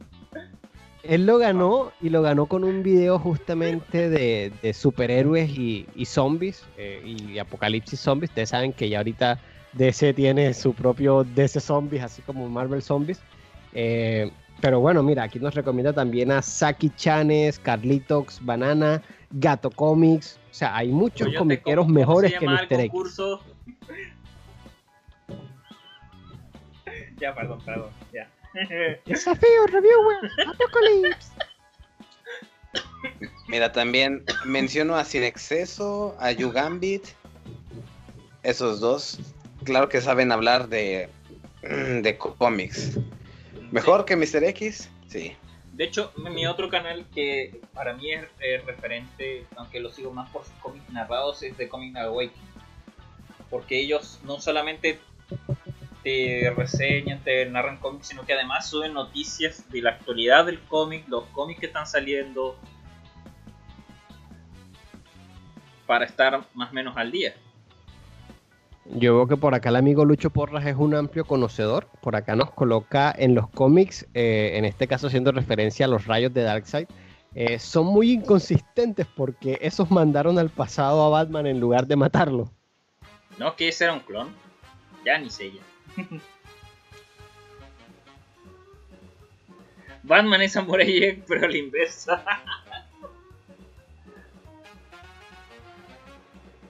Él 1.04 1.26
lo 1.26 1.38
ganó 1.38 1.92
y 2.02 2.10
lo 2.10 2.22
ganó 2.22 2.46
con 2.46 2.64
un 2.64 2.82
video 2.82 3.20
justamente 3.20 4.10
de, 4.10 4.52
de 4.62 4.74
superhéroes 4.74 5.50
y, 5.50 5.86
y 5.96 6.06
zombies 6.06 6.64
eh, 6.78 7.02
y 7.06 7.38
apocalipsis 7.40 8.00
zombies. 8.00 8.32
Ustedes 8.32 8.50
saben 8.50 8.72
que 8.72 8.88
ya 8.88 9.00
ahorita 9.00 9.38
DC 9.74 10.14
tiene 10.14 10.54
su 10.54 10.74
propio 10.74 11.26
DC 11.26 11.60
Zombies, 11.60 12.04
así 12.04 12.22
como 12.22 12.48
Marvel 12.48 12.82
Zombies. 12.82 13.20
Eh, 13.74 14.32
pero 14.62 14.80
bueno, 14.80 15.04
mira, 15.04 15.24
aquí 15.24 15.40
nos 15.40 15.54
recomienda 15.54 15.92
también 15.92 16.32
a 16.32 16.42
Saki 16.42 16.90
Chanes, 16.96 17.60
Carlitox, 17.60 18.40
Banana, 18.44 19.02
Gato 19.32 19.70
Comics. 19.72 20.40
O 20.52 20.54
sea, 20.54 20.78
hay 20.78 20.88
muchos 20.88 21.28
comiqueros 21.38 21.86
¿cómo- 21.86 21.94
cómo 21.94 22.00
mejores 22.00 22.32
que 22.40 22.46
Mr. 22.48 22.80
X. 22.80 22.92
ya, 27.24 27.34
perdón, 27.34 27.60
perdón. 27.64 27.90
Ya. 28.12 28.30
Desafío, 29.06 29.66
reviewer, 29.68 30.30
Apocalypse. 30.46 31.32
Mira, 33.48 33.72
también 33.72 34.26
menciono 34.46 34.96
a 34.96 35.06
Sin 35.06 35.24
Exceso, 35.24 36.16
a 36.20 36.34
Gambit. 36.34 37.06
Esos 38.44 38.82
dos, 38.82 39.20
claro 39.64 39.88
que 39.88 40.02
saben 40.02 40.34
hablar 40.34 40.68
de, 40.68 41.08
de 41.62 42.18
cómics. 42.18 43.00
Mejor 43.72 44.04
que 44.04 44.18
Mr. 44.18 44.44
X, 44.44 44.90
sí. 45.08 45.36
De 45.72 45.86
hecho, 45.86 46.12
mi 46.18 46.46
otro 46.46 46.70
canal 46.70 47.06
que 47.16 47.62
para 47.74 47.94
mí 47.94 48.12
es 48.12 48.26
eh, 48.42 48.62
referente, 48.66 49.46
aunque 49.56 49.80
lo 49.80 49.92
sigo 49.92 50.12
más 50.12 50.30
por 50.30 50.44
sus 50.44 50.54
cómics 50.56 50.90
narrados, 50.90 51.42
es 51.42 51.58
de 51.58 51.70
Comic 51.70 51.96
Awakening. 51.96 52.52
Porque 53.50 53.80
ellos 53.80 54.20
no 54.26 54.42
solamente 54.42 55.00
te 56.04 56.54
reseñan, 56.56 57.24
te 57.24 57.46
narran 57.46 57.78
cómics, 57.78 58.08
sino 58.08 58.26
que 58.26 58.34
además 58.34 58.70
suben 58.70 58.94
noticias 58.94 59.70
de 59.72 59.82
la 59.82 59.92
actualidad 59.92 60.46
del 60.46 60.60
cómic, 60.62 61.08
los 61.08 61.24
cómics 61.26 61.62
que 61.62 61.66
están 61.68 61.88
saliendo, 61.88 62.58
para 65.88 66.06
estar 66.06 66.42
más 66.54 66.72
o 66.72 66.74
menos 66.74 66.98
al 66.98 67.12
día. 67.12 67.34
Yo 68.86 69.16
veo 69.16 69.28
que 69.28 69.38
por 69.38 69.56
acá 69.56 69.70
el 69.70 69.78
amigo 69.78 70.04
Lucho 70.04 70.30
Porras 70.30 70.66
es 70.66 70.76
un 70.76 70.94
amplio 70.94 71.24
conocedor. 71.24 71.88
Por 72.02 72.18
acá 72.18 72.36
nos 72.36 72.52
coloca 72.52 73.14
en 73.18 73.34
los 73.34 73.48
cómics, 73.50 74.06
eh, 74.14 74.52
en 74.56 74.66
este 74.66 74.88
caso 74.88 75.08
haciendo 75.08 75.32
referencia 75.32 75.86
a 75.86 75.90
los 75.90 76.06
rayos 76.06 76.34
de 76.34 76.44
Darkseid. 76.44 76.88
eh, 77.36 77.58
son 77.58 77.88
muy 77.88 78.12
inconsistentes 78.12 79.08
porque 79.16 79.58
esos 79.62 79.90
mandaron 79.90 80.38
al 80.38 80.50
pasado 80.50 81.02
a 81.04 81.10
Batman 81.10 81.48
en 81.48 81.60
lugar 81.60 81.88
de 81.88 81.96
matarlo. 81.96 82.52
¿No? 83.40 83.56
Que 83.56 83.70
ese 83.70 83.86
era 83.86 83.94
un 83.94 84.02
clon. 84.02 84.28
Ya 85.04 85.18
ni 85.18 85.32
sé 85.32 85.52
ya. 85.52 85.62
Batman 90.04 90.42
es 90.42 90.54
Samurai 90.54 91.00
Jack, 91.00 91.20
pero 91.28 91.46
a 91.46 91.50
la 91.50 91.58
inversa. 91.58 92.24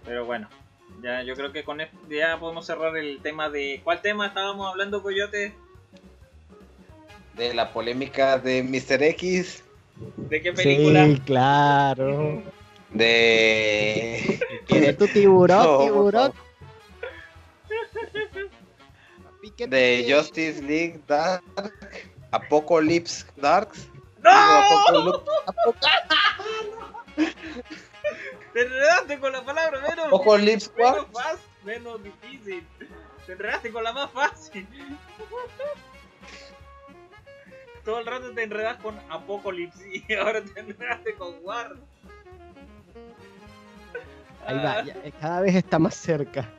pero 0.05 0.25
bueno, 0.25 0.47
ya 1.01 1.23
yo 1.23 1.35
creo 1.35 1.51
que 1.51 1.63
con 1.63 1.81
esto 1.81 1.97
ya 2.09 2.39
podemos 2.39 2.65
cerrar 2.65 2.95
el 2.97 3.19
tema 3.21 3.49
de. 3.49 3.81
¿Cuál 3.83 4.01
tema 4.01 4.27
estábamos 4.27 4.69
hablando, 4.69 5.01
Coyote? 5.01 5.53
De 7.35 7.53
la 7.53 7.73
polémica 7.73 8.37
de 8.37 8.61
Mr. 8.61 9.01
X 9.03 9.63
¿De 10.17 10.41
qué 10.41 10.53
película? 10.53 11.05
Sí, 11.05 11.21
claro. 11.25 12.43
De. 12.91 14.39
¿Tienes 14.67 14.97
tu 14.97 15.07
tiburón, 15.07 15.65
No, 15.65 15.79
tiburón? 15.79 16.33
De 19.57 20.05
Justice 20.09 20.61
League 20.61 20.99
Dark. 21.07 21.43
Apocalypse 22.31 23.25
Darks. 23.37 23.87
¡No! 24.23 24.29
Apocalypse- 24.31 25.23
Te 28.53 28.61
enredaste 28.61 29.19
con 29.19 29.31
la 29.33 29.43
palabra 29.43 29.81
menos, 29.81 30.05
Apocalypse 30.07 30.71
menos 30.77 31.07
fácil, 31.11 31.39
menos 31.63 32.03
difícil. 32.03 32.67
Te 33.25 33.31
enredaste 33.33 33.71
con 33.71 33.83
la 33.83 33.93
más 33.93 34.11
fácil. 34.11 34.67
Todo 37.85 37.99
el 37.99 38.05
rato 38.05 38.31
te 38.33 38.43
enredas 38.43 38.77
con 38.77 38.97
Apocalypse 39.09 40.03
y 40.07 40.13
ahora 40.13 40.41
te 40.43 40.59
enredaste 40.59 41.13
con 41.15 41.35
War. 41.43 41.75
Ahí 44.45 44.55
va, 44.57 44.71
Ah, 44.79 44.83
ya, 44.83 44.93
eh, 45.03 45.13
cada 45.19 45.41
vez 45.41 45.55
está 45.55 45.79
más 45.79 45.95
cerca. 45.95 46.49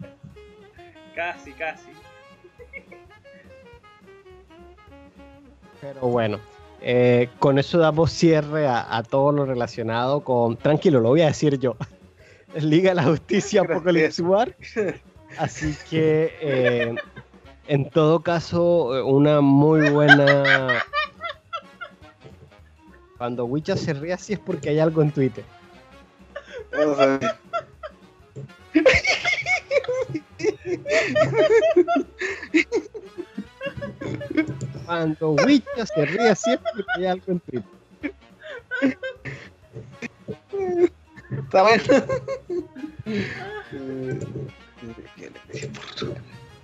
Casi, 1.15 1.53
casi. 1.53 1.89
Pero 5.85 6.01
bueno, 6.09 6.41
eh, 6.81 7.29
con 7.39 7.59
eso 7.59 7.77
damos 7.77 8.11
cierre 8.11 8.67
a, 8.67 8.97
a 8.97 9.03
todo 9.03 9.33
lo 9.33 9.45
relacionado 9.45 10.25
con. 10.25 10.57
Tranquilo, 10.57 11.01
lo 11.01 11.11
voy 11.11 11.21
a 11.21 11.27
decir 11.27 11.59
yo. 11.59 11.77
Liga 12.55 12.91
de 12.91 12.95
la 12.95 13.05
Justicia. 13.05 13.61
Apocalypse 13.61 14.23
War. 14.23 14.57
Así 15.37 15.77
que, 15.91 16.33
eh, 16.41 16.95
en 17.69 17.91
todo 17.91 18.23
caso, 18.23 18.97
eh, 18.97 19.03
una 19.03 19.43
muy 19.43 19.91
buena. 19.91 20.83
Cuando 23.19 23.45
Wicha 23.45 23.77
se 23.77 23.93
ríe 23.93 24.15
así 24.15 24.33
es 24.33 24.39
porque 24.39 24.71
hay 24.71 24.79
algo 24.79 25.03
en 25.03 25.13
Twitter. 25.13 25.45
Vamos 26.73 26.99
a 26.99 27.07
ver. 27.07 27.37
Cuando 34.85 35.31
Wicha 35.33 35.87
se 35.87 36.05
ríe 36.05 36.29
así 36.29 36.53
es 36.53 36.59
porque 36.59 36.85
hay 36.97 37.07
algo 37.07 37.25
en 37.29 37.41
Twitter. 37.41 37.71
Está 41.31 41.63
bueno. 41.63 41.85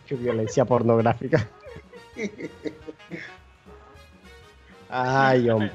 Qué 0.07 0.15
violencia 0.15 0.65
pornográfica. 0.65 1.49
Ay, 4.89 5.49
hombre. 5.49 5.73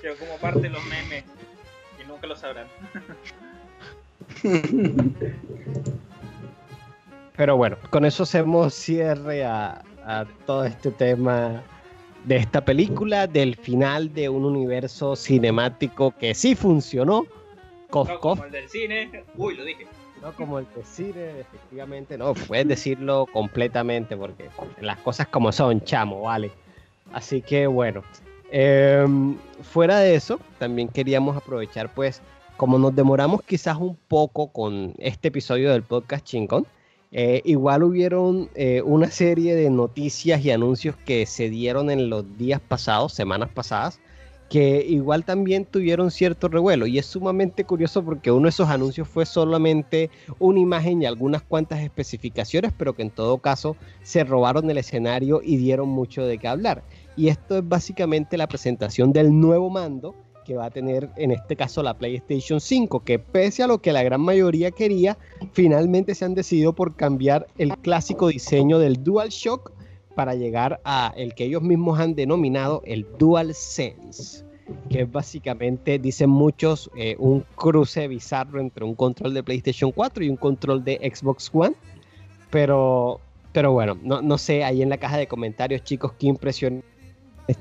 Quedó 0.00 0.16
como 0.16 0.38
parte 0.38 0.60
de 0.60 0.70
los 0.70 0.84
memes. 0.84 1.24
Y 2.02 2.06
nunca 2.06 2.26
lo 2.26 2.36
sabrán. 2.36 2.68
Pero 7.36 7.56
bueno, 7.56 7.76
con 7.90 8.04
eso 8.04 8.24
hacemos 8.24 8.74
cierre 8.74 9.44
a, 9.44 9.82
a 10.04 10.26
todo 10.46 10.64
este 10.64 10.90
tema 10.90 11.62
de 12.24 12.36
esta 12.36 12.64
película, 12.64 13.26
del 13.26 13.56
final 13.56 14.12
de 14.12 14.28
un 14.28 14.44
universo 14.44 15.16
cinemático 15.16 16.12
que 16.18 16.34
sí 16.34 16.54
funcionó. 16.54 17.26
Cof, 17.88 18.08
No 18.08 18.20
cof, 18.20 18.38
como 18.38 18.44
el 18.44 18.52
del 18.52 18.68
cine. 18.68 19.24
Uy, 19.36 19.56
lo 19.56 19.64
dije. 19.64 19.86
no 20.22 20.32
como 20.32 20.58
el 20.58 20.66
de 20.74 20.84
cine, 20.84 21.40
efectivamente, 21.40 22.16
no, 22.18 22.34
puedes 22.34 22.68
decirlo 22.68 23.26
completamente 23.32 24.16
porque 24.16 24.48
las 24.80 24.98
cosas 24.98 25.26
como 25.28 25.50
son, 25.50 25.82
chamo, 25.82 26.22
vale. 26.22 26.50
Así 27.12 27.42
que 27.42 27.66
bueno, 27.66 28.04
em, 28.50 29.36
fuera 29.62 29.98
de 29.98 30.14
eso, 30.14 30.38
también 30.58 30.88
queríamos 30.88 31.36
aprovechar 31.36 31.92
pues, 31.92 32.20
como 32.60 32.78
nos 32.78 32.94
demoramos 32.94 33.40
quizás 33.40 33.78
un 33.78 33.96
poco 33.96 34.52
con 34.52 34.92
este 34.98 35.28
episodio 35.28 35.72
del 35.72 35.82
podcast 35.82 36.26
Chincón, 36.26 36.66
eh, 37.10 37.40
igual 37.46 37.82
hubieron 37.82 38.50
eh, 38.54 38.82
una 38.84 39.10
serie 39.10 39.54
de 39.54 39.70
noticias 39.70 40.44
y 40.44 40.50
anuncios 40.50 40.94
que 40.94 41.24
se 41.24 41.48
dieron 41.48 41.90
en 41.90 42.10
los 42.10 42.36
días 42.36 42.60
pasados, 42.60 43.14
semanas 43.14 43.48
pasadas, 43.48 43.98
que 44.50 44.84
igual 44.86 45.24
también 45.24 45.64
tuvieron 45.64 46.10
cierto 46.10 46.48
revuelo. 46.48 46.86
Y 46.86 46.98
es 46.98 47.06
sumamente 47.06 47.64
curioso 47.64 48.04
porque 48.04 48.30
uno 48.30 48.42
de 48.42 48.50
esos 48.50 48.68
anuncios 48.68 49.08
fue 49.08 49.24
solamente 49.24 50.10
una 50.38 50.60
imagen 50.60 51.00
y 51.00 51.06
algunas 51.06 51.40
cuantas 51.40 51.80
especificaciones, 51.80 52.74
pero 52.76 52.94
que 52.94 53.00
en 53.00 53.10
todo 53.10 53.38
caso 53.38 53.74
se 54.02 54.22
robaron 54.22 54.68
el 54.68 54.76
escenario 54.76 55.40
y 55.42 55.56
dieron 55.56 55.88
mucho 55.88 56.26
de 56.26 56.36
qué 56.36 56.46
hablar. 56.46 56.82
Y 57.16 57.28
esto 57.28 57.56
es 57.56 57.66
básicamente 57.66 58.36
la 58.36 58.48
presentación 58.48 59.14
del 59.14 59.40
nuevo 59.40 59.70
mando 59.70 60.14
que 60.50 60.56
va 60.56 60.64
a 60.64 60.70
tener 60.70 61.08
en 61.14 61.30
este 61.30 61.54
caso 61.54 61.80
la 61.80 61.94
PlayStation 61.94 62.60
5, 62.60 63.04
que 63.04 63.20
pese 63.20 63.62
a 63.62 63.68
lo 63.68 63.78
que 63.78 63.92
la 63.92 64.02
gran 64.02 64.20
mayoría 64.20 64.72
quería, 64.72 65.16
finalmente 65.52 66.12
se 66.12 66.24
han 66.24 66.34
decidido 66.34 66.72
por 66.72 66.96
cambiar 66.96 67.46
el 67.56 67.78
clásico 67.78 68.26
diseño 68.26 68.80
del 68.80 69.04
DualShock 69.04 69.70
para 70.16 70.34
llegar 70.34 70.80
a 70.84 71.12
el 71.16 71.36
que 71.36 71.44
ellos 71.44 71.62
mismos 71.62 72.00
han 72.00 72.16
denominado 72.16 72.82
el 72.84 73.06
DualSense, 73.16 74.44
que 74.88 75.02
es 75.02 75.12
básicamente, 75.12 76.00
dicen 76.00 76.30
muchos, 76.30 76.90
eh, 76.96 77.14
un 77.20 77.44
cruce 77.54 78.08
bizarro 78.08 78.58
entre 78.58 78.84
un 78.84 78.96
control 78.96 79.34
de 79.34 79.44
PlayStation 79.44 79.92
4 79.92 80.24
y 80.24 80.30
un 80.30 80.36
control 80.36 80.82
de 80.82 81.12
Xbox 81.14 81.48
One. 81.52 81.76
Pero, 82.50 83.20
pero 83.52 83.70
bueno, 83.70 83.96
no, 84.02 84.20
no 84.20 84.36
sé, 84.36 84.64
ahí 84.64 84.82
en 84.82 84.88
la 84.88 84.98
caja 84.98 85.16
de 85.16 85.28
comentarios, 85.28 85.84
chicos, 85.84 86.14
qué 86.18 86.26
impresiones 86.26 86.82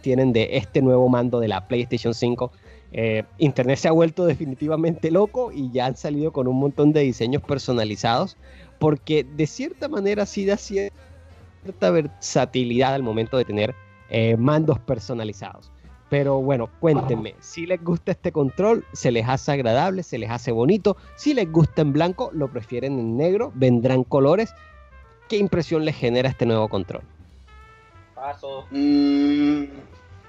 tienen 0.01 0.33
de 0.33 0.57
este 0.57 0.81
nuevo 0.81 1.07
mando 1.07 1.39
de 1.39 1.49
la 1.49 1.67
PlayStation 1.67 2.15
5. 2.15 2.51
Eh, 2.91 3.23
Internet 3.37 3.77
se 3.77 3.87
ha 3.87 3.91
vuelto 3.91 4.25
definitivamente 4.25 5.11
loco 5.11 5.51
y 5.51 5.71
ya 5.71 5.85
han 5.85 5.95
salido 5.95 6.31
con 6.31 6.47
un 6.47 6.59
montón 6.59 6.91
de 6.91 7.01
diseños 7.01 7.43
personalizados, 7.43 8.37
porque 8.79 9.23
de 9.23 9.45
cierta 9.45 9.87
manera 9.87 10.25
sí 10.25 10.45
da 10.45 10.57
cierta 10.57 11.91
versatilidad 11.91 12.95
al 12.95 13.03
momento 13.03 13.37
de 13.37 13.45
tener 13.45 13.75
eh, 14.09 14.37
mandos 14.37 14.79
personalizados. 14.79 15.71
Pero 16.09 16.41
bueno, 16.41 16.69
cuéntenme, 16.79 17.35
si 17.39 17.67
les 17.67 17.83
gusta 17.83 18.11
este 18.11 18.31
control, 18.31 18.83
se 18.93 19.11
les 19.11 19.29
hace 19.29 19.51
agradable, 19.51 20.01
se 20.01 20.17
les 20.17 20.31
hace 20.31 20.51
bonito, 20.51 20.97
si 21.15 21.35
les 21.35 21.51
gusta 21.51 21.83
en 21.83 21.93
blanco, 21.93 22.31
lo 22.33 22.47
prefieren 22.47 22.97
en 22.97 23.15
negro, 23.15 23.51
vendrán 23.53 24.03
colores. 24.03 24.51
¿Qué 25.27 25.37
impresión 25.37 25.85
les 25.85 25.95
genera 25.95 26.29
este 26.29 26.47
nuevo 26.47 26.67
control? 26.67 27.03
Paso. 28.15 28.65
Mm, 28.71 29.65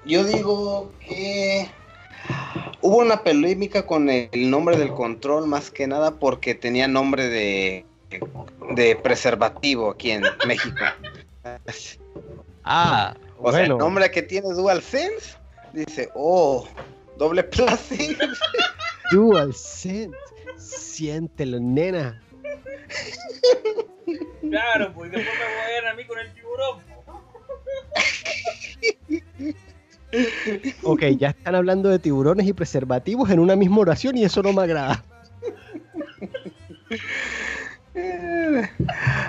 yo 0.05 0.23
digo 0.23 0.91
que 0.99 1.67
hubo 2.81 2.97
una 2.97 3.23
polémica 3.23 3.85
con 3.85 4.09
el 4.09 4.49
nombre 4.49 4.77
del 4.77 4.93
control 4.93 5.47
más 5.47 5.71
que 5.71 5.87
nada 5.87 6.11
porque 6.11 6.55
tenía 6.55 6.87
nombre 6.87 7.27
de, 7.27 7.85
de 8.75 8.95
preservativo 8.95 9.91
aquí 9.91 10.11
en 10.11 10.23
México. 10.47 10.83
Ah, 12.63 13.15
O 13.39 13.51
sea, 13.51 13.63
el 13.63 13.77
nombre 13.77 14.09
que 14.11 14.21
tiene 14.21 14.49
DualSense 14.49 15.37
dice, 15.73 16.09
oh, 16.15 16.67
doble 17.17 17.43
plástico. 17.43 18.25
DualSense, 19.11 20.17
siéntelo, 20.57 21.59
nena. 21.59 22.21
Claro, 24.41 24.93
pues 24.93 25.11
después 25.11 25.37
me 25.39 25.45
voy 25.45 25.63
a 25.63 25.67
ver 25.67 25.87
a 25.87 25.93
mí 25.93 26.05
con 26.05 26.19
el 26.19 26.33
tiburón. 26.33 26.81
Ok, 30.83 31.03
ya 31.17 31.29
están 31.29 31.55
hablando 31.55 31.89
de 31.89 31.99
tiburones 31.99 32.47
y 32.47 32.53
preservativos 32.53 33.29
en 33.29 33.39
una 33.39 33.55
misma 33.55 33.79
oración 33.79 34.17
y 34.17 34.23
eso 34.23 34.43
no 34.43 34.53
me 34.53 34.63
agrada. 34.63 35.03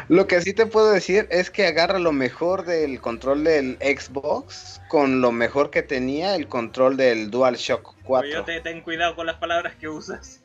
Lo 0.08 0.26
que 0.26 0.40
sí 0.40 0.52
te 0.52 0.66
puedo 0.66 0.92
decir 0.92 1.26
es 1.30 1.50
que 1.50 1.66
agarra 1.66 1.98
lo 1.98 2.12
mejor 2.12 2.64
del 2.64 3.00
control 3.00 3.44
del 3.44 3.76
Xbox 3.78 4.80
con 4.88 5.20
lo 5.20 5.32
mejor 5.32 5.70
que 5.70 5.82
tenía 5.82 6.36
el 6.36 6.46
control 6.48 6.96
del 6.96 7.30
DualShock 7.30 7.94
4. 8.04 8.30
Coyote, 8.30 8.60
ten 8.60 8.80
cuidado 8.82 9.16
con 9.16 9.26
las 9.26 9.36
palabras 9.36 9.74
que 9.76 9.88
usas. 9.88 10.40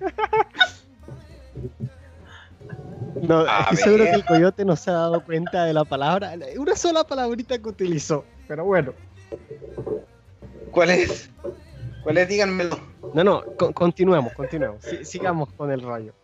No, 3.20 3.46
estoy 3.46 3.76
seguro 3.76 4.04
que 4.04 4.10
el 4.14 4.24
coyote 4.24 4.64
no 4.64 4.74
se 4.76 4.90
ha 4.90 4.94
dado 4.94 5.24
cuenta 5.24 5.64
de 5.64 5.72
la 5.74 5.84
palabra, 5.84 6.32
una 6.58 6.74
sola 6.76 7.04
palabrita 7.04 7.58
que 7.58 7.68
utilizó, 7.68 8.24
pero 8.48 8.64
bueno. 8.64 8.92
¿Cuál 10.70 10.90
es? 10.90 11.30
¿Cuál 12.02 12.18
es? 12.18 12.28
Díganmelo. 12.28 12.78
No, 13.14 13.22
no, 13.22 13.42
co- 13.58 13.72
continuemos, 13.72 14.32
continuemos, 14.32 14.82
si- 14.82 15.04
sigamos 15.04 15.52
con 15.52 15.70
el 15.70 15.82
rollo. 15.82 16.14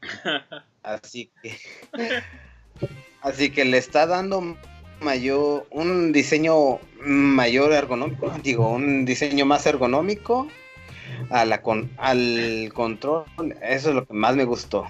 Así 0.82 1.30
que. 1.42 1.56
Así 3.22 3.50
que 3.50 3.64
le 3.64 3.78
está 3.78 4.06
dando 4.06 4.56
mayor. 5.00 5.66
un 5.70 6.12
diseño 6.12 6.78
mayor 7.00 7.72
ergonómico. 7.72 8.30
Digo, 8.42 8.68
un 8.70 9.04
diseño 9.04 9.44
más 9.46 9.66
ergonómico 9.66 10.48
a 11.30 11.44
la 11.44 11.62
con, 11.62 11.90
al 11.98 12.70
control. 12.74 13.24
Eso 13.62 13.90
es 13.90 13.94
lo 13.94 14.06
que 14.06 14.14
más 14.14 14.34
me 14.34 14.44
gustó. 14.44 14.86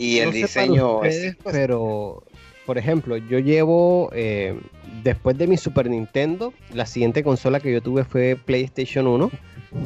Y 0.00 0.18
el 0.18 0.26
No 0.26 0.32
diseño 0.32 0.96
ustedes, 0.96 1.24
es 1.24 1.36
pero 1.44 2.22
por 2.66 2.78
ejemplo, 2.78 3.16
yo 3.16 3.38
llevo 3.38 4.10
eh, 4.12 4.58
después 5.02 5.36
de 5.36 5.46
mi 5.46 5.56
Super 5.56 5.90
Nintendo, 5.90 6.52
la 6.72 6.86
siguiente 6.86 7.24
consola 7.24 7.58
que 7.58 7.72
yo 7.72 7.80
tuve 7.82 8.04
fue 8.04 8.36
PlayStation 8.36 9.06
1. 9.08 9.30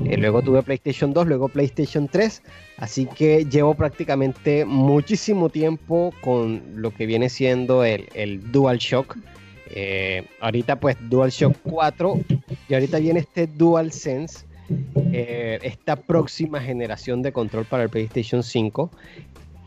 eh, 0.05 0.17
luego 0.19 0.43
tuve 0.43 0.63
PlayStation 0.63 1.13
2, 1.13 1.27
luego 1.27 1.49
PlayStation 1.49 2.09
3. 2.09 2.43
Así 2.77 3.07
que 3.07 3.47
llevo 3.47 3.75
prácticamente 3.75 4.65
muchísimo 4.67 5.49
tiempo 5.49 6.13
con 6.21 6.63
lo 6.77 6.91
que 6.91 7.07
viene 7.07 7.29
siendo 7.29 7.85
el, 7.85 8.09
el 8.15 8.53
DualShock. 8.53 9.17
Eh, 9.71 10.27
ahorita 10.41 10.79
pues 10.79 10.97
DualShock 11.09 11.57
4 11.63 12.21
y 12.69 12.75
ahorita 12.75 12.99
viene 12.99 13.21
este 13.21 13.47
DualSense. 13.47 14.45
eh, 15.13 15.59
esta 15.63 15.97
próxima 15.97 16.61
generación 16.61 17.23
de 17.23 17.33
control 17.33 17.65
para 17.67 17.83
el 17.85 17.89
PlayStation 17.91 18.43
5. 18.43 18.91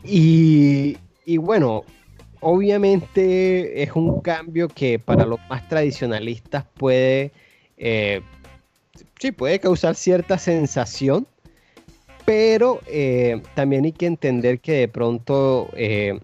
Y, 0.04 0.96
bueno, 1.38 1.84
obviamente 2.40 3.82
es 3.82 3.92
un 3.92 4.20
cambio 4.20 4.68
que 4.68 4.98
para 4.98 5.26
los 5.26 5.40
más 5.48 5.68
tradicionalistas 5.68 6.64
puede, 6.76 7.32
eh, 7.76 8.22
sí, 9.18 9.32
puede 9.32 9.58
causar 9.58 9.94
cierta 9.94 10.38
sensación, 10.38 11.26
pero 12.24 12.80
eh, 12.86 13.40
también 13.54 13.84
hay 13.84 13.92
que 13.92 14.06
entender 14.06 14.60
que 14.60 14.72
de 14.72 14.88
pronto, 14.88 15.70
eh, 15.74 16.18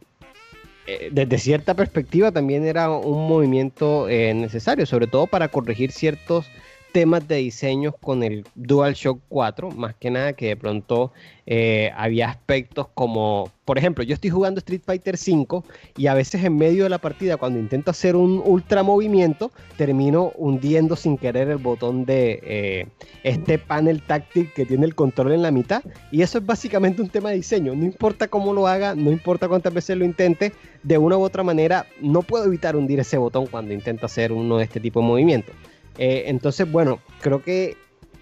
eh, 0.86 1.08
desde 1.10 1.38
cierta 1.38 1.74
perspectiva, 1.74 2.30
también 2.30 2.66
era 2.66 2.90
un 2.90 3.26
movimiento 3.26 4.08
eh, 4.08 4.34
necesario, 4.34 4.84
sobre 4.84 5.06
todo 5.06 5.26
para 5.26 5.48
corregir 5.48 5.92
ciertos 5.92 6.46
temas 6.94 7.26
de 7.26 7.38
diseño 7.38 7.90
con 7.90 8.22
el 8.22 8.46
DualShock 8.54 9.18
4, 9.28 9.72
más 9.72 9.96
que 9.96 10.12
nada 10.12 10.32
que 10.34 10.46
de 10.46 10.56
pronto 10.56 11.10
eh, 11.44 11.90
había 11.96 12.28
aspectos 12.28 12.86
como, 12.94 13.50
por 13.64 13.78
ejemplo, 13.78 14.04
yo 14.04 14.14
estoy 14.14 14.30
jugando 14.30 14.60
Street 14.60 14.82
Fighter 14.86 15.16
5 15.16 15.64
y 15.96 16.06
a 16.06 16.14
veces 16.14 16.44
en 16.44 16.56
medio 16.56 16.84
de 16.84 16.90
la 16.90 16.98
partida 16.98 17.36
cuando 17.36 17.58
intento 17.58 17.90
hacer 17.90 18.14
un 18.14 18.40
ultra 18.44 18.84
movimiento 18.84 19.50
termino 19.76 20.30
hundiendo 20.36 20.94
sin 20.94 21.18
querer 21.18 21.48
el 21.48 21.56
botón 21.56 22.04
de 22.04 22.38
eh, 22.44 22.86
este 23.24 23.58
panel 23.58 24.00
táctil 24.00 24.52
que 24.54 24.64
tiene 24.64 24.86
el 24.86 24.94
control 24.94 25.32
en 25.32 25.42
la 25.42 25.50
mitad 25.50 25.82
y 26.12 26.22
eso 26.22 26.38
es 26.38 26.46
básicamente 26.46 27.02
un 27.02 27.08
tema 27.08 27.30
de 27.30 27.36
diseño, 27.36 27.74
no 27.74 27.84
importa 27.84 28.28
cómo 28.28 28.52
lo 28.52 28.68
haga, 28.68 28.94
no 28.94 29.10
importa 29.10 29.48
cuántas 29.48 29.74
veces 29.74 29.96
lo 29.96 30.04
intente, 30.04 30.52
de 30.84 30.96
una 30.96 31.16
u 31.16 31.22
otra 31.22 31.42
manera 31.42 31.86
no 32.00 32.22
puedo 32.22 32.44
evitar 32.44 32.76
hundir 32.76 33.00
ese 33.00 33.18
botón 33.18 33.48
cuando 33.48 33.74
intento 33.74 34.06
hacer 34.06 34.30
uno 34.30 34.58
de 34.58 34.64
este 34.64 34.78
tipo 34.78 35.00
de 35.00 35.06
movimientos. 35.08 35.56
Eh, 35.98 36.24
entonces, 36.26 36.70
bueno, 36.70 37.00
creo 37.20 37.42
que 37.42 37.76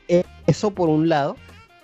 e- 0.09 0.25
eso 0.47 0.71
por 0.71 0.89
un 0.89 1.09
lado 1.09 1.37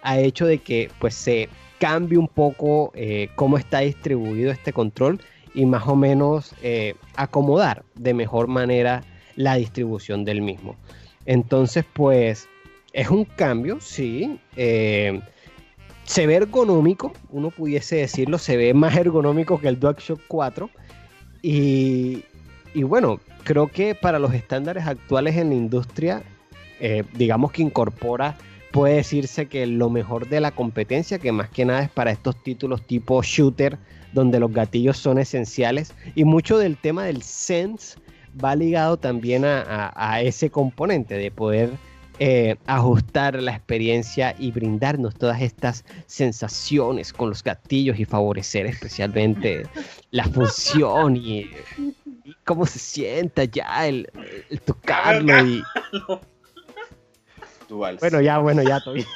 ha 0.02 0.19
hecho 0.19 0.47
de 0.47 0.59
que 0.59 0.90
pues 0.98 1.15
se 1.15 1.48
cambie 1.78 2.19
un 2.19 2.28
poco 2.28 2.93
eh, 2.94 3.28
cómo 3.35 3.59
está 3.59 3.81
distribuido 3.81 4.51
este 4.51 4.73
control 4.73 5.20
y 5.55 5.65
más 5.66 5.86
o 5.86 5.97
menos 5.97 6.55
eh, 6.62 6.94
acomodar 7.16 7.85
de 7.94 8.15
mejor 8.15 8.48
manera 8.48 9.02
la 9.36 9.55
distribución 9.55 10.24
del 10.24 10.43
mismo. 10.43 10.77
Entonces, 11.27 11.85
pues 11.93 12.48
es 12.93 13.09
un 13.09 13.24
cambio, 13.24 13.78
sí. 13.81 14.39
se 14.56 16.27
ve 16.27 16.35
ergonómico, 16.35 17.12
uno 17.31 17.51
pudiese 17.51 17.97
decirlo, 17.97 18.39
se 18.39 18.56
ve 18.56 18.74
más 18.74 18.97
ergonómico 18.97 19.60
que 19.60 19.69
el 19.69 19.78
DualShock 19.78 20.20
4. 20.27 20.70
Y, 21.43 22.24
y 22.74 22.82
bueno, 22.82 23.20
creo 23.45 23.69
que 23.69 23.95
para 23.95 24.19
los 24.19 24.35
estándares 24.35 24.86
actuales 24.86 25.36
en 25.36 25.51
la 25.51 25.55
industria, 25.55 26.23
eh, 26.81 27.05
digamos 27.15 27.53
que 27.53 27.62
incorpora, 27.62 28.36
puede 28.73 28.97
decirse 28.97 29.47
que 29.47 29.66
lo 29.66 29.90
mejor 29.90 30.28
de 30.28 30.40
la 30.40 30.51
competencia, 30.51 31.19
que 31.19 31.32
más 31.32 31.49
que 31.49 31.65
nada 31.65 31.82
es 31.82 31.90
para 31.90 32.11
estos 32.11 32.43
títulos 32.43 32.86
tipo 32.86 33.23
shooter, 33.23 33.78
donde 34.12 34.40
los 34.40 34.53
gatillos 34.53 34.97
son 34.99 35.19
esenciales, 35.19 35.95
y 36.15 36.24
mucho 36.24 36.59
del 36.59 36.77
tema 36.77 37.05
del 37.05 37.23
sense 37.23 37.99
va 38.43 38.55
ligado 38.55 38.97
también 38.97 39.45
a, 39.45 40.20
ese 40.23 40.51
componente 40.51 41.15
de 41.15 41.31
poder 41.31 41.70
eh, 42.20 42.57
ajustar 42.66 43.40
la 43.40 43.53
experiencia 43.53 44.35
y 44.39 44.51
brindarnos 44.51 45.15
todas 45.15 45.40
estas 45.40 45.85
sensaciones 46.07 47.12
con 47.12 47.31
los 47.31 47.43
gatillos 47.43 47.99
y 47.99 48.05
favorecer 48.05 48.66
especialmente 48.66 49.62
la 50.11 50.24
función 50.24 51.16
y, 51.16 51.49
y 52.29 52.35
cómo 52.45 52.67
se 52.67 52.79
sienta 52.79 53.45
ya 53.45 53.87
el, 53.87 54.07
el 54.51 54.61
tocarlo 54.61 55.47
y 55.47 55.63
bueno 57.71 58.21
ya 58.21 58.39
bueno 58.39 58.63
ya 58.63 58.83
bien. 58.93 59.07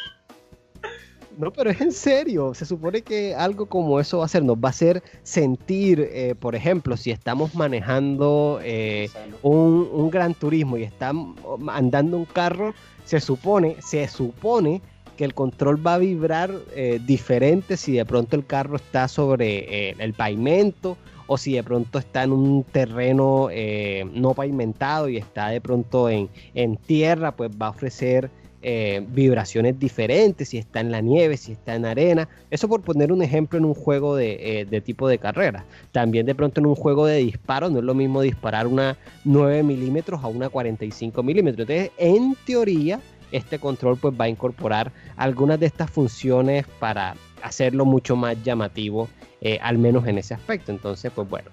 no 1.37 1.53
pero 1.53 1.69
es 1.69 1.81
en 1.83 1.93
serio 1.93 2.55
se 2.55 2.65
supone 2.65 3.03
que 3.03 3.35
algo 3.35 3.67
como 3.67 4.01
eso 4.01 4.19
va 4.19 4.25
a 4.25 4.29
ser 4.29 4.43
nos 4.43 4.57
va 4.57 4.69
a 4.69 4.71
hacer 4.71 5.03
sentir 5.25 6.09
eh, 6.11 6.35
por 6.41 6.55
ejemplo 6.55 6.97
si 6.97 7.11
estamos 7.11 7.55
manejando 7.55 8.61
eh, 8.63 9.11
un, 9.43 9.91
un 9.93 10.11
gran 10.11 10.33
turismo 10.33 10.79
y 10.79 10.85
están 10.85 11.35
andando 11.69 12.17
un 12.17 12.25
carro, 12.25 12.75
se 13.05 13.21
supone, 13.21 13.77
se 13.83 14.09
supone 14.09 14.81
que 15.19 15.25
el 15.27 15.35
control 15.35 15.87
va 15.87 15.95
a 15.95 15.99
vibrar 15.99 16.51
eh, 16.75 16.99
diferente 17.05 17.77
si 17.77 17.93
de 17.93 18.07
pronto 18.07 18.37
el 18.37 18.47
carro 18.47 18.77
está 18.77 19.07
sobre 19.07 19.91
eh, 19.91 19.97
el 19.99 20.15
pavimento 20.15 20.97
o 21.33 21.39
si 21.39 21.55
de 21.55 21.63
pronto 21.63 21.99
está 21.99 22.25
en 22.25 22.33
un 22.33 22.63
terreno 22.63 23.49
eh, 23.51 24.05
no 24.13 24.35
pavimentado 24.35 25.09
y 25.09 25.17
está 25.17 25.49
de 25.49 25.63
pronto 25.63 26.11
en, 26.11 26.29
en 26.53 26.77
tierra, 26.77 27.35
pues 27.35 27.51
va 27.51 27.69
a 27.69 27.71
ofrecer 27.71 28.29
eh, 28.61 29.03
vibraciones 29.09 29.79
diferentes, 29.79 30.51
si 30.51 30.59
está 30.59 30.81
en 30.81 30.91
la 30.91 31.01
nieve, 31.01 31.39
si 31.39 31.53
está 31.53 31.75
en 31.75 31.87
arena. 31.87 32.29
Eso 32.51 32.69
por 32.69 32.83
poner 32.83 33.13
un 33.13 33.23
ejemplo 33.23 33.59
en 33.59 33.65
un 33.65 33.73
juego 33.73 34.15
de, 34.15 34.61
eh, 34.61 34.65
de 34.67 34.83
tipo 34.83 35.09
de 35.09 35.17
carrera. 35.17 35.65
También 35.91 36.27
de 36.27 36.35
pronto 36.35 36.61
en 36.61 36.67
un 36.67 36.75
juego 36.75 37.07
de 37.07 37.17
disparo 37.17 37.71
no 37.71 37.79
es 37.79 37.85
lo 37.85 37.95
mismo 37.95 38.21
disparar 38.21 38.67
una 38.67 38.99
9 39.25 39.63
milímetros 39.63 40.23
a 40.23 40.27
una 40.27 40.51
45 40.51 41.23
milímetros. 41.23 41.67
Entonces, 41.67 41.93
en 41.97 42.37
teoría, 42.45 43.01
este 43.31 43.59
control 43.59 43.97
pues 43.97 44.13
va 44.21 44.27
a 44.27 44.29
incorporar 44.29 44.93
algunas 45.17 45.59
de 45.59 45.65
estas 45.65 45.91
funciones 45.91 46.67
para 46.79 47.15
hacerlo 47.43 47.87
mucho 47.87 48.17
más 48.17 48.37
llamativo, 48.45 49.09
eh, 49.43 49.59
al 49.61 49.77
menos 49.77 50.07
en 50.07 50.19
ese 50.19 50.35
aspecto. 50.35 50.73
Entonces, 50.73 51.11
pues 51.15 51.29
bueno, 51.29 51.51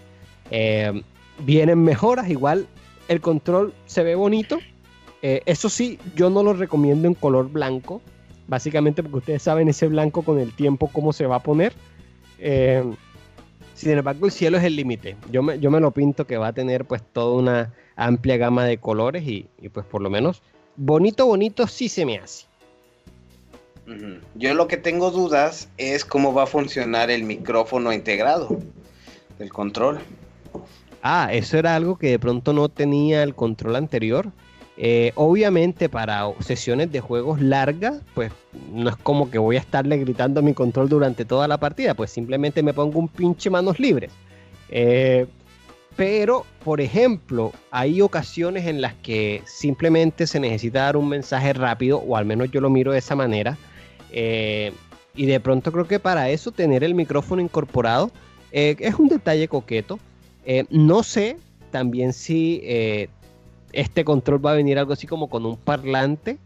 eh, 0.51 1.01
vienen 1.39 1.83
mejoras. 1.83 2.29
Igual 2.29 2.67
el 3.07 3.19
control 3.19 3.73
se 3.87 4.03
ve 4.03 4.15
bonito. 4.15 4.59
Eh, 5.21 5.41
eso 5.45 5.69
sí, 5.69 5.99
yo 6.15 6.29
no 6.29 6.43
lo 6.43 6.53
recomiendo 6.53 7.07
en 7.07 7.15
color 7.15 7.49
blanco. 7.51 8.01
Básicamente 8.47 9.03
porque 9.03 9.17
ustedes 9.17 9.41
saben 9.43 9.67
ese 9.67 9.87
blanco 9.87 10.21
con 10.21 10.39
el 10.39 10.53
tiempo 10.53 10.89
cómo 10.93 11.13
se 11.13 11.25
va 11.25 11.37
a 11.37 11.43
poner. 11.43 11.73
Sin 13.73 13.91
embargo, 13.91 14.25
el 14.25 14.31
cielo 14.31 14.57
es 14.57 14.63
el 14.63 14.75
límite. 14.75 15.17
Yo 15.31 15.41
me, 15.41 15.59
yo 15.59 15.71
me 15.71 15.79
lo 15.79 15.91
pinto 15.91 16.27
que 16.27 16.37
va 16.37 16.47
a 16.47 16.53
tener 16.53 16.85
pues 16.85 17.01
toda 17.13 17.35
una 17.35 17.73
amplia 17.95 18.37
gama 18.37 18.65
de 18.65 18.77
colores 18.77 19.23
y, 19.23 19.49
y, 19.59 19.69
pues 19.69 19.85
por 19.85 20.01
lo 20.01 20.09
menos 20.09 20.41
bonito, 20.75 21.25
bonito 21.25 21.67
sí 21.67 21.89
se 21.89 22.05
me 22.05 22.17
hace. 22.17 22.48
Yo 24.35 24.53
lo 24.53 24.67
que 24.67 24.77
tengo 24.77 25.11
dudas 25.11 25.69
es 25.77 26.05
cómo 26.05 26.33
va 26.33 26.43
a 26.43 26.47
funcionar 26.47 27.09
el 27.09 27.23
micrófono 27.23 27.91
integrado 27.91 28.59
del 29.37 29.49
control. 29.49 29.99
Ah, 31.01 31.29
eso 31.31 31.57
era 31.57 31.75
algo 31.75 31.97
que 31.97 32.09
de 32.09 32.19
pronto 32.19 32.53
no 32.53 32.69
tenía 32.69 33.23
el 33.23 33.35
control 33.35 33.75
anterior. 33.75 34.31
Eh, 34.81 35.11
obviamente 35.15 35.89
para 35.89 36.25
sesiones 36.39 36.89
de 36.91 37.01
juegos 37.01 37.41
largas, 37.41 38.01
pues 38.13 38.31
no 38.71 38.89
es 38.89 38.95
como 38.95 39.29
que 39.29 39.37
voy 39.37 39.57
a 39.57 39.59
estarle 39.59 39.97
gritando 39.97 40.41
mi 40.41 40.53
control 40.53 40.87
durante 40.87 41.25
toda 41.25 41.49
la 41.49 41.57
partida, 41.57 41.95
pues 41.95 42.11
simplemente 42.11 42.63
me 42.63 42.73
pongo 42.73 42.97
un 42.99 43.09
pinche 43.09 43.49
manos 43.49 43.77
libres. 43.77 44.11
Eh, 44.69 45.27
pero, 45.97 46.45
por 46.63 46.79
ejemplo, 46.79 47.51
hay 47.71 47.99
ocasiones 47.99 48.67
en 48.67 48.79
las 48.79 48.93
que 48.93 49.41
simplemente 49.45 50.27
se 50.27 50.39
necesita 50.39 50.83
dar 50.83 50.95
un 50.95 51.09
mensaje 51.09 51.51
rápido, 51.51 51.97
o 51.97 52.15
al 52.15 52.23
menos 52.23 52.49
yo 52.51 52.61
lo 52.61 52.69
miro 52.69 52.93
de 52.93 52.99
esa 52.99 53.17
manera. 53.17 53.57
Eh, 54.11 54.71
y 55.15 55.25
de 55.25 55.39
pronto 55.39 55.71
creo 55.71 55.87
que 55.87 55.99
para 55.99 56.29
eso 56.29 56.51
tener 56.51 56.83
el 56.83 56.95
micrófono 56.95 57.41
incorporado 57.41 58.11
eh, 58.51 58.75
es 58.79 58.95
un 58.95 59.07
detalle 59.07 59.47
coqueto. 59.47 59.99
Eh, 60.45 60.65
no 60.69 61.03
sé 61.03 61.37
también 61.71 62.13
si 62.13 62.63
este 63.71 64.03
control 64.03 64.43
va 64.43 64.51
a 64.51 64.55
venir 64.55 64.79
algo 64.79 64.93
así 64.93 65.05
como 65.05 65.29
con 65.29 65.45
un 65.45 65.57
parlante. 65.57 66.37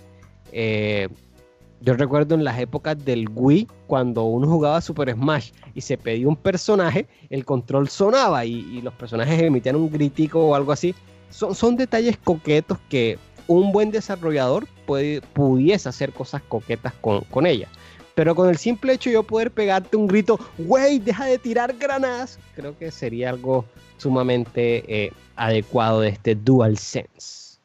Yo 1.82 1.94
recuerdo 1.96 2.36
en 2.36 2.44
las 2.44 2.60
épocas 2.60 3.04
del 3.04 3.28
Wii, 3.34 3.68
cuando 3.88 4.24
uno 4.24 4.48
jugaba 4.48 4.80
Super 4.80 5.14
Smash 5.14 5.52
y 5.74 5.82
se 5.82 5.98
pedía 5.98 6.28
un 6.28 6.38
personaje, 6.38 7.08
el 7.30 7.44
control 7.44 7.90
sonaba 7.90 8.46
y, 8.46 8.54
y 8.54 8.82
los 8.82 8.94
personajes 8.94 9.42
emitían 9.42 9.76
un 9.76 9.92
gritico 9.92 10.48
o 10.48 10.56
algo 10.56 10.72
así. 10.72 10.96
Son, 11.30 11.54
son 11.54 11.76
detalles 11.76 12.18
coquetos 12.18 12.78
que 12.90 13.18
un 13.48 13.72
buen 13.72 13.92
desarrollador 13.92 14.68
puede, 14.86 15.22
pudiese 15.22 15.90
hacer 15.90 16.12
cosas 16.12 16.42
coquetas 16.48 16.94
con, 17.02 17.22
con 17.26 17.46
ella. 17.46 17.68
Pero 18.16 18.36
con 18.36 18.50
el 18.50 18.58
simple 18.58 18.94
hecho 18.94 19.10
de 19.10 19.16
yo 19.16 19.24
poder 19.24 19.50
pegarte 19.52 19.98
un 19.98 20.08
grito, 20.08 20.40
wey, 20.60 21.00
deja 21.00 21.26
de 21.26 21.40
tirar 21.40 21.74
granadas, 21.78 22.38
creo 22.56 22.78
que 22.78 22.92
sería 22.92 23.32
algo 23.32 23.66
sumamente 23.98 24.84
eh, 24.88 25.12
adecuado 25.36 26.02
de 26.02 26.10
este 26.10 26.36
DualSense. 26.36 27.58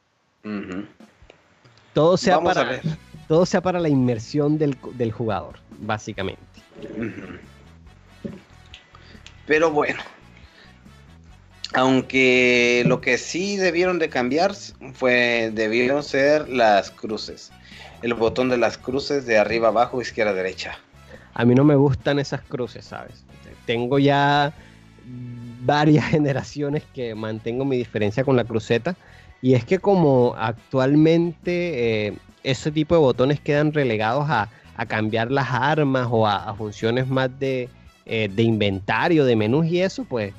Ujú. 0.45 0.85
Todo 1.93 2.17
sea, 2.17 2.37
Vamos 2.37 2.53
a 2.57 2.61
para, 2.61 2.71
ver. 2.71 2.83
todo 3.27 3.45
sea 3.45 3.61
para 3.61 3.79
la 3.81 3.89
inmersión 3.89 4.57
del, 4.57 4.77
del 4.95 5.13
jugador, 5.13 5.57
básicamente. 5.81 6.43
Pero 9.47 9.71
bueno. 9.71 10.01
Aunque 11.75 12.83
lo 12.87 13.01
que 13.01 13.19
sí 13.19 13.57
debieron 13.57 13.99
de 13.99 14.09
cambiar 14.09 14.55
fue 14.95 15.51
debieron 15.53 16.03
ser 16.03 16.49
las 16.49 16.91
cruces. 16.91 17.51
El 18.03 18.15
botón 18.15 18.49
de 18.49 18.57
las 18.57 18.79
cruces 18.79 19.27
de 19.27 19.39
arriba 19.39 19.69
abajo, 19.69 20.01
izquierda 20.01 20.33
derecha. 20.33 20.79
A 21.35 21.45
mí 21.45 21.55
no 21.55 21.65
me 21.65 21.75
gustan 21.75 22.19
esas 22.19 22.41
cruces, 22.43 22.87
¿sabes? 22.87 23.25
Tengo 23.67 23.99
ya 23.99 24.53
varias 25.65 26.05
generaciones 26.11 26.85
que 26.95 27.15
mantengo 27.15 27.65
mi 27.65 27.77
diferencia 27.77 28.25
con 28.25 28.37
la 28.37 28.45
cruceta. 28.45 28.97
Y 29.43 29.55
es 29.55 29.65
que 29.65 29.79
como 29.79 30.35
actualmente 30.37 32.07
eh, 32.09 32.15
ese 32.43 32.73
tipo 32.73 32.95
de 32.95 33.01
botones 33.01 33.41
quedan 33.41 33.73
relegados 33.73 34.29
a, 34.29 34.49
cambiar 34.87 35.33
las 35.33 35.49
armas 35.51 36.07
o 36.09 36.25
a, 36.25 36.55
funciones 36.55 37.09
más 37.09 37.37
de, 37.41 37.69
eh, 38.07 38.31
de, 38.33 38.43
inventario, 38.45 39.25
de 39.25 39.35
menús 39.35 39.67
y 39.67 39.81
eso, 39.81 40.05
pues 40.05 40.33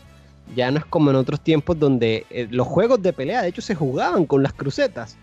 ya 0.55 0.71
no 0.71 0.79
es 0.79 0.85
como 0.85 1.09
en 1.09 1.15
otros 1.15 1.41
tiempos 1.41 1.79
donde 1.79 2.25
eh, 2.29 2.47
los 2.49 2.67
juegos 2.67 3.01
de 3.01 3.13
pelea 3.13 3.41
de 3.41 3.49
hecho 3.49 3.61
se 3.61 3.75
jugaban 3.75 4.25
con 4.25 4.43
las 4.43 4.53
crucetas. 4.53 5.17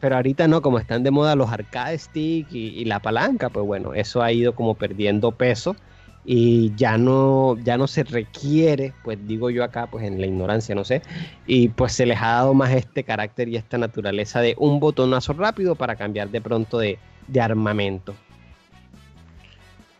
Pero 0.00 0.16
ahorita 0.16 0.48
no, 0.48 0.60
como 0.60 0.78
están 0.78 1.04
de 1.04 1.12
moda 1.12 1.36
los 1.36 1.50
arcade 1.50 1.96
stick 1.96 2.52
y, 2.52 2.84
la 2.84 2.98
palanca, 2.98 3.48
pues 3.48 3.64
bueno, 3.64 3.94
eso 3.94 4.22
ha 4.22 4.32
ido 4.32 4.54
como 4.54 4.74
perdiendo 4.74 5.30
peso 5.30 5.76
y 6.24 6.74
ya 6.74 6.98
no, 6.98 7.56
ya 7.62 7.78
no 7.78 7.86
se 7.86 8.02
requiere, 8.02 8.92
pues 9.04 9.18
digo 9.26 9.48
yo 9.50 9.64
acá, 9.64 9.86
pues 9.86 10.04
en 10.04 10.20
la 10.20 10.26
ignorancia, 10.26 10.74
no 10.74 10.84
sé, 10.84 11.02
y 11.46 11.68
pues 11.68 11.92
se 11.92 12.06
les 12.06 12.20
ha 12.20 12.26
dado 12.26 12.54
más 12.54 12.72
este 12.72 13.04
carácter 13.04 13.48
y 13.48 13.56
esta 13.56 13.78
naturaleza 13.78 14.40
de 14.40 14.54
un 14.58 14.80
botonazo 14.80 15.32
rápido 15.32 15.76
para 15.76 15.96
cambiar 15.96 16.28
de 16.30 16.40
pronto 16.40 16.78
de, 16.78 16.98
armamento. 17.40 18.14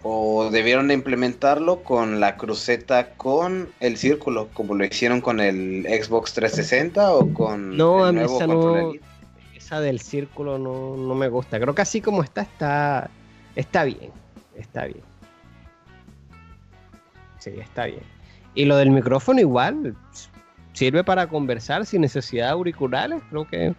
O 0.03 0.51
debieron 0.51 0.89
de 0.89 0.95
implementarlo 0.95 1.83
con 1.83 2.21
la 2.21 2.37
cruceta 2.37 3.11
con 3.15 3.69
el 3.81 3.99
círculo, 3.99 4.49
como 4.55 4.75
lo 4.75 4.85
hicieron 4.85 5.21
con 5.21 5.41
el 5.41 5.85
Xbox 5.85 6.33
360 6.33 7.13
o 7.13 7.35
con 7.35 7.77
no, 7.77 8.09
el 8.09 8.15
nuevo 8.15 8.37
esa, 8.37 8.47
no, 8.47 8.93
esa 9.55 9.81
del 9.81 10.01
círculo 10.01 10.59
no, 10.59 10.97
no 10.97 11.15
me 11.15 11.29
gusta. 11.29 11.61
Creo 11.61 11.75
que 11.75 11.83
así 11.83 12.01
como 12.01 12.23
está, 12.23 12.43
está, 12.43 13.11
está 13.55 13.85
bien. 13.85 14.11
Está 14.57 14.87
bien. 14.87 15.03
Sí, 17.39 17.51
está 17.59 17.87
bien. 17.87 18.03
Y 18.55 18.65
lo 18.65 18.77
del 18.77 18.91
micrófono 18.91 19.41
igual 19.41 19.95
sirve 20.73 21.05
para 21.05 21.27
conversar 21.27 21.87
sin 21.87 22.03
necesidad 22.03 22.47
de 22.47 22.53
auriculares. 22.53 23.23
Creo 23.31 23.49
que, 23.49 23.75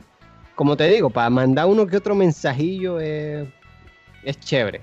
como 0.56 0.76
te 0.76 0.88
digo, 0.88 1.10
para 1.10 1.30
mandar 1.30 1.68
uno 1.68 1.86
que 1.88 1.98
otro 1.98 2.16
mensajillo 2.16 3.00
es, 3.00 3.48
chévere. 4.40 4.82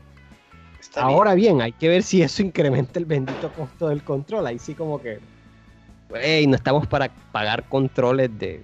Ahora 0.97 1.35
bien. 1.35 1.61
hay 1.61 1.73
que 1.73 1.89
ver 1.89 2.03
si 2.03 2.23
eso 2.23 2.43
incrementa 2.43 2.99
el 2.99 3.05
bendito 3.05 3.53
costo 3.53 3.89
del 3.89 4.03
control. 4.03 4.47
Ahí 4.47 4.59
sí 4.59 4.75
como 4.75 5.01
que, 5.01 5.19
wey, 6.11 6.47
no 6.47 6.57
estamos 6.57 6.87
para 6.87 7.09
pagar 7.33 7.69
controles 7.69 8.31
de 8.39 8.63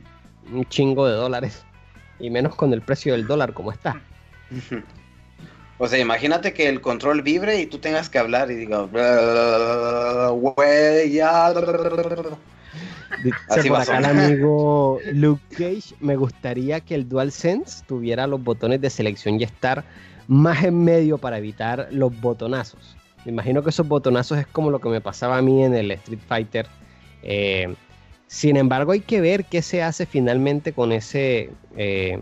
un 0.52 0.64
chingo 0.66 1.06
de 1.06 1.14
dólares. 1.14 1.64
Y 2.18 2.30
menos 2.30 2.54
con 2.54 2.72
el 2.72 2.80
precio 2.80 3.12
del 3.12 3.26
dólar 3.26 3.52
como 3.52 3.72
está. 3.72 4.00
O 5.76 5.88
sea, 5.88 5.98
imagínate 5.98 6.52
que 6.52 6.68
el 6.68 6.80
control 6.80 7.22
vibre 7.22 7.60
y 7.60 7.66
tú 7.66 7.78
tengas 7.78 8.08
que 8.08 8.18
hablar 8.18 8.48
y 8.50 8.54
digo, 8.54 8.88
Así 13.48 13.68
por 13.68 13.80
acá 13.80 13.98
el 13.98 14.04
amigo 14.04 15.00
Luke 15.12 15.42
Cage, 15.50 15.94
me 16.00 16.14
gustaría 16.16 16.80
que 16.80 16.94
el 16.94 17.08
DualSense 17.08 17.84
tuviera 17.86 18.26
los 18.28 18.42
botones 18.42 18.80
de 18.80 18.90
selección 18.90 19.40
y 19.40 19.44
estar 19.44 19.84
más 20.26 20.64
en 20.64 20.84
medio 20.84 21.18
para 21.18 21.38
evitar 21.38 21.88
los 21.90 22.18
botonazos. 22.20 22.96
Me 23.24 23.32
imagino 23.32 23.62
que 23.62 23.70
esos 23.70 23.88
botonazos 23.88 24.38
es 24.38 24.46
como 24.46 24.70
lo 24.70 24.80
que 24.80 24.88
me 24.88 25.00
pasaba 25.00 25.38
a 25.38 25.42
mí 25.42 25.64
en 25.64 25.74
el 25.74 25.90
Street 25.92 26.20
Fighter. 26.26 26.66
Eh, 27.22 27.74
sin 28.26 28.56
embargo, 28.56 28.92
hay 28.92 29.00
que 29.00 29.20
ver 29.20 29.44
qué 29.44 29.62
se 29.62 29.82
hace 29.82 30.06
finalmente 30.06 30.72
con 30.72 30.92
ese 30.92 31.50
eh, 31.76 32.20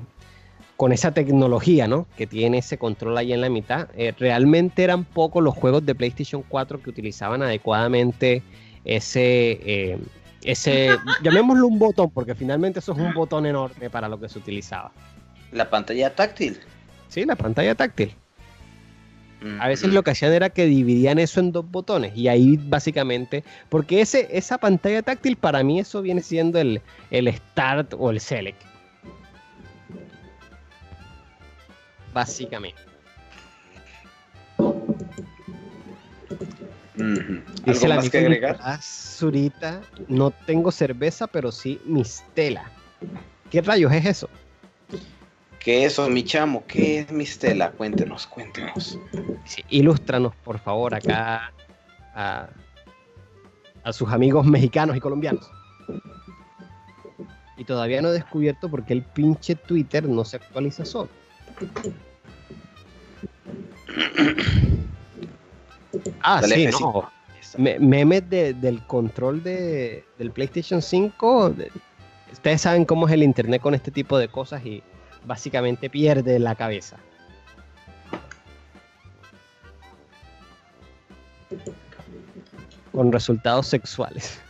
con 0.82 0.92
esa 0.92 1.12
tecnología, 1.12 1.86
¿no? 1.86 2.08
Que 2.16 2.26
tiene 2.26 2.58
ese 2.58 2.76
control 2.76 3.16
ahí 3.16 3.32
en 3.32 3.40
la 3.40 3.48
mitad. 3.48 3.88
Eh, 3.96 4.12
realmente 4.18 4.82
eran 4.82 5.04
pocos 5.04 5.40
los 5.40 5.54
juegos 5.54 5.86
de 5.86 5.94
PlayStation 5.94 6.42
4 6.48 6.82
que 6.82 6.90
utilizaban 6.90 7.40
adecuadamente 7.40 8.42
ese, 8.84 9.60
eh, 9.64 9.98
ese, 10.42 10.88
llamémoslo 11.22 11.68
un 11.68 11.78
botón, 11.78 12.10
porque 12.10 12.34
finalmente 12.34 12.80
eso 12.80 12.94
es 12.94 12.98
un 12.98 13.14
botón 13.14 13.46
enorme 13.46 13.90
para 13.90 14.08
lo 14.08 14.18
que 14.18 14.28
se 14.28 14.40
utilizaba. 14.40 14.90
La 15.52 15.70
pantalla 15.70 16.16
táctil. 16.16 16.58
Sí, 17.12 17.24
la 17.24 17.36
pantalla 17.36 17.74
táctil. 17.74 18.14
A 19.58 19.66
veces 19.66 19.92
lo 19.92 20.04
que 20.04 20.12
hacían 20.12 20.32
era 20.32 20.50
que 20.50 20.66
dividían 20.66 21.18
eso 21.18 21.40
en 21.40 21.50
dos 21.50 21.68
botones 21.68 22.16
y 22.16 22.28
ahí 22.28 22.56
básicamente, 22.62 23.42
porque 23.68 24.00
ese, 24.00 24.28
esa 24.30 24.56
pantalla 24.56 25.02
táctil 25.02 25.36
para 25.36 25.64
mí 25.64 25.80
eso 25.80 26.00
viene 26.00 26.22
siendo 26.22 26.60
el, 26.60 26.80
el 27.10 27.26
start 27.34 27.94
o 27.98 28.10
el 28.10 28.20
select. 28.20 28.62
básicamente. 32.12 32.80
Dice 37.64 37.88
la 37.88 38.00
que 38.02 38.18
agregar? 38.18 38.58
Zurita, 38.82 39.80
no 40.08 40.30
tengo 40.30 40.70
cerveza, 40.70 41.26
pero 41.26 41.50
sí 41.50 41.80
mistela. 41.84 42.70
¿Qué 43.50 43.60
rayos 43.60 43.92
es 43.92 44.06
eso? 44.06 44.28
¿Qué 45.62 45.84
es 45.84 45.92
eso, 45.92 46.08
mi 46.10 46.24
chamo? 46.24 46.64
¿Qué 46.66 47.00
es 47.00 47.12
mistela? 47.12 47.70
Cuéntenos, 47.70 48.26
cuéntenos. 48.26 48.98
Sí, 49.44 49.62
ilústranos, 49.70 50.34
por 50.44 50.58
favor, 50.58 50.94
acá 50.94 51.52
a, 52.14 52.48
a 53.84 53.92
sus 53.92 54.10
amigos 54.10 54.44
mexicanos 54.44 54.96
y 54.96 55.00
colombianos. 55.00 55.48
Y 57.56 57.64
todavía 57.64 58.02
no 58.02 58.08
he 58.08 58.12
descubierto 58.12 58.68
por 58.68 58.84
qué 58.84 58.92
el 58.94 59.02
pinche 59.02 59.54
Twitter 59.54 60.08
no 60.08 60.24
se 60.24 60.36
actualiza 60.36 60.84
solo. 60.84 61.08
Ah, 66.22 66.40
sí, 66.42 66.68
no. 66.80 67.10
memes 67.58 68.28
del 68.30 68.82
control 68.86 69.42
de, 69.42 70.04
del 70.18 70.30
PlayStation 70.30 70.80
5. 70.80 71.54
ustedes 72.32 72.62
saben 72.62 72.86
cómo 72.86 73.06
es 73.06 73.12
el 73.12 73.22
internet 73.22 73.60
con 73.60 73.74
este 73.74 73.90
tipo 73.90 74.16
de 74.16 74.28
cosas 74.28 74.64
y 74.64 74.82
básicamente 75.24 75.90
pierde 75.90 76.38
la 76.38 76.54
cabeza. 76.54 76.96
Con 82.92 83.12
resultados 83.12 83.66
sexuales. 83.66 84.40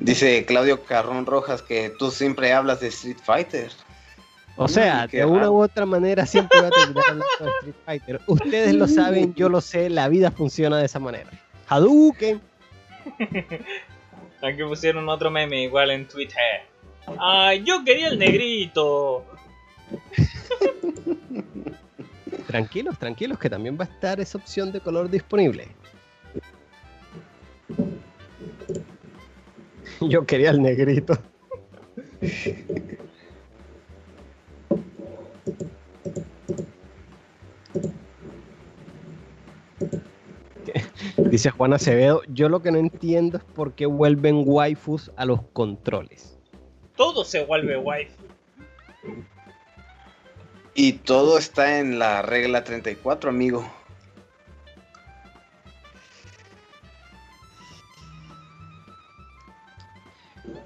Dice 0.00 0.44
Claudio 0.46 0.84
Carrón 0.84 1.26
Rojas 1.26 1.62
que 1.62 1.92
tú 1.98 2.10
siempre 2.10 2.52
hablas 2.52 2.80
de 2.80 2.88
Street 2.88 3.18
Fighter. 3.22 3.70
O 4.56 4.66
sea, 4.66 5.06
de 5.06 5.24
una 5.24 5.50
u 5.50 5.62
otra 5.62 5.86
manera 5.86 6.26
siempre 6.26 6.60
va 6.60 6.66
a 6.66 6.70
terminar 6.70 7.04
hablando 7.08 7.24
de 7.40 7.50
Street 7.50 7.74
Fighter. 7.84 8.20
Ustedes 8.26 8.74
lo 8.74 8.88
saben, 8.88 9.34
yo 9.34 9.48
lo 9.48 9.60
sé, 9.60 9.88
la 9.88 10.08
vida 10.08 10.30
funciona 10.30 10.78
de 10.78 10.86
esa 10.86 10.98
manera. 10.98 11.30
Hadouken. 11.68 12.40
Aquí 14.42 14.62
pusieron 14.62 15.08
otro 15.08 15.30
meme 15.30 15.62
igual 15.62 15.90
en 15.90 16.06
Twitter. 16.06 16.62
¡Ay, 17.18 17.64
yo 17.64 17.84
quería 17.84 18.08
el 18.08 18.18
negrito! 18.18 19.24
tranquilos, 22.46 22.98
tranquilos, 22.98 23.38
que 23.38 23.50
también 23.50 23.78
va 23.78 23.84
a 23.84 23.88
estar 23.88 24.20
esa 24.20 24.38
opción 24.38 24.72
de 24.72 24.80
color 24.80 25.10
disponible. 25.10 25.68
Yo 30.00 30.24
quería 30.24 30.50
el 30.50 30.62
negrito. 30.62 31.18
Dice 41.38 41.50
Juan 41.50 41.72
Acevedo, 41.72 42.22
yo 42.26 42.48
lo 42.48 42.62
que 42.62 42.72
no 42.72 42.78
entiendo 42.78 43.38
es 43.38 43.44
por 43.44 43.72
qué 43.74 43.86
vuelven 43.86 44.42
waifus 44.44 45.12
a 45.14 45.24
los 45.24 45.40
controles. 45.52 46.36
Todo 46.96 47.24
se 47.24 47.44
vuelve 47.44 47.76
waifu. 47.76 48.24
Y 50.74 50.94
todo 50.94 51.38
está 51.38 51.78
en 51.78 52.00
la 52.00 52.22
regla 52.22 52.64
34, 52.64 53.30
amigo. 53.30 53.64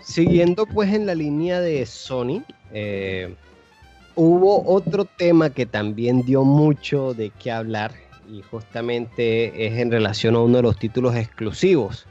Siguiendo 0.00 0.64
pues 0.64 0.90
en 0.94 1.04
la 1.04 1.14
línea 1.14 1.60
de 1.60 1.84
Sony, 1.84 2.42
eh, 2.72 3.34
hubo 4.14 4.66
otro 4.66 5.04
tema 5.04 5.50
que 5.50 5.66
también 5.66 6.22
dio 6.22 6.44
mucho 6.44 7.12
de 7.12 7.28
qué 7.28 7.50
hablar 7.52 8.01
y 8.30 8.42
justamente 8.42 9.66
es 9.66 9.78
en 9.78 9.90
relación 9.90 10.34
a 10.34 10.40
uno 10.40 10.56
de 10.58 10.62
los 10.62 10.78
títulos 10.78 11.14
exclusivos 11.16 12.06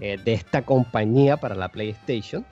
eh, 0.00 0.18
de 0.24 0.32
esta 0.34 0.62
compañía 0.62 1.36
para 1.36 1.54
la 1.54 1.68
PlayStation. 1.68 2.44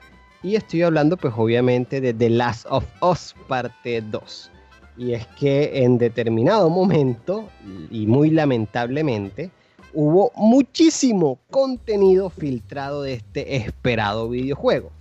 Y 0.43 0.55
estoy 0.55 0.83
hablando 0.83 1.17
pues 1.17 1.33
obviamente 1.37 2.01
de 2.01 2.13
The 2.13 2.29
Last 2.29 2.65
of 2.69 2.85
Us 3.01 3.35
parte 3.47 4.01
2. 4.01 4.51
Y 4.97 5.13
es 5.13 5.25
que 5.39 5.83
en 5.83 5.97
determinado 5.97 6.69
momento, 6.69 7.49
y 7.91 8.05
muy 8.07 8.29
lamentablemente, 8.29 9.51
hubo 9.93 10.31
muchísimo 10.35 11.39
contenido 11.49 12.29
filtrado 12.29 13.01
de 13.03 13.13
este 13.13 13.55
esperado 13.57 14.29
videojuego. 14.29 14.91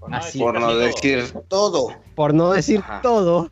Por 0.00 0.10
no 0.10 0.16
Así- 0.16 0.26
decir 0.38 0.42
Por 0.42 0.60
no 0.60 0.74
decir 0.76 1.24
todo. 1.48 1.88
Por 2.14 2.34
no 2.34 2.50
decir 2.52 2.80
Ajá. 2.80 3.00
todo, 3.02 3.50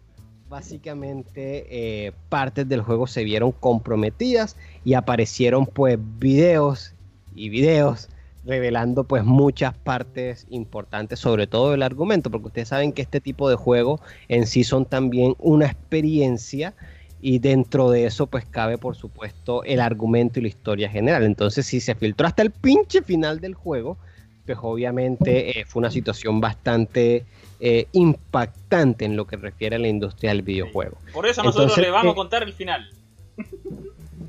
básicamente 0.51 1.65
eh, 1.71 2.13
partes 2.29 2.69
del 2.69 2.83
juego 2.83 3.07
se 3.07 3.23
vieron 3.23 3.53
comprometidas 3.53 4.57
y 4.85 4.95
aparecieron 4.95 5.65
pues 5.65 5.97
videos 6.19 6.93
y 7.37 7.49
videos 7.49 8.09
revelando 8.45 9.05
pues 9.05 9.23
muchas 9.23 9.75
partes 9.75 10.47
importantes, 10.51 11.21
sobre 11.21 11.47
todo 11.47 11.73
el 11.73 11.85
argumento, 11.85 12.31
porque 12.31 12.49
ustedes 12.49 12.69
saben 12.69 12.93
que 12.93 13.03
este 13.03 13.21
tipo 13.21 13.49
de 13.49 13.55
juegos 13.55 14.01
en 14.29 14.47
sí 14.47 14.65
son 14.65 14.87
también 14.87 15.37
una 15.39 15.67
experiencia 15.67 16.75
y 17.21 17.39
dentro 17.39 17.91
de 17.91 18.07
eso 18.07 18.27
pues 18.27 18.45
cabe 18.45 18.77
por 18.77 18.97
supuesto 18.97 19.63
el 19.63 19.79
argumento 19.79 20.41
y 20.41 20.43
la 20.43 20.49
historia 20.49 20.91
general. 20.91 21.23
Entonces 21.23 21.65
si 21.65 21.81
se 21.81 21.95
filtró 21.95 22.27
hasta 22.27 22.43
el 22.43 22.51
pinche 22.51 23.03
final 23.03 23.39
del 23.41 23.55
juego, 23.55 23.99
pues 24.47 24.59
obviamente 24.63 25.61
eh, 25.61 25.65
fue 25.65 25.81
una 25.81 25.91
situación 25.91 26.41
bastante 26.41 27.25
eh, 27.61 27.87
impactante 27.93 29.05
en 29.05 29.17
lo 29.17 29.27
que 29.27 29.37
refiere 29.37 29.77
a 29.77 29.79
la 29.79 29.89
industria 29.89 30.31
del 30.31 30.43
videojuego. 30.43 30.97
Por 31.13 31.27
eso 31.27 31.43
nosotros 31.43 31.73
Entonces, 31.73 31.85
le 31.85 31.91
vamos 31.91 32.07
eh, 32.07 32.13
a 32.13 32.15
contar 32.15 32.43
el 32.43 32.53
final. 32.53 32.91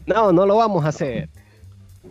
No, 0.06 0.32
no 0.32 0.46
lo 0.46 0.58
vamos 0.58 0.84
a 0.86 0.90
hacer. 0.90 1.30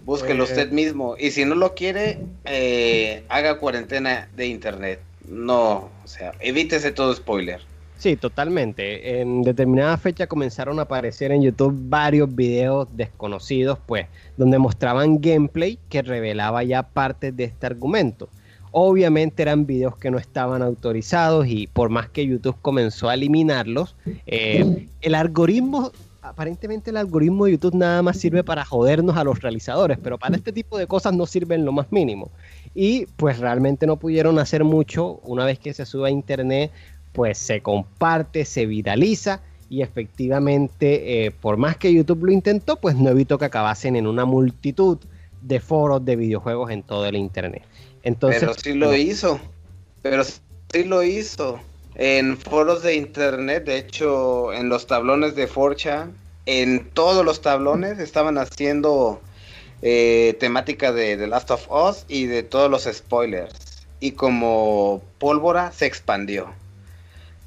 Búsquelo 0.05 0.44
Eh. 0.44 0.47
usted 0.47 0.70
mismo. 0.70 1.16
Y 1.18 1.31
si 1.31 1.44
no 1.44 1.55
lo 1.55 1.74
quiere, 1.74 2.20
eh, 2.44 3.24
haga 3.28 3.59
cuarentena 3.59 4.28
de 4.36 4.47
internet. 4.47 5.01
No, 5.28 5.90
o 6.05 6.06
sea, 6.06 6.32
evítese 6.40 6.90
todo 6.93 7.14
spoiler. 7.14 7.60
Sí, 8.01 8.16
totalmente. 8.16 9.20
En 9.20 9.43
determinada 9.43 9.94
fecha 9.98 10.27
comenzaron 10.27 10.78
a 10.78 10.82
aparecer 10.82 11.32
en 11.32 11.43
YouTube 11.43 11.77
varios 11.90 12.35
videos 12.35 12.89
desconocidos, 12.97 13.78
pues, 13.85 14.06
donde 14.39 14.59
mostraban 14.59 15.20
gameplay 15.20 15.78
que 15.90 16.01
revelaba 16.01 16.64
ya 16.64 16.82
partes 16.82 17.36
de 17.36 17.44
este 17.44 17.66
argumento. 17.66 18.31
Obviamente 18.72 19.43
eran 19.43 19.66
videos 19.66 19.98
que 19.98 20.10
no 20.10 20.16
estaban 20.16 20.62
autorizados 20.62 21.47
y 21.47 21.66
por 21.66 21.90
más 21.90 22.09
que 22.09 22.27
YouTube 22.27 22.56
comenzó 22.62 23.10
a 23.10 23.14
eliminarlos, 23.14 23.97
eh, 24.27 24.86
el 25.02 25.14
algoritmo, 25.14 25.93
aparentemente 26.22 26.89
el 26.89 26.97
algoritmo 26.97 27.44
de 27.44 27.52
YouTube 27.52 27.74
nada 27.74 28.01
más 28.01 28.16
sirve 28.16 28.43
para 28.43 28.64
jodernos 28.64 29.18
a 29.18 29.24
los 29.24 29.43
realizadores, 29.43 29.98
pero 30.02 30.16
para 30.16 30.36
este 30.36 30.52
tipo 30.52 30.78
de 30.78 30.86
cosas 30.86 31.12
no 31.12 31.27
sirve 31.27 31.55
en 31.55 31.66
lo 31.66 31.72
más 31.72 31.93
mínimo. 31.93 32.31
Y 32.74 33.05
pues 33.16 33.40
realmente 33.40 33.86
no 33.86 33.97
pudieron 33.97 34.39
hacer 34.39 34.64
mucho 34.64 35.20
una 35.24 35.44
vez 35.44 35.59
que 35.59 35.74
se 35.74 35.85
sube 35.85 36.09
a 36.09 36.10
internet 36.10 36.70
pues 37.12 37.38
se 37.38 37.60
comparte, 37.60 38.44
se 38.44 38.66
viraliza 38.66 39.40
y 39.68 39.82
efectivamente, 39.82 41.26
eh, 41.26 41.30
por 41.30 41.56
más 41.56 41.76
que 41.76 41.92
YouTube 41.94 42.24
lo 42.24 42.32
intentó, 42.32 42.76
pues 42.76 42.96
no 42.96 43.08
evitó 43.10 43.38
que 43.38 43.44
acabasen 43.44 43.94
en 43.94 44.08
una 44.08 44.24
multitud 44.24 44.98
de 45.42 45.60
foros 45.60 46.04
de 46.04 46.16
videojuegos 46.16 46.70
en 46.70 46.82
todo 46.82 47.06
el 47.06 47.16
Internet. 47.16 47.62
Entonces, 48.02 48.40
Pero 48.40 48.54
sí 48.54 48.72
lo 48.74 48.94
hizo. 48.94 49.40
Pero 50.02 50.24
sí 50.24 50.84
lo 50.84 51.02
hizo. 51.02 51.60
En 51.94 52.36
foros 52.36 52.82
de 52.82 52.94
internet, 52.94 53.64
de 53.64 53.78
hecho, 53.78 54.52
en 54.52 54.68
los 54.68 54.86
tablones 54.86 55.34
de 55.34 55.46
Forcha, 55.46 56.08
en 56.46 56.88
todos 56.90 57.24
los 57.24 57.42
tablones 57.42 57.98
estaban 57.98 58.38
haciendo 58.38 59.20
eh, 59.82 60.36
temática 60.40 60.92
de 60.92 61.16
The 61.16 61.26
Last 61.26 61.50
of 61.50 61.70
Us 61.70 62.04
y 62.08 62.26
de 62.26 62.42
todos 62.42 62.70
los 62.70 62.84
spoilers. 62.84 63.86
Y 64.00 64.12
como 64.12 65.02
pólvora 65.18 65.72
se 65.72 65.86
expandió. 65.86 66.48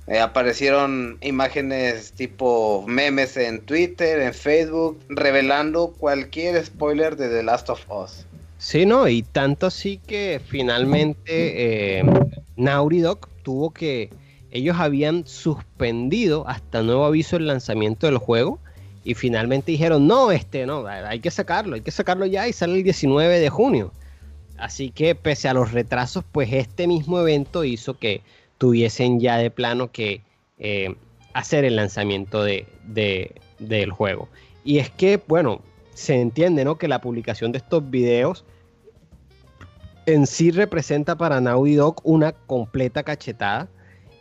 Eh, 0.08 0.20
aparecieron 0.20 1.18
imágenes 1.22 2.12
tipo 2.12 2.84
memes 2.88 3.38
en 3.38 3.62
Twitter, 3.62 4.20
en 4.20 4.34
Facebook, 4.34 5.00
revelando 5.08 5.94
cualquier 5.98 6.64
spoiler 6.66 7.16
de 7.16 7.30
The 7.30 7.44
Last 7.44 7.70
of 7.70 7.86
Us. 7.90 8.26
Sí, 8.58 8.86
no, 8.86 9.08
y 9.08 9.24
tanto 9.24 9.68
así 9.68 9.98
que 10.06 10.42
finalmente 10.46 12.00
eh, 12.00 12.04
Naughty 12.56 13.00
Dog 13.00 13.28
tuvo 13.44 13.72
que. 13.72 14.10
Ellos 14.52 14.78
habían 14.78 15.26
suspendido 15.26 16.48
hasta 16.48 16.84
nuevo 16.84 17.06
aviso 17.06 17.38
el 17.38 17.48
lanzamiento 17.48 18.06
del 18.06 18.20
juego 18.20 18.60
y 19.04 19.16
finalmente 19.16 19.72
dijeron: 19.72 20.06
No, 20.06 20.32
este 20.32 20.66
no, 20.66 20.86
hay 20.86 21.20
que 21.22 21.32
sacarlo, 21.32 21.76
hay 21.76 21.82
que 21.82 21.92
sacarlo 21.92 22.26
ya 22.26 22.48
y 22.48 22.54
sale 22.54 22.76
el 22.76 22.84
19 22.84 23.40
de 23.40 23.50
junio. 23.50 23.92
Así 24.58 24.92
que, 24.92 25.16
pese 25.16 25.50
a 25.50 25.54
los 25.54 25.72
retrasos, 25.72 26.24
pues 26.32 26.54
este 26.54 26.88
mismo 26.88 27.20
evento 27.20 27.64
hizo 27.64 27.98
que 27.98 28.22
tuviesen 28.58 29.20
ya 29.20 29.38
de 29.38 29.50
plano 29.52 29.92
que 29.92 30.22
eh, 30.58 30.96
hacer 31.34 31.66
el 31.66 31.76
lanzamiento 31.76 32.44
de, 32.44 32.66
de- 32.86 33.36
del 33.60 33.92
juego. 33.92 34.30
Y 34.64 34.78
es 34.80 34.90
que, 34.90 35.22
bueno, 35.28 35.62
se 35.94 36.20
entiende. 36.20 36.66
Que 36.80 36.88
la 36.88 37.02
publicación 37.02 37.52
de 37.52 37.58
estos 37.60 37.90
videos 37.90 38.46
en 40.06 40.28
sí 40.28 40.52
representa 40.52 41.18
para 41.18 41.40
Naughty 41.42 41.76
Dog 41.76 42.02
una 42.04 42.32
completa 42.32 43.04
cachetada. 43.04 43.70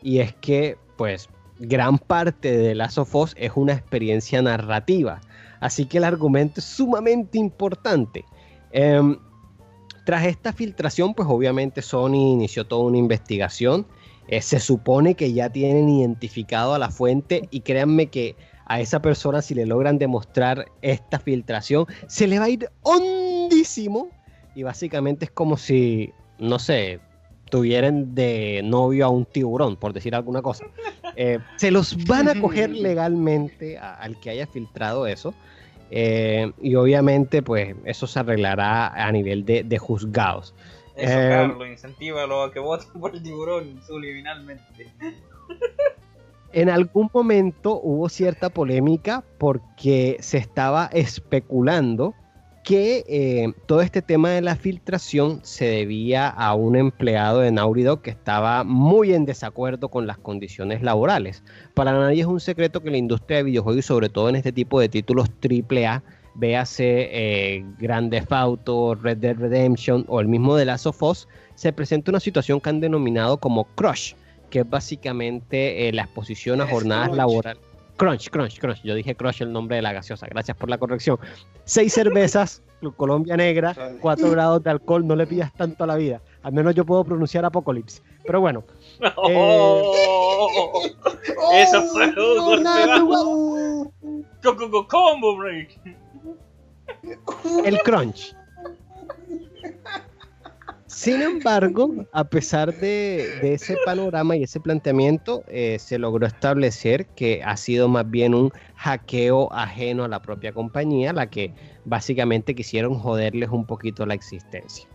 Y 0.03 0.19
es 0.19 0.35
que, 0.35 0.77
pues, 0.97 1.29
gran 1.59 1.99
parte 1.99 2.57
de 2.57 2.75
Last 2.75 2.99
of 2.99 3.15
es 3.37 3.53
una 3.55 3.73
experiencia 3.75 4.43
narrativa. 4.43 5.21
Así 5.61 5.87
que 5.87 5.99
el 5.99 6.05
argumento 6.05 6.59
es 6.59 6.67
sumamente 6.67 7.39
importante. 7.39 8.25
Em, 8.73 9.17
tras 10.05 10.25
esta 10.27 10.53
filtración, 10.53 11.15
pues 11.15 11.29
obviamente 11.31 11.83
Sony 11.83 12.33
inició 12.33 12.67
toda 12.67 12.83
una 12.85 12.99
investigación. 12.99 13.87
Eh, 14.29 14.41
se 14.41 14.61
supone 14.61 15.15
que 15.15 15.33
ya 15.33 15.51
tienen 15.51 15.89
identificado 15.89 16.75
a 16.75 16.79
la 16.79 16.91
fuente 16.91 17.49
y 17.51 17.61
créanme 17.61 18.07
que 18.07 18.37
a 18.67 18.81
esa 18.81 19.03
persona 19.03 19.43
si 19.43 19.55
le 19.55 19.67
logran 19.67 19.99
demostrar 19.99 20.67
esta 20.81 21.19
filtración, 21.19 21.87
se 22.07 22.27
le 22.27 22.39
va 22.39 22.47
a 22.47 22.49
ir 22.51 22.71
hondísimo 22.83 24.09
y 24.55 24.63
básicamente 24.63 25.25
es 25.27 25.31
como 25.31 25.57
si, 25.57 26.13
no 26.39 26.59
sé, 26.59 27.01
tuvieran 27.51 28.15
de 28.15 28.63
novio 28.65 29.07
a 29.07 29.09
un 29.11 29.25
tiburón, 29.27 29.77
por 29.77 29.93
decir 29.93 30.15
alguna 30.15 30.41
cosa. 30.43 30.65
Eh, 31.17 31.39
se 31.57 31.71
los 31.71 32.07
van 32.07 32.29
a 32.29 32.35
coger 32.41 32.71
legalmente 32.77 33.77
a- 33.79 33.95
al 33.95 34.19
que 34.21 34.31
haya 34.31 34.47
filtrado 34.47 35.07
eso. 35.07 35.35
eh, 35.91 36.51
y 36.63 36.75
obviamente, 36.77 37.43
pues 37.43 37.75
eso 37.85 38.07
se 38.07 38.19
arreglará 38.21 38.87
a 38.89 39.13
nivel 39.13 39.45
de, 39.45 39.63
de 39.65 39.77
juzgados. 39.79 40.55
Eso, 40.97 41.19
Eh, 41.19 41.29
Carlos, 41.31 41.69
incentívalo 41.69 42.43
a 42.43 42.53
que 42.53 42.61
voten 42.61 42.89
por 43.01 43.15
el 43.15 43.23
tiburón 43.23 43.81
subliminalmente. 43.87 44.89
En 46.53 46.69
algún 46.69 47.09
momento 47.13 47.81
hubo 47.83 48.09
cierta 48.09 48.51
polémica 48.51 49.25
porque 49.39 50.19
se 50.21 50.37
estaba 50.39 50.91
especulando 50.93 52.15
que 52.63 53.05
eh, 53.09 53.53
todo 53.67 53.81
este 53.81 54.03
tema 54.03 54.31
de 54.31 54.41
la 54.41 54.55
filtración 54.55 55.41
se 55.43 55.65
debía 55.65 56.29
a 56.29 56.55
un 56.55 56.77
empleado 56.77 57.41
de 57.41 57.51
Naughty 57.51 57.83
Dog 57.83 58.03
que 58.03 58.11
estaba 58.11 58.63
muy 58.63 59.15
en 59.15 59.25
desacuerdo 59.25 59.89
con 59.89 60.07
las 60.07 60.19
condiciones 60.19 60.83
laborales. 60.83 61.43
Para 61.75 61.93
nadie 61.93 62.21
es 62.21 62.27
un 62.27 62.39
secreto 62.39 62.81
que 62.81 62.91
la 62.91 62.99
industria 62.99 63.39
de 63.39 63.45
videojuegos 63.45 63.81
y 63.81 63.83
sobre 63.83 64.09
todo 64.11 64.29
en 64.29 64.37
este 64.37 64.53
tipo 64.53 64.79
de 64.79 64.89
títulos 64.89 65.29
AAA, 65.43 66.03
véase 66.35 67.09
eh, 67.13 67.65
Grand 67.79 68.11
Theft 68.11 68.33
Auto, 68.33 68.95
Red 68.95 69.19
Dead 69.19 69.37
Redemption 69.37 70.05
o 70.09 70.21
el 70.21 70.29
mismo 70.29 70.57
de 70.57 70.65
Last 70.65 70.87
of 70.87 71.03
Us, 71.03 71.29
se 71.55 71.73
presenta 71.73 72.11
una 72.11 72.21
situación 72.21 72.61
que 72.61 72.71
han 72.71 72.81
denominado 72.81 73.37
como 73.39 73.65
crush, 73.75 74.15
que 74.51 74.61
es 74.61 74.69
básicamente 74.71 75.89
eh, 75.89 75.93
la 75.93 76.03
exposición 76.03 76.61
a 76.61 76.67
jornadas 76.67 77.07
crunch. 77.09 77.17
laborales. 77.17 77.63
Crunch, 77.97 78.31
crunch, 78.31 78.59
crunch. 78.59 78.83
Yo 78.83 78.95
dije 78.95 79.15
crush 79.15 79.43
el 79.43 79.53
nombre 79.53 79.77
de 79.77 79.83
la 79.83 79.93
gaseosa. 79.93 80.27
Gracias 80.27 80.57
por 80.57 80.69
la 80.71 80.79
corrección. 80.79 81.19
Seis 81.65 81.93
cervezas, 81.93 82.63
Colombia 82.97 83.37
Negra, 83.37 83.77
cuatro 84.01 84.31
grados 84.31 84.63
de 84.65 84.71
alcohol. 84.71 85.07
No 85.07 85.15
le 85.15 85.27
pidas 85.27 85.53
tanto 85.55 85.85
a 85.85 85.87
la 85.87 85.97
vida. 85.97 86.21
Al 86.43 86.53
menos 86.53 86.75
yo 86.75 86.85
puedo 86.85 87.05
pronunciar 87.05 87.45
Apocalypse. 87.45 88.03
Pero 88.25 88.41
bueno, 88.41 88.65
Oh, 89.17 89.95
Eso 91.55 91.83
fue 91.83 92.07
un 92.07 92.45
golpe 92.45 92.87
bajo. 93.09 93.93
Combo 94.89 95.37
break. 95.37 95.79
El 97.65 97.79
crunch. 97.79 98.35
Sin 101.03 101.23
embargo, 101.23 102.07
a 102.13 102.23
pesar 102.23 102.73
de, 102.75 103.55
ese 103.55 103.77
panorama 103.85 104.37
y 104.37 104.43
ese 104.43 104.61
planteamiento, 104.61 105.43
eh, 105.49 105.79
se 105.81 105.99
logró 105.99 106.27
establecer 106.27 107.07
que 107.07 107.43
ha 107.43 107.57
sido 107.57 107.89
más 107.89 108.09
bien 108.09 108.35
un 108.35 108.53
hackeo 108.77 109.51
ajeno 109.53 110.05
a 110.05 110.09
la 110.09 110.21
propia 110.21 110.53
compañía, 110.53 111.15
la 111.15 111.31
que 111.31 111.55
básicamente 111.87 112.55
quisieron 112.55 112.99
joderles 112.99 113.49
un 113.49 113.65
poquito 113.65 114.05
la 114.05 114.15
existencia. 114.15 114.87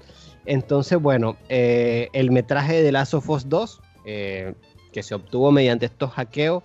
Entonces, 0.45 0.97
bueno, 0.97 1.35
eh, 1.49 2.09
el 2.13 2.31
metraje 2.31 2.81
de 2.83 2.91
Last 2.91 3.15
of 3.15 3.29
Us 3.29 3.49
2, 3.49 3.81
eh, 4.05 4.53
que 4.93 5.03
se 5.03 5.15
obtuvo 5.15 5.51
mediante 5.51 5.87
estos 5.87 6.11
hackeos, 6.11 6.63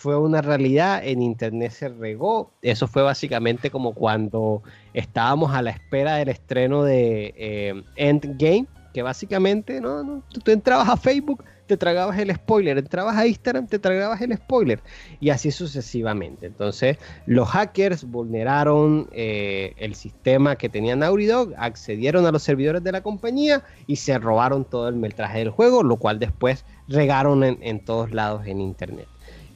fue 0.00 0.16
una 0.16 0.40
realidad, 0.40 1.02
en 1.04 1.20
internet 1.20 1.72
se 1.72 1.90
regó, 1.90 2.54
eso 2.62 2.88
fue 2.88 3.02
básicamente 3.02 3.70
como 3.70 3.92
cuando 3.92 4.62
estábamos 4.94 5.54
a 5.54 5.60
la 5.60 5.72
espera 5.72 6.16
del 6.16 6.30
estreno 6.30 6.84
de 6.84 7.34
eh, 7.36 7.82
Endgame, 7.96 8.66
que 8.94 9.02
básicamente 9.02 9.78
no, 9.78 10.02
no, 10.02 10.22
tú, 10.42 10.50
entrabas 10.52 10.88
a 10.88 10.96
Facebook, 10.96 11.44
te 11.66 11.76
tragabas 11.76 12.18
el 12.18 12.34
spoiler, 12.34 12.78
entrabas 12.78 13.14
a 13.14 13.26
Instagram, 13.26 13.66
te 13.66 13.78
tragabas 13.78 14.22
el 14.22 14.34
spoiler. 14.34 14.80
Y 15.20 15.28
así 15.28 15.50
sucesivamente. 15.50 16.46
Entonces 16.46 16.96
los 17.26 17.50
hackers 17.50 18.04
vulneraron 18.04 19.06
eh, 19.12 19.74
el 19.76 19.94
sistema 19.94 20.56
que 20.56 20.70
tenía 20.70 20.96
Naughty 20.96 21.28
accedieron 21.58 22.24
a 22.24 22.32
los 22.32 22.42
servidores 22.42 22.82
de 22.82 22.92
la 22.92 23.02
compañía 23.02 23.62
y 23.86 23.96
se 23.96 24.18
robaron 24.18 24.64
todo 24.64 24.88
el 24.88 24.96
metraje 24.96 25.40
del 25.40 25.50
juego, 25.50 25.82
lo 25.82 25.96
cual 25.96 26.18
después 26.18 26.64
regaron 26.88 27.44
en, 27.44 27.58
en 27.60 27.84
todos 27.84 28.12
lados 28.12 28.46
en 28.46 28.62
internet. 28.62 29.06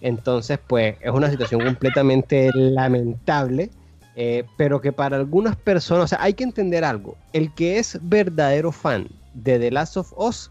Entonces, 0.05 0.60
pues 0.64 0.97
es 1.01 1.10
una 1.10 1.31
situación 1.31 1.64
completamente 1.64 2.51
lamentable 2.55 3.70
eh, 4.16 4.44
pero 4.56 4.81
que 4.81 4.93
para 4.93 5.16
algunas 5.16 5.56
personas, 5.56 6.05
o 6.05 6.09
sea, 6.09 6.22
hay 6.22 6.35
que 6.35 6.44
entender 6.44 6.85
algo, 6.85 7.16
el 7.32 7.52
que 7.52 7.78
es 7.78 7.98
verdadero 8.01 8.70
fan 8.70 9.09
de 9.35 9.59
The 9.59 9.70
Last 9.72 9.97
of 9.97 10.12
Us 10.16 10.51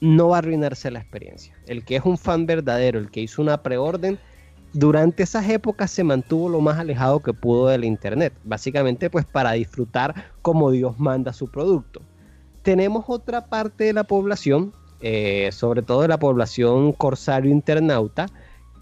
no 0.00 0.28
va 0.28 0.36
a 0.36 0.38
arruinarse 0.38 0.90
la 0.90 1.00
experiencia. 1.00 1.54
El 1.66 1.84
que 1.84 1.96
es 1.96 2.04
un 2.04 2.16
fan 2.16 2.46
verdadero, 2.46 2.98
el 2.98 3.10
que 3.10 3.20
hizo 3.20 3.42
una 3.42 3.62
preorden, 3.62 4.18
durante 4.72 5.22
esas 5.22 5.48
épocas 5.48 5.90
se 5.90 6.02
mantuvo 6.02 6.48
lo 6.48 6.60
más 6.60 6.78
alejado 6.78 7.20
que 7.20 7.34
pudo 7.34 7.68
del 7.68 7.84
Internet, 7.84 8.32
básicamente 8.42 9.10
pues 9.10 9.24
para 9.26 9.52
disfrutar 9.52 10.32
como 10.40 10.70
Dios 10.70 10.98
manda 10.98 11.32
su 11.32 11.48
producto. 11.48 12.00
Tenemos 12.62 13.04
otra 13.08 13.46
parte 13.46 13.84
de 13.84 13.92
la 13.92 14.04
población, 14.04 14.72
eh, 15.00 15.50
sobre 15.52 15.82
todo 15.82 16.02
de 16.02 16.08
la 16.08 16.18
población 16.18 16.92
corsario 16.92 17.50
internauta, 17.50 18.26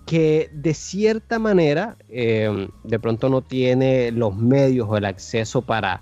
que 0.07 0.51
de 0.53 0.75
cierta 0.75 1.39
manera 1.39 1.97
em, 2.09 2.69
de 2.85 2.99
pronto 2.99 3.29
no 3.29 3.43
tiene 3.43 4.11
los 4.13 4.37
medios 4.37 4.89
o 4.89 4.97
el 4.97 5.05
acceso 5.05 5.63
para, 5.63 6.01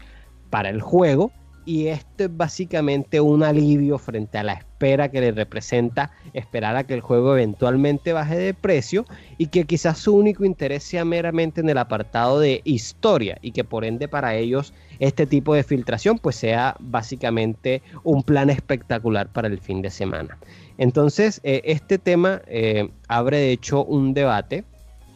para 0.50 0.70
el 0.70 0.80
juego 0.80 1.32
y 1.64 1.88
esto 1.88 2.24
es 2.24 2.36
básicamente 2.36 3.20
un 3.20 3.42
alivio 3.42 3.98
frente 3.98 4.38
a 4.38 4.42
la 4.42 4.54
espera 4.54 5.10
que 5.10 5.20
le 5.20 5.30
representa 5.30 6.10
esperar 6.32 6.74
a 6.74 6.84
que 6.84 6.94
el 6.94 7.00
juego 7.00 7.34
eventualmente 7.34 8.12
baje 8.12 8.36
de 8.36 8.54
precio 8.54 9.04
y 9.36 9.48
que 9.48 9.64
quizás 9.64 9.98
su 9.98 10.16
único 10.16 10.44
interés 10.44 10.82
sea 10.82 11.04
meramente 11.04 11.60
en 11.60 11.68
el 11.68 11.78
apartado 11.78 12.40
de 12.40 12.62
historia 12.64 13.38
y 13.42 13.52
que 13.52 13.62
por 13.62 13.84
ende 13.84 14.08
para 14.08 14.34
ellos 14.34 14.72
este 14.98 15.26
tipo 15.26 15.54
de 15.54 15.62
filtración 15.62 16.18
pues 16.18 16.36
sea 16.36 16.76
básicamente 16.80 17.82
un 18.04 18.22
plan 18.22 18.48
espectacular 18.50 19.30
para 19.30 19.48
el 19.48 19.60
fin 19.60 19.82
de 19.82 19.90
semana. 19.90 20.38
Entonces, 20.80 21.42
eh, 21.44 21.60
este 21.66 21.98
tema 21.98 22.40
eh, 22.46 22.88
abre 23.06 23.36
de 23.36 23.52
hecho 23.52 23.84
un 23.84 24.14
debate 24.14 24.64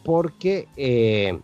porque 0.03 0.67
eh, 0.77 1.39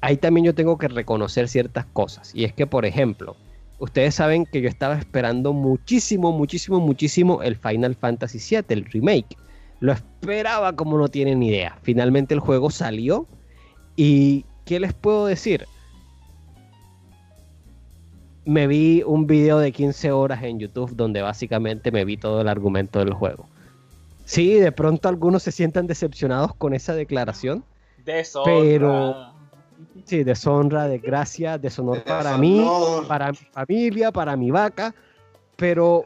ahí 0.00 0.16
también 0.16 0.46
yo 0.46 0.54
tengo 0.54 0.78
que 0.78 0.86
reconocer 0.86 1.48
ciertas 1.48 1.84
cosas. 1.86 2.32
Y 2.36 2.44
es 2.44 2.52
que, 2.52 2.68
por 2.68 2.86
ejemplo, 2.86 3.34
ustedes 3.80 4.14
saben 4.14 4.46
que 4.46 4.60
yo 4.60 4.68
estaba 4.68 4.94
esperando 4.94 5.52
muchísimo, 5.52 6.30
muchísimo, 6.30 6.78
muchísimo 6.78 7.42
el 7.42 7.56
Final 7.56 7.96
Fantasy 7.96 8.38
VII, 8.38 8.64
el 8.68 8.84
remake. 8.84 9.36
Lo 9.80 9.90
esperaba 9.90 10.76
como 10.76 10.96
no 10.96 11.08
tienen 11.08 11.42
idea. 11.42 11.76
Finalmente 11.82 12.32
el 12.32 12.38
juego 12.38 12.70
salió 12.70 13.26
y 13.96 14.44
¿qué 14.66 14.78
les 14.78 14.92
puedo 14.92 15.26
decir? 15.26 15.66
Me 18.44 18.68
vi 18.68 19.02
un 19.04 19.26
video 19.26 19.58
de 19.58 19.72
15 19.72 20.12
horas 20.12 20.44
en 20.44 20.60
YouTube 20.60 20.94
donde 20.94 21.22
básicamente 21.22 21.90
me 21.90 22.04
vi 22.04 22.16
todo 22.16 22.40
el 22.40 22.46
argumento 22.46 23.00
del 23.00 23.12
juego. 23.14 23.48
Sí, 24.24 24.54
de 24.54 24.72
pronto 24.72 25.08
algunos 25.08 25.42
se 25.42 25.52
sientan 25.52 25.86
decepcionados 25.86 26.54
con 26.54 26.74
esa 26.74 26.94
declaración. 26.94 27.64
Deshonra. 28.04 28.52
Pero 28.52 29.34
sí, 30.04 30.24
deshonra, 30.24 30.88
desgracia, 30.88 31.58
deshonor 31.58 32.02
para 32.04 32.38
mí, 32.38 32.66
para 33.06 33.32
mi 33.32 33.38
familia, 33.52 34.12
para 34.12 34.36
mi 34.36 34.50
vaca. 34.50 34.94
Pero 35.56 36.04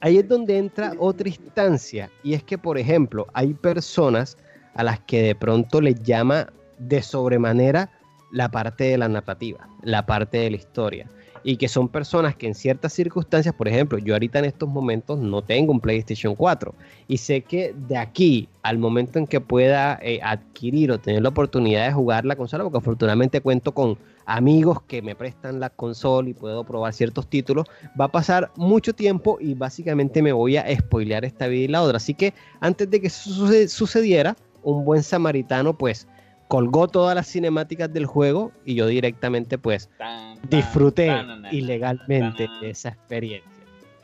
ahí 0.00 0.18
es 0.18 0.28
donde 0.28 0.58
entra 0.58 0.92
otra 0.98 1.28
instancia. 1.28 2.10
Y 2.22 2.34
es 2.34 2.42
que, 2.42 2.58
por 2.58 2.78
ejemplo, 2.78 3.26
hay 3.34 3.54
personas 3.54 4.36
a 4.74 4.84
las 4.84 5.00
que 5.00 5.22
de 5.22 5.34
pronto 5.34 5.80
les 5.80 6.00
llama 6.02 6.52
de 6.78 7.02
sobremanera 7.02 7.90
la 8.30 8.50
parte 8.50 8.84
de 8.84 8.98
la 8.98 9.08
narrativa, 9.08 9.68
la 9.82 10.04
parte 10.04 10.38
de 10.38 10.50
la 10.50 10.56
historia 10.56 11.08
y 11.46 11.58
que 11.58 11.68
son 11.68 11.88
personas 11.88 12.34
que 12.34 12.48
en 12.48 12.56
ciertas 12.56 12.92
circunstancias, 12.92 13.54
por 13.54 13.68
ejemplo, 13.68 13.98
yo 13.98 14.14
ahorita 14.14 14.40
en 14.40 14.46
estos 14.46 14.68
momentos 14.68 15.20
no 15.20 15.42
tengo 15.42 15.70
un 15.70 15.78
PlayStation 15.78 16.34
4 16.34 16.74
y 17.06 17.18
sé 17.18 17.42
que 17.42 17.72
de 17.86 17.96
aquí 17.96 18.48
al 18.64 18.78
momento 18.78 19.20
en 19.20 19.28
que 19.28 19.40
pueda 19.40 19.96
eh, 20.02 20.18
adquirir 20.24 20.90
o 20.90 20.98
tener 20.98 21.22
la 21.22 21.28
oportunidad 21.28 21.86
de 21.86 21.92
jugar 21.92 22.24
la 22.24 22.34
consola, 22.34 22.64
porque 22.64 22.78
afortunadamente 22.78 23.40
cuento 23.40 23.72
con 23.72 23.96
amigos 24.24 24.82
que 24.88 25.02
me 25.02 25.14
prestan 25.14 25.60
la 25.60 25.70
consola 25.70 26.30
y 26.30 26.34
puedo 26.34 26.64
probar 26.64 26.92
ciertos 26.92 27.28
títulos, 27.28 27.66
va 27.98 28.06
a 28.06 28.10
pasar 28.10 28.50
mucho 28.56 28.92
tiempo 28.92 29.38
y 29.40 29.54
básicamente 29.54 30.22
me 30.22 30.32
voy 30.32 30.56
a 30.56 30.66
spoilear 30.76 31.24
esta 31.24 31.46
vida 31.46 31.62
y 31.62 31.68
la 31.68 31.82
otra. 31.82 31.98
Así 31.98 32.12
que 32.12 32.34
antes 32.58 32.90
de 32.90 33.00
que 33.00 33.06
eso 33.06 33.48
sucediera, 33.68 34.36
un 34.64 34.84
buen 34.84 35.04
samaritano 35.04 35.78
pues 35.78 36.08
colgó 36.48 36.88
todas 36.88 37.14
las 37.14 37.26
cinemáticas 37.26 37.92
del 37.92 38.06
juego 38.06 38.52
y 38.64 38.74
yo 38.74 38.86
directamente 38.86 39.58
pues 39.58 39.90
disfruté 40.48 41.12
ilegalmente 41.50 42.48
de 42.60 42.70
esa 42.70 42.90
experiencia. 42.90 43.50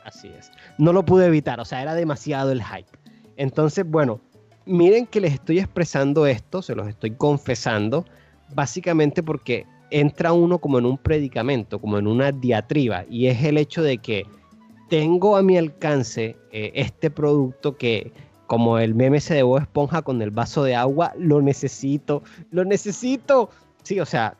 Así 0.03 0.27
es. 0.27 0.51
No 0.77 0.91
lo 0.91 1.05
pude 1.05 1.27
evitar, 1.27 1.59
o 1.59 1.65
sea, 1.65 1.81
era 1.81 1.95
demasiado 1.95 2.51
el 2.51 2.61
hype. 2.61 2.89
Entonces, 3.37 3.85
bueno, 3.89 4.19
miren 4.65 5.05
que 5.05 5.21
les 5.21 5.33
estoy 5.33 5.59
expresando 5.59 6.27
esto, 6.27 6.61
se 6.61 6.75
los 6.75 6.87
estoy 6.87 7.11
confesando, 7.11 8.05
básicamente 8.53 9.23
porque 9.23 9.65
entra 9.91 10.33
uno 10.33 10.57
como 10.57 10.79
en 10.79 10.85
un 10.85 10.97
predicamento, 10.97 11.79
como 11.79 11.97
en 11.97 12.07
una 12.07 12.31
diatriba, 12.31 13.05
y 13.09 13.27
es 13.27 13.43
el 13.43 13.57
hecho 13.57 13.81
de 13.81 13.99
que 13.99 14.25
tengo 14.89 15.37
a 15.37 15.41
mi 15.41 15.57
alcance 15.57 16.35
eh, 16.51 16.71
este 16.75 17.09
producto 17.09 17.77
que 17.77 18.11
como 18.47 18.77
el 18.77 18.93
meme 18.95 19.19
se 19.19 19.35
de 19.35 19.57
Esponja 19.59 20.01
con 20.01 20.21
el 20.21 20.31
vaso 20.31 20.63
de 20.63 20.75
agua, 20.75 21.13
lo 21.17 21.41
necesito, 21.41 22.23
lo 22.51 22.65
necesito. 22.65 23.49
Sí, 23.83 23.99
o 23.99 24.05
sea, 24.05 24.35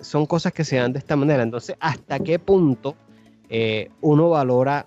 son 0.00 0.26
cosas 0.26 0.52
que 0.52 0.64
se 0.64 0.76
dan 0.76 0.92
de 0.92 0.98
esta 0.98 1.16
manera. 1.16 1.42
Entonces, 1.42 1.76
¿hasta 1.80 2.18
qué 2.18 2.38
punto 2.38 2.94
eh, 3.48 3.90
uno 4.00 4.30
valora 4.30 4.86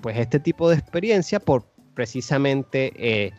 pues 0.00 0.16
este 0.16 0.40
tipo 0.40 0.68
de 0.70 0.76
experiencia 0.76 1.40
por 1.40 1.64
precisamente 1.94 2.92
eh, 2.96 3.32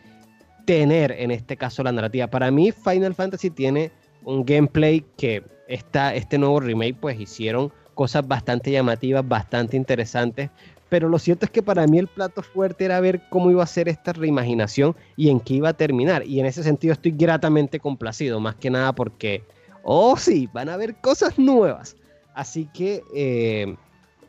tener 0.64 1.12
en 1.12 1.30
este 1.30 1.56
caso 1.56 1.82
la 1.82 1.92
narrativa? 1.92 2.26
Para 2.26 2.50
mí, 2.50 2.72
Final 2.72 3.14
Fantasy 3.14 3.50
tiene 3.50 3.90
un 4.24 4.44
gameplay 4.44 5.04
que 5.16 5.42
esta, 5.68 6.14
este 6.14 6.38
nuevo 6.38 6.60
remake 6.60 6.96
pues 7.00 7.18
hicieron 7.20 7.72
cosas 7.94 8.26
bastante 8.26 8.70
llamativas, 8.70 9.26
bastante 9.26 9.76
interesantes, 9.76 10.50
pero 10.88 11.08
lo 11.08 11.18
cierto 11.18 11.44
es 11.44 11.50
que 11.50 11.62
para 11.62 11.86
mí 11.86 11.98
el 11.98 12.06
plato 12.06 12.42
fuerte 12.42 12.84
era 12.84 13.00
ver 13.00 13.20
cómo 13.28 13.50
iba 13.50 13.62
a 13.62 13.66
ser 13.66 13.88
esta 13.88 14.12
reimaginación 14.12 14.96
y 15.16 15.28
en 15.28 15.40
qué 15.40 15.54
iba 15.54 15.68
a 15.68 15.74
terminar. 15.74 16.26
Y 16.26 16.40
en 16.40 16.46
ese 16.46 16.62
sentido 16.62 16.92
estoy 16.92 17.12
gratamente 17.12 17.78
complacido, 17.78 18.40
más 18.40 18.54
que 18.54 18.70
nada 18.70 18.94
porque, 18.94 19.42
oh 19.82 20.16
sí, 20.16 20.48
van 20.52 20.68
a 20.68 20.74
haber 20.74 20.96
cosas 20.96 21.38
nuevas. 21.38 21.96
Así 22.34 22.68
que 22.72 23.02
eh, 23.14 23.74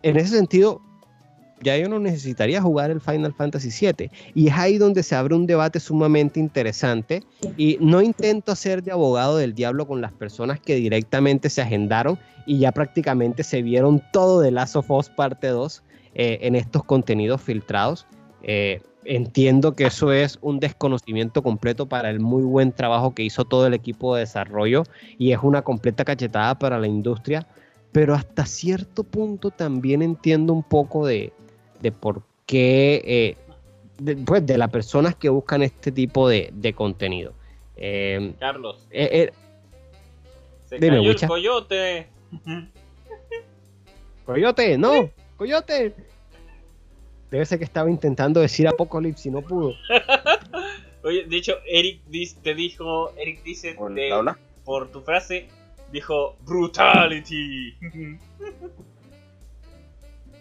en 0.03 0.17
ese 0.17 0.35
sentido, 0.35 0.81
ya 1.61 1.77
yo 1.77 1.87
no 1.87 1.99
necesitaría 1.99 2.61
jugar 2.61 2.91
el 2.91 3.01
Final 3.01 3.33
Fantasy 3.33 3.69
VII. 3.69 4.09
Y 4.33 4.47
es 4.47 4.53
ahí 4.53 4.77
donde 4.77 5.03
se 5.03 5.15
abre 5.15 5.35
un 5.35 5.45
debate 5.45 5.79
sumamente 5.79 6.39
interesante. 6.39 7.23
Y 7.55 7.77
no 7.79 8.01
intento 8.01 8.51
hacer 8.51 8.83
de 8.83 8.91
abogado 8.91 9.37
del 9.37 9.53
diablo 9.53 9.87
con 9.87 10.01
las 10.01 10.11
personas 10.11 10.59
que 10.59 10.75
directamente 10.75 11.49
se 11.49 11.61
agendaron 11.61 12.17
y 12.45 12.59
ya 12.59 12.71
prácticamente 12.71 13.43
se 13.43 13.61
vieron 13.61 14.01
todo 14.11 14.41
de 14.41 14.51
Last 14.51 14.75
of 14.75 14.89
Us 14.89 15.09
parte 15.09 15.47
2 15.47 15.83
eh, 16.21 16.45
en 16.45 16.55
estos 16.55 16.83
contenidos 16.83 17.41
filtrados. 17.41 18.05
Eh, 18.43 18.81
entiendo 19.05 19.73
que 19.73 19.85
eso 19.85 20.11
es 20.11 20.37
un 20.41 20.59
desconocimiento 20.59 21.41
completo 21.41 21.85
para 21.85 22.09
el 22.09 22.19
muy 22.19 22.43
buen 22.43 22.73
trabajo 22.73 23.15
que 23.15 23.23
hizo 23.23 23.45
todo 23.45 23.65
el 23.65 23.73
equipo 23.73 24.15
de 24.15 24.23
desarrollo 24.23 24.83
y 25.17 25.31
es 25.31 25.39
una 25.41 25.61
completa 25.61 26.03
cachetada 26.03 26.59
para 26.59 26.77
la 26.77 26.87
industria, 26.87 27.47
pero 27.93 28.15
hasta 28.15 28.45
cierto 28.45 29.05
punto 29.05 29.49
también 29.49 30.01
entiendo 30.01 30.51
un 30.51 30.61
poco 30.61 31.07
de, 31.07 31.31
por 32.01 32.21
qué, 32.45 33.01
eh, 33.05 33.37
de, 33.97 34.17
pues, 34.17 34.45
de 34.45 34.57
las 34.57 34.69
personas 34.71 35.15
que 35.15 35.29
buscan 35.29 35.63
este 35.63 35.89
tipo 35.89 36.27
de, 36.27 36.73
contenido. 36.75 37.31
Carlos. 38.39 38.85
se 38.89 39.31
cayó 40.81 41.11
el 41.11 41.27
coyote. 41.27 42.07
Coyote, 44.25 44.77
no. 44.77 45.09
¡Coyote! 45.37 46.08
Debe 47.31 47.45
ser 47.45 47.59
que 47.59 47.65
estaba 47.65 47.89
intentando 47.89 48.39
decir 48.39 48.67
Apocalypse 48.67 49.29
y 49.29 49.31
no 49.31 49.41
pudo. 49.41 49.73
Oye, 51.03 51.25
de 51.25 51.37
hecho, 51.37 51.53
Eric 51.65 52.01
te 52.41 52.55
dijo, 52.55 53.13
Eric 53.17 53.43
dice, 53.43 53.77
por 54.65 54.91
tu 54.91 55.01
frase, 55.01 55.47
dijo 55.91 56.35
Brutality. 56.45 57.75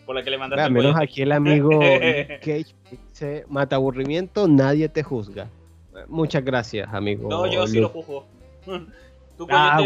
por 0.06 0.14
la 0.16 0.22
que 0.22 0.30
le 0.30 0.38
mandaste. 0.38 0.62
Al 0.62 0.72
menos 0.72 0.96
aquí 0.96 1.22
el 1.22 1.32
amigo 1.32 1.78
Cage 2.40 2.74
dice, 2.90 3.44
mata 3.48 3.76
aburrimiento, 3.76 4.48
nadie 4.48 4.88
te 4.88 5.02
juzga. 5.02 5.50
Muchas 6.06 6.44
gracias, 6.44 6.88
amigo. 6.92 7.28
No, 7.28 7.46
yo 7.46 7.66
sí 7.66 7.78
lo 7.78 7.90
juzgo. 7.90 8.24
¿Tú, 9.36 9.46
ah, 9.50 9.78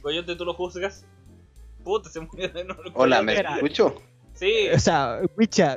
Coyote, 0.00 0.36
¿tú 0.36 0.44
lo 0.44 0.54
juzgas? 0.54 1.04
Puta, 1.84 2.08
se 2.08 2.20
murió 2.20 2.48
de 2.48 2.64
nuevo. 2.64 2.82
Hola, 2.94 3.22
¿me 3.22 3.34
escucho? 3.34 3.96
Sí, 4.40 4.70
O 4.74 4.78
sea, 4.78 5.20
Wicha, 5.36 5.76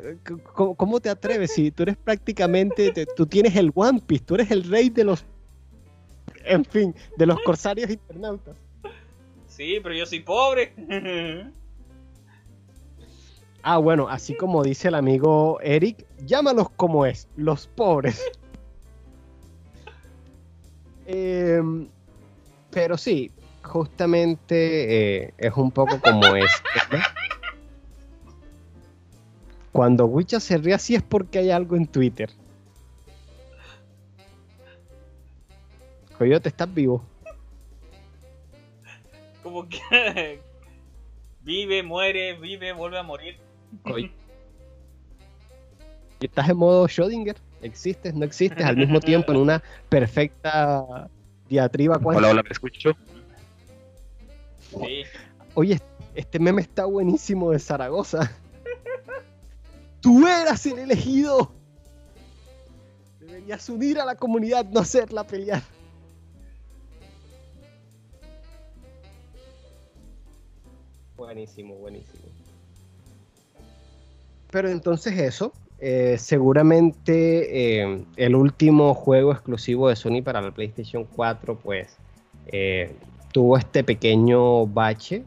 ¿cómo 0.54 1.02
te 1.02 1.10
atreves 1.10 1.52
si 1.52 1.70
tú 1.70 1.84
eres 1.84 1.98
prácticamente, 1.98 2.94
te- 2.94 3.06
tú 3.06 3.26
tienes 3.26 3.58
el 3.58 3.74
One 3.76 4.00
Piece, 4.00 4.24
tú 4.24 4.36
eres 4.36 4.50
el 4.52 4.64
rey 4.64 4.90
de 4.90 5.04
los, 5.04 5.26
en 6.46 6.64
fin, 6.64 6.96
de 7.18 7.26
los 7.26 7.42
corsarios 7.42 7.90
internautas? 7.90 8.56
sí, 9.48 9.80
pero 9.84 9.94
yo 9.94 10.06
soy 10.06 10.22
pobre. 10.22 10.74
Ah, 13.66 13.78
bueno, 13.78 14.10
así 14.10 14.36
como 14.36 14.62
dice 14.64 14.90
el 14.90 14.96
amigo 14.96 15.58
Eric, 15.62 16.06
llámalos 16.26 16.70
como 16.72 17.06
es, 17.06 17.28
los 17.36 17.68
pobres. 17.68 18.22
Em, 21.06 21.88
pero 22.72 22.98
sí, 22.98 23.32
justamente 23.62 25.24
eh, 25.26 25.34
es 25.38 25.54
un 25.56 25.72
poco 25.72 25.98
como 26.02 26.36
esto. 26.36 26.70
¿no? 26.92 26.98
Cuando 29.74 30.06
Wicha 30.06 30.40
se 30.40 30.58
ríe 30.58 30.76
así 30.76 30.96
es 30.96 31.02
porque 31.02 31.40
hay 31.40 31.50
algo 31.52 31.76
en 31.76 31.88
Twitter. 31.88 32.30
Coyote, 36.18 36.50
¿estás 36.50 36.72
vivo? 36.74 37.04
Como 39.42 39.68
que 39.68 40.40
vive, 41.42 41.84
muere, 41.84 42.34
vive, 42.40 42.72
vuelve 42.72 43.00
a 43.00 43.04
morir. 43.04 43.38
Coy- 43.84 44.12
¿Estás 46.22 46.48
en 46.50 46.56
modo 46.58 46.88
Schrödinger? 46.88 47.36
¿Existes? 47.62 48.14
¿No 48.14 48.24
existes? 48.24 48.64
Al 48.64 48.78
mismo 48.78 49.00
tiempo 49.02 49.32
en 49.34 49.40
una 49.40 49.62
perfecta 49.90 51.10
diatriba 51.50 51.98
cuántica. 52.00 52.20
Hola, 52.30 52.30
hola, 52.30 52.44
¿me 52.44 52.50
escucho? 52.50 52.92
Sí. 54.70 55.04
Oye, 55.56 55.80
este 56.16 56.40
meme 56.40 56.62
está 56.62 56.86
buenísimo 56.86 57.52
de 57.52 57.60
Zaragoza. 57.60 58.32
Tú 60.04 60.28
eras 60.28 60.66
el 60.66 60.80
elegido. 60.80 61.54
Deberías 63.22 63.70
unir 63.70 64.00
a 64.02 64.06
la 64.06 64.16
comunidad, 64.16 64.66
no 64.66 64.82
hacerla 64.82 65.26
pelear. 65.26 65.64
Buenísimo, 71.16 71.76
buenísimo. 71.76 72.22
Pero 74.52 74.70
entonces 74.70 75.18
eso, 75.18 75.54
eh, 75.80 76.18
seguramente 76.20 77.82
eh, 77.82 78.06
el 78.18 78.36
último 78.36 78.94
juego 78.94 79.32
exclusivo 79.32 79.88
de 79.88 79.96
Sony 79.96 80.22
para 80.22 80.42
la 80.42 80.52
PlayStation 80.52 81.06
4, 81.06 81.58
pues 81.60 81.96
eh, 82.48 82.94
tuvo 83.32 83.58
este 83.58 83.86
pequeño 83.86 84.68
bache. 84.68 85.24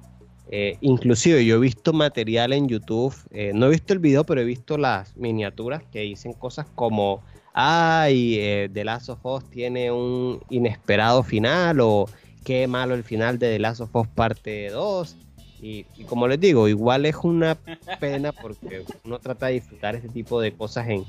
Eh, 0.49 0.79
inclusive 0.81 1.45
yo 1.45 1.57
he 1.57 1.59
visto 1.59 1.93
material 1.93 2.53
en 2.53 2.69
YouTube, 2.69 3.15
eh, 3.31 3.51
no 3.53 3.67
he 3.67 3.71
visto 3.71 3.93
el 3.93 3.99
video, 3.99 4.25
pero 4.25 4.41
he 4.41 4.45
visto 4.45 4.79
las 4.79 5.17
miniaturas 5.17 5.83
que 5.91 6.01
dicen 6.01 6.35
cosas 6.35 6.67
como, 6.75 7.23
ay, 7.53 8.37
eh, 8.39 8.71
The 8.73 8.85
Last 8.85 9.09
of 9.09 9.25
Us 9.25 9.45
tiene 9.51 9.91
un 9.91 10.41
inesperado 10.49 11.25
final 11.25 11.81
o 11.81 12.09
qué 12.45 12.69
malo 12.69 12.95
el 12.95 13.03
final 13.03 13.39
de 13.39 13.53
The 13.53 13.59
Last 13.59 13.81
of 13.81 13.95
Us 13.95 14.07
parte 14.09 14.71
2. 14.71 15.17
Y, 15.61 15.87
y 15.97 16.05
como 16.05 16.29
les 16.29 16.39
digo, 16.39 16.69
igual 16.69 17.07
es 17.07 17.17
una 17.23 17.57
pena 18.01 18.31
porque 18.31 18.85
uno 19.05 19.19
trata 19.19 19.47
de 19.47 19.55
disfrutar 19.55 19.97
este 19.97 20.09
tipo 20.09 20.41
de 20.41 20.53
cosas 20.53 20.89
en, 20.89 21.05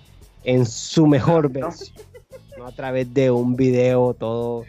en 0.46 0.66
su 0.66 1.06
mejor 1.06 1.52
versión, 1.52 1.94
no 2.58 2.66
a 2.66 2.72
través 2.72 3.14
de 3.14 3.30
un 3.30 3.56
video 3.56 4.16
todo 4.16 4.64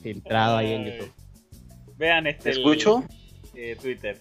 filtrado 0.00 0.58
ahí 0.58 0.72
en. 0.72 0.84
YouTube. 0.84 1.12
Vean 1.96 2.26
este 2.26 2.44
¿Te 2.44 2.50
el, 2.50 2.58
escucho? 2.58 3.04
Eh, 3.62 3.76
Twitter. 3.76 4.20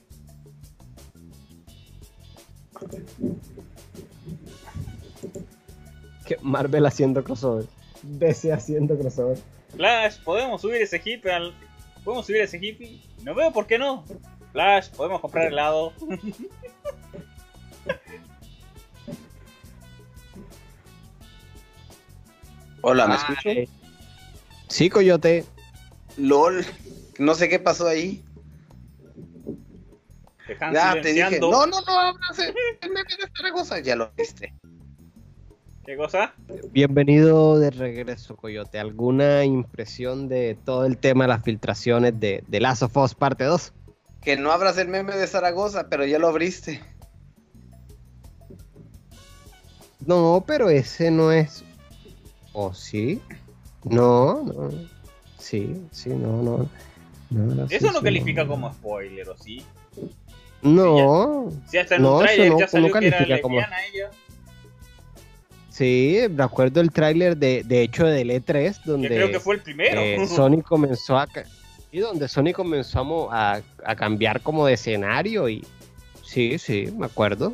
Que 6.26 6.38
Marvel 6.42 6.86
haciendo 6.86 7.24
crossover. 7.24 7.66
DC 8.04 8.52
haciendo 8.54 8.98
crossover. 8.98 9.38
Flash, 9.76 10.18
podemos 10.24 10.62
subir 10.62 10.82
ese 10.82 11.02
hippie 11.04 11.32
al. 11.32 11.54
Podemos 12.04 12.26
subir 12.26 12.42
ese 12.42 12.58
hippie. 12.58 13.02
No 13.24 13.34
veo 13.36 13.52
por 13.52 13.68
qué 13.68 13.78
no. 13.78 14.04
Flash, 14.52 14.90
podemos 14.90 15.22
comprar 15.22 15.48
helado. 15.48 15.94
Hola, 22.82 23.08
¿me 23.08 23.14
Ah, 23.14 23.18
escucho? 23.18 23.50
eh. 23.50 23.70
Sí, 24.68 24.90
Coyote. 24.90 25.46
LOL. 26.18 26.66
No 27.20 27.36
sé 27.36 27.50
qué 27.50 27.60
pasó 27.60 27.88
ahí. 27.88 28.24
Te 30.60 30.74
Ya 30.74 30.92
te 30.94 31.14
dije. 31.14 31.14
silenciando. 31.14 31.52
No, 31.52 31.66
no, 31.66 31.82
no, 31.82 32.00
abras 32.00 32.40
el 32.40 32.54
el 32.82 32.90
meme 32.90 33.10
de 33.20 33.30
Zaragoza. 33.36 33.80
Ya 33.80 33.96
lo 33.96 34.12
viste. 34.18 34.54
¿Qué 35.86 35.96
cosa? 35.98 36.34
Bienvenido 36.72 37.58
de 37.58 37.72
regreso, 37.72 38.36
Coyote. 38.36 38.78
¿Alguna 38.80 39.46
impresión 39.46 40.28
de 40.28 40.58
todo 40.64 40.86
el 40.86 40.98
tema 40.98 41.24
de 41.24 41.30
las 41.30 41.44
filtraciones 41.44 42.20
de, 42.20 42.44
de 42.48 42.60
Last 42.60 42.84
of 42.84 42.96
Us 42.98 43.16
parte 43.16 43.46
2? 43.46 43.74
Que 44.22 44.38
no 44.38 44.52
abras 44.52 44.78
el 44.78 44.90
meme 44.90 45.16
de 45.16 45.26
Zaragoza, 45.26 45.88
pero 45.90 46.06
ya 46.06 46.20
lo 46.20 46.28
abriste. 46.28 46.82
No, 50.06 50.44
pero 50.46 50.70
ese 50.70 51.12
no 51.12 51.32
es. 51.32 51.64
¿O 52.54 52.74
sí? 52.74 53.22
No, 53.84 54.44
no. 54.44 54.70
Sí, 55.40 55.88
sí, 55.92 56.10
no, 56.10 56.44
no. 56.44 56.70
no, 57.32 57.56
no, 57.56 57.68
sí, 57.68 57.76
Eso 57.76 57.92
no 57.92 58.00
sí, 58.00 58.06
califica 58.06 58.46
como 58.46 58.72
spoiler, 58.74 59.30
¿o 59.30 59.38
sí? 59.38 59.66
No, 60.62 61.52
Si 61.68 61.78
hasta 61.78 61.96
en 61.96 62.02
No, 62.04 62.18
un 62.20 62.24
trailer 62.26 62.50
no- 62.52 62.60
ya 62.60 62.66
no 62.66 62.72
salió 62.72 62.92
que 62.94 63.08
era 63.08 63.18
califica 63.18 63.42
como- 63.42 63.58
lesbiana 63.60 63.86
ella. 63.88 64.10
sí, 65.70 66.28
recuerdo 66.36 66.82
el 66.82 66.92
tráiler 66.92 67.38
de, 67.38 67.64
de 67.64 67.82
hecho 67.82 68.06
del 68.06 68.30
E3 68.30 68.84
donde 68.86 69.08
Que 69.10 69.16
creo 69.16 69.32
que 69.32 69.40
fue 69.40 69.56
el 69.56 69.62
primero. 69.62 70.00
eh, 70.02 70.18
Sony 70.28 70.62
comenzó 70.62 71.18
a 71.18 71.28
y 71.92 72.00
donde 72.00 72.28
Sony 72.28 72.54
comenzó 72.54 73.32
a 73.32 73.62
a, 73.84 73.96
cambiar 73.96 74.42
como 74.42 74.66
de 74.66 74.74
escenario 74.74 75.50
y 75.50 75.66
sí, 76.24 76.58
sí, 76.60 76.94
me 76.98 77.08
acuerdo. 77.08 77.54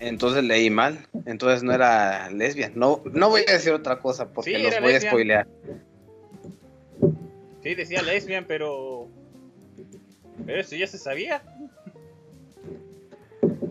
Entonces 0.00 0.42
leí 0.44 0.70
mal. 0.70 1.06
Entonces 1.26 1.62
no 1.62 1.72
era 1.72 2.30
lesbian. 2.30 2.72
No, 2.74 3.02
no 3.12 3.28
voy 3.28 3.42
a 3.46 3.52
decir 3.52 3.72
otra 3.72 3.98
cosa 3.98 4.28
porque 4.28 4.56
Sí, 4.56 4.62
los 4.62 4.80
voy 4.80 4.92
lesbian. 4.92 5.06
a 5.08 5.10
spoilear. 5.10 5.46
Sí, 7.62 7.74
decía 7.74 8.02
lesbian, 8.02 8.44
pero. 8.46 9.08
Pero 10.46 10.60
eso 10.60 10.74
ya 10.76 10.86
se 10.86 10.98
sabía. 10.98 11.42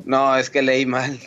No, 0.06 0.36
es 0.38 0.50
que 0.50 0.62
leí 0.62 0.86
mal. 0.86 1.18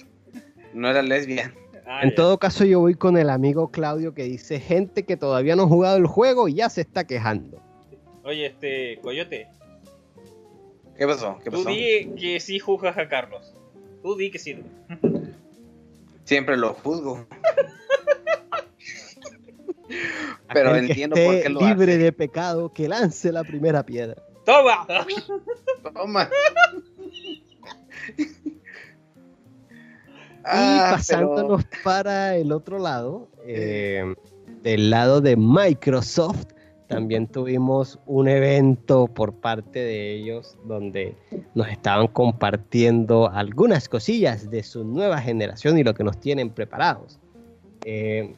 No 0.75 0.89
era 0.91 1.03
lesbian. 1.03 1.55
Ah, 1.87 2.01
En 2.03 2.11
ya. 2.11 2.17
todo 2.17 2.39
caso 2.39 2.65
yo 2.65 2.81
voy 2.81 2.95
con 2.95 3.17
el 3.17 3.31
amigo 3.31 3.71
Claudio 3.71 4.13
que 4.13 4.25
dice 4.25 4.59
gente 4.61 5.05
que 5.05 5.17
todavía 5.17 5.55
no 5.57 5.63
ha 5.65 5.69
jugado 5.69 5.97
el 5.97 6.07
juego 6.07 6.49
y 6.49 6.55
ya 6.55 6.69
se 6.69 6.81
está 6.83 7.05
quejando. 7.07 7.61
Oye, 8.25 8.47
este, 8.47 8.99
Coyote, 9.03 9.49
¿Qué 10.99 11.07
pasó? 11.07 11.39
¿Qué 11.45 11.51
tú 11.51 11.59
pasó? 11.59 11.69
di 11.69 12.11
que 12.19 12.41
sí 12.41 12.59
juzgas 12.59 12.97
a 12.99 13.07
Carlos. 13.09 13.55
Tú 14.03 14.17
di 14.17 14.31
que 14.31 14.39
sí. 14.39 14.59
Siempre 16.25 16.57
lo 16.57 16.75
juzgo. 16.75 17.27
Pero 20.53 20.71
Aquel 20.71 20.87
que 20.87 20.93
entiendo 20.93 21.17
esté 21.17 21.27
por 21.27 21.43
qué 21.43 21.49
lo 21.51 21.61
libre 21.61 21.93
hace. 21.93 22.03
de 22.03 22.13
pecado, 22.13 22.73
que 22.73 22.89
lance 22.89 23.31
la 23.31 23.45
primera 23.45 23.85
piedra. 23.85 24.21
¡Toma! 24.45 24.87
Toma. 25.95 26.29
y 30.47 30.79
Ah, 30.79 30.91
pasándonos 30.93 31.65
para 31.83 32.37
el 32.37 32.53
otro 32.53 32.79
lado, 32.79 33.29
eh, 33.47 34.15
del 34.63 34.91
lado 34.91 35.21
de 35.21 35.37
Microsoft, 35.37 36.47
también 36.87 37.27
tuvimos 37.27 37.99
un 38.07 38.29
evento 38.29 39.09
por 39.09 39.35
parte 39.35 39.81
de 39.81 40.15
ellos 40.15 40.57
donde 40.65 41.17
nos 41.55 41.69
estaban 41.69 42.07
compartiendo 42.07 43.29
algunas 43.29 43.89
cosillas 43.89 44.51
de 44.51 44.63
su 44.63 44.85
nueva 44.85 45.21
generación 45.21 45.79
y 45.79 45.85
lo 45.85 45.95
que 45.95 46.05
nos 46.05 46.21
tienen 46.21 46.51
preparados. 46.51 47.19
Eh, 47.85 48.37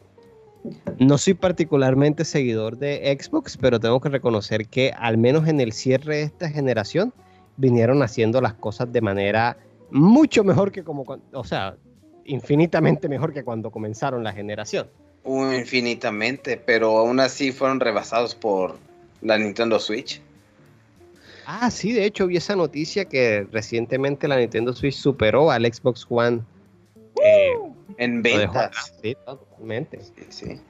no 0.99 1.19
soy 1.19 1.35
particularmente 1.35 2.25
seguidor 2.25 2.79
de 2.79 3.17
Xbox, 3.21 3.57
pero 3.59 3.79
tengo 3.79 4.01
que 4.01 4.09
reconocer 4.09 4.67
que 4.67 4.93
al 4.97 5.19
menos 5.19 5.47
en 5.47 5.61
el 5.61 5.73
cierre 5.73 6.17
de 6.17 6.23
esta 6.23 6.49
generación 6.49 7.13
vinieron 7.57 8.03
haciendo 8.03 8.41
las 8.41 8.55
cosas 8.55 8.91
de 8.93 9.01
manera 9.01 9.59
mucho 9.91 10.45
mejor 10.45 10.73
que 10.73 10.85
como, 10.85 11.05
o 11.33 11.45
sea, 11.45 11.77
infinitamente 12.29 13.09
mejor 13.09 13.33
que 13.33 13.43
cuando 13.45 13.71
comenzaron 13.71 14.23
la 14.25 14.33
generación. 14.33 14.87
Uh, 15.25 15.53
infinitamente, 15.53 16.57
pero 16.57 16.99
aún 16.99 17.21
así 17.21 17.53
fueron 17.53 17.81
rebasados 17.81 18.35
por 18.35 18.77
la 19.21 19.37
Nintendo 19.37 19.79
Switch. 19.81 20.23
Ah, 21.47 21.71
sí, 21.71 21.93
de 21.93 22.05
hecho 22.05 22.27
vi 22.27 22.37
esa 22.37 22.55
noticia 22.57 23.07
que 23.07 23.47
recientemente 23.51 24.29
la 24.29 24.37
Nintendo 24.37 24.73
Switch 24.73 24.95
superó 24.95 25.51
al 25.51 25.65
Xbox 25.73 26.07
One. 26.09 26.41
Eh, 27.25 27.53
En 27.97 28.23
ventas. 28.23 28.95
sí, 29.03 29.17
totalmente. 29.27 30.01
Sí, 30.03 30.25
sí. 30.29 30.61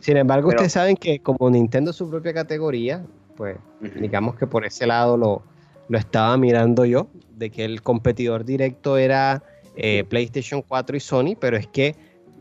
Sin 0.00 0.16
embargo, 0.16 0.48
Pero- 0.48 0.58
ustedes 0.58 0.72
saben 0.72 0.96
que 0.96 1.18
como 1.20 1.50
Nintendo 1.50 1.90
es 1.90 1.96
su 1.96 2.08
propia 2.08 2.32
categoría, 2.34 3.04
pues 3.36 3.56
digamos 4.00 4.36
que 4.36 4.46
por 4.46 4.64
ese 4.64 4.86
lado 4.86 5.16
lo, 5.16 5.42
lo 5.88 5.98
estaba 5.98 6.36
mirando 6.36 6.84
yo. 6.84 7.08
de 7.36 7.50
que 7.50 7.66
el 7.66 7.82
competidor 7.82 8.46
directo 8.46 8.96
era 8.96 9.42
eh, 9.76 10.04
PlayStation 10.04 10.62
4 10.62 10.96
y 10.96 11.00
Sony, 11.00 11.36
pero 11.38 11.56
es 11.56 11.66
que 11.66 11.94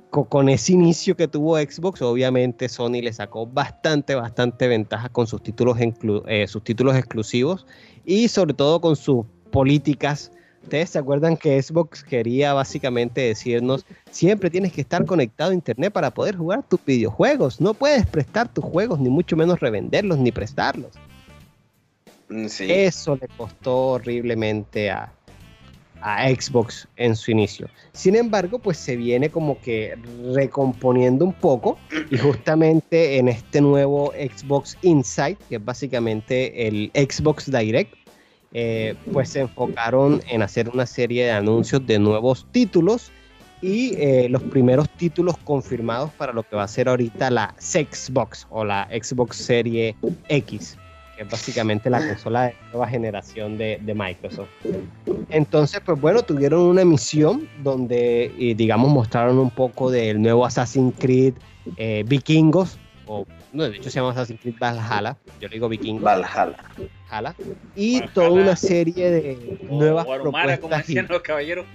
con 0.10 0.48
ese 0.48 0.72
inicio 0.72 1.18
que 1.18 1.28
tuvo 1.28 1.58
Xbox, 1.58 2.02
obviamente 2.02 2.70
Sony 2.70 3.02
le 3.02 3.12
sacó 3.12 3.46
bastante, 3.46 4.16
bastante 4.16 4.68
ventaja 4.68 5.10
con 5.10 5.28
sus 5.28 5.44
títulos, 5.44 5.78
eh, 6.28 6.48
sus 6.48 6.64
títulos 6.64 6.96
exclusivos 6.96 7.66
y 8.06 8.30
sobre 8.30 8.54
todo 8.54 8.80
con 8.80 8.96
sus 8.96 9.26
políticas. 9.52 10.32
Ustedes 10.64 10.92
se 10.92 11.00
acuerdan 11.00 11.38
que 11.38 11.62
Xbox 11.62 12.04
quería 12.04 12.54
básicamente 12.54 13.22
decirnos, 13.22 13.86
siempre 14.10 14.50
tienes 14.50 14.72
que 14.72 14.82
estar 14.82 15.06
conectado 15.06 15.52
a 15.52 15.54
Internet 15.54 15.94
para 15.94 16.12
poder 16.12 16.38
jugar 16.38 16.64
tus 16.64 16.84
videojuegos. 16.84 17.62
No 17.62 17.74
puedes 17.74 18.06
prestar 18.08 18.52
tus 18.52 18.64
juegos, 18.64 19.00
ni 19.00 19.10
mucho 19.10 19.36
menos 19.36 19.60
revenderlos, 19.60 20.18
ni 20.18 20.32
prestarlos. 20.32 20.92
Mm, 22.30 22.48
Eso 22.62 23.16
le 23.16 23.28
costó 23.38 23.90
horriblemente 23.90 24.90
a, 24.90 25.14
a 26.06 26.30
Xbox 26.30 26.88
en 26.98 27.16
su 27.16 27.32
inicio. 27.32 27.68
Sin 27.92 28.16
embargo, 28.16 28.60
pues 28.60 28.78
se 28.78 28.96
viene 28.96 29.30
como 29.30 29.60
que 29.60 29.98
recomponiendo 30.36 31.26
un 31.26 31.34
poco 31.34 31.80
y 32.12 32.18
justamente 32.18 33.18
en 33.18 33.28
este 33.28 33.60
nuevo 33.60 34.14
Xbox 34.14 34.78
Insight, 34.84 35.40
que 35.50 35.56
es 35.56 35.66
básicamente 35.66 36.68
el 36.68 36.92
Xbox 36.94 37.52
Direct, 37.52 37.92
eh, 38.54 38.94
pues 39.12 39.30
se 39.30 39.42
enfocaron 39.42 40.22
en 40.30 40.44
hacer 40.44 40.70
una 40.70 40.86
serie 40.86 41.26
de 41.26 41.32
anuncios 41.32 41.86
de 41.88 41.98
nuevos 41.98 42.46
títulos 42.52 43.12
y 43.64 43.96
eh, 43.96 44.28
los 44.30 44.44
primeros 44.44 44.88
títulos 44.92 45.36
confirmados 45.44 46.12
para 46.12 46.34
lo 46.34 46.44
que 46.44 46.56
va 46.56 46.64
a 46.64 46.68
ser 46.68 46.88
ahorita 46.88 47.32
la 47.32 47.56
Xbox 47.58 48.46
o 48.52 48.64
la 48.64 48.88
Xbox 48.92 49.38
Serie 49.38 49.96
X 50.30 50.78
que 51.16 51.24
es 51.24 51.30
básicamente 51.30 51.90
la 51.90 52.06
consola 52.06 52.44
de 52.44 52.56
nueva 52.72 52.88
generación 52.88 53.58
de, 53.58 53.80
Microsoft. 53.96 54.50
Entonces, 55.30 55.82
pues 55.86 56.00
bueno, 56.00 56.22
tuvieron 56.24 56.62
una 56.62 56.82
emisión 56.82 57.48
donde, 57.64 58.32
digamos, 58.58 58.92
mostraron 58.92 59.40
un 59.40 59.50
poco 59.50 59.90
del 59.90 60.22
nuevo 60.22 60.46
Assassin's 60.46 60.94
Creed 61.00 61.34
eh, 61.78 62.04
Vikingos, 62.06 62.78
o 63.08 63.26
no, 63.54 63.64
de 63.64 63.78
hecho 63.78 63.90
se 63.90 64.00
llama 64.00 64.12
Assassin's 64.12 64.42
Creed 64.42 64.56
Valhalla, 64.60 65.18
yo 65.40 65.48
le 65.48 65.54
digo 65.56 65.70
Vikingos. 65.70 66.04
Valhalla. 66.04 66.58
Valhalla. 67.10 67.36
Y 67.76 68.02
toda 68.10 68.32
una 68.32 68.56
serie 68.56 69.12
de 69.12 69.60
nuevas 69.70 70.06
propuestas. 70.06 71.10
los 71.10 71.22
caballeros. 71.22 71.66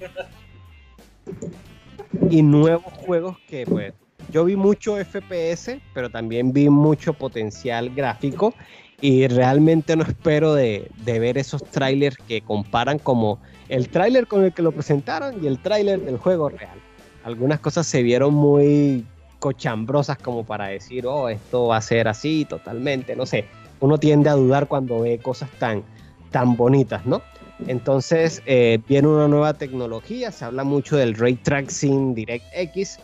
y 2.30 2.42
nuevos 2.42 2.92
juegos 2.92 3.38
que, 3.48 3.64
pues, 3.66 3.94
yo 4.30 4.44
vi 4.44 4.56
mucho 4.56 4.96
FPS, 4.96 5.80
pero 5.94 6.10
también 6.10 6.52
vi 6.52 6.68
mucho 6.68 7.14
potencial 7.14 7.90
gráfico 7.90 8.54
y 9.00 9.26
realmente 9.28 9.96
no 9.96 10.02
espero 10.02 10.54
de, 10.54 10.90
ver 11.04 11.38
esos 11.38 11.64
trailers 11.64 12.16
que 12.28 12.42
comparan 12.42 12.98
como 12.98 13.38
el 13.68 13.88
trailer 13.88 14.26
con 14.26 14.44
el 14.44 14.52
que 14.52 14.62
lo 14.62 14.72
presentaron 14.72 15.42
y 15.42 15.46
el 15.46 15.58
trailer 15.58 16.00
del 16.00 16.18
juego 16.18 16.48
real. 16.48 16.78
Algunas 17.24 17.60
cosas 17.60 17.86
se 17.86 18.02
vieron 18.02 18.34
muy 18.34 19.06
cochambrosas 19.38 20.18
como 20.18 20.44
para 20.44 20.68
decir, 20.68 21.06
oh, 21.06 21.28
esto 21.28 21.68
va 21.68 21.78
a 21.78 21.82
ser 21.82 22.08
así 22.08 22.44
totalmente, 22.44 23.16
no 23.16 23.26
sé. 23.26 23.46
Uno 23.80 23.98
tiende 23.98 24.28
a 24.28 24.34
dudar 24.34 24.68
cuando 24.68 25.00
ve 25.00 25.18
cosas 25.18 25.48
tan, 25.58 25.82
tan 26.30 26.56
bonitas, 26.56 27.06
¿no? 27.06 27.22
Entonces 27.66 28.42
eh, 28.46 28.80
viene 28.88 29.08
una 29.08 29.28
nueva 29.28 29.54
tecnología, 29.54 30.30
se 30.32 30.44
habla 30.44 30.64
mucho 30.64 30.96
del 30.96 31.14
Ray 31.14 31.36
Tracing 31.36 32.14
DirectX, 32.14 32.98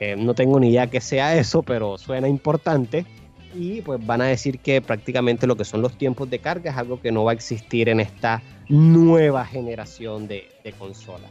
eh, 0.00 0.16
no 0.16 0.34
tengo 0.34 0.58
ni 0.60 0.70
idea 0.70 0.86
que 0.86 1.00
sea 1.00 1.36
eso, 1.36 1.62
pero 1.62 1.98
suena 1.98 2.28
importante 2.28 3.06
y 3.54 3.82
pues 3.82 4.04
van 4.04 4.20
a 4.20 4.26
decir 4.26 4.58
que 4.58 4.80
prácticamente 4.80 5.46
lo 5.46 5.56
que 5.56 5.64
son 5.64 5.82
los 5.82 5.96
tiempos 5.96 6.30
de 6.30 6.38
carga 6.38 6.70
es 6.70 6.76
algo 6.76 7.00
que 7.00 7.12
no 7.12 7.24
va 7.24 7.32
a 7.32 7.34
existir 7.34 7.88
en 7.88 8.00
esta 8.00 8.42
nueva 8.68 9.44
generación 9.44 10.28
de, 10.28 10.48
consolas. 10.78 11.30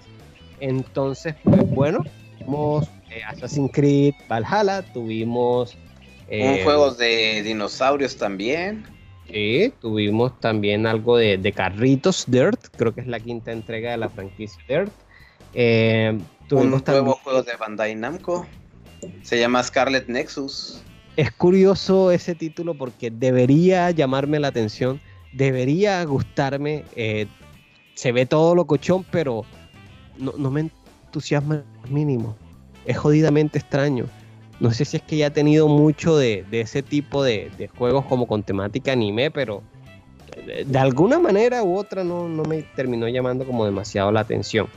Entonces, 0.60 1.36
pues 1.44 1.68
bueno, 1.70 2.04
tuvimos 2.38 2.88
eh, 3.10 3.22
Assassin's 3.28 3.72
Creed 3.74 4.14
Valhalla, 4.30 4.82
tuvimos... 4.94 5.78
Eh, 6.28 6.58
Un 6.60 6.64
juego 6.64 6.92
de 6.94 7.42
dinosaurios 7.44 8.16
también. 8.16 8.86
Sí, 9.30 9.74
tuvimos 9.82 10.40
también 10.40 10.86
algo 10.86 11.18
de, 11.18 11.54
carritos, 11.56 12.26
Dirt, 12.28 12.68
creo 12.78 12.94
que 12.94 13.02
es 13.02 13.08
la 13.08 13.20
quinta 13.20 13.52
entrega 13.52 13.92
de 13.92 13.98
la 13.98 14.10
franquicia 14.10 14.62
Dirt. 14.68 14.92
Eh, 15.54 16.18
tuvimos 16.48 16.82
Un 16.82 16.94
nuevo 16.94 17.14
juego 17.24 17.44
de 17.44 17.56
Bandai 17.56 17.96
Namco, 17.96 18.46
se 19.24 19.40
llama 19.40 19.64
Scarlet 19.64 20.08
Nexus 20.08 20.84
es 21.18 21.32
curioso 21.32 22.12
ese 22.12 22.36
título 22.36 22.74
porque 22.74 23.12
debería 23.12 23.92
llamarme 23.92 24.40
la 24.40 24.48
atención, 24.48 25.02
debería 25.34 26.04
gustarme. 26.06 26.84
Eh, 26.96 27.28
se 27.96 28.12
ve 28.12 28.26
todo 28.26 28.56
lo 28.56 28.66
cochón, 28.66 29.06
pero 29.12 29.44
no, 30.18 30.52
me 30.52 30.62
entusiasma 30.62 31.64
el 31.86 31.92
mínimo. 31.92 32.36
Es 32.86 32.98
jodidamente 32.98 33.60
extraño. 33.60 34.06
No 34.60 34.72
sé 34.72 34.86
si 34.86 34.98
es 34.98 35.04
que 35.04 35.18
ya 35.18 35.28
he 35.28 35.32
tenido 35.32 35.68
mucho 35.68 36.18
de, 36.18 36.46
ese 36.52 36.82
tipo 36.82 37.24
de, 37.24 37.70
juegos 37.78 38.06
como 38.06 38.28
con 38.28 38.44
temática 38.44 38.94
anime, 38.94 39.32
pero 39.32 39.64
de, 40.66 40.80
alguna 40.80 41.20
manera 41.20 41.64
u 41.64 41.78
otra 41.78 42.04
no, 42.04 42.28
me 42.28 42.62
terminó 42.76 43.08
llamando 43.08 43.46
como 43.46 43.66
demasiado 43.66 44.12
la 44.12 44.22
atención. 44.22 44.68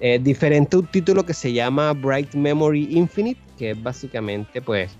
Eh, 0.00 0.18
diferente 0.18 0.76
un 0.76 0.86
título 0.86 1.24
que 1.24 1.34
se 1.34 1.52
llama 1.52 1.92
Bright 1.92 2.34
Memory 2.34 2.96
Infinite, 2.96 3.40
que 3.56 3.70
es 3.70 3.82
básicamente 3.82 4.60
pues 4.60 4.90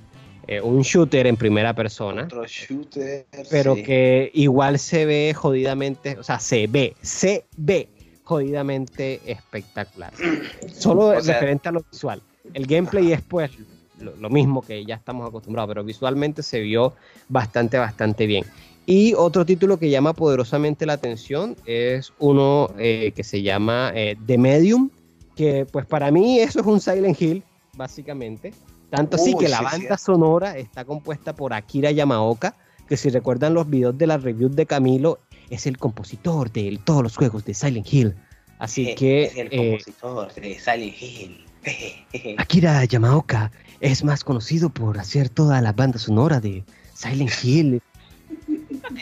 eh, 0.47 0.61
un 0.61 0.83
shooter 0.83 1.27
en 1.27 1.37
primera 1.37 1.75
persona. 1.75 2.25
Otro 2.25 2.47
shooter. 2.47 3.27
Pero 3.51 3.75
que 3.75 4.31
igual 4.35 4.79
se 4.79 5.07
ve 5.07 5.35
jodidamente, 5.35 6.19
o 6.19 6.23
sea, 6.23 6.39
se 6.39 6.67
ve, 6.67 6.95
se 7.03 7.45
ve 7.57 7.89
jodidamente 8.25 9.21
espectacular. 9.27 10.13
Solo 10.73 11.15
referente 11.15 11.69
a 11.69 11.73
lo 11.73 11.85
visual. 11.91 12.23
El 12.53 12.67
gameplay 12.67 13.13
es 13.13 13.23
pues 13.23 13.51
lo, 13.99 14.31
mismo 14.31 14.63
que 14.63 14.85
ya 14.85 14.97
estamos 14.97 15.27
acostumbrados, 15.29 15.69
pero 15.69 15.85
visualmente 15.85 16.43
se 16.43 16.61
vio 16.61 16.95
bastante, 17.29 17.79
bastante 17.79 18.27
bien. 18.27 18.45
Y 18.87 19.15
otro 19.15 19.47
título 19.47 19.79
que 19.79 19.89
llama 19.89 20.13
poderosamente 20.13 20.85
la 20.85 20.95
atención 20.95 21.57
es 21.65 22.13
uno 22.19 22.71
eh, 22.79 23.13
que 23.17 23.25
se 23.25 23.43
llama 23.43 23.93
eh, 23.95 24.17
The 24.27 24.37
Medium, 24.37 24.91
que 25.37 25.67
pues 25.71 25.87
para 25.87 26.11
mí 26.11 26.39
eso 26.41 26.61
es 26.61 26.67
un 26.67 26.81
Silent 26.81 27.21
Hill, 27.21 27.43
básicamente. 27.77 28.53
Tanto 28.95 29.17
así 29.17 29.35
que 29.35 29.49
la 29.49 29.61
banda 29.61 29.99
sonora 29.99 30.57
está 30.57 30.85
compuesta 30.85 31.35
por 31.35 31.53
Akira 31.53 31.91
Yamaoka, 31.91 32.55
que 32.89 32.97
si 32.97 33.11
recuerdan 33.11 33.55
los 33.55 33.69
videos 33.69 33.99
de 33.99 34.07
la 34.07 34.19
review 34.19 34.49
de 34.49 34.67
Camilo, 34.67 35.19
es 35.51 35.67
el 35.67 35.79
compositor 35.79 36.53
de 36.53 36.79
todos 36.85 37.03
los 37.03 37.17
juegos 37.17 37.45
de 37.45 37.55
Silent 37.55 37.93
Hill. 37.93 38.15
Así 38.59 38.95
que. 38.95 39.25
Es 39.25 39.37
el 39.37 39.49
eh, 39.51 39.71
compositor 39.71 40.35
de 40.35 40.59
Silent 40.59 41.03
Hill. 41.03 41.45
Akira 42.39 42.85
Yamaoka 42.85 43.51
es 43.81 44.05
más 44.05 44.23
conocido 44.23 44.71
por 44.71 44.99
hacer 44.99 45.29
toda 45.29 45.61
la 45.61 45.73
banda 45.73 45.99
sonora 45.99 46.39
de 46.39 46.65
Silent 46.95 47.33
Hill. 47.43 47.83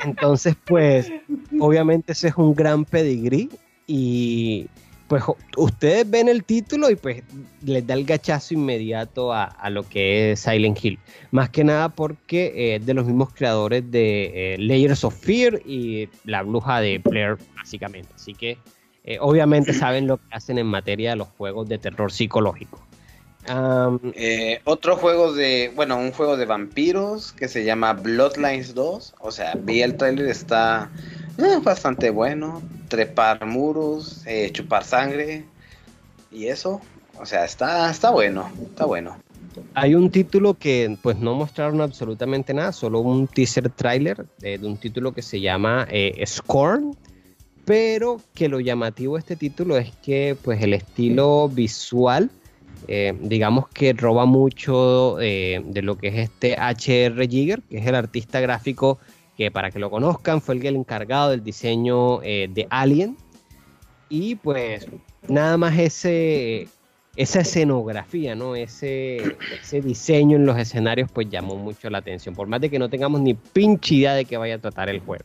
Entonces, 0.05 0.57
pues, 0.65 1.13
obviamente 1.61 2.13
ese 2.13 2.29
es 2.29 2.37
un 2.37 2.55
gran 2.55 2.85
pedigrí 2.85 3.51
y 3.87 4.69
pues 5.13 5.25
ustedes 5.59 6.09
ven 6.09 6.27
el 6.27 6.43
título 6.43 6.89
y 6.89 6.97
pues 6.97 7.23
les 7.63 7.87
da 7.87 7.93
el 7.93 8.07
gachazo 8.07 8.55
inmediato 8.55 9.31
a, 9.31 9.69
lo 9.69 9.87
que 9.87 10.33
es 10.33 10.41
Silent 10.41 10.83
Hill. 10.83 10.99
Más 11.31 11.51
que 11.51 11.65
nada 11.65 11.91
porque 11.91 12.47
eh, 12.47 12.77
es 12.77 12.87
de 12.87 12.95
los 12.95 13.05
mismos 13.05 13.29
creadores 13.35 13.91
de 13.91 14.55
eh, 14.55 14.57
Layers 14.59 15.05
of 15.05 15.15
Fear 15.15 15.61
y 15.67 16.09
La 16.25 16.43
Bruja 16.43 16.81
de 16.81 16.97
Blair, 16.97 17.37
básicamente. 17.55 18.09
Así 18.15 18.33
que 18.33 18.57
eh, 19.05 19.19
obviamente 19.21 19.75
saben 19.75 20.07
lo 20.07 20.17
que 20.17 20.25
hacen 20.31 20.57
en 20.57 20.67
materia 20.67 21.11
de 21.11 21.17
los 21.17 21.29
juegos 21.37 21.69
de 21.69 21.77
terror 21.77 22.11
psicológico. 22.11 22.83
otro 24.65 24.97
juego 24.97 25.35
de, 25.35 25.73
bueno, 25.77 25.99
un 25.99 26.13
juego 26.13 26.39
de 26.39 26.47
vampiros 26.47 27.35
que 27.35 27.49
se 27.49 27.67
llama 27.67 27.93
Bloodlines 27.93 28.75
2. 28.75 29.17
O 29.21 29.31
sea, 29.31 29.53
vi 29.59 29.83
el 29.83 29.95
trailer, 29.99 30.29
está 30.29 30.91
bastante 31.63 32.11
bueno 32.11 32.63
trepar 32.89 33.47
muros, 33.47 34.23
eh, 34.27 34.51
chupar 34.53 34.85
sangre 34.85 35.45
y 36.31 36.47
eso. 36.47 36.81
O 37.19 37.27
sea, 37.27 37.45
está, 37.45 37.91
está 37.91 38.11
bueno, 38.11 38.51
está 38.63 38.85
bueno. 38.85 39.17
Hay 39.75 39.95
un 39.95 40.11
título 40.11 40.55
que 40.55 40.97
pues 41.03 41.19
no 41.19 41.35
mostraron 41.35 41.81
absolutamente 41.81 42.55
nada, 42.55 42.73
solo 42.73 43.01
un 43.01 43.27
teaser 43.27 43.69
trailer 43.71 44.27
de, 44.39 44.59
un 44.63 44.77
título 44.77 45.13
que 45.13 45.23
se 45.23 45.41
llama 45.41 45.87
eh, 45.91 46.23
Scorn, 46.27 46.97
pero 47.65 48.21
que 48.35 48.49
lo 48.49 48.61
llamativo 48.61 49.15
de 49.15 49.21
este 49.21 49.37
título 49.37 49.77
es 49.77 49.91
que 50.03 50.37
pues 50.43 50.63
el 50.63 50.73
estilo 50.73 51.49
visual, 51.49 52.31
eh, 52.89 53.15
digamos 53.21 53.69
que 53.69 53.93
roba 53.93 54.25
mucho 54.25 55.17
de 55.17 55.81
lo 55.83 55.97
que 55.97 56.09
es 56.09 56.15
este 56.31 56.57
HR 56.57 57.29
Jigger, 57.29 57.63
que 57.63 57.79
es 57.79 57.87
el 57.87 57.95
artista 57.95 58.41
gráfico 58.41 58.99
que 59.37 59.51
para 59.51 59.71
que 59.71 59.79
lo 59.79 59.91
conozcan 59.91 60.41
fue 60.41 60.57
el 60.57 60.77
encargado 60.77 61.31
del 61.31 61.43
diseño 61.43 62.23
eh, 62.23 62.49
de 62.53 62.67
Alien. 62.71 63.17
Y 64.09 64.35
pues 64.37 64.87
nada 65.29 65.57
más 65.57 65.79
ese, 65.79 66.69
esa 67.17 67.41
escenografía, 67.41 68.35
¿no? 68.35 68.55
Ese, 68.55 69.37
ese 69.61 69.81
diseño 69.81 70.37
en 70.37 70.45
los 70.45 70.59
escenarios 70.59 71.11
pues 71.11 71.31
llamó 71.31 71.57
mucho 71.57 71.89
la 71.89 71.99
atención, 71.99 72.35
por 72.35 72.47
más 72.47 72.61
de 72.61 72.69
que 72.69 72.79
no 72.79 72.91
tengamos 72.91 73.21
ni 73.23 73.35
pinche 73.35 73.95
idea 73.95 74.15
de 74.15 74.25
que 74.27 74.37
vaya 74.37 74.57
a 74.57 74.59
tratar 74.59 74.91
el 74.91 75.01
juego. 75.01 75.25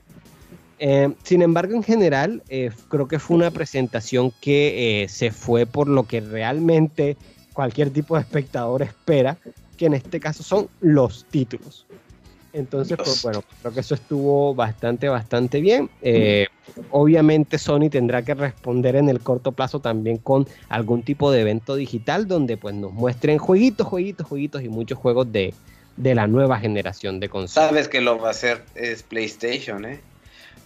Eh, 0.79 1.11
sin 1.23 1.41
embargo, 1.41 1.73
en 1.73 1.83
general, 1.83 2.43
eh, 2.49 2.69
creo 2.87 3.07
que 3.07 3.19
fue 3.19 3.35
una 3.35 3.51
presentación 3.51 4.31
que 4.39 5.07
se 5.09 5.31
fue 5.31 5.65
por 5.65 5.87
lo 5.89 6.03
que 6.03 6.21
realmente 6.21 7.17
cualquier 7.51 7.89
tipo 7.89 8.15
de 8.15 8.21
espectador 8.21 8.83
espera, 8.83 9.37
que 9.75 9.87
en 9.87 9.95
este 9.95 10.19
caso 10.19 10.43
son 10.43 10.69
los 10.79 11.25
títulos. 11.25 11.87
Entonces, 12.57 12.97
pues 12.97 13.21
bueno, 13.21 13.43
creo 13.61 13.73
que 13.73 13.81
eso 13.81 13.93
estuvo 13.93 14.55
bastante, 14.55 15.07
bastante 15.07 15.61
bien. 15.61 15.89
Eh, 16.01 16.47
obviamente 16.89 17.57
Sony 17.57 17.89
tendrá 17.89 18.23
que 18.23 18.33
responder 18.33 18.95
en 18.95 19.09
el 19.09 19.19
corto 19.19 19.51
plazo 19.51 19.79
también 19.79 20.17
con 20.17 20.47
algún 20.69 21.03
tipo 21.03 21.31
de 21.31 21.41
evento 21.41 21.75
digital 21.75 22.27
donde 22.27 22.57
pues 22.57 22.73
nos 22.73 22.91
muestren 22.91 23.37
jueguitos, 23.37 23.85
jueguitos, 23.85 24.25
jueguitos 24.27 24.63
y 24.63 24.69
muchos 24.69 24.97
juegos 24.97 25.31
de, 25.31 25.53
de 25.97 26.15
la 26.15 26.25
nueva 26.25 26.59
generación 26.59 27.19
de 27.19 27.29
consolas. 27.29 27.69
Sabes 27.69 27.87
que 27.87 28.01
lo 28.01 28.17
va 28.17 28.29
a 28.29 28.31
hacer 28.31 28.63
es 28.75 29.03
PlayStation, 29.03 29.85
¿eh? 29.85 29.99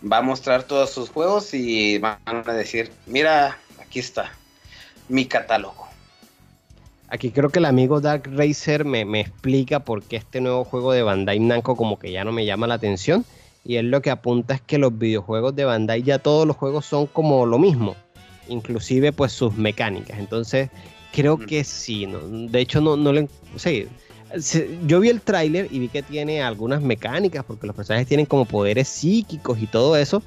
Va 0.09 0.17
a 0.17 0.21
mostrar 0.21 0.63
todos 0.63 0.89
sus 0.89 1.09
juegos 1.09 1.53
y 1.53 1.99
van 1.99 2.17
a 2.25 2.53
decir, 2.53 2.91
mira, 3.05 3.59
aquí 3.79 3.99
está 3.99 4.31
mi 5.09 5.25
catálogo. 5.25 5.90
Aquí 7.11 7.31
creo 7.31 7.49
que 7.49 7.59
el 7.59 7.65
amigo 7.65 7.99
Dark 7.99 8.23
Racer 8.33 8.85
me, 8.85 9.03
me, 9.03 9.19
explica 9.19 9.81
por 9.81 10.01
qué 10.01 10.15
este 10.15 10.39
nuevo 10.39 10.63
juego 10.63 10.93
de 10.93 11.03
Bandai 11.03 11.39
Namco 11.39 11.75
como 11.75 11.99
que 11.99 12.09
ya 12.09 12.23
no 12.23 12.31
me 12.31 12.45
llama 12.45 12.67
la 12.67 12.75
atención. 12.75 13.25
Y 13.65 13.75
él 13.75 13.91
lo 13.91 14.01
que 14.01 14.11
apunta 14.11 14.53
es 14.53 14.61
que 14.61 14.77
los 14.77 14.97
videojuegos 14.97 15.53
de 15.53 15.65
Bandai 15.65 16.03
ya 16.03 16.19
todos 16.19 16.47
los 16.47 16.55
juegos 16.55 16.85
son 16.85 17.07
como 17.07 17.45
lo 17.45 17.59
mismo. 17.59 17.97
Inclusive 18.47 19.11
pues 19.11 19.33
sus 19.33 19.57
mecánicas. 19.57 20.19
Entonces 20.19 20.69
creo 21.11 21.37
que 21.37 21.65
sí. 21.65 22.05
¿no? 22.05 22.19
De 22.19 22.61
hecho 22.61 22.79
no, 22.79 22.95
no 22.95 23.11
le... 23.11 23.27
Sea, 23.57 23.85
yo 24.87 25.01
vi 25.01 25.09
el 25.09 25.19
tráiler 25.19 25.67
y 25.69 25.79
vi 25.79 25.89
que 25.89 26.03
tiene 26.03 26.41
algunas 26.41 26.81
mecánicas 26.81 27.43
porque 27.43 27.67
los 27.67 27.75
personajes 27.75 28.07
tienen 28.07 28.25
como 28.25 28.45
poderes 28.45 28.87
psíquicos 28.87 29.61
y 29.61 29.67
todo 29.67 29.97
eso. 29.97 30.23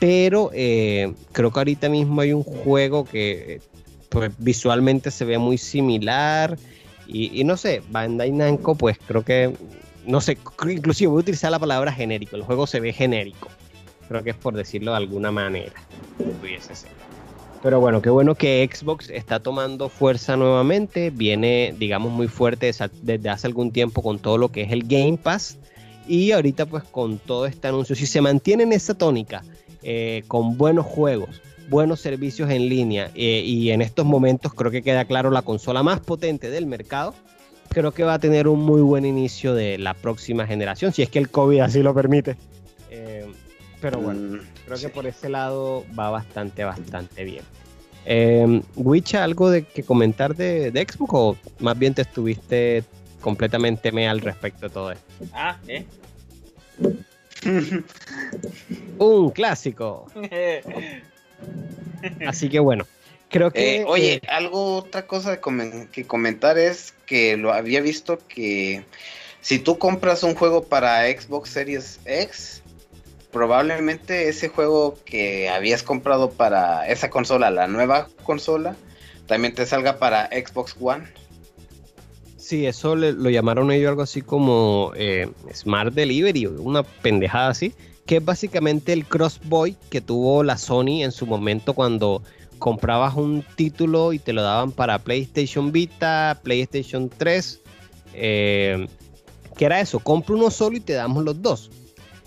Pero 0.00 0.50
eh, 0.52 1.14
creo 1.30 1.52
que 1.52 1.60
ahorita 1.60 1.88
mismo 1.88 2.22
hay 2.22 2.32
un 2.32 2.42
juego 2.42 3.04
que 3.04 3.60
pues 4.14 4.30
visualmente 4.38 5.10
se 5.10 5.24
ve 5.24 5.38
muy 5.38 5.58
similar 5.58 6.56
y, 7.06 7.38
y, 7.38 7.44
no 7.44 7.56
sé, 7.56 7.82
Bandai 7.90 8.30
Namco 8.30 8.76
pues 8.76 8.96
creo 9.06 9.24
que, 9.24 9.52
no 10.06 10.20
sé, 10.20 10.38
inclusive 10.70 11.08
voy 11.08 11.18
a 11.18 11.20
utilizar 11.20 11.50
la 11.50 11.58
palabra 11.58 11.92
genérico, 11.92 12.36
el 12.36 12.42
juego 12.42 12.66
se 12.66 12.78
ve 12.78 12.92
genérico, 12.92 13.48
creo 14.08 14.22
que 14.22 14.30
es 14.30 14.36
por 14.36 14.54
decirlo 14.54 14.92
de 14.92 14.98
alguna 14.98 15.32
manera. 15.32 15.72
Pero 17.60 17.80
bueno, 17.80 18.00
qué 18.00 18.10
bueno 18.10 18.36
que 18.36 18.68
Xbox 18.72 19.10
está 19.10 19.40
tomando 19.40 19.88
fuerza 19.88 20.36
nuevamente, 20.36 21.10
viene 21.10 21.74
digamos 21.76 22.12
muy 22.12 22.28
fuerte 22.28 22.70
desde 23.02 23.28
hace 23.28 23.46
algún 23.48 23.72
tiempo 23.72 24.00
con 24.00 24.20
todo 24.20 24.38
lo 24.38 24.50
que 24.50 24.62
es 24.62 24.70
el 24.70 24.84
Game 24.86 25.18
Pass 25.20 25.58
y 26.06 26.30
ahorita 26.30 26.66
pues 26.66 26.84
con 26.84 27.18
todo 27.18 27.46
este 27.46 27.66
anuncio, 27.66 27.96
si 27.96 28.06
se 28.06 28.20
mantiene 28.20 28.62
en 28.62 28.72
esa 28.72 28.94
tónica, 28.94 29.42
eh, 29.82 30.22
con 30.28 30.56
buenos 30.56 30.86
juegos, 30.86 31.42
buenos 31.68 32.00
servicios 32.00 32.50
en 32.50 32.68
línea 32.68 33.10
eh, 33.14 33.42
y 33.44 33.70
en 33.70 33.82
estos 33.82 34.04
momentos 34.04 34.54
creo 34.54 34.70
que 34.70 34.82
queda 34.82 35.04
claro 35.04 35.30
la 35.30 35.42
consola 35.42 35.82
más 35.82 36.00
potente 36.00 36.50
del 36.50 36.66
mercado, 36.66 37.14
creo 37.70 37.92
que 37.92 38.04
va 38.04 38.14
a 38.14 38.18
tener 38.18 38.48
un 38.48 38.60
muy 38.60 38.80
buen 38.80 39.04
inicio 39.04 39.54
de 39.54 39.78
la 39.78 39.94
próxima 39.94 40.46
generación, 40.46 40.92
si 40.92 41.02
es 41.02 41.10
que 41.10 41.18
el 41.18 41.30
COVID 41.30 41.60
así 41.60 41.82
lo 41.82 41.94
permite. 41.94 42.36
Eh, 42.90 43.26
pero 43.80 44.00
bueno, 44.00 44.40
creo 44.64 44.78
que 44.78 44.88
por 44.88 45.06
ese 45.06 45.28
lado 45.28 45.84
va 45.98 46.10
bastante, 46.10 46.64
bastante 46.64 47.24
bien. 47.24 47.44
Eh, 48.06 48.62
Wicha, 48.76 49.24
¿algo 49.24 49.50
de 49.50 49.64
que 49.64 49.82
comentar 49.82 50.36
de, 50.36 50.70
de, 50.70 50.86
Xbox 50.86 51.12
o 51.14 51.36
más 51.60 51.78
bien 51.78 51.94
te 51.94 52.02
estuviste 52.02 52.84
completamente 53.20 53.92
me 53.92 54.08
al 54.08 54.20
respecto 54.20 54.68
de 54.68 54.70
todo 54.70 54.92
esto? 54.92 55.04
Ah, 55.32 55.58
¿eh? 55.66 55.86
un 58.98 59.30
clásico. 59.30 60.06
Así 62.26 62.48
que 62.48 62.58
bueno, 62.60 62.86
creo 63.28 63.50
que... 63.50 63.76
Eh, 63.76 63.84
oye, 63.86 64.14
eh, 64.14 64.20
algo, 64.28 64.76
otra 64.76 65.06
cosa 65.06 65.40
que, 65.40 66.06
comentar 66.06 66.58
es 66.58 66.94
que 67.06 67.36
lo 67.36 67.52
había 67.52 67.80
visto 67.80 68.18
que 68.28 68.84
si 69.40 69.58
tú 69.58 69.78
compras 69.78 70.22
un 70.22 70.34
juego 70.34 70.64
para 70.64 71.06
Xbox 71.06 71.50
Series 71.50 72.00
X, 72.04 72.62
probablemente 73.30 74.28
ese 74.28 74.48
juego 74.48 74.98
que 75.04 75.48
habías 75.48 75.82
comprado 75.82 76.30
para 76.30 76.88
esa 76.88 77.10
consola, 77.10 77.50
la 77.50 77.66
nueva 77.66 78.08
consola, 78.22 78.76
también 79.26 79.54
te 79.54 79.66
salga 79.66 79.98
para 79.98 80.28
Xbox 80.28 80.76
One. 80.78 81.04
Sí, 82.36 82.66
eso 82.66 82.94
le, 82.94 83.12
lo 83.12 83.30
llamaron 83.30 83.70
ellos 83.70 83.88
algo 83.88 84.02
así 84.02 84.20
como 84.20 84.92
eh, 84.96 85.30
Smart 85.54 85.94
Delivery, 85.94 86.46
una 86.46 86.82
pendejada 86.82 87.48
así 87.48 87.74
que 88.06 88.16
es 88.16 88.24
básicamente 88.24 88.92
el 88.92 89.06
crossboy 89.06 89.76
que 89.90 90.00
tuvo 90.00 90.42
la 90.42 90.58
Sony 90.58 91.02
en 91.02 91.12
su 91.12 91.26
momento 91.26 91.74
cuando 91.74 92.22
comprabas 92.58 93.14
un 93.14 93.44
título 93.56 94.12
y 94.12 94.18
te 94.18 94.32
lo 94.32 94.42
daban 94.42 94.72
para 94.72 94.98
PlayStation 94.98 95.72
Vita, 95.72 96.40
PlayStation 96.42 97.08
3, 97.08 97.60
eh, 98.14 98.86
que 99.56 99.64
era 99.64 99.80
eso, 99.80 99.98
compra 99.98 100.34
uno 100.34 100.50
solo 100.50 100.76
y 100.76 100.80
te 100.80 100.94
damos 100.94 101.24
los 101.24 101.40
dos. 101.40 101.70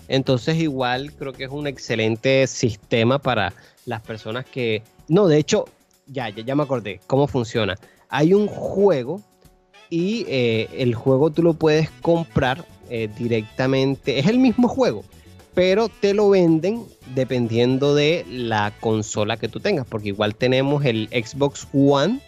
Entonces 0.08 0.56
igual 0.56 1.12
creo 1.12 1.32
que 1.32 1.44
es 1.44 1.50
un 1.50 1.66
excelente 1.66 2.46
sistema 2.46 3.18
para 3.18 3.52
las 3.84 4.00
personas 4.02 4.46
que... 4.46 4.82
No, 5.08 5.26
de 5.26 5.38
hecho, 5.38 5.66
ya, 6.06 6.28
ya, 6.30 6.44
ya 6.44 6.54
me 6.54 6.62
acordé 6.62 7.00
cómo 7.06 7.26
funciona. 7.26 7.76
Hay 8.08 8.32
un 8.32 8.46
juego 8.46 9.22
y 9.90 10.24
eh, 10.28 10.68
el 10.78 10.94
juego 10.94 11.30
tú 11.30 11.42
lo 11.42 11.54
puedes 11.54 11.90
comprar 12.02 12.64
eh, 12.90 13.08
directamente. 13.18 14.18
Es 14.18 14.26
el 14.26 14.38
mismo 14.38 14.68
juego, 14.68 15.04
pero 15.58 15.88
te 15.88 16.14
lo 16.14 16.30
venden 16.30 16.84
dependiendo 17.16 17.92
de 17.92 18.24
la 18.30 18.72
consola 18.78 19.36
que 19.38 19.48
tú 19.48 19.58
tengas, 19.58 19.88
porque 19.88 20.06
igual 20.06 20.36
tenemos 20.36 20.84
el 20.84 21.08
Xbox 21.08 21.66
One, 21.72 22.20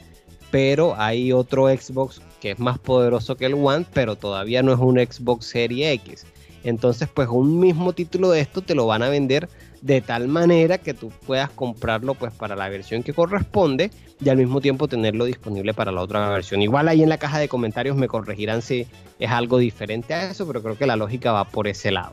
pero 0.51 0.97
hay 0.97 1.31
otro 1.31 1.69
Xbox 1.69 2.21
que 2.41 2.51
es 2.51 2.59
más 2.59 2.81
poderoso 2.81 3.37
que 3.37 3.47
el 3.47 3.55
One, 3.55 3.87
pero 3.93 4.17
todavía 4.17 4.65
no 4.65 4.73
es 4.73 4.81
un 4.81 4.99
Xbox 4.99 5.47
Series 5.47 5.95
X. 6.01 6.27
Entonces, 6.65 7.09
pues 7.09 7.29
un 7.29 7.61
mismo 7.61 7.93
título 7.93 8.33
de 8.33 8.41
esto 8.41 8.63
te 8.63 8.75
lo 8.75 8.89
van 8.89 9.05
a 9.05 9.09
vender 9.09 9.49
de 9.81 10.01
tal 10.01 10.27
manera 10.27 10.79
que 10.79 10.93
tú 10.93 11.13
puedas 11.25 11.51
comprarlo 11.51 12.15
pues 12.15 12.33
para 12.33 12.57
la 12.57 12.69
versión 12.69 13.05
que 13.05 13.15
corresponde 13.15 13.93
y 14.21 14.29
al 14.29 14.39
mismo 14.39 14.61
tiempo 14.61 14.89
tenerlo 14.89 15.25
disponible 15.25 15.73
para 15.73 15.93
la 15.93 16.03
otra 16.03 16.29
versión. 16.31 16.63
Igual 16.63 16.89
ahí 16.89 17.05
en 17.05 17.09
la 17.09 17.19
caja 17.19 17.39
de 17.39 17.47
comentarios 17.49 17.97
me 17.97 18.09
corregirán 18.09 18.61
si 18.61 18.89
es 19.21 19.31
algo 19.31 19.59
diferente 19.59 20.15
a 20.15 20.33
eso, 20.33 20.49
pero 20.49 20.65
creo 20.65 20.77
que 20.77 20.89
la 20.89 20.97
lógica 20.97 21.31
va 21.31 21.45
por 21.45 21.69
ese 21.69 21.93
lado. 21.93 22.13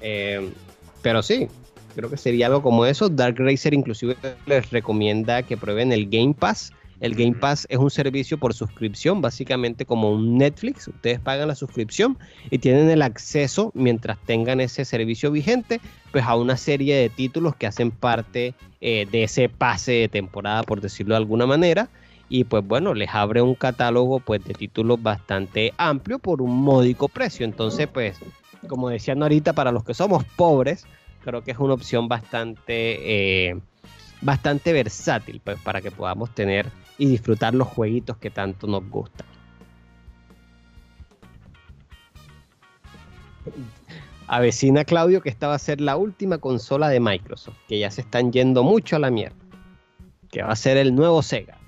Eh, 0.00 0.50
pero 1.02 1.22
sí, 1.22 1.48
creo 1.94 2.10
que 2.10 2.16
sería 2.16 2.46
algo 2.46 2.62
como 2.62 2.86
eso. 2.86 3.08
Dark 3.08 3.36
Racer 3.38 3.74
inclusive 3.74 4.16
les 4.46 4.70
recomienda 4.70 5.42
que 5.42 5.56
prueben 5.56 5.92
el 5.92 6.08
Game 6.08 6.34
Pass. 6.34 6.72
El 7.00 7.14
Game 7.14 7.34
Pass 7.34 7.66
es 7.70 7.78
un 7.78 7.90
servicio 7.90 8.36
por 8.36 8.52
suscripción, 8.52 9.22
básicamente 9.22 9.86
como 9.86 10.12
un 10.12 10.36
Netflix. 10.36 10.86
Ustedes 10.86 11.18
pagan 11.18 11.48
la 11.48 11.54
suscripción 11.54 12.18
y 12.50 12.58
tienen 12.58 12.90
el 12.90 13.00
acceso, 13.00 13.72
mientras 13.74 14.18
tengan 14.26 14.60
ese 14.60 14.84
servicio 14.84 15.30
vigente, 15.30 15.80
pues 16.12 16.24
a 16.24 16.36
una 16.36 16.58
serie 16.58 16.96
de 16.96 17.08
títulos 17.08 17.56
que 17.56 17.66
hacen 17.66 17.90
parte 17.90 18.54
eh, 18.82 19.06
de 19.10 19.24
ese 19.24 19.48
pase 19.48 19.92
de 19.92 20.08
temporada, 20.08 20.62
por 20.62 20.82
decirlo 20.82 21.14
de 21.14 21.18
alguna 21.18 21.46
manera. 21.46 21.88
Y 22.28 22.44
pues 22.44 22.64
bueno, 22.64 22.92
les 22.92 23.08
abre 23.12 23.40
un 23.40 23.54
catálogo 23.54 24.20
pues 24.20 24.44
de 24.44 24.52
títulos 24.52 25.02
bastante 25.02 25.72
amplio 25.78 26.18
por 26.18 26.42
un 26.42 26.54
módico 26.54 27.08
precio. 27.08 27.46
Entonces 27.46 27.88
pues 27.88 28.18
como 28.68 28.88
decían 28.88 29.22
ahorita, 29.22 29.52
para 29.52 29.72
los 29.72 29.84
que 29.84 29.94
somos 29.94 30.24
pobres, 30.24 30.86
creo 31.24 31.42
que 31.42 31.50
es 31.52 31.58
una 31.58 31.74
opción 31.74 32.08
bastante, 32.08 33.48
eh, 33.50 33.60
bastante 34.20 34.72
versátil 34.72 35.40
pues, 35.42 35.58
para 35.60 35.80
que 35.80 35.90
podamos 35.90 36.34
tener 36.34 36.70
y 36.98 37.06
disfrutar 37.06 37.54
los 37.54 37.68
jueguitos 37.68 38.16
que 38.18 38.30
tanto 38.30 38.66
nos 38.66 38.88
gustan. 38.88 39.26
Avecina 44.26 44.84
Claudio 44.84 45.22
que 45.22 45.28
esta 45.28 45.48
va 45.48 45.54
a 45.54 45.58
ser 45.58 45.80
la 45.80 45.96
última 45.96 46.38
consola 46.38 46.88
de 46.88 47.00
Microsoft, 47.00 47.56
que 47.66 47.78
ya 47.80 47.90
se 47.90 48.02
están 48.02 48.32
yendo 48.32 48.62
mucho 48.62 48.96
a 48.96 48.98
la 49.00 49.10
mierda, 49.10 49.34
que 50.30 50.42
va 50.42 50.52
a 50.52 50.56
ser 50.56 50.76
el 50.76 50.94
nuevo 50.94 51.22
Sega. 51.22 51.59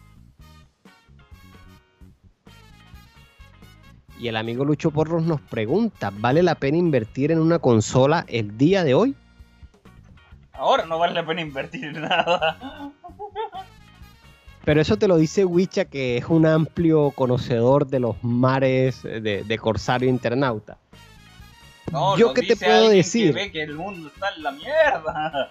Y 4.23 4.29
el 4.29 4.37
amigo 4.37 4.65
Lucho 4.65 4.93
Porros 4.93 5.25
nos 5.25 5.41
pregunta, 5.41 6.13
¿vale 6.17 6.45
la 6.45 6.55
pena 6.55 6.77
invertir 6.77 7.33
en 7.33 7.41
una 7.41 7.59
consola 7.59 8.25
el 8.29 8.57
día 8.57 8.85
de 8.85 8.95
hoy? 8.95 9.17
Ahora 10.53 10.87
no 10.87 10.97
vale 10.97 11.15
la 11.15 11.27
pena 11.27 11.41
invertir 11.41 11.87
en 11.87 12.03
nada. 12.03 12.57
Pero 14.65 14.81
eso 14.81 14.97
te 14.97 15.09
lo 15.09 15.17
dice 15.17 15.45
Wicha, 15.45 15.87
que 15.87 16.19
es 16.19 16.27
un 16.27 16.47
amplio 16.47 17.11
conocedor 17.11 17.89
de 17.89 17.99
los 17.99 18.15
mares 18.23 19.03
de, 19.03 19.43
de 19.45 19.59
Corsario 19.59 20.09
Internauta. 20.09 20.79
No, 21.91 22.17
yo 22.17 22.33
qué 22.33 22.43
te 22.43 22.55
puedo 22.55 22.91
decir. 22.91 23.35
Que 23.35 23.41
ve 23.41 23.51
que 23.51 23.63
el 23.65 23.75
mundo 23.75 24.07
está 24.07 24.29
en 24.37 24.43
la 24.45 24.53
mierda. 24.53 25.51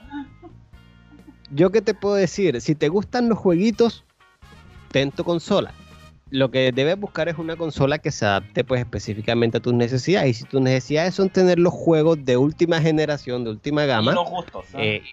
Yo 1.49 1.71
qué 1.71 1.81
te 1.81 1.93
puedo 1.93 2.15
decir, 2.15 2.61
si 2.61 2.73
te 2.73 2.87
gustan 2.87 3.27
los 3.27 3.37
jueguitos, 3.37 4.05
ten 4.93 5.11
tu 5.11 5.25
consola. 5.25 5.73
Lo 6.31 6.49
que 6.49 6.71
debes 6.71 6.97
buscar 6.97 7.27
es 7.27 7.37
una 7.37 7.57
consola 7.57 7.99
que 7.99 8.09
se 8.09 8.25
adapte 8.25 8.63
pues 8.63 8.79
específicamente 8.79 9.57
a 9.57 9.59
tus 9.59 9.73
necesidades. 9.73 10.29
Y 10.29 10.33
si 10.33 10.43
tus 10.45 10.61
necesidades 10.61 11.13
son 11.13 11.29
tener 11.29 11.59
los 11.59 11.73
juegos 11.73 12.23
de 12.23 12.37
última 12.37 12.81
generación, 12.81 13.43
de 13.43 13.51
última 13.51 13.85
gama, 13.85 14.13
Y 14.13 14.15
los 14.15 14.29
gustos. 14.29 14.65
¿no? 14.73 14.79
eh, 14.79 15.03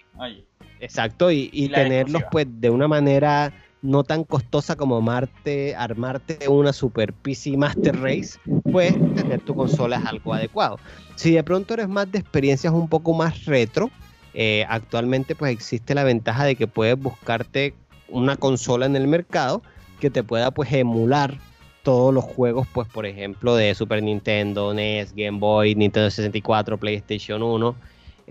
exacto, 0.79 1.29
y, 1.29 1.49
y 1.51 1.67
tenerlos 1.69 2.21
exclusiva. 2.21 2.29
pues 2.31 2.47
de 2.61 2.69
una 2.69 2.87
manera 2.87 3.53
no 3.81 4.03
tan 4.03 4.23
costosa 4.23 4.75
como 4.75 4.97
armarte, 4.97 5.75
armarte 5.75 6.47
una 6.47 6.73
Super 6.73 7.13
PC 7.13 7.57
Master 7.57 7.99
Race, 8.01 8.39
pues 8.71 8.93
tener 9.15 9.41
tu 9.41 9.55
consola 9.55 9.97
es 9.97 10.05
algo 10.05 10.33
adecuado. 10.33 10.79
Si 11.15 11.31
de 11.31 11.43
pronto 11.43 11.73
eres 11.73 11.89
más 11.89 12.09
de 12.11 12.19
experiencias 12.19 12.73
un 12.73 12.87
poco 12.87 13.13
más 13.13 13.45
retro, 13.45 13.89
eh, 14.33 14.65
actualmente 14.69 15.35
pues 15.35 15.51
existe 15.51 15.95
la 15.95 16.03
ventaja 16.05 16.45
de 16.45 16.55
que 16.55 16.67
puedes 16.67 16.97
buscarte 16.97 17.73
una 18.07 18.37
consola 18.37 18.85
en 18.85 18.95
el 18.95 19.07
mercado 19.07 19.61
que 19.99 20.09
te 20.09 20.23
pueda 20.23 20.51
pues 20.51 20.71
emular 20.73 21.37
todos 21.83 22.13
los 22.13 22.23
juegos 22.23 22.67
pues 22.73 22.87
por 22.87 23.05
ejemplo 23.05 23.55
de 23.55 23.73
Super 23.75 24.01
Nintendo, 24.03 24.73
NES, 24.73 25.13
Game 25.15 25.39
Boy, 25.39 25.75
Nintendo 25.75 26.09
64, 26.09 26.77
PlayStation 26.77 27.43
1. 27.43 27.75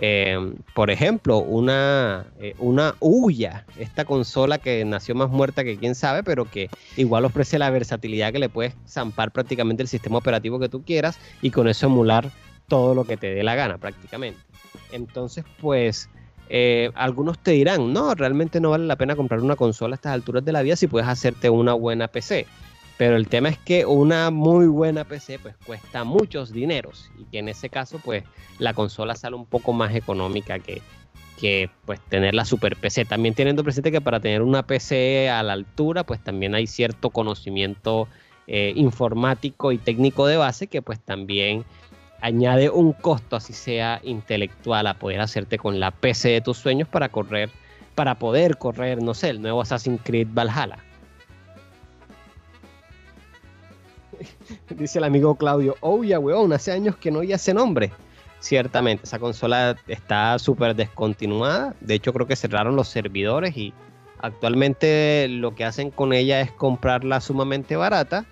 Eh, 0.01 0.55
por 0.75 0.91
ejemplo, 0.93 1.39
una, 1.39 2.27
eh, 2.39 2.55
una 2.61 2.95
Ouya, 3.01 3.67
esta 3.77 4.05
consola 4.05 4.59
que 4.59 4.85
nació 4.85 5.17
más 5.17 5.29
muerta 5.29 5.65
que 5.65 5.77
quién 5.77 5.97
sabe, 5.97 6.23
pero 6.23 6.49
que 6.49 6.71
igual 6.97 7.25
ofrece 7.25 7.59
la 7.59 7.69
versatilidad 7.71 8.33
que 8.33 8.39
le 8.39 8.49
puedes 8.49 8.77
zampar 8.87 9.33
prácticamente 9.33 9.83
el 9.83 9.89
sistema 9.89 10.19
operativo 10.19 10.61
que 10.61 10.69
tú 10.69 10.85
quieras 10.85 11.19
y 11.43 11.51
con 11.51 11.67
eso 11.67 11.87
emular 11.87 12.31
todo 12.69 12.95
lo 12.95 13.05
que 13.05 13.17
te 13.17 13.35
dé 13.35 13.43
la 13.43 13.57
gana 13.57 13.79
prácticamente. 13.79 14.39
Entonces, 14.93 15.45
pues, 15.61 16.09
eh, 16.49 16.91
algunos 16.95 17.39
te 17.39 17.53
dirán, 17.53 17.93
no, 17.93 18.15
realmente 18.15 18.61
no 18.61 18.71
vale 18.71 18.87
la 18.87 18.97
pena 18.97 19.17
comprar 19.17 19.41
una 19.41 19.57
consola 19.57 19.95
a 19.95 19.97
estas 19.97 20.13
alturas 20.13 20.45
de 20.45 20.53
la 20.53 20.63
vida 20.63 20.77
si 20.77 20.87
puedes 20.87 21.09
hacerte 21.09 21.51
una 21.51 21.75
buena 21.75 22.09
PC. 22.09 22.47
Pero 22.97 23.17
el 23.17 23.29
tema 23.29 23.49
es 23.49 23.59
que 23.59 23.87
una 23.87 24.31
muy 24.31 24.67
buena 24.67 25.05
PC 25.05 25.39
pues 25.39 25.55
cuesta 25.65 26.03
muchos 26.03 26.53
dineros 26.53 27.11
y 27.17 27.25
que 27.27 27.39
en 27.39 27.49
ese 27.49 27.69
caso 27.69 28.01
pues 28.05 28.25
la 28.59 28.75
consola 28.75 29.15
sale 29.15 29.37
un 29.37 29.47
poco 29.47 29.73
más 29.73 29.95
económica 29.95 30.59
que, 30.59 30.83
que 31.39 31.71
pues 31.87 32.01
tener 32.09 32.35
la 32.35 32.45
super 32.45 32.75
PC. 32.75 33.05
También 33.05 33.35
teniendo 33.35 33.63
presente 33.63 33.93
que 33.93 34.01
para 34.01 34.19
tener 34.19 34.43
una 34.43 34.65
PC 34.65 35.31
a 35.31 35.45
la 35.45 35.53
altura 35.53 36.03
pues 36.03 36.23
también 36.23 36.57
hay 36.57 36.67
cierto 36.67 37.11
conocimiento 37.11 38.09
eh, 38.49 38.73
informático 38.75 39.71
y 39.71 39.79
técnico 39.79 40.27
de 40.27 40.39
base 40.39 40.67
que 40.67 40.83
pues 40.83 40.99
también 40.99 41.65
añade 42.21 42.71
un 42.71 42.93
costo 42.93 43.37
así 43.37 43.53
sea 43.53 44.01
intelectual 44.03 44.87
a 44.87 44.95
poder 44.95 45.21
hacerte 45.21 45.59
con 45.59 45.81
la 45.81 45.91
PC 45.91 46.31
de 46.31 46.41
tus 46.41 46.59
sueños 46.59 46.89
para 46.89 47.09
correr, 47.09 47.51
para 47.95 48.19
poder 48.19 48.59
correr, 48.59 49.03
no 49.03 49.15
sé, 49.15 49.31
el 49.31 49.41
nuevo 49.41 49.61
Assassin's 49.61 50.01
Creed 50.03 50.29
Valhalla. 50.31 50.79
Dice 54.71 54.99
el 54.99 55.05
amigo 55.05 55.37
Claudio, 55.37 55.77
oh 55.81 56.03
ya 56.05 56.19
weón, 56.19 56.53
hace 56.53 56.73
años 56.73 56.97
que 56.97 57.11
no 57.11 57.21
oía 57.21 57.37
ese 57.37 57.55
nombre. 57.55 57.93
Ciertamente, 58.41 59.05
esa 59.05 59.19
consola 59.19 59.77
está 59.89 60.39
súper 60.39 60.77
descontinuada. 60.77 61.75
De 61.81 61.95
hecho, 61.95 62.13
creo 62.13 62.27
que 62.27 62.37
cerraron 62.37 62.77
los 62.77 62.89
servidores 62.89 63.57
y 63.57 63.75
actualmente 64.21 65.27
lo 65.29 65.55
que 65.55 65.65
hacen 65.65 65.91
con 65.91 66.13
ella 66.13 66.41
es 66.41 66.53
comprarla 66.53 67.21
sumamente 67.21 67.75
barata, 67.77 68.27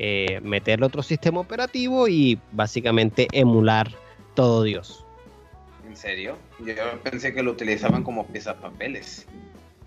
eh, 0.00 0.38
meterle 0.44 0.86
otro 0.86 1.02
sistema 1.02 1.40
operativo 1.40 2.06
y 2.06 2.38
básicamente 2.52 3.26
emular 3.32 3.90
todo 4.34 4.62
Dios. 4.62 5.04
¿En 5.88 5.96
serio? 5.96 6.36
Yo 6.64 6.74
pensé 7.02 7.34
que 7.34 7.42
lo 7.42 7.50
utilizaban 7.50 8.04
como 8.04 8.24
papeles. 8.62 9.26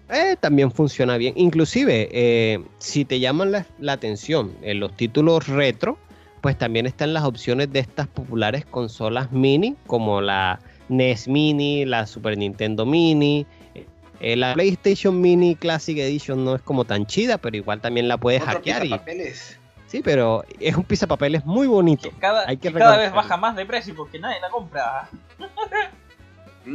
Eh, 0.10 0.36
también 0.38 0.70
funciona 0.70 1.16
bien. 1.16 1.34
Inclusive, 1.38 2.10
eh, 2.12 2.62
si 2.80 3.06
te 3.06 3.22
llaman 3.22 3.54
la, 3.54 3.66
la 3.80 3.94
atención 3.94 4.54
en 4.62 4.82
los 4.82 4.98
títulos 4.98 5.48
retro, 5.48 5.98
pues 6.42 6.58
también 6.58 6.88
están 6.88 7.14
las 7.14 7.24
opciones 7.24 7.72
de 7.72 7.80
estas 7.80 8.08
populares 8.08 8.66
consolas 8.66 9.32
mini, 9.32 9.78
como 9.88 10.20
la 10.20 10.60
NES 10.90 11.30
Mini, 11.30 11.86
la 11.86 12.06
Super 12.06 12.38
Nintendo 12.38 12.86
Mini. 12.86 13.46
Eh, 14.20 14.36
la 14.36 14.54
PlayStation 14.54 15.22
Mini 15.22 15.56
Classic 15.56 15.98
Edition 15.98 16.44
no 16.44 16.56
es 16.56 16.62
como 16.62 16.84
tan 16.84 17.06
chida, 17.06 17.38
pero 17.38 17.56
igual 17.56 17.80
también 17.80 18.10
la 18.10 18.18
puedes 18.18 18.44
hackear. 18.44 18.86
Y, 18.86 18.90
papeles. 18.90 19.58
Sí, 19.92 20.02
pero 20.04 20.44
es 20.60 20.76
un 20.76 20.84
pisapapeles 20.84 21.46
muy 21.46 21.68
bonito. 21.68 22.10
que 22.10 22.16
cada, 22.18 22.48
Hay 22.48 22.58
que 22.58 22.72
que 22.72 22.80
cada 22.80 22.98
vez 22.98 23.12
baja 23.12 23.38
más 23.38 23.56
de 23.56 23.66
precio 23.66 23.96
porque 23.96 24.20
nadie 24.20 24.40
la 24.40 24.50
compra. 24.50 25.10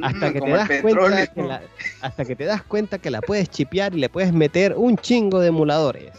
Hasta 0.03 0.31
Mm, 0.31 0.33
que, 0.33 0.41
te 0.41 0.51
das 0.51 0.69
cuenta 0.83 1.27
que 1.27 1.43
la, 1.43 1.63
hasta 2.01 2.25
que 2.25 2.37
te 2.37 2.45
das 2.45 2.63
cuenta 2.63 2.99
que 2.99 3.11
la 3.11 3.21
puedes 3.21 3.49
chipear 3.49 3.95
y 3.95 4.01
le 4.01 4.09
puedes 4.09 4.33
meter 4.33 4.75
un 4.77 4.97
chingo 4.97 5.39
de 5.41 5.49
emuladores. 5.49 6.13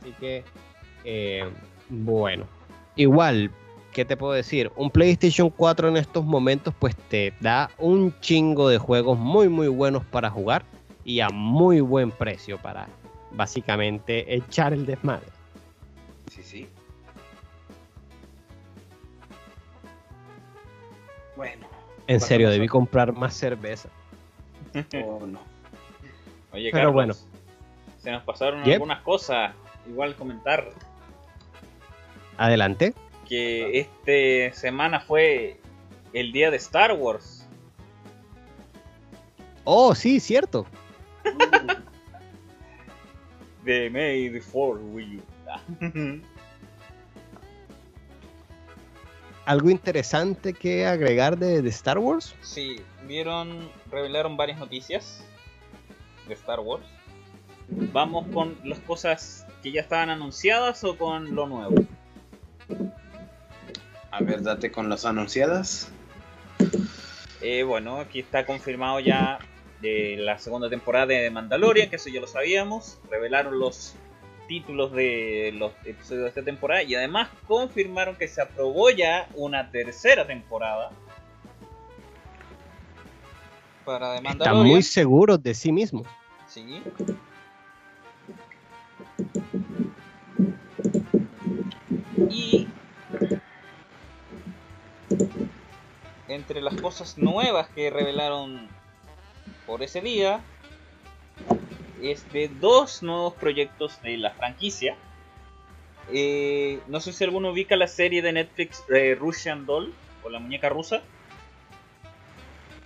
Así 0.00 0.12
que, 0.18 0.44
eh, 1.04 1.48
bueno. 1.88 2.46
Igual, 2.96 3.50
¿qué 3.92 4.04
te 4.04 4.16
puedo 4.16 4.32
decir? 4.32 4.70
Un 4.76 4.90
PlayStation 4.90 5.50
4 5.50 5.88
en 5.88 5.96
estos 5.96 6.24
momentos 6.24 6.74
pues 6.78 6.96
te 6.96 7.34
da 7.40 7.70
un 7.78 8.18
chingo 8.20 8.68
de 8.68 8.78
juegos 8.78 9.18
muy 9.18 9.48
muy 9.48 9.68
buenos 9.68 10.04
para 10.04 10.30
jugar 10.30 10.64
y 11.04 11.20
a 11.20 11.28
muy 11.28 11.80
buen 11.80 12.10
precio 12.10 12.58
para 12.58 12.88
básicamente 13.32 14.34
echar 14.34 14.72
el 14.72 14.86
desmadre. 14.86 15.26
Bueno. 21.40 21.66
En 22.06 22.20
serio, 22.20 22.50
debí 22.50 22.68
comprar 22.68 23.14
más 23.14 23.32
cerveza. 23.34 23.88
O 25.06 25.26
no. 25.26 25.40
Oye, 26.52 26.68
Pero 26.70 26.92
Carlos, 26.92 26.94
bueno. 26.94 27.14
se 27.96 28.10
nos 28.10 28.22
pasaron 28.24 28.62
Yep. 28.62 28.74
algunas 28.74 29.00
cosas. 29.00 29.54
Igual 29.88 30.14
comentar 30.16 30.68
Adelante. 32.36 32.92
que 33.26 33.80
esta 33.80 34.54
semana 34.54 35.00
fue 35.00 35.58
el 36.12 36.30
día 36.30 36.50
de 36.50 36.58
Star 36.58 36.92
Wars. 36.92 37.48
Oh, 39.64 39.94
sí, 39.94 40.20
cierto. 40.20 40.66
De 43.64 43.88
May 43.88 44.28
the 44.30 44.42
Fourth 44.42 44.82
with 44.92 45.06
you. 45.06 45.22
¿Algo 49.50 49.68
interesante 49.68 50.52
que 50.52 50.86
agregar 50.86 51.36
de, 51.36 51.60
de 51.60 51.68
Star 51.70 51.98
Wars? 51.98 52.36
Sí, 52.40 52.76
vieron, 53.08 53.68
revelaron 53.90 54.36
varias 54.36 54.60
noticias 54.60 55.24
de 56.28 56.34
Star 56.34 56.60
Wars. 56.60 56.84
Vamos 57.68 58.28
con 58.32 58.56
las 58.62 58.78
cosas 58.78 59.44
que 59.60 59.72
ya 59.72 59.80
estaban 59.80 60.08
anunciadas 60.08 60.84
o 60.84 60.96
con 60.96 61.34
lo 61.34 61.48
nuevo. 61.48 61.84
A 64.12 64.20
ver, 64.20 64.40
date 64.42 64.70
con 64.70 64.88
las 64.88 65.04
anunciadas. 65.04 65.90
Eh, 67.40 67.64
bueno, 67.64 67.96
aquí 67.96 68.20
está 68.20 68.46
confirmado 68.46 69.00
ya 69.00 69.40
eh, 69.82 70.14
la 70.16 70.38
segunda 70.38 70.70
temporada 70.70 71.06
de 71.06 71.28
Mandalorian, 71.28 71.90
que 71.90 71.96
eso 71.96 72.08
ya 72.08 72.20
lo 72.20 72.28
sabíamos. 72.28 73.00
Revelaron 73.10 73.58
los 73.58 73.96
títulos 74.50 74.90
de 74.90 75.54
los 75.56 75.70
episodios 75.84 76.24
de 76.24 76.28
esta 76.30 76.42
temporada 76.42 76.82
y 76.82 76.96
además 76.96 77.28
confirmaron 77.46 78.16
que 78.16 78.26
se 78.26 78.42
aprobó 78.42 78.90
ya 78.90 79.28
una 79.36 79.70
tercera 79.70 80.26
temporada 80.26 80.90
para 83.84 84.20
de 84.20 84.28
Están 84.28 84.56
muy 84.66 84.82
seguros 84.82 85.40
de 85.40 85.54
sí 85.54 85.70
mismos. 85.70 86.04
Sí. 86.48 86.82
Y 92.28 92.66
entre 96.26 96.60
las 96.60 96.74
cosas 96.80 97.16
nuevas 97.18 97.68
que 97.68 97.88
revelaron 97.88 98.68
por 99.64 99.84
ese 99.84 100.00
día 100.00 100.40
es 102.02 102.30
de 102.32 102.48
dos 102.48 103.02
nuevos 103.02 103.34
proyectos 103.34 104.00
de 104.02 104.16
la 104.16 104.30
franquicia. 104.30 104.96
Eh, 106.12 106.80
no 106.88 107.00
sé 107.00 107.12
si 107.12 107.24
alguno 107.24 107.50
ubica 107.50 107.76
la 107.76 107.86
serie 107.86 108.22
de 108.22 108.32
Netflix 108.32 108.84
eh, 108.92 109.16
Russian 109.18 109.66
Doll 109.66 109.92
o 110.22 110.28
la 110.28 110.38
muñeca 110.38 110.68
rusa. 110.68 111.02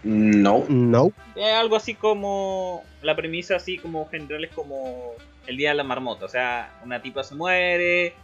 No. 0.03 0.65
No. 0.69 1.13
Eh, 1.35 1.51
algo 1.53 1.77
así 1.77 1.95
como 1.95 2.83
la 3.03 3.17
premisa 3.17 3.57
así 3.57 3.79
como 3.79 4.07
general 4.09 4.45
es 4.45 4.53
como 4.53 5.13
el 5.47 5.57
día 5.57 5.71
de 5.71 5.77
la 5.77 5.85
marmota, 5.85 6.27
o 6.27 6.29
sea, 6.29 6.79
una 6.85 7.03
tipa 7.03 7.23
se 7.23 7.35
muere 7.35 8.15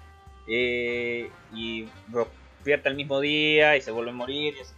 eh, 0.46 1.30
y 1.54 1.86
despierta 2.56 2.88
el 2.88 2.96
mismo 2.96 3.20
día 3.20 3.76
y 3.76 3.80
se 3.80 3.90
vuelve 3.90 4.10
a 4.10 4.14
morir. 4.14 4.54
y 4.56 4.60
así. 4.60 4.72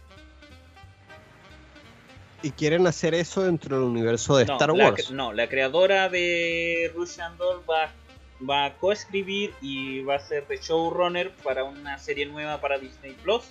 ¿Y 2.43 2.51
quieren 2.51 2.85
hacer 2.85 3.15
eso 3.15 3.41
dentro 3.43 3.77
del 3.79 3.85
universo 3.85 4.35
de 4.37 4.45
no, 4.45 4.53
Star 4.53 4.75
la 4.75 4.83
Wars? 4.85 5.09
cre- 5.09 5.13
no, 5.15 5.31
la 5.33 5.47
creadora 5.47 6.09
de 6.09 6.91
Russian 6.93 7.37
Doll 7.37 7.61
va, 7.67 7.89
va 8.47 8.65
a 8.65 8.73
coescribir 8.75 9.53
y 9.61 10.03
va 10.03 10.15
a 10.15 10.19
ser 10.19 10.45
de 10.47 10.57
showrunner 10.57 11.31
para 11.43 11.63
una 11.63 11.97
serie 11.97 12.25
nueva 12.25 12.59
para 12.59 12.77
Disney 12.77 13.13
Plus, 13.23 13.43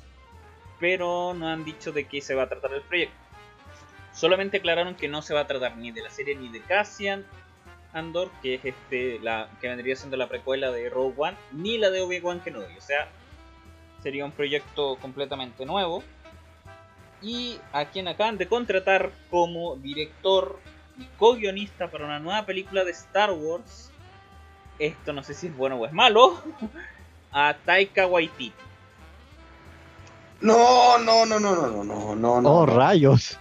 pero 0.78 1.32
no 1.34 1.48
han 1.48 1.64
dicho 1.64 1.90
de 1.90 2.04
qué 2.04 2.20
se 2.20 2.34
va 2.34 2.42
a 2.44 2.48
tratar 2.48 2.74
el 2.74 2.82
proyecto. 2.82 3.16
Solamente 4.12 4.58
aclararon 4.58 4.94
que 4.94 5.08
no 5.08 5.22
se 5.22 5.32
va 5.32 5.40
a 5.40 5.46
tratar 5.46 5.76
ni 5.78 5.90
de 5.90 6.02
la 6.02 6.10
serie 6.10 6.34
ni 6.36 6.48
de 6.50 6.60
Cassian, 6.60 7.24
Andor, 7.94 8.30
que 8.42 8.54
es 8.56 8.64
este 8.64 9.18
la 9.20 9.48
que 9.60 9.68
vendría 9.68 9.96
siendo 9.96 10.18
la 10.18 10.28
precuela 10.28 10.70
de 10.70 10.90
Rogue 10.90 11.14
One, 11.16 11.36
ni 11.52 11.78
la 11.78 11.88
de 11.90 12.02
Obi-Wan 12.02 12.40
Kenobi. 12.40 12.76
O 12.76 12.80
sea, 12.82 13.08
sería 14.02 14.24
un 14.26 14.32
proyecto 14.32 14.96
completamente 14.96 15.64
nuevo 15.64 16.02
y 17.22 17.58
a 17.72 17.86
quien 17.86 18.08
acaban 18.08 18.36
de 18.36 18.48
contratar 18.48 19.12
como 19.30 19.76
director 19.76 20.58
y 20.98 21.04
co-guionista 21.18 21.90
para 21.90 22.04
una 22.04 22.18
nueva 22.18 22.44
película 22.44 22.84
de 22.84 22.90
Star 22.90 23.30
Wars. 23.30 23.90
Esto 24.78 25.12
no 25.12 25.22
sé 25.22 25.34
si 25.34 25.46
es 25.46 25.56
bueno 25.56 25.76
o 25.76 25.86
es 25.86 25.92
malo. 25.92 26.42
A 27.32 27.56
Taika 27.64 28.06
Waititi. 28.06 28.52
No, 30.40 30.98
no, 30.98 31.24
no, 31.24 31.38
no, 31.38 31.54
no, 31.54 31.84
no, 31.84 32.14
no, 32.16 32.40
no. 32.40 32.50
Oh, 32.50 32.66
rayos. 32.66 33.38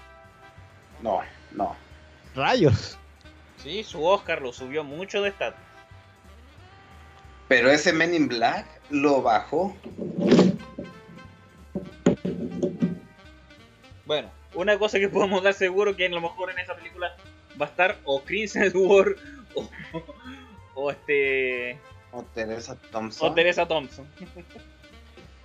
No, 1.02 1.22
no. 1.52 1.76
Rayos. 2.36 2.98
Sí, 3.58 3.84
su 3.84 4.06
Oscar 4.06 4.42
lo 4.42 4.54
subió 4.54 4.84
mucho 4.84 5.22
de 5.22 5.30
estatus. 5.30 5.60
Pero 7.48 7.70
ese 7.70 7.92
Men 7.92 8.14
in 8.14 8.28
Black 8.28 8.66
lo 8.92 9.22
bajó. 9.22 9.76
Bueno, 14.12 14.30
una 14.56 14.78
cosa 14.78 15.00
que 15.00 15.08
podemos 15.18 15.42
dar 15.42 15.54
seguro 15.54 15.96
que 15.96 16.08
a 16.08 16.10
lo 16.10 16.20
mejor 16.20 16.52
en 16.52 16.60
esa 16.60 16.76
película 16.76 17.16
va 17.60 17.68
a 17.68 17.70
estar 17.70 17.98
o 18.04 18.22
Chris 18.22 18.58
o, 18.76 19.06
o 20.76 20.92
este 20.92 21.80
O 22.12 22.22
Teresa 22.36 22.76
Thompson. 22.92 23.32
o 23.32 23.34
Teresa 23.34 23.66
Thompson. 23.66 24.06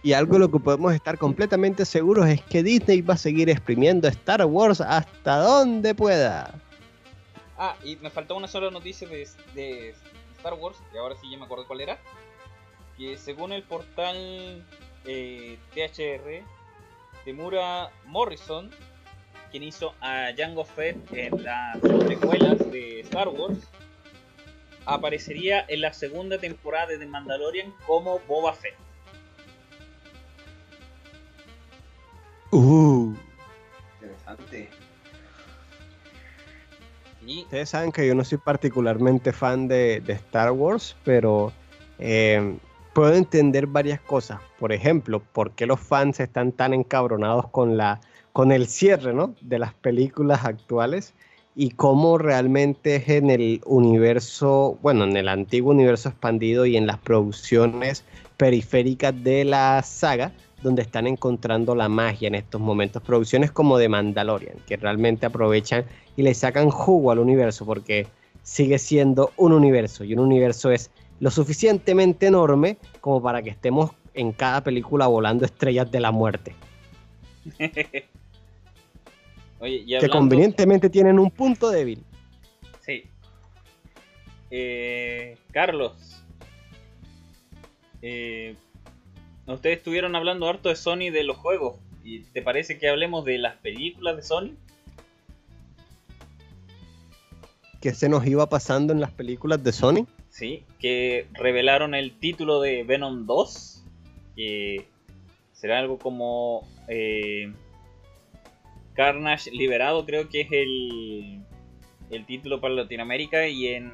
Y 0.03 0.15
algo 0.15 0.33
de 0.33 0.39
lo 0.41 0.51
que 0.51 0.59
podemos 0.59 0.93
estar 0.93 1.17
completamente 1.17 1.85
seguros 1.85 2.27
es 2.27 2.43
que 2.43 2.65
Disney 2.65 3.03
va 3.03 3.15
a 3.15 3.19
seguir 3.19 3.49
exprimiendo 3.51 4.09
Star 4.09 4.45
Wars 4.45 4.81
hasta 4.81 5.36
donde 5.36 5.95
pueda. 5.95 6.53
Ah, 7.57 7.77
y 7.85 7.95
me 7.95 8.11
faltó 8.11 8.35
una 8.35 8.49
sola 8.49 8.73
noticia 8.73 9.07
de, 9.07 9.28
de 9.55 9.95
Star 10.39 10.55
Wars, 10.55 10.77
que 10.91 10.99
ahora 10.99 11.15
sí 11.20 11.31
ya 11.31 11.39
me 11.39 11.45
acuerdo 11.45 11.69
cuál 11.69 11.83
era. 11.83 11.99
Que 12.99 13.17
según 13.17 13.53
el 13.53 13.62
portal 13.62 14.65
eh, 15.05 15.57
THR, 15.73 16.43
Temura 17.27 17.91
Morrison, 18.05 18.71
quien 19.51 19.65
hizo 19.65 19.95
a 20.01 20.29
Jango 20.37 20.65
Fett 20.65 20.97
en 21.13 21.43
las 21.43 21.77
precuelas 21.81 22.59
de 22.71 23.01
Star 23.01 23.29
Wars, 23.29 23.59
aparecería 24.85 25.65
en 25.67 25.81
la 25.81 25.93
segunda 25.93 26.39
temporada 26.39 26.87
de 26.87 26.99
The 26.99 27.07
Mandalorian 27.07 27.75
como 27.85 28.21
Boba 28.29 28.53
Fett. 28.53 28.77
Uh. 32.53 33.13
Interesante. 34.01 34.71
Y 37.27 37.43
Ustedes 37.43 37.69
saben 37.69 37.91
que 37.91 38.07
yo 38.07 38.15
no 38.15 38.25
soy 38.25 38.39
particularmente 38.39 39.33
fan 39.33 39.67
de, 39.67 40.01
de 40.01 40.13
Star 40.13 40.53
Wars, 40.53 40.97
pero 41.03 41.53
eh, 41.99 42.57
puedo 42.97 43.12
entender 43.12 43.66
varias 43.66 44.00
cosas. 44.00 44.41
Por 44.58 44.73
ejemplo, 44.73 45.20
por 45.20 45.50
qué 45.50 45.66
los 45.66 45.78
fans 45.78 46.18
están 46.18 46.50
tan 46.50 46.73
encabronados 46.73 47.47
con, 47.50 47.76
la, 47.76 48.00
con 48.33 48.52
el 48.52 48.66
cierre 48.68 49.12
¿no? 49.12 49.34
de 49.42 49.58
las 49.58 49.75
películas 49.75 50.47
actuales 50.47 51.12
y 51.55 51.73
cómo 51.73 52.16
realmente 52.16 52.97
es 52.97 53.08
en 53.10 53.28
el 53.28 53.60
universo, 53.66 54.78
bueno, 54.81 55.05
en 55.05 55.15
el 55.15 55.28
antiguo 55.28 55.73
universo 55.73 56.08
expandido 56.08 56.65
y 56.65 56.78
en 56.78 56.86
las 56.86 56.97
producciones 56.97 58.02
periféricas 58.39 59.12
de 59.23 59.44
la 59.44 59.83
saga, 59.83 60.33
donde 60.62 60.81
están 60.81 61.07
encontrando 61.07 61.75
la 61.75 61.91
magia 61.91 62.28
en 62.28 62.34
estos 62.34 62.62
momentos. 62.62 63.02
Producciones 63.02 63.50
como 63.50 63.76
de 63.76 63.91
Mandalorian, 63.91 64.57
que 64.66 64.78
realmente 64.78 65.26
aprovechan 65.26 65.84
y 66.16 66.23
le 66.23 66.33
sacan 66.33 66.70
jugo 66.70 67.10
al 67.10 67.18
universo 67.18 67.66
porque 67.66 68.07
sigue 68.42 68.78
siendo 68.78 69.33
un 69.36 69.52
universo 69.52 70.02
y 70.02 70.15
un 70.15 70.20
universo 70.20 70.70
es 70.70 70.91
lo 71.20 71.31
suficientemente 71.31 72.27
enorme 72.27 72.78
como 73.01 73.23
para 73.23 73.43
que 73.43 73.51
estemos 73.51 73.91
en 74.15 74.33
cada 74.33 74.62
película 74.62 75.07
volando 75.07 75.45
estrellas 75.45 75.91
de 75.91 76.01
la 76.01 76.11
muerte, 76.11 76.55
Oye, 79.59 79.85
y 79.86 79.99
que 79.99 80.09
convenientemente 80.09 80.91
tienen 80.91 81.19
un 81.19 81.31
punto 81.31 81.70
débil. 81.70 82.05
Sí. 82.81 83.05
Eh, 84.51 85.39
Carlos. 85.51 86.23
Eh, 88.03 88.55
ustedes 89.47 89.78
estuvieron 89.78 90.15
hablando 90.15 90.47
harto 90.49 90.69
de 90.69 90.77
Sony 90.77 91.11
de 91.11 91.25
los 91.25 91.39
juegos. 91.39 91.81
¿Y 92.05 92.20
te 92.20 92.43
parece 92.43 92.78
que 92.78 92.89
hablemos 92.89 93.25
de 93.25 93.39
las 93.39 93.57
películas 93.57 94.17
de 94.17 94.23
Sony? 94.23 94.51
que 97.86 97.95
se 97.95 98.09
nos 98.09 98.27
iba 98.27 98.49
pasando 98.49 98.93
en 98.93 99.01
las 99.01 99.12
películas 99.12 99.62
de 99.62 99.73
Sony. 99.73 100.07
Sí, 100.37 100.65
que 100.79 101.29
revelaron 101.33 101.95
el 101.95 102.19
título 102.19 102.61
de 102.61 102.83
Venom 102.85 103.25
2. 103.25 103.83
Que 104.37 104.87
será 105.55 105.79
algo 105.79 105.99
como 105.99 106.69
eh, 106.89 107.55
Carnage 108.93 109.51
Liberado, 109.51 110.05
creo 110.05 110.29
que 110.29 110.43
es 110.43 110.49
el, 110.53 111.41
el 112.11 112.27
título 112.27 112.61
para 112.61 112.75
Latinoamérica. 112.75 113.49
Y 113.49 113.69
en, 113.69 113.91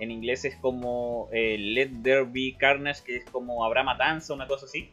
en 0.00 0.10
inglés 0.10 0.44
es 0.44 0.56
como 0.56 1.28
eh, 1.30 1.56
Let 1.56 1.92
There 2.02 2.24
Be 2.24 2.56
Carnage, 2.58 3.04
que 3.04 3.18
es 3.18 3.24
como 3.26 3.64
Habrá 3.64 3.84
Matanza, 3.84 4.34
una 4.34 4.48
cosa 4.48 4.66
así. 4.66 4.90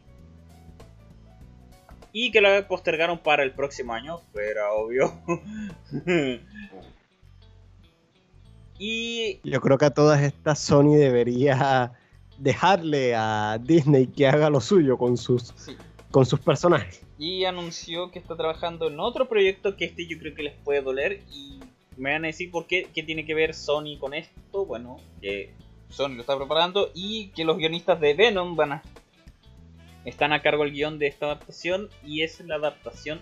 Y 2.12 2.30
que 2.30 2.40
la 2.40 2.68
postergaron 2.68 3.18
para 3.18 3.42
el 3.42 3.50
próximo 3.50 3.94
año, 3.94 4.20
pero 4.32 4.76
obvio. 4.76 5.12
y 8.78 9.40
Yo 9.42 9.60
creo 9.60 9.78
que 9.78 9.86
a 9.86 9.90
todas 9.90 10.22
estas 10.22 10.58
Sony 10.58 10.96
debería 10.96 11.92
dejarle 12.38 13.14
a 13.14 13.58
Disney 13.62 14.06
que 14.06 14.26
haga 14.26 14.50
lo 14.50 14.60
suyo 14.60 14.98
con 14.98 15.16
sus, 15.16 15.54
sí, 15.56 15.76
con 16.10 16.26
sus 16.26 16.40
personajes. 16.40 17.02
y 17.18 17.44
anunció 17.44 18.10
que 18.10 18.18
está 18.18 18.36
trabajando 18.36 18.88
en 18.88 19.00
otro 19.00 19.28
proyecto 19.28 19.76
que 19.76 19.86
este 19.86 20.06
yo 20.06 20.18
creo 20.18 20.34
que 20.34 20.42
les 20.42 20.54
puede 20.54 20.82
doler 20.82 21.22
y 21.32 21.58
me 21.96 22.12
van 22.12 22.24
a 22.24 22.28
decir 22.28 22.50
por 22.50 22.66
qué, 22.66 22.88
qué 22.94 23.02
tiene 23.02 23.24
que 23.24 23.34
ver 23.34 23.54
Sony 23.54 23.98
con 23.98 24.12
esto, 24.12 24.66
bueno, 24.66 24.98
que 25.22 25.54
Sony 25.88 26.10
lo 26.10 26.20
está 26.20 26.36
preparando 26.36 26.90
y 26.94 27.28
que 27.28 27.44
los 27.44 27.56
guionistas 27.56 28.00
de 28.00 28.14
Venom 28.14 28.56
van 28.56 28.72
a 28.72 28.82
están 30.04 30.32
a 30.32 30.40
cargo 30.40 30.62
del 30.62 30.72
guion 30.72 30.98
de 30.98 31.08
esta 31.08 31.26
adaptación 31.26 31.88
y 32.04 32.22
es 32.22 32.38
la 32.40 32.56
adaptación 32.56 33.20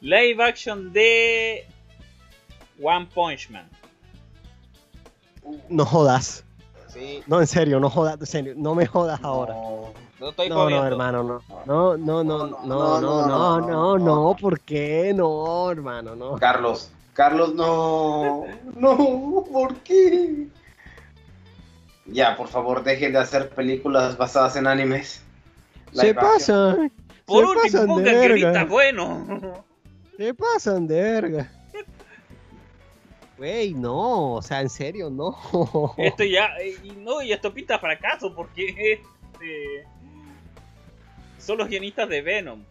live 0.00 0.42
action 0.42 0.92
de 0.92 1.64
One 2.82 3.06
Punch 3.14 3.48
Man. 3.50 3.70
No 5.68 5.84
jodas. 5.84 6.44
Sí, 6.88 7.22
No, 7.26 7.40
en 7.40 7.46
serio, 7.46 7.80
no 7.80 7.90
jodas. 7.90 8.18
En 8.20 8.26
serio, 8.26 8.54
no 8.56 8.74
me 8.74 8.86
jodas 8.86 9.20
ahora. 9.22 9.54
No, 10.18 10.30
estoy 10.30 10.48
No, 10.48 10.70
no, 10.70 10.86
hermano, 10.86 11.22
no. 11.22 11.42
No, 11.66 11.96
no, 11.96 12.24
no, 12.24 12.46
no, 12.46 13.00
no, 13.00 13.00
no, 13.00 13.60
no, 13.60 13.98
no, 13.98 14.36
¿por 14.40 14.60
qué? 14.60 15.12
No, 15.14 15.70
hermano, 15.70 16.16
no. 16.16 16.36
Carlos, 16.36 16.90
Carlos, 17.12 17.54
no. 17.54 18.44
No, 18.74 19.44
¿por 19.52 19.74
qué? 19.76 20.48
Ya, 22.06 22.36
por 22.36 22.48
favor, 22.48 22.82
dejen 22.84 23.12
de 23.12 23.18
hacer 23.18 23.50
películas 23.50 24.16
basadas 24.16 24.56
en 24.56 24.66
animes. 24.66 25.22
Se 25.92 26.14
pasan. 26.14 26.92
Por 27.24 27.44
se 27.44 27.76
último, 27.78 27.96
pongan 27.96 28.04
verga. 28.04 28.64
buenos. 28.64 29.18
Se 30.16 30.32
pasan 30.32 30.86
de 30.86 31.02
verga. 31.02 31.50
Güey, 33.36 33.74
no, 33.74 34.34
o 34.34 34.42
sea, 34.42 34.62
en 34.62 34.70
serio, 34.70 35.10
no. 35.10 35.36
Esto 35.98 36.24
ya, 36.24 36.50
y 36.62 36.92
no, 36.92 37.20
y 37.20 37.32
esto 37.32 37.52
pinta 37.52 37.78
fracaso 37.78 38.34
porque 38.34 39.02
este, 39.34 39.86
son 41.38 41.58
los 41.58 41.68
guionistas 41.68 42.08
de 42.08 42.22
Venom. 42.22 42.62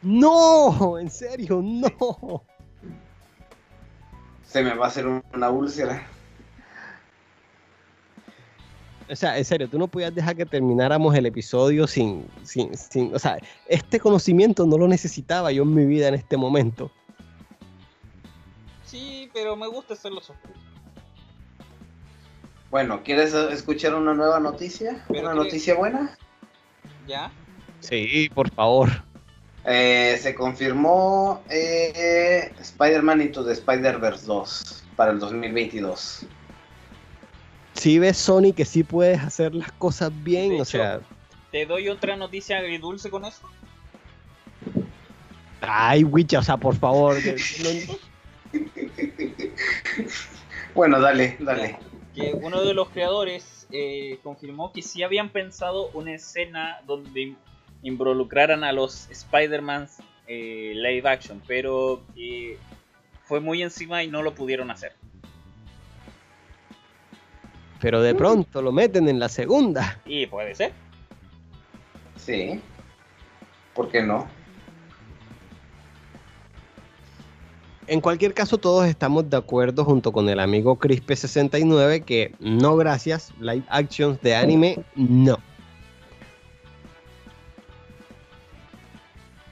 No, 0.00 0.98
en 0.98 1.10
serio, 1.10 1.60
no. 1.62 2.42
Se 4.44 4.62
me 4.62 4.74
va 4.74 4.86
a 4.86 4.88
hacer 4.88 5.06
una 5.06 5.50
úlcera. 5.50 6.06
O 9.08 9.14
sea, 9.14 9.38
en 9.38 9.44
serio, 9.44 9.68
tú 9.68 9.78
no 9.78 9.86
podías 9.88 10.14
dejar 10.14 10.36
que 10.36 10.46
termináramos 10.46 11.14
el 11.14 11.26
episodio 11.26 11.86
sin, 11.86 12.26
sin, 12.42 12.76
sin, 12.76 13.14
o 13.14 13.18
sea, 13.18 13.38
este 13.68 14.00
conocimiento 14.00 14.66
no 14.66 14.78
lo 14.78 14.88
necesitaba 14.88 15.52
yo 15.52 15.62
en 15.62 15.74
mi 15.74 15.84
vida 15.84 16.08
en 16.08 16.14
este 16.14 16.36
momento. 16.36 16.90
Pero 19.36 19.54
me 19.54 19.66
gusta 19.66 19.92
hacerlo 19.92 20.22
sufrir. 20.22 20.54
Bueno, 22.70 23.02
¿quieres 23.04 23.34
escuchar 23.34 23.94
una 23.94 24.14
nueva 24.14 24.40
noticia? 24.40 25.04
Pero 25.08 25.20
¿Una 25.24 25.32
que- 25.32 25.36
noticia 25.36 25.74
buena? 25.74 26.16
¿Ya? 27.06 27.30
Sí, 27.80 28.30
por 28.34 28.50
favor. 28.50 28.88
Eh, 29.66 30.18
se 30.22 30.34
confirmó 30.34 31.42
eh, 31.50 32.50
Spider-Man 32.58 33.20
Into 33.20 33.44
the 33.44 33.52
Spider-Verse 33.52 34.24
2 34.24 34.84
para 34.96 35.10
el 35.12 35.18
2022. 35.18 36.24
Si 37.74 37.98
ves 37.98 38.16
Sony 38.16 38.54
que 38.56 38.64
sí 38.64 38.84
puedes 38.84 39.20
hacer 39.20 39.54
las 39.54 39.70
cosas 39.72 40.10
bien, 40.24 40.48
De 40.48 40.54
o 40.60 40.62
hecho- 40.62 40.64
sea, 40.78 41.00
¿Te 41.52 41.66
doy 41.66 41.90
otra 41.90 42.16
noticia 42.16 42.56
agridulce 42.56 43.10
con 43.10 43.26
eso? 43.26 43.42
ay, 45.60 46.04
Wicha, 46.04 46.38
o 46.38 46.42
sea, 46.42 46.56
por 46.56 46.74
favor. 46.74 47.16
no- 47.62 47.96
Bueno, 50.74 51.00
dale, 51.00 51.36
dale. 51.40 51.78
que 52.14 52.34
uno 52.34 52.62
de 52.62 52.74
los 52.74 52.90
creadores 52.90 53.66
eh, 53.72 54.18
confirmó 54.22 54.72
que 54.72 54.82
sí 54.82 55.02
habían 55.02 55.30
pensado 55.30 55.88
una 55.94 56.14
escena 56.14 56.80
donde 56.86 57.34
involucraran 57.82 58.62
a 58.62 58.72
los 58.72 59.10
Spider-Man 59.10 59.88
eh, 60.26 60.72
live 60.74 61.08
action, 61.08 61.40
pero 61.46 62.02
que 62.14 62.58
fue 63.24 63.40
muy 63.40 63.62
encima 63.62 64.02
y 64.02 64.08
no 64.08 64.22
lo 64.22 64.34
pudieron 64.34 64.70
hacer. 64.70 64.92
Pero 67.80 68.02
de 68.02 68.14
pronto 68.14 68.60
lo 68.60 68.72
meten 68.72 69.08
en 69.08 69.18
la 69.18 69.28
segunda. 69.28 70.00
Y 70.04 70.26
puede 70.26 70.54
ser. 70.54 70.72
Sí. 72.16 72.60
¿Por 73.74 73.90
qué 73.90 74.02
no? 74.02 74.28
En 77.88 78.00
cualquier 78.00 78.34
caso, 78.34 78.58
todos 78.58 78.86
estamos 78.86 79.30
de 79.30 79.36
acuerdo 79.36 79.84
junto 79.84 80.10
con 80.10 80.28
el 80.28 80.40
amigo 80.40 80.78
Crispe69 80.78 82.04
que 82.04 82.34
no 82.40 82.76
gracias, 82.76 83.32
live 83.38 83.64
actions 83.68 84.20
de 84.22 84.34
anime, 84.34 84.84
no. 84.96 85.38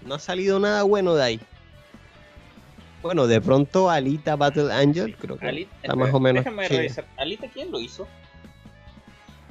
No 0.04 0.14
ha 0.16 0.18
salido 0.18 0.58
nada 0.58 0.82
bueno 0.82 1.14
de 1.14 1.22
ahí. 1.22 1.40
Bueno, 3.02 3.26
de 3.26 3.40
pronto 3.40 3.88
Alita 3.88 4.34
Battle 4.34 4.72
Angel, 4.72 5.14
creo 5.16 5.38
que 5.38 5.46
Alita, 5.46 5.76
está 5.82 5.94
más 5.94 6.12
o 6.12 6.18
menos. 6.18 6.44
Déjame 6.44 6.68
revisar. 6.68 7.06
¿Alita 7.16 7.46
quién 7.48 7.70
lo 7.70 7.78
hizo? 7.78 8.08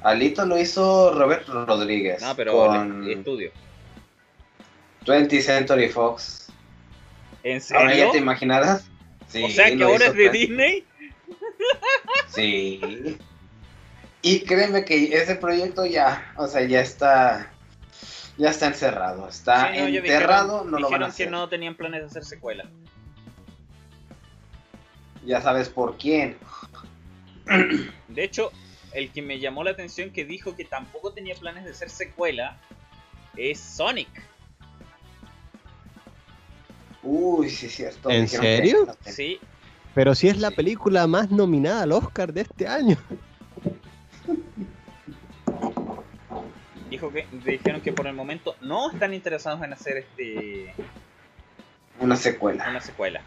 Alito 0.01 0.45
lo 0.45 0.59
hizo 0.59 1.13
Robert 1.13 1.47
Rodríguez. 1.47 2.21
Pero 2.35 2.53
con 2.53 3.03
el 3.03 3.11
estudio. 3.11 3.51
20th 5.05 5.41
Century 5.41 5.87
Fox. 5.87 6.42
¿En 7.43 7.61
Ahora 7.75 7.95
ya 7.95 8.11
te 8.11 8.17
imaginarás. 8.17 8.85
Sí, 9.27 9.43
o 9.43 9.49
sea 9.49 9.75
que 9.75 9.83
ahora 9.83 10.07
es 10.07 10.15
de 10.15 10.29
Disney. 10.29 10.85
Sí. 12.27 13.17
Y 14.21 14.39
créeme 14.41 14.85
que 14.85 15.15
ese 15.15 15.35
proyecto 15.35 15.85
ya, 15.85 16.33
o 16.37 16.47
sea, 16.47 16.61
ya 16.65 16.79
está, 16.81 17.51
ya 18.37 18.49
está 18.49 18.67
encerrado, 18.67 19.27
está 19.27 19.73
Sí, 19.73 19.79
no, 19.79 19.87
enterrado, 19.87 20.63
dijeron, 20.63 20.71
no 20.71 20.79
lo 20.79 20.89
van 20.89 21.03
a 21.03 21.07
dijeron 21.07 21.07
que 21.07 21.23
hacer. 21.23 21.31
no 21.31 21.49
tenían 21.49 21.75
planes 21.75 22.01
de 22.01 22.07
hacer 22.07 22.23
secuela. 22.23 22.65
Ya 25.25 25.41
sabes 25.41 25.69
por 25.69 25.97
quién. 25.97 26.37
De 28.07 28.23
hecho, 28.23 28.51
el 28.93 29.11
que 29.11 29.21
me 29.21 29.39
llamó 29.39 29.63
la 29.63 29.71
atención 29.71 30.11
que 30.11 30.23
dijo 30.25 30.55
que 30.55 30.65
tampoco 30.65 31.11
tenía 31.11 31.35
planes 31.35 31.65
de 31.65 31.71
hacer 31.71 31.89
secuela 31.89 32.57
es 33.35 33.59
Sonic. 33.59 34.09
Uy, 37.03 37.49
sí 37.49 37.65
es 37.67 37.75
cierto. 37.75 38.09
¿En 38.09 38.23
que- 38.23 38.37
serio? 38.37 38.97
Sí, 39.05 39.39
Pero 39.93 40.15
si 40.15 40.27
es 40.29 40.37
la 40.37 40.51
película 40.51 41.05
más 41.05 41.29
nominada 41.29 41.83
al 41.83 41.91
Oscar 41.91 42.33
de 42.33 42.41
este 42.41 42.67
año. 42.67 42.97
dijo 46.89 47.11
que 47.11 47.25
dijeron 47.45 47.81
que 47.81 47.91
por 47.91 48.05
el 48.07 48.13
momento 48.13 48.55
no 48.61 48.91
están 48.91 49.13
interesados 49.13 49.61
en 49.63 49.73
hacer 49.73 49.97
este 49.97 50.73
Una 51.99 52.15
secuela. 52.15 52.69
una 52.69 52.79
secuela. 52.81 53.21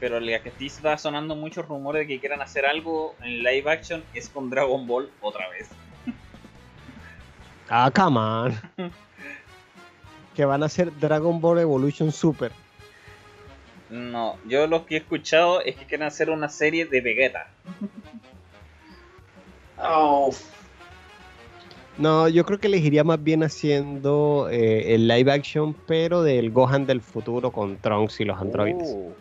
Pero 0.00 0.20
la 0.20 0.40
que 0.42 0.50
sí 0.52 0.66
está 0.66 0.96
sonando 0.98 1.34
muchos 1.34 1.66
rumores 1.66 2.00
de 2.02 2.06
que 2.14 2.20
quieran 2.20 2.42
hacer 2.42 2.66
algo 2.66 3.16
en 3.22 3.42
live 3.42 3.70
action 3.70 4.04
es 4.14 4.28
con 4.28 4.50
Dragon 4.50 4.86
Ball 4.86 5.10
otra 5.20 5.48
vez. 5.50 5.68
Ah, 7.68 7.90
come 7.94 8.18
on. 8.18 8.60
que 10.34 10.44
van 10.44 10.62
a 10.62 10.66
hacer 10.66 10.90
Dragon 10.98 11.40
Ball 11.40 11.58
Evolution 11.60 12.12
Super. 12.12 12.52
No, 13.90 14.36
yo 14.46 14.66
lo 14.66 14.86
que 14.86 14.94
he 14.96 14.98
escuchado 14.98 15.60
es 15.60 15.76
que 15.76 15.84
quieren 15.84 16.06
hacer 16.06 16.30
una 16.30 16.48
serie 16.48 16.86
de 16.86 17.00
Vegeta. 17.00 17.48
Oh, 19.78 20.32
No, 21.98 22.28
yo 22.28 22.44
creo 22.44 22.58
que 22.58 22.68
les 22.68 22.80
iría 22.82 23.04
más 23.04 23.22
bien 23.22 23.42
haciendo 23.44 24.48
eh, 24.50 24.94
el 24.94 25.06
live 25.06 25.30
action, 25.30 25.74
pero 25.86 26.22
del 26.22 26.50
Gohan 26.50 26.86
del 26.86 27.00
futuro 27.00 27.50
con 27.52 27.76
Trunks 27.76 28.20
y 28.20 28.24
los 28.24 28.40
androides. 28.40 28.90
Uh. 28.92 29.12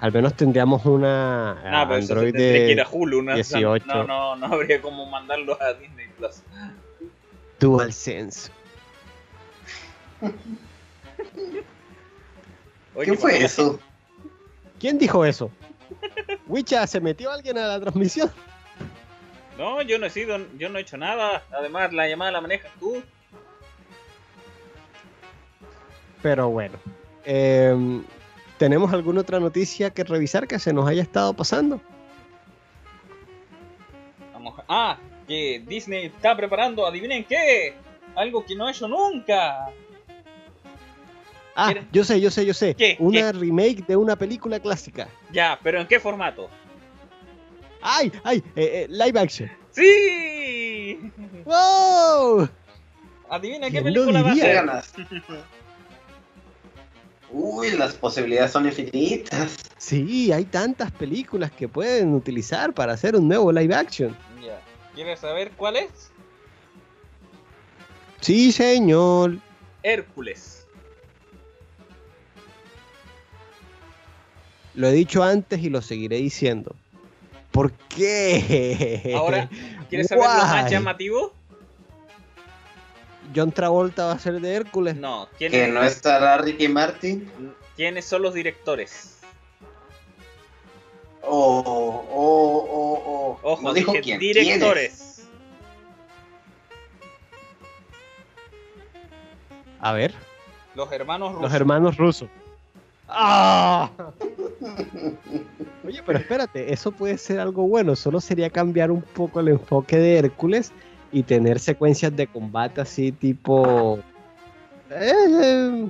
Al 0.00 0.12
menos 0.12 0.34
tendríamos 0.34 0.86
una 0.86 1.54
No, 1.54 1.60
Ah, 1.78 1.84
pero 1.88 1.98
eso 1.98 2.12
androide. 2.12 2.32
tendría 2.38 2.66
que 2.66 2.72
ir 2.72 2.80
a 2.80 2.88
Hulu, 2.88 3.22
¿no? 3.22 3.34
18. 3.34 3.84
No, 3.86 4.04
no, 4.04 4.36
no 4.36 4.46
habría 4.46 4.80
como 4.80 5.04
mandarlo 5.06 5.60
a 5.60 5.72
Disney 5.74 6.06
Plus. 6.16 6.42
DualSense. 7.58 8.50
Oye, 12.94 13.10
¿Qué 13.12 13.16
fue 13.16 13.32
¿por 13.34 13.42
eso? 13.42 13.80
¿Quién 14.80 14.98
dijo 14.98 15.24
eso? 15.24 15.50
Wicha, 16.46 16.86
¿se 16.86 17.00
metió 17.00 17.30
alguien 17.30 17.58
a 17.58 17.66
la 17.66 17.80
transmisión? 17.80 18.30
No, 19.56 19.82
yo 19.82 19.98
no 19.98 20.06
he 20.06 20.10
sido, 20.10 20.38
yo 20.56 20.68
no 20.68 20.78
he 20.78 20.82
hecho 20.82 20.96
nada. 20.96 21.42
Además, 21.50 21.92
la 21.92 22.06
llamada 22.08 22.32
la 22.32 22.40
manejas 22.40 22.70
tú. 22.78 23.02
Pero 26.22 26.48
bueno. 26.50 26.78
em, 27.24 28.04
¿Tenemos 28.58 28.92
alguna 28.92 29.20
otra 29.20 29.38
noticia 29.38 29.90
que 29.90 30.02
revisar 30.02 30.48
que 30.48 30.58
se 30.58 30.72
nos 30.72 30.88
haya 30.88 31.02
estado 31.02 31.32
pasando? 31.32 31.80
Vamos 34.32 34.58
a- 34.58 34.64
Ah, 34.68 34.98
que 35.28 35.62
Disney 35.64 36.06
está 36.06 36.36
preparando, 36.36 36.84
adivinen 36.84 37.24
qué. 37.24 37.74
Algo 38.16 38.44
que 38.44 38.56
no 38.56 38.66
ha 38.66 38.70
hecho 38.72 38.88
nunca. 38.88 39.70
Ah, 41.60 41.74
yo 41.90 42.04
sé, 42.04 42.20
yo 42.20 42.30
sé, 42.30 42.46
yo 42.46 42.54
sé. 42.54 42.74
¿Qué? 42.76 42.96
Una 43.00 43.32
remake 43.32 43.84
de 43.84 43.96
una 43.96 44.14
película 44.14 44.60
clásica. 44.60 45.08
Ya, 45.32 45.58
pero 45.60 45.80
¿en 45.80 45.88
qué 45.88 45.98
formato? 45.98 46.48
¡Ay! 47.82 48.12
¡Ay! 48.22 48.44
eh, 48.54 48.84
eh, 48.84 48.86
live 48.88 49.18
action. 49.18 49.50
¡Sí! 49.72 51.00
¡Wow! 51.44 52.48
Adivina 53.28 53.66
qué 53.66 53.72
¿Quién 53.72 53.84
película 53.84 54.22
va 54.22 54.30
a 54.30 54.34
ser. 54.36 54.54
ganas? 54.54 54.92
Uy, 57.30 57.72
las 57.72 57.94
posibilidades 57.94 58.52
son 58.52 58.66
infinitas. 58.66 59.56
Sí, 59.76 60.30
hay 60.32 60.44
tantas 60.44 60.92
películas 60.92 61.50
que 61.50 61.66
pueden 61.68 62.14
utilizar 62.14 62.72
para 62.72 62.92
hacer 62.92 63.16
un 63.16 63.26
nuevo 63.26 63.50
live 63.50 63.74
action. 63.74 64.16
Ya. 64.44 64.60
¿Quieres 64.94 65.18
saber 65.18 65.50
cuál 65.56 65.76
es? 65.76 66.10
Sí, 68.20 68.52
señor. 68.52 69.38
Hércules. 69.82 70.57
Lo 74.78 74.86
he 74.86 74.92
dicho 74.92 75.24
antes 75.24 75.60
y 75.60 75.70
lo 75.70 75.82
seguiré 75.82 76.18
diciendo. 76.18 76.76
¿Por 77.50 77.72
qué? 77.72 79.12
Ahora, 79.16 79.48
¿quieres 79.90 80.06
saber 80.06 80.22
lo 80.24 80.28
más 80.30 80.70
llamativo? 80.70 81.32
John 83.34 83.50
Travolta 83.50 84.04
va 84.06 84.12
a 84.12 84.18
ser 84.20 84.40
de 84.40 84.54
Hércules. 84.54 84.94
No, 84.96 85.28
¿quién 85.36 85.50
Que 85.50 85.64
es- 85.64 85.72
no 85.72 85.82
estará 85.82 86.38
Ricky 86.38 86.68
Martin. 86.68 87.28
¿quiénes 87.74 88.04
son 88.04 88.22
los 88.22 88.34
directores? 88.34 89.16
Oh, 91.22 91.60
oh, 91.66 92.66
oh, 92.70 93.02
oh. 93.04 93.52
Ojo, 93.52 93.62
no 93.62 93.72
dijo 93.74 93.90
dije 93.92 94.02
quién. 94.04 94.20
directores. 94.20 95.24
A 99.80 99.92
ver, 99.92 100.14
Los 100.76 100.90
hermanos 100.92 101.32
los 101.32 101.40
rusos. 101.42 101.54
hermanos 101.54 101.96
rusos. 101.96 102.28
¡Ah! 103.08 103.90
Oye, 105.86 106.02
pero 106.04 106.18
espérate, 106.18 106.72
eso 106.72 106.92
puede 106.92 107.16
ser 107.16 107.40
algo 107.40 107.66
bueno. 107.66 107.96
Solo 107.96 108.20
sería 108.20 108.50
cambiar 108.50 108.90
un 108.90 109.02
poco 109.02 109.40
el 109.40 109.48
enfoque 109.48 109.96
de 109.96 110.18
Hércules 110.18 110.72
y 111.10 111.22
tener 111.22 111.58
secuencias 111.58 112.14
de 112.14 112.26
combate 112.26 112.80
así 112.82 113.12
tipo... 113.12 113.98
Eh, 114.90 115.88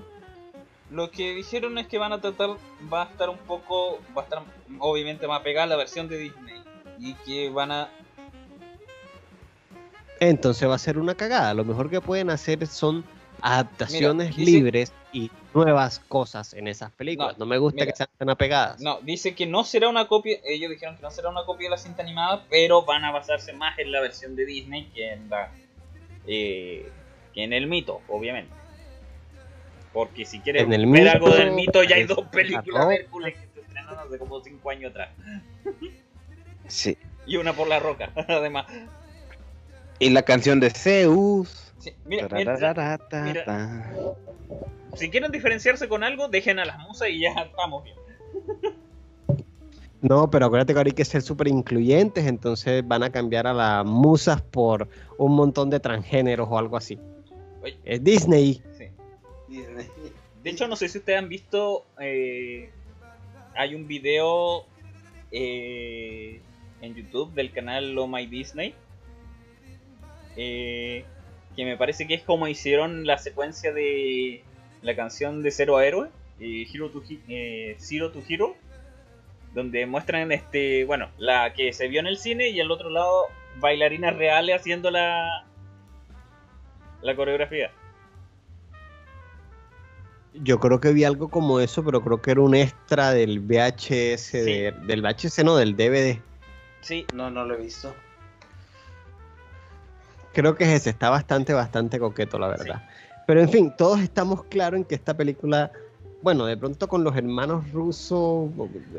Lo 0.91 1.11
que 1.11 1.35
dijeron 1.35 1.77
es 1.79 1.89
que 1.89 1.99
van 1.99 2.13
a 2.13 2.21
tratar, 2.21 2.51
va 2.93 3.03
a 3.03 3.07
estar 3.07 3.29
un 3.29 3.39
poco, 3.39 3.99
va 4.17 4.23
a 4.23 4.25
estar 4.25 4.43
obviamente 4.79 5.27
más 5.27 5.41
pegada 5.41 5.65
a 5.65 5.69
la 5.69 5.77
versión 5.77 6.09
de 6.09 6.19
Disney. 6.19 6.63
Y 7.01 7.15
que 7.15 7.51
van 7.51 7.73
a... 7.73 7.89
entonces 10.21 10.69
va 10.69 10.75
a 10.77 10.79
ser 10.79 10.99
una 10.99 11.15
cagada. 11.15 11.55
Lo 11.55 11.65
mejor 11.65 11.91
que 11.91 12.01
pueden 12.01 12.31
hacer 12.31 12.67
son 12.67 13.05
adaptaciones 13.43 14.31
Mira, 14.31 14.39
dice- 14.39 14.51
libres 14.51 14.93
y 15.13 15.31
nuevas 15.55 15.99
cosas 16.01 16.53
en 16.55 16.69
esas 16.69 16.91
películas. 16.93 17.39
No, 17.39 17.45
No, 17.45 17.47
me 17.51 17.59
gusta 17.59 17.77
mira. 17.83 17.93
que 17.93 17.97
sean 17.97 18.09
tan 18.19 18.31
apegadas. 18.31 18.81
No, 18.81 19.01
dice 19.01 19.35
que 19.35 19.47
no 19.47 19.65
será 19.65 19.89
una 19.89 20.07
copia, 20.07 20.39
ellos 20.45 20.71
dijeron 20.71 20.97
que 20.97 21.03
no 21.03 21.11
será 21.11 21.29
una 21.31 21.45
copia 21.45 21.67
de 21.67 21.71
la 21.71 21.79
cinta 21.79 22.03
animada, 22.03 22.45
pero 22.51 22.85
van 22.85 23.05
a 23.05 23.13
basarse 23.13 23.53
más 23.53 23.79
en 23.79 23.91
la 23.93 24.01
versión 24.01 24.37
de 24.37 24.45
Disney 24.47 24.91
que 24.95 25.13
en 25.13 25.29
la... 25.31 25.51
eh, 26.27 26.91
que 27.33 27.45
en 27.45 27.53
el 27.53 27.67
mito, 27.67 28.01
obviamente. 28.09 28.53
Porque 29.93 30.25
si 30.27 30.41
quieres 30.41 30.63
En 30.65 30.73
el 30.73 30.87
ver 30.87 31.01
mito, 31.03 31.11
algo 31.11 31.31
del 31.31 31.53
mito, 31.53 31.83
ya 31.83 31.97
hay 31.97 32.05
dos 32.05 32.27
películas 32.29 32.89
de 32.89 32.95
Hércules 32.97 33.35
que 33.35 33.47
se 33.55 33.61
estrenaron 33.61 33.99
hace 33.99 34.19
como 34.19 34.41
5 34.41 34.71
años 34.71 34.91
atrás. 34.91 35.11
Sí. 36.67 36.97
Y 37.27 37.37
una 37.37 37.53
por 37.55 37.69
la 37.69 37.79
roca, 37.81 38.11
además. 38.29 38.67
Y 39.99 40.11
la 40.11 40.23
canción 40.23 40.61
de 40.61 40.71
Zeus. 40.71 41.68
Sí, 41.79 41.93
mira, 42.05 42.29
mira, 42.33 42.99
mira. 43.25 43.91
si 44.95 45.11
quieren 45.11 45.31
diferenciarse 45.31 45.89
con 45.89 46.03
algo, 46.03 46.29
dejen 46.29 46.59
a 46.59 46.65
las 46.65 46.79
musas 46.81 47.09
y 47.11 47.21
ya 47.21 47.31
estamos 47.31 47.85
bien. 47.85 47.97
No, 50.01 50.31
pero 50.31 50.47
acuérdate 50.47 50.73
que 50.73 50.79
ahora 50.79 50.89
hay 50.89 50.95
que 50.95 51.05
ser 51.05 51.23
súper 51.23 51.49
incluyentes, 51.49 52.25
entonces 52.27 52.87
van 52.87 53.03
a 53.03 53.11
cambiar 53.11 53.49
a 53.49 53.53
las 53.53 53.85
musas 53.85 54.41
por 54.41 54.89
un 55.19 55.35
montón 55.35 55.71
de 55.71 55.81
transgéneros 55.81 56.49
o 56.51 56.57
algo 56.59 56.77
así. 56.77 56.99
Oye. 57.63 57.77
Es 57.85 58.03
Disney. 58.05 58.63
Sí. 58.77 58.87
Disney. 59.49 59.87
De 60.45 60.51
hecho, 60.51 60.69
no 60.69 60.77
sé 60.77 60.89
si 60.89 60.99
ustedes 60.99 61.19
han 61.19 61.29
visto. 61.29 61.85
eh, 62.01 62.71
hay 63.57 63.75
un 63.75 63.89
video 63.89 64.67
eh, 65.33 66.41
en 66.81 66.95
YouTube 66.95 67.35
del 67.35 67.51
canal 67.51 67.99
Oh 67.99 68.07
My 68.07 68.27
Disney. 68.27 68.75
eh, 70.37 71.05
que 71.59 71.65
me 71.65 71.77
parece 71.77 72.07
que 72.07 72.15
es 72.15 72.23
como 72.23 72.47
hicieron 72.47 73.05
la 73.05 73.19
secuencia 73.19 73.73
de 73.73 74.45
la 74.81 74.95
canción 74.95 75.43
de 75.43 75.51
Cero 75.51 75.77
a 75.77 75.85
Héroe. 75.85 76.09
eh, 76.39 76.65
Hero 76.73 76.89
to, 76.89 77.03
He- 77.03 77.19
eh, 77.73 77.77
Zero 77.81 78.13
to 78.13 78.23
Hero. 78.29 78.55
Donde 79.55 79.85
muestran 79.85 80.31
este. 80.31 80.85
Bueno, 80.85 81.09
la 81.19 81.53
que 81.55 81.73
se 81.73 81.89
vio 81.89 81.99
en 81.99 82.07
el 82.07 82.17
cine 82.17 82.51
y 82.51 82.61
al 82.61 82.71
otro 82.71 82.91
lado 82.91 83.25
bailarinas 83.59 84.15
reales 84.17 84.55
haciendo 84.61 84.93
la. 84.93 85.45
La 87.03 87.17
coreografía. 87.17 87.73
Yo 90.35 90.61
creo 90.61 90.79
que 90.79 90.93
vi 90.93 91.03
algo 91.03 91.29
como 91.29 91.59
eso, 91.59 91.85
pero 91.85 92.03
creo 92.03 92.23
que 92.23 92.31
era 92.31 92.41
un 92.41 92.55
extra 92.55 93.11
del 93.11 93.41
VHS, 93.41 94.33
de- 94.45 94.73
del 94.87 95.03
VHS 95.03 95.43
no, 95.43 95.57
del 95.57 95.75
DVD. 95.75 96.21
Sí, 96.83 97.05
No, 97.13 97.31
no 97.33 97.45
lo 97.45 97.55
he 97.55 97.63
visto. 97.63 97.93
Creo 100.39 100.55
que 100.55 100.63
es 100.63 100.71
ese, 100.71 100.91
está 100.91 101.11
bastante, 101.11 101.53
bastante 101.53 101.99
coqueto, 101.99 102.39
la 102.39 102.47
verdad. 102.47 102.81
Pero 103.27 103.41
en 103.41 103.49
fin, 103.49 103.75
todos 103.77 103.99
estamos 103.99 104.45
claros 104.45 104.79
en 104.79 104.85
que 104.85 104.95
esta 104.95 105.13
película, 105.17 105.73
bueno, 106.23 106.47
de 106.47 106.57
pronto 106.57 106.87
con 106.87 107.03
los 107.03 107.17
hermanos 107.17 107.69
rusos... 107.73 108.49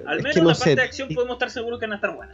Al 0.06 0.18
es 0.18 0.24
menos 0.24 0.34
que 0.36 0.42
no 0.42 0.50
la 0.50 0.56
sé, 0.56 0.64
parte 0.66 0.76
de 0.76 0.82
acción 0.82 1.08
podemos 1.16 1.36
estar 1.36 1.50
seguros 1.50 1.80
que 1.80 1.86
van 1.86 1.94
a 1.94 1.96
estar 1.96 2.14
buena. 2.14 2.34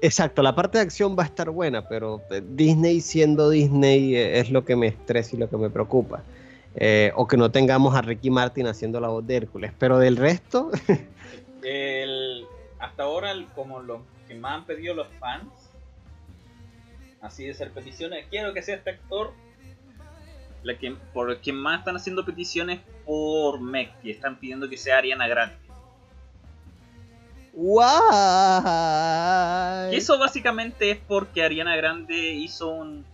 Exacto, 0.00 0.40
la 0.42 0.54
parte 0.54 0.78
de 0.78 0.84
acción 0.84 1.18
va 1.18 1.24
a 1.24 1.26
estar 1.26 1.50
buena, 1.50 1.86
pero 1.86 2.22
eh, 2.30 2.40
Disney 2.42 3.02
siendo 3.02 3.50
Disney 3.50 4.16
eh, 4.16 4.40
es 4.40 4.50
lo 4.50 4.64
que 4.64 4.74
me 4.74 4.86
estresa 4.86 5.36
y 5.36 5.38
lo 5.38 5.50
que 5.50 5.58
me 5.58 5.68
preocupa. 5.68 6.22
Eh, 6.76 7.12
o 7.14 7.28
que 7.28 7.36
no 7.36 7.50
tengamos 7.50 7.94
a 7.94 8.00
Ricky 8.00 8.30
Martin 8.30 8.68
haciendo 8.68 9.00
la 9.00 9.08
voz 9.08 9.26
de 9.26 9.36
Hércules. 9.36 9.70
Pero 9.78 9.98
del 9.98 10.16
resto, 10.16 10.70
El- 11.62 12.46
hasta 12.78 13.02
ahora, 13.02 13.32
el- 13.32 13.48
como 13.48 13.80
lo 13.80 14.00
que 14.26 14.34
más 14.34 14.60
han 14.60 14.64
pedido 14.64 14.94
los 14.94 15.08
fans, 15.20 15.48
así 17.20 17.46
de 17.46 17.54
ser 17.54 17.70
peticiones, 17.72 18.26
quiero 18.30 18.52
que 18.54 18.62
sea 18.62 18.76
este 18.76 18.90
actor. 18.90 19.32
La 20.62 20.76
que, 20.76 20.96
por 21.12 21.38
quien 21.38 21.56
más 21.56 21.78
están 21.80 21.96
haciendo 21.96 22.24
peticiones 22.24 22.80
por 23.06 23.60
Meg, 23.60 23.92
que 24.00 24.10
están 24.10 24.40
pidiendo 24.40 24.68
que 24.68 24.76
sea 24.76 24.98
Ariana 24.98 25.28
Grande. 25.28 25.56
¡Guay! 27.52 27.84
Y 29.92 29.96
eso 29.96 30.18
básicamente 30.18 30.90
es 30.90 30.98
porque 30.98 31.42
Ariana 31.42 31.76
Grande 31.76 32.16
hizo 32.32 32.68
un. 32.68 33.04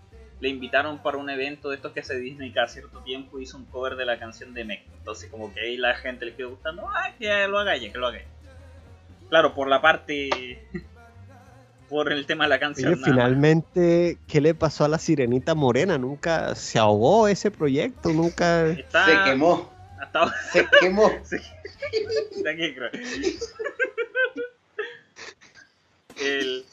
Le 0.41 0.49
invitaron 0.49 0.99
para 0.99 1.17
un 1.17 1.31
evento 1.31 1.71
de 1.71 1.77
estos 1.77 1.93
que 1.93 2.01
hace 2.01 2.19
Disney 2.19 2.51
cada 2.53 2.67
cierto 2.69 2.99
tiempo, 3.01 3.39
hizo 3.39 3.57
un 3.57 3.65
cover 3.67 3.97
de 3.97 4.05
la 4.05 4.19
canción 4.19 4.53
de 4.53 4.65
Meg. 4.65 4.83
Entonces, 4.99 5.31
como 5.31 5.55
que 5.55 5.61
ahí 5.61 5.77
la 5.77 5.95
gente 5.95 6.27
le 6.27 6.35
quedó 6.35 6.51
gustando, 6.51 6.87
¡ah, 6.89 7.13
que 7.19 7.49
lo 7.49 7.59
haga 7.59 7.75
ella, 7.75 7.93
que 7.93 7.99
lo 7.99 8.09
haga 8.09 8.19
ella! 8.19 8.29
Claro, 9.29 9.55
por 9.55 9.69
la 9.69 9.81
parte. 9.81 10.67
Por 11.95 12.13
el 12.13 12.27
tema 12.27 12.43
de 12.45 12.51
la 12.51 12.59
canción. 12.59 12.93
Oye, 12.95 13.03
finalmente, 13.05 14.19
¿qué 14.27 14.41
le 14.41 14.53
pasó 14.53 14.85
a 14.85 14.89
la 14.89 14.99
sirenita 14.99 15.55
morena? 15.55 15.97
Nunca 15.97 16.57
se 16.57 16.81
ahogó 16.81 17.29
ese 17.29 17.53
proyecto, 17.53 18.09
nunca... 18.13 18.67
Está, 18.71 19.05
Se 19.07 19.31
quemó. 19.31 19.73
Hasta. 20.01 20.35
Se 20.53 20.67
quemó. 20.81 21.09
Está 21.23 22.51
aquí, 22.51 22.75
creo. 22.75 22.91
El... 26.21 26.65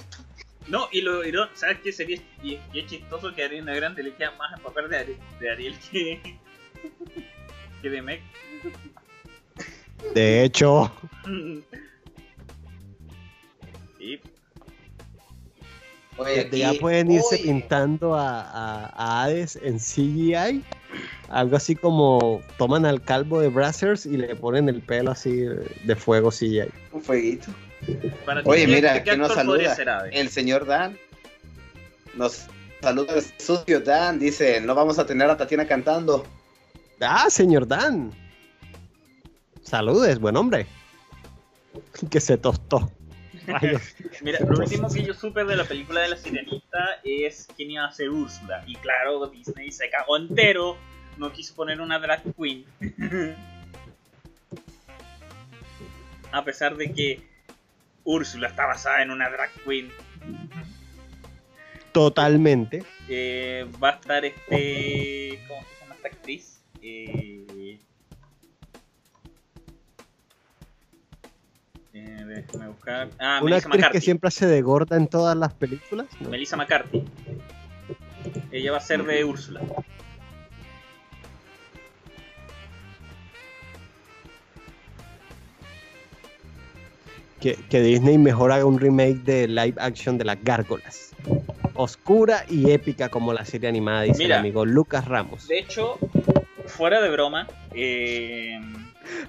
No, 0.67 0.88
y 0.91 1.01
lo 1.01 1.24
irón- 1.24 1.50
¿sabes 1.53 1.77
qué 1.83 1.91
sería 1.91 2.17
y, 2.41 2.59
y 2.74 2.80
es 2.80 2.88
chistoso 2.88 3.32
que 3.35 3.43
a 3.43 3.45
Ariana 3.45 3.75
Grande 3.75 4.01
le 4.01 4.16
queda 4.16 4.32
más 4.32 4.51
el 4.58 4.61
papel 4.64 4.90
de, 4.90 4.98
Ari- 5.06 5.17
de 5.40 5.51
Ariel 5.51 5.75
que, 5.91 6.40
que 7.83 7.90
de 7.91 8.01
Meg? 8.01 8.22
De 10.16 10.43
hecho, 10.43 10.91
Sí, 14.00 14.19
Oye, 16.18 16.50
ya 16.52 16.70
aquí- 16.70 16.80
pueden 16.80 17.12
irse 17.12 17.36
Oye, 17.36 17.44
pintando 17.44 18.16
a, 18.16 18.42
a- 18.42 18.86
a 18.96 19.24
Hades 19.24 19.58
en 19.62 19.80
CGI. 19.80 20.64
Algo 21.30 21.56
así 21.56 21.76
como 21.76 22.42
toman 22.58 22.86
al 22.86 23.02
calvo 23.02 23.40
de 23.40 23.48
Brazzers 23.48 24.06
y 24.06 24.18
le 24.18 24.36
ponen 24.36 24.68
el 24.68 24.82
pelo 24.82 25.12
así 25.12 25.32
de 25.86 25.96
fuego 25.96 26.30
CGI. 26.32 26.64
Un 26.92 27.02
fueguito. 27.02 27.48
para 28.26 28.42
Oye, 28.46 28.66
¿qué- 28.66 28.72
mira, 28.76 29.04
que 29.04 29.18
nos 29.18 29.34
saluda. 29.34 29.76
El 30.12 30.30
señor 30.30 30.66
Dan. 30.66 30.98
Nos 32.16 32.46
saluda 32.82 33.14
el 33.16 33.24
sucio 33.40 33.80
Dan. 33.80 34.20
Dice, 34.20 34.60
no 34.62 34.76
vamos 34.76 35.00
a 35.00 35.06
tener 35.06 35.30
a 35.30 35.38
Tatiana 35.38 35.66
cantando. 35.66 36.26
Ah, 37.00 37.30
señor 37.30 37.66
Dan. 37.68 38.12
Saludes, 39.64 40.20
buen 40.20 40.36
hombre. 40.36 40.68
Que 42.10 42.20
se 42.20 42.38
tostó. 42.38 42.92
Mira, 44.22 44.40
lo 44.40 44.60
último 44.60 44.90
que 44.90 45.03
yo 45.03 45.14
supe 45.14 45.44
de 45.44 45.56
la 45.56 45.64
película 45.64 46.02
de 46.02 46.10
la 46.10 46.18
sirenita 46.18 47.00
es 47.03 47.48
quién 47.56 47.72
iba 47.72 47.86
a 47.86 47.92
ser 47.92 48.10
Úrsula. 48.10 48.64
Y 48.68 48.76
claro, 48.76 49.28
Disney 49.28 49.72
se 49.72 49.90
cagó 49.90 50.18
entero. 50.18 50.78
No 51.18 51.32
quiso 51.32 51.56
poner 51.56 51.82
una 51.82 52.00
drag 52.00 52.24
queen. 52.36 52.66
a 56.32 56.44
pesar 56.44 56.76
de 56.76 56.92
que 56.94 57.22
Úrsula 58.03 58.48
está 58.48 58.66
basada 58.66 59.02
en 59.02 59.11
una 59.11 59.30
drag 59.30 59.52
queen. 59.66 59.92
Totalmente. 61.92 62.84
Eh, 63.10 63.68
va 63.84 63.90
a 63.90 63.94
estar 63.94 64.26
este. 64.26 65.40
¿Cómo 65.48 65.61
se 65.61 65.82
llama 65.82 65.95
esta 65.95 66.08
actriz? 66.08 66.61
Eh, 66.82 67.41
déjame 72.35 72.68
buscar. 72.69 73.10
Ah, 73.19 73.40
Una 73.42 73.50
Melissa 73.51 73.56
actriz 73.68 73.68
McCarthy. 73.80 73.98
que 73.98 74.01
siempre 74.01 74.27
hace 74.30 74.48
de 74.48 74.61
gorda 74.61 74.98
en 74.98 75.08
todas 75.08 75.35
las 75.38 75.53
películas. 75.53 76.08
¿no? 76.19 76.30
Melissa 76.30 76.56
McCarthy. 76.58 77.03
Ella 78.51 78.72
va 78.72 78.77
a 78.77 78.82
ser 78.82 79.03
de 79.03 79.24
Úrsula. 79.24 79.61
Que, 87.40 87.56
que 87.56 87.82
Disney 87.82 88.18
mejor 88.19 88.51
haga 88.51 88.66
un 88.66 88.80
remake 88.80 89.24
de 89.24 89.48
live 89.48 89.74
action 89.80 90.18
de 90.18 90.26
las 90.26 90.38
gárgolas. 90.43 91.14
Oscura 91.74 92.45
y 92.48 92.69
épica 92.72 93.10
como 93.10 93.34
la 93.34 93.45
serie 93.45 93.68
animada, 93.68 94.03
dice 94.03 94.19
Mira. 94.19 94.35
el 94.35 94.42
amigo 94.42 94.64
Lucas 94.66 95.06
Ramos. 95.08 95.48
De 95.48 95.58
hecho, 95.58 95.98
fuera 96.68 97.01
de 97.01 97.10
broma, 97.10 97.48
eh, 97.74 98.60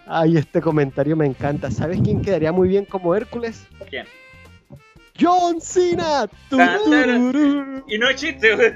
Ay, 0.07 0.37
este 0.37 0.61
comentario 0.61 1.17
me 1.17 1.27
encanta. 1.27 1.71
¿Sabes 1.71 2.01
quién 2.03 2.23
quedaría 2.23 2.53
muy 2.53 2.69
bien 2.69 2.85
como 2.85 3.15
Hércules? 3.15 3.67
¿quién? 3.89 4.07
John 5.21 5.61
Cena. 5.61 6.29
Tururú, 6.49 7.85
Y 7.87 7.99
no 7.99 8.13
chiste, 8.13 8.55
güey. 8.55 8.73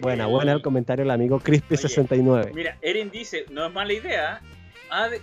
Buena, 0.00 0.26
buena 0.26 0.52
el 0.52 0.62
comentario 0.62 1.04
del 1.04 1.12
amigo 1.12 1.40
Crispy69. 1.40 2.52
Mira, 2.52 2.76
Eren 2.82 3.10
dice, 3.10 3.46
no 3.50 3.66
es 3.66 3.72
mala 3.72 3.92
idea. 3.92 4.40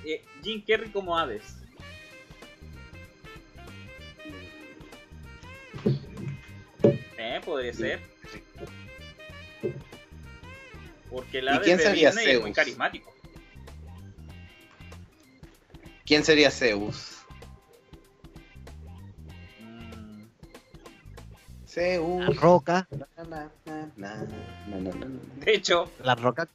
Eh, 0.06 0.24
Jim 0.42 0.64
Carrey 0.66 0.90
como 0.90 1.18
Hades. 1.18 1.58
Eh, 7.18 7.42
podría 7.46 7.74
ser. 7.74 8.00
Porque 11.10 11.40
el 11.40 11.46
¿Y 11.46 11.50
Hades 11.50 11.64
quién 11.64 11.78
de 11.78 11.84
sería 11.84 12.10
Disney 12.12 12.28
es 12.28 12.42
muy 12.42 12.44
Zeus? 12.52 12.56
carismático. 12.56 13.14
¿Quién 16.06 16.24
sería 16.24 16.50
Zeus? 16.52 17.18
Mm, 19.60 20.24
Zeus. 21.68 22.20
La 22.36 22.42
roca, 22.42 22.88
Na, 23.18 23.52
na, 23.66 23.92
na. 23.96 24.28
De 25.38 25.54
hecho, 25.54 25.92
la 26.04 26.16
roca. 26.16 26.48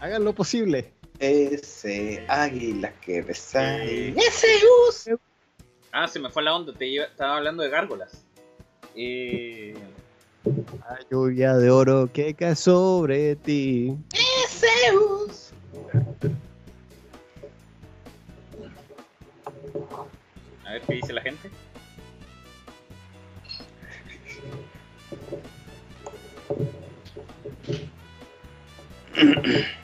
Hagan 0.00 0.24
lo 0.24 0.32
posible. 0.34 0.92
Ese 1.18 2.24
águila 2.28 2.92
que 3.00 3.22
besa. 3.22 3.84
Eh. 3.84 4.14
¡Es 4.16 4.40
Zeus! 5.04 5.18
ah, 5.92 6.06
se 6.06 6.20
me 6.20 6.30
fue 6.30 6.42
la 6.42 6.54
onda, 6.54 6.72
te 6.72 6.86
iba- 6.86 7.06
estaba 7.06 7.36
hablando 7.38 7.62
de 7.62 7.70
gárgolas. 7.70 8.24
Eh, 8.94 9.74
La 10.48 10.98
lluvia 11.10 11.56
de 11.56 11.70
oro 11.70 12.10
que 12.12 12.34
cae 12.34 12.56
sobre 12.56 13.36
ti. 13.36 13.96
¡Es 14.12 14.60
Zeus! 14.60 15.52
a 20.64 20.72
ver 20.72 20.82
qué 20.82 20.94
dice 20.94 21.12
la 21.12 21.22
gente. 21.22 21.50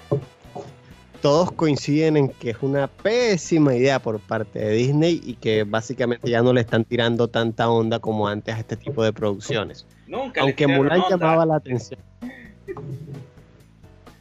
todos 1.25 1.51
coinciden 1.53 2.19
en 2.19 2.28
que 2.28 2.51
es 2.51 2.59
una 2.61 2.86
pésima 2.86 3.75
idea 3.75 3.99
por 3.99 4.20
parte 4.20 4.59
de 4.59 4.73
Disney 4.73 5.23
y 5.25 5.36
que 5.36 5.65
básicamente 5.65 6.28
ya 6.28 6.43
no 6.43 6.53
le 6.53 6.61
están 6.61 6.85
tirando 6.85 7.28
tanta 7.28 7.70
onda 7.70 7.99
como 7.99 8.28
antes 8.28 8.55
a 8.55 8.59
este 8.59 8.77
tipo 8.77 9.03
de 9.03 9.11
producciones. 9.11 9.86
Nunca 10.07 10.43
Aunque 10.43 10.67
Mulan 10.67 11.01
onda. 11.01 11.09
llamaba 11.17 11.47
la 11.47 11.57
atención. 11.57 11.99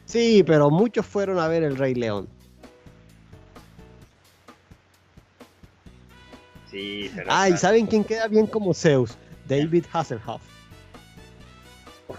Sí, 0.06 0.42
pero 0.46 0.70
muchos 0.70 1.04
fueron 1.04 1.38
a 1.40 1.46
ver 1.46 1.62
El 1.62 1.76
Rey 1.76 1.94
León. 1.94 2.26
Sí, 6.70 7.10
pero. 7.14 7.26
Ah, 7.30 7.50
¿y 7.50 7.52
está- 7.52 7.68
saben 7.68 7.86
quién 7.86 8.02
queda 8.04 8.28
bien 8.28 8.46
como 8.46 8.72
Zeus? 8.72 9.14
David 9.46 9.84
Hasselhoff. 9.92 10.40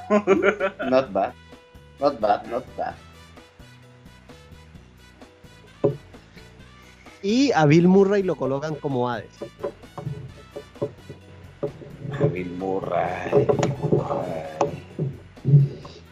Not 0.92 1.12
bad. 1.12 1.34
Not 2.00 2.20
bad, 2.20 2.46
not 2.52 2.64
bad. 2.78 2.94
Y 7.26 7.52
a 7.54 7.66
Bill 7.66 7.88
Murray 7.88 8.22
lo 8.22 8.36
colocan 8.36 8.76
como 8.76 9.10
Hades. 9.10 9.32
Bill 12.32 12.52
Murray, 12.52 13.32
Bill 13.34 13.74
Murray. 13.82 14.44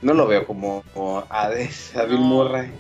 No 0.02 0.16
lo 0.16 0.26
veo 0.26 0.48
como, 0.48 0.84
como 0.92 1.24
Hades, 1.30 1.96
a 1.96 2.06
Bill 2.06 2.20
No. 2.20 2.26
Murray. 2.26 2.72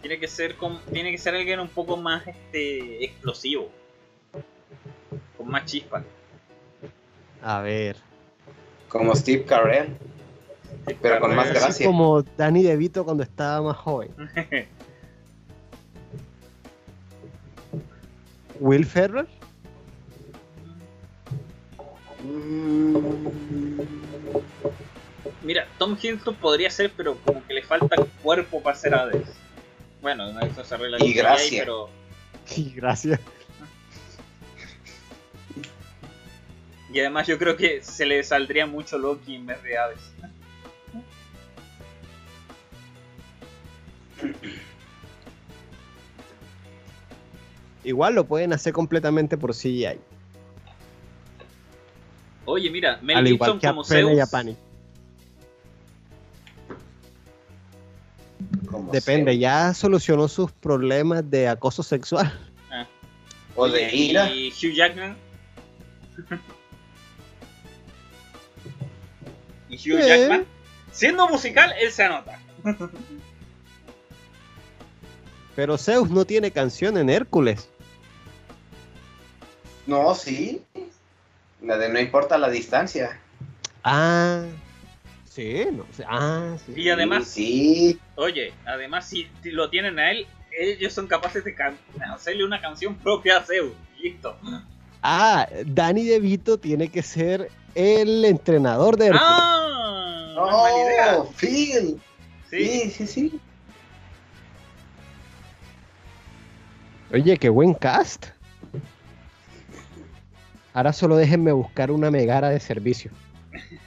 Tiene 0.00 0.18
que 0.18 0.26
ser 0.26 0.56
con- 0.56 0.80
tiene 0.92 1.12
que 1.12 1.18
ser 1.18 1.36
alguien 1.36 1.60
un 1.60 1.68
poco 1.68 1.96
más 1.96 2.26
este 2.26 3.04
explosivo. 3.04 3.68
Con 5.38 5.48
más 5.48 5.64
chispa. 5.66 6.02
A 7.42 7.60
ver. 7.62 7.96
Como 8.88 9.14
Steve 9.14 9.44
Carell. 9.44 9.96
Pero 11.00 11.20
con 11.20 11.36
más 11.36 11.48
gracia. 11.50 11.68
Así 11.68 11.84
como 11.84 12.22
Danny 12.36 12.64
DeVito 12.64 13.04
cuando 13.04 13.22
estaba 13.22 13.62
más 13.62 13.76
joven. 13.76 14.10
Will 18.60 18.84
Ferrell. 18.86 19.26
Mm, 22.22 23.80
Mira, 25.42 25.66
Tom 25.78 25.96
Hiddleston 26.00 26.34
podría 26.36 26.70
ser, 26.70 26.92
pero 26.96 27.16
como 27.24 27.44
que 27.46 27.54
le 27.54 27.62
falta 27.62 27.96
cuerpo 28.22 28.62
para 28.62 28.76
ser 28.76 28.94
Hades. 28.94 29.26
Bueno, 30.02 30.28
eso 30.40 30.64
se 30.64 30.74
arregla 30.74 30.98
Y 30.98 31.00
con 31.00 31.08
CGI, 31.10 31.18
gracia. 31.18 31.58
pero 31.62 31.88
Sí, 32.44 32.72
gracias. 32.76 33.20
y 36.92 36.98
además 37.00 37.26
yo 37.26 37.38
creo 37.38 37.56
que 37.56 37.82
se 37.82 38.04
le 38.04 38.22
saldría 38.22 38.66
mucho 38.66 38.98
Loki 38.98 39.36
en 39.36 39.46
vez 39.46 39.62
de 39.62 39.78
Hades. 39.78 40.00
Igual 47.84 48.14
lo 48.14 48.24
pueden 48.24 48.52
hacer 48.52 48.72
completamente 48.72 49.36
por 49.38 49.52
CGI. 49.54 49.98
Oye, 52.44 52.70
mira, 52.70 52.98
Mel 53.02 53.16
Al 53.18 53.26
Gibson 53.26 53.34
igual 53.48 53.60
que 53.60 53.66
a 53.66 53.70
como 53.70 53.84
Pena 53.84 54.12
y 54.12 54.20
a 54.20 54.26
Zeus. 54.26 54.30
Pani. 54.30 54.56
como 58.70 58.90
Depende, 58.92 59.32
sea. 59.32 59.40
ya 59.40 59.74
solucionó 59.74 60.28
sus 60.28 60.52
problemas 60.52 61.28
de 61.28 61.48
acoso 61.48 61.82
sexual. 61.82 62.32
O 63.56 63.66
de 63.68 63.86
Oye, 63.86 63.96
ira. 63.96 64.30
Y 64.30 64.48
Hugh 64.50 64.72
Jackman. 64.74 65.16
y 69.68 69.74
Hugh 69.76 69.98
Eh. 69.98 70.06
Jackman. 70.08 70.46
Siendo 70.92 71.28
musical, 71.28 71.72
él 71.80 71.90
se 71.92 72.04
anota. 72.04 72.38
Pero 75.56 75.78
Zeus 75.78 76.10
no 76.10 76.24
tiene 76.24 76.50
canción 76.50 76.96
en 76.96 77.10
Hércules. 77.10 77.69
No, 79.90 80.14
sí. 80.14 80.62
La 81.60 81.76
de 81.76 81.88
no 81.88 81.98
importa 81.98 82.38
la 82.38 82.48
distancia. 82.48 83.18
Ah, 83.82 84.44
sí, 85.24 85.64
no 85.72 85.84
sé. 85.90 86.04
Ah, 86.08 86.56
sí. 86.64 86.74
Y 86.76 86.90
además, 86.90 87.26
Sí. 87.26 87.98
oye, 88.14 88.54
además 88.66 89.08
si 89.08 89.28
lo 89.42 89.68
tienen 89.68 89.98
a 89.98 90.12
él, 90.12 90.28
ellos 90.56 90.92
son 90.92 91.08
capaces 91.08 91.42
de 91.44 91.56
hacerle 92.14 92.44
una 92.44 92.60
canción 92.60 92.94
propia 92.94 93.38
a 93.38 93.42
Zeus. 93.42 93.72
Listo. 94.00 94.36
Ah, 95.02 95.48
Danny 95.66 96.04
DeVito 96.04 96.56
tiene 96.56 96.88
que 96.88 97.02
ser 97.02 97.50
el 97.74 98.24
entrenador 98.24 98.96
de 98.96 99.06
Hércules. 99.06 99.26
¡Ah! 99.28 100.32
No 100.36 100.66
es 100.68 100.86
idea. 100.86 101.24
Phil. 101.36 102.00
Sí. 102.48 102.64
Sí, 102.68 102.90
sí, 102.90 103.06
sí. 103.08 103.40
Oye, 107.12 107.36
qué 107.38 107.48
buen 107.48 107.74
cast. 107.74 108.26
Ahora 110.72 110.92
solo 110.92 111.16
déjenme 111.16 111.52
buscar 111.52 111.90
una 111.90 112.10
megara 112.10 112.50
de 112.50 112.60
servicio. 112.60 113.10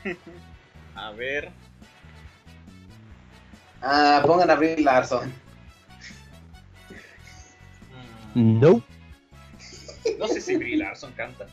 A 0.96 1.12
ver. 1.12 1.50
Ah, 3.82 4.22
pongan 4.26 4.50
a 4.50 4.56
Brie 4.56 4.78
Larson. 4.82 5.32
Mm, 8.36 8.60
No. 8.62 8.82
No 10.20 10.28
sé 10.28 10.42
si 10.42 10.56
Brie 10.58 10.78
Larson 10.78 11.12
canta. 11.14 11.48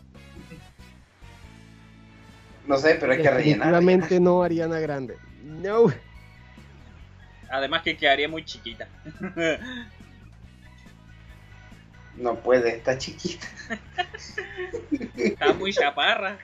No 2.66 2.76
sé, 2.76 2.96
pero 3.00 3.12
hay 3.12 3.22
que 3.22 3.30
rellenar. 3.30 3.72
Definitivamente 3.72 4.20
no 4.20 4.42
Ariana 4.42 4.78
Grande. 4.78 5.16
No. 5.42 5.92
Además 7.50 7.82
que 7.82 7.96
quedaría 7.96 8.28
muy 8.28 8.44
chiquita. 8.44 8.86
No 12.20 12.34
puede, 12.36 12.76
está 12.76 12.98
chiquita. 12.98 13.46
Está 15.16 15.54
muy 15.54 15.72
chaparra. 15.72 16.36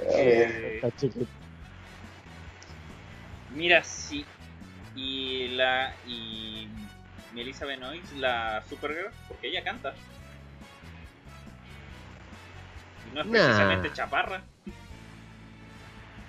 Eh, 0.00 0.80
Está 0.82 0.96
chiquito. 0.96 1.26
mira, 3.54 3.82
sí. 3.84 4.24
Y 4.96 5.48
la. 5.48 5.94
Y. 6.06 6.68
Melissa 7.34 7.66
Benoist, 7.66 8.12
la 8.16 8.64
Supergirl, 8.68 9.10
porque 9.28 9.48
ella 9.48 9.62
canta. 9.62 9.94
Y 13.10 13.14
no 13.14 13.20
es 13.20 13.26
Nah. 13.28 13.32
precisamente 13.32 13.92
chaparra. 13.92 14.42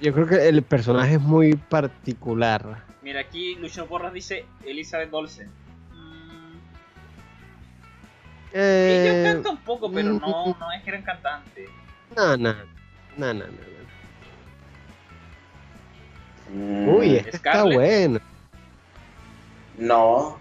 Yo 0.01 0.13
creo 0.13 0.27
que 0.27 0.47
el 0.47 0.61
personaje 0.61 1.15
es 1.15 1.21
muy 1.21 1.55
particular. 1.55 2.83
Mira, 3.09 3.21
aquí 3.21 3.55
Lucio 3.55 3.87
Porras 3.87 4.13
dice 4.13 4.45
Elizabeth 4.63 5.11
Olsen. 5.11 5.47
Mm, 5.91 6.57
ella 8.53 9.11
Eh, 9.13 9.21
canta 9.23 9.49
un 9.49 9.57
poco, 9.57 9.91
pero 9.91 10.11
no, 10.13 10.55
no 10.59 10.71
es 10.71 10.85
gran 10.85 11.01
cantante. 11.01 11.67
no, 12.15 12.37
no, 12.37 12.53
no, 13.17 13.33
no, 13.33 13.45
no. 13.47 13.51
Mm, 16.51 16.85
no. 16.85 16.91
Uy, 16.97 17.15
este 17.15 17.37
está 17.37 17.63
bueno. 17.63 18.19
No. 19.79 20.37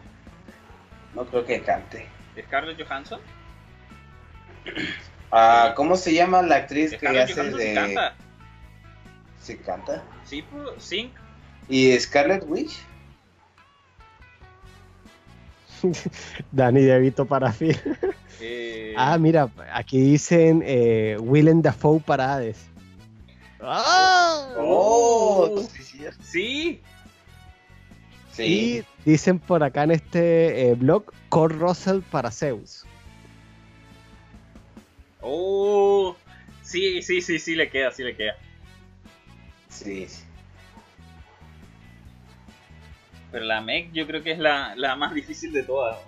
No 1.14 1.24
creo 1.24 1.46
que 1.46 1.62
cante. 1.62 2.06
Scarlett 2.38 2.86
Johansson. 2.86 3.20
Ah, 5.30 5.72
¿Cómo 5.76 5.96
se 5.96 6.12
llama 6.14 6.40
la 6.42 6.56
actriz 6.56 6.96
que 6.98 7.06
hace 7.06 7.34
Johansson 7.34 7.58
sí 7.60 7.66
de. 7.66 7.74
canta. 7.74 8.14
¿Sí 9.38 9.56
canta? 9.58 10.02
Sí, 10.24 10.42
pues, 10.42 10.82
sí. 10.82 11.12
¿Y 11.68 11.98
Scarlet 11.98 12.44
Witch? 12.48 12.78
Danny 16.52 16.82
DeVito 16.82 17.26
para 17.26 17.52
Phil. 17.52 17.76
Eh, 18.40 18.94
Ah, 18.96 19.16
mira, 19.18 19.50
aquí 19.72 20.00
dicen 20.00 20.62
eh, 20.64 21.16
Willem 21.20 21.62
Dafoe 21.62 22.00
para 22.00 22.34
Hades. 22.34 22.58
¡Ah! 23.60 24.54
Oh, 24.56 25.66
sí, 25.72 25.82
sí. 25.82 26.04
sí. 26.20 26.80
Sí. 28.32 28.42
Y 28.42 28.84
dicen 29.10 29.38
por 29.38 29.62
acá 29.62 29.84
en 29.84 29.92
este 29.92 30.70
eh, 30.70 30.74
blog 30.74 31.12
Kurt 31.28 31.56
Russell 31.58 32.00
para 32.00 32.30
Zeus. 32.30 32.84
Oh, 35.20 36.16
sí, 36.62 37.02
sí, 37.02 37.20
sí, 37.20 37.38
sí 37.38 37.54
le 37.56 37.68
queda, 37.68 37.90
sí 37.90 38.04
le 38.04 38.16
queda. 38.16 38.36
Sí. 39.68 40.06
sí. 40.08 40.27
Pero 43.30 43.44
la 43.44 43.60
Meg 43.60 43.92
yo 43.92 44.06
creo 44.06 44.22
que 44.22 44.32
es 44.32 44.38
la, 44.38 44.74
la 44.76 44.96
más 44.96 45.12
difícil 45.14 45.52
de 45.52 45.62
todas. 45.62 45.98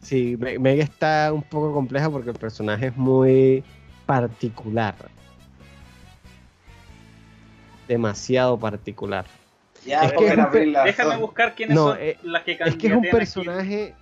Sí, 0.00 0.36
Me- 0.38 0.58
Meg 0.58 0.80
está 0.80 1.32
un 1.32 1.42
poco 1.42 1.72
compleja 1.72 2.10
porque 2.10 2.30
el 2.30 2.36
personaje 2.36 2.86
es 2.88 2.96
muy 2.96 3.64
particular. 4.06 4.94
Demasiado 7.88 8.58
particular. 8.58 9.26
Ya, 9.86 10.02
Es 10.04 10.12
que 10.12 10.26
es 10.28 10.38
un. 10.38 10.72
Déjame 10.84 11.16
buscar 11.16 11.54
quiénes 11.54 11.74
No, 11.74 11.88
son 11.88 11.98
eh, 12.00 12.16
las 12.22 12.42
que 12.42 12.52
Es 12.52 12.76
que 12.76 12.86
es 12.86 12.92
un 12.94 13.02
personaje, 13.02 13.94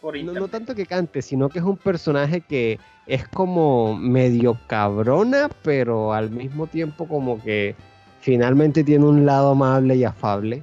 por 0.00 0.18
no, 0.22 0.32
no 0.32 0.48
tanto 0.48 0.74
que 0.74 0.84
cante, 0.84 1.22
sino 1.22 1.48
que 1.48 1.60
es 1.60 1.64
un 1.64 1.76
personaje 1.78 2.42
que 2.42 2.78
es 3.06 3.26
como 3.28 3.96
medio 3.96 4.58
cabrona, 4.66 5.50
pero 5.62 6.12
al 6.12 6.30
mismo 6.30 6.66
tiempo 6.66 7.08
como 7.08 7.42
que 7.42 7.74
finalmente 8.20 8.84
tiene 8.84 9.06
un 9.06 9.24
lado 9.24 9.52
amable 9.52 9.96
y 9.96 10.04
afable. 10.04 10.62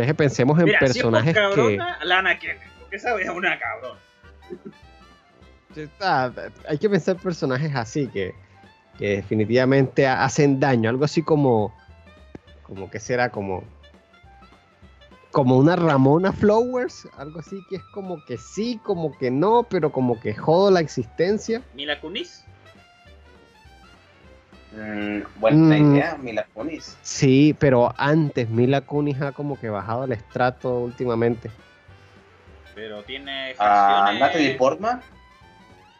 Entonces 0.00 0.16
pensemos 0.16 0.58
en 0.58 0.64
Mira, 0.66 0.78
personajes 0.78 1.34
si 1.34 1.40
es 1.42 1.48
que... 1.50 1.76
cabrona, 1.76 1.98
Lana 2.04 2.38
Kennedy, 2.38 2.60
porque 2.80 2.96
esa 2.96 3.20
es 3.20 3.28
una 3.28 3.58
cabrón. 3.58 3.98
Está- 5.76 6.32
hay 6.68 6.78
que 6.78 6.88
pensar 6.90 7.16
personajes 7.16 7.74
así 7.74 8.08
que, 8.08 8.34
que 8.98 9.16
definitivamente 9.16 10.06
ha- 10.06 10.24
hacen 10.24 10.58
daño, 10.58 10.88
algo 10.90 11.04
así 11.04 11.22
como, 11.22 11.74
como 12.62 12.90
que 12.90 12.98
será 12.98 13.30
como, 13.30 13.62
como 15.30 15.56
una 15.58 15.76
Ramona 15.76 16.32
Flowers, 16.32 17.06
algo 17.18 17.40
así 17.40 17.62
que 17.68 17.76
es 17.76 17.82
como 17.92 18.24
que 18.24 18.36
sí, 18.38 18.80
como 18.82 19.16
que 19.16 19.30
no, 19.30 19.64
pero 19.68 19.92
como 19.92 20.18
que 20.18 20.34
jodo 20.34 20.70
la 20.70 20.80
existencia. 20.80 21.62
Mila 21.74 22.00
Kunis. 22.00 22.44
Mm, 24.72 25.22
buena 25.40 25.56
Mm. 25.78 25.94
idea, 25.94 26.16
Mila 26.16 26.46
Kunis. 26.54 26.96
Sí, 27.02 27.56
pero 27.58 27.92
antes 27.98 28.48
Mila 28.48 28.80
Kunis 28.82 29.20
ha 29.20 29.32
como 29.32 29.58
que 29.58 29.68
bajado 29.68 30.04
el 30.04 30.12
estrato 30.12 30.78
últimamente. 30.78 31.50
Pero 32.74 33.02
tiene 33.02 33.54
Ah, 33.58 34.14
Natalie 34.18 34.54
Portman. 34.54 35.02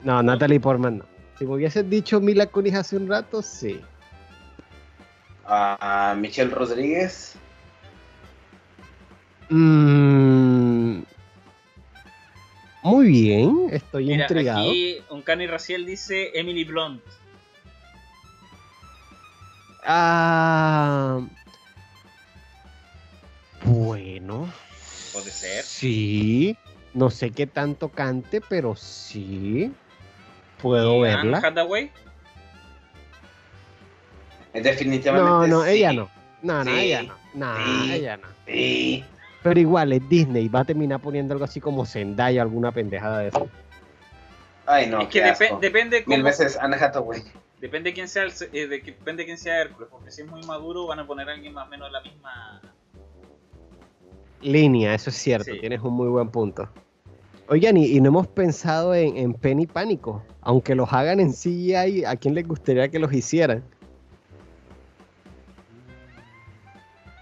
No, 0.03 0.23
Natalie 0.23 0.61
Portman 0.61 0.99
no. 0.99 1.05
Si 1.39 1.45
me 1.45 1.55
hubieses 1.55 1.89
dicho 1.91 2.21
Mila 2.21 2.47
Kunis 2.47 2.75
hace 2.75 2.97
un 2.97 3.09
rato, 3.09 3.43
sí. 3.43 3.81
a 5.53 6.15
Michelle 6.17 6.51
Rodríguez. 6.53 7.35
Mm, 9.49 11.03
muy 12.85 13.07
bien, 13.09 13.67
estoy 13.73 14.07
Mira, 14.07 14.23
intrigado. 14.23 14.71
aquí 14.71 14.99
Uncanny 15.11 15.49
Raciel 15.49 15.85
dice 15.87 16.31
Emily 16.39 16.63
Blunt. 16.65 17.03
Ah, 19.85 21.21
bueno, 23.65 24.49
Puede 25.13 25.31
ser. 25.31 25.63
sí. 25.65 26.57
No 26.93 27.09
sé 27.11 27.31
qué 27.31 27.47
tanto 27.47 27.89
cante, 27.89 28.41
pero 28.41 28.75
sí. 28.75 29.73
Puedo 30.61 30.99
¿Y 30.99 31.03
verla. 31.03 31.39
Anne 31.39 31.47
Hathaway. 31.47 31.91
Definitivamente. 34.53 35.29
No, 35.31 35.47
no, 35.47 35.65
sí. 35.65 35.71
ella 35.71 35.93
no. 35.93 36.11
No, 36.43 36.65
no, 36.65 36.71
Sí. 36.73 36.81
ella 36.81 37.03
no. 37.03 37.15
No, 37.35 37.57
Sí. 37.85 37.93
ella 37.93 38.17
no. 38.17 38.27
Sí. 38.47 39.05
Pero 39.43 39.61
igual 39.61 39.93
es 39.93 40.07
Disney, 40.09 40.49
va 40.49 40.61
a 40.61 40.65
terminar 40.65 41.01
poniendo 41.01 41.33
algo 41.33 41.45
así 41.45 41.61
como 41.61 41.87
Zendaya 41.87 42.41
o 42.43 42.45
alguna 42.45 42.73
pendejada 42.73 43.21
de 43.21 43.29
eso. 43.29 43.49
Ay, 44.67 44.87
no. 44.89 45.01
es 45.01 45.09
que 45.09 45.21
qué 45.21 45.27
depe- 45.27 45.45
asco. 45.47 45.59
depende 45.61 46.05
Mil 46.07 46.23
veces 46.23 46.57
Anne 46.61 46.77
Hathaway. 46.77 47.23
Depende 47.61 47.93
quién 47.93 48.09
sea 48.09 48.23
el, 48.25 48.33
eh, 48.53 48.67
de, 48.67 48.79
depende 48.81 49.25
quién 49.27 49.37
sea 49.39 49.61
Hércules, 49.61 49.89
porque 49.91 50.11
si 50.11 50.23
es 50.23 50.29
muy 50.29 50.43
maduro 50.45 50.87
van 50.87 50.99
a 51.01 51.07
poner 51.07 51.29
a 51.29 51.33
alguien 51.35 51.53
más 51.53 51.67
o 51.67 51.71
menos 51.71 51.89
de 51.89 51.93
la 51.93 52.01
misma. 52.01 52.63
Línea, 54.41 54.95
eso 54.95 55.11
es 55.11 55.17
cierto, 55.17 55.53
Sí. 55.53 55.61
tienes 55.61 55.81
un 55.83 55.93
muy 55.93 56.09
buen 56.09 56.31
punto. 56.31 56.69
Oigan, 57.49 57.77
y, 57.77 57.87
y 57.87 58.01
no 58.01 58.09
hemos 58.09 58.27
pensado 58.29 58.95
en, 58.95 59.17
en 59.19 59.35
Penny 59.35 59.67
Pánico. 59.67 60.25
Aunque 60.41 60.75
los 60.75 60.91
hagan 60.93 61.21
en 61.21 61.33
CGI, 61.33 62.05
¿a 62.07 62.17
quién 62.17 62.35
les 62.35 62.47
gustaría 62.49 62.89
que 62.89 62.99
los 62.99 63.13
hicieran? 63.13 63.63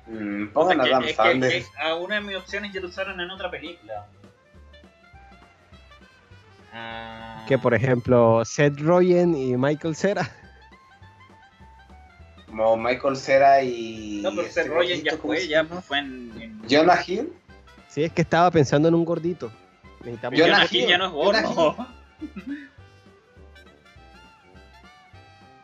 Mm, 0.07 0.51
O 0.55 0.69
sea, 0.69 0.77
pongan 0.77 0.81
a 0.81 0.85
que- 0.85 0.91
Adam 0.91 1.03
es 1.03 1.09
que- 1.11 1.15
Sandler. 1.17 1.53
es- 1.53 1.71
a 1.81 1.95
una 1.97 2.15
de 2.17 2.21
mis 2.23 2.37
opciones 2.37 2.73
ya 2.73 2.81
lo 2.81 2.89
usaron 2.89 3.21
en 3.21 3.31
otra 3.31 3.51
película. 3.51 4.07
Que 7.47 7.57
por 7.59 7.73
ejemplo, 7.75 8.45
Seth 8.45 8.79
Rogen 8.81 9.35
y 9.35 9.57
Michael 9.57 9.97
Cera. 9.97 10.31
Como 12.47 12.77
Michael 12.77 13.17
Cera 13.17 13.63
y. 13.63 14.21
No, 14.23 14.31
pero 14.31 14.43
este 14.43 14.63
Seth 14.65 14.71
Rogen 14.73 15.03
ya 15.03 15.17
gordito, 15.17 15.19
¿cómo 15.23 15.35
fue, 15.35 15.49
ya 15.49 15.65
fue 15.65 15.99
en. 15.99 16.33
en- 16.43 16.63
Jonah 16.71 16.99
Hill. 17.07 17.33
Sí, 17.89 18.05
es 18.05 18.13
que 18.13 18.23
estaba 18.23 18.51
pensando 18.51 18.89
en 18.89 18.95
un 18.95 19.05
gordito. 19.05 19.51
Necesitamos 20.01 20.39
Jonah 20.39 20.53
Jonah 20.59 20.69
Hill 20.71 20.81
Hill, 20.83 20.89
ya 20.89 20.99
no 20.99 21.07
es 21.07 21.13
gordo. 21.13 21.77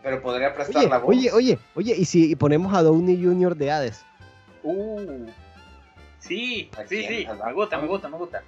Pero 0.03 0.21
podría 0.21 0.55
prestar 0.55 0.77
Oye, 0.83 0.89
la 0.89 0.99
voz. 0.99 1.09
oye, 1.09 1.33
oye, 1.33 1.59
oye, 1.75 1.95
y 1.97 2.05
si 2.05 2.37
ponemos 2.37 2.75
a 2.75 2.83
Downey 2.83 3.23
Jr. 3.23 3.57
de 3.57 3.71
Hades. 3.71 4.05
Uh. 4.63 5.27
Sí, 6.19 6.71
¿A 6.77 6.83
sí, 6.87 7.05
quién? 7.07 7.09
sí. 7.09 7.27
¿A 7.27 7.35
Me 7.47 7.53
gusta, 7.53 7.79
me 7.79 7.87
gusta, 7.87 8.09
me 8.09 8.17
gusta. 8.19 8.43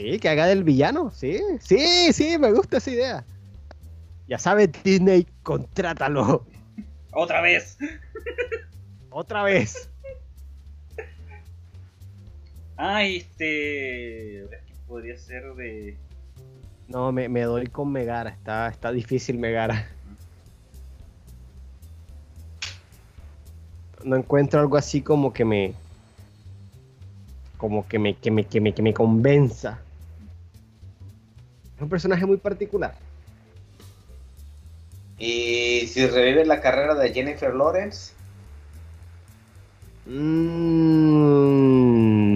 Sí, 0.00 0.18
que 0.18 0.28
haga 0.30 0.46
del 0.46 0.64
villano. 0.64 1.10
Sí, 1.14 1.40
sí, 1.60 2.12
sí, 2.14 2.38
me 2.38 2.50
gusta 2.52 2.78
esa 2.78 2.90
idea. 2.90 3.24
Ya 4.28 4.38
sabes, 4.38 4.70
Disney, 4.82 5.26
contrátalo. 5.42 6.46
Otra 7.12 7.42
vez. 7.42 7.76
Otra 9.10 9.42
vez. 9.42 9.90
Ay, 12.76 13.18
este. 13.18 14.48
¿Qué 14.66 14.74
podría 14.88 15.18
ser 15.18 15.54
de. 15.54 15.98
No, 16.88 17.12
me, 17.12 17.28
me 17.28 17.42
doy 17.42 17.66
con 17.66 17.92
Megara. 17.92 18.30
Está, 18.30 18.68
está 18.68 18.92
difícil 18.92 19.36
Megara. 19.36 19.86
No 24.02 24.16
encuentro 24.16 24.60
algo 24.60 24.78
así 24.78 25.02
como 25.02 25.34
que 25.34 25.44
me. 25.44 25.74
Como 27.58 27.86
que 27.86 27.98
me, 27.98 28.16
que 28.16 28.30
me, 28.30 28.46
que 28.46 28.62
me, 28.62 28.72
que 28.72 28.80
me 28.80 28.94
convenza. 28.94 29.82
Es 31.80 31.82
un 31.82 31.88
personaje 31.88 32.26
muy 32.26 32.36
particular. 32.36 32.94
Y 35.18 35.86
si 35.86 36.06
revive 36.06 36.44
la 36.44 36.60
carrera 36.60 36.94
de 36.94 37.10
Jennifer 37.10 37.54
Lawrence. 37.54 38.12
Mm, 40.04 41.16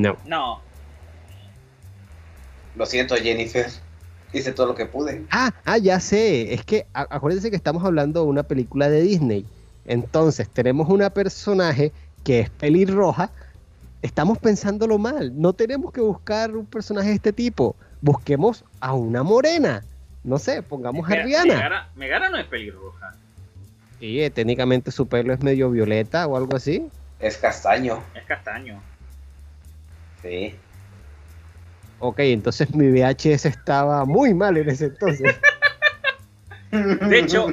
no. 0.00 0.16
No. 0.24 0.62
Lo 2.74 2.86
siento, 2.86 3.16
Jennifer. 3.16 3.66
Hice 4.32 4.52
todo 4.52 4.68
lo 4.68 4.74
que 4.74 4.86
pude. 4.86 5.26
Ah, 5.31 5.52
ah, 5.66 5.76
ya 5.76 6.00
sé. 6.00 6.55
Es 6.55 6.64
que 6.64 6.86
acuérdense 6.94 7.50
que 7.50 7.56
estamos 7.56 7.84
hablando 7.84 8.23
de 8.23 8.28
una 8.28 8.44
película 8.44 8.89
de 8.89 9.02
Disney. 9.02 9.44
Entonces, 9.84 10.48
tenemos 10.48 10.89
una 10.89 11.10
personaje 11.10 11.92
que 12.24 12.40
es 12.40 12.48
pelirroja. 12.48 13.31
Estamos 14.00 14.39
pensándolo 14.39 14.97
mal. 14.97 15.39
No 15.39 15.52
tenemos 15.52 15.92
que 15.92 16.00
buscar 16.00 16.56
un 16.56 16.64
personaje 16.64 17.08
de 17.08 17.16
este 17.16 17.34
tipo. 17.34 17.76
Busquemos 18.05 18.66
a 18.81 18.92
una 18.92 19.23
morena. 19.23 19.83
No 20.24 20.39
sé, 20.39 20.62
pongamos 20.62 21.10
a 21.10 21.15
Rihanna. 21.15 21.55
Megara, 21.55 21.89
Megara 21.97 22.28
no 22.28 22.36
es 22.36 22.44
pelirroja. 22.44 23.15
Sí, 23.99 24.23
eh, 24.23 24.28
técnicamente 24.28 24.91
su 24.91 25.08
pelo 25.08 25.33
es 25.33 25.42
medio 25.42 25.70
violeta 25.70 26.26
o 26.26 26.36
algo 26.36 26.55
así. 26.55 26.86
Es 27.18 27.39
castaño. 27.39 28.02
Es 28.15 28.24
castaño. 28.24 28.83
Sí. 30.20 30.55
Ok, 31.99 32.18
entonces 32.18 32.74
mi 32.74 32.89
VHS 32.91 33.47
estaba 33.47 34.05
muy 34.05 34.34
mal 34.34 34.58
en 34.58 34.68
ese 34.68 34.84
entonces. 34.84 35.34
De 36.70 37.18
hecho, 37.18 37.47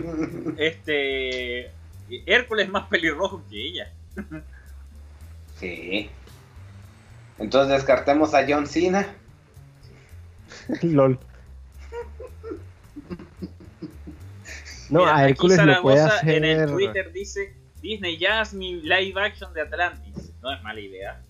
este. 0.57 1.71
Hércules 2.25 2.65
es 2.65 2.71
más 2.73 2.89
pelirrojo 2.89 3.41
que 3.49 3.67
ella. 3.67 3.93
Sí. 5.55 6.09
Entonces 7.39 7.77
descartemos 7.77 8.33
a 8.33 8.43
John 8.45 8.67
Cena. 8.67 9.15
LOL. 10.81 11.19
No, 14.89 14.99
Mira, 14.99 15.15
a 15.15 15.29
Hércules 15.29 15.57
lo 15.57 15.81
puede 15.81 15.97
Zaragoza 15.97 16.17
hacer. 16.17 16.35
En 16.35 16.43
el 16.43 16.69
Twitter 16.69 17.11
dice: 17.13 17.53
Disney 17.81 18.17
ya 18.17 18.41
es 18.41 18.53
mi 18.53 18.81
live 18.81 19.21
action 19.21 19.53
de 19.53 19.61
Atlantis. 19.61 20.33
No 20.41 20.51
es 20.53 20.61
mala 20.63 20.79
idea. 20.79 21.21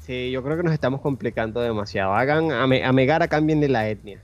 Sí, 0.00 0.30
yo 0.30 0.42
creo 0.42 0.56
que 0.56 0.62
nos 0.62 0.72
estamos 0.72 1.00
complicando 1.00 1.60
demasiado. 1.60 2.14
Hagan 2.14 2.52
a, 2.52 2.66
Me- 2.66 2.84
a 2.84 2.92
Megara 2.92 3.26
cambienle 3.26 3.68
la 3.68 3.88
etnia. 3.88 4.20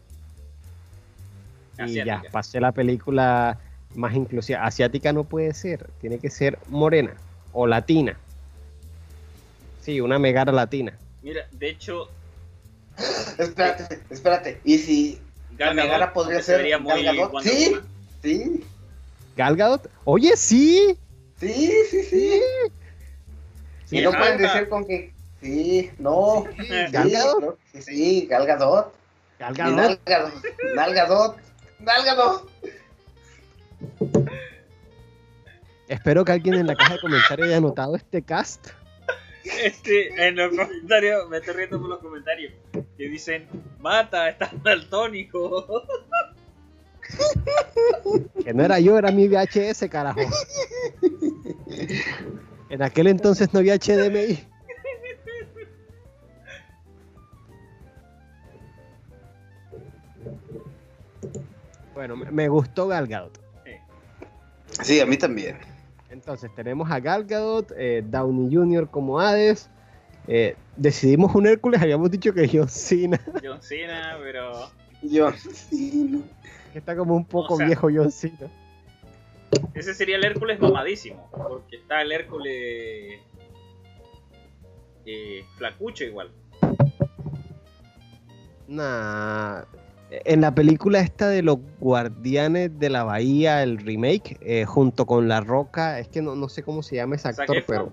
Y 1.85 1.95
ya, 2.05 2.23
pasé 2.31 2.61
la 2.61 2.71
película 2.71 3.59
más 3.95 4.15
inclusiva. 4.15 4.65
Asiática 4.65 5.13
no 5.13 5.25
puede 5.25 5.53
ser, 5.55 5.91
tiene 6.01 6.21
que 6.21 6.31
ser 6.31 6.59
morena 6.69 7.15
o 7.53 7.67
latina. 7.67 8.17
Sí, 9.83 10.01
una 10.01 10.19
Megara 10.19 10.53
latina. 10.53 10.97
Mira, 11.23 11.47
de 11.53 11.69
hecho, 11.69 12.09
Espérate, 13.39 14.01
espérate. 14.11 14.61
¿Y 14.65 14.79
si 14.79 15.21
Gal 15.53 15.77
La 15.77 15.83
Megara 15.83 16.13
podría 16.13 16.43
ser 16.43 16.59
vería 16.59 16.79
muy 16.79 17.03
Gal 17.03 17.17
Gadot, 17.17 17.33
Wonder 17.33 17.53
¿sí? 17.53 17.77
Sí, 18.23 18.65
Gal 19.37 19.57
Gadot, 19.57 19.91
oye, 20.05 20.37
sí. 20.37 20.97
sí, 21.39 21.73
sí, 21.91 22.03
sí. 22.05 22.41
Sí, 23.87 23.99
y 23.99 24.03
no 24.03 24.13
pueden 24.13 24.39
decir 24.39 24.69
con 24.69 24.87
que. 24.87 25.13
Sí, 25.41 25.91
no. 25.99 26.45
Sí, 26.57 26.63
Sí, 26.63 26.93
Gal 26.93 27.11
Gadot. 27.11 27.59
Sí, 27.73 27.83
sí, 27.83 28.27
Gal 28.29 28.47
Gadot. 28.47 28.95
Gal 29.39 29.55
Gadot. 29.55 30.01
Gal 30.05 30.95
Gadot. 30.95 31.37
Gal 31.81 32.05
Gadot. 32.05 32.51
Espero 35.89 36.25
que 36.25 36.33
alguien 36.33 36.55
en 36.55 36.67
la 36.67 36.77
caja 36.77 36.95
de 36.95 37.01
comentarios 37.01 37.49
haya 37.49 37.61
notado 37.61 37.97
este 37.97 38.23
cast. 38.23 38.69
Este, 39.45 40.29
en 40.29 40.37
los 40.37 40.51
comentarios, 40.57 41.29
me 41.29 41.39
estoy 41.39 41.55
riendo 41.55 41.81
por 41.81 41.89
los 41.89 41.99
comentarios 42.01 42.53
que 42.73 43.09
dicen, 43.09 43.49
mata, 43.81 44.29
estás 44.29 44.51
daltónico. 44.63 45.83
Que 48.45 48.55
no 48.55 48.65
era 48.65 48.79
yo, 48.81 48.97
era 48.97 49.11
mi 49.11 49.29
VHS, 49.29 49.89
carajo. 49.91 50.21
En 52.71 52.83
aquel 52.83 53.09
entonces 53.09 53.53
no 53.53 53.59
había 53.59 53.75
HDMI. 53.77 54.47
Bueno, 61.95 62.17
me- 62.17 62.31
me 62.31 62.49
gustó 62.49 62.89
Gal 62.89 63.07
Gadot. 63.07 63.39
Sí, 64.83 65.01
a 65.01 65.07
mí 65.07 65.17
también. 65.19 65.59
Entonces 66.23 66.55
tenemos 66.55 66.89
a 66.89 67.01
Gal 67.01 67.25
Gadot, 67.25 67.73
eh, 67.77 68.05
Downey 68.07 68.55
Jr. 68.55 68.89
como 68.89 69.19
Hades. 69.19 69.69
eh, 70.29 70.55
decidimos 70.77 71.35
un 71.35 71.49
Hércules, 71.49 71.83
habíamos 71.83 72.13
dicho 72.13 72.33
que 72.33 72.49
John 72.49 72.69
Cena, 72.69 73.21
John 73.43 73.61
Cena, 73.61 74.17
pero... 74.23 74.53
No. 75.03 75.33
que 76.73 76.79
está 76.79 76.95
como 76.97 77.17
un 77.17 77.25
poco 77.25 77.55
O 77.55 77.57
sea- 77.57 77.67
viejo 77.67 77.89
John 77.93 78.13
Cena. 78.13 78.49
Ese 79.75 79.93
sería 79.95 80.15
el 80.17 80.25
Hércules 80.25 80.61
mamadísimo, 80.61 81.29
porque 81.33 81.77
está 81.77 82.01
el 82.03 82.13
Hércules 82.13 83.21
eh, 85.05 85.45
flacucho 85.57 86.05
igual. 86.05 86.31
Nah. 88.69 89.65
En 90.25 90.43
la 90.43 90.55
película 90.55 91.01
esta 91.01 91.29
de 91.29 91.43
los 91.43 91.59
Guardianes 91.81 92.79
de 92.79 92.91
la 92.91 93.05
Bahía, 93.05 93.63
el 93.63 93.79
remake, 93.79 94.37
eh, 94.43 94.65
junto 94.67 95.07
con 95.07 95.27
La 95.29 95.41
Roca, 95.41 95.99
es 95.99 96.09
que 96.09 96.21
no, 96.21 96.35
no 96.37 96.49
sé 96.49 96.63
cómo 96.63 96.83
se 96.83 96.97
llama 96.97 97.17
ese 97.17 97.29
actor, 97.29 97.65
pero... 97.67 97.93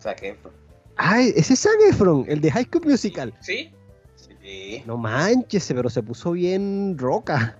Zac 0.00 0.22
Efron. 0.22 0.52
¡Ay! 0.96 1.32
Ese 1.36 1.52
es 1.54 1.60
Zac 1.60 1.76
Efron, 1.90 2.24
el 2.28 2.40
de 2.40 2.50
High 2.50 2.64
School 2.64 2.86
Musical. 2.86 3.34
¿Sí? 3.40 3.70
Sí. 4.16 4.82
No 4.86 4.96
manches, 4.96 5.70
pero 5.74 5.90
se 5.90 6.02
puso 6.02 6.32
bien 6.32 6.96
roca. 6.98 7.56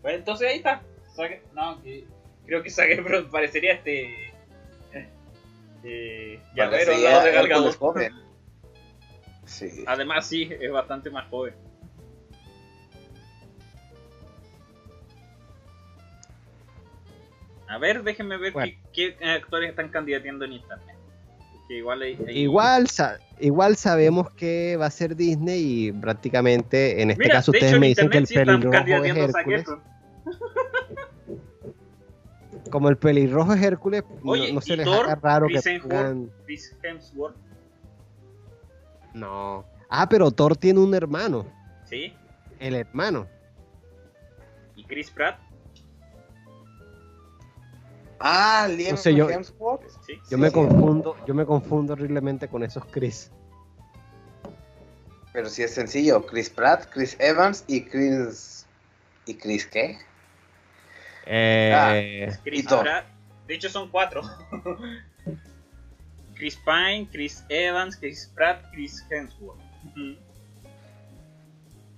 Pues 0.00 0.14
entonces 0.14 0.48
ahí 0.48 0.56
está. 0.58 0.82
Zac- 1.16 1.40
no, 1.54 1.82
que- 1.82 2.06
creo 2.46 2.62
que 2.62 2.70
Zac 2.70 2.88
Efron 2.90 3.30
parecería 3.30 3.74
este... 3.74 4.32
Eh, 5.86 6.40
llavero 6.56 6.94
al 6.94 7.02
lado 7.02 7.92
de. 7.94 8.10
Sí. 9.44 9.84
Además 9.86 10.26
sí, 10.26 10.48
es 10.58 10.72
bastante 10.72 11.10
más 11.10 11.28
joven. 11.28 11.54
A 17.68 17.78
ver, 17.78 18.02
déjenme 18.02 18.36
ver 18.36 18.52
Bueno. 18.52 18.72
qué, 18.92 19.16
qué 19.16 19.30
actores 19.30 19.70
están 19.70 19.88
candidateando 19.88 20.44
en 20.44 20.52
internet. 20.54 20.96
Que 21.68 21.78
igual 21.78 22.02
hay, 22.02 22.18
hay- 22.28 22.38
Igual, 22.42 22.88
sa- 22.88 23.18
igual 23.40 23.76
sabemos 23.76 24.30
que 24.34 24.76
va 24.78 24.86
a 24.86 24.90
ser 24.90 25.16
Disney 25.16 25.86
y 25.88 25.92
prácticamente 25.92 27.00
en 27.00 27.10
este 27.10 27.22
Mira, 27.24 27.36
caso 27.36 27.52
de 27.52 27.58
ustedes 27.58 27.72
hecho, 27.72 27.80
me 27.80 27.86
en 27.86 27.90
dicen 27.90 28.10
que 28.10 28.18
el 28.18 28.26
sí 28.26 28.34
pelirrojo 28.34 29.04
es 29.04 29.16
Hércules. 29.16 29.64
Como 32.70 32.88
el 32.88 32.96
pelirrojo 32.96 33.52
es 33.54 33.62
Hércules, 33.62 34.04
no- 34.22 34.32
Oye, 34.32 34.52
no, 34.52 34.60
se 34.60 34.74
¿y 34.74 34.76
les 34.76 34.84
Thor? 34.84 35.04
haga 35.06 35.14
raro 35.16 35.46
que 35.46 35.54
Chris 35.54 35.66
Hemsworth. 35.66 35.90
pongan... 35.90 36.30
Hemsworth, 36.82 37.36
No. 39.14 39.64
Ah, 39.88 40.08
pero 40.08 40.30
Thor 40.30 40.56
tiene 40.56 40.80
un 40.80 40.94
hermano. 40.94 41.46
¿sí? 41.84 42.12
El 42.58 42.74
hermano. 42.74 43.28
Y 44.76 44.84
Chris 44.84 45.10
Pratt, 45.10 45.38
Ah, 48.20 48.68
Liam 48.70 48.92
No 48.92 48.96
sé, 48.96 49.14
yo- 49.14 49.28
Hemsworth. 49.28 49.82
¿sí? 50.06 50.14
Yo 50.16 50.22
Sí, 50.30 50.36
me 50.36 50.48
sí. 50.48 50.54
confundo, 50.54 51.16
yo 51.26 51.34
me 51.34 51.44
confundo 51.44 51.92
horriblemente 51.94 52.48
con 52.48 52.62
esos 52.62 52.84
Chris. 52.86 53.30
Pero 55.32 55.48
sí 55.48 55.62
es 55.62 55.74
sencillo. 55.74 56.24
Chris 56.26 56.48
Pratt, 56.48 56.86
Chris 56.92 57.16
Evans 57.18 57.64
y 57.66 57.84
Chris... 57.84 58.66
¿Y 59.26 59.34
Chris 59.34 59.66
qué? 59.66 59.98
Eh, 61.26 62.28
Chris 62.44 62.60
Y 62.60 62.62
Thor. 62.62 62.82
Pratt. 62.82 63.06
De 63.48 63.54
hecho 63.54 63.68
son 63.68 63.90
cuatro. 63.90 64.22
Chris 66.34 66.56
Pine, 66.64 67.08
Chris 67.10 67.42
Evans, 67.48 67.96
Chris 67.96 68.30
Pratt, 68.34 68.62
Chris 68.72 69.04
Hemsworth. 69.10 69.60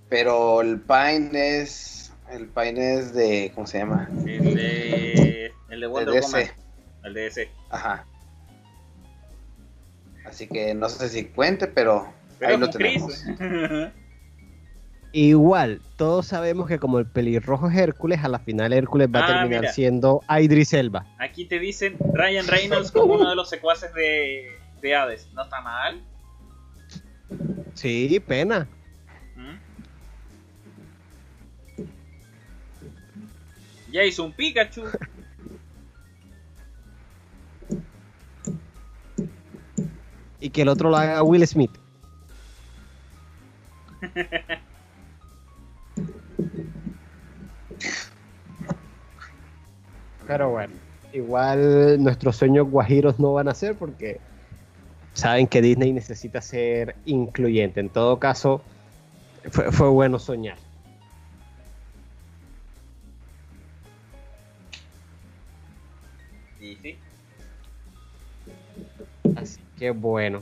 Pero 0.09 0.61
el 0.61 0.79
Pine 0.81 1.59
es... 1.61 2.13
El 2.31 2.47
Pine 2.47 2.95
es 2.95 3.13
de... 3.13 3.51
¿Cómo 3.53 3.67
se 3.67 3.77
llama? 3.79 4.09
El 4.25 4.55
de, 4.55 5.26
el 5.77 5.81
de 5.81 5.87
Wonder 5.87 6.13
De 6.13 6.21
Woman. 6.21 6.41
DC. 6.41 6.53
El 7.03 7.13
de 7.13 7.21
DC. 7.21 7.51
Ajá. 7.69 8.05
Así 10.25 10.47
que 10.47 10.73
no 10.73 10.89
sé 10.89 11.07
si 11.09 11.25
cuente, 11.25 11.67
pero, 11.67 12.11
Pero 12.39 12.51
ahí 12.51 12.57
lo 12.57 12.69
tenemos. 12.69 13.23
igual, 15.13 15.81
todos 15.95 16.27
sabemos 16.27 16.67
que 16.67 16.79
como 16.79 16.99
el 16.99 17.05
pelirrojo 17.05 17.69
es 17.69 17.77
Hércules, 17.77 18.23
a 18.23 18.27
la 18.27 18.39
final 18.39 18.73
Hércules 18.73 19.07
va 19.13 19.19
a 19.19 19.23
Ah, 19.23 19.27
terminar 19.39 19.61
mira. 19.61 19.73
siendo 19.73 20.21
Idris 20.29 20.73
Elba. 20.73 21.05
Aquí 21.19 21.45
te 21.45 21.59
dicen 21.59 21.95
Ryan 22.13 22.45
Reynolds 22.47 22.91
como 22.91 23.13
uno 23.13 23.29
de 23.29 23.35
los 23.35 23.49
secuaces 23.49 23.93
de, 23.93 24.51
de 24.81 24.95
Hades. 24.95 25.29
No 25.33 25.43
está 25.43 25.61
mal. 25.61 26.01
Sí, 27.73 28.21
pena. 28.25 28.67
¿Mm? 29.35 29.55
Ya 33.91 34.03
hizo 34.03 34.25
un 34.25 34.33
Pikachu. 34.33 34.83
Y 40.39 40.49
que 40.49 40.61
el 40.61 40.69
otro 40.69 40.89
lo 40.89 40.97
haga 40.97 41.23
Will 41.23 41.45
Smith. 41.47 41.71
Pero 50.27 50.49
bueno, 50.49 50.73
igual 51.13 52.03
nuestros 52.03 52.35
sueños 52.35 52.69
guajiros 52.69 53.17
no 53.19 53.33
van 53.33 53.47
a 53.47 53.53
ser 53.53 53.75
porque 53.75 54.19
saben 55.13 55.47
que 55.47 55.61
Disney 55.61 55.93
necesita 55.93 56.41
ser 56.41 56.95
incluyente. 57.05 57.79
En 57.79 57.89
todo 57.89 58.19
caso, 58.19 58.61
fue, 59.51 59.71
fue 59.71 59.89
bueno 59.89 60.19
soñar. 60.19 60.57
Que 69.77 69.91
bueno. 69.91 70.41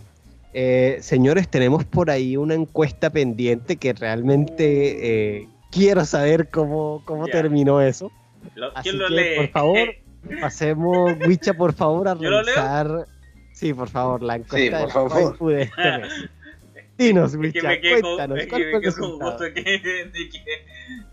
Eh, 0.54 0.98
señores, 1.02 1.50
tenemos 1.50 1.84
por 1.84 2.10
ahí 2.10 2.38
una 2.38 2.54
encuesta 2.54 3.10
pendiente 3.10 3.76
que 3.76 3.92
realmente 3.94 5.40
eh, 5.42 5.48
quiero 5.72 6.06
saber 6.06 6.50
cómo, 6.50 7.02
cómo 7.06 7.28
terminó 7.28 7.82
eso. 7.82 8.12
Lo- 8.56 8.76
Así 8.78 8.90
¿Quién 8.90 9.00
lo 9.02 9.08
que, 9.10 9.14
lee? 9.14 9.36
por 9.38 9.50
favor, 9.50 9.90
Pasemos, 10.42 11.12
Wicha, 11.28 11.54
por 11.54 11.74
favor, 11.74 12.08
a 12.08 12.14
¿Yo 12.16 12.30
lo 12.30 12.42
leo? 12.42 12.56
revisar. 12.56 13.06
Sí, 13.54 13.74
por 13.74 13.90
favor, 13.90 14.24
la 14.24 14.36
encuesta 14.38 14.88
por 14.88 15.12
del 15.12 15.12
favor. 15.38 15.54
este 15.54 15.98
mes. 16.00 16.30
Dinos, 16.98 17.34
Es 17.34 17.40
que 17.40 17.60
Wicha, 17.60 18.02
cuéntanos, 18.02 18.38
es 18.40 18.44
que 18.46 18.50
¿cuál 18.50 18.66
me 18.72 18.80
quedo 18.82 18.96
con 18.98 19.20
gusto 19.20 19.44
de 19.44 19.54
que, 19.54 19.62
de 19.64 20.30
que, 20.30 20.44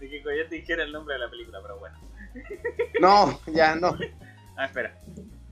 de 0.01 0.09
que 0.09 0.23
Coyote 0.23 0.55
dijera 0.55 0.85
el 0.85 0.93
nombre 0.93 1.15
de 1.15 1.21
la 1.21 1.29
película, 1.31 1.59
pero 1.61 1.79
bueno. 1.81 1.97
No, 3.01 3.41
ya 3.53 3.75
no. 3.75 3.97
Ah, 4.57 4.67
espera. 4.67 4.97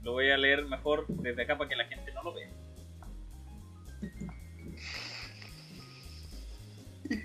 Lo 0.05 0.13
voy 0.13 0.31
a 0.31 0.37
leer 0.39 0.65
mejor 0.67 1.05
desde 1.09 1.43
acá 1.43 1.59
para 1.59 1.69
que 1.69 1.77
la 1.77 1.85
gente 1.87 2.13
no 2.15 2.23
lo 2.23 2.33
vea. 2.35 2.49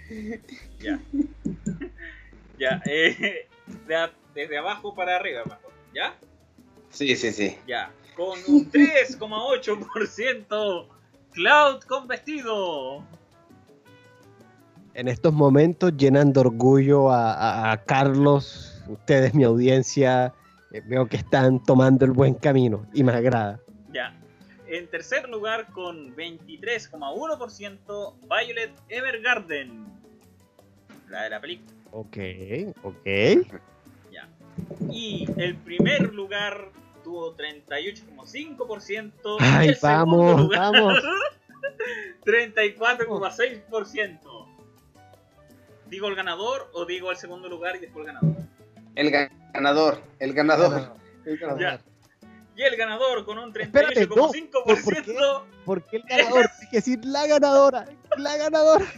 Ya. 0.79 0.99
Ya, 2.59 2.81
eh, 2.85 3.47
de 3.87 3.95
a- 3.95 4.11
desde 4.33 4.57
abajo 4.57 4.93
para 4.95 5.15
arriba, 5.17 5.43
mejor. 5.43 5.71
¿Ya? 5.93 6.15
Sí, 6.89 7.15
sí, 7.15 7.31
sí. 7.31 7.57
Ya. 7.67 7.91
Con 8.15 8.39
un 8.47 8.71
3,8% 8.71 10.87
Cloud 11.33 11.81
con 11.83 12.07
vestido. 12.07 13.03
En 14.93 15.09
estos 15.09 15.33
momentos 15.33 15.91
llenan 15.97 16.31
de 16.31 16.39
orgullo 16.39 17.11
a, 17.11 17.33
a- 17.33 17.71
a 17.73 17.83
Carlos, 17.83 18.81
ustedes, 18.87 19.33
mi 19.33 19.43
audiencia, 19.43 20.33
eh, 20.71 20.81
veo 20.85 21.07
que 21.07 21.17
están 21.17 21.61
tomando 21.61 22.05
el 22.05 22.11
buen 22.11 22.35
camino 22.35 22.85
y 22.93 23.03
me 23.03 23.11
agrada. 23.11 23.59
Ya. 23.91 24.15
En 24.67 24.87
tercer 24.89 25.29
lugar, 25.29 25.67
con 25.71 26.15
23,1% 26.15 28.13
Violet 28.21 28.71
Evergarden. 28.89 29.85
La 31.09 31.23
de 31.23 31.29
la 31.29 31.39
película. 31.39 31.71
Ok, 31.91 32.17
ok. 32.83 33.05
Ya. 34.11 34.27
Y 34.91 35.27
el 35.37 35.55
primer 35.57 36.11
lugar 36.13 36.69
tuvo 37.03 37.35
38,5%. 37.37 39.37
Ay, 39.39 39.69
el 39.69 39.77
vamos, 39.81 40.41
lugar, 40.41 40.59
vamos. 40.73 40.99
34,6%. 42.25 44.19
¿Digo 45.87 46.07
el 46.07 46.15
ganador 46.15 46.69
o 46.73 46.85
digo 46.85 47.11
el 47.11 47.17
segundo 47.17 47.47
lugar 47.47 47.75
y 47.75 47.79
después 47.79 48.07
el 48.07 48.13
ganador? 48.13 48.35
El 48.95 49.11
ga- 49.11 49.29
ganador, 49.53 50.01
el 50.19 50.33
ganador. 50.33 50.93
El 51.25 51.37
ganador. 51.37 51.61
Ya. 51.61 51.79
Y 52.55 52.63
el 52.63 52.75
ganador 52.77 53.25
con 53.25 53.37
un 53.37 53.55
Espérate, 53.59 54.07
no, 54.07 54.15
¿por 54.15 54.31
qué? 54.31 54.49
38,5%. 54.51 55.43
¿Por 55.65 55.83
qué 55.83 55.97
el 55.97 56.03
ganador? 56.03 56.47
Tienes 56.47 56.69
que 56.71 56.77
decir 56.77 56.99
la 57.03 57.27
ganadora. 57.27 57.85
La 58.17 58.37
ganadora. 58.37 58.85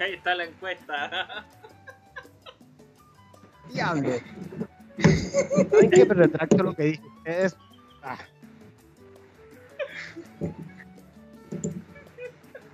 Ahí 0.00 0.14
está 0.14 0.34
la 0.34 0.44
encuesta. 0.44 1.44
Diablo. 3.72 4.10
¿Saben 4.98 5.90
qué? 5.90 6.04
Me 6.04 6.14
retracto 6.14 6.62
lo 6.62 6.74
que 6.74 6.82
dije. 6.84 7.02
Ah. 8.02 8.18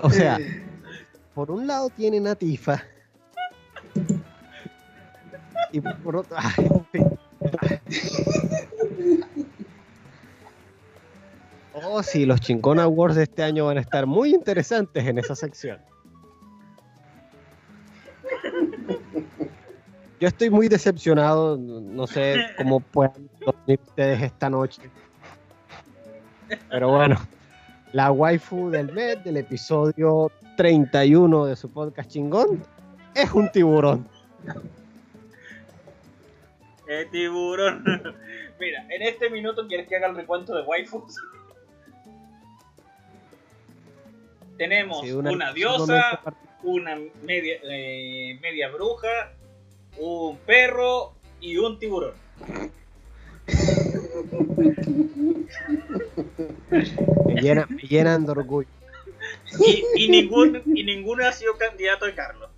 O 0.01 0.11
sea, 0.11 0.39
por 1.35 1.51
un 1.51 1.67
lado 1.67 1.91
tienen 1.91 2.27
a 2.27 2.35
Tifa. 2.35 2.83
Y 5.73 5.81
por 5.81 6.17
otro. 6.17 6.37
ay, 6.39 6.67
en 6.67 6.87
fin. 6.87 7.19
Oh, 11.75 12.03
sí, 12.03 12.27
los 12.27 12.41
Chingón 12.41 12.81
Awards 12.81 13.17
de 13.17 13.25
este 13.25 13.43
año 13.43 13.67
van 13.67 13.79
a 13.79 13.81
estar 13.81 14.07
muy 14.07 14.35
interesantes 14.35 15.07
en 15.07 15.19
esa 15.19 15.37
sección. 15.37 15.79
Yo 20.21 20.27
estoy 20.29 20.51
muy 20.51 20.69
decepcionado, 20.69 21.57
no 21.57 22.07
sé 22.07 22.37
cómo 22.57 22.81
puedan 22.81 23.29
dormir 23.45 23.79
ustedes 23.87 24.23
esta 24.23 24.51
noche. 24.51 24.83
Pero 26.71 26.89
bueno, 26.91 27.17
la 27.93 28.11
waifu 28.11 28.71
del 28.71 28.93
mes 28.93 29.23
del 29.23 29.37
episodio 29.37 30.33
31 30.57 31.47
de 31.47 31.55
su 31.57 31.71
podcast 31.71 32.11
chingón 32.11 32.65
es 33.15 33.31
un 33.33 33.51
tiburón. 33.53 34.09
Eh, 36.89 37.07
tiburón. 37.13 37.85
Mira, 38.61 38.87
en 38.91 39.03
este 39.03 39.31
minuto 39.31 39.69
quieres 39.69 39.87
que 39.87 39.97
haga 39.97 40.09
el 40.09 40.17
recuento 40.17 40.55
de 40.57 40.63
waifus. 40.63 41.15
Tenemos 44.59 45.01
Sí, 45.03 45.13
una, 45.13 45.31
una- 45.31 45.53
diosa, 45.53 46.21
una 46.63 46.97
media, 47.23 47.59
eh, 47.63 48.39
media 48.43 48.69
bruja, 48.71 49.33
un 49.99 50.37
perro 50.39 51.15
y 51.41 51.57
un 51.57 51.79
tiburón. 51.79 52.15
Me, 57.27 57.35
llena- 57.41 57.67
me 57.69 57.83
llenan 57.83 58.25
de 58.25 58.33
orgullo. 58.33 58.69
Y, 59.67 59.85
y, 59.97 60.09
ningún, 60.09 60.63
y 60.67 60.85
ninguno 60.85 61.27
ha 61.27 61.33
sido 61.33 61.57
candidato 61.57 62.07
de 62.07 62.15
Carlos. 62.15 62.51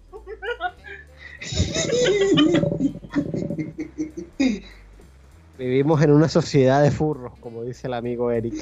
Vivimos 5.59 6.03
en 6.03 6.11
una 6.13 6.29
sociedad 6.29 6.83
de 6.83 6.91
furros, 6.91 7.39
como 7.39 7.65
dice 7.65 7.87
el 7.87 7.95
amigo 7.95 8.31
Eric. 8.31 8.55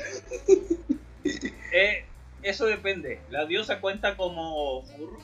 Eh, 1.72 2.04
eso 2.50 2.66
depende. 2.66 3.20
La 3.30 3.46
diosa 3.46 3.80
cuenta 3.80 4.16
como 4.16 4.82
furro. 4.82 5.18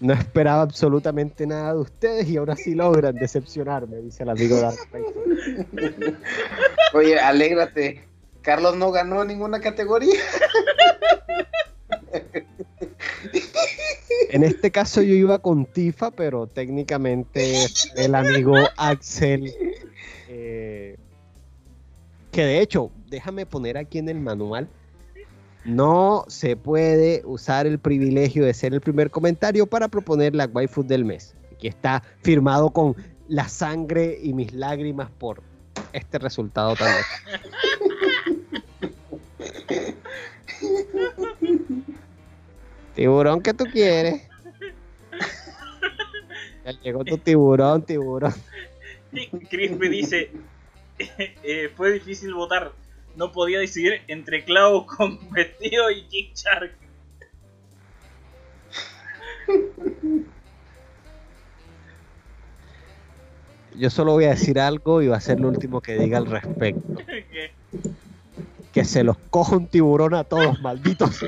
No 0.00 0.12
esperaba 0.14 0.62
absolutamente 0.62 1.46
nada 1.46 1.74
de 1.74 1.80
ustedes 1.80 2.28
y 2.28 2.36
ahora 2.36 2.56
sí 2.56 2.74
logran 2.74 3.14
decepcionarme, 3.14 3.98
dice 3.98 4.24
el 4.24 4.30
amigo 4.30 4.58
Dark. 4.60 4.76
Oye, 6.94 7.20
alégrate. 7.20 8.04
Carlos 8.42 8.76
no 8.76 8.90
ganó 8.90 9.24
ninguna 9.24 9.60
categoría. 9.60 10.18
En 14.30 14.42
este 14.42 14.70
caso 14.70 15.02
yo 15.02 15.14
iba 15.14 15.38
con 15.38 15.66
Tifa, 15.66 16.10
pero 16.10 16.46
técnicamente 16.46 17.66
el 17.96 18.14
amigo 18.14 18.56
Axel, 18.76 19.52
eh, 20.28 20.96
que 22.30 22.42
de 22.42 22.60
hecho, 22.60 22.90
déjame 23.08 23.46
poner 23.46 23.76
aquí 23.76 23.98
en 23.98 24.08
el 24.08 24.20
manual, 24.20 24.68
no 25.64 26.24
se 26.28 26.56
puede 26.56 27.22
usar 27.24 27.66
el 27.66 27.78
privilegio 27.78 28.44
de 28.44 28.54
ser 28.54 28.74
el 28.74 28.80
primer 28.80 29.10
comentario 29.10 29.66
para 29.66 29.88
proponer 29.88 30.34
la 30.34 30.46
waifu 30.46 30.82
del 30.82 31.04
mes. 31.04 31.34
Aquí 31.52 31.68
está 31.68 32.02
firmado 32.22 32.70
con 32.70 32.96
la 33.28 33.48
sangre 33.48 34.18
y 34.22 34.32
mis 34.32 34.52
lágrimas 34.52 35.10
por 35.10 35.42
este 35.92 36.18
resultado 36.18 36.74
también. 36.74 37.02
Tiburón, 42.94 43.40
¿qué 43.40 43.54
tú 43.54 43.64
quieres? 43.64 44.22
Ya 46.64 46.72
llegó 46.82 47.04
tu 47.04 47.18
tiburón, 47.18 47.82
tiburón. 47.82 48.34
Chris 49.50 49.76
me 49.76 49.88
dice, 49.88 50.30
eh, 50.98 51.70
fue 51.74 51.92
difícil 51.92 52.34
votar. 52.34 52.72
No 53.16 53.32
podía 53.32 53.58
decidir 53.60 54.02
entre 54.08 54.44
Clau 54.44 54.86
con 54.96 55.18
vestido 55.30 55.90
y 55.90 56.02
King 56.04 56.32
Shark. 56.34 56.72
Yo 63.74 63.88
solo 63.90 64.12
voy 64.12 64.24
a 64.26 64.30
decir 64.30 64.60
algo 64.60 65.00
y 65.02 65.08
va 65.08 65.16
a 65.16 65.20
ser 65.20 65.40
lo 65.40 65.48
último 65.48 65.80
que 65.80 65.98
diga 65.98 66.18
al 66.18 66.26
respecto. 66.26 66.94
Que- 67.06 67.52
Que 68.72 68.84
se 68.84 69.02
los 69.04 69.16
coja 69.30 69.56
un 69.56 69.66
tiburón 69.66 70.14
a 70.14 70.24
todos, 70.24 70.60
malditos. 70.60 71.22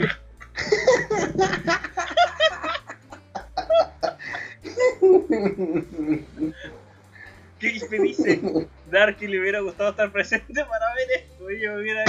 Me 7.91 7.99
dice, 7.99 8.41
Darky 8.95 9.27
le 9.27 9.41
hubiera 9.41 9.61
gustado 9.61 9.91
estar 9.91 10.11
presente 10.11 10.65
para 10.69 10.87
ver 10.95 11.09
esto. 11.17 11.51
Y 11.51 11.61
yo 11.61 11.75
hubiera 11.75 12.05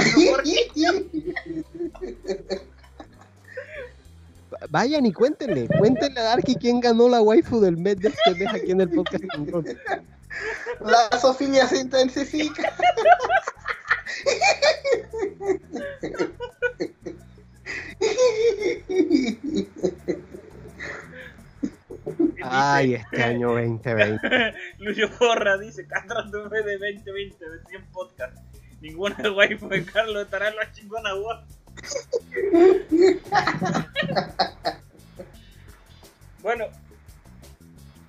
ido 0.74 1.04
Vayan 4.70 5.04
y 5.04 5.12
cuéntenle, 5.12 5.68
cuéntenle 5.78 6.18
a 6.20 6.22
Darky 6.22 6.54
quién 6.54 6.80
ganó 6.80 7.10
la 7.10 7.20
waifu 7.20 7.60
del 7.60 7.76
mes 7.76 7.98
de 7.98 8.08
este 8.08 8.34
mes 8.36 8.48
aquí 8.54 8.70
en 8.70 8.80
el 8.80 8.88
podcast. 8.88 9.22
La 10.80 11.18
Sofía 11.18 11.66
se 11.66 11.80
intensifica. 11.80 12.72
Ay, 22.42 22.94
este 22.94 23.22
año 23.22 23.52
2020. 23.52 24.54
Lucio 24.78 25.10
Porra 25.18 25.58
dice, 25.58 25.86
Castro 25.86 26.22
de 26.24 26.38
2020 26.40 27.50
de 27.50 27.64
100 27.68 27.86
podcast. 27.92 28.36
Ninguna 28.80 29.32
waifu 29.32 29.68
de 29.68 29.84
Carlos 29.84 30.24
estará 30.24 30.48
en 30.48 30.56
la 30.56 30.70
chingona 30.72 31.10
bueno, 36.42 36.64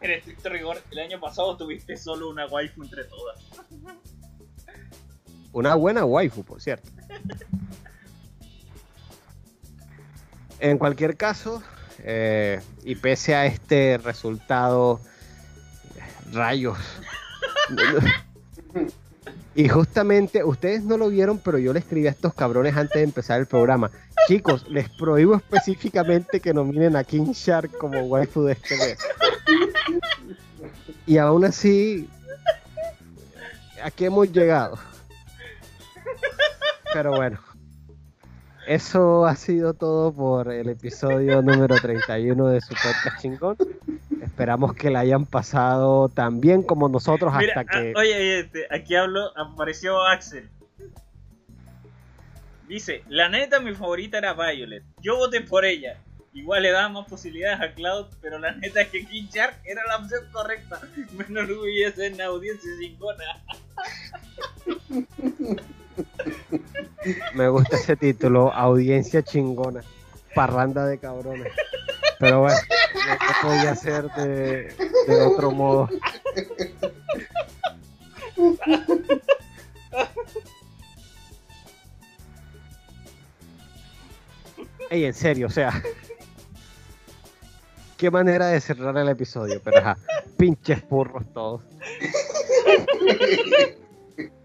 en 0.01 0.11
estricto 0.11 0.49
rigor, 0.49 0.81
el 0.91 0.99
año 0.99 1.19
pasado 1.19 1.57
tuviste 1.57 1.97
solo 1.97 2.29
una 2.29 2.45
waifu 2.47 2.83
entre 2.83 3.03
todas. 3.05 3.39
Una 5.53 5.75
buena 5.75 6.03
waifu, 6.05 6.43
por 6.43 6.61
cierto. 6.61 6.91
En 10.59 10.77
cualquier 10.77 11.17
caso, 11.17 11.63
eh, 11.99 12.61
y 12.83 12.95
pese 12.95 13.35
a 13.35 13.45
este 13.45 13.97
resultado, 13.97 14.99
rayos. 16.31 16.77
Y 19.55 19.69
justamente, 19.69 20.43
ustedes 20.43 20.83
no 20.83 20.97
lo 20.97 21.09
vieron, 21.09 21.39
pero 21.39 21.57
yo 21.57 21.73
le 21.73 21.79
escribí 21.79 22.05
a 22.05 22.11
estos 22.11 22.33
cabrones 22.35 22.77
antes 22.77 22.93
de 22.93 23.03
empezar 23.03 23.39
el 23.39 23.47
programa. 23.47 23.89
Chicos, 24.27 24.67
les 24.69 24.87
prohíbo 24.89 25.35
específicamente 25.35 26.39
que 26.39 26.53
nominen 26.53 26.95
a 26.95 27.03
King 27.03 27.31
Shark 27.31 27.75
como 27.77 28.01
waifu 28.01 28.43
de 28.43 28.53
este 28.53 28.77
mes. 28.77 28.99
Y 31.07 31.17
aún 31.17 31.45
así, 31.45 32.07
aquí 33.81 34.05
hemos 34.05 34.31
llegado. 34.31 34.77
Pero 36.93 37.15
bueno, 37.15 37.39
eso 38.67 39.25
ha 39.25 39.35
sido 39.35 39.73
todo 39.73 40.13
por 40.13 40.51
el 40.51 40.69
episodio 40.69 41.41
número 41.43 41.75
31 41.75 42.47
de 42.47 42.61
su 42.61 42.73
podcast 42.73 43.21
chingón. 43.21 43.57
Esperamos 44.21 44.73
que 44.73 44.89
la 44.89 44.99
hayan 44.99 45.25
pasado 45.25 46.09
tan 46.09 46.41
bien 46.41 46.63
como 46.63 46.89
nosotros 46.89 47.33
Mira, 47.37 47.53
hasta 47.55 47.65
que... 47.65 47.93
ah, 47.95 47.99
oye, 47.99 48.39
este, 48.39 48.67
aquí 48.69 48.95
hablo, 48.95 49.31
apareció 49.37 50.01
Axel. 50.03 50.49
Dice, 52.67 53.03
la 53.07 53.29
neta 53.29 53.59
mi 53.61 53.73
favorita 53.73 54.17
era 54.17 54.33
Violet. 54.33 54.83
Yo 55.01 55.15
voté 55.15 55.41
por 55.41 55.63
ella. 55.63 55.97
Igual 56.33 56.63
le 56.63 56.71
daba 56.71 56.89
más 56.89 57.07
posibilidades 57.07 57.61
a 57.61 57.73
Cloud, 57.73 58.07
pero 58.21 58.37
la 58.37 58.51
neta 58.51 58.81
es 58.81 58.89
que 58.89 59.07
King 59.07 59.27
Shark 59.33 59.55
era 59.65 59.81
la 59.87 59.97
opción 59.97 60.23
correcta. 60.31 60.81
Me 61.17 61.23
enorgullece 61.23 62.07
en 62.07 62.17
la 62.17 62.25
audiencia 62.25 62.69
chingona. 62.79 63.23
Me 67.33 67.47
gusta 67.49 67.77
ese 67.77 67.95
título, 67.95 68.53
audiencia 68.53 69.23
chingona, 69.23 69.81
parranda 70.35 70.85
de 70.85 70.97
cabrones. 70.97 71.53
Pero 72.19 72.41
bueno, 72.41 72.57
no 72.93 73.49
podía 73.49 73.75
ser 73.75 74.09
de, 74.13 74.73
otro 75.25 75.51
modo. 75.51 75.89
Ey, 84.89 85.05
en 85.05 85.13
serio, 85.13 85.47
o 85.47 85.49
sea. 85.49 85.81
Qué 87.97 88.11
manera 88.11 88.47
de 88.47 88.61
cerrar 88.61 88.95
el 88.97 89.09
episodio, 89.09 89.59
pero 89.63 89.79
ajá, 89.79 89.97
pinches 90.37 90.87
burros 90.87 91.25
todos. 91.33 91.63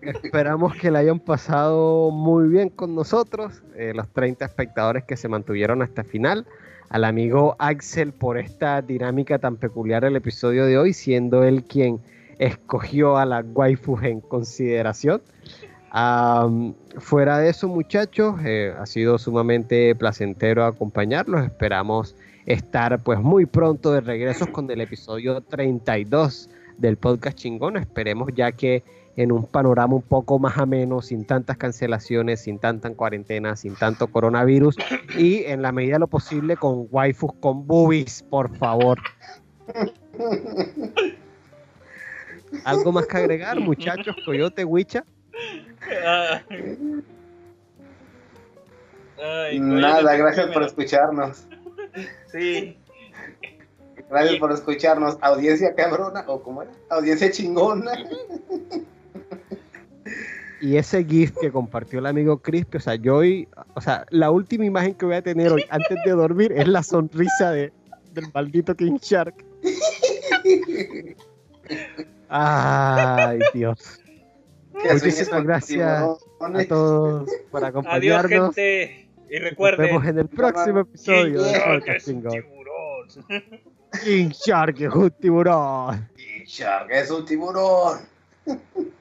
Esperamos 0.03 0.75
que 0.77 0.91
la 0.91 0.99
hayan 0.99 1.21
pasado 1.21 2.11
muy 2.11 2.49
bien 2.49 2.69
con 2.69 2.95
nosotros, 2.95 3.63
eh, 3.77 3.93
los 3.95 4.09
30 4.09 4.45
espectadores 4.45 5.05
que 5.05 5.17
se 5.17 5.29
mantuvieron 5.29 5.83
hasta 5.83 6.05
final. 6.05 6.47
Al 6.91 7.05
amigo 7.05 7.57
Axel 7.59 8.13
por 8.13 8.37
esta 8.37 8.83
dinámica 8.83 9.39
tan 9.39 9.57
peculiar 9.57 10.03
del 10.03 10.17
episodio 10.17 10.67
de 10.67 10.77
hoy, 10.77 10.93
siendo 10.93 11.45
él 11.45 11.65
quien 11.65 12.01
escogió 12.39 13.17
a 13.17 13.25
la 13.25 13.41
waifu 13.41 13.99
en 14.03 14.21
consideración. 14.21 15.23
Fuera 16.99 17.39
de 17.39 17.49
eso, 17.49 17.69
muchachos, 17.69 18.35
eh, 18.45 18.75
ha 18.79 18.87
sido 18.87 19.19
sumamente 19.19 19.95
placentero 19.95 20.65
acompañarlos. 20.65 21.45
Esperamos 21.45 22.17
estar 22.45 23.03
pues 23.03 23.21
muy 23.21 23.47
pronto 23.47 23.93
de 23.93 24.01
regreso 24.01 24.51
con 24.53 24.71
el 24.71 24.81
episodio 24.81 25.41
32 25.41 26.51
del 26.79 26.97
podcast 26.97 27.39
chingón. 27.39 27.77
Esperemos 27.77 28.31
ya 28.35 28.53
que 28.53 28.83
en 29.17 29.33
un 29.33 29.47
panorama 29.47 29.95
un 29.97 30.03
poco 30.03 30.39
más 30.39 30.57
ameno, 30.59 31.03
sin 31.03 31.27
tantas 31.27 31.57
cancelaciones, 31.57 32.41
sin 32.41 32.59
tanta 32.59 32.91
cuarentena, 32.95 33.57
sin 33.57 33.75
tanto 33.75 34.07
coronavirus 34.09 34.77
y 35.19 35.45
en 35.45 35.63
la 35.63 35.73
medida 35.73 35.95
de 35.95 36.01
lo 36.01 36.07
posible 36.07 36.57
con 36.57 36.87
waifus 36.91 37.33
con 37.41 37.67
boobies, 37.67 38.23
por 38.23 38.57
favor. 38.57 38.99
¿Algo 42.65 42.93
más 42.93 43.07
que 43.07 43.17
agregar, 43.17 43.61
muchachos? 43.61 44.17
Coyote. 44.25 44.67
Ay, 49.23 49.61
Nada, 49.61 50.17
gracias 50.17 50.47
por 50.49 50.63
escucharnos. 50.63 51.47
Sí, 52.33 52.77
Gracias 54.13 54.39
por 54.39 54.53
escucharnos. 54.53 55.17
Audiencia 55.23 55.75
cabrona, 55.75 56.23
o 56.27 56.43
cómo 56.43 56.63
era? 56.63 56.71
Audiencia 56.91 57.31
chingona. 57.31 57.93
Y 60.63 60.77
ese 60.77 61.05
GIF 61.05 61.37
que 61.41 61.51
compartió 61.51 61.99
el 61.99 62.07
amigo 62.07 62.39
Crispy, 62.41 62.77
o 62.77 62.81
sea, 62.81 62.95
yo 62.95 63.17
hoy, 63.17 63.49
o 63.75 63.81
sea, 63.81 64.07
la 64.11 64.31
última 64.31 64.65
imagen 64.65 64.95
que 64.95 65.05
voy 65.05 65.17
a 65.17 65.23
tener 65.23 65.51
hoy 65.51 65.65
antes 65.71 65.99
de 66.05 66.13
dormir 66.13 66.53
es 66.53 66.69
la 66.69 66.85
sonrisa 66.85 67.51
de, 67.51 67.73
del 68.13 68.27
maldito 68.33 68.73
King 68.77 68.97
Shark. 69.03 69.35
Ay, 72.29 73.41
Dios. 73.53 74.01
Muchísimas 74.73 75.43
gracias 75.43 75.91
A 75.91 76.65
todos 76.69 77.29
por 77.51 77.65
adiós 77.65 77.71
acompañarnos. 77.71 78.55
gente. 78.55 79.09
Y 79.29 79.41
Nos 79.41 79.51
recuerden, 79.51 79.87
vemos 79.87 80.07
en 80.07 80.19
el 80.19 80.29
próximo 80.29 80.81
episodio 80.81 81.43
de 81.43 81.53
King 81.55 81.59
Shark 81.59 81.89
es 81.89 82.09
un 82.09 82.23
tiburón. 82.23 83.09
King 84.05 84.29
Shark 84.29 84.81
es 84.81 84.95
un 84.95 85.11
tiburón. 85.11 86.09
Y 86.17 86.45
Shark 86.45 86.91
es 86.93 87.11
un 87.11 87.25
tiburón. 87.25 87.99